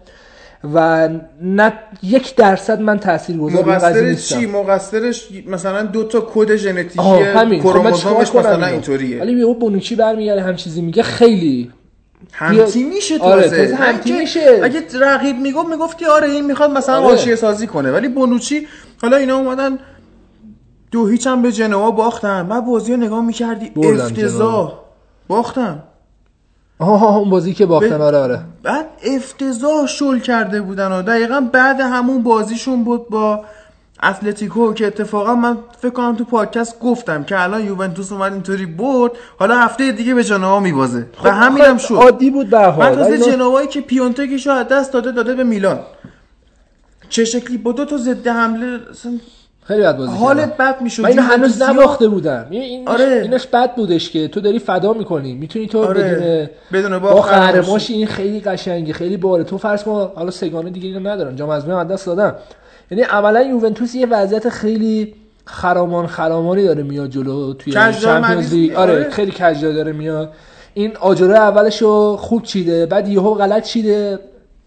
و 0.74 1.10
نه 1.42 1.74
یک 2.04 2.36
درصد 2.36 2.82
من 2.82 3.00
تاثیرگذار 3.00 3.64
روی 3.64 3.76
قضیه 3.76 4.18
مقصر 4.18 4.40
چی؟ 4.40 4.46
مقصرش 4.46 5.28
مثلا 5.48 5.84
دو 5.84 6.04
تا 6.04 6.28
کد 6.34 6.56
ژنتیکی 6.56 7.00
خب 7.00 7.60
کروموزومش 7.60 8.36
مثلا؟ 8.36 8.66
اینطوریه. 8.66 9.22
ولی 9.22 9.40
یهو 9.40 9.54
بونوچی 9.54 9.96
برمیگره 9.96 10.42
هم 10.42 10.56
چیزی 10.56 10.82
میگه 10.82 11.04
خیلی. 11.04 11.72
همتی 12.32 12.84
میشه 12.84 13.18
آره، 13.20 13.42
تازه. 13.42 13.68
نه 13.68 13.76
همتی 13.76 14.12
میشه. 14.12 14.60
اگه 14.64 14.84
رقیب 15.02 15.36
می‌گفت 15.36 15.70
می‌گفتی 15.70 16.06
آره 16.06 16.30
این 16.30 16.46
می‌خواد 16.46 16.72
مثلا 16.72 16.96
آره. 16.96 17.36
سازی 17.36 17.68
کنه. 17.68 17.92
ولی 17.92 18.08
بونوچی 18.08 18.68
حالا 19.02 19.18
اینا 19.18 19.38
اومدن 19.38 19.80
دو 20.92 21.08
هیچ 21.08 21.28
هم 21.28 21.42
به 21.42 21.52
جنوا 21.52 21.92
باختن. 21.92 22.48
بعد 22.48 22.66
بازی 22.66 22.92
رو 22.92 22.98
نگاه 22.98 23.22
می‌کردی 23.26 23.72
افتضاح. 23.76 24.74
باختن. 25.28 25.84
آها 26.80 27.18
اون 27.18 27.30
بازی 27.30 27.54
که 27.54 27.66
باختن 27.66 27.98
به- 27.98 28.04
آره 28.04 28.18
آره. 28.18 28.42
بعد 28.64 28.86
افتضاح 29.04 29.86
شل 29.88 30.20
کرده 30.20 30.62
بودن 30.62 30.92
و 30.92 31.02
دقیقا 31.02 31.42
بعد 31.54 31.80
همون 31.80 32.24
بازیشون 32.24 32.84
بود 32.84 33.10
با 33.10 33.46
اتلتیکو 34.04 34.74
که 34.74 34.88
اتفاقا 34.88 35.36
من 35.36 35.58
فکر 35.82 35.90
کنم 35.92 36.16
تو 36.16 36.24
پادکست 36.24 36.80
گفتم 36.80 37.24
که 37.24 37.42
الان 37.42 37.66
یوونتوس 37.66 38.12
اومد 38.12 38.34
اینطوری 38.34 38.66
برد. 38.66 39.12
حالا 39.40 39.56
هفته 39.58 39.92
دیگه 39.92 40.14
به 40.14 40.24
جنوا 40.24 40.60
میبازه. 40.60 41.06
و 41.24 41.32
همین 41.32 41.64
هم 41.64 41.78
شد. 41.78 41.94
عادی 41.96 42.30
بود 42.30 42.50
به 42.50 42.58
من 42.68 42.72
حال 42.72 43.00
اینا- 43.02 43.26
جنوایی 43.26 43.68
که 43.68 43.82
پیونتکش 43.82 44.48
رو 44.48 44.54
از 44.54 44.68
دست 44.68 44.94
داده 44.94 45.12
داده 45.12 45.36
به 45.36 45.44
میلان. 45.44 45.80
چه 47.10 47.26
شکلی؟ 47.26 47.58
با 47.58 47.72
دو 47.72 47.86
تا 47.86 47.98
ضد 47.98 48.28
حمله 48.28 48.80
خیلی 49.68 49.82
بد 49.82 49.98
بازی 49.98 50.12
حالت. 50.12 50.58
بد 50.58 50.82
می‌شد. 50.82 51.04
و 51.04 51.08
اینو 51.08 51.22
هنوز 51.22 51.62
نباخته 51.62 52.08
بودن 52.08 52.48
این 52.50 52.62
اینش, 52.62 52.88
آره. 52.88 53.20
اینش 53.24 53.48
بد 53.48 53.76
بودش 53.76 54.10
که 54.10 54.28
تو 54.28 54.40
داری 54.40 54.60
فدا 54.60 54.94
می‌کنی. 54.94 55.34
می‌تونی 55.34 55.68
تو 55.68 55.86
آره. 55.86 56.50
بدون 56.74 56.90
بدون 56.90 57.00
با 57.00 57.22
قهرماشی 57.22 57.94
این 57.94 58.08
خیلی 58.08 58.40
قشنگه 58.40 58.94
خیلی 58.94 59.18
باره 59.18 59.44
تو 59.44 59.58
فرض 59.58 59.88
ما 59.88 60.12
حالا 60.16 60.32
سگانه 60.32 60.70
دیگه 60.70 60.88
اینو 60.88 61.10
ندارن. 61.10 61.36
جام 61.36 61.50
از 61.50 61.66
دست 61.66 62.06
دادن. 62.06 62.36
یعنی 62.92 63.04
عملا 63.04 63.42
یوونتوس 63.42 63.96
یه 63.96 64.08
وضعیت 64.08 64.50
خیلی 64.50 65.14
خرامان 65.46 66.08
خرامانی 66.08 66.64
داره 66.64 66.84
میاد 66.84 67.10
جلو 67.10 67.54
توی 67.54 67.74
چمپیونز 67.74 68.54
لیگ. 68.54 68.76
آره 68.76 68.94
آره. 68.94 69.10
خیلی 69.10 69.32
کجدار 69.32 69.74
داره 69.74 69.92
میاد. 69.92 70.32
این 70.74 70.96
آجره 70.98 71.38
اولشو 71.38 72.18
خوب 72.18 72.44
چیده 72.44 72.86
بعد 72.86 73.08
یهو 73.08 73.34
غلط 73.34 73.64
چیده. 73.64 74.20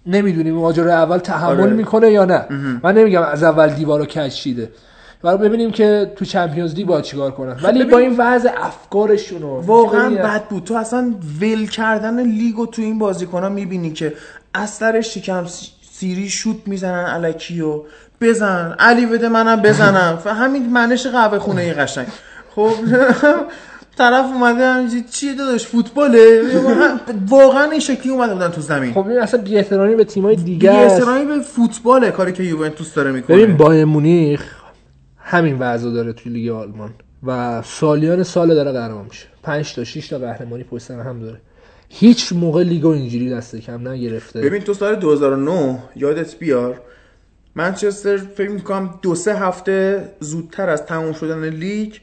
نمی‌دونیم 0.07 0.63
آجره 0.65 0.93
اول 0.93 1.19
تحمل 1.19 1.61
آره. 1.61 1.73
می‌کنه 1.73 2.11
یا 2.11 2.25
نه. 2.25 2.47
من 2.83 2.95
نمیگم 2.95 3.23
از 3.23 3.43
اول 3.43 3.69
دیوارو 3.69 4.05
کج 4.05 4.33
چیده. 4.33 4.71
برای 5.23 5.39
ببینیم 5.39 5.71
که 5.71 6.13
تو 6.17 6.25
چمپیونز 6.25 6.75
لیگ 6.75 6.87
با 6.87 7.01
چیکار 7.01 7.31
کنن. 7.31 7.57
ولی 7.63 7.79
ببین- 7.79 7.91
با 7.91 7.99
این 7.99 8.15
وضع 8.19 8.51
افکارشون 8.57 9.43
و 9.43 9.61
واقعا 9.61 10.11
بد 10.11 10.45
بود. 10.45 10.65
تو 10.65 10.75
اصلا 10.75 11.15
ول 11.41 11.67
کردن 11.67 12.21
لیگو 12.27 12.67
تو 12.67 12.83
این 12.83 12.99
بازیکن 12.99 13.43
ها 13.43 13.49
می‌بینی 13.49 13.93
که 13.93 14.13
از 14.55 14.71
سر 14.71 15.01
شکم 15.01 15.45
سیری 15.93 16.29
شوت 16.29 16.57
می‌زنن 16.67 17.05
علکی 17.05 17.61
و 17.61 17.81
بزن 18.21 18.77
علی 18.79 19.07
بده 19.07 19.29
منم 19.29 19.63
بزنم. 19.63 20.19
و 20.25 20.35
همین 20.35 20.71
منش 20.71 21.07
قهوه 21.07 21.39
خونه 21.39 21.63
ای 21.63 21.73
قشنگ. 21.73 22.07
خب 22.55 22.71
طرف 23.99 24.25
اومده 24.25 24.67
همینجوری 24.67 25.05
چیه 25.11 25.35
داداش؟ 25.35 25.67
فوتباله؟ 25.67 26.43
واقعا 27.29 27.71
این 27.71 27.81
شکلی 27.81 28.13
اومده 28.13 28.33
بودن 28.35 28.49
تو 28.49 28.61
زمین. 28.61 28.93
خب 28.95 29.09
این 29.09 29.19
اصلا 29.21 29.41
بی 29.41 29.57
احترامی 29.57 29.95
به 29.95 30.05
تیمای 30.05 30.37
دیگه 30.37 30.71
بی 30.71 30.77
است. 30.77 30.95
احترامی 30.95 31.25
به 31.25 31.41
فوتباله 31.41 32.11
کاری 32.11 32.33
که 32.33 32.43
یوونتوس 32.43 32.95
داره 32.95 33.13
می‌کنه. 33.13 33.37
ببین 33.37 33.57
بایر 33.57 33.85
مونیخ 33.85 34.60
همین 35.31 35.59
وضع 35.59 35.91
داره 35.91 36.13
توی 36.13 36.33
لیگ 36.33 36.51
آلمان 36.51 36.91
و 37.27 37.63
سالیان 37.63 38.23
سال 38.23 38.55
داره 38.55 38.73
قهرمان 38.73 39.05
میشه. 39.05 39.27
5 39.43 39.75
تا 39.75 39.85
6 39.85 40.09
تا 40.09 40.19
قهرمانی 40.19 40.65
پشت 40.65 40.85
سر 40.85 41.01
هم 41.01 41.21
داره. 41.21 41.41
هیچ 41.89 42.33
موقع 42.33 42.63
لیگو 42.63 42.89
اینجوری 42.89 43.31
دست 43.31 43.57
کم 43.57 43.89
نگرفته. 43.89 44.41
ببین 44.41 44.63
تو 44.63 44.75
سال 44.75 44.97
2009 44.97 45.79
یادت 45.97 46.39
بیار 46.39 46.81
منچستر 47.55 48.17
فکر 48.17 48.51
می‌کنم 48.51 48.99
دو 49.03 49.15
سه 49.15 49.39
هفته 49.39 50.09
زودتر 50.21 50.69
از 50.69 50.87
تموم 50.87 51.13
شدن 51.13 51.49
لیگ 51.49 51.95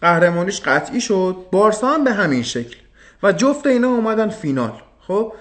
قهرمانیش 0.00 0.60
قطعی 0.60 1.00
شد. 1.00 1.36
بارسا 1.52 1.86
هم 1.86 2.04
به 2.04 2.12
همین 2.12 2.42
شکل. 2.42 2.76
و 3.22 3.32
جفت 3.32 3.66
اینا 3.66 3.88
اومدن 3.88 4.28
فینال. 4.28 4.72
خب؟ 5.00 5.32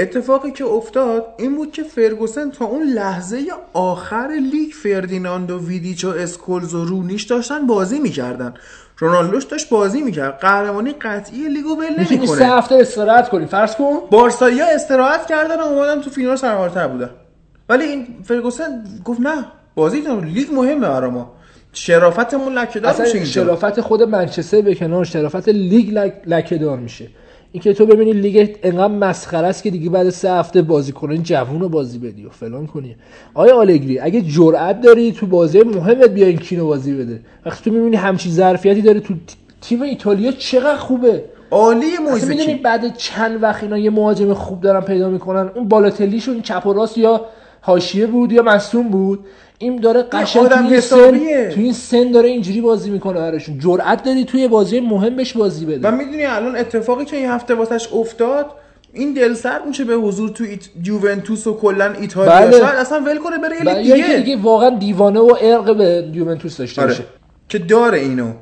اتفاقی 0.00 0.50
که 0.50 0.64
افتاد 0.64 1.26
این 1.38 1.56
بود 1.56 1.72
که 1.72 1.82
فرگوسن 1.82 2.50
تا 2.50 2.64
اون 2.64 2.82
لحظه 2.82 3.38
آخر 3.72 4.28
لیگ 4.52 4.72
فردیناند 4.72 5.50
و 5.50 5.66
ویدیچ 5.66 6.04
و 6.04 6.08
اسکولز 6.08 6.74
و 6.74 6.84
رونیش 6.84 7.22
داشتن 7.22 7.66
بازی 7.66 7.98
می‌کردن. 7.98 8.54
رونالدوش 8.98 9.44
داشت 9.44 9.68
بازی 9.68 10.02
می‌کرد. 10.02 10.38
قهرمانی 10.38 10.92
قطعی 10.92 11.48
لیگو 11.48 11.76
ول 11.76 11.88
می‌تونی 11.98 12.26
سه 12.26 12.32
نمی‌کنه 12.32 12.48
هفته 12.48 12.74
استراحت 12.74 13.28
کنی. 13.28 13.46
فرض 13.46 13.76
کن. 13.76 13.98
بارسایی 14.10 14.60
استراحت 14.60 15.26
کردن 15.26 15.60
و 15.60 15.64
اومدن 15.64 16.00
تو 16.00 16.10
فینال 16.10 16.36
سرحال‌تر 16.36 16.88
بودن. 16.88 17.10
ولی 17.68 17.84
این 17.84 18.06
فرگوسن 18.24 18.84
گفت 19.04 19.20
نه 19.20 19.44
بازی 19.74 20.00
لیگ 20.24 20.52
مهمه 20.52 20.88
برا 20.88 21.10
ما. 21.10 21.32
شرافتمون 21.72 22.52
لکه 22.52 22.80
دار 22.80 23.02
میشه 23.02 23.24
شرافت 23.24 23.80
خود 23.80 24.02
منچستر 24.02 24.60
به 24.60 24.74
کنار 24.74 25.04
شرافت 25.04 25.48
لیگ 25.48 25.90
لک... 26.26 26.52
میشه. 26.78 27.06
اینکه 27.52 27.74
تو 27.74 27.86
ببینی 27.86 28.12
لیگ 28.12 28.56
انقدر 28.62 28.94
مسخره 28.94 29.46
است 29.46 29.62
که 29.62 29.70
دیگه 29.70 29.90
بعد 29.90 30.10
سه 30.10 30.32
هفته 30.32 30.62
بازی 30.62 30.92
کنی 30.92 31.18
جوون 31.18 31.60
رو 31.60 31.68
بازی 31.68 31.98
بدی 31.98 32.26
و 32.26 32.30
فلان 32.30 32.66
کنی. 32.66 32.96
آیا 33.34 33.56
آلگری 33.56 33.98
اگه 33.98 34.20
جرأت 34.20 34.80
داری 34.80 35.12
تو 35.12 35.26
بازی 35.26 35.62
مهمت 35.62 36.10
بیا 36.10 36.26
این 36.26 36.38
کینو 36.38 36.66
بازی 36.66 36.94
بده. 36.94 37.20
وقتی 37.46 37.64
تو 37.64 37.76
می‌بینی 37.76 37.96
همچین 37.96 38.32
ظرفیتی 38.32 38.82
داره 38.82 39.00
تو 39.00 39.14
تیم 39.60 39.82
ایتالیا 39.82 40.32
چقدر 40.32 40.76
خوبه. 40.76 41.24
عالی 41.50 41.86
اصلا 41.86 42.14
می‌دونی 42.14 42.36
موزیکی 42.36 42.54
بعد 42.54 42.96
چند 42.96 43.42
وقت 43.42 43.62
اینا 43.62 43.78
یه 43.78 43.90
مهاجم 43.90 44.34
خوب 44.34 44.60
دارن 44.60 44.80
پیدا 44.80 45.08
می‌کنن؟ 45.08 45.50
اون 45.54 45.68
بالاتلیشون 45.68 46.42
چپ 46.42 46.66
و 46.66 46.72
راست 46.72 46.98
یا 46.98 47.20
حاشیه 47.60 48.06
بود 48.06 48.32
یا 48.32 48.42
مصوم 48.42 48.88
بود؟ 48.88 49.24
این 49.62 49.76
داره 49.76 50.02
قشنگ 50.02 50.48
توی 50.48 50.72
این 50.72 50.80
سن. 50.80 51.10
توی 51.50 51.62
این 51.62 51.72
سن 51.72 52.10
داره 52.10 52.28
اینجوری 52.28 52.60
بازی 52.60 52.90
می‌کنه 52.90 53.18
براشون. 53.20 53.58
جرأت 53.58 54.04
داری 54.04 54.24
توی 54.24 54.48
بازی 54.48 54.80
مهم 54.80 55.16
بهش 55.16 55.32
بازی 55.32 55.66
بده. 55.66 55.88
و 55.88 55.90
می‌دونی 55.90 56.24
الان 56.24 56.56
اتفاقی 56.56 57.04
که 57.04 57.16
این 57.16 57.28
هفته 57.28 57.54
واسش 57.54 57.88
افتاد 57.92 58.46
این 58.92 59.14
دل 59.14 59.34
سرد 59.34 59.66
میشه 59.66 59.84
به 59.84 59.94
حضور 59.94 60.30
تو 60.30 60.44
ایت... 60.44 60.68
یوونتوس 60.84 61.46
و 61.46 61.54
کلا 61.54 61.92
ایتالیا. 61.92 62.32
بله. 62.32 62.50
شاید 62.50 62.76
اصلا 62.76 63.00
ول 63.00 63.18
کنه 63.18 63.38
بره 63.38 63.56
اینکه 63.56 63.94
دیگه. 63.94 64.16
دیگه 64.16 64.36
واقعا 64.36 64.70
دیوانه 64.70 65.20
و 65.20 65.36
ارق 65.40 65.76
به 65.76 66.10
یوونتوس 66.12 66.56
داشته 66.56 66.82
آره. 66.82 66.90
باشه. 66.90 67.04
که 67.48 67.58
داره 67.58 67.98
اینو. 67.98 68.32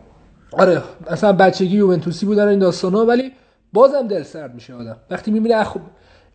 آره 0.53 0.83
اصلا 1.09 1.33
بچگی 1.33 1.77
یوونتوسی 1.77 2.27
بودن 2.27 2.49
این 2.49 2.59
داستانا 2.59 3.07
ولی 3.07 3.33
بازم 3.73 4.09
دل 4.09 4.23
سرد 4.23 4.55
میشه 4.55 4.75
آدم. 4.75 4.97
وقتی 5.11 5.31
می‌بینه 5.31 5.57
اخ... 5.57 5.77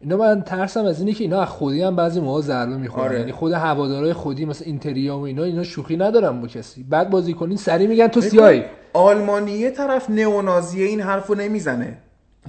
اینا 0.03 0.17
من 0.17 0.41
ترسم 0.41 0.85
از 0.85 0.99
اینه 0.99 1.13
که 1.13 1.23
اینا 1.23 1.41
از 1.41 1.47
خودی 1.47 1.81
هم 1.81 1.95
بعضی 1.95 2.19
موقع 2.19 2.41
ضربه 2.41 2.77
می‌خورن. 2.77 3.05
آره. 3.05 3.19
یعنی 3.19 3.31
خود 3.31 3.51
هوادارهای 3.51 4.13
خودی 4.13 4.45
مثل 4.45 4.65
اینتریا 4.65 5.17
و 5.17 5.21
اینا 5.21 5.43
اینا 5.43 5.63
شوخی 5.63 5.97
ندارن 5.97 6.41
با 6.41 6.47
کسی. 6.47 6.83
بعد 6.83 7.09
بازی 7.09 7.33
کنین 7.33 7.57
سری 7.57 7.87
میگن 7.87 8.07
تو 8.07 8.21
سیاهی 8.21 8.63
آلمانیه 8.93 9.71
طرف 9.71 10.09
نئونازیه 10.09 10.85
این 10.85 11.01
حرفو 11.01 11.35
نمی‌زنه. 11.35 11.97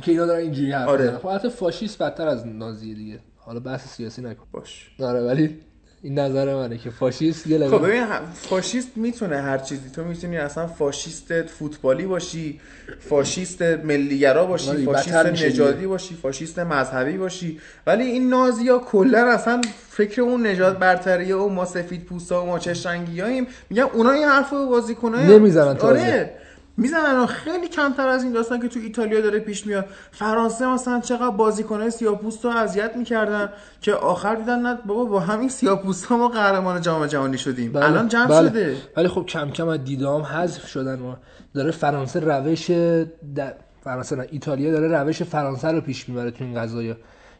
که 0.02 0.10
اینا 0.10 0.26
دارن 0.26 0.40
اینجوری 0.40 0.72
حرف 0.72 0.88
آره. 0.88 1.18
خب 1.18 1.28
حتی 1.28 1.48
فاشیست 1.48 2.02
بدتر 2.02 2.28
از 2.28 2.46
نازیه 2.46 2.94
دیگه. 2.94 3.18
حالا 3.36 3.60
بحث 3.60 3.86
سیاسی 3.88 4.22
نکن. 4.22 4.44
باش. 4.52 4.90
آره 5.00 5.20
ولی 5.20 5.58
این 6.04 6.18
نظر 6.18 6.54
منه 6.54 6.78
که 6.78 6.90
فاشیست 6.90 7.46
یه 7.46 7.68
خب 7.68 7.86
ببین 7.86 8.04
فاشیست 8.34 8.88
می‌تونه 8.96 9.36
هر 9.36 9.58
چیزی 9.58 9.90
تو 9.90 10.04
می‌تونی 10.04 10.36
اصلا 10.36 10.66
فاشیست 10.66 11.42
فوتبالی 11.42 12.06
باشی 12.06 12.60
فاشیست 13.00 13.62
ملیگرا 13.62 14.46
باشی 14.46 14.84
فاشیست 14.84 15.16
نژادی. 15.16 15.86
باشی 15.86 16.14
فاشیست 16.14 16.58
مذهبی 16.58 17.18
باشی 17.18 17.60
ولی 17.86 18.04
این 18.04 18.28
نازیا 18.28 18.78
کلا 18.78 19.32
اصلا 19.32 19.60
فکر 19.90 20.22
اون 20.22 20.46
نجات 20.46 20.78
برتریه 20.78 21.36
و 21.36 21.48
ما 21.48 21.64
سفید 21.64 22.04
پوستا 22.04 22.42
و 22.42 22.46
ما 22.46 22.58
چش 22.58 22.86
رنگیاییم 22.86 23.46
میگن 23.70 23.82
اونا 23.82 24.10
این 24.10 24.24
حرفو 24.24 24.66
بازیکنای 24.68 25.26
نمی‌زنن 25.38 25.74
تازه. 25.74 26.00
آره 26.00 26.30
می‌زنن 26.76 27.26
خیلی 27.26 27.68
کمتر 27.68 28.08
از 28.08 28.22
این 28.22 28.32
داستان 28.32 28.60
که 28.60 28.68
تو 28.68 28.80
ایتالیا 28.80 29.20
داره 29.20 29.38
پیش 29.38 29.66
میاد. 29.66 29.84
فرانسه 30.12 30.66
مثلا 30.66 31.00
چقدر 31.00 31.30
بازیکنای 31.30 31.90
سیاپوست 31.90 32.44
رو 32.44 32.50
اذیت 32.50 32.96
می‌کردن 32.96 33.48
که 33.80 33.94
آخر 33.94 34.34
دیدن 34.34 34.58
نه 34.58 34.78
بابا 34.86 35.04
با 35.04 35.20
همین 35.20 35.48
سیاپوست 35.48 36.12
ما 36.12 36.28
قهرمان 36.28 36.80
جام 36.80 37.06
جهانی 37.06 37.38
شدیم. 37.38 37.72
بله، 37.72 37.84
الان 37.84 38.08
جمع 38.08 38.26
بله. 38.26 38.48
شده. 38.48 38.76
ولی 38.96 39.08
خب 39.08 39.26
کم 39.26 39.50
کم 39.50 39.68
از 39.68 39.84
دیدام 39.84 40.22
حذف 40.22 40.66
شدن 40.66 40.98
ما. 40.98 41.16
داره 41.54 41.70
فرانسه 41.70 42.20
روش 42.20 42.66
د- 43.36 43.40
فرانسه 43.84 44.16
نه 44.16 44.26
ایتالیا 44.30 44.70
داره 44.72 44.88
روش 45.00 45.22
فرانسه 45.22 45.68
رو 45.68 45.80
پیش 45.80 46.08
می‌بره 46.08 46.30
تو 46.30 46.44
این 46.44 46.60
قضايا 46.60 46.96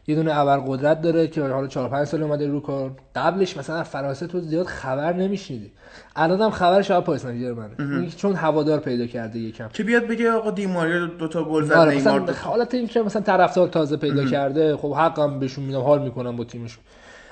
یه 0.07 0.15
دونه 0.15 0.39
ابرقدرت 0.39 1.01
داره 1.01 1.27
که 1.27 1.41
حالا 1.41 1.67
4 1.67 1.89
5 1.89 2.07
سال 2.07 2.23
اومده 2.23 2.47
رو 2.47 2.59
کار. 2.59 2.91
قبلش 3.15 3.57
مثلا 3.57 3.83
فرانسه 3.83 4.27
تو 4.27 4.39
زیاد 4.39 4.65
خبر 4.65 5.13
نمیشنیدی. 5.13 5.71
الان 6.15 6.41
هم 6.41 6.49
خبرش 6.49 6.91
از 6.91 7.03
پاریس 7.03 7.21
سن 7.21 7.39
ژرمنه 7.39 8.09
چون 8.17 8.35
هوادار 8.35 8.79
پیدا 8.79 9.05
کرده 9.05 9.39
یکم. 9.39 9.67
که 9.73 9.83
بیاد 9.83 10.07
بگه 10.07 10.31
آقا 10.31 10.51
دیماریا 10.51 11.05
دو 11.05 11.27
تا 11.27 11.43
گل 11.43 11.63
زد 11.63 11.73
آره 11.73 11.95
نیمار 11.95 12.19
مثلا 12.19 12.35
حالت 12.35 12.73
این 12.73 12.87
که 12.87 13.01
مثلا 13.01 13.21
طرفدار 13.21 13.67
تازه 13.67 13.97
پیدا 13.97 14.25
کرده 14.25 14.77
خب 14.77 14.93
حقم 14.93 15.39
بهشون 15.39 15.65
میدم 15.65 15.81
حال 15.81 16.01
می‌کنم 16.01 16.35
با 16.35 16.43
تیمشون. 16.43 16.83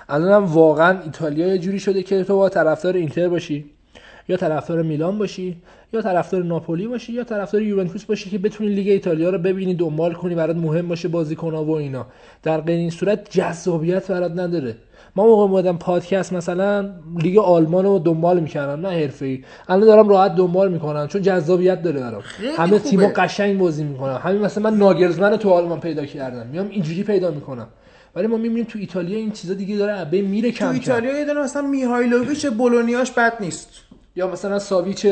الان 0.10 0.32
هم 0.32 0.46
واقعا 0.46 1.00
ایتالیا 1.00 1.48
یه 1.48 1.58
جوری 1.58 1.80
شده 1.80 2.04
که 2.04 2.24
تو 2.24 2.38
با 2.38 2.50
طرفدار 2.50 2.94
اینتر 2.94 3.30
باشی 3.30 3.66
یا 4.28 4.38
طرفدار 4.38 4.82
میلان 4.82 5.18
باشی 5.18 5.58
یا 5.94 6.02
طرفدار 6.02 6.44
ناپولی 6.44 6.88
باشی 6.88 7.14
یا 7.14 7.24
طرفدار 7.24 7.62
یوونتوس 7.62 8.06
باشی 8.06 8.30
که 8.30 8.38
بتونی 8.38 8.70
لیگ 8.70 8.88
ایتالیا 8.88 9.30
رو 9.30 9.38
ببینی 9.38 9.74
دنبال 9.74 10.14
کنی 10.14 10.36
برات 10.36 10.56
مهم 10.56 10.88
باشه 10.88 11.08
بازیکن‌ها 11.08 11.66
و 11.66 11.72
اینا. 11.72 12.06
در 12.44 12.62
غیر 12.62 12.78
این 12.78 12.90
صورت 12.90 13.30
جذابیت 13.30 14.12
برات 14.12 14.32
نداره. 14.32 14.76
ما 15.16 15.26
موقع 15.26 15.42
اومدم 15.42 15.78
پادکست 15.78 16.34
مثلا 16.34 16.90
لیگ 17.18 17.38
آلمان 17.38 17.86
رو 17.86 18.00
دنبال 18.00 18.40
می‌کردم 18.40 18.88
نه 18.88 18.94
حرفه‌ای. 18.94 19.44
الان 19.68 19.86
دارم 19.86 20.10
راحت 20.10 20.36
دنبال 20.36 20.72
می‌کنم 20.72 21.08
چون 21.08 21.22
جذابیت 21.22 21.82
داره 21.82 22.00
برام. 22.00 22.22
همه. 22.58 22.80
تیم‌ها 22.80 23.08
قشنگ 23.16 23.58
بازی 23.58 23.84
می‌کنن 23.84 24.16
همین 24.16 24.42
مثلا 24.42 24.70
من 24.70 24.78
ناگلزمن 24.78 25.32
رو 25.32 25.38
تو 25.38 25.50
آلمان 25.50 25.80
پیدا 25.80 26.06
کردم. 26.06 26.48
میام 26.48 26.70
اینجوری 26.70 27.04
پیدا 27.04 27.32
می‌کنم. 27.32 27.68
ولی 28.16 28.28
ما 28.28 28.38
می‌بینیم 28.38 28.64
تو 28.64 28.80
ایتالیا 28.80 29.18
این 29.18 29.32
چیزا 29.32 29.54
دیگه 29.54 29.78
داره 29.78 30.06
بین 30.06 30.26
میره 30.26 30.52
تو 30.52 30.58
کم 30.58 30.66
کم. 30.66 30.74
ایتالیا 30.74 31.20
یه 31.20 31.26
دونه 31.26 31.42
مثلا 31.42 31.62
میهایلوویچ 31.62 32.46
بولونیاش 32.46 33.12
بد 33.12 33.34
نیست. 33.40 33.70
یا 34.16 34.32
مثلا 34.32 34.60
ساویچ 34.60 35.08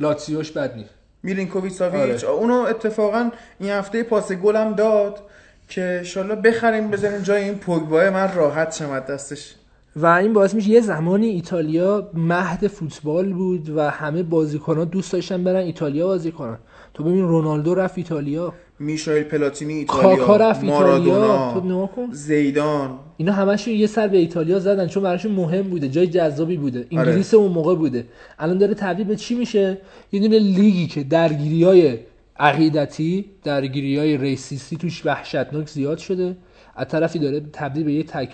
لاتسیوش 0.00 0.50
بد 0.50 0.76
نیست. 0.76 0.90
میلینکوویچ 1.22 1.72
ساویچ 1.72 2.24
آره. 2.24 2.34
اونو 2.34 2.54
اتفاقا 2.54 3.30
این 3.60 3.70
هفته 3.70 4.02
پاس 4.02 4.32
گلم 4.32 4.72
داد 4.72 5.20
که 5.68 5.82
انشالله 5.82 6.34
بخریم 6.34 6.90
بزنیم 6.90 7.22
جای 7.22 7.44
این 7.44 7.54
پوگبای 7.54 8.10
من 8.10 8.34
راحت 8.34 8.74
شم 8.74 9.00
دستش. 9.00 9.54
و 9.96 10.06
این 10.06 10.32
باعث 10.32 10.54
میشه 10.54 10.68
یه 10.70 10.80
زمانی 10.80 11.26
ایتالیا 11.26 12.10
مهد 12.14 12.66
فوتبال 12.66 13.32
بود 13.32 13.70
و 13.76 13.90
همه 13.90 14.22
بازیکنان 14.22 14.84
دوست 14.88 15.12
داشتن 15.12 15.44
برن 15.44 15.56
ایتالیا 15.56 16.06
بازی 16.06 16.32
کنن. 16.32 16.58
تو 16.94 17.04
ببین 17.04 17.28
رونالدو 17.28 17.74
رفت 17.74 17.98
ایتالیا. 17.98 18.54
میشایل 18.80 19.24
پلاتینی 19.24 19.74
ایتالیا 19.74 20.16
کاکا 20.16 20.36
رفت 20.36 20.64
مارادونا 20.64 21.86
کن. 21.86 22.08
زیدان. 22.12 22.98
اینا 23.16 23.32
همشون 23.32 23.74
یه 23.74 23.86
سر 23.86 24.08
به 24.08 24.18
ایتالیا 24.18 24.58
زدن 24.58 24.86
چون 24.86 25.02
براشون 25.02 25.32
مهم 25.32 25.62
بوده 25.62 25.88
جای 25.88 26.06
جذابی 26.06 26.56
بوده. 26.56 26.86
انگلیس 26.90 27.34
اون 27.34 27.52
موقع 27.52 27.74
بوده. 27.74 28.04
الان 28.38 28.58
داره 28.58 28.74
تبدیل 28.74 29.06
به 29.06 29.16
چی 29.16 29.34
میشه؟ 29.34 29.78
یه 30.12 30.20
دونه 30.20 30.38
لیگی 30.38 30.86
که 30.86 31.02
درگیری 31.02 31.64
های 31.64 31.98
عقیدتی 32.38 33.24
درگیری 33.44 33.98
های 33.98 34.16
ریسیستی 34.16 34.76
توش 34.76 35.06
وحشتناک 35.06 35.68
زیاد 35.68 35.98
شده. 35.98 36.36
از 36.76 36.88
طرفی 36.88 37.18
داره 37.18 37.40
تبدیل 37.52 37.84
به 37.84 37.92
یه 37.92 38.02
تک, 38.02 38.30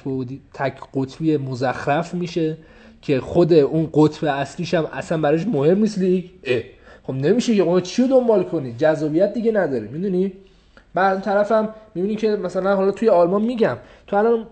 تک 0.54 0.74
قطبی 0.94 1.36
مزخرف 1.36 2.14
میشه 2.14 2.56
که 3.02 3.20
خود 3.20 3.52
اون 3.52 3.88
قطب 3.92 4.24
اصلیش 4.24 4.74
هم 4.74 4.86
اصلا 4.92 5.18
براش 5.18 5.46
مهم 5.46 5.78
نیست 5.78 5.98
لیگ. 5.98 6.24
اه. 6.44 6.62
خب 7.06 7.14
نمیشه 7.14 7.56
که 7.56 7.80
چی 7.80 8.02
رو 8.02 8.08
دنبال 8.08 8.42
کنی؟ 8.42 8.72
جذابیت 8.72 9.32
دیگه 9.32 9.52
نداره. 9.52 9.88
می‌دونی؟ 9.88 10.32
بعد 10.94 11.20
طرفم 11.20 11.68
می‌بینی 11.94 12.16
که 12.16 12.28
مثلا 12.28 12.76
حالا 12.76 12.90
توی 12.90 13.08
آلمان 13.08 13.42
میگم 13.42 13.76
تو 14.06 14.16
الان 14.16 14.46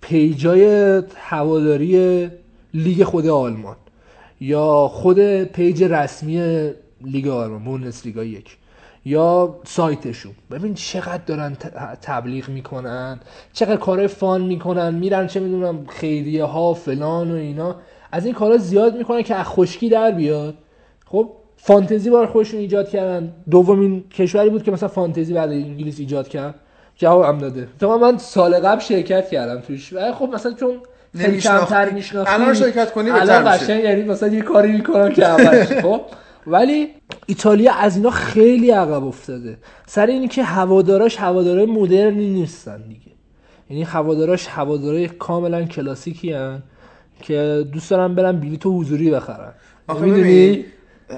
page 0.00 0.82
ای 0.82 1.02
هواداری 1.16 2.28
لیگ 2.74 3.04
خود 3.04 3.26
آلمان 3.26 3.76
یا 4.40 4.88
خود 4.88 5.44
page 5.44 5.84
رسمی 5.84 6.70
لیگ 7.04 7.28
آلمان 7.28 7.64
بوندسلیگا 7.64 8.24
یک 8.24 8.56
یا 9.04 9.58
سایتشون. 9.64 10.32
ببین 10.50 10.74
چقدر 10.74 11.22
دارن 11.26 11.54
تبلیغ 12.02 12.48
می‌کنن 12.48 13.20
چقدر 13.52 13.76
کارهای 13.76 14.08
فان 14.08 14.42
می‌کنن 14.42 14.94
میرن 14.94 15.26
چه 15.26 15.40
می‌دونم 15.40 15.86
خیریه 15.86 16.44
ها 16.44 16.74
فلان 16.74 17.30
و 17.30 17.34
اینا. 17.34 17.76
از 18.12 18.24
این 18.26 18.34
کارا 18.34 18.56
زیاد 18.56 18.96
می‌کنن 18.96 19.22
که 19.22 19.34
از 19.34 19.46
خشکی 19.46 19.88
در 19.88 20.10
بیاد. 20.10 20.54
خب 21.06 21.30
فانتزی 21.64 22.10
بار 22.10 22.26
خودشون 22.26 22.60
ایجاد 22.60 22.88
کردن. 22.88 23.32
دومین 23.50 24.04
کشوری 24.10 24.50
بود 24.50 24.62
که 24.62 24.70
مثلا 24.70 24.88
فانتزی 24.88 25.34
بعد 25.34 25.50
انگلیس 25.50 26.00
ایجاد 26.00 26.28
کرد. 26.28 26.54
جواب 26.96 27.24
هم 27.24 27.38
داده. 27.38 27.68
تو 27.80 27.98
من 27.98 28.18
سال 28.18 28.54
قبل 28.54 28.80
شرکت 28.80 29.30
کردم 29.30 29.60
توش. 29.60 29.92
ولی 29.92 30.12
خب 30.12 30.28
مثلا 30.34 30.52
چون 30.52 30.70
خیلی. 31.18 31.40
کمتر 31.40 31.90
میشناختی 31.90 32.34
الان 32.34 32.54
شرکت 32.54 32.92
کنی 32.92 33.12
بهتر 33.12 33.32
الان. 33.32 33.56
قشنگ 33.56 33.84
یعنی 33.84 34.02
مثلا 34.02 34.28
یه 34.28 34.40
کاری 34.40 34.72
می‌کنم 34.72 35.12
که 35.12 35.26
اولش 35.26 35.66
خب؟ 35.84 36.00
ولی 36.46 36.88
ایتالیا 37.26 37.72
از 37.74 37.96
اینا 37.96 38.10
خیلی 38.10 38.70
عقب 38.70 39.04
افتاده. 39.04 39.56
سر 39.86 40.06
اینی 40.06 40.28
که 40.28 40.42
هواداراش 40.42 41.16
هوادارای 41.16 41.66
مدرنی 41.66 42.28
نیستن 42.28 42.82
دیگه. 42.88 43.12
یعنی 43.70 43.82
هواداراش 43.82 44.46
هوادارای 44.48 45.08
کاملا 45.08 45.64
کلاسیکی 45.64 46.32
هن 46.32 46.62
که 47.20 47.66
دوست 47.72 47.90
دارن 47.90 48.14
برن 48.14 48.40
بلیط 48.40 48.66
حضوری 48.66 49.10
بخرن. 49.10 49.52
آخه 49.88 50.04
می‌دونی؟ 50.04 50.64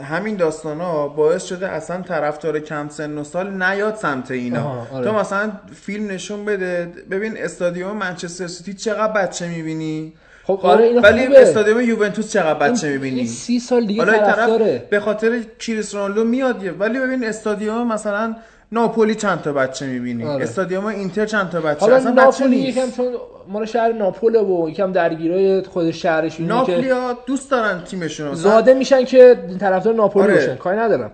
همین 0.02 0.36
داستان 0.36 0.80
ها 0.80 1.08
باعث 1.08 1.44
شده 1.44 1.68
اصلا 1.68 2.02
طرفدار 2.02 2.60
کم 2.60 2.88
سن 2.88 3.18
و 3.18 3.24
سال 3.24 3.62
نیاد 3.62 3.94
سمت 3.94 4.30
اینا 4.30 4.86
آره. 4.92 5.04
تو 5.04 5.12
مثلا 5.12 5.52
فیلم 5.74 6.10
نشون 6.10 6.44
بده 6.44 6.92
ببین 7.10 7.34
استادیوم 7.36 7.96
منچستر 7.96 8.46
سیتی 8.46 8.74
چقدر 8.74 9.12
بچه 9.12 9.48
می‌بینی 9.48 10.12
خب 10.44 10.60
آره 10.62 10.84
اینا 10.84 11.00
ولی 11.00 11.26
خوبه. 11.26 11.40
استادیوم 11.42 11.80
یوونتوس 11.80 12.32
چقدر 12.32 12.58
بچه 12.58 12.88
می‌بینی 12.88 13.26
سی 13.26 13.58
سال 13.58 13.86
دیگه 13.86 14.04
حالا 14.04 14.12
این 14.12 14.22
طرف 14.32 14.48
داره 14.48 14.86
به 14.90 15.00
خاطر 15.00 15.40
کریس 15.58 15.94
رونالدو 15.94 16.24
میاد 16.24 16.80
ولی 16.80 16.98
ببین 16.98 17.24
استادیوم 17.24 17.92
مثلا 17.92 18.36
ناپولی 18.74 19.14
چند 19.14 19.40
تا 19.42 19.52
بچه 19.52 19.86
می‌بینی؟ 19.86 20.24
آره. 20.24 20.42
استادیوم 20.42 20.86
اینتر 20.86 21.26
چند 21.26 21.50
تا 21.50 21.60
بچه؟ 21.60 21.80
حالا 21.80 21.96
اصلا 21.96 22.12
بچه 22.12 22.24
ناپولی 22.24 22.56
نیست. 22.56 22.78
یکم 22.78 22.90
چون 22.90 23.06
مال 23.48 23.66
شهر 23.66 23.92
ناپوله 23.92 24.38
و 24.38 24.68
یکم 24.68 24.92
درگیرای 24.92 25.62
خود 25.62 25.90
شهرش 25.90 26.40
اینه 26.40 26.66
که 26.66 26.94
دوست 27.26 27.50
دارن 27.50 27.84
تیمشون. 27.84 28.34
زاده 28.34 28.74
میشن 28.74 29.04
که 29.04 29.38
طرفدار 29.60 29.94
ناپولی 29.94 30.24
آره. 30.24 30.34
باشن. 30.34 30.56
کاری 30.56 30.78
ندارم. 30.78 31.10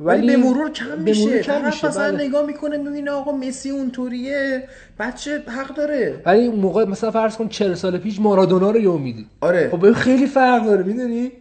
ولی 0.00 0.26
به 0.26 0.36
مرور 0.36 0.70
کم 0.70 0.88
به 0.88 0.96
میشه. 0.96 1.26
مرور 1.26 1.40
کم 1.40 1.66
میشه. 1.66 1.88
مثلا 1.88 2.12
بله. 2.12 2.26
نگاه 2.26 2.46
می‌کنه 2.46 2.76
می‌بینه 2.76 3.10
آقا 3.10 3.32
مسی 3.32 3.70
اونطوریه. 3.70 4.68
بچه 4.98 5.42
حق 5.46 5.74
داره. 5.74 6.22
ولی 6.26 6.46
اون 6.46 6.60
موقع 6.60 6.84
مثلا 6.84 7.10
فرض 7.10 7.36
کن 7.36 7.48
40 7.48 7.74
سال 7.74 7.98
پیش 7.98 8.20
مارادونا 8.20 8.70
رو 8.70 8.80
یه 8.80 8.90
میدی 8.90 9.26
آره. 9.40 9.68
خب 9.70 9.92
خیلی 9.92 10.26
فرق 10.26 10.64
داره 10.66 10.82
می‌دونی؟ 10.82 11.32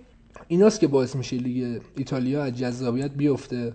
ایناست 0.48 0.80
که 0.80 0.88
باعث 0.88 1.16
میشه 1.16 1.36
لیگ 1.36 1.82
ایتالیا 1.98 2.44
از 2.44 2.58
جذابیت 2.58 3.12
بیفته. 3.12 3.74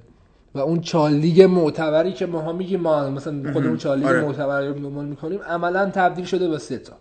و 0.55 0.59
اون 0.59 0.81
چهار 0.81 1.11
لیگ 1.11 1.43
معتبری 1.43 2.13
که 2.13 2.27
ماها 2.27 2.53
میگیم 2.53 2.81
ما 2.81 3.11
مثلا 3.11 3.53
خودمون 3.53 3.77
چهار 3.77 3.97
لیگ 3.97 4.07
آره. 4.07 4.21
معتبری 4.21 4.69
رو 4.69 4.75
دنبال 4.75 5.05
می‌کنیم 5.05 5.41
عملا 5.49 5.91
تبدیل 5.95 6.25
شده 6.25 6.49
به 6.49 6.59
سه 6.59 6.79
تا. 6.79 6.93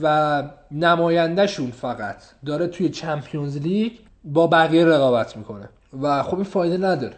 و 0.00 0.42
نمایندهشون 0.70 1.70
فقط 1.70 2.16
داره 2.46 2.66
توی 2.66 2.88
Champions 2.88 3.56
League 3.56 3.92
با 4.24 4.46
بقیه 4.46 4.84
رقابت 4.84 5.36
می‌کنه. 5.36 5.68
و 6.02 6.22
خب 6.22 6.34
این 6.34 6.44
فایده 6.44 6.76
نداره. 6.86 7.14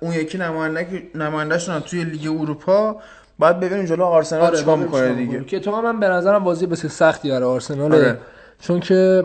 اون- 0.00 0.12
یکی 0.12 0.38
نماینده 0.38 1.02
نمایندهشون 1.14 1.80
توی 1.80 2.04
لیگ 2.04 2.40
اروپا 2.40 2.96
باید 3.38 3.60
ببینیم 3.60 3.84
جلو 3.84 4.04
آرسنال 4.04 4.56
چیکار 4.56 4.76
ببین 4.76 4.86
می‌کنه 4.86 5.00
چیکار 5.08 5.16
دیگه. 5.16 5.44
که 5.44 5.60
تو 5.60 5.82
من 5.82 6.00
به 6.00 6.08
نظرم 6.08 6.44
بازی 6.44 6.66
بسیار 6.66 6.90
سختی 6.92 7.30
برای 7.30 7.48
آرسنال 7.48 7.94
آره. 7.94 8.18
چون 8.60 8.80
که 8.80 9.24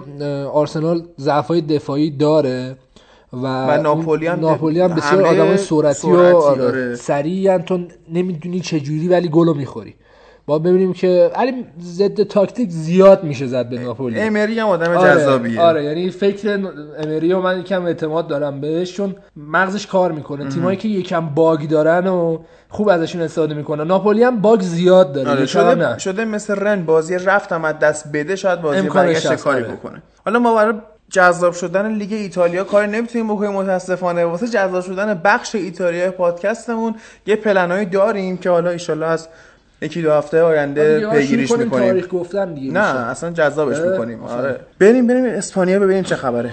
آرسنال 0.53 1.03
ضعفای 1.19 1.61
دفاعی 1.61 2.11
داره. 2.11 2.75
و, 3.43 3.65
و 3.65 3.81
ناپولی 3.81 4.27
هم 4.27 4.39
ناپولی 4.39 4.81
هم 4.81 4.95
بسیار 4.95 5.25
حمله 5.25 5.41
آدم 5.41 5.55
سرعتی, 5.55 5.99
سرعتی، 5.99 6.31
و 6.31 6.35
آره. 6.35 6.95
سریعن 6.95 7.61
تو 7.61 7.79
نمی‌دونی 8.13 8.59
چه 8.59 8.79
جوری 8.79 9.07
ولی 9.07 9.27
گلو 9.29 9.53
می‌خوری. 9.53 9.95
با 10.47 10.59
ببینیم 10.59 10.93
که 10.93 11.31
علی 11.35 11.65
ضد 11.81 12.23
تاکتیک 12.23 12.69
زیاد 12.69 13.23
میشه 13.23 13.47
زد 13.47 13.69
به 13.69 13.79
ناپولی 13.79 14.19
امری 14.19 14.59
هم 14.59 14.67
آدم 14.67 14.91
آره 14.97 15.15
جذابیه. 15.15 15.61
آره 15.61 15.83
یعنی 15.83 16.09
فکر 16.09 16.59
امری 16.97 17.33
و 17.33 17.41
من 17.41 17.59
یکم 17.59 17.85
اعتماد 17.85 18.27
دارم 18.27 18.61
بهش 18.61 18.93
چون 18.93 19.15
مغزش 19.35 19.87
کار 19.87 20.11
می‌کنه. 20.11 20.49
تیمایی 20.49 20.77
که 20.77 20.87
یکم 20.87 21.29
باگ 21.29 21.67
دارن 21.67 22.07
و 22.07 22.37
خوب 22.69 22.89
ازشون 22.89 23.21
استفاده 23.21 23.53
می‌کنن. 23.53 23.87
ناپولی 23.87 24.23
هم 24.23 24.41
باگ 24.41 24.61
زیاد 24.61 25.13
داره 25.13 25.29
آره 25.29 25.45
شده, 25.45 25.75
نه 25.75 25.97
شده 25.97 26.25
مثل 26.25 26.55
رن 26.55 26.85
بازی 26.85 27.15
رفتم 27.15 27.65
از 27.65 27.79
دست 27.79 28.11
بده 28.13 28.35
شاید 28.35 28.61
بازی 28.61 28.89
برگشت 28.89 29.33
کاری 29.33 29.63
آره. 29.63 29.73
بکنه. 29.73 30.01
حالا 30.25 30.39
ما 30.39 30.55
برای 30.55 30.73
جذاب 31.09 31.53
شدن 31.53 31.91
لیگ 31.91 32.13
ایتالیا 32.13 32.63
کاری 32.63 32.87
نمی‌تونیم 32.87 33.27
بکنیم 33.27 33.51
متاسفانه. 33.51 34.25
واسه 34.25 34.47
جذاب 34.47 34.81
شدن 34.81 35.21
بخش 35.23 35.55
ایتالیا 35.55 36.11
پادکستمون 36.11 36.95
یه 37.25 37.35
پلنایی 37.35 37.85
داریم 37.85 38.37
که 38.37 38.49
حالا 38.49 38.69
ایشالله 38.69 39.05
از 39.05 39.27
یکی 39.81 40.01
دو 40.01 40.11
هفته 40.11 40.41
آینده 40.41 40.95
دیگه 40.95 41.09
پیگیریش 41.09 41.51
می‌کنیم 41.51 41.69
تاریخ 41.69 42.07
گفتن 42.11 42.53
دیگه 42.53 42.71
نه 42.71 42.93
میشه. 42.93 43.05
اصلا 43.05 43.31
جذابش 43.31 43.77
می‌کنیم. 43.77 44.23
آره. 44.23 44.59
بریم 44.79 45.07
بریم 45.07 45.25
اسپانیا 45.25 45.79
ببینیم 45.79 46.03
چه 46.03 46.15
خبره. 46.15 46.51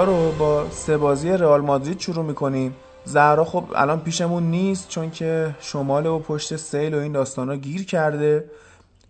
ها 0.00 0.06
رو 0.06 0.32
با 0.38 0.64
سه 0.70 0.98
بازی 0.98 1.28
رئال 1.28 1.60
مادرید 1.60 1.98
شروع 1.98 2.24
می‌کنیم. 2.24 2.74
زهرا 3.04 3.44
خب 3.44 3.64
الان 3.76 4.00
پیشمون 4.00 4.42
نیست 4.42 4.88
چون 4.88 5.10
که 5.10 5.50
شمال 5.60 6.06
و 6.06 6.18
پشت 6.18 6.56
سیل 6.56 6.94
و 6.94 6.98
این 6.98 7.12
داستانا 7.12 7.56
گیر 7.56 7.84
کرده. 7.84 8.44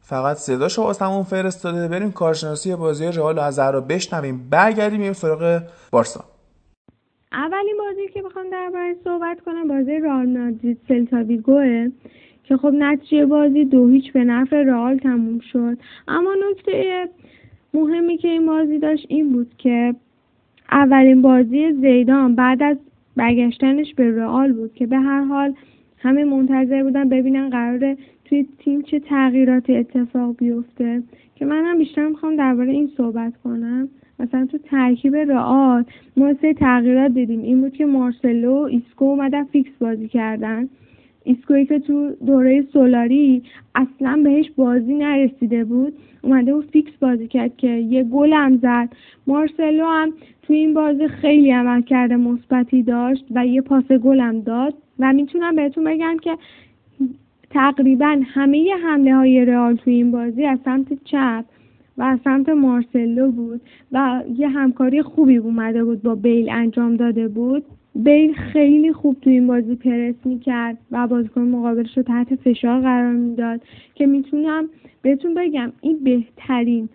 فقط 0.01 0.37
صداشو 0.37 0.83
واسه 0.83 1.05
همون 1.05 1.23
فرستاده. 1.23 1.89
بریم 1.89 2.13
کارشناسی 2.13 2.77
بازی 2.77 3.07
رئال 3.07 3.39
از 3.39 3.55
زهرا 3.55 3.81
بشنویم. 3.81 4.49
برگردیم 4.51 4.99
میریم 4.99 5.13
سراغ 5.13 5.63
بارسا. 5.91 6.25
اولین 7.33 7.77
بازی 7.79 8.09
که 8.15 8.23
بخوام 8.23 8.51
دربارش 8.53 8.97
صحبت 9.05 9.41
کنم 9.47 9.69
بازی 9.69 9.93
رئال 9.93 10.27
مادرید 10.39 10.79
سلتا 10.89 11.17
ویگوه 11.17 11.89
که 12.45 12.57
خب 12.57 12.73
نتیجه 12.79 13.27
بازی 13.27 13.65
دو 13.65 13.89
هیچ 13.89 14.13
به 14.13 14.25
نفع 14.25 14.57
رئال 14.57 14.99
تموم 14.99 15.41
شد. 15.53 15.77
اما 16.09 16.35
نکته 16.51 17.09
مهمی 17.75 18.17
که 18.17 18.29
این 18.29 18.47
بازی 18.47 18.79
داشت 18.79 19.07
این 19.09 19.33
بود 19.33 19.55
که 19.59 19.95
اولین 20.73 21.23
بازی 21.23 21.73
زیدان 21.73 22.35
بعد 22.35 22.63
از 22.63 22.77
برگشتنش 23.17 23.95
به 23.95 24.17
رئال 24.17 24.53
بود 24.53 24.75
که 24.75 24.87
به 24.87 24.99
هر 24.99 25.25
حال 25.25 25.55
همه 25.99 26.25
منتظر 26.25 26.83
بودن 26.83 27.09
ببینن 27.09 27.51
قراره 27.51 27.97
توی 28.25 28.47
تیم 28.59 28.83
چه 28.83 29.01
تغییراتی 29.01 29.77
اتفاق 29.77 30.37
بیفته. 30.37 31.03
که 31.35 31.45
منم 31.45 31.79
بیشتر 31.79 32.09
می‌خوام 32.09 32.37
درباره 32.37 32.71
این 32.71 32.91
صحبت 32.97 33.33
کنم. 33.45 33.89
مثلا 34.19 34.47
تو 34.47 34.59
ترکیب 34.59 35.17
رئال 35.17 35.85
ما 36.17 36.35
سه 36.35 36.55
تغییرات 36.55 37.13
دیدیم. 37.13 37.43
این 37.43 37.61
بود 37.61 37.73
که 37.73 37.87
مارسلو 37.87 38.53
و 38.53 38.63
ایسکو 38.63 39.05
اومدن 39.05 39.45
فیکس 39.45 39.71
بازی 39.81 40.09
کردن. 40.09 40.69
ایسکوی 41.31 41.67
که 41.67 41.79
تو 41.79 42.11
دوره 42.27 42.63
سولاری 42.73 43.43
اصلا 43.75 44.21
بهش 44.25 44.51
بازی 44.57 44.95
نرسیده 44.95 45.65
بود. 45.65 45.93
اومده 46.23 46.55
و 46.55 46.61
فیکس 46.61 46.93
بازی 47.01 47.29
کرد 47.29 47.57
که 47.57 47.69
یه 47.69 48.05
گل 48.05 48.33
هم 48.33 48.57
زد. 48.57 48.89
مارسلو 49.27 49.85
هم 49.85 50.13
تو 50.43 50.53
این 50.53 50.75
بازی 50.75 51.09
خیلی 51.09 51.51
عملکرد 51.51 52.17
مثبتی 52.17 52.83
داشت 52.83 53.25
و 53.31 53.47
یه 53.47 53.61
پاس 53.61 53.85
گل 53.85 54.21
هم 54.21 54.41
داد. 54.41 54.75
و 54.99 55.13
می‌تونم 55.13 55.57
بهتون 55.57 55.85
بگم 55.85 56.17
که 56.23 56.37
تقریبا 57.51 58.21
همه 58.27 58.75
حمله 58.85 59.15
های 59.15 59.45
رئال 59.45 59.77
تو 59.77 59.91
این 59.91 60.11
بازی 60.11 60.45
از 60.45 60.59
سمت 60.65 61.05
چپ 61.05 61.45
و 61.99 62.03
از 62.03 62.19
سمت 62.25 62.49
مارسلو 62.49 63.31
بود 63.31 63.61
و 63.93 64.23
یه 64.37 64.49
همکاری 64.49 65.03
خوبی 65.03 65.37
اومده 65.37 65.85
بود 65.85 66.03
با 66.03 66.15
بیل 66.15 66.51
انجام 66.51 66.97
داده 66.97 67.29
بود. 67.29 67.65
بیل 67.95 68.33
خیلی 68.33 68.93
خوب 68.93 69.17
تو 69.21 69.31
این 69.31 69.47
بازی 69.47 69.75
پرس 69.75 70.15
می‌کرد 70.25 70.79
و 70.91 71.07
بازیکن 71.07 71.41
مقابلش 71.41 71.97
رو 71.97 72.03
تحت 72.03 72.35
فشار 72.35 72.81
قرار 72.81 73.13
می‌داد 73.13 73.61
که 73.95 74.07
می‌تونم 74.07 74.69
بهتون 75.03 75.35
بگم 75.35 75.73
این 75.81 76.05
بهترین 76.05 76.89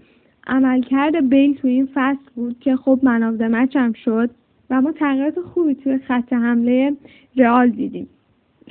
عملکرد 0.48 1.30
بیل 1.30 1.56
تو 1.56 1.68
این 1.68 1.90
فصل 1.94 2.30
بود 2.36 2.60
که 2.60 2.76
خب 2.76 3.00
منافع 3.04 3.48
مچ 3.48 3.76
هم 3.76 3.94
شد 3.94 4.30
و 4.70 4.82
ما 4.82 4.92
تغییرات 4.92 5.40
خوبی 5.40 5.76
توی 5.76 5.98
خط 5.98 6.34
حمله 6.34 6.94
رئال 7.36 7.70
دیدیم. 7.70 8.08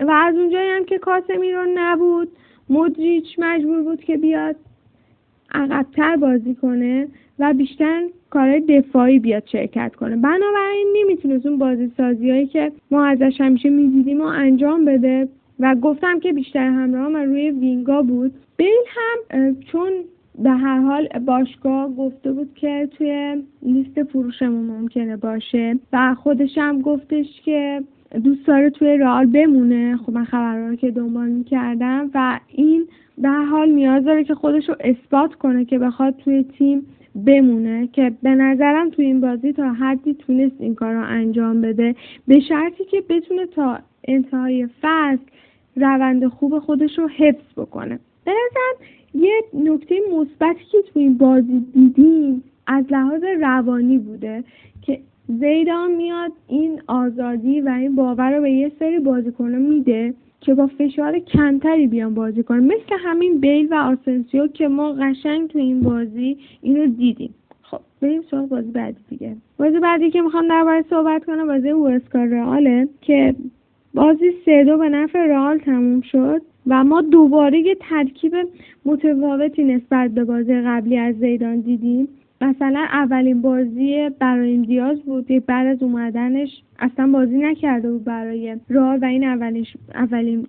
و 0.00 0.10
از 0.10 0.34
اونجایی 0.34 0.70
هم 0.70 0.84
که 0.84 0.98
کاسمیرو 0.98 1.64
نبود 1.74 2.28
مودریچ 2.68 3.38
مجبور 3.38 3.82
بود 3.82 4.00
که 4.00 4.16
بیاد 4.16 4.56
عقبتر 5.54 6.16
بازی 6.16 6.54
کنه. 6.54 7.08
و 7.38 7.54
بیشتر 7.54 8.02
کار 8.30 8.58
دفاعی 8.58 9.18
بیاد 9.18 9.42
شرکت 9.46 9.94
کنه. 9.94 10.16
بنابراین 10.16 10.96
نمی‌تونست 10.96 11.46
اون 11.46 11.58
بازی 11.58 11.92
سازی 11.96 12.30
هایی 12.30 12.46
که 12.46 12.72
ما 12.90 13.06
ازش 13.06 13.40
همیشه 13.40 13.68
می‌دیدیم 13.68 14.20
و 14.20 14.24
انجام 14.24 14.84
بده. 14.84 15.28
و 15.60 15.74
گفتم 15.74 16.20
که 16.20 16.32
بیشتر 16.32 16.66
همراه 16.66 17.08
من 17.08 17.24
روی 17.24 17.50
وینگا 17.50 18.02
بود. 18.02 18.32
بیل 18.56 18.68
هم 18.88 19.56
چون 19.72 19.92
به 20.38 20.50
هر 20.50 20.78
حال 20.78 21.08
باشگاه 21.08 21.94
گفته 21.94 22.32
بود 22.32 22.54
که 22.54 22.88
توی 22.98 23.42
لیست 23.62 24.02
فروشمون 24.02 24.66
ممکنه 24.66 25.16
باشه 25.16 25.78
و 25.92 26.14
خودش 26.14 26.58
هم 26.58 26.80
گفتش 26.80 27.40
که 27.44 27.82
دوست 28.24 28.46
داره 28.46 28.70
توی 28.70 28.98
رئال 28.98 29.26
بمونه. 29.26 29.96
خب 29.96 30.12
من 30.12 30.24
خبرها 30.24 30.68
رو 30.68 30.76
که 30.76 30.90
دنبال 30.90 31.28
می‌کردم 31.28 32.10
و 32.14 32.40
این 32.54 32.84
به 33.18 33.28
حال 33.28 33.70
نیاز 33.70 34.04
داره 34.04 34.24
که 34.24 34.34
خودش 34.34 34.68
رو 34.68 34.76
اثبات 34.80 35.34
کنه 35.34 35.64
که 35.64 35.78
بخواد 35.78 36.16
توی 36.16 36.44
تیم 36.58 36.86
بمونه 37.26 37.86
که 37.92 38.12
به 38.22 38.30
نظرم 38.30 38.90
توی 38.90 39.04
این 39.04 39.20
بازی 39.20 39.52
تا 39.52 39.72
حدی 39.72 40.14
تونست 40.14 40.56
این 40.58 40.74
کار 40.74 40.94
رو 40.94 41.04
انجام 41.06 41.60
بده. 41.60 41.94
به 42.28 42.40
شرطی 42.40 42.84
که 42.84 43.00
بتونه 43.08 43.46
تا 43.46 43.78
انتهای 44.08 44.68
فصل 44.82 45.22
روند 45.76 46.26
خوب 46.26 46.58
خودش 46.58 46.98
رو 46.98 47.08
حفظ 47.08 47.52
بکنه. 47.56 47.98
به 48.24 48.32
نظرم 48.32 48.88
یه 49.14 49.42
نکته 49.54 49.94
مثبتی 50.12 50.64
که 50.72 50.78
توی 50.82 51.02
این 51.02 51.18
بازی 51.18 51.66
دیدیم 51.74 52.44
از 52.66 52.84
لحاظ 52.90 53.22
روانی 53.40 53.98
بوده 53.98 54.44
که 54.82 55.00
زیدان 55.28 55.90
میاد 55.90 56.32
این 56.48 56.82
آزادی 56.86 57.60
و 57.60 57.68
این 57.68 57.94
باور 57.96 58.36
رو 58.36 58.42
به 58.42 58.50
یه 58.50 58.72
سری 58.78 58.98
بازیکنان 58.98 59.62
میده. 59.62 60.14
که 60.40 60.54
با 60.54 60.66
فشار 60.66 61.18
کمتری 61.18 61.86
بیان 61.86 62.14
بازی 62.14 62.42
کنن. 62.42 62.64
مثل 62.64 62.96
همین 62.98 63.40
بیل 63.40 63.68
و 63.70 63.74
آسنسیو 63.74 64.46
که 64.46 64.68
ما 64.68 64.92
قشنگ 64.92 65.48
تو 65.48 65.58
این 65.58 65.80
بازی 65.80 66.36
اینو 66.62 66.86
دیدیم. 66.86 67.34
خب 67.62 67.80
بریم 68.02 68.22
سراغ 68.30 68.48
بازی 68.48 68.70
بعدی 68.70 68.98
دیگه. 69.10 69.36
بازی 69.58 69.78
بعدی 69.78 70.10
که 70.10 70.20
می‌خوام 70.20 70.48
درباره 70.48 70.84
صحبت 70.90 71.24
کنم 71.24 71.46
بازی 71.46 71.70
وسکار 71.70 72.26
رئاله 72.26 72.88
که 73.00 73.34
بازی 73.94 74.32
سه 74.44 74.64
دو 74.64 74.78
به 74.78 74.88
نفع 74.88 75.26
رئال 75.26 75.58
تموم 75.58 76.00
شد 76.00 76.42
و 76.66 76.84
ما 76.84 77.02
دوباره 77.02 77.58
یه 77.58 77.76
ترکیب 77.80 78.34
متفاوتی 78.84 79.64
نسبت 79.64 80.10
به 80.10 80.24
بازی 80.24 80.54
قبلی 80.54 80.98
از 80.98 81.14
زیدان 81.14 81.60
دیدیم. 81.60 82.08
مثلا 82.44 82.86
اولین 82.92 83.42
بازی 83.42 84.10
برای 84.18 84.58
دیاز 84.58 85.02
بود 85.02 85.26
بعد 85.46 85.66
از 85.66 85.82
اومدنش 85.82 86.62
اصلا 86.78 87.06
بازی 87.06 87.38
نکرده 87.38 87.90
بود 87.90 88.04
برای 88.04 88.56
راه 88.70 88.96
و 88.96 89.04
این 89.04 89.24
اولش 89.24 89.76
اولین 89.94 90.46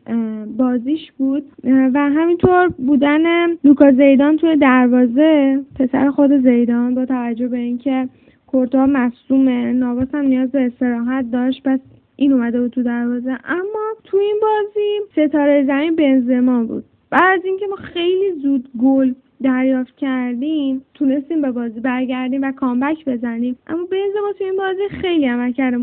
بازیش 0.58 1.12
بود. 1.18 1.44
و 1.64 2.00
همینطور 2.00 2.68
بودن 2.68 3.48
لوکا 3.64 3.92
زیدان 3.92 4.38
توی 4.38 4.56
دروازه. 4.58 5.60
پسر 5.80 6.12
خود 6.12 6.42
زیدان 6.44 6.96
با 6.96 7.06
توجه 7.06 7.48
به 7.48 7.58
اینکه 7.58 8.10
کورتوا 8.48 8.86
مصومه 8.86 9.74
نواس 9.74 10.08
هم 10.14 10.26
نیاز 10.26 10.52
به 10.52 10.66
استراحت 10.66 11.32
داشت 11.32 11.64
پس 11.64 11.80
این 12.16 12.34
اومده 12.34 12.62
بود 12.62 12.72
تو 12.72 12.84
دروازه. 12.84 13.38
اما 13.46 13.86
تو 14.04 14.18
این 14.18 14.40
بازی 14.42 15.28
ستاره 15.28 15.66
زمین 15.66 15.96
بنزما 15.96 16.64
بود. 16.64 16.84
بعد 17.10 17.40
از 17.40 17.46
اینکه 17.46 17.66
ما 17.68 17.76
خیلی 17.76 18.32
زود 18.42 18.70
گل 18.82 19.14
دریافت 19.44 19.96
کردیم 19.96 20.82
تونستیم 20.94 21.42
به 21.42 21.52
بازی 21.52 21.80
برگردیم 21.80 22.42
و 22.42 22.52
کامبک 22.52 23.06
بزنیم. 23.06 23.58
اما 23.68 23.84
بنزما 23.84 24.34
تو 24.38 24.44
این 24.44 24.58
بازی 24.58 25.02
خیلی 25.02 25.28
عملکرد 25.28 25.74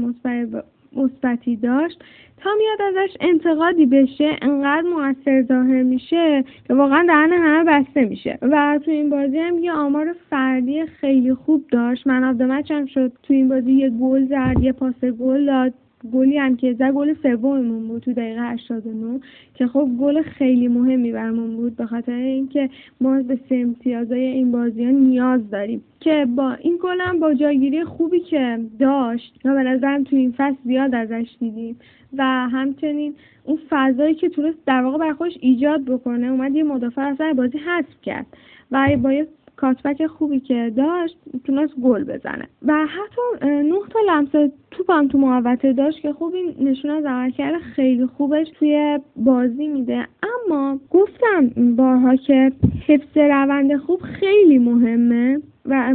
مثبتی 0.96 1.56
داشت. 1.56 1.98
تا 2.36 2.50
میاد 2.58 2.82
ازش 2.82 3.16
انتقادی 3.20 3.86
بشه 3.86 4.36
انقدر 4.42 4.88
موثر 4.88 5.42
ظاهر 5.42 5.82
میشه 5.82 6.44
که 6.68 6.74
واقعا 6.74 7.04
دهن 7.06 7.32
همه 7.32 7.64
بسته 7.64 8.04
میشه. 8.04 8.38
و 8.42 8.80
تو 8.84 8.90
این 8.90 9.10
بازی 9.10 9.38
هم 9.38 9.58
یه 9.58 9.72
آمار 9.72 10.16
فردی 10.30 10.86
خیلی 10.86 11.34
خوب 11.34 11.64
داشت. 11.70 12.06
man 12.06 12.24
of 12.24 12.37
the 12.37 12.56
match 12.56 12.88
شد. 12.88 13.12
تو 13.22 13.34
این 13.34 13.48
بازی 13.48 13.72
یه 13.72 13.90
گل 13.90 14.26
زد 14.26 14.62
یه 14.62 14.72
پاس 14.72 15.04
گل 15.04 15.46
داد. 15.46 15.74
گلی 16.12 16.38
هم 16.38 16.56
که 16.56 16.72
زد 16.72 16.90
گل 16.90 17.14
سوممون 17.22 17.88
بود 17.88 18.02
تو 18.02 18.12
دقیقه 18.12 18.40
89 18.40 19.20
که 19.54 19.66
خب 19.66 19.88
گل 20.00 20.22
خیلی 20.22 20.68
مهمی 20.68 21.12
برمون 21.12 21.56
بود 21.56 21.76
به 21.76 21.86
خاطر 21.86 22.12
اینکه 22.12 22.70
ما 23.00 23.22
به 23.22 23.38
سه 23.48 23.54
امتیازای 23.54 24.20
این 24.20 24.52
بازی 24.52 24.84
ها 24.84 24.90
نیاز 24.90 25.50
داریم. 25.50 25.84
که 26.00 26.26
با 26.36 26.52
این 26.52 26.78
گل 26.82 27.00
هم 27.00 27.20
با 27.20 27.34
جایگیری 27.34 27.84
خوبی 27.84 28.20
که 28.20 28.58
داشت 28.78 29.40
و 29.44 29.54
به 29.54 29.62
نظرم 29.62 30.04
تو 30.04 30.16
این 30.16 30.34
فصل 30.36 30.56
زیاد 30.64 30.94
ازش 30.94 31.28
دیدیم. 31.40 31.76
و 32.18 32.24
همچنین 32.24 33.14
اون 33.44 33.58
فضایی 33.70 34.14
که 34.14 34.28
تونست 34.28 34.58
در 34.66 34.82
واقع 34.82 34.98
بر 34.98 35.12
خودش 35.12 35.38
ایجاد 35.40 35.84
بکنه 35.84 36.26
اومد 36.26 36.54
یه 36.54 36.62
مدافع 36.62 37.02
اصلا 37.02 37.34
بازی 37.36 37.58
حذف 37.58 38.00
کرد. 38.02 38.26
و 38.70 38.96
با 39.02 39.12
یه 39.12 39.26
کاتبک 39.56 40.06
خوبی 40.06 40.40
که 40.40 40.72
داشت 40.76 41.18
تونست 41.44 41.74
گل 41.82 42.04
بزنه. 42.04 42.48
و 42.66 42.86
حتی 42.86 43.46
نه 43.46 43.78
تا 43.90 44.00
لمس 44.06 44.50
توپ 44.70 44.90
هم 44.90 45.08
تو 45.08 45.18
محوطه 45.18 45.72
داشت 45.72 46.00
که 46.00 46.12
خوب 46.12 46.34
این 46.34 46.54
نشون 46.60 46.90
از 46.90 47.04
عملکرد 47.04 47.60
خیلی 47.60 48.06
خوبش 48.06 48.46
توی 48.58 48.98
بازی 49.16 49.68
میده. 49.68 50.06
اما 50.22 50.80
گفتم 50.90 51.48
بارها 51.76 52.16
که 52.16 52.52
حفظ 52.86 53.16
روند 53.16 53.76
خوب 53.76 54.00
خیلی 54.00 54.58
مهمه 54.58 55.40
و 55.66 55.94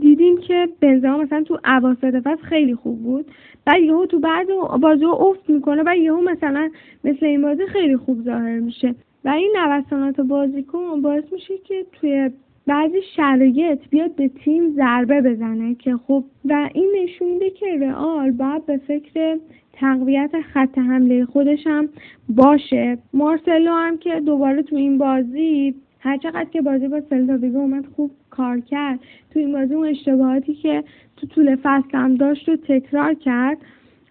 دیدیم 0.00 0.36
که 0.36 0.68
بنزما 0.80 1.18
مثلا 1.18 1.42
تو 1.42 1.58
اواسط 1.64 2.14
فصل 2.24 2.42
خیلی 2.42 2.74
خوب 2.74 3.02
بود. 3.02 3.26
بعد 3.64 3.82
یهو 3.82 4.06
تو 4.06 4.18
بعد 4.18 4.46
بازی 4.80 5.04
افت 5.04 5.50
می‌کنه 5.50 5.82
و 5.86 5.96
یهو 5.96 6.20
مثلا 6.20 6.70
مثل 7.04 7.26
این 7.26 7.42
بازی 7.42 7.66
خیلی 7.66 7.96
خوب 7.96 8.22
ظاهر 8.22 8.58
میشه. 8.58 8.94
و 9.24 9.28
این 9.28 9.56
نوسانات 9.56 10.20
بازیکن 10.20 11.02
باعث 11.02 11.24
میشه 11.32 11.58
که 11.58 11.86
توی 11.92 12.30
بعضی 12.68 13.02
شرایط 13.16 13.78
بیاد 13.90 14.14
به 14.14 14.28
تیم 14.28 14.74
ضربه 14.74 15.20
بزنه 15.20 15.74
که 15.74 15.96
خب 15.96 16.24
و 16.44 16.70
این 16.74 16.96
نشون 17.02 17.28
میده 17.28 17.50
که 17.50 17.66
رئال 17.80 18.30
باید 18.30 18.66
به 18.66 18.76
فکر 18.76 19.38
تقویت 19.72 20.30
خط 20.52 20.78
حمله 20.78 21.24
خودش 21.24 21.66
هم 21.66 21.88
باشه. 22.28 22.98
مارسلو 23.12 23.72
هم 23.72 23.98
که 23.98 24.20
دوباره 24.26 24.62
تو 24.62 24.76
این 24.76 24.98
بازی 24.98 25.74
هر 26.00 26.16
چقدر 26.16 26.44
که 26.44 26.60
بازی 26.62 26.88
با 26.88 27.00
سلتا 27.10 27.58
اومد 27.58 27.86
خوب 27.96 28.10
کار 28.30 28.60
کرد. 28.60 29.00
تو 29.30 29.38
این 29.38 29.52
بازی 29.52 29.74
اون 29.74 29.88
اشتباهاتی 29.88 30.54
که 30.54 30.84
تو 31.16 31.26
طول 31.26 31.56
فصل 31.62 31.98
هم 31.98 32.14
داشت 32.14 32.48
رو 32.48 32.56
تکرار 32.56 33.14
کرد. 33.14 33.58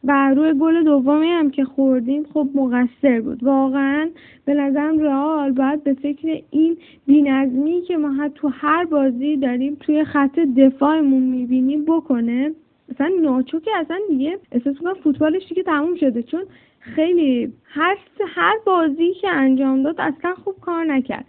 و 0.04 0.34
روی 0.36 0.54
گل 0.54 0.84
دومی 0.84 1.28
هم 1.28 1.52
که 1.52 1.66
خوردیم 1.66 2.24
خب 2.34 2.48
مقصر 2.56 3.22
بود. 3.22 3.44
واقعا 3.44 4.10
به 4.46 4.54
نظرم 4.54 5.00
رئال 5.00 5.52
باید 5.52 5.84
به 5.84 5.94
فکر 5.94 6.42
این 6.50 6.78
بینظمی 7.06 7.82
که 7.82 7.98
ما 7.98 8.30
تو 8.30 8.48
هر 8.48 8.86
بازی 8.86 9.38
داریم 9.38 9.78
توی 9.80 10.04
خط 10.04 10.40
دفاعمون 10.40 11.22
می‌بینیم 11.24 11.86
بکنه 11.86 12.52
مثلا 12.92 13.12
ناچو 13.22 13.60
که 13.60 13.72
اصلا 13.76 13.98
دیگه 14.10 14.40
احساس 14.52 14.76
می‌کنم 14.76 14.94
فوتبالش 14.94 15.48
دیگه 15.50 15.64
تموم 15.64 15.96
شده. 15.96 16.24
چون 16.24 16.44
خیلی 16.80 17.54
هر 17.64 17.98
هر 18.36 18.56
بازی 18.66 19.14
که 19.14 19.30
انجام 19.30 19.84
داد 19.84 19.96
اصلا 20.00 20.36
خوب 20.36 20.56
کار 20.62 20.86
نکرد. 20.86 21.26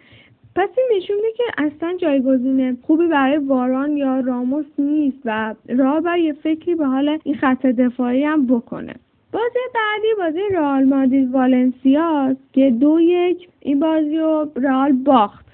پس 0.59 0.69
این 0.77 0.89
نشون 0.97 1.17
میده 1.17 1.29
که 1.37 1.45
اصلا 1.59 1.97
جایگزین 1.97 2.79
خوبی 2.83 3.07
برای 3.07 3.37
واران 3.37 3.97
یا 3.97 4.21
راموس 4.21 4.67
نیست 4.79 5.19
و 5.25 5.55
راه 5.69 6.01
بر 6.01 6.19
یه 6.19 6.33
فکری 6.33 6.75
به 6.75 6.87
حال 6.87 7.19
این 7.25 7.35
خط 7.35 7.67
دفاعی 7.67 8.25
هم 8.25 8.47
بکنه. 8.47 8.95
بازی 9.33 9.59
بعدی 9.75 10.15
بازی 10.19 10.55
رئال 10.55 10.85
مادرید 10.85 11.31
والنسیا 11.31 12.37
که 12.53 12.71
دو 12.71 13.01
یک 13.01 13.49
این 13.61 13.81
بازی 13.81 14.17
رو 14.17 14.51
رئال 14.57 14.93
باخت. 14.93 15.47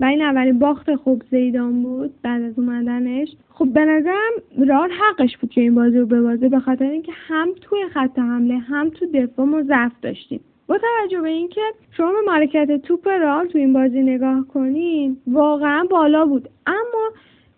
و 0.00 0.04
این 0.04 0.22
اولین 0.22 0.58
باخت 0.58 0.94
خوب 0.94 1.22
زیدان 1.30 1.82
بود 1.82 2.14
بعد 2.22 2.42
از 2.42 2.58
اومدنش. 2.58 3.28
خب 3.50 3.68
به 3.68 3.84
نظرم 3.84 4.32
رئال 4.58 4.90
حقش 4.90 5.36
بود 5.36 5.50
که 5.50 5.60
این 5.60 5.74
بازی 5.74 5.98
رو 5.98 6.06
ببازه 6.06 6.48
به 6.48 6.60
خاطر 6.60 6.84
اینکه 6.84 7.12
هم 7.14 7.48
توی 7.60 7.88
خط 7.94 8.18
حمله 8.18 8.58
هم 8.58 8.90
تو 8.90 9.06
دفاع 9.14 9.46
ما 9.46 9.62
ضعف 9.62 9.92
داشتیم. 10.02 10.40
با 10.70 10.78
توجه 10.78 11.20
به 11.20 11.28
اینکه 11.28 11.60
شما 11.90 12.12
به 12.12 12.20
مالکیت 12.26 12.82
توپ 12.82 13.08
رئال 13.08 13.46
تو 13.46 13.58
این 13.58 13.72
بازی 13.72 14.02
نگاه 14.02 14.46
کنین 14.54 15.16
واقعا 15.26 15.84
بالا 15.90 16.24
بود. 16.24 16.48
اما 16.66 17.10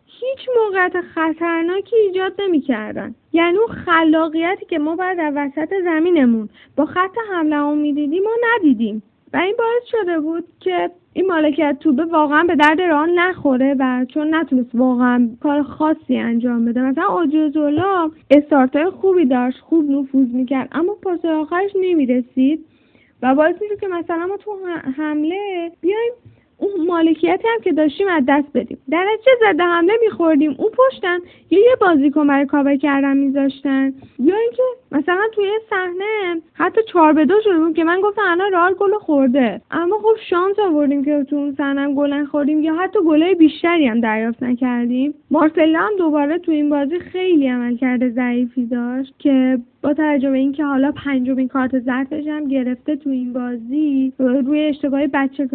هیچ 0.06 0.48
موقعیت 0.56 1.00
خطرناکی 1.00 1.96
ایجاد 1.96 2.32
نمی‌کردن. 2.38 3.14
یعنی 3.32 3.58
اون 3.58 3.66
خلاقیتی 3.66 4.66
که 4.66 4.78
ما 4.78 4.96
بعد 4.96 5.18
در 5.18 5.32
وسط 5.36 5.68
زمینمون 5.84 6.48
با 6.76 6.86
خط 6.86 7.16
حمله 7.32 7.74
می‌دیدیم 7.74 8.22
ما 8.22 8.30
ندیدیم. 8.54 9.02
و 9.32 9.36
این 9.36 9.54
باعث 9.58 9.82
شده 9.90 10.20
بود 10.20 10.44
که 10.60 10.90
این 11.12 11.26
مالکیت 11.26 11.76
توبه 11.80 12.04
واقعا 12.04 12.44
به 12.44 12.56
درد 12.56 12.80
ران 12.80 13.10
نخوره 13.10 13.76
و 13.78 14.04
چون 14.14 14.34
نتونست 14.34 14.70
واقعا 14.74 15.28
کار 15.42 15.62
خاصی 15.62 16.16
انجام 16.16 16.64
بده. 16.64 16.82
مثلا 16.82 17.04
آجوزولا 17.04 18.10
استارتای 18.30 18.84
خوبی 18.84 19.24
داشت 19.24 19.60
خوب 19.60 19.90
نفوذ 19.90 20.28
می‌کرد 20.34 20.68
اما 20.72 20.94
پاس 21.02 21.24
آخرش 21.24 21.70
نمی‌رسید. 21.80 22.64
و 23.22 23.34
باعث 23.34 23.56
میشه 23.62 23.76
که 23.76 23.88
مثلا 23.88 24.26
ما 24.26 24.36
تو 24.36 24.66
حمله 24.96 25.72
بیایم 25.80 26.12
اون 26.58 26.86
مالکیتی 26.86 27.48
هم 27.48 27.60
که 27.64 27.72
داشتیم 27.72 28.08
از 28.08 28.24
دست 28.28 28.48
بدیم. 28.54 28.78
در 28.90 29.04
نتیجه 29.12 29.32
زده 29.40 29.62
حمله 29.62 29.92
میخوردیم. 30.04 30.54
اون 30.58 30.70
پشتن 30.70 31.18
یا 31.50 31.58
یه 31.58 31.76
بازیکن 31.80 32.26
برای 32.26 32.46
کاور 32.46 32.76
کردن 32.76 33.16
میذاشتن. 33.16 33.92
یا 34.18 34.36
اینکه 34.36 34.62
مثلا 34.92 35.22
توی 35.32 35.50
صحنه 35.70 36.42
حتی 36.54 36.80
چهار 36.92 37.12
به 37.12 37.24
دو 37.24 37.34
شده 37.44 37.58
بود 37.58 37.76
که 37.76 37.84
من 37.84 38.00
گفتم 38.00 38.22
الان 38.26 38.52
رئال 38.52 38.74
گل 38.74 38.94
خورده. 38.98 39.60
اما 39.70 39.98
خب 39.98 40.16
شانس 40.30 40.58
آوردیم 40.58 41.04
که 41.04 41.26
تو 41.30 41.36
اون 41.36 41.54
صحنه 41.54 41.94
گل 41.94 42.24
خوردیم 42.24 42.62
یا 42.62 42.74
حتی 42.74 42.98
گلای 43.06 43.34
بیشتری 43.34 43.86
هم 43.86 44.00
دریافت 44.00 44.42
نکردیم. 44.42 45.14
مارسلا 45.30 45.78
هم 45.78 45.96
دوباره 45.98 46.38
تو 46.38 46.52
این 46.52 46.70
بازی 46.70 46.98
خیلی 46.98 47.48
عمل 47.48 47.76
کرده 47.76 48.10
ضعیفی 48.10 48.66
داشت 48.66 49.14
که 49.18 49.58
با 49.82 49.94
توجه 49.94 50.30
به 50.30 50.38
اینکه 50.38 50.64
حالا 50.64 50.92
پنجمین 50.92 51.48
کارت 51.48 51.78
زردش 51.78 52.26
هم 52.26 52.48
گرفته 52.48 52.96
تو 52.96 53.10
این 53.10 53.32
بازی 53.32 54.12
روی 54.18 54.60
اشتباه 54.60 55.06
بچه 55.06 55.48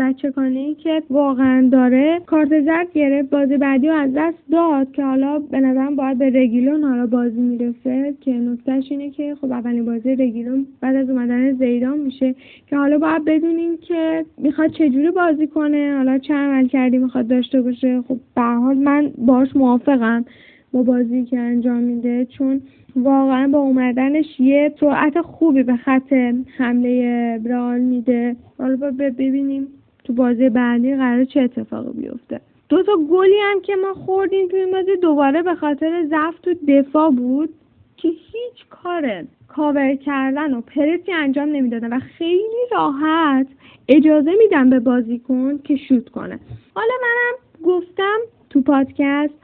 بچه 0.00 0.30
ای 0.42 0.74
که 0.74 1.02
واقعا 1.10 1.68
داره 1.72 2.20
کارت 2.26 2.60
زرد 2.60 2.92
گرفت 2.92 3.30
بازی 3.30 3.56
بعدی 3.56 3.88
رو 3.88 3.94
از 3.94 4.10
دست 4.16 4.38
داد 4.52 4.92
که 4.92 5.04
حالا 5.04 5.38
به 5.38 5.60
نظرم 5.60 5.96
باید 5.96 6.18
به 6.18 6.30
رگیلون 6.30 6.84
حالا 6.84 7.06
بازی 7.06 7.40
می‌رسه 7.40 8.14
که 8.20 8.32
نکتهش 8.32 8.84
اینه 8.90 9.10
که 9.10 9.34
خب 9.40 9.52
اولین 9.52 9.84
بازی 9.84 10.14
رگیلون 10.14 10.66
بعد 10.80 10.96
از 10.96 11.10
اومدن 11.10 11.52
زیدان 11.52 11.98
میشه 11.98 12.34
که 12.66 12.76
حالا 12.76 12.98
باید 12.98 13.24
بدونیم 13.24 13.76
که 13.76 14.24
می‌خواد 14.38 14.70
چجوری 14.70 15.10
بازی 15.10 15.46
کنه 15.46 15.94
حالا 15.96 16.18
چه 16.18 16.34
عمل 16.34 16.66
کردی 16.66 16.98
می‌خواد 16.98 17.28
داشته 17.28 17.62
باشه. 17.62 18.02
خب 18.08 18.16
به 18.34 18.42
حال 18.42 18.76
من 18.76 19.10
باش 19.18 19.56
موافقم 19.56 20.24
با 20.72 20.82
بازی 20.82 21.24
که 21.24 21.38
انجام 21.38 21.82
میده 21.82 22.24
چون 22.24 22.60
واقعا 22.96 23.48
با 23.48 23.58
اومدنش 23.58 24.40
یه 24.40 24.72
سرعت 24.80 25.20
خوبی 25.20 25.62
به 25.62 25.76
خط 25.76 26.12
حمله 26.58 27.40
برال 27.44 27.80
میده. 27.80 28.36
حالا 28.58 28.76
ببینیم 28.98 29.66
تو 30.04 30.12
بازی 30.12 30.48
بعدی 30.48 30.96
قرار 30.96 31.24
چه 31.24 31.40
اتفاقی 31.40 31.92
بیفته؟ 31.92 32.40
دو 32.68 32.82
تا 32.82 32.92
گلی 33.10 33.40
هم 33.42 33.60
که 33.60 33.76
ما 33.76 33.94
خوردیم 33.94 34.48
تو 34.48 34.56
این 34.56 34.70
بازی 34.70 34.96
دوباره 34.96 35.42
به 35.42 35.54
خاطر 35.54 36.06
ضعف 36.10 36.40
تو 36.42 36.54
دفاع 36.68 37.10
بود 37.10 37.48
که 37.96 38.08
هیچ 38.08 38.66
کار 38.70 39.24
کاور 39.48 39.94
کردن 39.94 40.54
و 40.54 40.60
پرسی 40.60 41.12
انجام 41.12 41.48
نمی‌دادن 41.48 41.92
و 41.92 42.00
خیلی 42.00 42.68
راحت 42.72 43.46
اجازه 43.88 44.32
میدن 44.38 44.70
به 44.70 44.80
بازیکن 44.80 45.58
که 45.58 45.76
شوت 45.76 46.08
کنه. 46.08 46.38
حالا 46.74 46.92
منم 47.02 47.64
گفتم 47.64 48.18
تو 48.50 48.60
پادکست 48.60 49.34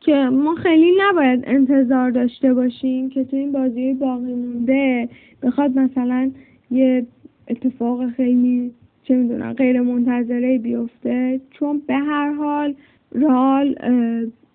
که 0.00 0.14
ما 0.14 0.54
خیلی 0.54 0.92
نباید 0.98 1.44
انتظار 1.46 2.10
داشته 2.10 2.54
باشیم 2.54 3.10
که 3.10 3.24
تو 3.24 3.36
این 3.36 3.52
بازی 3.52 3.94
باقی 3.94 4.34
مونده 4.34 5.08
بخواد 5.42 5.78
مثلا 5.78 6.30
یه 6.70 7.06
اتفاق 7.48 8.10
خیلی 8.10 8.72
چه 9.02 9.16
می‌دونم 9.16 9.52
غیر 9.52 9.80
منتظره 9.80 10.58
بیفته. 10.58 11.40
چون 11.50 11.82
به 11.86 11.94
هر 11.94 12.32
حال 12.32 12.74
رال 13.12 13.76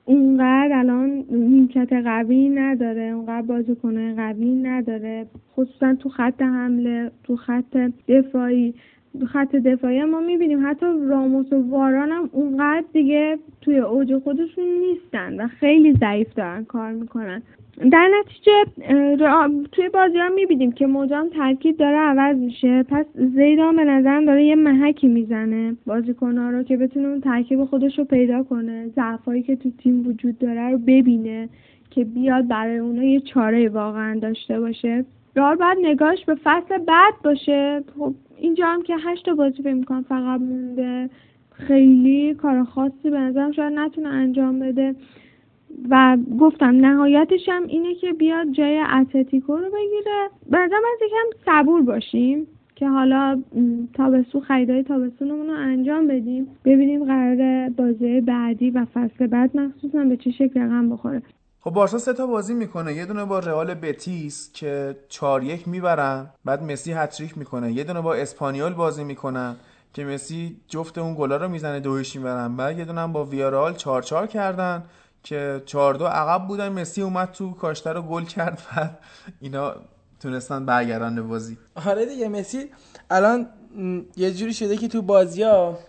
اونقدر 0.06 0.69
الان 0.74 1.24
نیمکت 1.32 1.93
قوی 1.93 2.50
نداره 2.50 3.01
اونقدر 3.01 3.42
بازیکنهای 3.42 4.14
قوی 4.14 4.56
نداره. 4.56 5.26
خصوصا 5.56 5.95
تو 5.95 6.09
خط 6.09 6.42
حمله 6.42 7.11
تو 7.24 7.35
خط 7.35 7.77
دفاعی. 8.08 8.74
خط 9.25 9.55
دفاعی 9.55 10.03
ما 10.03 10.19
می‌بینیم. 10.19 10.69
حتی 10.69 10.85
راموس 11.09 11.53
و 11.53 11.69
واران 11.69 12.11
هم 12.11 12.29
اونقدر 12.31 12.83
دیگه 12.93 13.37
توی 13.61 13.77
اوج 13.77 14.17
خودشون 14.17 14.65
نیستن 14.65 15.41
و 15.41 15.47
خیلی 15.47 15.93
ضعیف 15.93 16.33
دارن 16.33 16.63
کار 16.65 16.91
می‌کنن. 16.91 17.41
در 17.91 18.09
نتیجه 18.19 18.51
توی 19.71 19.89
بازی 19.89 20.17
ها 20.17 20.29
می‌بینیم 20.29 20.71
که 20.71 20.87
مجام 20.87 21.29
ترکیب 21.29 21.77
داره 21.77 21.97
عوض 21.97 22.37
میشه. 22.37 22.83
پس 22.83 23.05
زیدان 23.15 23.75
به 23.75 23.83
نظرم 23.83 24.25
داره 24.25 24.45
یه 24.45 24.55
محکی 24.55 25.07
می‌زنه 25.07 25.75
بازیکنها 25.85 26.49
رو 26.49 26.63
که 26.63 26.77
بتونه 26.77 27.07
اون 27.07 27.21
ترکیب 27.21 27.63
خودش 27.63 27.99
رو 27.99 28.05
پیدا 28.05 28.43
کنه. 28.43 28.87
ضعفایی 28.95 29.43
که 29.43 29.55
تو 29.55 29.69
تیم 29.83 30.07
وجود 30.07 30.37
داره 30.37 30.69
رو 30.69 30.77
ببینه 30.77 31.49
که 31.89 32.03
بیاد 32.03 32.47
برای 32.47 32.77
اونا 32.77 33.03
یه 33.03 33.19
چاره 33.19 33.69
واقعا 33.69 34.19
داشته 34.19 34.59
باشه. 34.59 35.05
رال 35.38 35.56
باید 35.56 35.77
نگاش 35.82 36.25
به 36.25 36.35
فصل 36.43 36.77
بعد 36.77 37.14
باشه. 37.24 37.83
خب 37.99 38.14
اینجا 38.38 38.66
هم 38.66 38.82
که 38.82 38.95
هشت 38.95 39.30
بازی 39.30 39.64
فکر 39.64 39.74
می‌کنم 39.74 40.06
فقط 40.09 40.41
مونده. 40.41 41.09
خیلی 41.51 42.33
کار 42.33 42.64
خاصی 42.64 43.09
به 43.09 43.19
نظرم 43.19 43.51
شاید 43.51 43.74
نتونه 43.74 44.09
انجام 44.09 44.59
بده. 44.59 44.95
و 45.90 46.17
گفتم 46.40 46.85
نهایتش 46.85 47.49
هم 47.49 47.64
اینه 47.67 47.95
که 47.95 48.14
بیاد 48.14 48.51
جای 48.51 48.80
اتلتیکو 48.80 49.57
رو 49.57 49.66
بگیره. 49.66 50.30
به 50.49 50.57
نظرم 50.57 50.82
از 50.93 51.07
یکم 51.07 51.43
صبور 51.45 51.82
باشیم 51.82 52.48
که 52.75 52.88
حالا 52.88 53.43
تابستون 53.93 54.41
خریدای 54.41 54.83
تابستونمون 54.83 55.48
رو 55.48 55.53
انجام 55.53 56.07
بدیم. 56.07 56.48
ببینیم 56.66 57.03
قرار 57.06 57.69
بازی 57.69 58.22
بعدی 58.22 58.72
و 58.72 58.85
فصل 58.85 59.27
بعد 59.27 59.57
مخصوصا 59.57 60.03
به 60.03 60.17
چه 60.17 60.32
شکل 60.32 60.59
رقم 60.59 60.90
بخوره. 60.90 61.22
خب 61.67 61.73
بارسا 61.73 61.97
سه 61.97 62.13
تا 62.13 62.27
بازی 62.27 62.53
می‌کنه. 62.53 62.93
یه 62.93 63.05
دونه 63.05 63.25
با 63.25 63.39
رئال 63.39 63.73
بتیس 63.73 64.49
که 64.53 64.97
4 65.09 65.43
یک 65.43 65.67
می‌برن. 65.67 66.29
بعد 66.45 66.63
مسی 66.63 66.93
هتریک 66.93 67.37
می‌کنه. 67.37 67.71
یه 67.71 67.83
دونه 67.83 68.01
با 68.01 68.13
اسپانیول 68.13 68.73
بازی 68.73 69.03
می‌کنن 69.03 69.55
که 69.93 70.05
مسی 70.05 70.61
جفت 70.67 70.97
اون 70.97 71.15
گلا 71.15 71.37
رو 71.37 71.47
می‌زنه 71.47 71.79
دویش 71.79 72.15
می‌برن. 72.15 72.55
بعد 72.55 72.79
یه 72.79 72.85
دونه 72.85 73.07
با 73.07 73.25
ویارال 73.25 73.75
4 73.75 74.01
4 74.01 74.27
کردن 74.27 74.83
که 75.23 75.61
4 75.65 75.93
دو 75.93 76.05
عقب 76.05 76.47
بودن. 76.47 76.69
مسی 76.69 77.01
اومد 77.01 77.31
تو 77.31 77.53
کاشته 77.53 77.93
رو 77.93 78.01
گل 78.01 78.23
کرد 78.23 78.61
بعد 78.75 78.99
اینا 79.41 79.75
تونستن 80.19 80.65
برگردن 80.65 81.27
بازی. 81.27 81.57
آره 81.85 82.05
دیگه 82.05 82.29
مسی 82.29 82.69
الان 83.09 83.47
یه 84.17 84.33
جوری 84.33 84.53
شده 84.53 84.77
که 84.77 84.87
تو 84.87 85.01
بازی 85.01 85.43
ها 85.43 85.79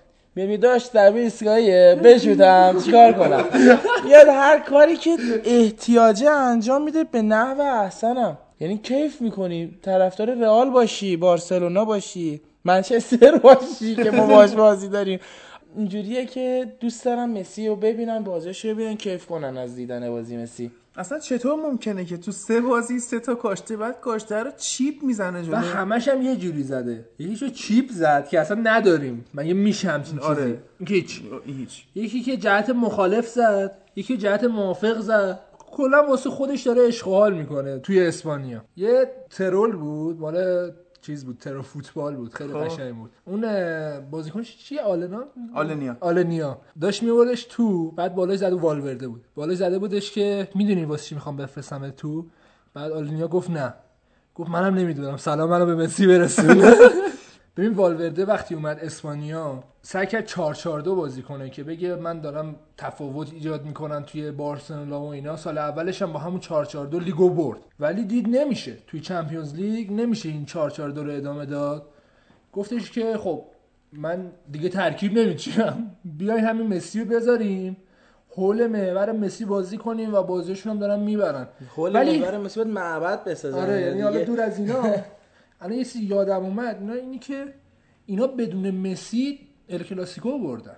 می 0.46 0.56
داشت 0.56 0.92
در 0.92 1.12
ایستگاهیه 1.12 2.00
بشوتم 2.04 2.76
چیکار 2.84 3.12
کنم؟ 3.12 3.44
یاد 4.08 4.28
هر 4.28 4.58
کاری 4.58 4.96
که 4.96 5.16
احتیاجه 5.44 6.30
انجام 6.30 6.82
میده 6.82 7.04
به 7.04 7.22
نحو 7.22 7.60
احسنم. 7.60 8.38
یعنی 8.60 8.78
کیف 8.78 9.20
می‌کنی؟ 9.20 9.78
طرفدار 9.82 10.34
رئال 10.34 10.70
باشی 10.70 11.16
بارسلونا 11.16 11.84
باشی 11.84 12.40
منچستر 12.64 13.38
باشی 13.38 13.94
که 13.94 14.10
ما 14.10 14.26
باش 14.26 14.52
بازی 14.52 14.88
داریم. 14.88 15.20
اینجوریه 15.76 16.26
که 16.26 16.72
دوست 16.80 17.04
دارم 17.04 17.30
مسی 17.30 17.68
رو 17.68 17.76
ببینن 17.76 18.24
بازیش 18.24 18.64
رو 18.64 18.74
ببینن 18.74 18.96
کیف 18.96 19.26
کنن 19.26 19.56
از 19.56 19.76
دیدن 19.76 20.10
بازی 20.10 20.36
مسی. 20.36 20.70
اصلا 20.98 21.18
چطور 21.18 21.54
ممکنه 21.54 22.04
که 22.04 22.16
تو 22.16 22.32
سه 22.32 22.60
بازی 22.60 22.98
سه 22.98 23.20
تا 23.20 23.34
کاشته 23.34 23.76
بعد 23.76 24.00
کاشته 24.00 24.36
رو 24.36 24.50
چیپ 24.56 25.02
می‌زنه 25.02 25.42
جلو؟ 25.42 25.52
و 25.52 25.56
همش 25.56 26.08
هم 26.08 26.22
یه 26.22 26.36
جوری 26.36 26.62
زده. 26.62 27.04
یکیشو 27.18 27.48
چیپ 27.48 27.90
زد 27.90 28.28
که 28.28 28.40
اصلا 28.40 28.60
نداریم. 28.62 29.24
مگه 29.34 29.54
میشه 29.54 29.88
همچین 29.88 30.14
چیزی. 30.18 30.28
آره. 30.28 30.58
هیچ. 30.86 31.22
هیچ. 31.46 31.84
یکی 31.94 32.20
که 32.22 32.36
جهت 32.36 32.70
مخالف 32.70 33.28
زد 33.28 33.78
یکی 33.96 34.16
جهت 34.16 34.44
موافق 34.44 35.00
زد. 35.00 35.40
کلا 35.70 36.06
واسه 36.08 36.30
خودش 36.30 36.62
داره 36.62 36.82
اشغال 36.82 37.34
می‌کنه 37.34 37.78
توی 37.78 38.06
اسپانیا. 38.06 38.64
یه 38.76 39.10
ترول 39.30 39.76
بود 39.76 40.20
مال 40.20 40.70
چیز 41.08 41.24
بود 41.24 41.38
ترو 41.38 41.62
فوتبال 41.62 42.16
بود 42.16 42.34
خیلی 42.34 42.52
خب. 42.52 42.64
قشنگ 42.64 42.94
بود. 42.94 43.10
اون 43.24 43.40
بازیکنش 44.10 44.56
چیه 44.56 44.80
آلنا؟ 44.80 45.24
آلنیا. 45.54 45.96
آلنیا. 46.00 46.58
داشت 46.80 47.02
میوردش 47.02 47.44
تو 47.44 47.90
بعد 47.90 48.14
بالای 48.14 48.36
زده 48.36 48.54
والورده 48.54 49.08
بود. 49.08 49.24
بالای 49.34 49.56
زده 49.56 49.78
بودش 49.78 50.12
که 50.12 50.48
می‌دونی 50.54 50.84
واسه 50.84 51.04
چی 51.04 51.14
می‌خوام 51.14 51.36
بفرستم 51.36 51.90
تو. 51.90 52.26
بعد 52.74 52.92
آلنیا 52.92 53.28
گفت 53.28 53.50
نه. 53.50 53.74
گفت 54.34 54.50
منم 54.50 54.74
نمی‌دونم. 54.74 55.16
سلام 55.16 55.50
منو 55.50 55.66
به 55.66 55.74
مسی 55.74 56.06
برسون. 56.06 56.64
ببین 57.58 57.72
والورده 57.72 58.24
وقتی 58.24 58.54
اومد 58.54 58.78
اسپانیا 58.78 59.62
سعی 59.82 60.06
کرد 60.06 60.24
4 60.26 60.54
4 60.54 60.80
2 60.80 60.94
بازی 60.94 61.22
کنه 61.22 61.50
که 61.50 61.64
بگه 61.64 61.94
من 61.96 62.20
دارم 62.20 62.56
تفاوت 62.76 63.32
ایجاد 63.32 63.64
می‌کنم 63.64 64.02
توی 64.06 64.30
بارسلونا 64.30 65.00
و 65.00 65.04
اینا. 65.08 65.36
سال 65.36 65.58
اولش 65.58 66.02
هم 66.02 66.12
با 66.12 66.18
همون 66.18 66.40
4 66.40 66.64
4 66.64 66.86
2 66.86 66.98
لیگو 67.00 67.30
برد. 67.30 67.58
ولی 67.80 68.04
دید 68.04 68.28
نمیشه. 68.28 68.76
توی 68.86 69.00
چمپیونز 69.00 69.54
لیگ 69.54 69.92
نمیشه 69.92 70.28
این 70.28 70.44
4 70.46 70.70
4 70.70 70.90
2 70.90 71.04
رو 71.04 71.12
ادامه 71.12 71.46
داد. 71.46 71.86
گفتش 72.52 72.90
که 72.90 73.16
خب 73.16 73.44
من 73.92 74.30
دیگه 74.52 74.68
ترکیب 74.68 75.18
نمیچینم. 75.18 75.90
بیاین 76.04 76.44
همین 76.44 76.76
مسی 76.76 77.00
رو 77.00 77.06
بذاریم. 77.06 77.76
حول 78.36 78.66
محور 78.66 79.12
مسی 79.12 79.44
بازی 79.44 79.76
کنیم 79.78 80.14
و 80.14 80.22
بازیشون 80.22 80.72
هم 80.72 80.78
دارن 80.78 81.00
می‌برن. 81.00 81.48
حول 81.76 81.94
ولی- 81.96 82.18
محور 82.18 82.38
مسی 82.38 82.60
باید 82.60 82.74
معبد 82.74 83.24
بسازن. 83.24 83.58
آره 83.58 83.80
یعنی 83.80 84.00
حالا. 84.00 84.24
دور 84.24 84.40
از 84.40 84.58
اینا. 84.58 84.82
الان 85.60 85.78
یه 85.78 85.84
چیزی 85.84 86.04
یادم 86.04 86.44
اومد 86.44 86.76
اینا 86.80 86.92
اینی 86.92 87.18
که 87.18 87.54
اینا 88.06 88.26
بدون 88.26 88.70
مسی 88.70 89.38
ال 89.68 89.82
کلاسیکو 89.82 90.38
بردن. 90.38 90.76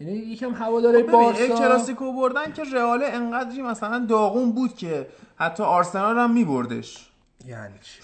یعنی 0.00 0.12
یکم 0.12 0.54
هواداره 0.54 1.02
خب 1.02 1.10
بارسا. 1.12 1.42
یک 1.42 1.52
کلاسیکو 1.52 2.12
بردن 2.12 2.52
که 2.52 2.62
رئال 2.74 3.02
انقدری 3.04 3.62
مثلا 3.62 4.06
داغون 4.08 4.52
بود 4.52 4.74
که 4.74 5.06
حتی 5.36 5.62
آرسنال 5.62 6.18
هم 6.18 6.34
میبردش. 6.34 7.10
یعنی 7.46 7.74
چی؟ 7.82 8.00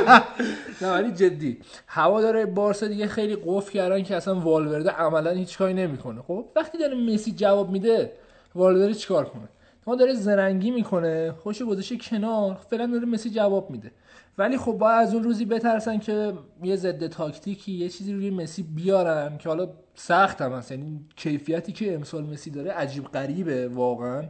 نه 0.82 0.92
ولی 0.92 1.12
جدی. 1.12 1.58
هواداره 1.86 2.46
بارسا 2.46 2.86
دیگه 2.86 3.06
خیلی 3.06 3.36
قفل 3.46 3.72
کردن 3.72 4.02
که 4.02 4.16
اصلا 4.16 4.40
والورده 4.40 4.90
عملا 4.90 5.30
هیچ 5.30 5.58
کاری 5.58 5.74
نمی‌کنه. 5.74 6.22
خب 6.22 6.44
وقتی 6.56 6.78
داره 6.78 6.94
مسی 6.94 7.32
جواب 7.32 7.70
میده 7.70 8.12
والورده 8.54 8.94
چیکار 8.94 9.24
کنه؟ 9.24 9.48
ما 9.86 9.94
داره 9.96 10.14
زرنگی 10.14 10.70
می‌کنه 10.70 11.34
خوش 11.42 11.62
گذاشته 11.62 11.96
کنار 11.96 12.58
فعلا 12.70 12.86
داره 12.86 13.04
مسی 13.06 13.30
جواب 13.30 13.70
میده. 13.70 13.90
ولی 14.38 14.58
خب 14.58 14.72
باید 14.72 15.08
از 15.08 15.14
اون 15.14 15.24
روزی 15.24 15.44
بترسن 15.44 15.98
که 15.98 16.32
یه 16.62 16.76
ضد 16.76 17.06
تاکتیکی 17.06 17.72
یه 17.72 17.88
چیزی 17.88 18.12
روی 18.12 18.30
مسی 18.30 18.62
بیارن 18.62 19.38
که 19.38 19.48
حالا 19.48 19.68
سخت 19.94 20.42
هم 20.42 20.52
هست. 20.52 20.70
یعنی 20.70 21.00
کیفیتی 21.16 21.72
که 21.72 21.94
امسال 21.94 22.24
مسی 22.24 22.50
داره 22.50 22.72
عجیب 22.72 23.04
غریبه 23.04 23.68
واقعا. 23.68 24.24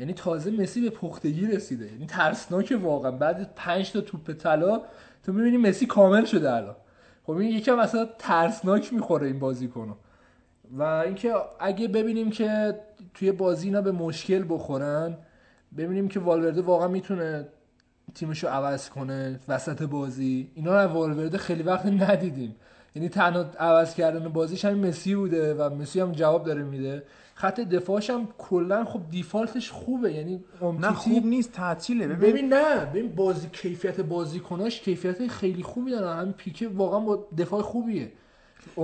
یعنی 0.00 0.12
تازه 0.12 0.50
مسی 0.50 0.80
به 0.80 0.90
پختگی 0.90 1.46
رسیده. 1.46 1.92
یعنی 1.92 2.06
ترسناکه 2.06 2.76
واقعا. 2.76 3.10
بعد 3.10 3.54
پنج 3.56 3.92
تا 3.92 4.00
توپ 4.00 4.32
طلا 4.32 4.82
تو 5.22 5.32
می‌بینی 5.32 5.56
مسی 5.56 5.86
کامل 5.86 6.24
شده 6.24 6.52
الان. 6.52 6.76
خب 7.22 7.32
این 7.32 7.50
یکم 7.50 7.78
اصلا 7.78 8.08
ترسناک 8.18 8.92
می‌خوره 8.92 9.26
این 9.26 9.38
بازیکنو. 9.38 9.94
و 10.72 10.82
اینکه 10.82 11.34
اگه 11.60 11.88
ببینیم 11.88 12.30
که 12.30 12.80
توی 13.14 13.32
بازی 13.32 13.66
اینا 13.66 13.80
به 13.80 13.92
مشکل 13.92 14.44
بخورن 14.48 15.16
ببینیم 15.76 16.08
که 16.08 16.20
والورده 16.20 16.62
واقعا 16.62 16.88
می‌تونه 16.88 17.48
تیمشو 18.14 18.48
عوض 18.48 18.88
کنه 18.88 19.40
وسط 19.48 19.82
بازی. 19.82 20.50
اینا 20.54 20.70
رو 20.72 20.78
از 20.78 20.90
والورده 20.90 21.38
خیلی 21.38 21.62
وقت 21.62 21.86
ندیدیم. 21.86 22.56
یعنی 22.94 23.08
تنها 23.08 23.40
عوض 23.58 23.94
کردن 23.94 24.28
بازیش 24.28 24.64
همین 24.64 24.86
مسی 24.86 25.14
بوده 25.14 25.54
و 25.54 25.74
مسی 25.74 26.00
هم 26.00 26.12
جواب 26.12 26.44
داره 26.44 26.62
میده. 26.62 27.02
خط 27.34 27.60
دفاعش 27.60 28.10
هم 28.10 28.28
کلا 28.38 28.84
خب 28.84 29.00
دیفالتش 29.10 29.70
خوبه. 29.70 30.12
یعنی 30.12 30.44
نه 30.60 30.66
امتیتی 30.66 30.94
خوب 30.94 31.26
نیست 31.26 31.52
تعطیله. 31.52 32.06
ببین 32.06 32.30
ببین 32.30 32.52
نه 32.54 32.84
ببین 32.84 33.14
بازی 33.14 33.48
کیفیت 33.52 34.00
بازیکناش 34.00 34.80
کیفیت 34.80 35.26
خیلی 35.26 35.62
خوبی 35.62 35.90
دارن 35.90 36.20
همین 36.20 36.32
پیکه 36.32 36.68
واقعا 36.68 37.00
با 37.00 37.28
دفاع 37.38 37.62
خوبیه. 37.62 38.12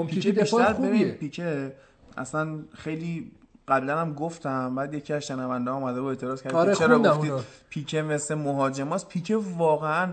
پیکه 0.09 0.33
دفاع 0.33 0.73
خوبیه. 0.73 1.13
پیکه 1.13 1.73
اصلا 2.17 2.59
خیلی 2.75 3.31
قبلا 3.69 3.99
هم 3.99 4.15
گفتم 4.15 4.75
بعد 4.75 4.95
یکی 4.95 5.13
از 5.13 5.23
شنونده 5.23 5.71
اومده 5.71 6.01
و 6.01 6.05
اعتراض 6.05 6.43
کرد 6.43 6.55
آره، 6.55 6.75
چرا 6.75 6.99
گفتید. 6.99 7.33
پیکه 7.71 8.03
مثل 8.03 8.35
مهاجماست 8.35 9.09
پیکه 9.09 9.37
واقعا 9.37 10.13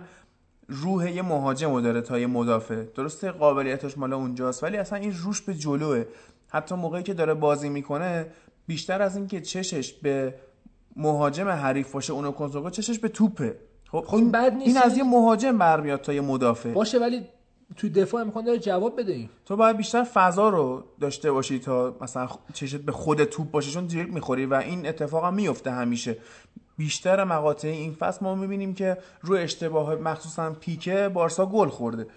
روح 0.67 1.11
یه 1.11 1.21
مهاجمو 1.21 1.81
داره 1.81 2.01
تا 2.01 2.19
یه 2.19 2.27
مدافع. 2.27 2.83
درسته 2.95 3.31
قابلیتش 3.31 3.97
مال 3.97 4.13
اونجاست 4.13 4.63
ولی 4.63 4.77
اصلا 4.77 4.99
این 4.99 5.13
روش 5.23 5.41
به 5.41 5.53
جلوه. 5.53 6.03
حتی 6.47 6.75
موقعی 6.75 7.03
که 7.03 7.13
داره 7.13 7.33
بازی 7.33 7.69
می‌کنه 7.69 8.25
بیشتر 8.67 9.01
از 9.01 9.15
اینکه 9.15 9.41
چشش 9.41 9.93
به 9.93 10.35
مهاجم 10.95 11.49
حریف 11.49 11.91
باشه 11.91 12.13
اونو 12.13 12.31
کنترل 12.31 12.61
کنه 12.61 12.71
چشش 12.71 12.99
به 12.99 13.09
توپه. 13.09 13.55
خب 13.91 14.03
خب 14.07 14.15
این 14.15 14.31
بد 14.31 14.53
نیست. 14.53 14.67
این 14.67 14.77
از 14.77 14.97
یه 14.97 15.03
مهاجم 15.03 15.57
برمیاد 15.57 16.01
تا 16.01 16.13
یه 16.13 16.21
مدافع. 16.21 16.73
باشه 16.73 16.99
ولی 16.99 17.25
تو 17.77 17.89
دفاع 17.89 18.21
امکان 18.21 18.45
داره 18.45 18.59
جواب 18.59 18.99
بده 18.99 19.13
این. 19.13 19.29
تو 19.45 19.55
باید 19.55 19.77
بیشتر 19.77 20.03
فضا 20.03 20.49
رو 20.49 20.83
داشته 20.99 21.31
باشی 21.31 21.59
تا 21.59 21.97
مثلا 22.01 22.27
چشت 22.53 22.75
به 22.77 22.91
خود 22.91 23.23
توپ 23.23 23.51
باشه 23.51 23.71
چون 23.71 23.85
دریبل 23.85 24.09
می‌خوری 24.11 24.45
و 24.45 24.53
این 24.53 24.87
اتفاق 24.87 25.25
هم 25.25 25.33
میفته 25.33 25.71
همیشه. 25.71 26.17
بیشتر 26.77 27.23
مقاطع 27.23 27.67
این 27.67 27.93
فصل 27.93 28.25
ما 28.25 28.35
می‌بینیم 28.35 28.73
که 28.73 28.97
روی 29.21 29.39
اشتباه 29.39 29.95
مخصوصا 29.95 30.51
پیکه 30.51 31.09
بارسا 31.13 31.45
گل 31.45 31.69
خورده. 31.69 32.07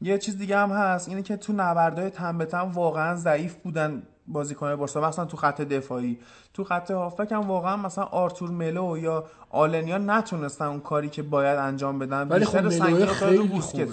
یه 0.00 0.18
چیز 0.18 0.38
دیگه 0.38 0.56
هم 0.56 0.70
هست 0.70 1.08
اینه 1.08 1.22
که 1.22 1.36
تو 1.36 1.52
نبردهای 1.52 2.10
تن 2.10 2.38
به 2.38 2.44
تن 2.44 2.60
واقعا 2.60 3.16
ضعیف 3.16 3.54
بودن 3.54 4.02
بازیکن 4.28 4.76
بارسا 4.76 5.08
مثلا 5.08 5.24
تو 5.24 5.36
خط 5.36 5.60
دفاعی. 5.60 6.18
تو 6.54 6.64
خط 6.64 6.90
هافبک 6.90 7.32
هم 7.32 7.40
واقعا 7.40 7.76
مثلا 7.76 8.04
آرتور 8.04 8.50
ملو 8.50 8.98
یا 8.98 9.24
آلنیا 9.50 9.98
نتونستن 9.98 10.64
اون 10.64 10.80
کاری 10.80 11.08
که 11.08 11.22
باید 11.22 11.58
انجام 11.58 11.98
بدن. 11.98 12.28
ولی 12.28 12.44
بیشتر 12.44 12.68
خب 12.68 12.82
ملو 12.82 13.06
خیلی. 13.06 13.60
خوبه. 13.60 13.88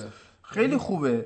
خیلی 0.53 0.77
خوبه. 0.77 1.25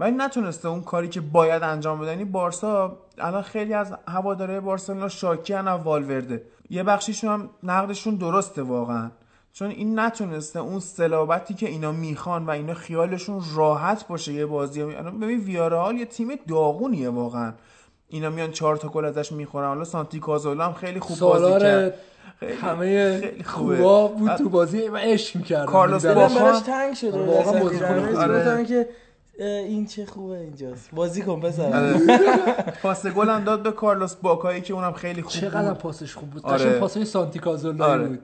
ولی 0.00 0.16
نتونسته 0.16 0.68
اون 0.68 0.82
کاری 0.82 1.08
که 1.08 1.20
باید 1.20 1.62
انجام 1.62 2.00
بده 2.00 2.10
یعنی 2.10 2.24
بارسا 2.24 2.98
الان 3.18 3.42
خیلی 3.42 3.74
از 3.74 3.94
هواداره 4.08 4.60
بارسلونا 4.60 5.08
شاکی 5.08 5.54
از 5.54 5.80
والورده. 5.84 6.42
یه 6.70 6.82
بخشیشون 6.82 7.30
هم 7.30 7.50
نقدشون 7.62 8.14
درسته 8.14 8.62
واقعا. 8.62 9.10
چون 9.52 9.70
این 9.70 9.98
نتونسته 9.98 10.58
اون 10.58 10.80
سلابتی 10.80 11.54
که 11.54 11.68
اینا 11.68 11.92
می‌خوان 11.92 12.46
و 12.46 12.50
اینا 12.50 12.74
خیالشون 12.74 13.42
راحت 13.54 14.08
باشه 14.08 14.32
یه 14.32 14.46
بازی 14.46 14.82
الان 14.82 15.20
ببین 15.20 15.40
ویارال 15.40 15.96
یه 15.96 16.04
تیم 16.04 16.28
داغونیه 16.48 17.08
واقعا. 17.08 17.54
اینا 18.08 18.30
میان 18.30 18.50
چهار 18.50 18.76
تا 18.76 18.88
گل 18.88 19.04
ازش 19.04 19.32
می‌خورن. 19.32 19.68
حالا 19.68 19.84
سانتی 19.84 20.20
کازولا 20.20 20.66
هم 20.66 20.72
خیلی 20.72 21.00
خوب 21.00 21.18
بازی 21.18 21.44
سالار 21.44 21.92
کرد 22.40 22.50
همه 22.52 23.20
خیلی 23.20 23.42
خوبه. 23.44 23.76
خوبا 23.76 24.08
بود 24.08 24.34
تو 24.34 24.48
بازی 24.48 24.88
و 24.88 24.96
عشق 24.96 25.36
می‌کردم 25.36 25.66
کارلوس 25.66 26.06
باخا- 26.06 26.66
تنگ 26.66 26.94
شده 26.94 27.18
واقعا 27.18 27.60
جمعه 27.60 28.00
خوبه. 28.00 28.18
آره. 28.18 28.38
گفتم 28.38 28.64
که 28.64 28.88
این 29.38 29.86
چه 29.86 30.06
خوبه 30.06 30.38
اینجاست 30.38 30.90
بازی 30.92 31.22
کن 31.22 31.40
پسر 31.40 31.62
آره. 31.76 31.98
پاس 32.82 33.06
گل 33.06 33.28
هم 33.28 33.44
داد 33.44 33.62
به 33.62 33.72
کارلوس 33.72 34.14
باکایی 34.14 34.60
که 34.60 34.74
اونم 34.74 34.92
خیلی 34.92 35.22
خوب 35.22 35.32
چقدر 35.32 35.68
بود 35.68 35.78
پاسش 35.78 36.14
خوب 36.14 36.30
بود 36.30 36.42
آره. 36.46 36.64
قشنگ 36.64 36.78
پاسای 36.78 37.04
سانتی 37.04 37.38
کازولا 37.38 37.86
آره. 37.86 38.08
بود 38.08 38.18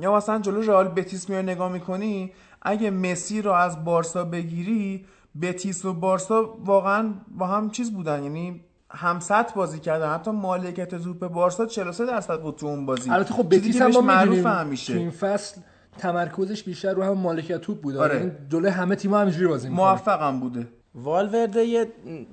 یا 0.00 0.16
مثلا 0.16 0.38
جلو 0.38 0.60
رئال 0.62 0.88
بتیس 0.88 1.28
میای 1.28 1.42
نگاه 1.42 1.72
می‌کنی 1.72 2.32
اگه 2.62 2.90
مسی 2.90 3.42
رو 3.42 3.52
از 3.52 3.84
بارسا 3.84 4.24
بگیری 4.24 5.04
بتیس 5.42 5.84
و 5.84 5.92
بارسا 5.94 6.54
واقعا 6.64 7.10
با 7.38 7.46
هم 7.46 7.70
چیز 7.70 7.92
بودن 7.92 8.22
یعنی 8.22 8.60
همسط 8.90 9.52
بازی 9.54 9.80
کردن. 9.80 10.14
حتی 10.14 10.30
مالکیت 10.30 10.94
توپ 10.94 11.26
بارسا 11.26 11.66
43 11.66 12.06
درصد 12.06 12.40
بود 12.40 12.56
تو 12.56 12.66
اون 12.66 12.86
بازی. 12.86 13.10
البته 13.10 13.34
خب 13.34 13.54
بتیس 13.54 13.82
هم 13.82 14.10
همیشه. 14.10 14.92
تو 14.92 14.98
این 14.98 15.10
فصل 15.10 15.60
تمرکزش 15.98 16.62
بیشتر 16.62 16.94
رو 16.94 17.02
هم 17.02 17.12
مالکیت 17.12 17.60
توپ 17.60 17.80
بود. 17.80 17.96
آره. 17.96 18.16
یعنی 18.16 18.32
جلوی 18.48 18.70
همه 18.70 18.96
تیم‌ها 18.96 19.20
همینجوری 19.20 19.46
بازی 19.46 19.68
می‌کنه. 19.68 19.86
موفقم 19.86 20.40
بوده. 20.40 20.66
والورده 20.94 21.64
یه 21.64 21.86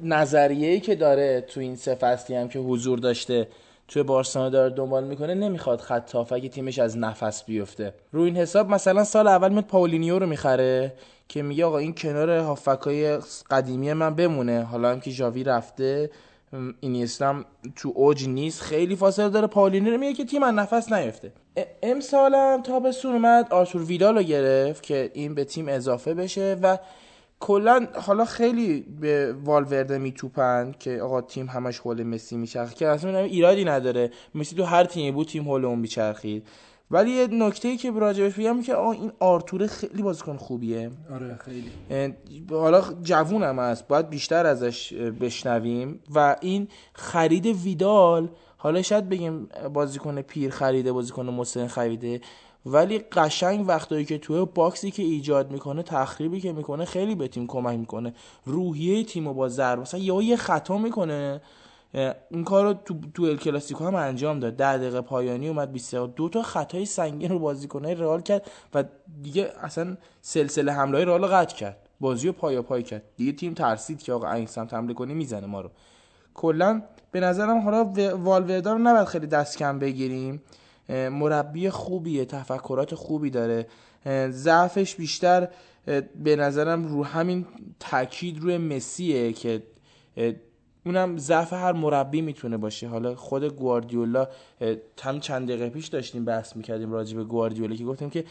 نظریه‌ای 0.03 0.79
که 0.79 0.95
داره 0.95 1.41
تو 1.41 1.59
این 1.59 1.75
سه 1.75 1.95
فصلی 1.95 2.35
هم 2.35 2.47
که 2.47 2.59
حضور 2.59 2.99
داشته 2.99 3.47
توی 3.87 4.03
بارسلونا 4.03 4.49
داره 4.49 4.75
دنبال 4.75 5.03
می‌کنه 5.03 5.35
نمی‌خواد 5.35 5.81
خط 5.81 6.11
هافبک 6.11 6.47
تیمش 6.47 6.79
از 6.79 6.97
نفس 6.97 7.43
بیفته. 7.43 7.93
رو 8.11 8.21
این 8.21 8.37
حساب 8.37 8.69
مثلا 8.69 9.03
سال 9.03 9.27
اول 9.27 9.49
میاد 9.49 9.65
پاولینیو 9.65 10.19
رو 10.19 10.25
می‌خره 10.25 10.93
که 11.27 11.41
میگه 11.41 11.65
آقا 11.65 11.77
این 11.77 11.95
کنار 11.95 12.29
هافبکای 12.29 13.17
قدیمی 13.49 13.93
من 13.93 14.15
بمونه. 14.15 14.63
حالا 14.63 14.91
هم 14.91 14.99
که 14.99 15.11
ژاوی 15.11 15.43
رفته 15.43 16.09
این 16.79 17.03
اصلا 17.03 17.24
هم 17.24 17.45
تو 17.75 17.91
اوج 17.95 18.27
نیست 18.27 18.61
خیلی 18.61 18.95
فاصله 18.95 19.29
داره. 19.29 19.47
پاولینیو 19.47 19.91
رو 19.91 19.97
میگه 19.99 20.13
که 20.13 20.25
تیم 20.25 20.45
نفس 20.45 20.91
نیفته. 20.91 21.31
امسالم 21.83 22.61
تابستون 22.61 23.11
اومد 23.11 23.47
آرتور 23.49 23.83
ویدال 23.83 24.17
رو 24.17 24.23
گرفت 24.23 24.83
که 24.83 25.11
این 25.13 25.35
به 25.35 25.43
تیم 25.43 25.67
اضافه 25.67 26.13
بشه 26.13 26.57
و 26.61 26.77
کلا 27.39 27.87
حالا 27.93 28.25
خیلی 28.25 28.79
به 29.01 29.33
والورده 29.43 29.97
میتوپن 29.97 30.73
که 30.79 31.01
آقا 31.01 31.21
تیم 31.21 31.47
همش 31.47 31.79
حول 31.79 32.03
مسی 32.03 32.37
میچرخه. 32.37 32.75
که 32.75 32.87
اصلا 32.87 33.19
ایرادی 33.19 33.65
نداره. 33.65 34.11
مسی 34.35 34.55
تو 34.55 34.63
هر 34.63 34.83
تیمی 34.83 35.11
بود 35.11 35.27
تیم 35.27 35.43
حول 35.43 35.65
اون 35.65 35.79
میچرخید. 35.79 36.47
ولی 36.91 37.11
یه 37.11 37.27
نکته 37.27 37.77
که 37.77 37.91
راجبش 37.91 38.33
بگم 38.33 38.61
که 38.61 38.75
آقا 38.75 38.91
این 38.91 39.11
آرتور 39.19 39.67
خیلی 39.67 40.01
بازیکن 40.01 40.37
خوبیه. 40.37 40.91
آره 41.13 41.39
خیلی. 41.45 41.71
حالا 42.49 42.83
جوون 43.03 43.43
هم 43.43 43.59
هست 43.59 43.87
باید 43.87 44.09
بیشتر 44.09 44.45
ازش 44.45 44.93
بشنویم. 44.93 45.99
و 46.15 46.35
این 46.41 46.67
خرید 46.93 47.45
ویدال 47.45 48.29
حالا 48.57 48.81
شاید 48.81 49.09
بگیم 49.09 49.49
بازیکن 49.73 50.21
پیر 50.21 50.51
خریده 50.51 50.91
بازیکن 50.91 51.25
مسن 51.25 51.67
خریده 51.67 52.21
ولی 52.65 52.99
قشنگ 52.99 53.67
وقتایی 53.67 54.05
که 54.05 54.17
توی 54.17 54.45
باکسی 54.45 54.91
که 54.91 55.03
ایجاد 55.03 55.51
می‌کنه 55.51 55.83
تخریبی 55.83 56.41
که 56.41 56.53
می‌کنه 56.53 56.85
خیلی 56.85 57.15
به 57.15 57.27
تیم 57.27 57.47
کمک 57.47 57.79
می‌کنه. 57.79 58.13
روحیه 58.45 59.03
تیم 59.03 59.27
رو 59.27 59.33
با 59.33 59.49
ضرب 59.49 59.79
مثلا 59.79 59.99
یهو 59.99 60.21
یه 60.21 60.35
خطا 60.35 60.77
می‌کنه 60.77 61.41
این 62.29 62.43
کار 62.43 62.65
رو 62.65 62.73
تو, 62.73 62.95
تو 63.13 63.23
ال 63.23 63.37
کلاسیکو 63.37 63.85
هم 63.85 63.95
انجام 63.95 64.39
داد. 64.39 64.53
ده 64.55 64.77
دقیقه 64.77 65.01
پایانی 65.01 65.47
اومد 65.47 65.71
20 65.71 65.95
دقیقه. 65.95 66.13
دو 66.15 66.29
تا 66.29 66.41
خطای 66.41 66.85
سنگین 66.85 67.29
رو 67.29 67.39
بازیکنای 67.39 67.95
رئال 67.95 68.21
کرد 68.21 68.51
و 68.73 68.83
دیگه 69.23 69.51
اصلا 69.61 69.97
سلسله 70.21 70.71
حمله 70.71 71.05
رئال 71.05 71.21
رو 71.21 71.27
قطع 71.27 71.55
کرد. 71.55 71.77
بازی 71.99 72.27
رو 72.27 72.33
پایا 72.33 72.61
پای 72.61 72.83
کرد. 72.83 73.03
دیگه 73.17 73.31
تیم 73.31 73.53
ترسید 73.53 74.03
که 74.03 74.13
آقا 74.13 74.31
این 74.31 74.45
سمت 74.45 74.73
حمله 74.73 74.93
کنی 74.93 75.13
می‌زنه 75.13 75.47
ما 75.47 75.61
رو. 75.61 75.69
کلا 76.33 76.81
به 77.11 77.19
نظرم 77.19 77.59
حالا 77.59 77.85
و- 77.85 78.09
والورده 78.23 78.69
رو 78.71 78.77
نباید 78.77 79.07
خیلی 79.07 79.27
دست 79.27 79.57
کم 79.57 79.79
بگیریم. 79.79 80.41
مربی 80.89 81.69
خوبیه 81.69 82.25
تفکرات 82.25 82.95
خوبی 82.95 83.29
داره. 83.29 83.67
ضعفش 84.29 84.95
بیشتر 84.95 85.47
به 86.15 86.35
نظرم 86.35 86.87
رو 86.87 87.05
همین 87.05 87.45
تاکید 87.79 88.39
روی 88.39 88.57
مسیه 88.57 89.33
که 89.33 89.63
اونم 90.87 91.17
ضعف 91.17 91.53
هر 91.53 91.71
مربی 91.73 92.21
می‌تونه 92.21 92.57
باشه. 92.57 92.87
حالا 92.87 93.15
خود 93.15 93.43
گواردیولا 93.43 94.27
هم 95.01 95.19
چند 95.19 95.47
دقیقه 95.47 95.69
پیش 95.69 95.87
داشتیم 95.87 96.25
بحث 96.25 96.55
می‌کردیم 96.55 96.91
راجع 96.91 97.17
به 97.17 97.23
گواردیولا 97.23 97.75
که 97.75 97.85
گفتیم 97.85 98.09
که 98.09 98.25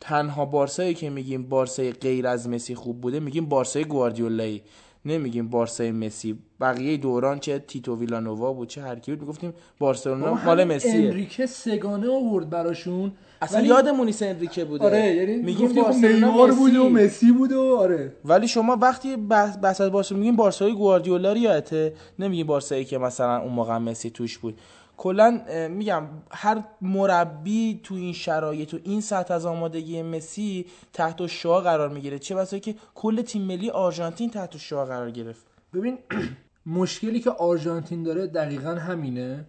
تنها 0.00 0.44
بارسایی 0.44 0.94
که 0.94 1.10
میگیم 1.10 1.48
بارسای 1.48 1.92
غیر 1.92 2.26
از 2.26 2.48
مسی 2.48 2.74
خوب 2.74 3.00
بوده 3.00 3.20
میگیم 3.20 3.46
بارسای 3.46 3.84
گواردیولایی. 3.84 4.62
نمیگیم 5.08 5.48
بارسای 5.48 5.92
مسی. 5.92 6.38
بقیه 6.60 6.96
دوران 6.96 7.38
چه 7.38 7.58
تیتو 7.58 7.96
ویلانووا 7.98 8.52
بود 8.52 8.68
چه 8.68 8.82
هر 8.82 8.98
کی 8.98 9.10
بود 9.12 9.20
می‌گفتیم 9.20 9.52
بارسلونا 9.78 10.34
مال 10.34 10.64
مسیه. 10.64 10.92
انریکه 10.94 11.46
سگانه 11.46 12.10
آورد 12.10 12.50
براشون. 12.50 13.12
اصلا 13.42 13.58
ولی- 13.58 13.68
یادمون 13.68 14.06
نیست 14.06 14.22
انریکه 14.22 14.64
بوده. 14.64 14.84
آره 14.84 15.14
یعنی 15.14 15.36
میگیم 15.36 15.72
بارسلونا 15.72 16.26
نیمار. 16.28 16.52
بوده 16.52 16.78
و 16.80 16.88
مسی 16.88 17.32
بوده 17.32 17.56
و 17.56 17.76
آره. 17.80 18.12
ولی 18.24 18.48
شما 18.48 18.76
وقتی 18.82 19.16
بحث 19.16 19.56
بحث 19.62 19.80
از 19.80 19.90
بارسا 19.92 20.14
میگیم 20.16 20.36
بارسای 20.36 20.72
گواردیولا 20.74 21.32
رو 21.32 21.38
یادته 21.38 21.92
نمیگیم 22.18 22.46
بارسایی 22.46 22.84
که 22.84 22.98
مثلا 22.98 23.38
اون 23.40 23.52
موقع 23.52 23.78
مسی 23.78 24.10
توش 24.10 24.38
بود. 24.38 24.58
کلا 24.98 25.40
میگم 25.70 26.02
هر 26.30 26.64
مربی 26.80 27.80
تو 27.84 27.94
این 27.94 28.12
شرایط 28.12 28.74
و 28.74 28.78
این 28.84 29.00
سطح 29.00 29.34
از 29.34 29.46
آمادگی 29.46 30.02
مسی 30.02 30.66
تحت 30.92 31.26
شعا 31.26 31.60
قرار 31.60 31.88
می‌گیره. 31.88 32.18
چه 32.18 32.34
بسا 32.34 32.58
که 32.58 32.74
کل 32.94 33.22
تیم 33.22 33.42
ملی 33.42 33.70
آرژانتین 33.70 34.30
تحت 34.30 34.56
شعا 34.56 34.84
قرار 34.84 35.10
گرفت. 35.10 35.46
ببین 35.74 35.98
مشکلی 36.66 37.20
که 37.20 37.30
آرژانتین 37.30 38.02
داره 38.02 38.26
دقیقا 38.26 38.70
همینه. 38.70 39.44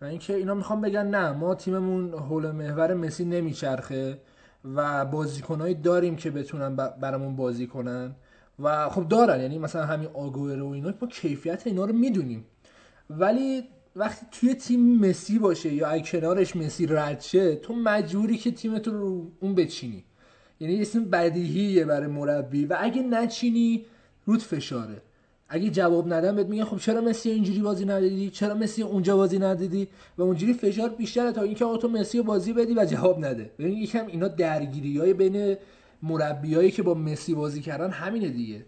و 0.00 0.04
اینکه 0.04 0.34
اینا 0.34 0.54
می‌خوام 0.54 0.80
بگن 0.80 1.06
نه 1.06 1.32
ما 1.32 1.54
تیممون 1.54 2.14
حول 2.14 2.50
محور 2.50 2.94
مسی 2.94 3.24
نمیچرخه 3.24 4.18
و 4.74 5.04
بازیکنهایی 5.04 5.74
داریم 5.74 6.16
که 6.16 6.30
بتونن 6.30 6.76
برامون 6.76 7.36
بازی 7.36 7.66
کنن. 7.66 8.14
و 8.58 8.88
خب 8.88 9.08
دارن 9.08 9.40
یعنی 9.40 9.58
مثلا 9.58 9.86
همین 9.86 10.08
آگوئرو 10.14 10.68
و 10.68 10.72
اینا 10.72 10.94
ما 11.02 11.08
کیفیت 11.08 11.66
اینا 11.66 11.84
رو 11.84 11.92
می‌دونیم. 11.92 12.44
ولی 13.10 13.64
وقتی 13.96 14.26
توی 14.30 14.54
تیم 14.54 14.98
مسی 14.98 15.38
باشه 15.38 15.74
یا 15.74 15.88
اگه 15.88 16.04
کنارش 16.04 16.56
مسی 16.56 16.86
رد 16.86 17.20
شه 17.20 17.56
تو 17.56 17.74
مجبوری 17.74 18.36
که 18.36 18.50
تیمت 18.50 18.88
رو 18.88 19.30
اون 19.40 19.54
بچینی. 19.54 20.04
یعنی 20.60 20.74
یه 20.74 20.80
اسم 20.80 21.04
بدیهیه 21.04 21.84
برای 21.84 22.06
مربی 22.06 22.64
و 22.64 22.76
اگه 22.80 23.02
نچینی 23.02 23.84
رود 24.26 24.42
فشاره. 24.42 25.02
اگه 25.48 25.70
جواب 25.70 26.12
ندن 26.12 26.36
بهت 26.36 26.46
میگن 26.46 26.64
خب 26.64 26.78
چرا 26.78 27.00
مسی 27.00 27.30
اینجوری 27.30 27.60
بازی 27.60 27.84
ندادی 27.84 28.30
چرا 28.30 28.54
مسی 28.54 28.82
اونجا 28.82 29.16
بازی 29.16 29.38
ندادی 29.38 29.88
و 30.18 30.22
اونجوری 30.22 30.54
فشار 30.54 30.88
بیشتره 30.88 31.32
تا 31.32 31.42
اینکه 31.42 31.64
آقا 31.64 31.76
تو 31.76 31.88
مسی 31.88 32.18
رو 32.18 32.24
بازی 32.24 32.52
بدی 32.52 32.74
و 32.74 32.84
جواب 32.84 33.24
نده. 33.24 33.50
ببین 33.58 33.78
یکم 33.78 34.06
اینا 34.06 34.28
درگیری 34.28 34.98
های 34.98 35.14
بین 35.14 35.56
مربیایی 36.02 36.70
که 36.70 36.82
با 36.82 36.94
مسی 36.94 37.34
بازی 37.34 37.60
کردن 37.60 37.90
همینه 37.90 38.28
دیگه. 38.28 38.64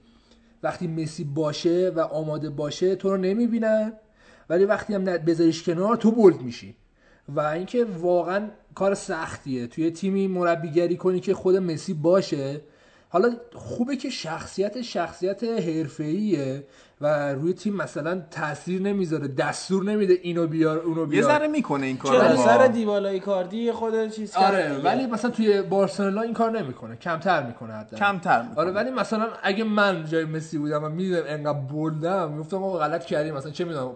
وقتی 0.63 0.87
مسی 0.87 1.25
باشه 1.25 1.93
و 1.97 2.01
آماده 2.01 2.51
باشه 2.51 2.97
تو 2.97 3.11
رو 3.11 3.17
نمی‌بینن. 3.17 3.93
ولی 4.51 4.65
وقتی 4.65 4.95
هم 4.95 5.05
بذاریش 5.05 5.63
کنار 5.63 5.97
تو 5.97 6.11
بولد 6.11 6.43
میشی. 6.43 6.77
و 7.29 7.41
اینکه 7.41 7.85
واقعا 7.85 8.49
کار 8.75 8.95
سختیه. 8.95 9.67
توی 9.67 9.91
تیمی 9.91 10.29
مربیگری 10.29 10.97
کنی 10.97 11.21
که 11.21 11.35
خود 11.35 11.57
مسی 11.57 11.95
باشه. 11.95 12.61
حالا 13.09 13.33
خوبه 13.55 13.97
که 13.97 14.11
شخصیت 14.11 14.83
شخصیت 14.83 15.45
حرفه‌ایه 15.45 16.67
و 17.01 17.33
روی 17.33 17.53
تیم 17.53 17.77
مثلا 17.77 18.23
تاثیر 18.31 18.83
نمی‌ذاره 18.83 19.29
دستور 19.29 19.85
نمیده 19.85 20.19
اینو 20.23 20.47
بیار 20.47 20.79
اونو 20.79 21.01
یه 21.01 21.07
بیار 21.07 21.23
ذره 21.23 21.49
می‌کنه 21.49 21.87
این 21.87 21.99
چرا؟ 21.99 22.21
کارو 22.21 22.37
سر 22.37 22.67
دیبالای 22.67 23.21
کاردی 23.21 23.73
خود 23.73 24.11
چیز 24.11 24.33
کرد 24.33 24.55
آره 24.55 24.69
دیگه. 24.69 24.83
ولی 24.83 25.07
مثلا 25.07 25.31
توی 25.31 25.63
بارسلونا 25.63 26.21
این 26.23 26.35
کار 26.35 26.51
نمی‌کنه. 26.51 26.97
کمتر 26.97 27.47
می‌کنه 27.47 27.73
حتی 27.73 27.97
کمتر 27.97 28.43
می‌کنه. 28.43 28.59
آره 28.59 28.71
ولی 28.71 28.91
مثلا 28.91 29.29
اگه 29.43 29.65
من 29.65 30.05
جای 30.05 30.25
مسی 30.25 30.59
بودم 30.59 30.85
و 30.85 30.89
می‌دیدم 30.89 31.23
انقدر 31.27 31.59
بلدم 31.59 32.31
می‌گفتم 32.33 32.63
آقا 32.65 32.79
غلط 32.79 33.05
کردیم 33.05 33.35
مثلا 33.35 33.51
چه 33.51 33.65
می‌دونم 33.65 33.91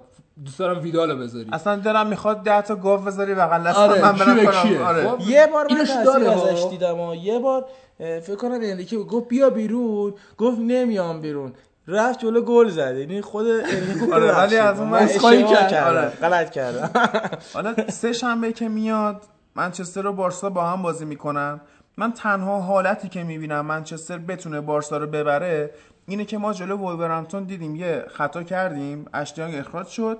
دوست 0.44 0.58
دارم 0.58 0.82
ویدالو 0.82 1.16
بذاری 1.16 1.48
اصلا 1.52 1.76
دلم 1.76 2.06
می‌خواد 2.06 2.42
ده 2.42 2.62
تا 2.62 2.76
گاو 2.76 3.00
بذاری 3.00 3.34
بغل 3.34 3.64
دست 3.68 3.78
آره، 3.78 4.02
من 4.02 4.12
برم؟ 4.12 4.38
آره. 4.86 5.08
خب. 5.08 5.20
یه 5.28 5.46
بار 5.46 5.66
من 5.72 6.04
داره. 6.04 6.30
ازش 6.30 6.66
دیدم 6.70 7.00
و 7.00 7.14
یه 7.14 7.38
بار 7.38 7.64
فکر 7.98 8.34
کنم 8.34 8.58
انریکه 8.62 8.96
گفت 8.98 9.28
بیا 9.28 9.50
بیرون 9.50 10.14
گفت 10.38 10.58
نمیام 10.58 11.20
بیرون 11.20 11.52
رفت 11.88 12.18
جلو 12.18 12.40
گل 12.40 12.68
زد 12.68 12.96
یعنی 12.96 13.20
خود 13.20 13.46
انریکه 13.46 14.00
گفت 14.00 14.12
آره، 14.12 14.36
ولی 14.38 14.56
از 14.56 14.80
اون 14.80 14.94
اشتباه 14.94 15.42
کرد. 15.42 15.68
کردم. 15.68 15.96
آره. 15.96 16.08
غلط 16.08 16.50
کردم 16.50 16.90
حالا 17.54 17.74
سه 17.88 18.12
شنبه 18.12 18.52
که 18.52 18.68
میاد 18.68 19.22
منچستر 19.54 20.06
و 20.06 20.12
بارسا 20.12 20.50
با 20.50 20.64
هم 20.64 20.82
بازی 20.82 21.04
می‌کنن 21.04 21.60
من 21.96 22.12
تنها 22.12 22.60
حالتی 22.60 23.08
که 23.08 23.22
می‌بینم 23.22 23.66
منچستر 23.66 24.18
بتونه 24.18 24.60
بارسا 24.60 24.96
رو 24.96 25.06
ببره 25.06 25.70
اینه 26.08 26.24
که 26.24 26.38
ما 26.38 26.52
جلو 26.52 26.76
وولورهمپتون 26.76 27.44
دیدیم 27.44 27.76
یه 27.76 28.04
خطا 28.08 28.42
کردیم 28.42 29.04
اشتیانگ 29.14 29.54
اخراج 29.54 29.86
شد. 29.86 30.18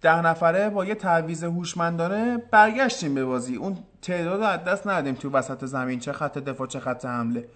ده 0.00 0.26
نفره 0.26 0.70
با 0.70 0.84
یه 0.84 0.94
تعویض 0.94 1.44
هوشمندانه 1.44 2.42
برگشتیم 2.50 3.14
به 3.14 3.24
بازی. 3.24 3.56
اون 3.56 3.78
تعداد 4.02 4.40
رو 4.40 4.46
از 4.46 4.64
دست 4.64 4.86
ندادیم 4.86 5.14
تو 5.14 5.30
وسط 5.30 5.64
زمین 5.64 5.98
چه 5.98 6.12
خط 6.12 6.38
دفاع 6.38 6.66
چه 6.66 6.80
خط 6.80 7.04
حمله. 7.04 7.48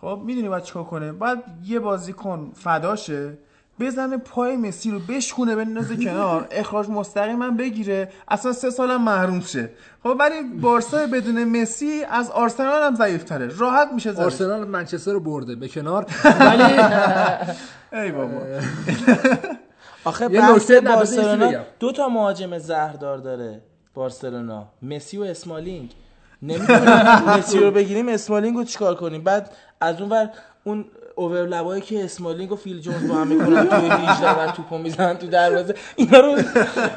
خب 0.00 0.22
می‌دونی 0.26 0.48
باید 0.48 0.62
چیکار 0.62 0.84
کنه 0.84 1.12
باید 1.12 1.38
یه 1.64 1.80
بازیکن 1.80 2.52
فداشه. 2.54 3.38
بزنه 3.80 4.16
پای 4.16 4.56
مسی 4.56 4.90
رو 4.90 4.98
بشکونه 4.98 5.56
بندازه 5.56 5.96
کنار. 5.96 6.48
اخراج 6.50 6.88
مستقیم 6.88 7.42
هم 7.42 7.56
بگیره. 7.56 8.08
اصلا 8.28 8.52
سه 8.52 8.70
سالم 8.70 9.02
محروم 9.02 9.40
شه. 9.40 9.70
خب 10.02 10.16
ولی 10.20 10.42
بارسا 10.60 11.06
بدون 11.06 11.44
مسی 11.44 12.04
از 12.10 12.30
آرسنال 12.30 12.82
هم 12.82 12.94
ضعیفتره. 12.94 13.50
راحت 13.58 13.88
میشه 13.94 14.12
زدش 14.12 14.24
آرسنال 14.24 14.68
منچستر 14.68 15.12
رو 15.12 15.20
برده 15.20 15.54
به 15.54 15.68
کنار. 15.68 16.06
ولی 16.40 16.62
ای 17.92 18.12
بابا. 18.12 18.40
آخه 20.04 20.28
بحث 20.28 20.70
بارسلونا. 20.70 21.52
دو 21.80 21.92
تا 21.92 22.08
مهاجم 22.08 22.58
زهردار 22.58 23.18
داره 23.18 23.60
بارسلونا. 23.94 24.66
مسی 24.82 25.18
و 25.18 25.22
اسمالینگ. 25.22 25.90
نمی‌دونم 26.42 27.22
مسی 27.38 27.58
رو 27.58 27.70
بگیریم 27.70 28.08
اسمالینگ 28.08 28.56
رو 28.56 28.64
چیکار 28.64 28.94
کنیم؟ 28.94 29.24
بعد 29.24 29.50
از 29.80 30.00
اون 30.00 30.10
ور 30.10 30.30
اون 30.64 30.84
اوورلبایی 31.18 31.82
که 31.82 32.04
اسمالینگ 32.04 32.52
و 32.52 32.56
فیل 32.56 32.80
جونز 32.80 33.08
با 33.08 33.14
هم 33.14 33.28
می‌کنن 33.28 33.68
توی 33.68 33.88
18 33.88 34.40
و 34.40 34.52
توپو 34.52 34.78
می‌زنن 34.78 35.16
تو 35.16 35.26
دروازه. 35.26 35.74
اینا 35.96 36.18
رو 36.18 36.38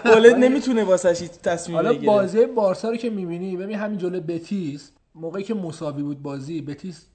اولد 0.06 0.36
نمی‌تونه 0.36 0.84
واسه 0.84 1.28
تصمیم 1.28 1.78
حالا 1.78 1.90
بگیره. 1.90 2.14
بازی 2.14 2.46
بارسا 2.46 2.90
رو 2.90 2.96
که 2.96 3.10
می‌بینی 3.10 3.58
ببین 3.58 3.78
همین 3.78 3.98
جلو 3.98 4.20
بتیس 4.20 4.92
موقعی 5.16 5.44
که 5.44 5.54
مساوی 5.54 6.04
بود 6.04 6.22
بازی 6.22 6.62
بتیس 6.62 7.06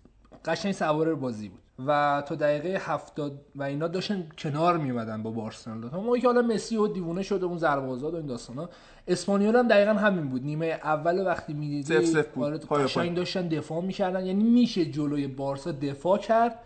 قشنگ 0.44 0.72
سوار 0.72 1.14
بازی 1.14 1.48
بود. 1.48 1.60
و 1.86 2.22
تا 2.28 2.34
دقیقه 2.34 2.80
هفتاد 2.80 3.32
و 3.56 3.62
اینا 3.62 3.88
داشتن 3.88 4.26
کنار 4.38 4.76
میومدن 4.76 5.22
با 5.22 5.30
بارسلونا. 5.30 5.88
تا 5.88 6.00
موقعی 6.00 6.20
که 6.20 6.26
حالا 6.26 6.42
مسی 6.42 6.76
و 6.76 6.86
دیوونه 6.86 7.22
شده 7.22 7.46
اون 7.46 7.58
ضربه 7.58 7.86
آزاد 7.86 8.14
و 8.14 8.16
این 8.16 8.26
داستانا 8.26 8.68
اسپانیول 9.08 9.56
هم 9.56 9.68
دقیقا 9.68 9.92
همین 9.92 10.28
بود. 10.28 10.44
نیمه 10.44 10.66
اول 10.66 11.26
وقتی 11.26 11.54
می‌دیدی 11.54 11.82
سفت 11.82 12.04
سفت 12.04 12.26
بود. 12.26 12.44
آره، 12.44 12.58
پای 12.58 12.78
پای. 12.78 12.86
قشنگ 12.86 13.16
داشتن 13.16 13.48
دفاع 13.48 13.82
می‌کردن. 13.82 14.26
یعنی 14.26 14.44
میشه 14.44 14.84
جلوی 14.84 15.26
بارسا 15.26 15.72
دفاع 15.72 16.18
کرد. 16.18 16.58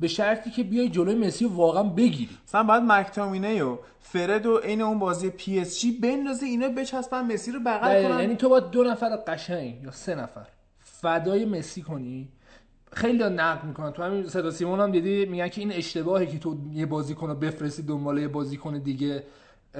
به 0.00 0.08
شرطی 0.08 0.50
که 0.50 0.62
بیای 0.62 0.88
جلوی 0.88 1.14
مسی 1.14 1.44
واقعا 1.44 1.82
بگیری. 1.82 2.38
مثلا 2.48 2.62
باید 2.62 2.82
مک‌تامینی 2.82 3.62
و 3.62 3.76
فرد 4.00 4.46
و 4.46 4.58
عین 4.58 4.82
اون 4.82 4.98
بازی 4.98 5.30
PSG 5.30 5.90
بندازه 5.92 6.46
اینا 6.46 6.68
بچسبن 6.68 7.32
مسی 7.32 7.52
رو 7.52 7.60
بغل 7.60 7.88
دقیقاً. 7.88 8.08
کنن. 8.08 8.20
یعنی 8.20 8.36
تو 8.36 8.48
باید 8.48 8.64
دو 8.70 8.84
نفر 8.84 9.16
قشنگ 9.26 9.82
یا 9.84 9.90
سه 9.90 10.14
نفر 10.14 10.46
فدای 10.78 11.44
مسی 11.44 11.82
کنی. 11.82 12.28
خیلی 12.92 13.22
ها 13.22 13.28
نقد 13.28 13.64
می‌کنن. 13.64 13.90
تو 13.92 14.02
همین 14.02 14.28
صدا 14.28 14.50
سیمون 14.50 14.80
هم 14.80 14.90
دیدی 14.90 15.26
میگن 15.26 15.48
که 15.48 15.60
این 15.60 15.72
اشتباهه 15.72 16.26
که 16.26 16.38
تو 16.38 16.56
یه 16.72 16.86
بازیکن 16.86 17.28
رو 17.28 17.34
بفرستی 17.34 17.82
دنبال 17.82 18.18
یه 18.18 18.28
بازیکن 18.28 18.78
دیگه 18.78 19.22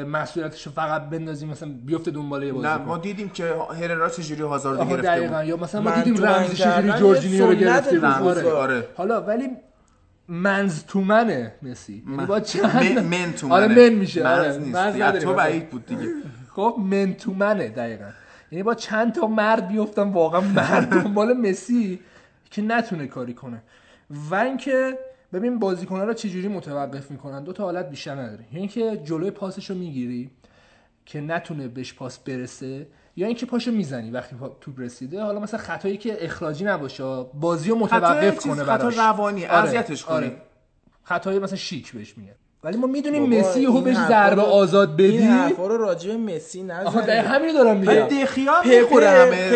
مسئولیتش 0.06 0.66
رو 0.66 0.72
فقط 0.72 1.02
بندازی 1.02 1.46
مثلا 1.46 1.68
بیفته 1.84 2.10
دنبال 2.10 2.42
یه 2.42 2.52
نه 2.52 2.54
بازیکن. 2.58 2.84
ما 2.84 2.98
دیدیم 2.98 3.28
که 3.28 3.54
هررا 3.80 4.08
چجوری 4.08 4.42
هازارد 4.42 4.80
آها 4.80 4.90
گرفته 4.90 5.08
دقیقا. 5.08 5.38
بود 5.38 5.48
یا 5.48 5.56
مثلا 5.56 5.80
ما 5.80 5.90
دیدیم 5.90 6.24
رمز 6.24 6.54
چجوری 6.54 6.92
جورجینیو 6.92 7.46
رو 7.46 7.54
گرفته 7.54 7.96
بود. 7.98 8.04
آره. 8.04 8.52
آره. 8.52 8.88
حالا 8.96 9.20
ولی 9.20 9.48
منز 10.28 10.84
تو 10.84 11.00
منه 11.00 11.54
مسی 11.62 12.02
یعنی 12.06 12.26
با 12.26 12.34
من, 12.34 12.42
چند 12.42 12.98
من 12.98 13.32
تو 13.32 13.52
آره 13.52 13.68
منه. 13.68 13.90
من 13.90 13.94
میشه 13.94 14.28
آره. 14.28 14.58
منز 14.58 14.96
نیست 14.96 15.18
تو. 15.18 15.34
بعید 15.34 15.70
بود 15.70 15.86
دیگه 15.86 16.08
خب 16.50 16.76
من 16.78 17.14
تو 17.14 17.34
منه 17.34 17.68
دقیقا 17.68 18.10
یعنی 18.50 18.62
با 18.62 18.74
چند 18.74 19.14
تا 19.14 19.26
مرد 19.26 19.68
بیفتم 19.68 20.12
واقعا 20.12 20.40
مرد 20.40 20.88
دنبال 20.88 21.32
مسی 21.32 22.00
که 22.50 22.62
نتونه 22.62 23.06
کاری 23.06 23.34
کنه 23.34 23.62
و 24.30 24.34
اینکه 24.34 24.98
ببین 25.32 25.58
بازیکن‌ها 25.58 26.04
رو 26.04 26.14
چجوری 26.14 26.48
متوقف 26.48 27.10
می‌کنن 27.10 27.44
دو 27.44 27.52
تا 27.52 27.64
حالت 27.64 27.90
بیشتر 27.90 28.14
نداره 28.14 28.44
یا 28.52 28.58
اینکه 28.58 29.00
جلوی 29.04 29.30
پاسش 29.30 29.70
رو 29.70 29.76
می‌گیری 29.76 30.30
که 31.06 31.20
نتونه 31.20 31.68
بهش 31.68 31.94
پاس 31.94 32.18
برسه 32.18 32.86
یا 33.16 33.26
اینکه 33.26 33.46
پاشو 33.46 33.70
می‌زنی 33.70 34.10
وقتی 34.10 34.36
توپ 34.60 34.80
رسیده 34.80 35.22
حالا 35.22 35.40
مثلا 35.40 35.60
خطایی 35.60 35.96
که 35.96 36.24
اخراجی 36.24 36.64
نباشه 36.64 37.04
بازی 37.34 37.70
رو 37.70 37.76
متوقف 37.78 38.38
کنه 38.46 38.64
خطا 38.64 38.76
براش. 38.76 38.98
روانی، 38.98 39.44
اذیتش 39.44 40.04
کنی. 40.04 40.32
خطای 41.02 41.38
مثلا 41.38 41.56
شیک 41.56 41.92
بهش 41.92 42.18
میگن. 42.18 42.32
ولی 42.64 42.76
ما 42.76 42.86
می‌دونیم 42.86 43.38
مسی 43.38 43.60
یهو 43.60 43.74
این 43.74 43.84
بهش 43.84 43.96
ضربه 43.96 44.42
رو- 44.42 44.48
آزاد 44.48 44.94
بدی؟ 44.94 45.04
این 45.18 45.28
حرفا 45.30 45.66
رو 45.66 45.76
راجع 45.76 46.10
به 46.10 46.16
مسی 46.16 46.70
آها 46.72 47.00
دقیقا 47.00 47.12
نزنید. 47.12 47.24
همین 47.26 47.54
دارم 47.54 47.76
میگم. 47.76 47.92
دخیا 47.92 48.52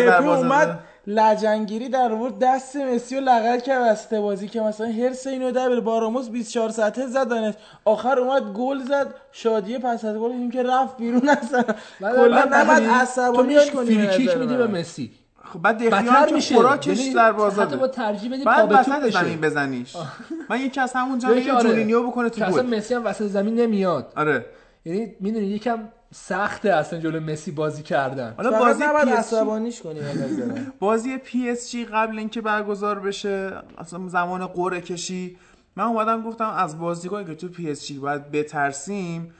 دروازه 0.05 0.45
اومد 0.45 0.79
لجنگیری 1.09 1.89
در 1.89 2.11
آورد 2.11 2.39
دست 2.39 2.75
مسی 2.75 3.15
رو 3.15 3.21
لغت 3.21 3.63
کرد 3.63 3.91
وسط 3.91 4.13
بازی 4.13 4.47
که 4.47 4.61
مثلا 4.61 4.87
هرس 4.87 5.27
اینو 5.27 5.51
بره 5.51 5.79
باراموس 5.79 6.29
24 6.29 6.69
ساعته 6.69 7.07
زدنش 7.07 7.53
آخر 7.85 8.19
اومد 8.19 8.53
گل 8.53 8.83
زد. 8.83 9.15
شادیه 9.31 9.79
پس 9.79 10.05
از 10.05 10.17
گل 10.17 10.31
این 10.31 10.51
که 10.51 10.63
رفت 10.63 10.97
بیرون 10.97 11.29
اصلا 11.29 11.63
کلا 11.99 12.45
نباید 12.51 12.89
عصبانیش 12.89 13.71
کنی 13.71 13.95
فری 13.95 14.07
کیک 14.07 14.37
میدی. 14.37 14.55
به 14.57 14.67
مسی. 14.67 15.11
خب 15.43 15.59
بعد 15.61 15.77
دخیا 15.77 15.97
هم 15.97 16.05
بدتر 16.05 16.27
که 16.27 16.35
میشه. 16.35 16.55
خوراکش 16.55 16.99
یعنی 16.99 17.13
در 17.13 17.33
حتی 17.33 17.77
با 17.77 17.87
ترجیح 17.87 18.33
بدی 18.33 18.43
بعد 18.43 18.59
پا 18.59 18.65
به 18.65 18.83
توپ 18.83 19.03
وسط. 19.03 19.23
زمین 19.23 19.41
بزنیش. 19.41 19.95
من 20.49 20.61
یکی 20.61 20.79
از 20.79 20.93
همون 20.93 21.19
جایی 21.19 21.43
که 21.43 21.53
آره، 21.53 21.69
جورینیو 21.69 22.07
بکنه 22.07 22.29
تو 22.29 22.39
که 22.39 22.45
اصلا 22.45 22.63
گل 22.63 22.77
مسی 22.77 22.93
هم 22.93 23.05
وسط 23.05 23.25
زمین 23.25 23.55
نمیاد. 23.55 24.13
آره. 24.15 24.45
یعنی 24.85 25.15
می‌دونی 25.19 25.45
یکم 25.45 25.79
سخته 26.13 26.73
اصلا 26.73 26.99
جلو 26.99 27.19
مسی 27.19 27.51
بازی 27.51 27.83
کردن. 27.83 28.33
حالا 28.37 28.59
بازی 28.59 28.83
نباید 28.83 29.09
عصبانیش 29.09 29.81
کنی. 29.81 29.99
بازی 30.79 31.17
PSG 31.17 31.85
قبل 31.85 32.19
اینکه 32.19 32.41
برگزار 32.41 32.99
بشه 32.99 33.51
اصلا 33.77 34.07
زمان 34.07 34.47
قرعه 34.47 34.81
کشی. 34.81 35.37
من 35.75 35.83
اومدم 35.83 36.23
گفتم 36.23 36.49
از 36.49 36.79
بازیکنی 36.79 37.25
که 37.25 37.35
تو 37.35 37.47
PSG 37.47 37.99
باید 37.99 38.31
بترسیم 38.31 39.33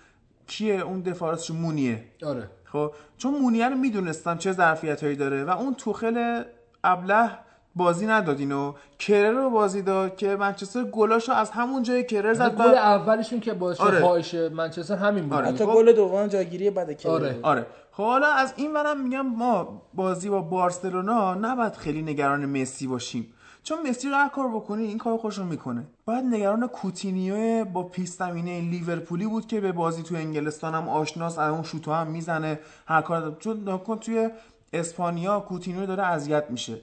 کیه؟ 0.48 0.76
اون 0.82 1.02
دفاع 1.02 1.32
راستش 1.32 1.52
مونیه. 1.52 2.04
آره. 2.26 2.50
خب؟ 2.66 2.92
چون 3.18 3.34
مونیه 3.42 3.70
رو 3.70 3.76
می‌دونستم 3.76 4.38
چه 4.38 4.52
ظرفیت 4.52 5.04
هایی 5.04 5.16
داره 5.16 5.44
و 5.44 5.50
اون 5.50 5.76
توخل 5.76 6.44
ابله 6.84 7.30
بازی 7.76 8.06
نداد 8.06 8.40
اینو 8.40 8.74
کرر 9.00 9.32
رو 9.32 9.50
بازی 9.50 9.82
داد 9.82 10.16
که 10.16 10.36
منچستر 10.36 10.84
گلاشو 10.84 11.32
از 11.32 11.52
همون 11.52 11.84
جای 11.84 12.04
کرر 12.04 12.34
زد 12.34 12.56
گل 12.56 12.74
و 12.74 12.76
اولشون 12.76 13.40
که 13.40 13.54
باعث 13.54 13.82
آره. 13.82 14.00
خواهش 14.00 14.34
منچستر 14.34 14.96
همین 14.96 15.24
بود 15.24 15.34
آره. 15.34 15.48
حتی 15.48 15.66
خب. 15.66 15.74
گل 15.74 15.92
دوم 15.92 16.28
جاگیری 16.28 16.70
بعد 16.70 16.98
که 16.98 17.10
آره. 17.10 17.40
آره 17.42 17.66
خب 17.92 18.04
حالا 18.04 18.28
از 18.28 18.54
این 18.56 18.74
ورم 18.74 19.02
میگم 19.02 19.22
ما 19.22 19.82
بازی 19.94 20.30
با 20.30 20.42
بارسلونا 20.42 21.34
نباید 21.34 21.74
خیلی 21.74 22.02
نگران 22.02 22.46
مسی 22.46 22.88
باشیم 22.88 23.34
چون 23.64 23.90
مسی 23.90 24.10
رو 24.10 24.16
هر 24.16 24.30
کار 24.30 24.48
بکنی 24.48 24.84
این 24.84 24.98
کار 24.98 25.18
خوشو 25.18 25.44
می‌کنه 25.44 25.84
باید 26.06 26.26
نگران 26.26 26.68
کوتینیو 26.68 27.66
با 27.66 27.84
پیست 27.84 28.20
زمینه 28.20 28.62
لیورپولی 28.62 29.26
بود 29.26 29.48
که 29.48 29.62
به 29.62 29.72
بازی 29.72 30.04
تو 30.04 30.16
انگلستان 30.16 30.76
هم 30.76 30.90
آشناس 30.90 31.40
از 31.40 31.54
اون 31.54 31.64
شوتو 31.64 31.92
هم 31.92 32.08
می‌زنه 32.08 32.60
هر 32.88 33.02
کار. 33.02 33.38
چون 33.40 33.80
توی 34.02 34.30
اسپانیا 34.74 35.40
کوتینیو 35.40 35.86
داره 35.86 36.04
اذیت 36.04 36.44
میشه 36.50 36.78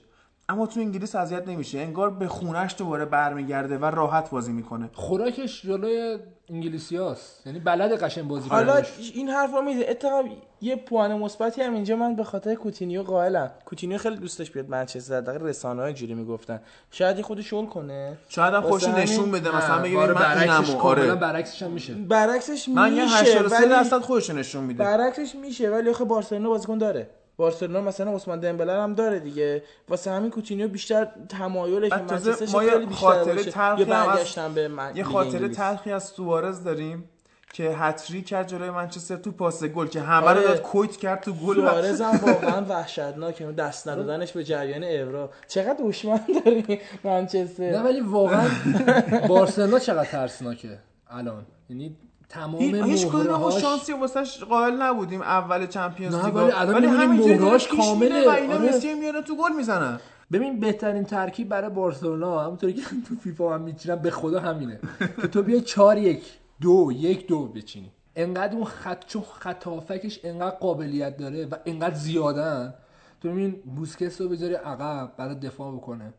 اما 0.49 0.66
تو 0.66 0.81
انگلیس 0.81 1.15
اذیت 1.15 1.49
نمیشه 1.49 1.78
انگار 1.78 2.10
به 2.10 2.28
خونش 2.28 2.75
دوباره 2.78 3.05
برمیگرده 3.05 3.78
و 3.78 3.84
راحت 3.84 4.31
بازی 4.31 4.52
می‌کنه. 4.52 4.91
خوراکش 4.92 5.62
جلوی 5.62 6.18
انگلیسیاست 6.50 7.47
یعنی 7.47 7.58
بلد 7.58 8.02
قشنگ 8.02 8.28
بازی 8.28 8.49
حالا 8.49 8.73
کنه. 8.73 8.86
این 9.15 9.28
حرفا 9.28 9.60
میده 9.60 9.91
اتفاقا 9.91 10.28
یه 10.60 10.76
پوان 10.76 11.18
مثبتی 11.18 11.62
هم 11.62 11.75
اینجا 11.75 11.97
من 11.97 12.16
به 12.16 12.25
خاطر 12.25 12.55
کوتینیو 12.55 13.02
قائلم. 13.02 13.50
کوتینیو 13.65 13.99
خیلی 13.99 14.16
دوستش 14.16 14.50
بیاد 14.50 14.68
منچستر 14.68 15.20
دقیقا 15.20 15.47
رسانه 15.47 15.81
ها 15.81 15.86
اینجوری 15.86 16.15
می‌گفتن. 16.15 16.60
شاید 16.91 17.20
خودش 17.20 17.41
شل 17.41 17.66
کنه. 17.66 18.18
شاید 18.28 18.55
هم 18.55 18.60
خودش 18.60 18.89
نشون 18.89 19.31
بده 19.31 19.57
مثلا 19.57 19.83
بگه 19.83 19.99
آره 19.99 20.15
من 20.15 20.20
برعکسش 20.20 20.75
آره. 20.75 21.15
برعکسش 21.15 21.62
هم 21.62 21.70
میشه. 21.70 21.94
برعکسش 21.94 22.68
من 22.68 22.97
یه 22.97 23.05
میشه 23.05 23.16
83 23.16 23.57
ولی 23.57 23.68
درصد 23.68 23.99
خودش 24.00 24.31
نشون 24.31 24.65
میده. 24.65 24.84
برعکسش 24.84 25.34
میشه 25.34 25.70
ولی 25.70 25.91
آخه 25.91 26.05
بارسلونا 26.05 26.49
بازیکن 26.49 26.78
داره. 26.78 27.10
بارسلونا 27.36 27.81
مثلا 27.81 28.15
عثمان 28.15 28.40
دمبله 28.40 28.73
هم 28.73 28.94
داره 28.94 29.18
دیگه. 29.20 29.62
واسه 29.89 30.10
همین 30.10 30.31
کوتینیو 30.31 30.68
بیشتر 30.68 31.08
تمایلش 31.28 31.90
به 31.90 31.97
منچستر 32.02 32.60
خیلی 32.60 32.86
بیشتر 32.86 33.06
خاطره 33.06 33.34
باشه. 33.34 33.50
تلخی 33.50 33.81
یه 33.81 33.86
برگشتن 33.86 34.55
به 34.55 34.68
من 34.68 34.97
یه 34.97 35.05
خاطره. 35.05 35.48
تلخی 35.48 35.92
از 35.92 36.05
سوارز 36.05 36.65
داریم 36.65 37.10
که 37.52 37.70
هتری 37.70 38.23
کرد 38.23 38.48
جلوی 38.48 38.70
منچستر 38.70 39.16
تو 39.16 39.32
پاس 39.32 39.65
گل 39.65 39.86
که 39.86 40.00
همه 40.00 40.26
آره. 40.26 40.40
رو 40.40 40.48
داد 40.48 40.62
کویت 40.62 40.97
کرد 40.97 41.20
تو 41.23 41.32
گل. 41.32 41.55
سوارز 41.55 42.00
هم 42.00 42.16
واقعا 42.32 42.65
وحشتناکه 42.65 43.44
اون 43.44 43.55
دست 43.55 43.89
ندادنش 43.89 44.32
به 44.32 44.44
جریان 44.44 44.84
اورو 44.84 45.28
چقدر 45.48 45.76
دشمن 45.84 46.20
داری 46.44 46.65
نه 46.68 46.78
منچستر 47.05 47.82
ولی 47.82 48.00
واقعا 48.00 48.48
بارسلونا 49.28 49.78
چقدر 49.78 50.05
ترسناکه 50.10 50.78
الان. 51.10 51.47
یعنی 51.70 51.97
تمام 52.28 52.62
هیچ 52.62 53.06
کدوم 53.06 53.20
مهرهاش 53.20 53.60
شانسی 53.60 53.92
واسش 53.92 54.44
قائل 54.44 54.82
نبودیم 54.82 55.22
اول 55.22 55.66
چمپیونز 55.66 56.14
لیگ 56.14 56.34
ولی 56.34 56.50
الان 56.50 57.06
مهرهاش 57.06 57.68
کامله. 57.68 58.26
و 58.26 58.30
اینا 58.30 58.55
آره. 58.55 58.68
مسی 58.68 58.94
میاره 58.94 59.22
تو 59.22 59.36
گل 59.36 59.56
می‌زنن. 59.56 60.00
ببین 60.32 60.60
بهترین 60.60 61.05
ترکیب 61.05 61.48
برای 61.48 61.70
بارسلونا 61.70 62.40
همونطوری 62.40 62.72
که 62.72 62.82
تو 63.08 63.14
فیفا 63.14 63.55
هم 63.55 63.60
میچینم 63.60 63.96
به 63.96 64.10
خدا 64.10 64.40
همینه. 64.40 64.80
که 65.22 65.28
تو 65.28 65.42
بیای 65.42 65.60
4 65.60 65.98
1 65.98 66.22
2 66.60 66.92
1 66.92 67.26
2 67.26 67.46
بچینی. 67.46 67.92
انقدر 68.16 68.55
اون 68.55 68.64
خط 68.64 69.06
چون 69.06 69.22
خط 69.38 69.64
هافکش 69.64 70.20
انقدر 70.24 70.56
قابلیت 70.56 71.16
داره 71.16 71.46
و 71.46 71.55
انقدر 71.66 71.94
زیادن. 71.94 72.74
تو 73.22 73.28
ببین 73.28 73.62
بوسکس 73.76 74.20
رو 74.20 74.28
بذاری 74.28 74.55
عقب 74.55 75.12
برای 75.16 75.34
دفاع 75.34 75.72
بکنه. 75.72 76.14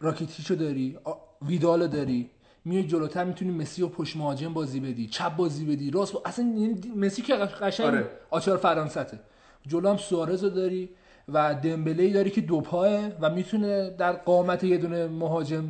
راکیتیشو 0.00 0.54
داری 0.54 0.98
ویدالو 1.42 1.86
داری. 1.86 2.30
میای 2.66 2.82
جلوتر 2.82 3.24
می‌تونی 3.24 3.50
مسی 3.50 3.82
و 3.82 3.88
پشت 3.88 4.16
مهاجم 4.16 4.52
بازی 4.52 4.80
بدی 4.80 5.06
چپ 5.06 5.36
بازی 5.36 5.64
بدی 5.64 5.90
راست 5.90 6.12
با... 6.12 6.22
اصلا 6.24 6.44
یعنی 6.44 6.92
مسی 6.96 7.22
که 7.22 7.34
قشنگ 7.34 7.86
آره. 7.86 8.10
آچار 8.30 8.56
فرانسته. 8.56 9.20
جلو 9.66 9.88
هم 9.88 9.96
سوارز 9.96 10.44
رو 10.44 10.50
داری 10.50 10.90
و 11.28 11.54
دمبله 11.54 12.12
داری 12.12 12.30
که 12.30 12.40
دو 12.40 12.60
پاه 12.60 13.08
و 13.20 13.30
می‌تونه 13.30 13.90
در 13.90 14.12
قامت 14.12 14.64
یه 14.64 14.78
دونه 14.78 15.06
مهاجم 15.06 15.64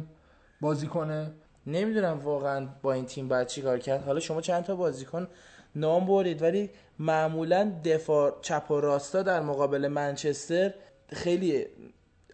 بازی 0.60 0.86
کنه. 0.86 1.32
نمی‌دونم 1.66 2.18
واقعا 2.18 2.68
با 2.82 2.92
این 2.92 3.04
تیم 3.04 3.28
باید 3.28 3.46
چی 3.46 3.62
کار 3.62 3.78
کرد. 3.78 4.04
حالا 4.04 4.20
شما 4.20 4.40
چند 4.40 4.64
تا 4.64 4.76
بازیکن 4.76 5.28
نام 5.74 6.06
برید 6.06 6.42
ولی 6.42 6.70
معمولا 6.98 7.72
دفاع 7.84 8.38
چپ 8.42 8.70
و 8.70 8.80
راستا 8.80 9.22
در 9.22 9.40
مقابل 9.40 9.88
منچستر 9.88 10.74
خیلی 11.08 11.66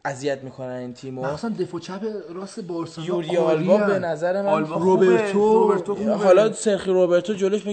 اذیت 0.04 0.42
می‌کنن 0.42 0.68
این 0.68 0.94
تیمو. 0.94 1.22
مثلا 1.22 1.50
دفاع 1.60 1.80
چپ 1.80 2.00
راست 2.34 2.60
بارسلونا 2.60 3.08
یوری 3.08 3.36
آلبا. 3.36 3.76
به 3.76 3.98
نظر 3.98 4.42
من 4.42 4.64
روبرتو- 4.66 5.32
روبرتو 5.32 5.94
خوبه. 5.94 6.14
حالا 6.14 6.52
سرخی 6.52 6.90
روبرتو 6.90 7.34
جلوش 7.34 7.66
رو 7.66 7.72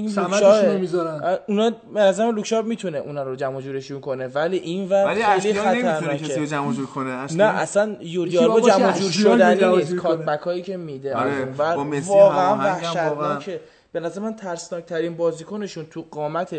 می‌ذارن. 0.79 1.37
اونا 1.47 1.71
به 1.93 1.99
نظر 1.99 2.25
من 2.25 2.35
لوکشا 2.35 2.61
می‌تونه 2.61 2.97
اونا 2.97 3.23
رو 3.23 3.35
جمع 3.35 3.57
و 3.57 3.61
جورشون 3.61 3.99
کنه 4.01 4.27
ولی 4.27 4.57
این 4.57 4.89
ور 4.89 5.05
ولی 5.05 5.23
خیلی 5.23 5.59
نمی‌تونه 5.59 5.75
کسی 5.75 5.87
رو 5.87 6.23
خطرناکه 6.23 6.47
جمع 6.47 6.73
جور 6.73 6.85
کنه 6.85 7.09
نه 7.15 7.23
اشلیان 7.23 7.49
اصلا 7.55 7.95
یوری 8.01 8.37
آلبا 8.37 8.61
جمع 8.61 8.95
و 8.95 8.99
جور 8.99 9.11
شدنی 9.11 9.63
و 9.63 9.75
نیست. 9.75 9.95
کاتبک 9.95 10.39
هایی 10.39 10.61
که 10.61 10.77
میده. 10.77 11.15
آره، 11.15 11.45
با 11.45 11.83
مسی 11.83 12.09
واقعا 12.09 12.55
هماهنگم 12.55 13.09
واقعا. 13.09 13.35
وحشتناکه. 13.35 13.61
به 13.91 13.99
نظر 13.99 14.21
من 14.21 14.35
ترسناک 14.35 14.85
ترین 14.85 15.17
بازیکنشون 15.17 15.85
تو 15.91 16.05
قامت 16.11 16.55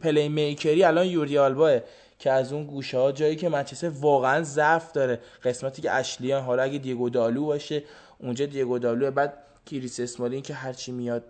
play 0.00 0.28
maker 0.28 0.75
ی 0.75 0.84
الان 0.84 1.06
جوردی 1.06 1.38
آلباس. 1.38 1.78
که 2.22 2.30
از 2.30 2.52
اون 2.52 2.64
گوشه 2.66 2.98
ها 2.98 3.12
جایی 3.12 3.36
که 3.36 3.48
منچستر 3.48 3.88
واقعا 3.88 4.42
ضعف 4.42 4.92
داره. 4.92 5.20
قسمتی 5.44 5.82
که 5.82 5.92
اشلیان 5.92 6.42
حالا 6.42 6.62
اگه 6.62 6.78
دیگو 6.78 7.10
دالو 7.10 7.46
باشه 7.46 7.82
اونجا 8.18 8.46
دیگو 8.46 8.78
دالو 8.78 9.10
بعد 9.10 9.34
کریس 9.66 10.00
اسمالین 10.00 10.42
که 10.42 10.54
هرچی 10.54 10.92
میاد 10.92 11.24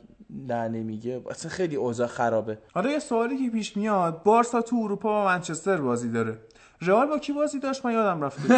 نه 0.48 0.68
نمیگه. 0.68 1.22
اصلا 1.30 1.50
خیلی 1.50 1.76
اوضاع 1.76 2.06
خرابه. 2.06 2.58
حالا 2.74 2.90
یه 2.90 2.98
سوالی 2.98 3.44
که 3.44 3.50
پیش 3.50 3.76
میاد. 3.76 4.22
بارسا 4.22 4.62
تو 4.62 4.76
اروپا 4.76 5.08
با 5.08 5.24
منچستر 5.24 5.76
بازی 5.76 6.08
داره. 6.08 6.38
رئال 6.80 7.06
با 7.06 7.18
کی 7.18 7.32
بازی 7.32 7.58
داشت؟ 7.58 7.84
من 7.84 7.92
یادم 7.92 8.22
رفته. 8.22 8.48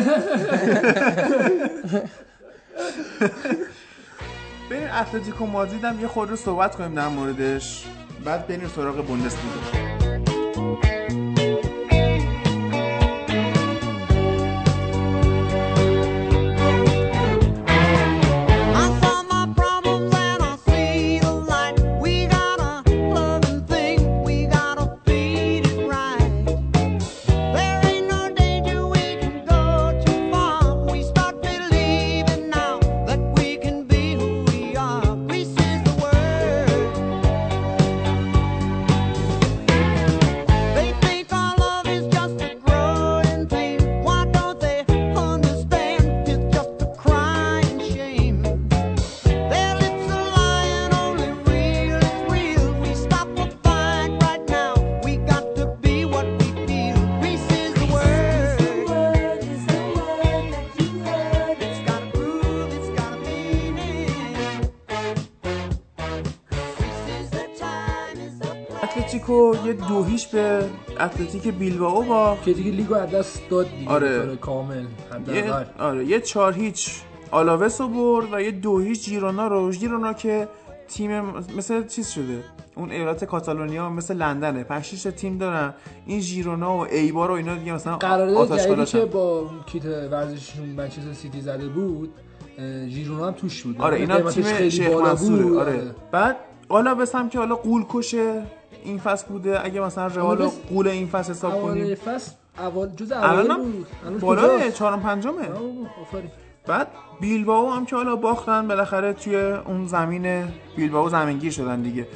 بریم 4.70 4.88
اتلتیکو 5.00 5.46
مادرید 5.46 5.84
یه 6.00 6.08
خورده 6.08 6.36
صحبت 6.36 6.76
کنیم 6.76 6.94
در 6.94 7.08
موردش. 7.08 7.86
بعد 8.24 8.46
بریم 8.46 8.68
سراغ 8.68 9.06
بوندسلیگا. 9.06 10.03
اتلتیکو 69.04 69.54
یه 69.66 69.72
دو 69.72 70.04
هیچ 70.04 70.28
به 70.28 70.64
اتلتیک 71.00 71.48
بیلبائو 71.48 72.02
باخت 72.02 72.38
که 72.44 72.52
دیگه 72.52 72.70
لیگو 72.70 72.94
از 72.94 73.10
دست 73.10 73.50
داد 73.50 73.66
دیگه 73.78 73.90
آره. 73.90 74.36
کامل 74.36 74.84
یه 75.34 75.54
آره 75.78 76.04
یه 76.04 76.20
چهار 76.20 76.52
هیچ 76.52 77.00
آلاوس 77.30 77.80
رو 77.80 77.88
برد 77.88 78.32
و 78.32 78.40
یه 78.40 78.50
دو 78.50 78.78
هیچ 78.78 79.04
جیرونا 79.04 79.46
رو 79.46 79.72
جیرونا 79.72 80.12
که 80.12 80.48
تیم 80.88 81.20
مثل 81.56 81.86
چیز 81.86 82.08
شده؟ 82.08 82.44
اون 82.76 82.90
ایالت 82.90 83.24
کاتالونیا 83.24 83.90
مثل 83.90 84.16
لندنه. 84.16 84.64
5 84.64 84.84
6 84.84 85.02
تا 85.02 85.10
تیم 85.10 85.38
دارن. 85.38 85.74
این 86.06 86.20
ژیرونا 86.20 86.76
و 86.76 86.86
ایبار 86.90 87.30
و 87.30 87.34
اینا 87.34 87.56
دیگه 87.56 87.72
مثلا 87.74 87.96
قرارداد. 87.96 88.86
که 88.86 89.04
با 89.04 89.50
کیت 89.66 89.84
ورزشیشون 89.84 90.66
منچستر 90.66 91.12
سیتی 91.12 91.40
زده 91.40 91.68
بود 91.68 92.12
اه، 92.58 92.88
ژیرونا 92.88 93.26
هم 93.26 93.32
توش 93.32 93.62
بود 93.62 93.80
آره 93.80 93.96
اینا 93.96 94.30
تیم 94.30 94.44
خیلی 94.44 94.70
شیک 94.70 94.88
بود. 94.88 95.56
آره. 95.56 95.94
بعد 96.12 96.36
آلاوس 96.68 97.14
هم 97.14 97.28
که 97.28 97.38
حالا 97.38 97.54
قول 97.54 97.84
کشه. 97.88 98.42
این 98.84 98.98
فصل 98.98 99.26
بوده 99.28 99.64
اگه 99.64 99.80
مثلا 99.80 100.06
رئال 100.06 100.38
رو 100.38 100.52
قول 100.70 100.88
این 100.88 101.06
فصل 101.06 101.30
حساب 101.30 101.62
کنیم. 101.62 101.94
فصل 101.94 102.32
اول 102.58 102.88
جز 102.96 103.12
هم 103.12 103.56
بود. 103.56 103.86
کجاست؟ 104.20 104.78
چهارم 104.78 105.02
پنجمه. 105.02 105.48
آفرین. 106.02 106.30
بعد 106.66 106.88
بیلباو 107.20 107.70
هم 107.70 107.86
که 107.86 107.96
حالا 107.96 108.16
باختن 108.16 108.68
بالاخره 108.68 109.12
توی 109.12 109.36
اون 109.36 109.86
زمین 109.86 110.44
بیلباو 110.76 111.08
زمینگیر 111.08 111.52
شدن 111.52 111.82
دیگه. 111.82 112.06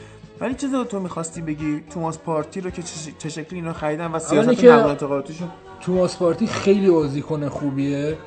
ولی 0.40 0.54
چیزی 0.54 0.84
تو 0.84 1.00
می‌خواستی 1.00 1.40
بگی؟ 1.40 1.80
توماس 1.90 2.18
پارتی 2.18 2.60
رو 2.60 2.70
که 2.70 2.82
چه 3.18 3.28
شکلی 3.28 3.58
اینا 3.58 3.72
خریدن 3.72 4.12
و 4.12 4.18
سیاست 4.18 4.64
نقل 4.64 4.90
انتقالاتیشون؟ 4.90 5.48
توماس 5.80 6.16
پارتی 6.16 6.46
خیلی 6.46 6.90
بازیکن 6.90 7.48
خوبیه. 7.48 8.18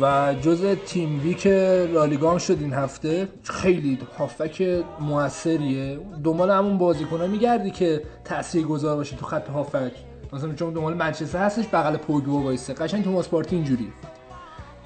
و 0.00 0.34
جز 0.42 0.64
تیم 0.86 1.20
ویک 1.22 1.46
لالیگا 1.92 2.30
هم 2.30 2.38
شد 2.38 2.56
این 2.60 2.72
هفته 2.72 3.28
خیلی 3.42 3.98
هافک 4.18 4.84
موثریه. 5.00 5.98
دنبال 6.24 6.50
همون 6.50 6.78
بازیکنه 6.78 7.26
میگردی 7.26 7.70
که 7.70 8.02
تأثیر 8.24 8.66
گذار 8.66 8.96
باشه 8.96 9.16
تو 9.16 9.26
خط 9.26 9.48
هافک. 9.48 9.92
مثلا 10.32 10.54
چون 10.54 10.72
دنبال 10.72 10.94
منچستر 10.94 11.38
هستش 11.38 11.64
بغل 11.72 11.96
پوگبا 11.96 12.40
وایسه. 12.40 12.74
قشنگ 12.74 13.04
توماس 13.04 13.28
پارتی 13.28 13.56
اینجوری. 13.56 13.92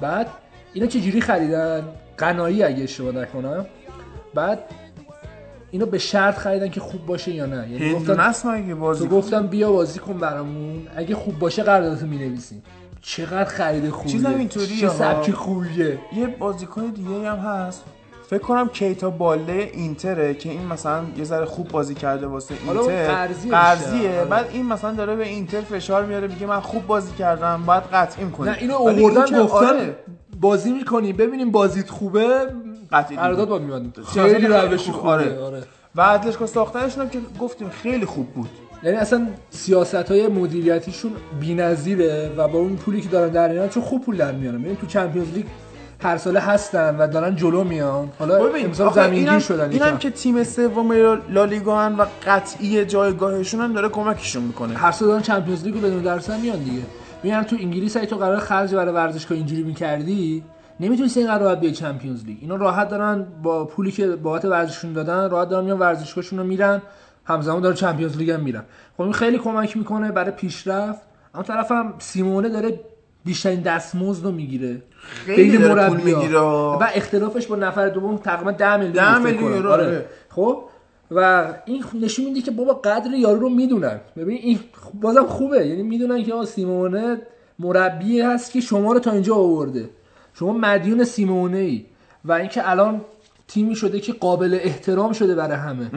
بعد 0.01 0.27
اینا 0.73 0.87
چه 0.87 1.01
جوری 1.01 1.21
خریدن؟ 1.21 1.89
قنایی 2.17 2.63
اگه 2.63 2.83
اشتباه 2.83 3.13
نکنم. 3.13 3.67
بعد 4.35 4.59
اینو 5.71 5.87
به 5.87 5.99
شرط 5.99 6.39
خریدن 6.39 6.69
که 6.69 6.81
خوب 6.81 7.07
باشه 7.07 7.35
یا 7.35 7.47
نه. 7.47 7.71
یعنی 7.71 7.95
گفتن 7.95 8.33
مگه 8.45 8.75
بازی 8.75 9.09
تو 9.09 9.17
گفتم 9.17 9.47
بیا 9.47 9.73
بازی 9.73 9.99
کن 9.99 10.19
برامون. 10.19 10.89
اگه 10.97 11.15
خوب 11.15 11.39
باشه 11.39 11.63
قراردادتو 11.63 12.07
می‌نویسیم. 12.07 12.63
چقدر 13.03 13.45
خرید 13.45 13.91
خوبیه. 13.91 14.13
چیزم 14.13 14.35
اینطوریه 14.35 14.81
چه. 14.81 14.89
سبکی 14.89 15.33
خوبیه. 15.33 15.99
یه 16.17 16.27
بازیکن 16.27 16.87
دیگه 16.87 17.31
هم 17.31 17.37
هست. 17.37 17.85
فکر 18.31 18.43
کنم 18.43 18.69
کیتا 18.69 19.11
باله 19.11 19.71
اینتره 19.73 20.35
که 20.35 20.51
این 20.51 20.67
مثلا 20.67 21.03
یه 21.17 21.25
ذره 21.25 21.45
خوب 21.45 21.69
بازی 21.69 21.95
کرده 21.95 22.27
واسه 22.27 22.55
اینتر. 22.65 23.27
قرضیه 23.51 24.11
آره. 24.11 24.25
بعد 24.25 24.49
این 24.53 24.67
مثلا 24.67 24.93
داره 24.93 25.17
به 25.17 25.29
اینتر 25.29 25.61
فشار 25.61 26.05
میاره 26.05 26.29
میگه 26.29 26.47
من 26.47 26.61
خوب 26.61 26.87
بازی 26.87 27.13
کردم 27.13 27.63
باید 27.67 27.83
قطعیم 27.83 28.31
کنی. 28.31 28.51
نه 28.51 28.57
اینو 28.61 29.25
که 29.25 29.39
گفتن 29.39 29.57
آره، 29.67 29.97
بازی 30.41 30.73
می‌کنی. 30.73 31.13
ببینیم 31.13 31.51
بازیت 31.51 31.91
خوبه. 31.91 32.47
قطعی 32.93 33.17
قرارداد. 33.17 33.49
با 33.49 33.59
میاد 33.59 33.83
خیلی 34.15 34.47
روش 34.47 34.85
خوب، 34.85 34.95
خوبه. 34.95 35.09
آره. 35.09 35.39
آره. 35.39 35.63
و 35.95 36.01
اتلتیکو 36.01 36.47
ساختنشون 36.47 37.03
هم 37.03 37.11
که 37.11 37.21
گفتیم 37.41 37.69
خیلی 37.69 38.07
خوب 38.07 38.27
بود. 38.27 38.51
یعنی 38.83 38.97
اصلا 38.97 39.27
سیاست 39.51 39.95
های 39.95 40.29
مدیریتیشون 40.29 41.13
بی‌نظیره 41.41 42.31
و 42.37 42.49
با 42.49 42.59
اون 42.59 42.77
پولی 42.77 43.01
که 43.01 43.09
دارن 43.09 43.33
در 43.33 43.53
میارن 43.53 43.69
چون 43.69 43.83
خوب 43.83 44.05
پول 44.05 44.17
در 44.17 44.33
میارن. 44.33 44.63
ببین 44.63 44.77
تو 44.77 44.87
Champions 44.87 45.33
League 45.33 45.45
هر 46.03 46.17
ساله 46.17 46.41
هستن 46.41 46.97
و 46.97 47.07
دارن 47.07 47.37
جلو 47.37 47.65
میان. 47.65 48.09
حالا 48.19 48.47
امسال 48.47 48.93
زمینگیر 48.93 49.39
شدن 49.39 49.71
اینم 49.71 49.87
یکم. 49.87 49.99
که 49.99 50.11
تیم 50.11 50.45
سوم 50.45 50.93
لالیگا 51.31 51.79
هن 51.79 51.95
و 51.95 52.07
قطعی 52.27 52.85
جایگاهشون 52.85 53.61
هم 53.61 53.73
داره 53.73 53.89
کمکشون 53.89 54.43
می‌کنه. 54.43 54.75
هر 54.75 54.93
سال 54.93 55.09
دارن 55.09 55.23
Champions 55.23 55.65
League 55.65 55.75
رو 55.75 55.81
بدون 55.81 56.03
دردسر 56.03 56.31
هم 56.31 56.41
میان 56.41 56.59
دیگه. 56.59 56.83
میان 57.23 57.45
تو 57.45 57.57
انگلیس 57.61 57.97
اگه 57.97 58.07
تو 58.07 58.17
قرار 58.17 58.39
خرج 58.39 58.75
برای 58.75 58.95
ورزشگاه 58.95 59.39
اینجوری 59.39 59.63
می‌کردی 59.63 60.43
نمی‌تونستی 60.81 61.21
این 61.21 61.29
قرار 61.29 61.57
بیای 61.57 61.73
Champions 61.73 62.25
League. 62.25 62.37
اینا 62.41 62.57
راحت 62.57 62.89
دارن 62.89 63.27
با 63.43 63.65
پولی 63.65 63.93
که 63.93 64.07
بابت 64.09 64.45
ورزششون 64.45 64.93
دادن 64.93 65.31
راحت 65.31 65.49
دارن 65.49 65.65
میان 65.65 65.79
ورزشگاهشون 65.79 66.39
رو 66.39 66.45
میرن. 66.45 66.83
همزمان 67.33 67.63
داره 67.63 67.75
چمپیونز 67.75 68.17
لیگ 68.17 68.31
هم 68.31 68.41
میرن 68.41 68.63
خب 68.97 69.03
این 69.03 69.13
خیلی 69.13 69.39
کمک 69.39 69.77
می‌کنه 69.77 70.13
برای 70.13 70.31
پیشرفت. 70.31 71.01
اما 71.35 71.43
طرفم 71.43 71.95
سیمونه 71.99 72.49
داره 72.49 72.81
بیشترین 73.25 73.61
دستمزد 73.61 74.25
رو 74.25 74.31
می‌گیره. 74.31 74.83
خیلی 75.27 75.59
مربی‌ها. 75.59 76.21
می‌گیره. 76.21 76.41
و 76.41 76.87
اختلافش 76.95 77.47
با 77.47 77.57
نفر 77.57 77.89
دوم 77.89 78.17
تقریبا 78.17 78.51
10 78.51 78.77
میلیون 78.77 78.95
10 78.95 79.21
فکر 79.21 79.43
میلیون 79.43 79.67
آره. 79.67 79.85
آره. 79.87 80.07
خب؟ 80.29 80.65
و 81.11 81.49
این 81.65 81.85
نشون 82.01 82.25
میده 82.25 82.41
که 82.41 82.51
بابا 82.51 82.75
قدر 82.75 83.11
یارو 83.11 83.41
رو 83.41 83.49
می‌دونن. 83.49 84.01
ببین 84.17 84.39
این 84.43 84.59
بازم 85.01 85.27
خوبه. 85.27 85.67
یعنی 85.67 85.83
می‌دونن 85.83 86.25
که 86.25 86.33
آقا 86.33 86.45
سیمونه 86.45 87.21
مربی 87.59 88.21
هست 88.21 88.53
که 88.53 88.61
شما 88.61 88.93
رو 88.93 88.99
تا 88.99 89.11
اینجا 89.11 89.35
آورده. 89.35 89.91
شما 90.35 90.53
مدیون 90.53 91.05
سیمونه 91.05 91.59
ای 91.59 91.85
و 92.25 92.33
اینکه 92.33 92.71
الان 92.71 93.01
تیمی 93.53 93.75
شده 93.75 94.01
که 94.01 94.13
قابل 94.13 94.59
احترام 94.63 95.13
شده 95.13 95.35
برای 95.35 95.57
همه. 95.57 95.91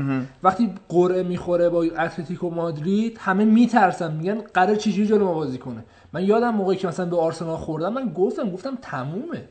وقتی 0.44 0.74
قرعه 0.90 1.24
می‌خوره 1.24 1.70
با 1.70 1.84
اتلتیکو 1.84 2.50
مادرید 2.50 3.18
همه 3.22 3.46
میترسن 3.46 4.12
میگن 4.12 4.38
قرار 4.54 4.76
چجوری 4.76 5.08
جلو 5.08 5.26
ما 5.26 5.34
بازی 5.34 5.58
کنه. 5.58 5.84
من 6.14 6.24
یادم 6.24 6.50
موقعی 6.50 6.78
که 6.78 6.88
مثلا 6.88 7.06
به 7.06 7.18
آرسنال 7.18 7.58
خوردم 7.58 7.94
من 7.94 8.14
گفتم 8.14 8.50
گفتم 8.50 8.78
تمومه. 8.82 9.50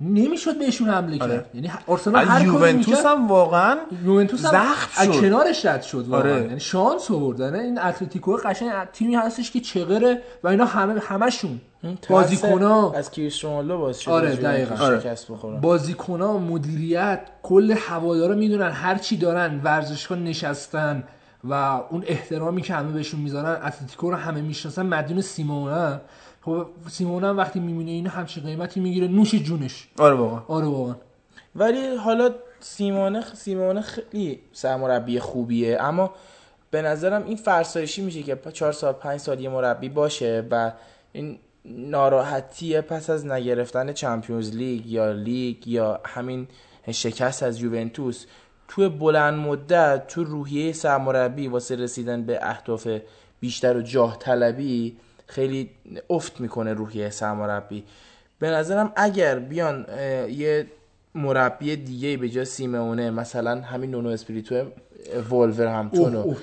نمی‌شد 0.00 0.58
بهشون 0.58 0.88
حمله 0.88 1.18
کرد. 1.18 1.50
یعنی 1.54 1.70
آرسنال 1.86 2.24
هر 2.24 2.44
یوونتوس 2.44 3.06
هم 3.06 3.28
واقعا 3.28 3.76
یوونتوس 4.04 4.44
هم 4.44 4.50
زخم 4.50 5.02
از 5.02 5.06
شد. 5.06 5.20
کنارش 5.20 5.66
رد 5.66 5.82
شد 5.82 6.08
واقعا. 6.08 6.32
آره. 6.32 6.42
یعنی 6.42 6.60
شانس 6.60 7.10
آورد 7.10 7.40
یعنی 7.40 7.58
این 7.58 7.78
اتلتیکو 7.78 8.36
قشنگ 8.36 8.72
تیمی 8.92 9.14
هستش 9.14 9.50
که 9.50 9.60
چغره 9.60 10.22
و 10.44 10.48
اینا 10.48 10.64
همه 10.64 11.00
همشون. 11.00 11.60
بازیکن‌ها 12.08 12.92
از 12.92 13.10
رونالدو 13.42 13.78
باعث 13.78 13.98
شده 13.98 14.14
آره، 14.14 14.36
دقیقاً. 14.36 14.84
آره. 14.84 15.00
شکست 15.00 15.32
بخورن 15.32 15.60
بازیکن‌ها 15.60 16.38
مدیریت 16.38 17.20
کل 17.42 17.74
هوادارا 17.78 18.34
می‌دونن 18.34 18.70
هر 18.70 18.98
چی 18.98 19.16
دارن 19.16 19.60
ورزشگاه 19.64 20.18
نشستن 20.18 21.04
و 21.44 21.54
اون 21.90 22.04
احترامی 22.06 22.62
که 22.62 22.74
همه 22.74 22.92
بهشون 22.92 23.20
می‌ذارن 23.20 23.66
اتلتیکو 23.66 24.10
رو 24.10 24.16
همه 24.16 24.40
می‌شناسن. 24.40 24.86
مدیون 24.86 25.20
سیمونه 25.20 26.00
خب 26.42 26.66
سیمونه 26.88 27.26
هم 27.28 27.36
وقتی 27.36 27.60
می‌بینه 27.60 27.90
اینو 27.90 28.10
همچین 28.10 28.44
قیمتی 28.44 28.80
می‌گیره. 28.80 29.08
نوش 29.08 29.34
جونش. 29.34 29.88
آره 29.98 30.14
واقعا 30.14 30.40
آره 30.48 30.66
واقعا 30.66 30.94
ولی 31.54 31.96
حالا 31.96 32.30
سیمونه 32.60 33.24
سیمونه 33.34 33.80
خیلی 33.80 34.40
سرمربی 34.52 35.20
خوبیه. 35.20 35.82
اما 35.82 36.10
به 36.70 36.82
نظرم 36.82 37.24
این 37.24 37.36
فرسایشی 37.36 38.02
میشه 38.02 38.22
که 38.22 38.38
4 38.52 38.72
سال 38.72 38.92
5 38.92 39.20
سال 39.20 39.40
یه 39.40 39.48
مربی 39.48 39.88
باشه 39.88 40.46
و 40.50 40.72
این 41.12 41.38
ناراحتی 41.64 42.80
پس 42.80 43.10
از 43.10 43.26
نگرفتن 43.26 43.92
Champions 43.92 44.56
League 44.56 44.86
یا 44.86 45.12
لیگ 45.12 45.68
یا 45.68 46.00
همین 46.04 46.48
شکست 46.90 47.42
از 47.42 47.60
یوونتوس 47.62 48.26
توی 48.68 48.88
بلند 48.88 49.34
مدت 49.34 50.06
تو 50.06 50.24
روحیه 50.24 50.72
سرمربی 50.72 51.48
واسه 51.48 51.76
رسیدن 51.76 52.22
به 52.22 52.38
اهداف 52.42 52.88
بیشتر 53.40 53.76
و 53.76 53.82
جاه 53.82 54.18
طلبی 54.18 54.96
خیلی 55.26 55.70
افت 56.10 56.40
می‌کنه 56.40 56.74
روحیه 56.74 57.10
سرمربی. 57.10 57.84
به 58.38 58.50
نظرم 58.50 58.92
اگر 58.96 59.38
بیان 59.38 59.86
یه 60.28 60.66
مربی 61.14 61.76
دیگه 61.76 62.16
به 62.16 62.28
جای 62.28 62.44
سیمونه 62.44 63.10
مثلا 63.10 63.60
همین 63.60 63.90
نونو 63.90 64.08
اسپریتو 64.08 64.64
وولوز 65.30 65.90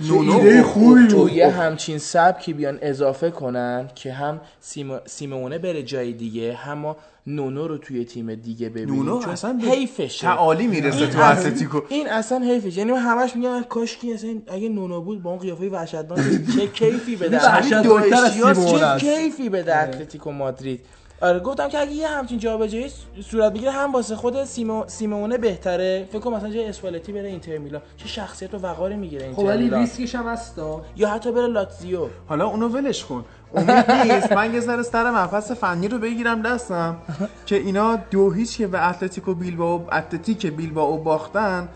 نونو 0.02 0.38
ایده 0.38 0.64
خوبی 0.64 1.08
تو. 1.08 1.30
یه 1.30 1.50
همچین 1.50 1.98
سبکی 1.98 2.54
بیان 2.54 2.80
اضافه 2.82 3.30
کنن 3.30 3.90
که 3.96 4.14
هم 4.14 4.42
سیم... 4.60 5.00
سیمونه 5.06 5.58
بره 5.58 5.84
جای 5.84 6.14
دیگه 6.14 6.54
هم 6.54 6.96
نونو 7.28 7.68
رو 7.68 7.78
توی 7.78 8.06
تیم 8.06 8.36
دیگه 8.36 8.70
ببینیم. 8.70 8.96
نونو 8.96 9.22
چون 9.22 9.32
اصلا 9.32 9.54
به 9.54 9.68
حیفشه. 9.68 10.22
تعالی 10.22 10.68
می‌رسه 10.68 11.08
تو 11.08 11.22
اتلتیکو. 11.22 11.82
این 11.90 12.10
اصلا 12.10 12.40
حیفش 12.40 12.78
یعنی 12.78 12.92
من 12.92 12.98
همش 12.98 13.36
میگم 13.36 13.64
کاش 13.70 13.98
که 13.98 14.14
اصلا 14.14 14.36
اگه 14.48 14.70
نونو 14.70 15.02
بود 15.02 15.24
با 15.24 15.30
اون 15.30 15.40
قیافه 15.40 15.70
وحشتناک 15.70 16.20
چه 16.56 16.68
کیفی 16.68 17.16
بده 17.16 17.40
چه. 19.00 19.06
کیفی 19.06 19.50
بده 19.50 19.78
اتلتیکو 19.78 20.32
مادرید. 20.32 20.80
آره 21.22 21.40
گفتم 21.40 21.70
که 21.70 21.80
اگه 21.80 21.92
یه 21.92 22.08
همچین 22.08 22.40
جابجایی 22.40 22.92
صورت 23.30 23.54
بگیره 23.54 23.72
هم 23.72 23.94
واسه 23.94 24.16
خود 24.16 24.44
سیمو... 24.44 24.84
سیمونه 24.88 25.38
بهتره. 25.38 26.08
فکر 26.12 26.20
کنم 26.20 26.34
مثلا 26.34 26.50
جای 26.50 26.66
اسپالتی 26.66 27.12
بره 27.12 27.28
اینتر 27.28 27.58
میلان. 27.58 27.82
چه 27.98 28.08
شخصیت 28.08 28.54
و 28.54 28.58
وقاری 28.58 28.96
می‌گیره 28.96 29.26
اینتر 29.26 29.42
خب 29.42 29.48
ولی 29.48 29.70
ریسکش 29.70 30.16
هم 30.16 30.28
هستا 30.28 30.82
یا 30.96 31.10
حتی 31.10 31.32
بره 31.32 31.48
لاتزیو. 31.48 32.08
حالا 32.28 32.48
اونو 32.48 32.68
ولش 32.68 33.06
کن. 33.06 33.26
امید 33.56 33.92
نیست. 33.92 34.32
من 34.32 34.54
یه 34.54 34.60
ذره 34.60 34.84
سر 34.84 35.12
مبحث 35.12 35.52
فنی 35.52 35.88
رو 35.88 35.98
بگیرم 35.98 36.42
دستم 36.42 36.98
که 37.46 37.56
اینا 37.56 37.96
دو 37.96 38.32
هیچ 38.32 38.58
که 38.58 38.68
به 38.68 38.88
اتلتیکو 38.90 39.34
بیلبائو 39.34 39.82
اتلتیک 39.92 40.48
بیلبائو 40.48 40.98
باختن. 40.98 41.70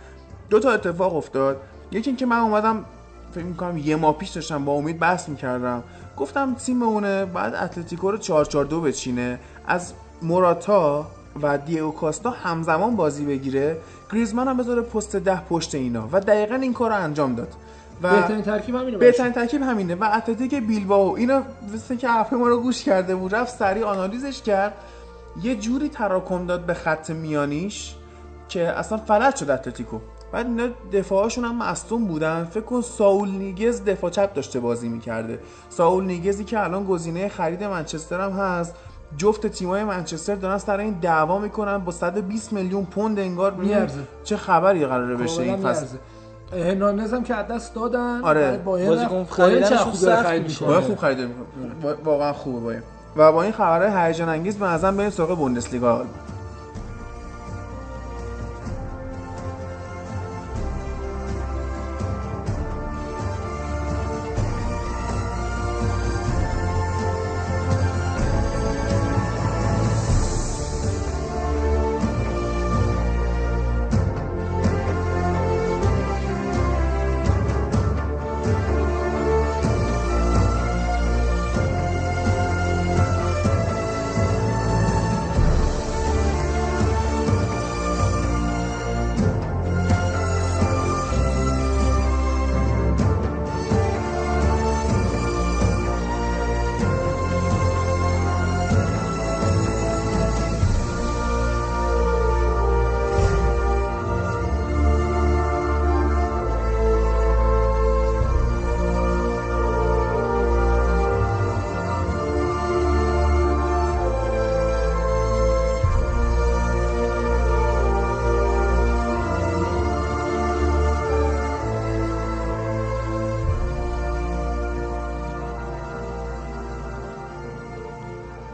دو 0.49 0.59
تا 0.59 0.71
اتفاق 0.71 1.15
افتاد. 1.15 1.57
یکی 1.91 2.09
اینکه 2.09 2.25
من 2.25 2.39
اومدم 2.39 2.85
فکر 3.31 3.43
می‌کنم 3.43 3.77
یه 3.77 3.95
ماه 3.95 4.17
پیش 4.17 4.29
داشتم 4.29 4.65
با 4.65 4.73
امید 4.73 4.99
بحث 4.99 5.29
می‌کردم. 5.29 5.83
گفتم 6.17 6.55
سیمونه 6.57 7.25
بعد 7.25 7.55
اتلتیکو 7.55 8.11
رو 8.11 8.17
4 8.17 8.45
4 8.45 8.65
2 8.65 8.81
بچینه. 8.81 9.39
از 9.67 9.93
موراتا 10.21 11.07
و 11.41 11.57
دیو 11.57 11.91
کاستا 11.91 12.29
همزمان 12.29 12.95
بازی 12.95 13.25
بگیره. 13.25 13.77
گریزمان 14.11 14.47
هم 14.47 14.57
بذاره 14.57 14.81
پست 14.81 15.15
ده 15.15 15.41
پشت 15.41 15.75
اینا 15.75 16.09
و 16.11 16.19
دقیقا 16.19 16.55
این 16.55 16.73
کار 16.73 16.89
رو 16.89 16.95
انجام 16.95 17.35
داد. 17.35 17.53
و 18.03 18.11
بهترین 18.11 18.41
ترکیب 18.41 18.75
همینه. 18.75 18.97
بهترین 18.97 19.33
ترکیب 19.33 19.61
همینه. 19.61 19.95
و 19.95 20.09
اتلتیک 20.13 20.55
بیلبائو 20.55 21.13
اینو 21.15 21.41
مثل 21.73 21.95
که 21.95 22.07
حرف 22.07 22.33
ما 22.33 22.47
رو 22.47 22.61
گوش 22.61 22.83
کرده 22.83 23.15
بود 23.15 23.35
رفت 23.35 23.57
سریع 23.57 23.85
آنالیزش 23.85 24.41
کرد. 24.41 24.73
یه 25.43 25.55
جوری 25.55 25.89
تراکم 25.89 26.45
داد 26.45 26.65
به 26.65 26.73
خط 26.73 27.09
میانیش 27.09 27.95
که 28.49 28.69
اصلا 28.69 28.97
فلج 28.97 29.35
شد 29.35 29.49
اتلتیکو. 29.49 29.99
بعد 30.31 30.45
اینا 30.45 30.67
دفاعشون 30.93 31.45
هم 31.45 31.57
مصدوم 31.57 32.05
بودن 32.05 32.43
فکر 32.43 32.63
کن 32.63 32.81
ساول 32.81 33.29
نیگز 33.29 33.83
دفاع 33.85 34.09
چپ 34.09 34.33
داشته 34.33 34.59
بازی 34.59 34.89
می‌کرده 34.89 35.39
ساول 35.69 36.03
نیگزی 36.03 36.43
که 36.43 36.63
الان 36.63 36.85
گزینه 36.85 37.29
خرید 37.29 37.63
منچستر 37.63 38.21
هم 38.21 38.31
هست 38.31 38.75
جفت 39.17 39.47
تیمای 39.47 39.83
منچستر 39.83 40.35
دارن 40.35 40.57
سر 40.57 40.79
این 40.79 40.93
دعوا 41.01 41.39
می‌کنن 41.39 41.77
با 41.77 41.91
120 41.91 42.53
میلیون 42.53 42.85
پوند 42.85 43.19
انگار 43.19 43.51
میارزه. 43.51 43.99
چه 44.23 44.37
خبری 44.37 44.85
قراره 44.85 45.15
بشه 45.15 45.41
این 45.41 45.57
فصل. 45.57 45.85
هرناندز 46.53 47.13
هم 47.13 47.23
که 47.23 47.35
از 47.35 47.47
دست 47.47 47.75
دادن 47.75 48.21
آره. 48.23 48.57
بازیکن 48.57 49.25
چه 49.69 49.77
خوب 49.77 49.93
خرید 49.93 50.43
میشه. 50.43 50.65
می‌کنه. 50.65 50.81
خوب 50.81 50.89
می‌کنه. 50.89 51.27
واقعا 52.03 52.33
خوبه 52.33 52.59
باید 52.59 52.83
و 53.15 53.31
با 53.31 53.43
این 53.43 53.51
خبرهای 53.51 54.07
هیجان 54.07 54.29
انگیز 54.29 54.57
به 54.57 54.65
نظرم 54.65 54.97
بریم 54.97 55.09
سراغ 55.09 55.37
بوندسلیگا 55.37 56.05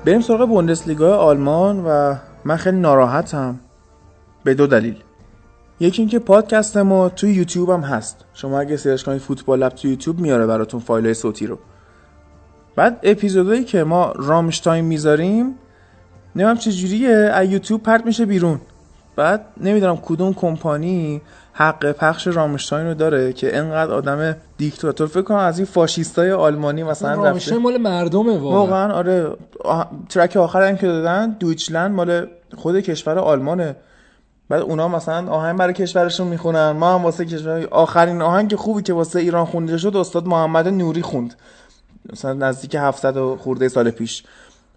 بریم 0.08 0.22
سراغ 0.22 0.50
بوندسلیگا 0.50 1.18
آلمان 1.18 1.86
و 1.86 2.16
من 2.46 2.56
خیلی 2.56 2.78
ناراحتم. 2.78 3.60
به 4.44 4.54
دو 4.54 4.68
دلیل. 4.68 4.96
یکی 5.80 6.02
اینکه 6.02 6.20
پادکست 6.20 6.78
ما 6.78 7.10
توی 7.10 7.34
یوتیوب 7.34 7.70
هم 7.70 7.82
هست. 7.82 8.26
شما 8.34 8.60
اگه 8.60 8.78
سرچ 8.78 9.04
کنید 9.04 9.22
فوتبال 9.22 9.60
لب 9.60 9.70
توی 9.70 9.92
یوتیوب 9.92 10.20
میاره 10.20 10.46
براتون 10.46 10.80
فایل 10.80 11.14
صوتی 11.14 11.48
رو. 11.48 11.60
بعد 12.76 13.00
اپیزودایی 13.04 13.64
که 13.64 13.84
ما 13.84 14.14
رامشتاین 14.16 14.86
می‌ذاریم 14.86 15.56
نمی‌دونم 16.36 16.58
چجوریه 16.58 17.10
از 17.10 17.50
یوتیوب 17.50 17.84
پرت 17.84 18.06
میشه 18.06 18.26
بیرون. 18.26 18.62
بعد 19.18 19.46
نمی‌دونم 19.62 19.98
کدوم 19.98 20.34
کمپانی 20.34 21.22
حق 21.54 21.92
پخش 21.92 22.28
رامشتاین 22.28 22.88
رو 22.88 22.94
داره 22.94 23.34
که 23.34 23.58
انقدر 23.58 23.94
آدم 23.94 24.36
دیکتاتور. 24.58 25.08
فکر 25.08 25.22
کنم 25.22 25.38
از 25.38 25.60
این 25.60 25.66
فاشیستای 25.66 26.32
آلمانی 26.32 26.84
مثلا 26.84 27.12
رفته. 27.12 27.24
رامشتاین 27.24 27.62
مال 27.62 27.78
مردمه 27.78 28.38
واقعا. 28.38 28.60
واقعا 28.60 28.94
آره. 28.94 29.32
آه... 29.64 29.92
ترک 30.10 30.38
آخر 30.38 30.68
هم 30.68 30.78
که 30.78 30.88
دادن 30.88 31.36
دویچلند 31.40 31.92
مال 31.92 32.28
خود 32.56 32.80
کشور 32.80 33.20
آلمانه. 33.20 33.76
بعد 34.50 34.62
اونا 34.62 34.88
مثلا 34.88 35.32
آهنگ 35.32 35.58
برای 35.58 35.74
کشورشون 35.74 36.28
می‌خونن. 36.28 36.72
ما 36.72 36.96
هم 36.96 37.04
واسه 37.04 37.26
کشور 37.26 37.68
آخرین 37.72 38.22
آهنگ 38.22 38.56
خوبی 38.56 38.82
که 38.82 38.94
واسه 38.94 39.20
ایران 39.20 39.46
خونده 39.46 39.78
شد 39.78 39.96
استاد 39.96 40.28
محمد 40.28 40.68
نوری 40.68 41.02
خوند. 41.02 41.36
مثلا 42.14 42.34
نزدیک 42.34 42.76
700 42.76 43.18
و 43.18 43.38
خورده 43.38 43.68
سال 43.68 43.92
پیش. 43.92 44.24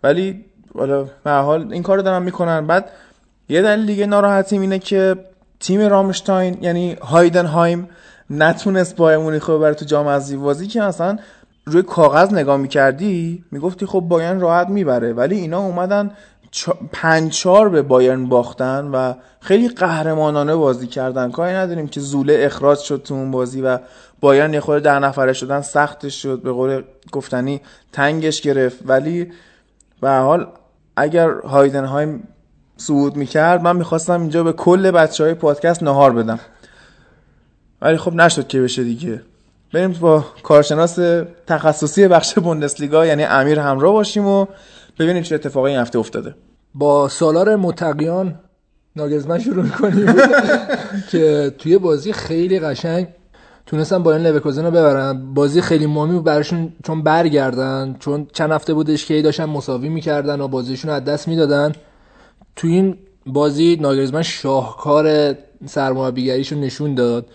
ولی 0.02 0.44
حالا 0.74 1.06
به 1.24 1.30
حال 1.30 1.72
این 1.72 1.82
کارو 1.82 2.02
دارن 2.02 2.22
می‌کنن. 2.22 2.66
بعد 2.66 2.90
یه 3.50 3.62
دلیل 3.62 3.86
دیگه 3.86 4.06
ناراحتیم 4.06 4.60
اینه 4.60 4.78
که 4.78 5.16
تیم 5.60 5.80
رامشتاین 5.80 6.58
یعنی 6.60 6.92
هایدنهایم 6.92 7.88
نتونست 8.30 8.96
بایر 8.96 9.18
مونیخ 9.18 9.48
رو 9.50 9.74
تو 9.74 9.84
جام 9.84 10.08
حذفی 10.08 10.36
بازی 10.36 10.66
که 10.66 10.80
مثلا 10.80 11.18
روی 11.66 11.82
کاغذ 11.82 12.32
نگاه 12.32 12.56
می‌کردی 12.56 13.44
می‌گفتی 13.50 13.86
خب 13.86 14.00
بایرن 14.00 14.40
راحت 14.40 14.68
می‌بره 14.68 15.12
ولی 15.12 15.36
اینا 15.36 15.60
اومدن 15.60 16.10
چا... 16.50 16.76
پنج 16.92 17.32
چار 17.32 17.68
به 17.68 17.82
بایرن 17.82 18.26
باختن 18.28 18.84
و 18.84 19.14
خیلی 19.40 19.68
قهرمانانه 19.68 20.54
بازی 20.56 20.86
کردن. 20.86 21.30
کاری 21.30 21.54
نداریم 21.54 21.88
که 21.88 22.00
زوله 22.00 22.36
اخراج 22.40 22.78
شد 22.78 23.02
تو 23.02 23.14
اون 23.14 23.30
بازی 23.30 23.62
و 23.62 23.78
بایرن 24.20 24.54
یه 24.54 24.60
خورده 24.60 24.84
در 24.84 24.98
نفره 24.98 25.32
شدن 25.32 25.60
سختش 25.60 26.22
شد 26.22 26.42
به 26.42 26.52
قول 26.52 26.82
گفتنی 27.12 27.60
تنگش 27.92 28.40
گرفت. 28.40 28.78
ولی 28.84 29.32
به 30.00 30.10
حال 30.10 30.46
اگر 30.96 31.30
هایدنهایم 31.30 32.28
صعود 32.80 33.16
می‌کرد 33.16 33.62
من 33.62 33.76
می‌خواستم 33.76 34.20
اینجا 34.20 34.42
به 34.42 34.52
کل 34.52 34.90
بچه 34.90 35.24
های 35.24 35.34
پادکست 35.34 35.82
نهار 35.82 36.12
بدم. 36.12 36.40
ولی 37.82 37.96
خب 37.96 38.14
نشد 38.14 38.48
که 38.48 38.60
بشه 38.60 38.84
دیگه. 38.84 39.22
بریم 39.74 39.92
با 39.92 40.24
کارشناس 40.42 40.98
تخصصی 41.46 42.08
بخش 42.08 42.38
بوندسلیگا 42.38 43.06
یعنی 43.06 43.24
امیر 43.24 43.60
همراه 43.60 43.92
باشیم 43.92 44.26
و 44.26 44.46
ببینیم 44.98 45.22
چه 45.22 45.34
اتفاقی 45.34 45.70
این 45.70 45.80
هفته 45.80 45.98
افتاده. 45.98 46.34
با 46.74 47.08
سالار 47.08 47.56
متقیان 47.56 48.34
ناگزمن 48.96 49.38
شروع 49.38 49.68
کنیم 49.68 50.14
که 51.10 51.54
توی 51.58 51.78
بازی 51.78 52.12
خیلی 52.12 52.60
قشنگ 52.60 53.08
تونستن 53.66 54.02
با 54.02 54.12
این 54.14 54.26
لورکوزن 54.26 54.64
رو 54.64 54.70
ببرن 54.70 55.34
بازی 55.34 55.60
خیلی 55.60 55.86
مهمی 55.86 56.12
بود 56.12 56.24
براشون 56.24 56.72
چون 56.84 57.02
برگردن 57.02 57.96
چون 57.98 58.26
چند 58.32 58.52
هفته 58.52 58.74
بودش 58.74 59.06
که 59.06 59.22
داشتن 59.22 59.44
مساوی 59.44 59.88
می‌کردن 59.88 60.40
و 60.40 60.48
بازیشون 60.48 60.90
از 60.90 61.04
دست 61.04 61.28
می‌دادن. 61.28 61.72
تو 62.60 62.68
این 62.68 62.98
بازی 63.26 63.76
ناگرزمن 63.80 64.22
شاهکار 64.22 65.34
سرمربیگریشو 65.66 66.56
نشون 66.56 66.94
داد. 66.94 67.26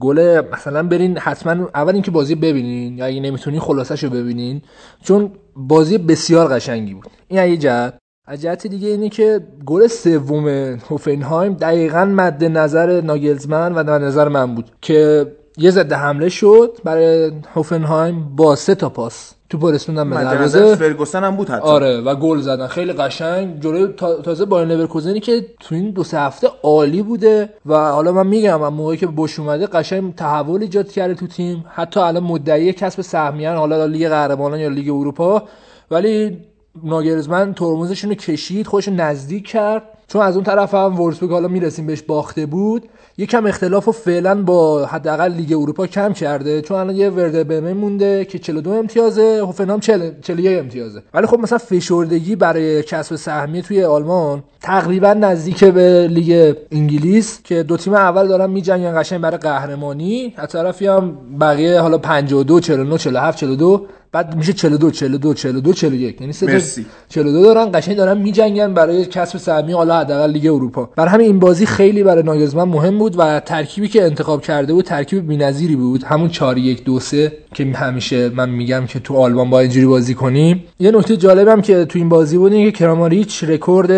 گل 0.00 0.42
مثلا 0.52 0.82
برین 0.82 1.18
حتما 1.18 1.68
اول 1.74 1.92
اینکه 1.92 2.10
بازی 2.10 2.34
ببینین 2.34 2.98
یا 2.98 3.06
اگه 3.06 3.20
نمی‌تونین 3.20 3.60
خلاصش 3.60 4.04
رو 4.04 4.10
ببینین 4.10 4.62
چون 5.02 5.30
بازی 5.56 5.98
بسیار 5.98 6.48
قشنگی 6.48 6.94
بود. 6.94 7.06
این 7.28 7.44
یه 7.44 7.56
جهت. 7.56 7.94
از 8.26 8.42
جهت 8.42 8.66
دیگه 8.66 8.88
اینه 8.88 9.08
که 9.08 9.40
گل 9.66 9.86
سوم 9.86 10.48
هوفنهایم 10.88 11.54
دقیقا 11.54 12.04
مد 12.04 12.44
نظر 12.44 13.00
ناگلزمن 13.00 13.72
و 13.72 13.78
مد 13.78 13.90
نظر 13.90 14.28
من 14.28 14.54
بود 14.54 14.70
که 14.80 15.26
یه 15.58 15.70
ضد 15.70 15.92
حمله 15.92 16.28
شد 16.28 16.78
برای 16.84 17.32
هوفنهایم 17.54 18.36
با 18.36 18.56
سه 18.56 18.74
تا 18.74 18.88
پاس. 18.88 19.35
تو 19.50 19.58
پرسوندن 19.58 20.10
به 20.10 20.16
مد 20.16 20.24
دروازه. 20.24 20.74
فرگوسن 20.74 21.24
هم 21.24 21.36
بود 21.36 21.50
حتی. 21.50 21.62
آره 21.68 22.00
و 22.00 22.14
گل 22.14 22.38
زدن. 22.40 22.66
خیلی 22.66 22.92
قشنگ. 22.92 23.60
جلوی 23.60 23.86
تا- 23.86 24.14
تازه 24.22 24.44
با 24.44 24.62
لورکوزنی 24.62 25.20
که 25.20 25.46
تو 25.60 25.74
این 25.74 25.90
دو 25.90 26.04
سه 26.04 26.20
هفته 26.20 26.48
عالی 26.62 27.02
بوده. 27.02 27.50
و 27.66 27.74
حالا 27.74 28.12
من 28.12 28.26
میگم 28.26 28.60
من 28.60 28.68
موقعی 28.68 28.96
که 28.96 29.06
بوش 29.06 29.38
اومده 29.38 29.66
قشنگ 29.66 30.14
تحول 30.14 30.62
ایجاد 30.62 30.88
کرده 30.92 31.14
تو 31.14 31.26
تیم. 31.26 31.64
حتی 31.68 32.00
الان 32.00 32.22
مدعی 32.22 32.72
کسب 32.72 33.00
سهمیه‌ان 33.02 33.56
حالا 33.56 33.86
لیگ 33.86 34.08
قهرمانان 34.08 34.60
یا 34.60 34.68
لیگ 34.68 34.88
اروپا. 34.90 35.42
ولی 35.90 36.38
ناگلزمن 36.84 37.54
ترمزشون 37.54 38.10
رو 38.10 38.16
کشید 38.16 38.66
خودش 38.66 38.88
رو 38.88 38.94
نزدیک 38.94 39.46
کرد. 39.46 39.82
چون 40.08 40.22
از 40.22 40.34
اون 40.34 40.44
طرف 40.44 40.74
هم 40.74 41.00
وولسبورگ 41.00 41.32
حالا 41.32 41.48
می‌رسیم 41.48 41.86
بهش 41.86 42.02
باخته 42.02 42.46
بود. 42.46 42.88
یکم 43.18 43.46
اختلاف 43.46 43.84
رو 43.84 43.92
فعلا 43.92 44.42
با 44.42 44.86
حداقل 44.86 45.32
لیگ 45.32 45.52
اروپا 45.52 45.86
کم 45.86 46.12
کرده. 46.12 46.62
چون 46.62 46.76
الان 46.76 46.96
یه 46.96 47.10
وردربرمن 47.10 47.72
مونده 47.72 48.24
که 48.24 48.38
42 48.38 48.70
امتیازه 48.70 49.38
هوفنهایم 49.42 49.80
40 49.80 50.10
41 50.20 50.58
امتیازه. 50.58 51.02
ولی 51.14 51.26
خب 51.26 51.38
مثلا 51.38 51.58
فشردگی 51.58 52.36
برای 52.36 52.82
کسب 52.82 53.16
سهمیه 53.16 53.62
توی 53.62 53.84
آلمان 53.84 54.42
تقریبا 54.66 55.12
نزدیک 55.12 55.64
به 55.64 56.08
لیگ 56.08 56.54
انگلیس 56.72 57.40
که 57.44 57.62
دو 57.62 57.76
تیم 57.76 57.94
اول 57.94 58.28
دارن 58.28 58.50
میجنگن 58.50 59.00
قشنگ 59.00 59.20
برای 59.20 59.38
قهرمانی. 59.38 60.34
از 60.36 60.48
طرفی 60.48 60.86
هم 60.86 61.16
بقیه 61.40 61.80
حالا 61.80 61.98
52 61.98 62.60
49 62.60 62.98
47 62.98 63.38
42 63.38 63.86
بعد 64.12 64.36
میشه 64.36 64.52
42 64.52 64.90
42 64.90 65.34
42 65.34 65.72
41 65.72 66.20
یعنی 66.20 66.32
سه 66.32 66.46
تا 66.46 66.52
مرسی. 66.52 66.86
42 67.08 67.42
دارن 67.42 67.70
قشنگ 67.74 67.96
دارن 67.96 68.18
میجنگن 68.18 68.74
برای 68.74 69.04
کسب 69.04 69.38
سهمیه 69.38 69.76
حالا 69.76 70.00
حداقل 70.00 70.30
لیگ 70.30 70.46
اروپا. 70.46 70.90
برای 70.96 71.10
همین 71.10 71.26
این 71.26 71.38
بازی 71.38 71.66
خیلی 71.66 72.02
برای 72.02 72.22
ناگلزمن 72.22 72.64
مهم 72.64 72.98
بود 72.98 73.18
و 73.18 73.40
ترکیبی 73.40 73.88
که 73.88 74.04
انتخاب 74.04 74.42
کرده 74.42 74.72
بود 74.72 74.84
ترکیب 74.84 75.28
بی‌نظیری 75.28 75.76
بود. 75.76 76.04
همون 76.04 76.28
4 76.28 76.58
1 76.58 76.84
2 76.84 77.00
3 77.00 77.32
که 77.54 77.64
همیشه 77.64 78.28
من 78.28 78.50
میگم 78.50 78.86
که 78.86 79.00
تو 79.00 79.16
آلمان 79.16 79.50
با 79.50 79.60
اینجوری 79.60 79.86
بازی 79.86 80.14
کنیم 80.14 80.64
یه 80.80 80.90
نکته 80.90 81.16
جالبم 81.16 81.60
که 81.60 81.84
تو 81.84 81.98
این 81.98 82.08
بازی 82.08 82.38
بود 82.38 82.52
اینه 82.52 82.70
که 82.70 82.78
کراماریچ 82.78 83.44
رکورد 83.44 83.90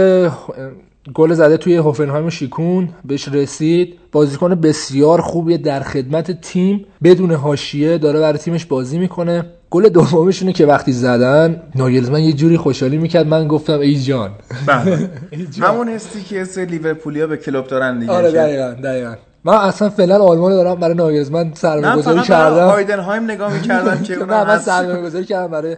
گل 1.15 1.33
زده 1.33 1.57
توی 1.57 1.77
هوفنهایم 1.77 2.29
شیکون 2.29 2.89
بهش 3.05 3.29
رسید. 3.29 3.99
بازیکن 4.13 4.55
بسیار 4.55 5.21
خوبیه 5.21 5.59
در 5.59 5.81
خدمت 5.81 6.41
تیم. 6.41 6.85
بدون 7.05 7.33
حاشیه 7.33 7.99
داره 7.99 8.21
برای 8.21 8.39
تیمش 8.39 8.65
بازی 8.65 8.99
می‌کنه. 8.99 9.45
گل 9.71 9.89
دومشونه 9.89 10.53
که 10.53 10.67
وقتی 10.67 10.93
زدن 10.93 11.63
ناگلزمن 11.75 12.21
یه 12.21 12.33
جوری 12.33 12.57
خوشحالی 12.57 12.99
می‌کرد. 12.99 13.27
من 13.27 13.49
گفتم 13.49 13.79
ای 13.81 13.97
جان. 13.97 14.31
بله. 14.67 15.11
همون 15.63 15.89
حسی 15.89 16.23
که 16.23 16.45
سه 16.45 16.65
لیورپولیا 16.65 17.27
به 17.27 17.37
کلوب 17.37 17.67
دارن 17.67 17.99
دیگه. 17.99 18.13
آره 18.13 18.31
دقیقا 18.31 18.75
دقیقا. 18.85 19.15
من 19.49 19.55
اصلا 19.55 19.89
فعلا 19.89 20.19
آلمان 20.19 20.53
دارم 20.53 20.75
برای 20.75 20.95
ناگلزمن 20.95 21.51
سرمایه 21.55 21.97
گذاری 21.97 22.21
کردم. 22.21 22.67
هایدنهایم 22.67 23.25
نگاه 23.25 23.55
می‌کردم 23.55 24.03
که 24.03 24.17
نه 24.31 24.45
من. 24.45 24.59
سرمایه 24.59 25.03
گذاری 25.03 25.25
کردم 25.25 25.51
برای 25.51 25.77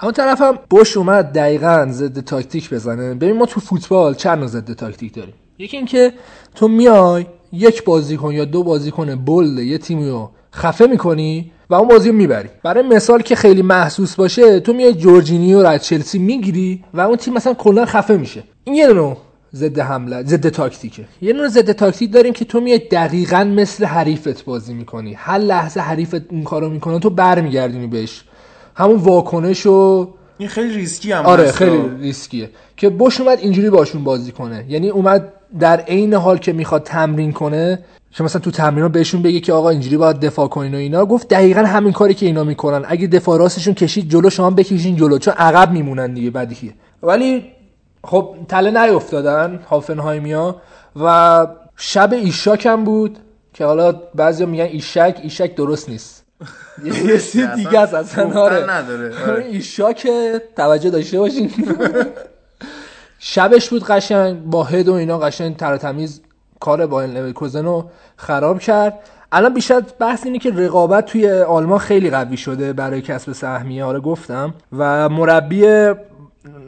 اما 0.00 0.12
طرفم 0.12 0.58
بوش 0.70 0.96
اومد 0.96 1.32
دقیقا 1.32 1.86
ضد 1.90 2.20
تاکتیک 2.20 2.70
بزنه. 2.70 3.14
ببین 3.14 3.36
ما 3.36 3.46
تو 3.46 3.60
فوتبال 3.60 4.14
چند 4.14 4.46
ضد 4.46 4.72
تاکتیک 4.72 5.14
داریم؟ 5.14 5.34
یکی 5.58 5.76
اینکه 5.76 6.12
تو 6.54 6.68
میای 6.68 7.26
یک 7.52 7.84
بازیکن 7.84 8.32
یا 8.32 8.44
دو 8.44 8.62
بازیکن 8.62 9.14
bold 9.14 9.58
یه 9.58 9.78
تیمی 9.78 10.08
رو 10.08 10.30
خفه 10.54 10.86
می‌کنی 10.86 11.52
و 11.70 11.74
اون 11.74 11.88
بازی 11.88 12.08
رو 12.08 12.14
می‌بری. 12.14 12.48
برای 12.62 12.82
مثال 12.82 13.22
که 13.22 13.36
خیلی 13.36 13.62
محسوس 13.62 14.14
باشه 14.14 14.60
تو 14.60 14.72
میای 14.72 14.94
جورجینیو 14.94 15.62
رو 15.62 15.68
از 15.68 15.84
چلسی 15.84 16.18
می‌گیری 16.18 16.84
و 16.94 17.00
اون 17.00 17.16
تیم 17.16 17.34
مثلا 17.34 17.54
کلا 17.54 17.84
خفه 17.84 18.16
میشه. 18.16 18.42
این 18.64 18.74
یه 18.76 18.88
نوع 18.88 19.16
ضد 19.54 19.78
حمله 19.78 20.22
ضد 20.22 20.48
تاکتیکه. 20.48 21.04
یه 21.22 21.32
نوع 21.32 21.48
ضد 21.48 21.72
تاکتیک 21.72 22.12
داریم 22.12 22.32
که 22.32 22.44
تو 22.44 22.60
میای 22.60 22.78
دقیقا 22.78 23.44
مثل 23.44 23.84
حریفت 23.84 24.44
بازی 24.44 24.74
می‌کنی. 24.74 25.14
هر 25.14 25.38
لحظه 25.38 25.80
حریفت 25.80 26.22
این 26.30 26.44
کارو 26.44 26.68
می‌کنه 26.68 26.98
تو 26.98 27.10
برمیگردونی 27.10 27.86
بهش. 27.86 28.24
همون 28.74 28.96
واکنش 28.96 29.66
و 29.66 30.08
این 30.38 30.48
خیلی 30.48 30.74
ریسکی 30.74 31.12
هم 31.12 31.26
آره. 31.26 31.52
خیلی 31.52 31.80
ریسکیه. 32.00 32.50
که 32.76 32.88
بوش 32.88 33.20
اومد 33.20 33.38
اینجوری 33.38 33.70
باشون 33.70 34.04
بازی 34.04 34.32
کنه. 34.32 34.64
یعنی 34.68 34.88
اومد 34.88 35.32
در 35.60 35.80
عین 35.80 36.14
حال 36.14 36.38
که 36.38 36.52
می‌خواد 36.52 36.82
تمرین 36.82 37.32
کنه 37.32 37.78
که 38.12 38.24
مثلا 38.24 38.40
تو 38.40 38.50
تمرین 38.50 38.88
بهشون 38.88 39.22
بگه 39.22 39.40
که 39.40 39.52
آقا 39.52 39.70
اینجوری 39.70 39.96
باید 39.96 40.20
دفاع 40.20 40.48
کنین 40.48 40.74
و 40.74 40.78
اینا 40.78 41.06
گفت 41.06 41.28
دقیقا 41.28 41.60
همین 41.60 41.92
کاری 41.92 42.14
که 42.14 42.26
اینا 42.26 42.44
می‌کنن. 42.44 42.84
اگه 42.88 43.06
دفاع 43.06 43.38
راستشون 43.38 43.74
کشید 43.74 44.10
جلو 44.10 44.30
شما 44.30 44.50
بکشین 44.50 44.96
جلو 44.96 45.18
چون 45.18 45.34
عقب 45.34 45.72
میمونن 45.72 46.14
دیگه 46.14 46.30
بدیهیه. 46.30 46.72
ولی 47.02 47.44
خب 48.04 48.36
تله 48.48 48.70
نیافتادن 48.84 49.60
هافنهایمیا 49.70 50.60
و 51.02 51.46
شب 51.76 52.12
ایشاک 52.12 52.66
هم 52.66 52.84
بود 52.84 53.18
که 53.54 53.64
حالا 53.64 53.92
بعضیا 54.14 54.46
میگن 54.46 54.64
ایشک 54.64 55.20
ایشک 55.22 55.54
درست 55.54 55.88
نیست. 55.88 56.24
یه 56.84 57.18
چیز 57.32 57.46
دیگه 57.46 57.80
است 57.80 57.94
اصلا 57.94 58.40
آره. 58.40 58.70
نداره. 58.70 59.30
آره. 59.30 59.44
ایشاک 59.44 60.08
توجه 60.56 60.90
داشته 60.90 61.18
باشین. 61.18 61.50
شبش 63.18 63.70
بود 63.70 63.84
قشنگ 63.84 64.44
با 64.44 64.64
هد 64.64 64.88
و 64.88 64.92
اینا 64.92 65.18
قشنگ 65.18 65.56
تر 65.56 65.74
و 65.74 65.76
تمیز 65.76 66.20
کار 66.60 66.86
با 66.86 67.04
لورکوزن 67.04 67.64
رو 67.64 67.90
خراب 68.16 68.58
کرد. 68.58 68.98
الان 69.32 69.54
بیشتر 69.54 69.80
بحث 69.98 70.26
اینه 70.26 70.38
که 70.38 70.50
رقابت 70.50 71.06
توی 71.06 71.30
آلمان 71.32 71.78
خیلی 71.78 72.10
قوی 72.10 72.36
شده 72.36 72.72
برای 72.72 73.02
کسب 73.02 73.32
سهمیه 73.32 73.84
آره 73.84 74.00
گفتم. 74.00 74.54
و 74.78 75.08
مربی 75.08 75.92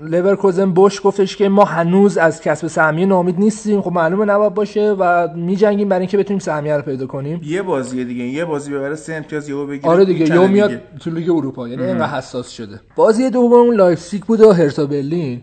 لورکوزن 0.02 0.70
بوش 0.70 1.00
گفتش 1.04 1.36
که 1.36 1.48
ما 1.48 1.64
هنوز 1.64 2.18
از 2.18 2.40
کسب 2.40 2.66
سهمیه 2.66 3.06
ناامید 3.06 3.38
نیستیم. 3.38 3.82
خب 3.82 3.92
معلومه 3.92 4.24
نباید 4.24 4.54
باشه 4.54 4.90
و 4.98 5.28
میجنگیم 5.36 5.88
برای 5.88 6.00
اینکه 6.00 6.18
بتونیم 6.18 6.38
سهمیه 6.38 6.76
رو 6.76 6.82
پیدا 6.82 7.06
کنیم. 7.06 7.40
یه 7.44 7.62
بازیه 7.62 8.04
دیگه. 8.04 8.24
یه 8.24 8.44
بازی 8.44 8.72
ببره 8.72 8.96
سه 8.96 9.14
امتیاز 9.14 9.48
یهو 9.48 9.66
بگیره. 9.66 9.88
آره 9.88 10.04
دیگه. 10.04 10.34
یو 10.34 10.46
میاد. 10.46 10.80
تو 11.00 11.10
لیگ 11.10 11.30
اروپا. 11.30 11.68
یعنی 11.68 11.82
اینقدر 11.82 12.06
حساس 12.06 12.50
شده. 12.50 12.80
بازی 12.96 13.30
دوم 13.30 13.72
لایپزیگ 13.72 14.22
بود 14.22 14.40
و 14.40 14.52
هرتا 14.52 14.86
برلین 14.86 15.40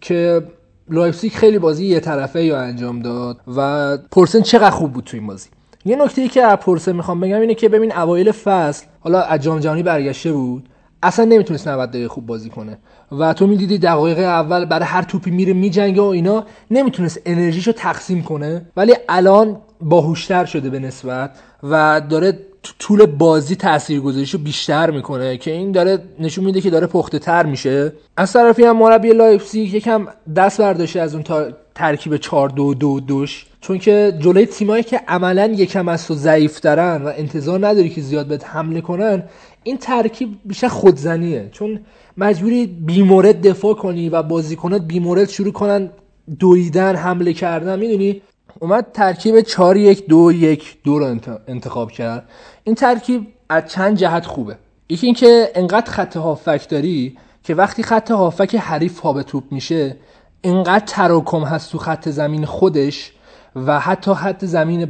که 0.00 0.42
لایپزیگ 0.90 1.32
خیلی 1.32 1.58
بازی 1.58 1.86
یه 1.86 2.00
طرفه 2.00 2.44
یا 2.44 2.60
انجام 2.60 3.02
داد 3.02 3.36
و 3.56 3.98
پولسن 4.12 4.40
چقدر 4.40 4.70
خوب 4.70 4.92
بود 4.92 5.04
تو 5.04 5.16
این 5.16 5.26
بازی. 5.26 5.48
یه 5.84 5.96
نکته 5.96 6.22
ای 6.22 6.28
که 6.28 6.42
از 6.42 6.58
پولسن 6.58 6.92
می‌خوام 6.92 7.20
بگم 7.20 7.40
اینه 7.40 7.54
که 7.54 7.68
ببین 7.68 7.96
اوایل 7.96 8.32
فصل 8.32 8.86
حالا 9.00 9.20
از 9.22 9.40
جام 9.40 9.60
جهانی 9.60 9.82
برگشته 9.82 10.32
بود. 10.32 10.68
اصلا 11.04 11.24
نمی‌تونست 11.24 11.68
90 11.68 11.90
دقیقه 11.90 12.08
خوب 12.08 12.26
بازی 12.26 12.50
کنه 12.50 12.78
و 13.18 13.32
تو 13.32 13.46
می‌دیدی 13.46 13.78
دقایق 13.78 14.18
اول 14.18 14.64
برای 14.64 14.84
هر 14.84 15.02
توپی 15.02 15.30
میره 15.30 15.52
میجنگه 15.52 16.00
و 16.00 16.04
اینا 16.04 16.44
نمی‌تونست 16.70 17.20
انرژیشو 17.26 17.72
تقسیم 17.72 18.22
کنه 18.22 18.66
ولی 18.76 18.94
الان 19.08 19.56
باهوشتر 19.80 20.44
شده 20.44 20.70
به 20.70 20.78
نسبت 20.78 21.30
و 21.62 22.00
داره 22.08 22.38
طول 22.78 23.06
بازی 23.06 23.56
تاثیرگذاریشو 23.56 24.38
بیشتر 24.38 24.90
می‌کنه 24.90 25.36
که 25.36 25.50
این 25.50 25.72
داره 25.72 25.98
نشون 26.18 26.44
میده 26.44 26.60
که 26.60 26.70
داره 26.70 26.86
پخته 26.86 27.18
تر 27.18 27.46
میشه 27.46 27.92
از 28.16 28.32
طرفی 28.32 28.64
هم 28.64 28.76
مربی 28.76 29.12
لایپزیگ 29.12 29.74
یکم 29.74 30.06
دست 30.36 30.60
برداشته 30.60 31.00
از 31.00 31.14
اون 31.14 31.22
تا 31.22 31.46
ترکیب 31.74 32.16
4 32.16 32.48
2 32.48 32.74
2 32.74 33.00
دوش 33.00 33.46
چون 33.60 33.78
که 33.78 34.18
جلوی 34.18 34.46
تیمایی 34.46 34.82
که 34.82 35.00
عملا 35.08 35.46
یکم 35.46 35.88
از 35.88 36.06
تو 36.06 36.14
ضعیف 36.14 36.60
و 36.64 37.12
انتظار 37.16 37.66
نداری 37.66 37.90
که 37.90 38.00
زیاد 38.00 38.26
بهت 38.26 38.46
حمله 38.46 38.80
کنن 38.80 39.22
این 39.64 39.76
ترکیب 39.78 40.38
بیشتر 40.44 40.68
خودزنیه. 40.68 41.48
چون 41.52 41.80
مجبوری 42.16 42.66
بیمورد 42.66 43.46
دفاع 43.48 43.74
کنی 43.74 44.08
و 44.08 44.22
بازیکنات 44.22 44.82
بیمورد 44.82 45.28
شروع 45.28 45.52
کنن 45.52 45.90
دویدن 46.38 46.96
حمله 46.96 47.32
کردن. 47.32 47.78
می‌دونی؟ 47.78 48.22
اومد 48.60 48.86
ترکیب 48.92 49.40
4 49.40 49.76
1 49.76 50.06
2 50.06 50.32
1 50.32 50.76
2 50.84 50.98
رو 50.98 51.04
انت- 51.04 51.40
انتخاب 51.48 51.90
کرد. 51.90 52.28
این 52.64 52.74
ترکیب 52.74 53.26
از 53.48 53.62
چند 53.68 53.96
جهت 53.96 54.26
خوبه. 54.26 54.56
یکی 54.88 55.06
اینکه 55.06 55.48
انقدر 55.54 55.90
خط 55.90 56.16
هافک 56.16 56.68
داری 56.68 57.16
که 57.42 57.54
وقتی 57.54 57.82
خط 57.82 58.10
هافک 58.10 58.54
حریف 58.54 59.00
پا 59.00 59.12
به 59.12 59.22
توپ 59.22 59.44
میشه 59.50 59.96
انقدر 60.44 60.84
تراکم 60.86 61.44
هست 61.44 61.72
تو 61.72 61.78
خط 61.78 62.08
زمین 62.08 62.44
خودش 62.44 63.12
و 63.56 63.80
حتی 63.80 64.14
خط 64.14 64.44
زمین 64.44 64.88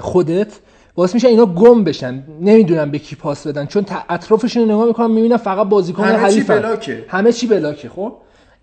خودت 0.00 0.52
باعث 0.94 1.14
میشه 1.14 1.28
اینا 1.28 1.46
گم 1.46 1.84
بشن 1.84 2.22
نمی‌دونن 2.40 2.90
به 2.90 2.98
کی 2.98 3.16
پاس 3.16 3.46
بدن 3.46 3.66
چون 3.66 3.86
اطرافشون 4.08 4.62
رو 4.62 4.74
نگاه 4.74 4.86
می‌کنن 4.86 5.10
می‌بینن 5.10 5.36
فقط 5.36 5.68
بازیکن 5.68 6.04
همه 6.04 6.32
چی 6.32 6.40
بلاکه. 6.40 7.04
همه 7.08 7.32
چی 7.32 7.46
بلاکه 7.46 7.88
خب؟ 7.88 8.12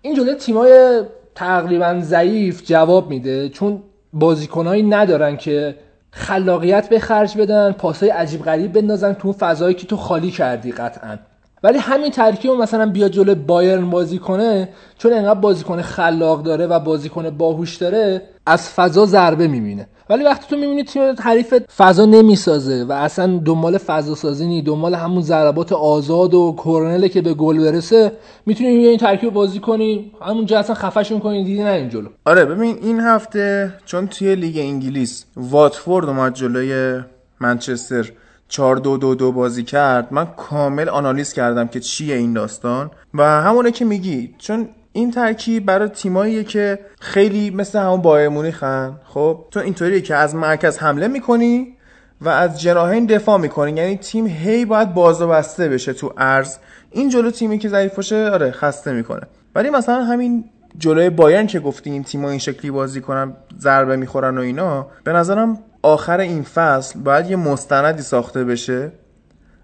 این 0.02 0.14
جلوی 0.14 0.34
تیمای 0.34 1.02
تقریبا 1.34 2.00
ضعیف 2.00 2.62
جواب 2.66 3.10
میده 3.10 3.48
چون 3.48 3.82
بازیکنهایی 4.12 4.82
ندارن 4.82 5.36
که 5.36 5.74
خلاقیت 6.10 6.88
به 6.88 6.98
خرج 6.98 7.38
بدن 7.38 7.72
پاسای 7.72 8.08
عجیب 8.08 8.42
غریب 8.42 8.72
بندازن 8.72 9.12
تو 9.12 9.32
فضایی 9.32 9.74
که 9.74 9.86
تو 9.86 9.96
خالی 9.96 10.30
کردی 10.30 10.72
قطعا. 10.72 11.18
ولی 11.62 11.78
همین 11.78 12.10
ترکیب 12.10 12.50
مثلا 12.50 12.86
بیا 12.86 13.08
جلو 13.08 13.34
بایرن 13.34 13.90
بازی 13.90 14.18
کنه 14.18 14.68
چون 14.98 15.12
انقدر 15.12 15.40
بازیکن 15.40 15.82
خلاق 15.82 16.42
داره 16.42 16.66
و 16.66 16.78
بازیکن 16.78 17.30
باهوش 17.30 17.76
داره 17.76 18.22
از 18.46 18.70
فضا 18.70 19.06
ضربه 19.06 19.48
می‌بینه. 19.48 19.86
ولی 20.12 20.24
وقتی 20.24 20.46
تو 20.50 20.56
می‌بینی 20.56 20.84
تیم 20.84 21.02
حریف 21.20 21.54
فضا 21.76 22.06
نمی‌سازه 22.06 22.84
و 22.84 22.92
اصلا 22.92 23.40
دنبال 23.44 23.78
فضا 23.78 24.14
سازی 24.14 24.46
نی 24.46 24.62
دنبال 24.62 24.94
همون 24.94 25.22
ضربات 25.22 25.72
آزاد 25.72 26.34
و 26.34 26.54
کورنله 26.58 27.08
که 27.08 27.22
به 27.22 27.34
گل 27.34 27.58
برسه 27.58 28.12
می‌تونی 28.46 28.68
این 28.70 28.98
ترکیب 28.98 29.32
بازی 29.32 29.60
کنی. 29.60 30.12
همونجا 30.22 30.58
اصلا 30.58 30.74
خفشون 30.74 31.20
کنی 31.20 31.44
دیدی 31.44 31.62
نه 31.62 31.70
این 31.70 31.88
جلو. 31.88 32.08
آره 32.24 32.44
ببین 32.44 32.78
این 32.82 33.00
هفته 33.00 33.74
چون 33.84 34.06
توی 34.06 34.34
لیگ 34.34 34.58
انگلیس 34.58 35.24
واتفورد 35.36 36.08
اومد 36.08 36.34
جلوی 36.34 37.00
منچستر 37.40 38.12
4 38.48 38.76
2 38.76 38.96
2 38.96 39.14
2 39.14 39.32
بازی 39.32 39.62
کرد 39.62 40.08
من 40.10 40.26
کامل 40.36 40.88
آنالیز 40.88 41.32
کردم 41.32 41.68
که 41.68 41.80
چیه 41.80 42.16
این 42.16 42.32
داستان. 42.32 42.90
و 43.14 43.22
همونه 43.22 43.70
که 43.70 43.84
میگی 43.84 44.34
چون 44.38 44.68
این 44.92 45.10
ترکیب 45.10 45.66
برای 45.66 45.88
تیماییه 45.88 46.44
که 46.44 46.78
خیلی 47.00 47.50
مثل 47.50 47.78
همون 47.78 48.02
بایر 48.02 48.28
مونیخن. 48.28 49.00
خب؟ 49.04 49.44
تو 49.50 49.60
اینطوریه 49.60 50.00
که 50.00 50.14
از 50.14 50.34
مرکز 50.34 50.78
حمله 50.78 51.08
می‌کنی 51.08 51.76
و 52.20 52.28
از 52.28 52.60
جناحین 52.60 53.06
دفاع 53.06 53.38
می‌کنی. 53.38 53.72
یعنی 53.72 53.96
تیم 53.96 54.26
هی 54.26 54.64
باید 54.64 54.94
باز 54.94 55.22
و 55.22 55.28
بسته 55.28 55.68
بشه 55.68 55.92
تو 55.92 56.12
ارز 56.16 56.56
این 56.90 57.08
جلو 57.08 57.30
تیمی 57.30 57.58
که 57.58 57.68
ضعیف 57.68 57.94
باشه 57.94 58.30
آره 58.30 58.50
خسته 58.50 58.92
می‌کنه. 58.92 59.26
ولی 59.54 59.70
مثلا 59.70 60.04
همین 60.04 60.44
جلوی 60.78 61.10
بایرن 61.10 61.46
که 61.46 61.60
گفتی 61.60 61.90
این 61.90 62.04
تیم‌ها 62.04 62.30
این 62.30 62.38
شکلی 62.38 62.70
بازی 62.70 63.00
کنن 63.00 63.32
ضربه 63.58 63.96
می‌خورن 63.96 64.38
و 64.38 64.40
اینا 64.40 64.86
به 65.04 65.12
نظرم 65.12 65.58
آخر 65.82 66.20
این 66.20 66.42
فصل 66.42 66.98
باید 66.98 67.30
یه 67.30 67.36
مستندی 67.36 68.02
ساخته 68.02 68.44
بشه 68.44 68.92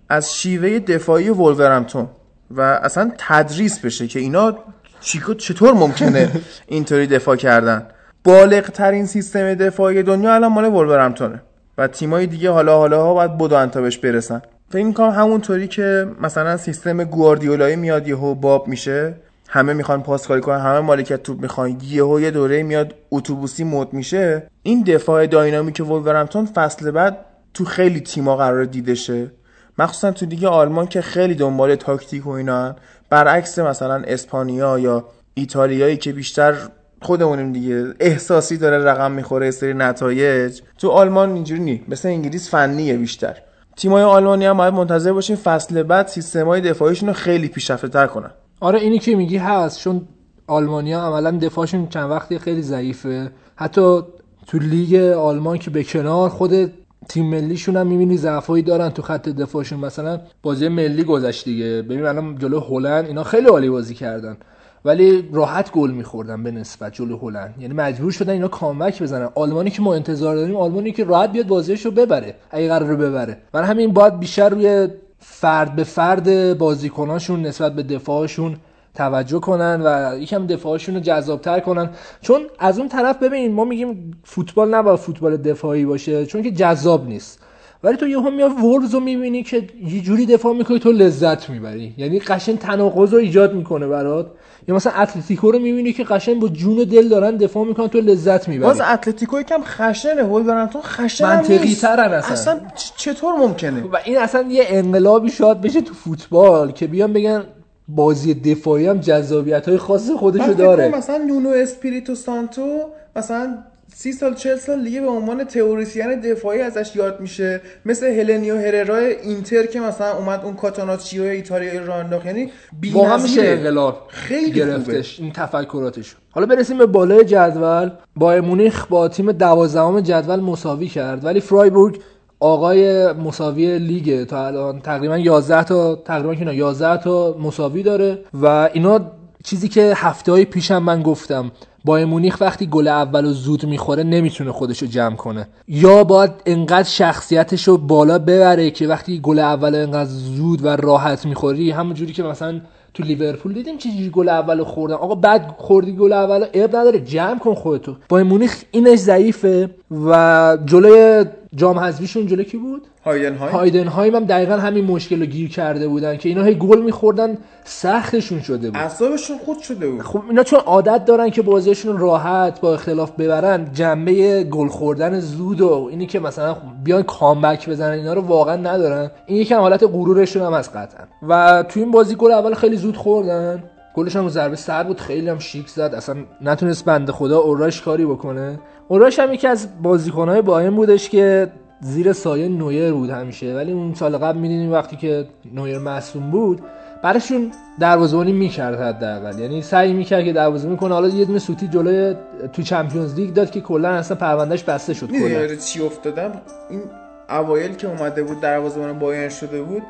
از 0.08 0.34
شیوه 0.34 0.78
دفاعی 0.78 1.30
ولورهمپتون 1.30 2.08
و 2.50 2.60
اصلا 2.60 3.12
تدریس 3.18 3.78
بشه 3.78 4.06
که 4.06 4.18
اینا 4.18 4.58
چیکو 5.00 5.34
چطور 5.34 5.72
ممکنه 5.72 6.30
اینطوری 6.66 7.06
دفاع 7.06 7.36
کردن؟ 7.36 7.86
بالغ 8.24 8.68
ترین 8.68 9.06
سیستم 9.06 9.54
دفاعی 9.54 10.02
دنیا 10.02 10.34
الان 10.34 10.52
مال 10.52 10.64
ولورهمپتونه. 10.64 11.42
و 11.78 11.86
تیمای 11.86 12.26
دیگه 12.26 12.50
حالا 12.50 12.78
حالا 12.78 13.02
ها 13.02 13.14
باید 13.14 13.38
بدو 13.38 13.54
انتا 13.54 13.80
بهش 13.80 13.98
برسن. 13.98 14.42
فکر 14.70 14.84
می‌کنم 14.84 15.10
همونطوری 15.10 15.68
که 15.68 16.06
مثلا 16.20 16.56
سیستم 16.56 17.04
گواردیولایی 17.04 17.76
میاد 17.76 18.08
یهو 18.08 18.34
باب 18.34 18.68
میشه 18.68 19.14
همه 19.48 19.72
می‌خوان 19.72 20.02
پاسکاری 20.02 20.40
کنن 20.40 20.60
همه 20.60 20.80
مالکیت 20.80 21.22
توپ 21.22 21.42
می‌خوان 21.42 21.80
یهو 21.82 22.20
یه 22.20 22.30
دوره 22.30 22.62
میاد 22.62 22.94
اتوبوسی 23.10 23.64
مد 23.64 23.92
میشه. 23.92 24.50
این 24.62 24.82
دفاع 24.82 25.26
داینامیک 25.26 25.80
ولورهمپتون 25.80 26.46
فصل 26.46 26.90
بعد 26.90 27.16
تو 27.54 27.64
خیلی 27.64 28.00
تیما 28.00 28.36
قرار 28.36 28.64
دیده 28.64 28.94
شه. 28.94 29.30
مخصوصا 29.78 30.10
تو 30.10 30.26
دیگه 30.26 30.48
آلمان 30.48 30.86
که 30.86 31.00
خیلی 31.00 31.34
دنبال 31.34 31.74
تاکتیک 31.74 32.26
و 32.26 32.30
اینا. 32.30 32.76
برعکس 33.10 33.58
مثلا 33.58 33.94
اسپانیا 33.94 34.78
یا 34.78 35.04
ایتالیایی 35.34 35.96
که 35.96 36.12
بیشتر 36.12 36.54
خودمونیم 37.02 37.52
دیگه 37.52 37.84
احساسی 38.00 38.56
داره 38.56 38.78
رقم 38.78 39.12
می‌خوره 39.12 39.50
سری 39.50 39.74
نتایج. 39.74 40.60
تو 40.78 40.88
آلمان 40.88 41.32
اینجوری 41.32 41.60
نی 41.60 41.84
مثل 41.88 42.08
انگلیس 42.08 42.50
فنیه 42.50 42.96
بیشتر. 42.96 43.36
تیمای 43.76 44.02
آلمانی 44.02 44.46
هم 44.46 44.56
باید 44.56 44.74
منتظر 44.74 45.12
باشیم 45.12 45.36
فصل 45.36 45.82
بعد 45.82 46.06
سیستمای 46.06 46.60
دفاعیشون 46.60 47.08
رو 47.08 47.14
خیلی 47.14 47.48
پیشرفته 47.48 47.88
تر 47.88 48.06
کنن. 48.06 48.30
آره 48.60 48.80
اینی 48.80 48.98
که 48.98 49.16
میگی 49.16 49.36
هست 49.36 49.80
چون 49.80 50.08
آلمانیا 50.46 51.00
عملا 51.00 51.30
دفاعشون 51.30 51.88
چند 51.88 52.10
وقتی 52.10 52.38
خیلی 52.38 52.62
ضعیفه. 52.62 53.30
حتی 53.56 54.00
تو 54.46 54.58
لیگ 54.58 54.94
آلمان 55.12 55.58
که 55.58 55.70
به 55.70 55.84
کنار 55.84 56.28
خود 56.28 56.72
تیم 57.08 57.26
ملیشون 57.26 57.76
هم 57.76 57.86
می‌بینی 57.86 58.16
ضعفایی 58.16 58.62
دارن 58.62 58.88
تو 58.88 59.02
خط 59.02 59.28
دفاعشون. 59.28 59.80
مثلا 59.80 60.20
بازی 60.42 60.68
ملی 60.68 61.04
گذشت 61.04 61.44
دیگه. 61.44 61.82
ببین 61.82 62.04
الان 62.04 62.38
جلو 62.38 62.60
هلند 62.60 63.06
اینا 63.06 63.24
خیلی 63.24 63.46
عالی 63.46 63.70
بازی 63.70 63.94
کردن. 63.94 64.36
ولی 64.84 65.28
راحت 65.32 65.72
گل 65.72 65.90
میخوردن 65.90 66.42
به 66.42 66.50
نسبت 66.50 66.92
جلو 66.94 67.18
هلند. 67.18 67.54
یعنی 67.60 67.74
مجبور 67.74 68.10
شدن 68.10 68.32
اینا 68.32 68.48
کامبک 68.48 69.02
بزنن. 69.02 69.28
آلمانی 69.34 69.70
که 69.70 69.82
ما 69.82 69.94
انتظار 69.94 70.36
داریم 70.36 70.56
آلمانی 70.56 70.92
که 70.92 71.04
راحت 71.04 71.32
بیاد 71.32 71.46
بازیش 71.46 71.84
رو 71.84 71.90
ببره. 71.90 72.34
اگه 72.50 72.68
قرار 72.68 72.96
ببره. 72.96 73.38
برای 73.52 73.68
همین 73.68 73.92
باید 73.92 74.18
بیشتر 74.18 74.48
روی 74.48 74.88
فرد 75.18 75.76
به 75.76 75.84
فرد 75.84 76.58
بازیکناشون 76.58 77.42
نسبت 77.42 77.74
به 77.74 77.82
دفاعشون 77.82 78.56
توجه 78.98 79.38
کنن 79.38 79.82
و 79.84 80.18
یکم 80.18 80.46
دفاعشون 80.46 80.94
رو 80.94 81.00
جذابتر 81.00 81.60
کنن. 81.60 81.90
چون 82.20 82.40
از 82.58 82.78
اون 82.78 82.88
طرف 82.88 83.16
ببین 83.22 83.52
ما 83.52 83.64
میگیم 83.64 84.20
فوتبال 84.24 84.74
نباید 84.74 84.98
فوتبال 84.98 85.36
دفاعی 85.36 85.84
باشه 85.84 86.26
چون 86.26 86.42
که 86.42 86.50
جذاب 86.50 87.08
نیست. 87.08 87.38
ولی 87.84 87.96
تو 87.96 88.08
یهو 88.08 88.30
میای 88.30 88.50
ورز 88.50 88.94
رو 88.94 89.00
می‌بینی 89.00 89.42
که 89.42 89.68
یه 89.88 90.00
جوری 90.00 90.26
دفاع 90.26 90.54
می‌کنی 90.54 90.78
تو 90.78 90.92
لذت 90.92 91.50
می‌بری. 91.50 91.94
یعنی 91.98 92.18
قشنگ 92.18 92.58
تناقض 92.58 93.12
رو 93.12 93.18
ایجاد 93.18 93.54
می‌کنه 93.54 93.86
برات. 93.86 94.26
یا 94.68 94.74
مثلا 94.74 94.92
اتلتیکو 94.92 95.50
رو 95.50 95.58
می‌بینی 95.58 95.92
که 95.92 96.04
قشنگ 96.04 96.40
با 96.40 96.48
جون 96.48 96.78
و 96.78 96.84
دل 96.84 97.08
دارن 97.08 97.36
دفاع 97.36 97.66
می‌کنن 97.66 97.88
تو 97.88 98.00
لذت 98.00 98.48
می‌بری. 98.48 98.68
باز 98.68 98.80
اتلتیکو 98.80 99.40
یکم 99.40 99.60
خشنه 99.64 100.22
ولورهمپتون 100.22 100.82
خشن 100.82 101.24
هم 101.24 101.36
منطقی. 101.36 101.74
ترن 101.74 102.12
اصلا. 102.12 102.32
اصلا 102.32 102.60
چطور 102.96 103.34
ممکنه؟ 103.34 103.82
و 103.82 103.96
این 104.04 104.18
اصلا 104.18 104.42
یه 104.50 104.64
انقلابی 104.68 105.30
شاید 105.30 105.60
بشه 105.60 105.80
تو 105.80 105.94
فوتبال 105.94 106.72
که 106.72 106.86
بیان 106.86 107.12
بگن 107.12 107.44
بازی 107.88 108.34
دفاعی 108.34 108.86
هم 108.86 108.98
جذابیت 108.98 109.68
های 109.68 109.78
خاص 109.78 110.10
خودشو 110.10 110.52
داره. 110.52 110.88
مثلا 110.88 111.16
نونو 111.16 111.48
اسپیریتو 111.48 112.14
سانتو 112.14 112.80
مثلا 113.16 113.58
سی 113.94 114.12
سال 114.12 114.34
چل 114.34 114.56
سال 114.56 114.84
دیگه 114.84 115.00
به 115.00 115.08
عنوان 115.08 115.44
تئوریسین 115.44 116.20
دفاعی 116.20 116.60
ازش 116.60 116.96
یاد 116.96 117.20
میشه. 117.20 117.60
مثل 117.84 118.06
هلنیو 118.06 118.56
هررا 118.56 118.96
اینتر 118.96 119.66
که 119.66 119.80
مثلا 119.80 120.16
اومد 120.16 120.40
اون 120.44 120.54
کاتاناچیو 120.54 121.22
ایتالیایی 121.22 121.78
رو 121.78 121.92
انداخت 121.92 122.26
یعنی 122.26 122.50
واقعا 122.92 123.16
میشه. 123.16 123.42
انقلاب 123.42 124.02
خیلی 124.08 124.52
گرفتش 124.52 125.20
این 125.20 125.32
تفکراتش 125.32 126.16
حالا 126.30 126.46
برسیم 126.46 126.78
به 126.78 126.86
بالای 126.86 127.24
جدول. 127.24 127.90
بایر 128.16 128.40
مونیخ 128.40 128.86
با 128.86 129.08
تیم 129.08 129.32
دوازدهم 129.32 130.00
جدول 130.00 130.40
مساوی 130.40 130.88
کرد 130.88 131.24
ولی 131.24 131.40
فرایبورگ 131.40 132.00
آقای 132.40 133.12
مساوی 133.12 133.78
لیگ 133.78 134.24
تا 134.24 134.46
الان 134.46 134.80
تقریبا 134.80 135.18
11 135.18 135.64
تا 135.64 135.94
تقریبا 135.96 136.34
که 136.34 136.44
نه 136.44 136.54
11 136.54 137.02
تا 137.02 137.36
مساوی 137.40 137.82
داره 137.82 138.18
و 138.34 138.70
اینا 138.72 139.00
چیزی 139.44 139.68
که 139.68 139.92
هفته 139.96 140.32
های 140.32 140.44
پیشم 140.44 140.78
من 140.78 141.02
گفتم 141.02 141.50
با 141.84 141.98
مونیخ 141.98 142.36
وقتی 142.40 142.66
گل 142.66 142.88
اول 142.88 143.24
و 143.24 143.32
زود 143.32 143.66
می‌خوره 143.66 144.02
نمی‌تونه 144.02 144.52
خودشو 144.52 144.86
جمع 144.86 145.16
کنه. 145.16 145.48
یا 145.68 146.04
باید 146.04 146.30
انقدر 146.46 146.88
شخصیتش 146.88 147.68
رو 147.68 147.78
بالا 147.78 148.18
ببره 148.18 148.70
که 148.70 148.86
وقتی 148.86 149.20
گل 149.20 149.38
اول 149.38 149.74
انقدر 149.74 150.10
زود 150.10 150.64
و 150.64 150.68
راحت 150.68 151.26
می‌خوری 151.26 151.70
همون 151.70 151.94
جوری 151.94 152.12
که 152.12 152.22
مثلا 152.22 152.60
تو 152.98 153.04
لیورپول 153.04 153.52
دیدیم 153.52 153.78
چجوری 153.78 154.10
گل 154.10 154.28
اول 154.28 154.64
خوردن. 154.64 154.94
آقا 154.94 155.14
بعد 155.14 155.54
خوردی 155.58 155.92
گل 155.92 156.12
اول 156.12 156.46
اب 156.54 156.76
نداره 156.76 157.00
جمع 157.00 157.38
کن 157.38 157.54
خودتو. 157.54 157.96
با 158.08 158.22
مونیخ 158.22 158.64
اینش 158.70 158.98
ضعیفه 158.98 159.70
و 159.90 160.58
جلوی 160.64 161.24
جام 161.54 161.78
حذفیشون 161.78 162.26
جلوی 162.26 162.44
کی 162.44 162.56
بود؟ 162.56 162.82
هایدنهایم؟ 163.08 163.52
هایدنهایم 163.52 164.14
هم 164.14 164.24
دقیقا 164.24 164.56
همین 164.56 164.84
مشکل 164.84 165.20
رو 165.20 165.26
گیر 165.26 165.50
کرده 165.50 165.88
بودن 165.88 166.16
که 166.16 166.28
اینا 166.28 166.42
هی 166.42 166.54
گل 166.54 166.82
میخوردن 166.82 167.38
سختشون 167.64 168.40
شده 168.40 168.70
بود. 168.70 168.80
اعصابشون 168.80 169.38
خود 169.38 169.58
شده 169.58 169.88
بود. 169.88 170.02
خب 170.02 170.22
اینا 170.28 170.42
چون 170.42 170.58
عادت 170.58 171.04
دارن 171.04 171.30
که 171.30 171.42
بازیشون 171.42 171.98
راحت 171.98 172.60
با 172.60 172.74
اختلاف 172.74 173.10
ببرن 173.10 173.72
جنبه 173.72 174.44
گل 174.44 174.68
خوردن 174.68 175.20
زود 175.20 175.60
و 175.60 175.88
اینی 175.90 176.06
که 176.06 176.20
مثلا 176.20 176.56
بیان 176.84 177.02
کامبک 177.02 177.68
بزنن 177.68 177.92
اینا 177.92 178.12
رو 178.12 178.20
واقعا 178.20 178.56
ندارن. 178.56 179.10
این 179.26 179.38
یکم 179.38 179.60
حالت 179.60 179.82
غرورشون 179.82 180.42
هم 180.42 180.52
از 180.52 180.72
قطعا. 180.72 181.04
و 181.28 181.64
تو 181.68 181.80
این 181.80 181.90
بازی 181.90 182.14
گل 182.14 182.32
اول 182.32 182.54
خیلی 182.54 182.76
زود 182.76 182.96
خوردن. 182.96 183.64
گلش 183.94 184.16
هم 184.16 184.28
ضربه 184.28 184.56
سر 184.56 184.84
بود 184.84 185.00
خیلی 185.00 185.28
هم 185.28 185.38
شیک 185.38 185.68
زد. 185.68 185.94
اصلا 185.96 186.16
نتونست 186.40 186.84
بنده 186.84 187.12
خدا 187.12 187.38
اوراش 187.38 187.82
کاری 187.82 188.04
بکنه. 188.04 188.58
اوراش 188.88 189.18
هم 189.18 189.32
یکی 189.32 189.46
از 189.46 189.68
بازیکنهای 189.82 190.42
بایم 190.42 190.76
بودش 190.76 191.08
که 191.08 191.48
زیر 191.80 192.12
سایه 192.12 192.48
نویر 192.48 192.92
بود 192.92 193.10
همیشه. 193.10 193.54
ولی 193.54 193.72
اون 193.72 193.94
سال 193.94 194.18
قبل 194.18 194.38
می‌دونیم 194.38 194.72
وقتی 194.72 194.96
که 194.96 195.26
نویر 195.54 195.78
معصوم 195.78 196.30
بود 196.30 196.62
براشون 197.02 197.52
دروازه‌بانی 197.80 198.32
می‌کرد 198.32 198.80
حداقل. 198.80 199.38
یعنی 199.38 199.62
سعی 199.62 199.92
می‌کرد 199.92 200.24
که 200.24 200.32
دروازه‌بانی 200.32 200.78
کنه. 200.78 200.94
حالا 200.94 201.08
یه 201.08 201.24
دونه 201.24 201.38
سوتی 201.38 201.68
جلوی 201.68 202.14
تو 202.52 202.62
چمپیونز 202.62 203.14
لیگ 203.14 203.32
داد 203.32 203.50
که 203.50 203.60
کلا 203.60 203.88
اصلا 203.88 204.16
پروندهش 204.16 204.62
بسته 204.62 204.94
شد 204.94 205.10
کلا. 205.10 205.56
چی 205.56 205.82
افتادم؟ 205.82 206.32
این 206.70 206.82
اوایل 207.30 207.74
که 207.74 207.88
اومده 207.88 208.22
بود 208.22 208.40
دروازه‌بان 208.40 208.98
بایرن 208.98 209.28
شده 209.28 209.62
بود 209.62 209.82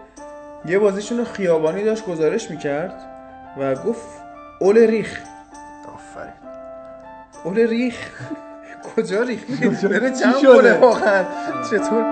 یه 0.67 0.79
بازیشون 0.79 1.19
رو 1.19 1.25
خیابانی 1.25 1.85
داشت 1.85 2.07
گزارش 2.07 2.51
می‌کرد 2.51 2.95
و 3.61 3.75
گفت 3.75 4.07
اول 4.61 4.79
ریخ. 4.79 5.21
آفرین. 5.95 6.33
اول 7.45 7.69
ریخ. 7.69 7.95
کجا 8.97 9.23
ریخ 9.23 9.41
بره 9.83 10.13
شده؟ 10.17 10.57
کنه 10.57 10.73
واقعا. 10.79 11.25
چطور؟ 11.71 12.05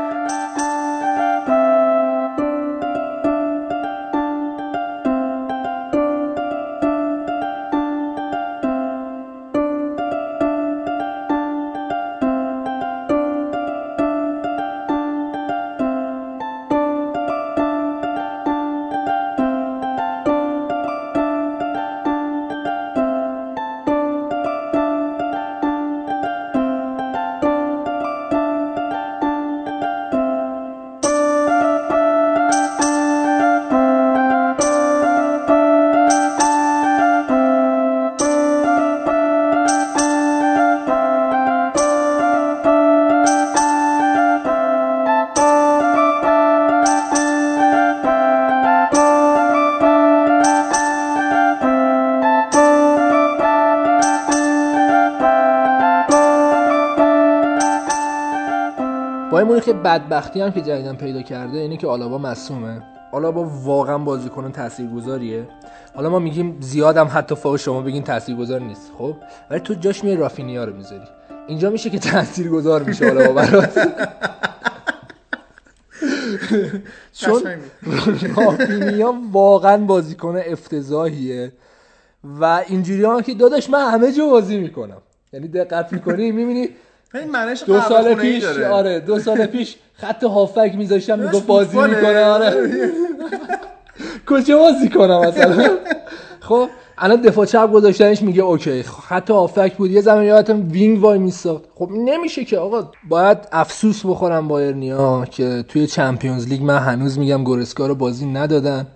مونیخ 59.67 59.83
بدبختی 59.85 60.41
هم 60.41 60.53
که 60.53 60.61
جدیدن 60.61 60.95
پیدا 60.97 61.23
کرده 61.23 61.59
اینه 61.59 61.77
که 61.77 61.87
آلابا 61.87 62.19
مصومه 62.19 62.83
آلابا 63.13 63.45
واقعا 63.45 63.99
بازیکن 63.99 64.53
تاثیرگذاریه. 64.53 65.49
حالا 65.95 66.11
ما 66.11 66.19
میگیم 66.19 66.57
زیادم 66.61 67.11
حتی 67.13 67.35
فوق 67.35 67.57
شما 67.57 67.81
بگین 67.81 68.03
تاثیرگذار 68.03 68.61
نیست 68.61 68.93
خب؟ 68.99 69.17
ولی 69.51 69.61
تو 69.61 69.75
جاش 69.75 70.05
میای 70.05 70.17
رافینیا 70.17 70.65
رو 70.65 70.77
می‌ذاری. 70.77 71.05
اینجا 71.49 71.71
میشه 71.71 71.91
که 71.91 71.99
تاثیرگذار 71.99 72.83
میشه 72.83 73.11
آلابا 73.11 73.33
برات. 73.33 73.79
چون 77.21 77.43
رافینیا 78.37 79.15
واقعا 79.33 79.77
بازیکن 79.77 80.37
افتضاحیه 80.47 81.53
و 82.41 82.65
اینجوری 82.69 83.05
هم 83.05 83.21
که 83.21 83.35
داداش 83.35 83.71
من 83.71 83.91
همه 83.91 84.13
جا 84.13 84.27
بازی 84.27 84.57
می‌کنم. 84.57 85.03
یعنی 85.33 85.49
دقت 85.49 85.93
می‌کنی 85.93 86.33
می‌بینی 86.33 86.69
دو 87.67 87.81
سال 87.81 88.15
پیش 88.15 88.45
داره. 88.45 88.69
آره 88.69 89.01
دو 89.01 89.19
سال 89.19 89.47
پیش 89.47 89.77
خط 89.95 90.25
هافبک 90.25 90.73
میذاشتم 90.77 91.19
می‌گفت 91.19 91.47
بازی. 91.47 91.79
می‌کنه 91.79 92.25
آره. 92.25 92.53
کجا 94.29 94.59
بازی 94.59 94.89
کنم 94.89 95.21
مثلا. 95.21 95.69
خب 96.41 96.69
الان 96.99 97.21
دفاع 97.21 97.47
چپ 97.47 97.73
گذاشتنش 97.73 98.23
میگه 98.23 98.43
okay 98.43 98.83
خط 98.83 99.31
هافبک 99.31 99.77
بود. 99.77 99.91
یه 99.91 100.01
زمان 100.01 100.25
یادتم 100.25 100.69
wing 100.71 101.03
وایمیساد. 101.03 101.65
خب 101.75 101.89
نمیشه 101.93 102.45
که 102.45 102.59
آقا 102.59 102.91
باید 103.09 103.39
افسوس 103.53 104.07
بخورم 104.07 104.49
بایرنیا 104.49 105.25
که 105.31 105.65
توی 105.69 105.87
Champions 105.87 106.49
League 106.49 106.63
من 106.63 106.79
هنوز 106.79 107.19
میگم 107.19 107.45
گورتسکا 107.45 107.87
رو 107.87 107.95
بازی 107.95 108.27
ندادن. 108.27 108.87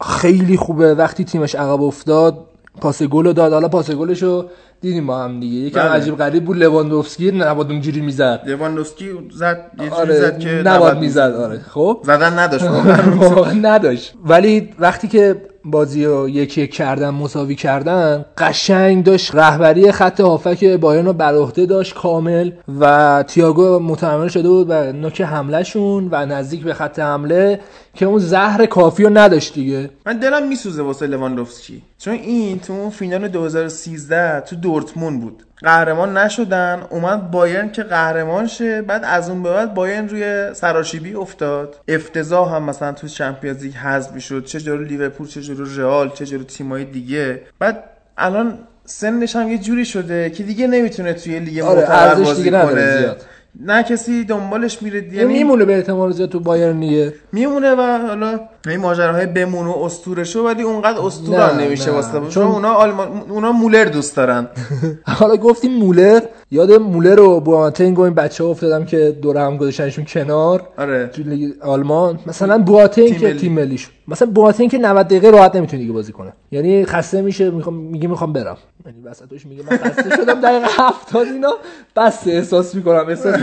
خیلی 0.00 0.56
خوبه. 0.56 0.94
وقتی 0.94 1.24
تیمش 1.24 1.54
عقب 1.54 1.82
افتاد 1.82 2.38
پاس 2.80 3.02
گل 3.02 3.24
رو 3.24 3.32
داد. 3.32 3.52
حالا 3.52 3.68
پاس 3.68 3.90
گلش 3.90 4.22
رو 4.22 4.44
دیدیم 4.80 5.06
با 5.06 5.18
هم 5.24 5.40
دیگه. 5.40 5.56
یکم 5.56 5.80
بله. 5.80 5.90
عجیب 5.90 6.16
غریب 6.16 6.44
بود. 6.44 6.56
لواندوفسکی 6.56 7.30
نباید 7.30 7.70
اونجوری 7.70 8.00
می‌زد. 8.00 8.42
لواندوفسکی 8.46 9.08
زد 9.32 9.70
یه 9.78 9.88
جوری 9.88 9.90
آره 10.00 10.14
زد 10.14 10.38
که 10.38 10.50
نباید 10.64 10.98
می‌زد 10.98 11.34
آره. 11.34 11.58
خب؟ 11.58 12.00
زدن 12.04 12.38
نداشت. 12.38 12.64
واقعا 13.20 13.52
نداشت. 13.52 14.14
ولی 14.24 14.70
وقتی 14.78 15.08
که 15.08 15.42
بازی 15.64 16.04
رو 16.04 16.28
یک 16.28 16.58
یک 16.58 16.74
کردن 16.74 17.10
مساوی 17.10 17.54
کردن 17.54 18.24
قشنگ 18.38 19.04
داشت. 19.04 19.34
رهبری 19.34 19.92
خط 19.92 20.20
هافک 20.20 20.64
بایرن 20.64 21.06
رو 21.06 21.12
بر 21.12 21.34
عهده 21.34 21.66
داشت 21.66 21.94
کامل 21.94 22.50
و 22.80 23.24
تییاگو 23.28 23.78
متحمل 23.78 24.28
شده 24.28 24.48
بود 24.48 24.66
و 24.70 24.92
نوک 24.92 25.20
حملهشون 25.20 26.08
و 26.10 26.26
نزدیک 26.26 26.62
به 26.62 26.74
خط 26.74 26.98
حمله 26.98 27.60
که 27.94 28.06
اون 28.06 28.18
زهر 28.18 28.66
کافی 28.66 29.02
رو 29.02 29.10
نداشت 29.10 29.54
دیگه. 29.54 29.90
من 30.06 30.18
دلم 30.18 30.48
میسوزه 30.48 30.82
واسه 30.82 31.06
لواندوفسکی. 31.06 31.82
چون 31.98 32.14
این 32.14 32.58
تو 32.58 32.72
اون 32.72 32.90
فینال 32.90 33.28
2013 33.28 34.40
تو 34.40 34.56
دورتموند 34.56 35.20
بود. 35.20 35.42
قهرمان 35.62 36.16
نشدن 36.16 36.82
اومد 36.90 37.30
بایرن 37.30 37.70
که 37.70 37.82
قهرمان 37.82 38.46
شه 38.46 38.82
بعد 38.82 39.02
از 39.04 39.30
اون 39.30 39.42
به 39.42 39.50
بعد 39.50 39.74
بایرن 39.74 40.08
روی 40.08 40.54
سراشیبی 40.54 41.14
افتاد. 41.14 41.76
افتضاح 41.88 42.54
هم 42.54 42.62
مثلا 42.62 42.92
تو 42.92 43.08
Champions 43.08 43.62
League 43.62 43.74
حذف 43.74 44.12
می‌شد 44.12 44.44
چه 44.44 44.60
جلو 44.60 44.82
لیورپول 44.84 45.26
چه 45.26 45.42
جلو 45.42 45.64
رئال 45.76 46.10
چه 46.10 46.26
جلو 46.26 46.44
تیمای 46.44 46.84
دیگه. 46.84 47.40
بعد 47.58 47.84
الان 48.18 48.58
سنش 48.84 49.36
هم 49.36 49.48
یه 49.48 49.58
جوری 49.58 49.84
شده 49.84 50.30
که 50.30 50.42
دیگه 50.42 50.66
نمی‌تونه 50.66 51.12
توی 51.12 51.38
لیگ 51.38 51.64
آره، 51.64 51.80
معتبر 51.80 52.14
بازی 52.14 52.50
کنه. 52.50 53.16
نه 53.60 53.82
کسی 53.82 54.24
دنبالش 54.24 54.82
میره 54.82 55.02
یعنی 55.02 55.16
یعنی 55.16 55.32
میمونه 55.32 55.64
به 55.64 55.76
احتمال 55.76 56.12
زیاد 56.12 56.28
تو 56.28 56.40
بایرن 56.40 56.80
دیگه. 56.80 57.14
میمونه 57.32 57.74
و 57.74 58.06
حالا 58.06 58.40
این 58.66 58.80
ماجراهای 58.80 59.26
بمون 59.26 59.66
و 59.66 59.70
اسطوره 59.70 60.24
شو 60.24 60.44
ولی 60.44 60.62
اونقدر 60.62 60.98
هم 60.98 61.60
نمیشه. 61.60 61.90
واسه 61.90 62.12
چون 62.12 62.28
چون- 62.28 62.46
اونا 62.46 62.74
آلمان 62.74 63.22
اونا 63.28 63.52
مولر 63.52 63.84
دوست 63.84 64.16
دارن. 64.16 64.48
حالا 65.18 65.36
گفتیم 65.36 65.72
مولر 65.74 66.20
یاد 66.50 66.72
مولر 66.72 67.20
و 67.20 67.40
بواتنگ 67.40 67.98
و 67.98 68.02
این 68.02 68.14
بچه 68.14 68.44
ها 68.44 68.50
افتادم 68.50 68.84
که 68.84 69.16
دور 69.22 69.36
هم 69.38 69.56
گذاشتنشون 69.56 70.04
کنار. 70.04 70.68
آره. 70.78 71.10
آلمان. 71.62 72.18
مثلا 72.26 72.58
بواتنگ 72.58 73.18
که. 73.18 73.34
تیم 73.34 73.52
ملیش. 73.52 73.90
مثلا 74.08 74.30
بواتنگ 74.30 74.70
که 74.70 74.78
90 74.78 75.06
دقیقه 75.06 75.30
راحت 75.30 75.56
نمی‌تونه 75.56 75.82
دیگه 75.82 75.92
بازی 75.92 76.12
کنه. 76.12 76.32
یعنی 76.50 76.84
خسته 76.84 77.22
میشه 77.22 77.50
می‌خوام 77.50 77.76
میگه 77.76 78.08
می‌خوام 78.08 78.32
برم. 78.32 78.56
یعنی 78.86 79.00
وسطش 79.04 79.46
میگه 79.46 79.62
من 79.70 79.76
خسته 79.76 80.16
شدم 80.16 80.40
دقیقه 80.40 80.66
70 80.78 81.26
اینا. 81.26 81.52
بس 81.96 82.26
احساس 82.26 82.74
می‌کنم 82.74 83.04
احساس 83.08 83.34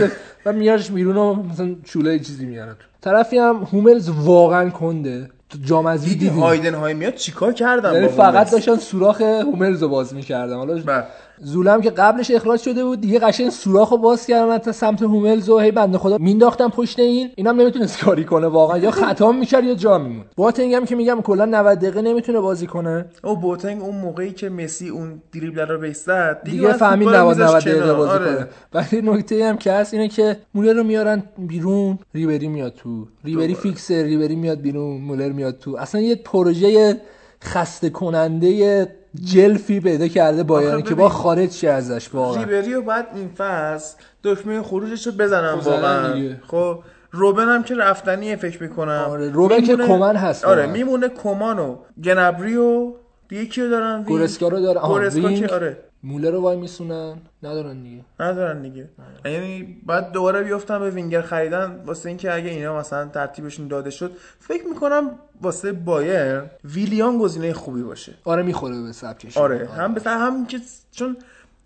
و 0.46 0.52
میارش 0.52 0.90
بیرون 0.90 1.16
و 1.16 1.34
مثلا 1.34 1.74
چوله 1.84 2.18
چیزی 2.18 2.46
میارن 2.46 2.76
طرفی 3.06 3.38
هم 3.38 3.68
هوملز 3.72 4.08
واقعا 4.08 4.70
کنده 4.70 5.30
تو 5.48 5.58
جام 5.64 5.88
حذفی 5.88 6.10
دیدی 6.10 6.28
هایدن 6.28 6.74
های 6.74 6.94
میاد 6.94 7.14
چیکار 7.14 7.52
کردن 7.52 7.94
یعنی 7.94 8.08
فقط؟ 8.08 8.50
داشتن 8.50 8.76
سوراخ 8.76 9.20
هوملز 9.20 9.82
رو 9.82 9.88
باز 9.88 10.14
می‌کردن 10.14 10.56
حالا 10.56 10.74
بله. 10.74 11.04
زولم 11.40 11.80
که 11.80 11.90
قبلش 11.90 12.30
اخراج 12.30 12.60
شده 12.60 12.84
بود 12.84 13.00
دیگه 13.00 13.18
قشنگ 13.18 13.50
سوراخ 13.50 13.90
رو 13.90 13.96
باز 13.96 14.26
کردن 14.26 14.58
تا 14.58 14.72
سمت 14.72 15.02
هوملز 15.02 15.48
و 15.48 15.58
هی 15.58 15.70
بنده 15.70 15.98
خدا 15.98 16.18
مینداختن 16.18 16.68
پشت 16.68 16.98
این. 16.98 17.30
اینم 17.36 17.60
نمی‌تونست 17.60 17.98
کاری 17.98 18.24
کنه 18.24 18.46
واقعا 18.46 18.78
یا 18.78 18.90
خطا 18.90 19.32
می‌کرد 19.32 19.64
یا 19.64 19.74
جا 19.74 19.98
میموند. 19.98 20.26
باتنگ 20.36 20.74
هم 20.74 20.84
که 20.84 20.96
میگم 20.96 21.20
کلا 21.22 21.44
90 21.44 21.78
دقیقه 21.78 22.02
نمی‌تونه 22.02 22.40
بازی 22.40 22.66
کنه. 22.66 23.04
او 23.24 23.36
بوتنگ 23.36 23.82
اون 23.82 23.96
موقعی 23.96 24.32
که 24.32 24.48
مسی 24.48 24.88
اون 24.88 25.22
دریبل 25.32 25.66
رو 25.68 25.78
بهش 25.78 25.96
زد 25.96 26.40
دیگه 26.44 26.62
باید 26.62 26.76
فهمید 26.76 27.08
فوتبال 27.08 27.22
رو 27.22 27.30
90 27.30 27.40
90 27.40 27.46
می‌ذاشت 27.46 27.68
دقیقه. 27.68 27.94
بازی 27.94 28.10
آره. 28.10 28.34
کنه. 28.34 28.48
ولی 28.74 29.02
نکته 29.02 29.44
هم 29.44 29.56
که 29.56 29.72
هست 29.72 29.94
اینه 29.94 30.08
که 30.08 30.36
مولر 30.54 30.72
رو 30.72 30.84
میارن 30.84 31.22
بیرون 31.38 31.98
ریبری 32.14 32.48
میاد 32.48 32.74
تو. 32.74 33.06
ریبری 33.24 33.54
فیکسه 33.54 34.02
ریبری 34.02 34.36
میاد 34.36 34.60
بیرون 34.60 35.00
مولر 35.00 35.32
میاد 35.32 35.58
تو. 35.58 35.76
اصلا 35.76 36.00
یه 36.00 36.16
پروژه 36.16 37.00
خسته 37.46 37.90
کننده 37.90 38.88
جلفی 39.24 39.80
پیدا 39.80 40.08
کرده 40.08 40.42
بایرن 40.42 40.82
که 40.82 40.94
با 40.94 41.08
خارج 41.08 41.50
شه 41.50 41.68
ازش 41.68 42.14
واقعا 42.14 42.42
ریبری 42.42 42.74
رو 42.74 42.82
باید 42.82 43.06
این 43.14 43.28
فصل 43.28 43.96
دکمه 44.24 44.62
خروجش 44.62 45.06
رو 45.06 45.12
بزنم 45.12 45.60
واقعا. 45.64 46.14
خب 46.46 46.78
روبن 47.10 47.48
هم 47.48 47.62
که 47.62 47.74
رفتنیه 47.74 48.36
فکر 48.36 48.62
می‌کنم 48.62 49.06
آره، 49.08 49.28
روبن 49.28 49.60
که 49.60 49.76
کمن 49.76 50.16
هست 50.16 50.44
آره. 50.44 50.66
میمونه 50.66 51.08
کمان 51.08 51.58
و 51.58 51.76
گنبری 52.04 52.56
و 52.56 52.92
دیگه 53.28 53.46
کیو 53.46 53.70
دارن؟ 53.70 54.02
گورسکا 54.02 54.48
رو 54.48 54.74
گورسکا. 54.74 55.32
که 55.32 55.54
آره 55.54 55.76
مولر 56.02 56.30
رو 56.30 56.40
وای 56.40 56.56
میسونن؟ 56.56 57.16
ندارن 57.42 57.82
دیگه. 57.82 58.04
ندارن 58.20 58.62
دیگه. 58.62 58.88
یعنی 59.24 59.76
بعد 59.86 60.12
دوباره 60.12 60.42
بیفتم 60.42 60.78
به 60.78 60.90
وینگر 60.90 61.22
خریدن 61.22 61.82
واسه 61.86 62.08
اینکه 62.08 62.34
اگه 62.34 62.50
اینا 62.50 62.78
مثلا 62.78 63.08
ترتیبشون 63.08 63.68
داده 63.68 63.90
شد 63.90 64.12
فکر 64.40 64.66
می‌کنم 64.66 65.10
واسه 65.42 65.72
بایر 65.72 66.42
ویلیان 66.64 67.18
گزینه 67.18 67.52
خوبی 67.52 67.82
باشه. 67.82 68.14
آره 68.24 68.42
می‌خوره 68.42 68.82
به 68.82 68.92
سبکش 68.92 69.36
آره 69.36 69.68
هم 69.76 69.94
به 69.94 70.10
هم 70.10 70.46
که 70.46 70.58
چون 70.92 71.16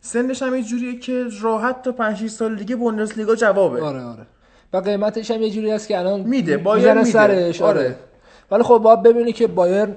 سنش 0.01 0.43
هم 0.43 0.55
یه 0.55 0.63
جوریه 0.63 0.99
که 0.99 1.25
راحت 1.43 1.83
تا 1.83 1.93
5 1.93 2.17
6 2.17 2.31
سال 2.31 2.57
دیگه 2.57 2.77
بوندسلیگا 2.77 3.35
جوابه. 3.35 3.83
آره 3.83 4.03
آره. 4.03 4.27
و 4.73 4.77
قیمتش 4.77 5.31
هم 5.31 5.43
یه 5.43 5.51
جوری 5.51 5.71
هست 5.71 5.89
که 5.89 5.99
الان 5.99 6.21
میده، 6.21 6.57
بایر 6.57 6.95
میده. 6.95 7.11
سرش. 7.11 7.63
آره. 7.63 7.81
آره. 7.81 7.97
ولی 8.51 8.63
خب 8.63 8.79
باید 8.79 9.03
ببینی 9.03 9.33
که 9.33 9.47
بایر 9.47 9.89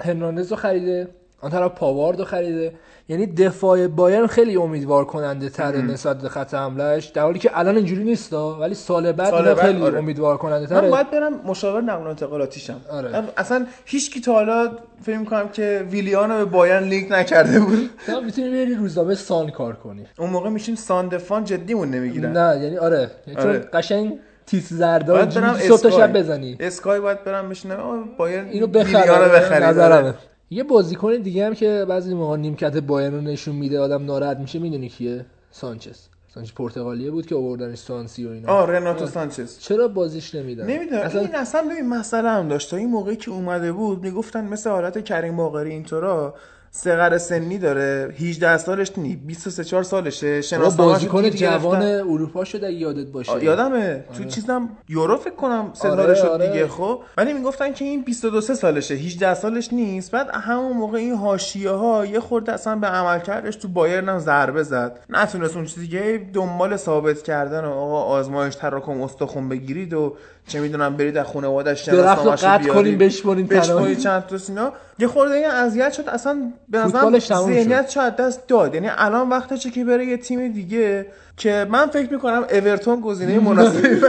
هرناندز 0.00 0.50
رو 0.50 0.56
خریده 0.56 1.08
آن 1.40 1.50
طرف 1.50 1.72
پاوارد 1.72 2.18
رو 2.18 2.24
خریده. 2.24 2.74
یعنی 3.08 3.26
دفاع 3.26 3.86
بایر 3.86 4.26
خیلی 4.26 4.56
امیدوار 4.56 5.04
کننده 5.04 5.48
تره 5.48 5.82
نسبت 5.82 6.18
به 6.18 6.28
خط 6.28 6.54
حملهش 6.54 7.06
در 7.06 7.22
حالی 7.22 7.38
که 7.38 7.58
الان 7.58 7.76
اینجوری 7.76 8.04
نیست 8.04 8.32
ولی 8.32 8.74
سال 8.74 9.12
بعد 9.12 9.30
سال 9.30 9.44
بعد، 9.44 9.56
خیلی 9.56 9.82
آره. 9.82 9.98
امیدوار 9.98 10.36
کننده 10.36 10.74
من 10.74 10.80
تره. 10.80 10.90
باید 10.90 11.10
برم 11.10 11.32
مشاور 11.46 11.80
نقل 11.80 12.04
و 12.04 12.08
انتقالاتیشم. 12.08 12.80
آره. 12.90 13.24
اصلا 13.36 13.66
هیچ 13.84 14.10
کی 14.10 14.20
تا 14.20 14.32
حالا 14.32 14.70
فکر 15.02 15.18
می‌کنم 15.18 15.48
که 15.48 15.86
ویلیان 15.90 16.30
رو 16.30 16.38
به 16.38 16.44
بایرن 16.44 16.84
لینک 16.84 17.12
نکرده 17.12 17.60
بود. 17.60 17.90
تو 18.06 18.20
می‌تونی 18.20 18.50
بری 18.50 18.74
روزنامه 18.74 19.14
سان 19.14 19.50
کار 19.50 19.72
کنی. 19.72 20.06
اون 20.18 20.30
موقع 20.30 20.50
میشیم 20.50 20.74
ساندفان 20.74 21.44
جدیمون 21.44 21.90
نمی‌گیرن. 21.90 22.32
نه 22.36 22.62
یعنی 22.62 22.78
آره. 22.78 23.10
چون 23.26 23.36
آره. 23.36 23.58
قشنگ 23.58 24.18
تیس 24.46 24.72
اینجوری 24.82 25.68
صبح. 25.68 25.90
شب 25.90 26.12
بزنی. 26.12 26.56
اسکای 26.60 27.00
باید 27.00 27.24
برم 27.24 27.48
بشینم. 27.48 28.04
بایرن 28.18 28.48
اینو 28.48 28.66
ویلیان 28.66 29.24
رو 29.24 29.30
بخره 29.30 29.66
نظرمه. 29.66 30.14
یه 30.52 30.62
بازیکن 30.62 31.16
دیگه 31.16 31.46
هم 31.46 31.54
که 31.54 31.86
بعضی 31.88 32.14
موقع 32.14 32.36
نیمکت 32.36 32.76
بایرن 32.76 33.14
رو 33.14 33.20
نشون 33.20 33.54
میده 33.54 33.80
آدم 33.80 34.04
ناراحت 34.04 34.36
میشه 34.36 34.58
می‌دونی 34.58 34.88
کیه؟ 34.88 35.26
سانچز. 35.50 35.98
سانچز 36.34 36.52
پرتغالیه 36.52 37.10
بود 37.10 37.26
که 37.26 37.34
آوردنش 37.34 37.78
سانسی 37.78 38.26
و 38.26 38.30
اینا. 38.30 38.48
آه 38.48 38.70
رناتو 38.70 39.06
سانچز. 39.06 39.58
چرا 39.58 39.88
بازیش 39.88 40.34
نمیدن؟ 40.34 40.66
نمی‌دونم. 40.66 41.02
اصلا 41.02 41.20
این 41.20 41.34
اصلا 41.34 41.62
ببین 41.62 41.88
مسئله 41.88 42.28
هم 42.28 42.48
داشت. 42.48 42.70
تا 42.70 42.76
این 42.76 42.90
موقعی 42.90 43.16
که 43.16 43.30
اومده 43.30 43.72
بود 43.72 44.02
می‌گفتن 44.02 44.44
مثل 44.44 44.70
حالت 44.70 45.04
کریم 45.04 45.36
باقری 45.36 45.70
اینطورا 45.70 46.34
سقر 46.74 47.18
سنی 47.18 47.58
داره. 47.58 48.14
18 48.18 48.56
سالش 48.58 48.92
نی 48.96 49.16
23 49.16 49.64
4 49.64 49.82
سالشه. 49.82 50.30
بابا 50.30 50.40
شناسنامه‌شو 50.40 51.08
بازیکن 51.08 51.30
جوان. 51.30 51.82
اروپا 51.82 52.44
شده 52.44 52.72
یادت 52.72 53.06
باشه. 53.06 53.44
یادمه. 53.44 54.04
تو 54.16 54.24
چیزم 54.24 54.68
یورو 54.88 55.16
فکر 55.16 55.34
کنم 55.34 55.70
سه 55.72 55.88
آره، 55.88 56.14
شد 56.14 56.24
آره. 56.24 56.46
دیگه 56.46 56.68
خب. 56.68 57.00
ولی 57.16 57.32
می‌گفتن 57.32 57.72
که 57.72 57.84
این 57.84 58.02
22 58.02 58.40
سه 58.40 58.54
سالشه. 58.54 58.94
18 58.94 59.34
سالش 59.34 59.72
نیست. 59.72 60.10
بعد 60.10 60.30
همون 60.32 60.76
موقع 60.76 60.98
این 60.98 61.14
حاشیه 61.14 61.70
ها 61.70 62.06
یه 62.06 62.20
خورده 62.20 62.52
اصلا 62.52 62.76
به 62.76 62.86
عملکردش 62.86 63.56
تو 63.56 63.68
بایرن 63.68 64.08
هم 64.08 64.18
ضربه 64.18 64.62
زد. 64.62 65.00
نتونست 65.08 65.56
اون 65.56 65.64
چیزی 65.64 65.88
که 65.88 66.26
دنبال 66.32 66.76
ثابت 66.76 67.22
کردن 67.22 67.64
و 67.64 67.70
آقا 67.70 68.02
آزمایش 68.02 68.54
تراکم 68.54 69.02
استخون 69.02 69.48
بگیرید 69.48 69.94
و 69.94 70.16
چه 70.46 70.60
می‌دونم 70.60 70.96
برید 70.96 71.16
از 71.16 71.26
خانواده‌اش 71.26 71.88
درخت 71.88 72.24
رو 72.24 72.30
قطع 72.30 72.58
بیارید. 72.58 72.72
کنیم 72.72 72.98
بشمونیم 72.98 73.46
بشمونید 73.46 73.98
تنها. 73.98 74.18
چند 74.20 74.26
تا 74.26 74.38
سینا 74.38 74.72
یه 74.98 75.06
خورده 75.06 75.34
این 75.34 75.46
اذیت 75.46 75.92
شد 75.92 76.08
اصلا 76.08 76.52
به 76.68 76.78
نظرم 76.78 77.18
شد. 77.18 77.34
ذهنیت 77.34 77.90
شاید 77.90 78.16
دست 78.16 78.46
داد 78.48 78.74
یعنی 78.74 78.88
الان 78.90 79.28
وقتشه 79.28 79.70
که 79.70 79.84
بره 79.84 80.06
یه 80.06 80.16
تیم 80.16 80.52
دیگه 80.52 81.06
که 81.36 81.66
من 81.70 81.86
فکر 81.86 82.12
می‌کنم 82.12 82.46
اورتون 82.50 83.00
گزینه 83.00 83.40
مناسبی 83.40 83.88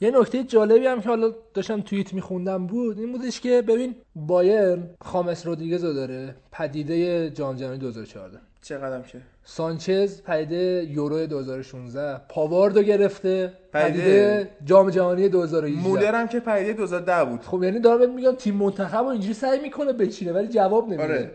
یه 0.00 0.10
نکته 0.10 0.44
جالبی 0.44 0.86
هم 0.86 1.00
که 1.00 1.08
حالا 1.08 1.32
داشتم 1.54 1.80
توییت 1.80 2.14
میخوندم 2.14 2.66
بود 2.66 2.98
این 2.98 3.12
بودش 3.12 3.40
که 3.40 3.62
ببین 3.62 3.94
بایرن 4.16 4.82
خامس 5.04 5.46
رودریگز 5.46 5.84
رو 5.84 5.92
داره 5.92 6.34
پدیده 6.52 7.30
جام 7.30 7.56
جهانی 7.56 7.78
2014 7.78 8.38
چقدرم 8.62 9.02
که 9.02 9.18
سانچز 9.44 10.22
پدیده 10.22 10.86
یورو 10.90 11.26
2016 11.26 12.20
پاواردو 12.28 12.82
گرفته 12.82 13.52
پدیده- 13.72 14.48
جام 14.64 14.90
جهانی 14.90 15.28
2018 15.28 15.88
مولر 15.88 16.14
هم 16.14 16.28
که 16.28 16.40
پدیده 16.40 16.72
2010 16.72 17.24
بود. 17.24 17.40
خب 17.42 17.62
یعنی 17.64 17.78
دارم 17.80 18.14
میگم 18.14 18.32
تیم 18.34 18.54
منتخب 18.54 19.04
اینجوری 19.06 19.34
سعی 19.34 19.60
می‌کنه 19.60 19.92
بچینه 19.92 20.32
ولی 20.32 20.48
جواب 20.48 20.86
نمیده. 20.88 21.02
آره. 21.02 21.30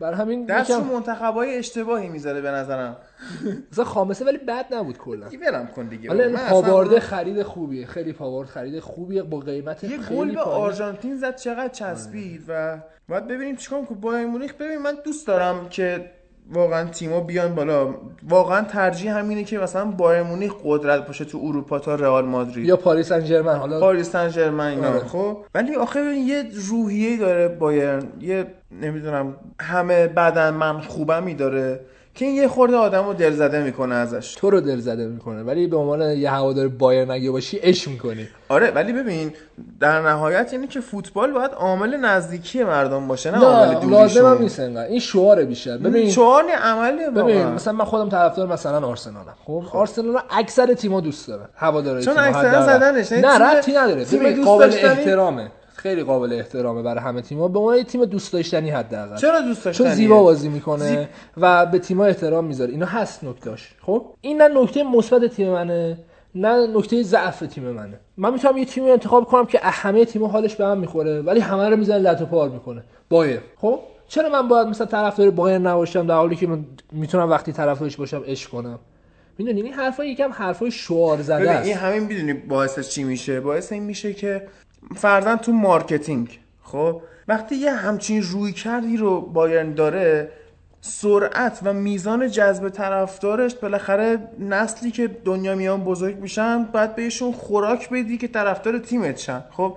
بر 0.00 0.12
همین 0.12 0.44
دست 0.44 0.70
یکم 0.70 0.88
رو 0.88 0.94
منتخبای 0.96 1.54
اشتباهی 1.58 2.08
می‌ذاره 2.08 2.40
به 2.40 2.50
نظرم. 2.50 2.96
مثلا 3.72 3.84
خامسه 3.84 4.24
ولی 4.24 4.38
بد 4.38 4.74
نبود 4.74 4.98
کلا. 4.98 5.26
برم 5.42 5.66
کن 5.66 5.86
دیگه. 5.88 6.08
حالا 6.08 6.24
اصلا- 6.24 6.48
پاوارده 6.48 7.00
خرید 7.00 7.42
خوبیه. 7.42 7.86
خیلی 7.86 8.12
پاوارد 8.12 8.48
خرید 8.48 8.80
خوبیه 8.80 9.22
با 9.22 9.38
قیمت 9.38 9.84
یه 9.84 9.98
گل 10.10 10.34
به. 10.34 10.40
آرژانتین 10.40 11.16
زد 11.16 11.36
چقدر 11.36 11.68
چسبید. 11.68 12.42
و 12.48 12.78
باید 13.08 13.26
ببینیم 13.26 13.56
چیکار 13.56 13.82
کنه 13.84 13.98
بایر 13.98 14.26
مونیخ 14.26 14.54
ببین 14.54 14.78
من 14.78 14.94
دوست 15.04 15.26
دارم 15.26 15.68
که 15.68 16.10
واقعا 16.52 16.84
تیما 16.84 17.20
بیان 17.20 17.54
بالا. 17.54 17.94
واقعا 18.28 18.62
ترجیح 18.62 19.18
همینه 19.18 19.44
که 19.44 19.58
مثلا 19.58 19.84
بایر 19.84 20.22
مونیخ 20.22 20.52
قدرت 20.64 21.06
باشه 21.06 21.24
تو 21.24 21.40
اروپا 21.42 21.78
تا 21.78 21.94
رئال 21.94 22.24
مادرید. 22.24 22.66
یا 22.66 22.76
پاریس 22.76 23.08
سن 23.08 23.24
ژرمن 23.24 23.56
حالا 23.56 23.80
پاریس 23.80 24.10
سن 24.10 24.28
ژرمن 24.28 24.66
اینا 24.66 24.88
آره. 24.88 24.98
خب. 24.98 25.38
ولی 25.54 25.76
آخه 25.76 26.00
یه 26.00 26.44
روحیه 26.68 27.16
داره 27.16 27.48
بایرن 27.48 28.02
یه 28.20 28.46
نمی‌دونم 28.82 29.36
همه 29.60 30.06
بدن 30.06 30.54
من 30.54 30.80
خوبمی 30.80 31.34
داره. 31.34 31.80
که 32.18 32.24
این 32.24 32.34
یه 32.34 32.48
خورده 32.48 32.76
آدم 32.76 33.06
رو 33.06 33.14
دلزده 33.14 33.62
می‌کنه 33.62 33.94
ازش. 33.94 34.34
تو 34.34 34.50
رو 34.50 34.60
دل 34.60 34.78
زده 34.78 35.06
می‌کنه 35.06 35.42
ولی 35.42 35.66
به 35.66 35.76
عنوان 35.76 36.00
یه 36.00 36.30
هوادار 36.30 36.68
بایر 36.68 37.12
اگه 37.12 37.30
باشی 37.30 37.56
عشق 37.56 37.90
می‌کنی؟ 37.90 38.28
آره 38.48 38.70
ولی 38.70 38.92
ببین 38.92 39.32
در 39.80 40.02
نهایت 40.02 40.48
اینه 40.52 40.66
که 40.66 40.80
فوتبال 40.80 41.32
باید 41.32 41.50
عامل 41.50 41.96
نزدیکی 41.96 42.64
مردم 42.64 43.08
باشه 43.08 43.30
نه 43.30 43.38
عامل 43.38 43.74
دوریشون 43.74 43.92
لازم 43.92 44.26
هم 44.26 44.42
نیست 44.42 44.60
انقدر. 44.60 44.88
این 44.88 45.00
شعاره 45.00 45.44
بیشتر. 45.44 45.76
ببین 45.76 46.10
چهار 46.10 46.44
عمله 46.62 47.10
ببین 47.10 47.36
واقعا. 47.36 47.54
مثلا 47.54 47.72
من 47.72 47.84
خودم 47.84 48.08
طرفدار 48.08 48.46
مثلا 48.46 48.86
آرسنالم. 48.86 49.34
خب 49.44 49.62
آرسنال 49.72 50.08
رو 50.08 50.20
اکثر 50.30 50.74
تیم‌ها 50.74 51.00
دوست 51.00 51.28
دارن 51.28 51.48
هوادارهای 51.56 52.04
چون 52.04 52.16
حداقل. 52.16 52.78
زدنش، 52.78 53.10
یعنی 53.10 53.26
نه 53.26 53.38
ربطی 53.38 53.72
نداره. 53.72 54.04
ببین 54.04 54.44
قابل 54.44 54.72
احترامه. 54.82 55.50
خیلی 55.78 56.02
قابل 56.02 56.32
احترامه 56.32 56.82
برای 56.82 57.00
همه 57.00 57.22
تیم‌ها. 57.22 57.48
به 57.48 57.58
عنوان 57.58 57.82
تیم 57.82 58.04
دوست 58.04 58.32
داشتنی 58.32 58.70
حداقل. 58.70 59.16
چرا 59.16 59.40
دوست 59.40 59.64
داشتنیه؟ 59.64 59.88
چون 59.88 59.96
زیبا 59.96 60.22
بازی 60.22 60.48
می‌کنه 60.48 60.88
زیب- 60.88 61.08
و 61.36 61.66
به 61.66 61.78
تیم‌ها 61.78 62.06
احترام 62.06 62.44
می‌ذاره. 62.44 62.70
اینا 62.70 62.86
هست 62.86 63.24
نکتاش 63.24 63.74
خب؟ 63.82 64.04
این 64.20 64.42
نه 64.42 64.62
نکته 64.62 64.82
مثبت 64.82 65.24
تیم 65.24 65.50
منه 65.52 65.98
نه 66.34 66.66
نکته 66.66 67.02
ضعف 67.02 67.40
تیم 67.40 67.64
منه. 67.64 68.00
من 68.16 68.32
می‌تونم 68.32 68.58
یه 68.58 68.64
تیمی 68.64 68.90
انتخاب 68.90 69.24
کنم 69.24 69.46
که 69.46 69.58
همه 69.62 70.04
تیم‌ها 70.04 70.28
حالش 70.28 70.56
به 70.56 70.64
هم 70.66 70.78
می‌خوره 70.78 71.22
ولی 71.22 71.40
همه 71.40 71.68
رو 71.68 71.76
می‌زنه 71.76 71.98
لت 71.98 72.22
و 72.22 72.26
پار 72.26 72.48
می‌کنه. 72.48 72.82
بایرن 73.10 73.40
خب؟ 73.56 73.80
چرا 74.08 74.28
من 74.28 74.48
باید 74.48 74.66
مثلا 74.68 74.86
طرفدار 74.86 75.30
بایرن 75.30 75.58
نباشم 75.58 76.06
در 76.06 76.14
حالی 76.14 76.36
که 76.36 76.46
من 76.46 76.64
می‌تونم 76.92 77.30
وقتی 77.30 77.52
طرفدارش 77.52 77.96
باشم 77.96 78.22
عشق 78.26 78.50
کنم؟ 78.50 78.78
می‌دونی؟ 79.38 79.62
این 79.62 79.72
حرفا 79.72 80.04
یکم 80.04 80.32
حرفای 80.32 80.70
شعار 80.70 81.22
زده 81.22 81.50
است. 81.50 81.66
این 81.66 81.76
همین 81.76 82.02
می‌دونی 82.02 82.32
باعث 82.32 82.88
چی 82.88 83.04
میشه؟ 83.04 83.40
باعث 83.40 83.72
این 83.72 83.82
میشه 83.82 84.12
که 84.12 84.42
فرضاً 84.96 85.36
تو 85.36 85.52
marketing. 85.52 86.40
خب؟ 86.62 87.02
وقتی 87.28 87.54
یه 87.54 87.72
همچین 87.72 88.22
رویکردی 88.22 88.96
رو 88.96 89.20
بایرن 89.20 89.74
داره 89.74 90.30
سرعت 90.80 91.60
و 91.62 91.72
میزان 91.72 92.28
جذب 92.28 92.68
طرفدارش 92.68 93.54
بالاخره 93.54 94.18
نسلی 94.38 94.90
که 94.90 95.08
دنیا 95.24 95.54
میان 95.54 95.84
بزرگ 95.84 96.16
میشن 96.16 96.64
باید 96.64 96.96
بهشون 96.96 97.32
خوراک 97.32 97.90
بدی 97.90 98.18
که 98.18 98.28
طرفدار 98.28 98.78
تیمت 98.78 99.16
شن. 99.16 99.44
خب؟ 99.50 99.76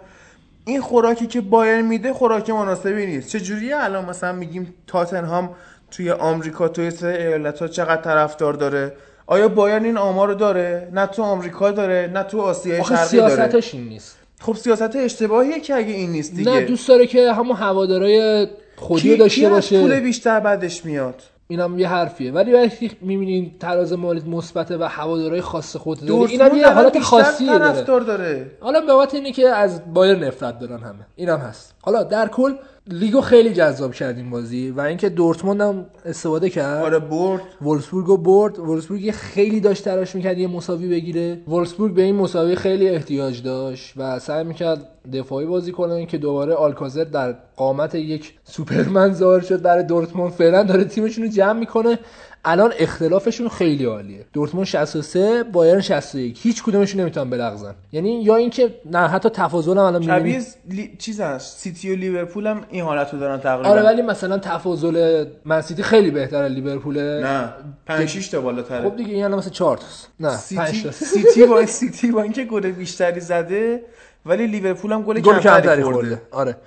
این 0.66 0.82
خوراکی 0.82 1.28
که 1.28 1.42
بایر 1.42 1.82
میده 1.82 2.14
خوراک 2.14 2.50
مناسبی 2.50 3.06
نیست. 3.06 3.30
چه 3.30 3.40
جوریه 3.40 3.78
الان 3.78 4.06
مثلا 4.06 4.32
میگیم 4.34 4.74
تاتنهام 4.88 5.50
توی 5.92 6.12
آمریکا 6.12 6.68
توی 6.68 6.92
سه 6.92 7.08
ایالت 7.08 7.60
ها 7.60 7.68
چقدر 7.68 8.02
طرفدار 8.02 8.54
داره؟ 8.54 8.94
آیا 9.28 9.48
بایرن 9.48 9.86
این 9.86 9.98
آمار 9.98 10.28
رو 10.28 10.34
داره؟ 10.34 10.90
نه 10.94 11.08
تو 11.08 11.24
آمریکا 11.24 11.72
داره 11.72 12.12
نه 12.14 12.24
تو 12.24 12.42
آسیای 12.42 12.84
شرقی 12.84 13.18
داره. 13.18 13.36
سیاستش 13.36 13.74
این 13.74 13.88
نیست. 13.88 14.18
خب 14.42 14.56
سیاست 14.56 14.96
اشتباهیه 14.96 15.60
که 15.60 15.76
اگه 15.76 15.94
این 15.94 16.12
نیست 16.12 16.36
دیگه. 16.36 16.52
نه 16.52 16.66
دوست 16.66 16.88
داره 16.88 17.08
که 17.08 17.34
همون 17.34 17.56
هوادارای 17.56 18.48
خودی 18.76 19.18
داشته 19.18 19.50
باشه. 19.50 19.82
پول 19.82 20.00
بیشتر 20.00 20.40
بعدش 20.40 20.86
میاد؟ 20.86 21.22
اینم 21.48 21.80
یه 21.80 21.88
حرفیه. 21.88 22.32
ولی 22.32 22.54
وقتی 22.54 22.92
می‌بینین 23.02 23.52
تراز 23.60 23.94
مالیت 23.94 24.26
مثبت 24.26 24.72
و 24.72 24.88
هوادارهای 24.88 25.42
خاص 25.42 25.76
خود 25.76 26.06
داره 26.06 26.30
اینم 26.30 26.58
یه 26.58 26.70
حالت 26.70 27.00
خاصیه 27.00 27.58
داره. 27.58 28.52
حالا 28.60 28.82
بابت 28.88 29.14
اینه 29.14 29.32
که 29.32 29.50
از 29.50 29.94
بایر 29.94 30.18
نفرت 30.18 30.60
دارن 30.60 30.80
همه. 30.80 31.06
اینم 31.16 31.38
هست. 31.38 31.76
حالا 31.82 32.04
در 32.04 32.28
کل 32.28 32.54
لیگو 32.88 33.22
خیلی 33.22 33.54
جذاب 33.54 33.94
کرد 33.94 34.18
این 34.18 34.30
بازی 34.30 34.72
و 34.72 34.82
اینکه 34.82 35.10
دورتموند 35.10 35.62
هم 35.62 35.86
استفاده 36.06 36.50
کرد. 36.50 36.84
آره 36.84 37.00
برد. 37.00 37.42
وولسبورگ 37.62 38.08
رو 38.08 38.18
برد. 38.18 38.60
وولسبورگ 38.60 39.12
خیلی 39.12 39.60
داشت 39.60 39.84
تلاش 39.84 40.16
می‌کرد 40.16 40.38
یه 40.38 40.48
مساوی 40.48 40.88
بگیره. 40.88 41.42
وولسبورگ 41.48 41.94
به 41.94 42.02
این 42.02 42.16
مساوی 42.16 42.56
خیلی 42.56 42.90
احتیاج 42.90 43.44
داشت 43.44 43.94
و 43.98 44.20
سعی 44.20 44.44
می‌کرد 44.44 44.88
دفاعی 45.14 45.46
بازی 45.46 45.72
کنه 45.72 46.06
که 46.06 46.18
دوباره 46.18 46.54
آلکازر 46.54 47.04
در 47.04 47.36
قامت 47.56 47.96
یک 47.96 48.34
سوپرمن 48.44 49.14
ظاهر 49.14 49.40
شد 49.40 49.62
برای 49.62 49.84
دورتموند. 49.84 50.32
فعلا 50.32 50.64
داره 50.64 50.84
تیمشون 50.84 51.24
رو 51.24 51.30
جمع 51.30 51.60
می‌کنه. 51.60 52.00
الان 52.46 52.74
اختلافشون 52.80 53.50
خیلی 53.50 53.86
عالیه. 53.86 54.26
دورتموند 54.34 54.68
63 54.68 55.44
بایرن 55.44 55.82
61 55.82 56.40
هیچ 56.42 56.64
کدومشون 56.64 57.02
نمی‌تونن 57.02 57.30
بلغزن. 57.30 57.76
یعنی 57.92 58.24
یا 58.24 58.36
اینکه 58.36 58.76
نه 58.92 59.08
حتی 59.08 59.30
تفاضل 59.30 59.72
هم 59.72 59.78
الان 59.78 60.02
شبیه 60.02 60.42
لی... 60.70 60.96
چیز 61.00 61.22
هست. 61.22 61.58
سیتی 61.58 61.94
و 61.94 61.96
لیورپول 61.96 62.48
هم 62.48 62.66
این 62.70 62.84
حالت 62.84 63.14
رو 63.14 63.20
دارن 63.20 63.40
تقریبا. 63.40 63.70
آره 63.70 63.82
ولی 63.82 64.02
مثلا 64.02 64.38
تفاضل 64.38 65.26
منسیتی 65.46 65.84
خیلی 65.84 66.12
بهتره 66.12 66.48
لیورپوله 66.48 67.22
نه 67.24 67.54
5 67.86 68.10
6 68.10 68.28
تا 68.28 68.42
بالاتره. 68.42 68.90
خب 68.90 68.96
دیگه 68.96 69.14
این 69.14 69.24
الان 69.24 69.38
مثلا 69.38 69.52
4 69.52 69.78
تاست. 69.78 70.10
نه 70.20 70.30
5 70.30 70.40
سیتی 70.42 70.84
تا. 70.84 70.92
سیتی 70.92 71.46
با 71.46 71.66
سیتی 71.66 72.12
با 72.12 72.22
اینکه 72.22 72.44
گل 72.44 72.72
بیشتری 72.72 73.20
زده 73.20 73.82
ولی 74.26 74.48
لیورپول 74.48 74.92
هم 74.92 75.04
گل 75.04 75.20
کمتری 75.20 75.84
خورده. 75.84 76.22
آره. 76.32 76.58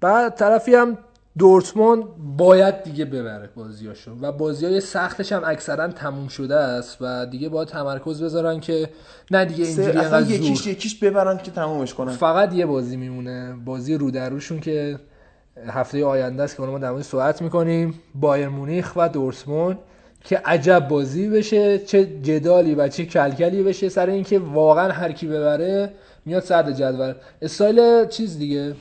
بعد 0.00 0.34
طرفی 0.34 0.74
هم 0.74 0.98
دورتموند 1.38 2.04
باید 2.36 2.82
دیگه 2.82 3.04
ببره 3.04 3.50
بازیاشو 3.56 4.10
و 4.20 4.32
بازی 4.32 4.66
های 4.66 4.80
سختش 4.80 5.32
هم 5.32 5.42
اکثرا 5.44 5.88
تموم 5.88 6.28
شده 6.28 6.56
است 6.56 6.98
و 7.00 7.26
دیگه 7.26 7.48
باید 7.48 7.68
تمرکز 7.68 8.22
بذارن 8.22 8.60
که 8.60 8.88
نه 9.30 9.44
دیگه 9.44 9.64
اینجوری 9.64 9.98
اصلا 9.98 10.20
یکیش 10.20 10.62
زور. 10.62 10.72
یکیش 10.72 10.98
ببرن 10.98 11.38
که 11.38 11.50
تمومش 11.50 11.94
کنن. 11.94 12.12
فقط 12.12 12.54
یه 12.54 12.66
بازی 12.66 12.96
میمونه 12.96 13.54
بازی 13.64 13.94
رو 13.94 14.10
در 14.10 14.30
روشون 14.30 14.60
که 14.60 14.98
هفته 15.66 16.04
آینده 16.04 16.42
است 16.42 16.56
که 16.56 16.62
ما 16.62 16.78
در 16.78 16.90
موردش 16.90 17.06
صحبت 17.06 17.42
می‌کنیم. 17.42 18.00
بایر 18.14 18.48
مونیخ 18.48 18.92
و 18.96 19.08
دورتموند 19.08 19.78
که 20.24 20.42
عجب 20.44 20.88
بازی 20.88 21.28
بشه 21.28 21.78
چه 21.78 22.06
جدالی 22.22 22.74
و 22.74 22.88
چه 22.88 23.04
کلکلی 23.06 23.62
بشه 23.62 23.88
سر 23.88 24.06
اینکه 24.06 24.38
واقعا 24.38 24.92
هر 24.92 25.12
کی 25.12 25.26
ببره 25.26 25.90
میاد 26.24 26.42
صدر 26.42 26.72
جدول. 26.72 27.14
استایل 27.42 28.06
چیز 28.06 28.38
دیگه 28.38 28.74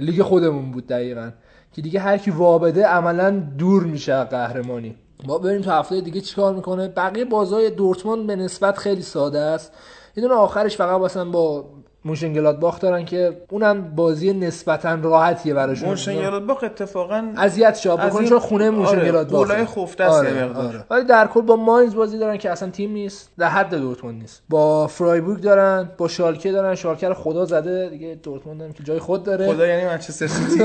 لیگ 0.00 0.22
خودمون 0.22 0.72
بود 0.72 0.86
دقیقا. 0.86 1.30
که 1.74 1.82
دیگه 1.82 2.00
هر 2.00 2.18
کی 2.18 2.30
وابده 2.30 2.86
عملا 2.86 3.30
دور 3.58 3.82
میشه 3.84 4.24
قهرمانی. 4.24 4.94
ما 5.26 5.38
ببینیم 5.38 5.62
تو 5.62 5.70
هفته 5.70 6.00
دیگه 6.00 6.20
چیکار 6.20 6.54
می‌کنه؟ 6.54 6.88
بقیه 6.88 7.24
بازی‌های 7.24 7.70
دورتموند 7.70 8.26
به 8.26 8.36
نسبت 8.36 8.78
خیلی 8.78 9.02
ساده 9.02 9.40
است. 9.40 9.72
یه 10.16 10.22
دونه 10.22 10.34
آخرش 10.34 10.76
فقط 10.76 11.00
مثلا 11.00 11.24
با 11.24 11.64
مونشنگلادباخ 12.04 12.80
دارن 12.80 13.04
که 13.04 13.36
اونم 13.50 13.94
بازی 13.94 14.32
نسبتا 14.32 14.94
راحتیه 14.94 15.54
براشون. 15.54 15.88
مونشنگلادباخ 15.88 16.64
اتفاقا 16.64 17.32
اذیت 17.36 17.76
شاب 17.78 18.00
این- 18.00 18.28
چون 18.28 18.38
خونه 18.38 18.70
مونشنگلادباخ 18.70 19.40
آره، 19.50 19.54
گلای 19.54 19.66
خفته 19.66 20.04
است 20.04 20.24
یه 20.24 20.44
مقدار. 20.44 20.84
ولی 20.90 21.04
در 21.04 21.26
کل 21.26 21.40
با 21.40 21.56
ماینز 21.56 21.94
بازی 21.94 22.18
دارن 22.18 22.36
که 22.36 22.50
اصلا 22.50 22.70
تیم 22.70 22.92
نیست. 22.92 23.30
در 23.38 23.48
حد 23.48 23.74
دورتموند 23.74 24.20
نیست. 24.20 24.42
با 24.48 24.86
فرایبورگ 24.86 25.40
دارن 25.40 25.88
با 25.98 26.08
شالکه 26.08 26.52
دارن. 26.52 26.74
شالکه 26.74 27.08
رو 27.08 27.14
خدا 27.14 27.44
زده. 27.44 27.88
دیگه 27.88 28.18
دورتموند 28.22 28.62
هم 28.62 28.72
که 28.72 28.82
جای 28.82 28.98
خود 28.98 29.22
داره. 29.22 29.52
خدا 29.52 29.66
یعنی 29.66 29.84
منچستر 29.86 30.26
سیتی. 30.26 30.62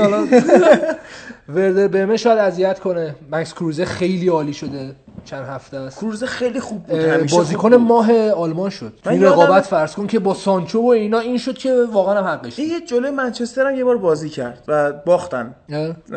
وردر 1.54 1.88
بهمه 1.88 2.16
شاید 2.16 2.38
اذیت 2.38 2.78
کنه. 2.78 3.14
مکس 3.32 3.54
کروزه 3.54 3.84
خیلی 3.84 4.28
عالی 4.28 4.52
شده. 4.52 4.94
چند 5.24 5.46
هفته 5.48 5.76
است 5.76 5.98
کروزه 6.00 6.26
خیلی 6.26 6.60
خوب 6.60 6.82
بود 6.82 6.98
همیشه 6.98 7.36
بازیکن. 7.36 7.74
ماه 7.74 8.30
آلمان 8.30 8.70
شد 8.70 8.92
من 9.06 9.12
تو 9.12 9.18
یادم- 9.18 9.42
رقابت 9.42 9.64
فرض 9.66 9.94
کن 9.94 10.06
که 10.06 10.18
با 10.18 10.34
سانچو 10.34 10.80
و 10.80 10.86
اینا 10.86 11.18
این 11.18 11.38
شد 11.38 11.58
که 11.58 11.84
واقعا 11.92 12.18
هم 12.18 12.24
حقش. 12.24 12.56
دیگه 12.56 12.80
جلوی 12.80 13.10
منچستر 13.10 13.66
هم 13.66 13.76
یه 13.76 13.84
بار 13.84 13.98
بازی 13.98 14.28
کرد 14.28 14.64
و 14.68 14.92
باختن؟ 14.92 15.54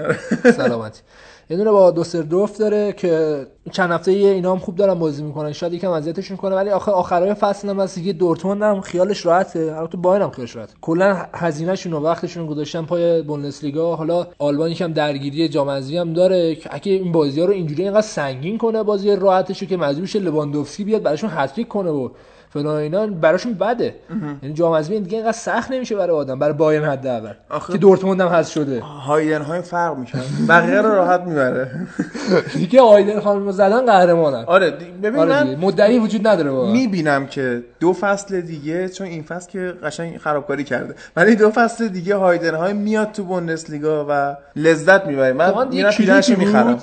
سلامتی 0.57 1.01
یه 1.49 1.57
دونه 1.57 1.71
با 1.71 1.91
دوسردورف 1.91 2.57
داره 2.57 2.93
که 2.93 3.45
چند 3.71 3.91
هفته 3.91 4.11
اینا 4.11 4.51
هم 4.51 4.59
خوب 4.59 4.75
دارن 4.75 4.93
بازی 4.93 5.23
می‌کنن. 5.23 5.51
شاید 5.51 5.73
یکم 5.73 5.89
اذیتشون 5.89 6.37
کنه 6.37 6.55
ولی 6.55 6.69
آخر 6.69 6.91
آخرای 6.91 7.33
فصل 7.33 7.69
هم 7.69 7.79
هست. 7.79 7.95
دیگه 7.95 8.13
دورتموند 8.13 8.63
هم 8.63 8.81
خیالش 8.81 9.25
راحته. 9.25 9.75
البته 9.77 9.97
بایر 9.97 10.21
هم 10.21 10.29
خیالش 10.29 10.55
راحته. 10.55 10.73
کلا 10.81 11.25
هزینهشون 11.33 11.93
و 11.93 11.99
وقتشون 11.99 12.45
گذاشتن 12.45 12.85
پای 12.85 13.21
بوندسلیگا. 13.21 13.95
حالا 13.95 14.27
آلمان 14.39 14.71
یکم 14.71 14.93
درگیری 14.93 15.49
جام 15.49 15.69
حذفی 15.69 15.97
هم 15.97 16.13
داره. 16.13 16.55
که 16.55 16.69
اگه 16.73 16.91
این 16.91 17.11
بازی 17.11 17.39
ها 17.39 17.45
رو 17.45 17.53
اینجوری 17.53 17.83
اینقدر 17.83 18.01
سنگین 18.01 18.57
کنه 18.57 18.83
بازی 18.83 19.15
راحتشو 19.15 19.65
که 19.65 19.77
مجبور 19.77 20.05
شه 20.05 20.19
لواندوفسکی 20.19 20.83
بیاد 20.83 21.03
براشون 21.03 21.29
هتریک 21.33 21.67
کنه 21.67 21.89
و 21.89 22.09
فلان 22.53 22.75
اینا 22.75 23.07
براشون 23.07 23.53
بده. 23.53 23.95
یعنی 24.43 24.53
جام 24.55 24.73
حذفی 24.73 24.99
دیگه 24.99 25.17
اینقدر 25.17 25.37
سخت 25.37 25.71
نمیشه 25.71 25.95
برای 25.95 26.15
آدم 26.17 26.39
برای 26.39 26.53
بایرن 26.53 26.89
حداقل. 26.91 27.33
آخه- 27.49 27.73
که 27.73 27.79
دورتموند 27.79 28.21
هم 28.21 28.27
حذف 28.27 28.51
شده. 28.51 28.79
هایدن 28.81 29.41
های 29.41 29.61
فرق 29.61 29.97
می‌کنه. 29.97 30.21
بقیه 30.49 30.81
رو 30.81 30.89
راحت 30.89 31.21
می‌بره. 31.21 31.71
دیگه 32.55 32.81
آیدن 32.81 33.19
خانم 33.19 33.51
زدن 33.51 33.85
قهرمانن. 33.85 34.43
آره 34.47 34.73
ببین 35.03 35.19
آره 35.19 35.43
من 35.43 35.55
مدعی 35.55 35.99
وجود 35.99 36.27
نداره 36.27 36.49
واقعا. 36.49 36.71
می‌بینم 36.73 37.25
که 37.25 37.63
دو 37.79 37.93
فصل 37.93 38.41
دیگه 38.41 38.89
چون 38.89 39.07
این 39.07 39.23
فصل 39.23 39.51
که 39.51 39.73
قشنگ 39.83 40.17
خرابکاری 40.17 40.63
کرده. 40.63 40.95
ولی 41.15 41.35
دو 41.35 41.51
فصل 41.51 41.87
دیگه 41.87 42.15
هایدن 42.15 42.55
های 42.55 42.73
میاد 42.73 43.11
تو 43.11 43.23
بوندسلیگا 43.23 44.05
و 44.09 44.35
لذت 44.55 45.05
می‌بره. 45.05 45.33
من 45.33 45.67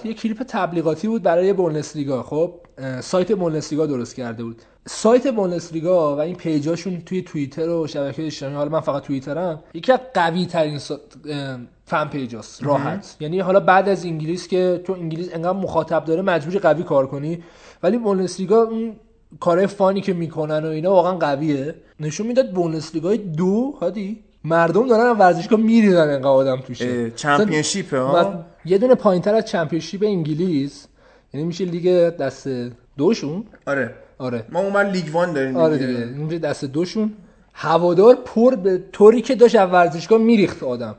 یه 0.05 0.15
کلیپ 0.15 0.43
تبلیغاتی 0.49 1.09
بود 1.09 1.23
برای 1.23 1.53
بوندسلیگا. 1.53 2.23
خب 2.23 2.53
اه، 2.70 2.70
سایت 3.01 3.33
بوندسلیگا 3.33 3.87
درست 3.87 4.15
کرده 4.15 4.45
بود. 4.45 4.63
سایت 4.87 5.35
بوندسلیگا 5.35 6.17
و 6.17 6.21
این 6.21 6.37
پیجاشون 6.37 7.03
توی 7.07 7.23
توییتر 7.23 7.69
و 7.69 7.87
شبکه 7.87 8.27
اجتماعی 8.27 8.57
حالا 8.57 8.71
من 8.71 8.81
فقط 8.81 9.03
توییترم 9.03 9.63
یکی 9.75 9.93
از 9.93 9.99
قوی 10.15 10.47
ترین 10.47 10.79
سا... 10.79 11.01
فن 11.85 12.05
پیجاست 12.05 12.65
راحت. 12.65 13.17
یعنی 13.21 13.41
حالا 13.41 13.61
بعد 13.61 13.89
از 13.89 14.05
انگلیس 14.05 14.49
که 14.49 14.81
تو 14.85 14.93
انگلیس 14.93 15.29
انقدر 15.33 15.59
مخاطب 15.59 16.05
داره 16.05 16.23
مجبوری 16.23 16.59
قوی 16.59 16.83
کار 16.83 17.07
کنی. 17.07 17.43
ولی 17.83 17.99
بوندسلیگا 17.99 18.63
اون 18.63 18.97
کارهای 19.41 19.67
فانی 19.67 20.01
که 20.01 20.13
می‌کنن 20.13 20.65
و 20.65 20.69
اینا 20.69 20.93
واقعا 20.93 21.17
قویه. 21.17 21.75
نشون 22.01 22.27
می‌داد 22.27 22.51
بوندسلیگای 22.51 23.19
دو 23.19 23.75
هادی 23.81 24.25
مردم 24.45 24.89
دارن 24.89 25.19
ورزشگاه 25.19 25.61
میریزن 25.61 26.11
انقدر 26.11 26.29
آدم 26.29 26.57
توشه. 26.57 26.85
اه، 26.85 27.11
چمپیونشیپه 27.11 27.99
ها؟ 27.99 28.45
یه 28.65 28.79
دونه 28.79 28.95
پایینتر 28.95 29.35
از 29.35 29.45
چمپیونشیپ 29.45 30.03
انگلیس. 30.03 30.87
یعنی 31.35 31.47
میشه 31.47 31.65
لیگ 31.65 32.09
دست 32.17 32.49
دوشون؟ 32.99 33.45
آره. 33.67 33.95
آره. 34.19 34.45
ما 34.49 34.61
اون 34.61 34.77
لیگ 34.77 35.05
وان 35.13 35.33
داریم 35.33 35.57
آره 35.57 35.79
دیگه. 35.79 36.05
میشه 36.05 36.39
دست 36.39 36.65
دوشون. 36.65 37.13
هوادار 37.53 38.15
پر 38.15 38.55
به 38.55 38.83
طوری 38.93 39.23
که 39.23 39.35
داشت 39.35 39.57
از 39.57 39.71
ورزشگاه 39.71 40.19
میریخت 40.19 40.63
آدم. 40.63 40.95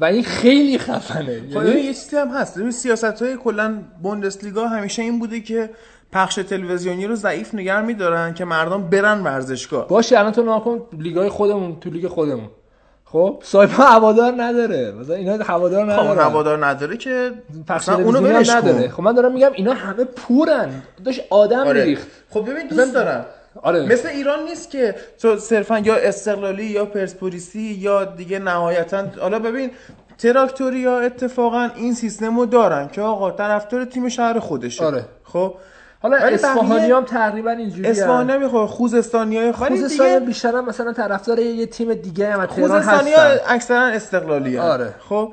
و 0.00 0.04
این 0.04 0.22
خیلی 0.22 0.78
خفنه. 0.78 1.42
خب 1.54 1.64
یعنی 1.64 1.80
یه 1.80 1.94
چیزی 1.94 2.16
هم 2.16 2.28
هست. 2.28 2.58
ببین 2.58 2.70
سیاست 2.70 3.22
های 3.22 3.36
کلا 3.36 3.82
بوندسلیگا 4.02 4.68
همیشه 4.68 5.02
این 5.02 5.18
بوده 5.18 5.40
که 5.40 5.70
پخش 6.12 6.34
تلویزیونی 6.34 7.06
رو 7.06 7.14
ضعیف 7.14 7.54
نگه 7.54 7.80
میدارن 7.80 8.34
که 8.34 8.44
مردم 8.44 8.82
برن 8.82 9.20
ورزشگاه. 9.22 9.88
باشه 9.88 10.18
الان 10.18 10.32
تو 10.32 10.42
ناکن 10.42 10.82
لیگای 10.98 11.28
خودمون 11.28 11.80
تو 11.80 11.90
لیگ 11.90 12.06
خودمون. 12.08 12.48
خب 13.12 13.42
سایپا 13.42 13.82
هوادار 13.82 14.32
نداره. 14.36 14.92
مثلا 14.92 15.14
اینا 15.14 15.44
هوادار 15.44 15.84
خب 15.84 15.90
نداره 15.90 16.22
هوادار 16.22 16.66
نداره 16.66 16.96
که 16.96 17.32
اصلا 17.68 17.94
اونو 17.94 18.18
هم 18.18 18.56
نداره. 18.56 18.88
خب 18.88 19.02
من 19.02 19.14
دارم 19.14 19.32
میگم 19.32 19.50
اینا 19.54 19.72
همه 19.72 20.04
پورن. 20.04 20.82
داشت 21.04 21.20
آدم 21.30 21.66
آره. 21.66 21.80
میریخت. 21.80 22.08
خب 22.30 22.50
ببین 22.50 22.68
دوست 22.68 22.94
دارم. 22.94 23.24
آره. 23.62 23.86
مثل 23.86 24.08
ایران 24.08 24.44
نیست 24.44 24.70
که 24.70 24.94
تو 25.18 25.36
صرفا 25.36 25.78
یا 25.78 25.96
استقلالی 25.96 26.64
یا 26.64 26.84
پرسپولیسی 26.84 27.60
یا 27.60 28.04
دیگه 28.04 28.38
نهایتا. 28.38 29.04
حالا 29.20 29.38
ببین 29.38 29.70
تراکتوری 30.18 30.86
ها 30.86 30.98
اتفاقا 30.98 31.68
این 31.76 31.94
سیستم 31.94 32.38
رو 32.38 32.46
دارن 32.46 32.88
که 32.88 33.00
آقا 33.00 33.30
طرفدار 33.30 33.84
تیم 33.84 34.08
شهر 34.08 34.38
خودشه. 34.38 34.84
آره. 34.84 35.04
خب؟ 35.24 35.54
حالا 36.02 36.16
اصفهانی 36.16 36.90
هم 36.90 37.04
تقریبا 37.04 37.50
اینجوری 37.50 37.88
اصفهانی 37.88 38.32
نمی‌خواد 38.32 38.66
خوزستانی 38.68 39.36
های 39.36 39.44
ولی 39.44 39.52
خوزستان 39.52 40.06
دیگه. 40.06 40.20
بیشتر 40.20 40.56
هم 40.56 40.64
مثلا 40.64 40.92
طرفدار 40.92 41.38
یه 41.38 41.66
تیم 41.66 41.94
دیگه 41.94 42.32
هم 42.32 42.40
از 42.40 42.48
تهران 42.48 42.68
خوزستانی 42.82 43.12
ها 43.12 43.22
اکثرا 43.48 43.86
استقلالی 43.86 44.56
هن. 44.56 44.62
آره. 44.62 44.94
خب. 45.08 45.32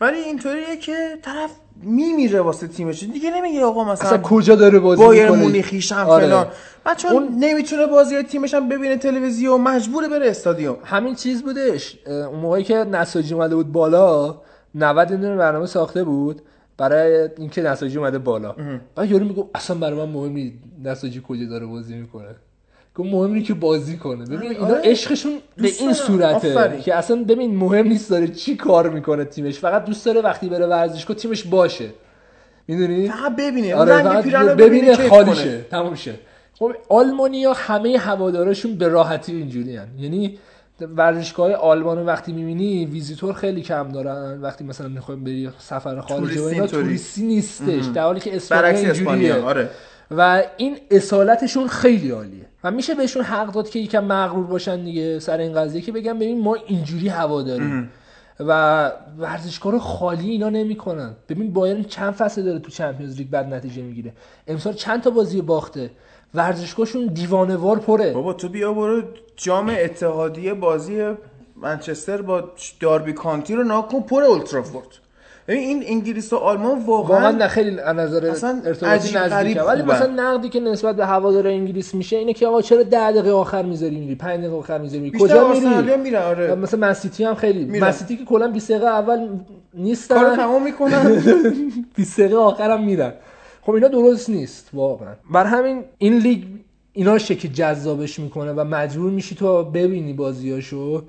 ولی 0.00 0.18
اینطوریه 0.18 0.76
که 0.76 0.92
طرف 1.22 1.50
میمیره 1.82 2.40
واسه 2.40 2.66
تیمش. 2.68 3.02
دیگه 3.02 3.30
نمیگه 3.30 3.64
آقا 3.64 3.84
مثلا 3.84 4.08
اصلا 4.08 4.18
کجا 4.22 4.54
داره 4.54 4.78
بازی 4.78 5.02
بایر 5.04 5.24
می‌کنه؟ 5.24 5.42
مونیخیشم 5.42 5.96
آره. 6.08 6.26
فلان. 6.26 6.46
بعد 6.84 6.96
چون 6.96 7.12
اون- 7.12 7.28
نمی‌تونه 7.38 7.86
بازی 7.86 8.22
تیمش 8.22 8.54
هم 8.54 8.68
ببینه 8.68 8.96
تلویزیون 8.96 9.60
مجبوره 9.60 10.08
بره 10.08 10.30
استادیوم. 10.30 10.76
همین 10.84 11.14
چیز 11.14 11.42
بودش. 11.42 11.98
اون 12.06 12.40
موقعی 12.40 12.64
که 12.64 12.74
نساجی 12.74 13.34
اومده 13.34 13.54
بود 13.56 13.72
بالا 13.72 14.34
90 14.74 15.10
یه 15.10 15.16
دونه 15.16 15.36
برنامه 15.36 15.66
ساخته 15.66 16.04
بود. 16.04 16.42
برای 16.78 17.28
اینکه 17.38 17.62
نساجی 17.62 17.98
اومده 17.98 18.18
بالا. 18.18 18.54
بعد 18.94 19.10
یارو 19.10 19.24
میگه 19.24 19.44
اصلا 19.54 19.76
برای 19.76 19.98
من 19.98 20.08
مهم 20.08 20.32
نیست 20.32 20.54
نساجی 20.84 21.22
کجا 21.28 21.44
داره 21.44 21.66
بازی 21.66 21.94
می‌کنه. 21.94 22.34
گفت 22.94 23.08
مهم 23.12 23.32
اینه 23.32 23.42
که 23.42 23.54
بازی 23.54 23.96
کنه. 23.96 24.24
ببین 24.24 24.50
اینا 24.50 24.66
آره. 24.66 24.80
عشقشون 24.84 25.32
به 25.56 25.68
این. 25.80 25.92
صورته 25.92 26.34
آفرین. 26.34 26.80
که 26.80 26.94
اصلا 26.94 27.24
ببین 27.24 27.56
مهم 27.56 27.88
نیست 27.88 28.10
داره 28.10 28.28
چی 28.28 28.56
کار 28.56 28.90
می‌کنه 28.90 29.24
تیمش. 29.24 29.58
فقط 29.58 29.84
دوست 29.84 30.06
داره 30.06 30.20
وقتی 30.20 30.48
بره 30.48 30.66
ورزشگاه 30.66 31.16
تیمش 31.16 31.44
باشه. 31.44 31.88
می‌دونی؟ 32.68 33.08
فقط 33.08 33.36
ببینه. 33.36 33.74
آره 33.74 33.92
رنگ 33.92 34.48
ببینه 34.48 34.96
کیف 34.96 35.08
خالی 35.08 35.30
کنه. 35.30 35.34
شه 35.34 35.60
تموم 35.60 35.94
شه. 35.94 36.14
خب 36.58 36.72
آلمانیا 36.88 37.52
همه 37.52 37.98
هوادارشون 37.98 38.74
به 38.74 38.88
راحتی 38.88 39.32
اینجوری 39.32 39.80
یعنی 39.98 40.38
ورزشگاه 40.80 41.52
آلمان 41.52 42.06
وقتی 42.06 42.32
می‌بینی 42.32 42.86
ویزیتور 42.86 43.34
خیلی 43.34 43.62
کم 43.62 43.88
دارن. 43.88 44.40
وقتی 44.40 44.64
مثلا 44.64 44.88
می‌خوایم 44.88 45.24
بری 45.24 45.50
سفر 45.58 46.00
خارجه 46.00 46.42
و 46.42 46.44
اینا. 46.44 46.66
توریستی 46.66 47.22
نیستش. 47.22 47.84
در 47.94 48.02
حالی 48.02 48.20
که 48.20 48.36
اسپانیا 48.36 48.68
اینجوریه. 48.68 49.34
آره. 49.34 49.70
و 50.10 50.42
این 50.56 50.76
اصالتشون 50.90 51.68
خیلی 51.68 52.10
عالیه. 52.10 52.46
و 52.64 52.70
میشه 52.70 52.94
بهشون 52.94 53.22
حق 53.22 53.52
داد 53.52 53.70
که 53.70 53.78
یکم 53.78 54.04
مغرور 54.04 54.46
باشن 54.46 54.84
دیگه 54.84 55.18
سر 55.18 55.38
این 55.38 55.54
قضیه 55.54 55.80
که 55.80 55.92
بگم 55.92 56.18
ببین 56.18 56.40
ما 56.40 56.54
اینجوری 56.54 57.08
هوا 57.08 57.42
داریم. 57.42 57.90
و 58.40 58.92
ورزشگاه 59.18 59.72
رو 59.72 59.78
خالی 59.78 60.30
اینا 60.30 60.48
نمی‌کنن. 60.48 61.16
ببین 61.28 61.52
بایرن 61.52 61.82
چند 61.82 62.12
فصل 62.12 62.42
داره 62.42 62.58
تو 62.58 62.70
چمپیونز 62.70 63.16
لیگ 63.16 63.30
بد 63.30 63.54
نتیجه 63.54 63.82
می‌گیره. 63.82 64.12
امسال 64.46 64.72
چند 64.72 65.02
تا 65.02 65.10
بازی 65.10 65.42
باخته؟ 65.42 65.90
ورزشگاهشون 66.34 67.06
دیوانوار 67.06 67.78
پره. 67.78 68.12
بابا 68.12 68.32
تو 68.32 68.48
بیا 68.48 68.72
برو 68.72 69.02
جام 69.36 69.76
اتحادیه 69.78 70.54
بازی 70.54 71.14
منچستر 71.56 72.22
با 72.22 72.44
داربی 72.80 73.12
کانتی 73.12 73.54
رو 73.54 73.62
ناکن 73.64 74.00
پر 74.00 74.22
اولترافورد 74.22 74.86
این 75.48 75.84
انگلیس 75.86 76.32
و 76.32 76.36
آلمان 76.36 76.84
واقعا 76.86 77.16
واقعا 77.16 77.30
نه 77.30 77.48
خیلی 77.48 77.80
از 77.80 77.96
نظر 77.96 78.26
ارتباطی 78.26 79.14
نزدیکه. 79.14 79.62
ولی. 79.62 79.82
مثلا 79.82 80.06
نقدی 80.06 80.48
که 80.48 80.60
نسبت 80.60 80.96
به 80.96 81.06
هوادار 81.06 81.46
انگلیس 81.46 81.94
میشه 81.94 82.16
اینه 82.16 82.32
که 82.32 82.46
آقا 82.46 82.62
چرا 82.62 82.82
10 82.82 83.12
دقیقه 83.12 83.30
آخر 83.30 83.62
می‌ذاری 83.62 83.96
میری 83.96 84.14
5 84.14 84.40
دقیقه 84.40 84.56
آخر 84.56 84.78
می‌ذاری؟ 84.78 85.02
میری 85.02 85.18
کجا 85.18 85.48
میری؟ 85.48 85.96
میرن 85.96 86.22
آره. 86.22 86.54
مثلا 86.54 86.80
منسیتی 86.80 87.24
هم 87.24 87.34
خیلی. 87.34 87.80
منسیتی 87.80 88.16
که 88.16 88.24
کلا 88.24 88.48
20 88.48 88.70
دقیقه 88.70 88.86
اول 88.86 89.28
نیستن. 89.74 90.14
کارو 90.14 90.36
تمام 90.36 90.62
می‌کنن. 90.62 91.22
20 91.96 92.16
دقیقه 92.20 92.36
آخرم 92.36 92.84
میرن. 92.84 93.12
خب 93.66 93.72
اینا 93.72 93.88
درست 93.88 94.30
نیست 94.30 94.70
واقعا. 94.72 95.14
بر 95.30 95.44
همین 95.44 95.84
این 95.98 96.18
لیگ 96.18 96.42
اینا 96.92 97.18
شکل 97.18 97.48
جذابش 97.48 98.20
می‌کنه 98.20 98.52
و 98.52 98.64
مجبور 98.64 99.10
میشی 99.10 99.34
تو 99.34 99.64
ببینی 99.64 100.12
بازیاشو. 100.12 101.02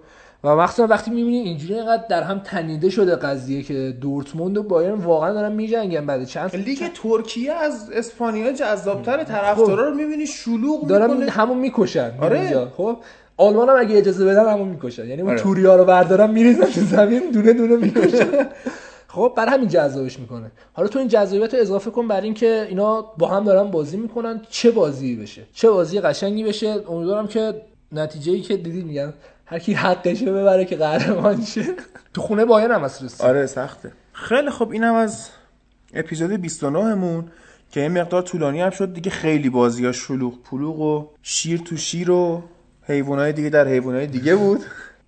و 0.43 0.55
مخصوصا 0.55 0.87
وقتی 0.87 1.11
می‌بینی 1.11 1.37
اینجوری 1.37 1.73
اینقدر 1.73 2.03
در 2.09 2.23
هم 2.23 2.39
تنیده 2.39 2.89
شده 2.89 3.15
قضیه 3.15 3.61
که 3.61 3.97
دورتموند 4.01 4.57
و 4.57 4.63
بایرن 4.63 4.93
واقعا 4.93 5.33
دارن 5.33 5.51
میجنگن 5.51 6.05
بعد 6.05 6.23
چند 6.25 6.55
لیگ 6.55 6.79
ترکیه 7.03 7.53
از 7.53 7.89
اسپانیا 7.93 8.51
جذابتر 8.51 9.23
طرفدارا 9.23 9.89
رو 9.89 9.95
می‌بینی 9.95 10.27
شلوغ 10.27 10.87
دارن 10.87 11.11
می‌کنه. 11.11 11.31
همون 11.31 11.57
می‌کشن 11.57 12.11
آره. 12.21 12.57
آره. 12.57 12.67
خب؟ 12.77 12.97
آلمان 13.37 13.69
هم 13.69 13.75
اگه 13.79 13.97
اجازه 13.97 14.25
بدن 14.25 14.53
همون 14.53 14.67
می‌کشن. 14.67 15.07
یعنی 15.07 15.21
اون 15.21 15.31
آره. 15.31 15.39
توریا 15.39 15.75
رو 15.75 15.85
بردارن 15.85 16.29
میریزن 16.31 16.65
تو 16.65 16.81
زمین 16.81 17.31
دونه 17.31 17.53
دونه 17.53 17.75
می‌کشن. 17.75 18.27
خب 19.17 19.33
برای 19.37 19.51
همین 19.51 19.67
جذابش 19.67 20.19
می‌کنه. 20.19 20.51
حالا 20.73 20.87
تو 20.87 20.99
این 20.99 21.07
جذابیت 21.07 21.53
رو 21.53 21.59
اضافه 21.59 21.91
کن 21.91 22.07
بر 22.07 22.21
اینکه 22.21 22.67
اینا 22.69 23.01
با 23.01 23.27
هم 23.27 23.43
دارن 23.43 23.71
بازی 23.71 23.97
می‌کنن. 23.97 24.41
چه 24.49 24.71
بازی 24.71 25.15
بشه؟ 25.15 25.43
چه 25.53 25.69
بازی 25.69 25.99
قشنگی 25.99 26.43
بشه؟ 26.43 26.83
امیدوارم 26.89 27.27
که 27.27 27.61
نتیجه 27.91 28.31
ای 28.31 28.41
که 28.41 28.57
دیدی 28.57 28.81
میگن 28.83 29.13
هر 29.45 29.59
کی 29.59 29.73
حقشه 29.73 30.31
ببره 30.31 30.65
که 30.65 30.75
قهرمان 30.75 31.45
شه. 31.45 31.63
تو 32.13 32.21
خونه 32.21 32.45
بایرن 32.45 32.71
هم 32.71 32.81
هست. 32.81 33.21
آره 33.21 33.45
سخته. 33.45 33.91
خیلی 34.13 34.49
خب 34.49 34.69
اینم 34.71 34.93
از 34.93 35.29
اپیزود 35.93 36.31
29 36.31 36.95
مون 36.95 37.31
که 37.71 37.81
این 37.81 37.91
مقدار 37.91 38.21
طولانی 38.21 38.61
هم 38.61 38.69
شد. 38.69 38.93
دیگه 38.93 39.11
خیلی 39.11 39.49
بازی 39.49 39.85
ها 39.85 39.91
شلوغ 39.91 40.43
پلوغ 40.43 40.79
و 40.79 41.07
شیر 41.21 41.59
تو 41.59 41.77
شیر 41.77 42.11
و 42.11 42.43
حیوانای 42.83 43.33
دیگه 43.33 43.49
در 43.49 43.67
حیوانای 43.67 44.07
دیگه 44.07 44.35
بود. 44.35 44.59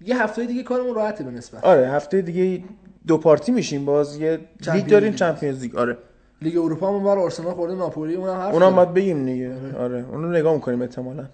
یه 0.06 0.24
هفته 0.24 0.46
دیگه 0.46 0.64
کارمون 0.64 0.96
راحته 0.96 1.24
به 1.24 1.32
نسبت. 1.32 1.64
آره 1.64 1.88
هفته 1.88 2.22
دیگه 2.22 2.64
دو 3.10 3.18
پارتی 3.18 3.52
میشیم 3.52 3.86
باز 3.86 4.18
یه 4.18 4.40
لیگ 4.74 4.88
داریم. 4.88 5.14
Champions 5.14 5.62
League 5.62 5.76
آره 5.76 5.98
لیگ 6.42 6.58
اروپا 6.58 6.88
هم 6.88 7.04
بر 7.04 7.18
آرسنال 7.18 7.54
خورده 7.54 7.76
ناپولی 7.76 8.16
اونم 8.16 8.34
حرف 8.34 8.54
اونم. 8.54 8.76
باید 8.76 8.94
بگیم 8.94 9.26
دیگه 9.26 9.52
آره 9.80 10.06
اونو 10.12 10.32
نگاه 10.32 10.54
می‌کنیم 10.54 10.82
احتمالاً؟ 10.82 11.26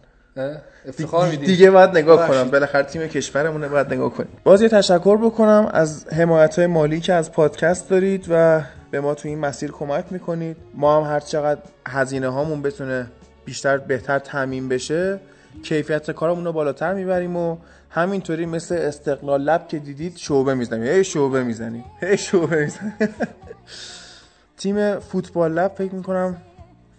افتخار 0.87 1.29
میدیم 1.29 1.45
دیگه 1.45 1.71
باید 1.71 1.89
نگاه. 1.89 2.27
کنم 2.27 2.49
بالاخره 2.49 2.83
تیم 2.83 3.07
کشورمونه 3.07 3.67
باید 3.67 3.93
نگاه 3.93 4.13
کنیم 4.13 4.29
باز 4.43 4.61
یه 4.61 4.69
تشکر 4.69 5.17
بکنم 5.17 5.69
از 5.73 6.05
حمایت 6.13 6.59
های 6.59 6.67
مالی 6.67 6.99
که 6.99 7.13
از 7.13 7.31
پادکست 7.31 7.89
دارید 7.89 8.25
و 8.29 8.61
به 8.91 9.01
ما 9.01 9.15
تو 9.15 9.27
این 9.27 9.39
مسیر 9.39 9.71
کمک 9.71 10.05
می‌کنید 10.11 10.57
ما 10.73 10.97
هم 10.97 11.13
هر 11.13 11.19
چقدر 11.19 11.61
هزینه 11.87 12.27
هامون 12.29 12.61
بتونه 12.61 13.07
بیشتر 13.45 13.77
بهتر 13.77 14.19
تعمین 14.19 14.69
بشه 14.69 15.19
کیفیت 15.63 16.11
کارمون 16.11 16.45
رو 16.45 16.51
بالاتر 16.51 16.93
می‌بریم 16.93 17.35
و 17.37 17.57
همینطوری 17.95 18.45
مثل 18.45 18.75
استقلال 18.75 19.41
لب 19.41 19.67
که 19.67 19.79
دیدید 19.79 20.17
شعبه 20.17 20.53
می‌زنیم. 20.53 20.83
هی 20.83 21.03
شعبه 21.03 21.43
می‌زنیم. 21.43 21.83
هی 22.01 22.17
شعبه 22.17 22.63
می‌زنیم. 22.63 22.93
تیم 24.57 24.99
فوتبال 24.99 25.51
لب 25.51 25.71
فکر 25.77 25.95
می‌کنم 25.95 26.37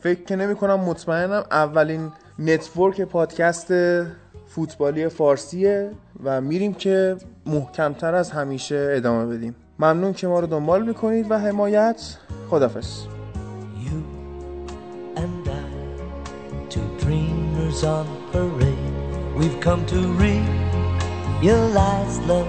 فکر 0.01 0.23
که 0.25 0.37
نمی 0.37 0.55
کنم 0.55 0.81
مطمئنم 0.81 1.45
اولین 1.51 2.13
نتورک 2.39 3.01
پادکست 3.01 3.73
فوتبالی 4.47 5.09
فارسیه 5.09 5.91
و 6.25 6.41
میریم 6.41 6.75
که 6.75 7.17
محکمتر 7.47 8.15
از 8.15 8.31
همیشه 8.31 8.93
ادامه 8.97 9.37
بدیم. 9.37 9.55
ممنون 9.79 10.13
که 10.13 10.27
ما 10.27 10.41
رو 10.41 10.47
دنبال 10.47 10.87
می‌کنید 10.87 11.31
و 11.31 11.39
حمایت. 11.39 12.17
خدافز. 12.51 12.89
We've 19.39 19.61
come 19.61 19.85
to 19.93 20.76
realize 21.41 22.19
love. 22.21 22.49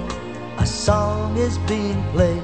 A 0.59 0.65
song 0.65 1.37
is 1.37 1.57
being 1.59 2.01
played. 2.11 2.43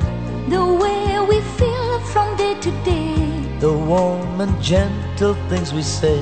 The 0.49 0.65
way 0.65 1.19
we 1.27 1.41
feel 1.57 1.99
from 2.01 2.35
day 2.35 2.53
to 2.59 2.71
day 2.83 3.23
The 3.59 3.71
warm 3.71 4.41
and 4.41 4.61
gentle 4.61 5.35
things 5.47 5.73
we 5.73 5.83
say 5.83 6.19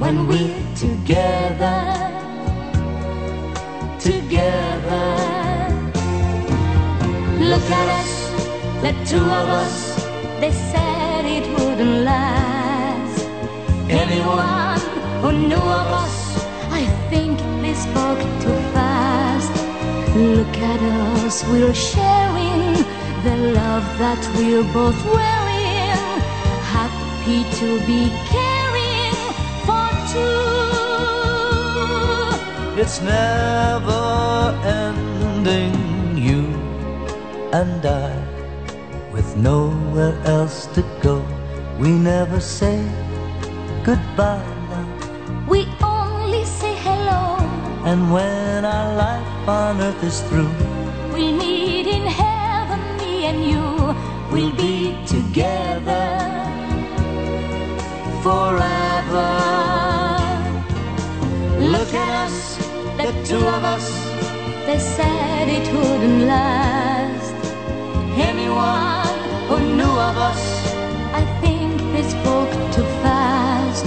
when 0.00 0.26
we're 0.26 0.56
together, 0.74 1.76
together. 3.98 5.08
Look 7.38 7.66
at 7.80 7.88
us, 8.00 8.12
the 8.80 8.92
two 9.04 9.22
of 9.40 9.48
us. 9.62 9.94
They 10.40 10.52
said 10.52 11.26
it 11.26 11.46
wouldn't 11.58 12.04
last. 12.04 13.26
Anyone 13.90 14.80
who 15.20 15.32
knew 15.32 15.66
of 15.80 15.88
us, 16.04 16.16
I 16.72 16.86
think 17.10 17.38
they 17.60 17.74
spoke 17.74 18.20
too 18.40 18.56
fast. 18.72 18.79
Look 20.20 20.58
at 20.58 20.80
us, 20.82 21.42
we're 21.44 21.72
sharing 21.72 22.74
the 23.24 23.36
love 23.56 23.86
that 23.98 24.20
we're 24.36 24.70
both 24.70 25.02
wearing. 25.06 25.96
Happy 26.76 27.40
to 27.56 27.80
be 27.88 28.12
caring 28.28 29.16
for 29.64 29.88
two. 30.12 30.40
It's 32.78 33.00
never 33.00 34.52
ending, 34.62 36.18
you 36.18 36.44
and 37.54 37.86
I, 37.86 38.12
with 39.14 39.38
nowhere 39.38 40.20
else 40.26 40.66
to 40.74 40.82
go. 41.00 41.24
We 41.78 41.88
never 41.92 42.40
say 42.40 42.84
goodbye 43.84 44.44
now. 44.68 44.86
We 45.48 45.60
only 45.64 45.70
say 45.70 45.78
hello. 45.80 45.89
And 47.84 48.12
when 48.12 48.64
our 48.64 48.94
life 48.94 49.48
on 49.48 49.80
earth 49.80 50.02
is 50.04 50.20
through, 50.28 50.50
We'll 51.12 51.36
meet 51.36 51.86
in 51.86 52.06
heaven, 52.06 52.80
me 52.98 53.24
and 53.24 53.44
you. 53.44 53.64
We'll 54.30 54.54
be 54.54 54.96
together 55.06 56.08
forever. 58.22 59.30
Look 61.58 61.92
at 61.94 62.14
us, 62.26 62.56
the 62.98 63.12
two 63.24 63.44
of 63.56 63.64
us. 63.64 63.86
They 64.66 64.78
said 64.78 65.48
it 65.48 65.66
wouldn't 65.74 66.24
last. 66.26 67.34
Anyone 68.30 69.18
who 69.48 69.58
knew 69.76 69.94
of 70.10 70.16
us, 70.30 70.42
I 71.14 71.24
think 71.40 71.80
they 71.92 72.02
spoke 72.08 72.52
too 72.74 72.88
fast. 73.02 73.86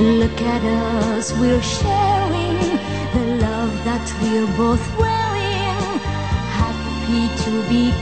Look 0.00 0.40
at 0.40 0.62
us, 0.64 1.32
we're 1.38 1.62
sharing 1.62 2.65
that 3.86 4.12
we're 4.20 4.48
both 4.56 4.84
wearing. 4.98 6.00
Happy 6.58 7.24
to 7.44 7.68
be 7.68 7.92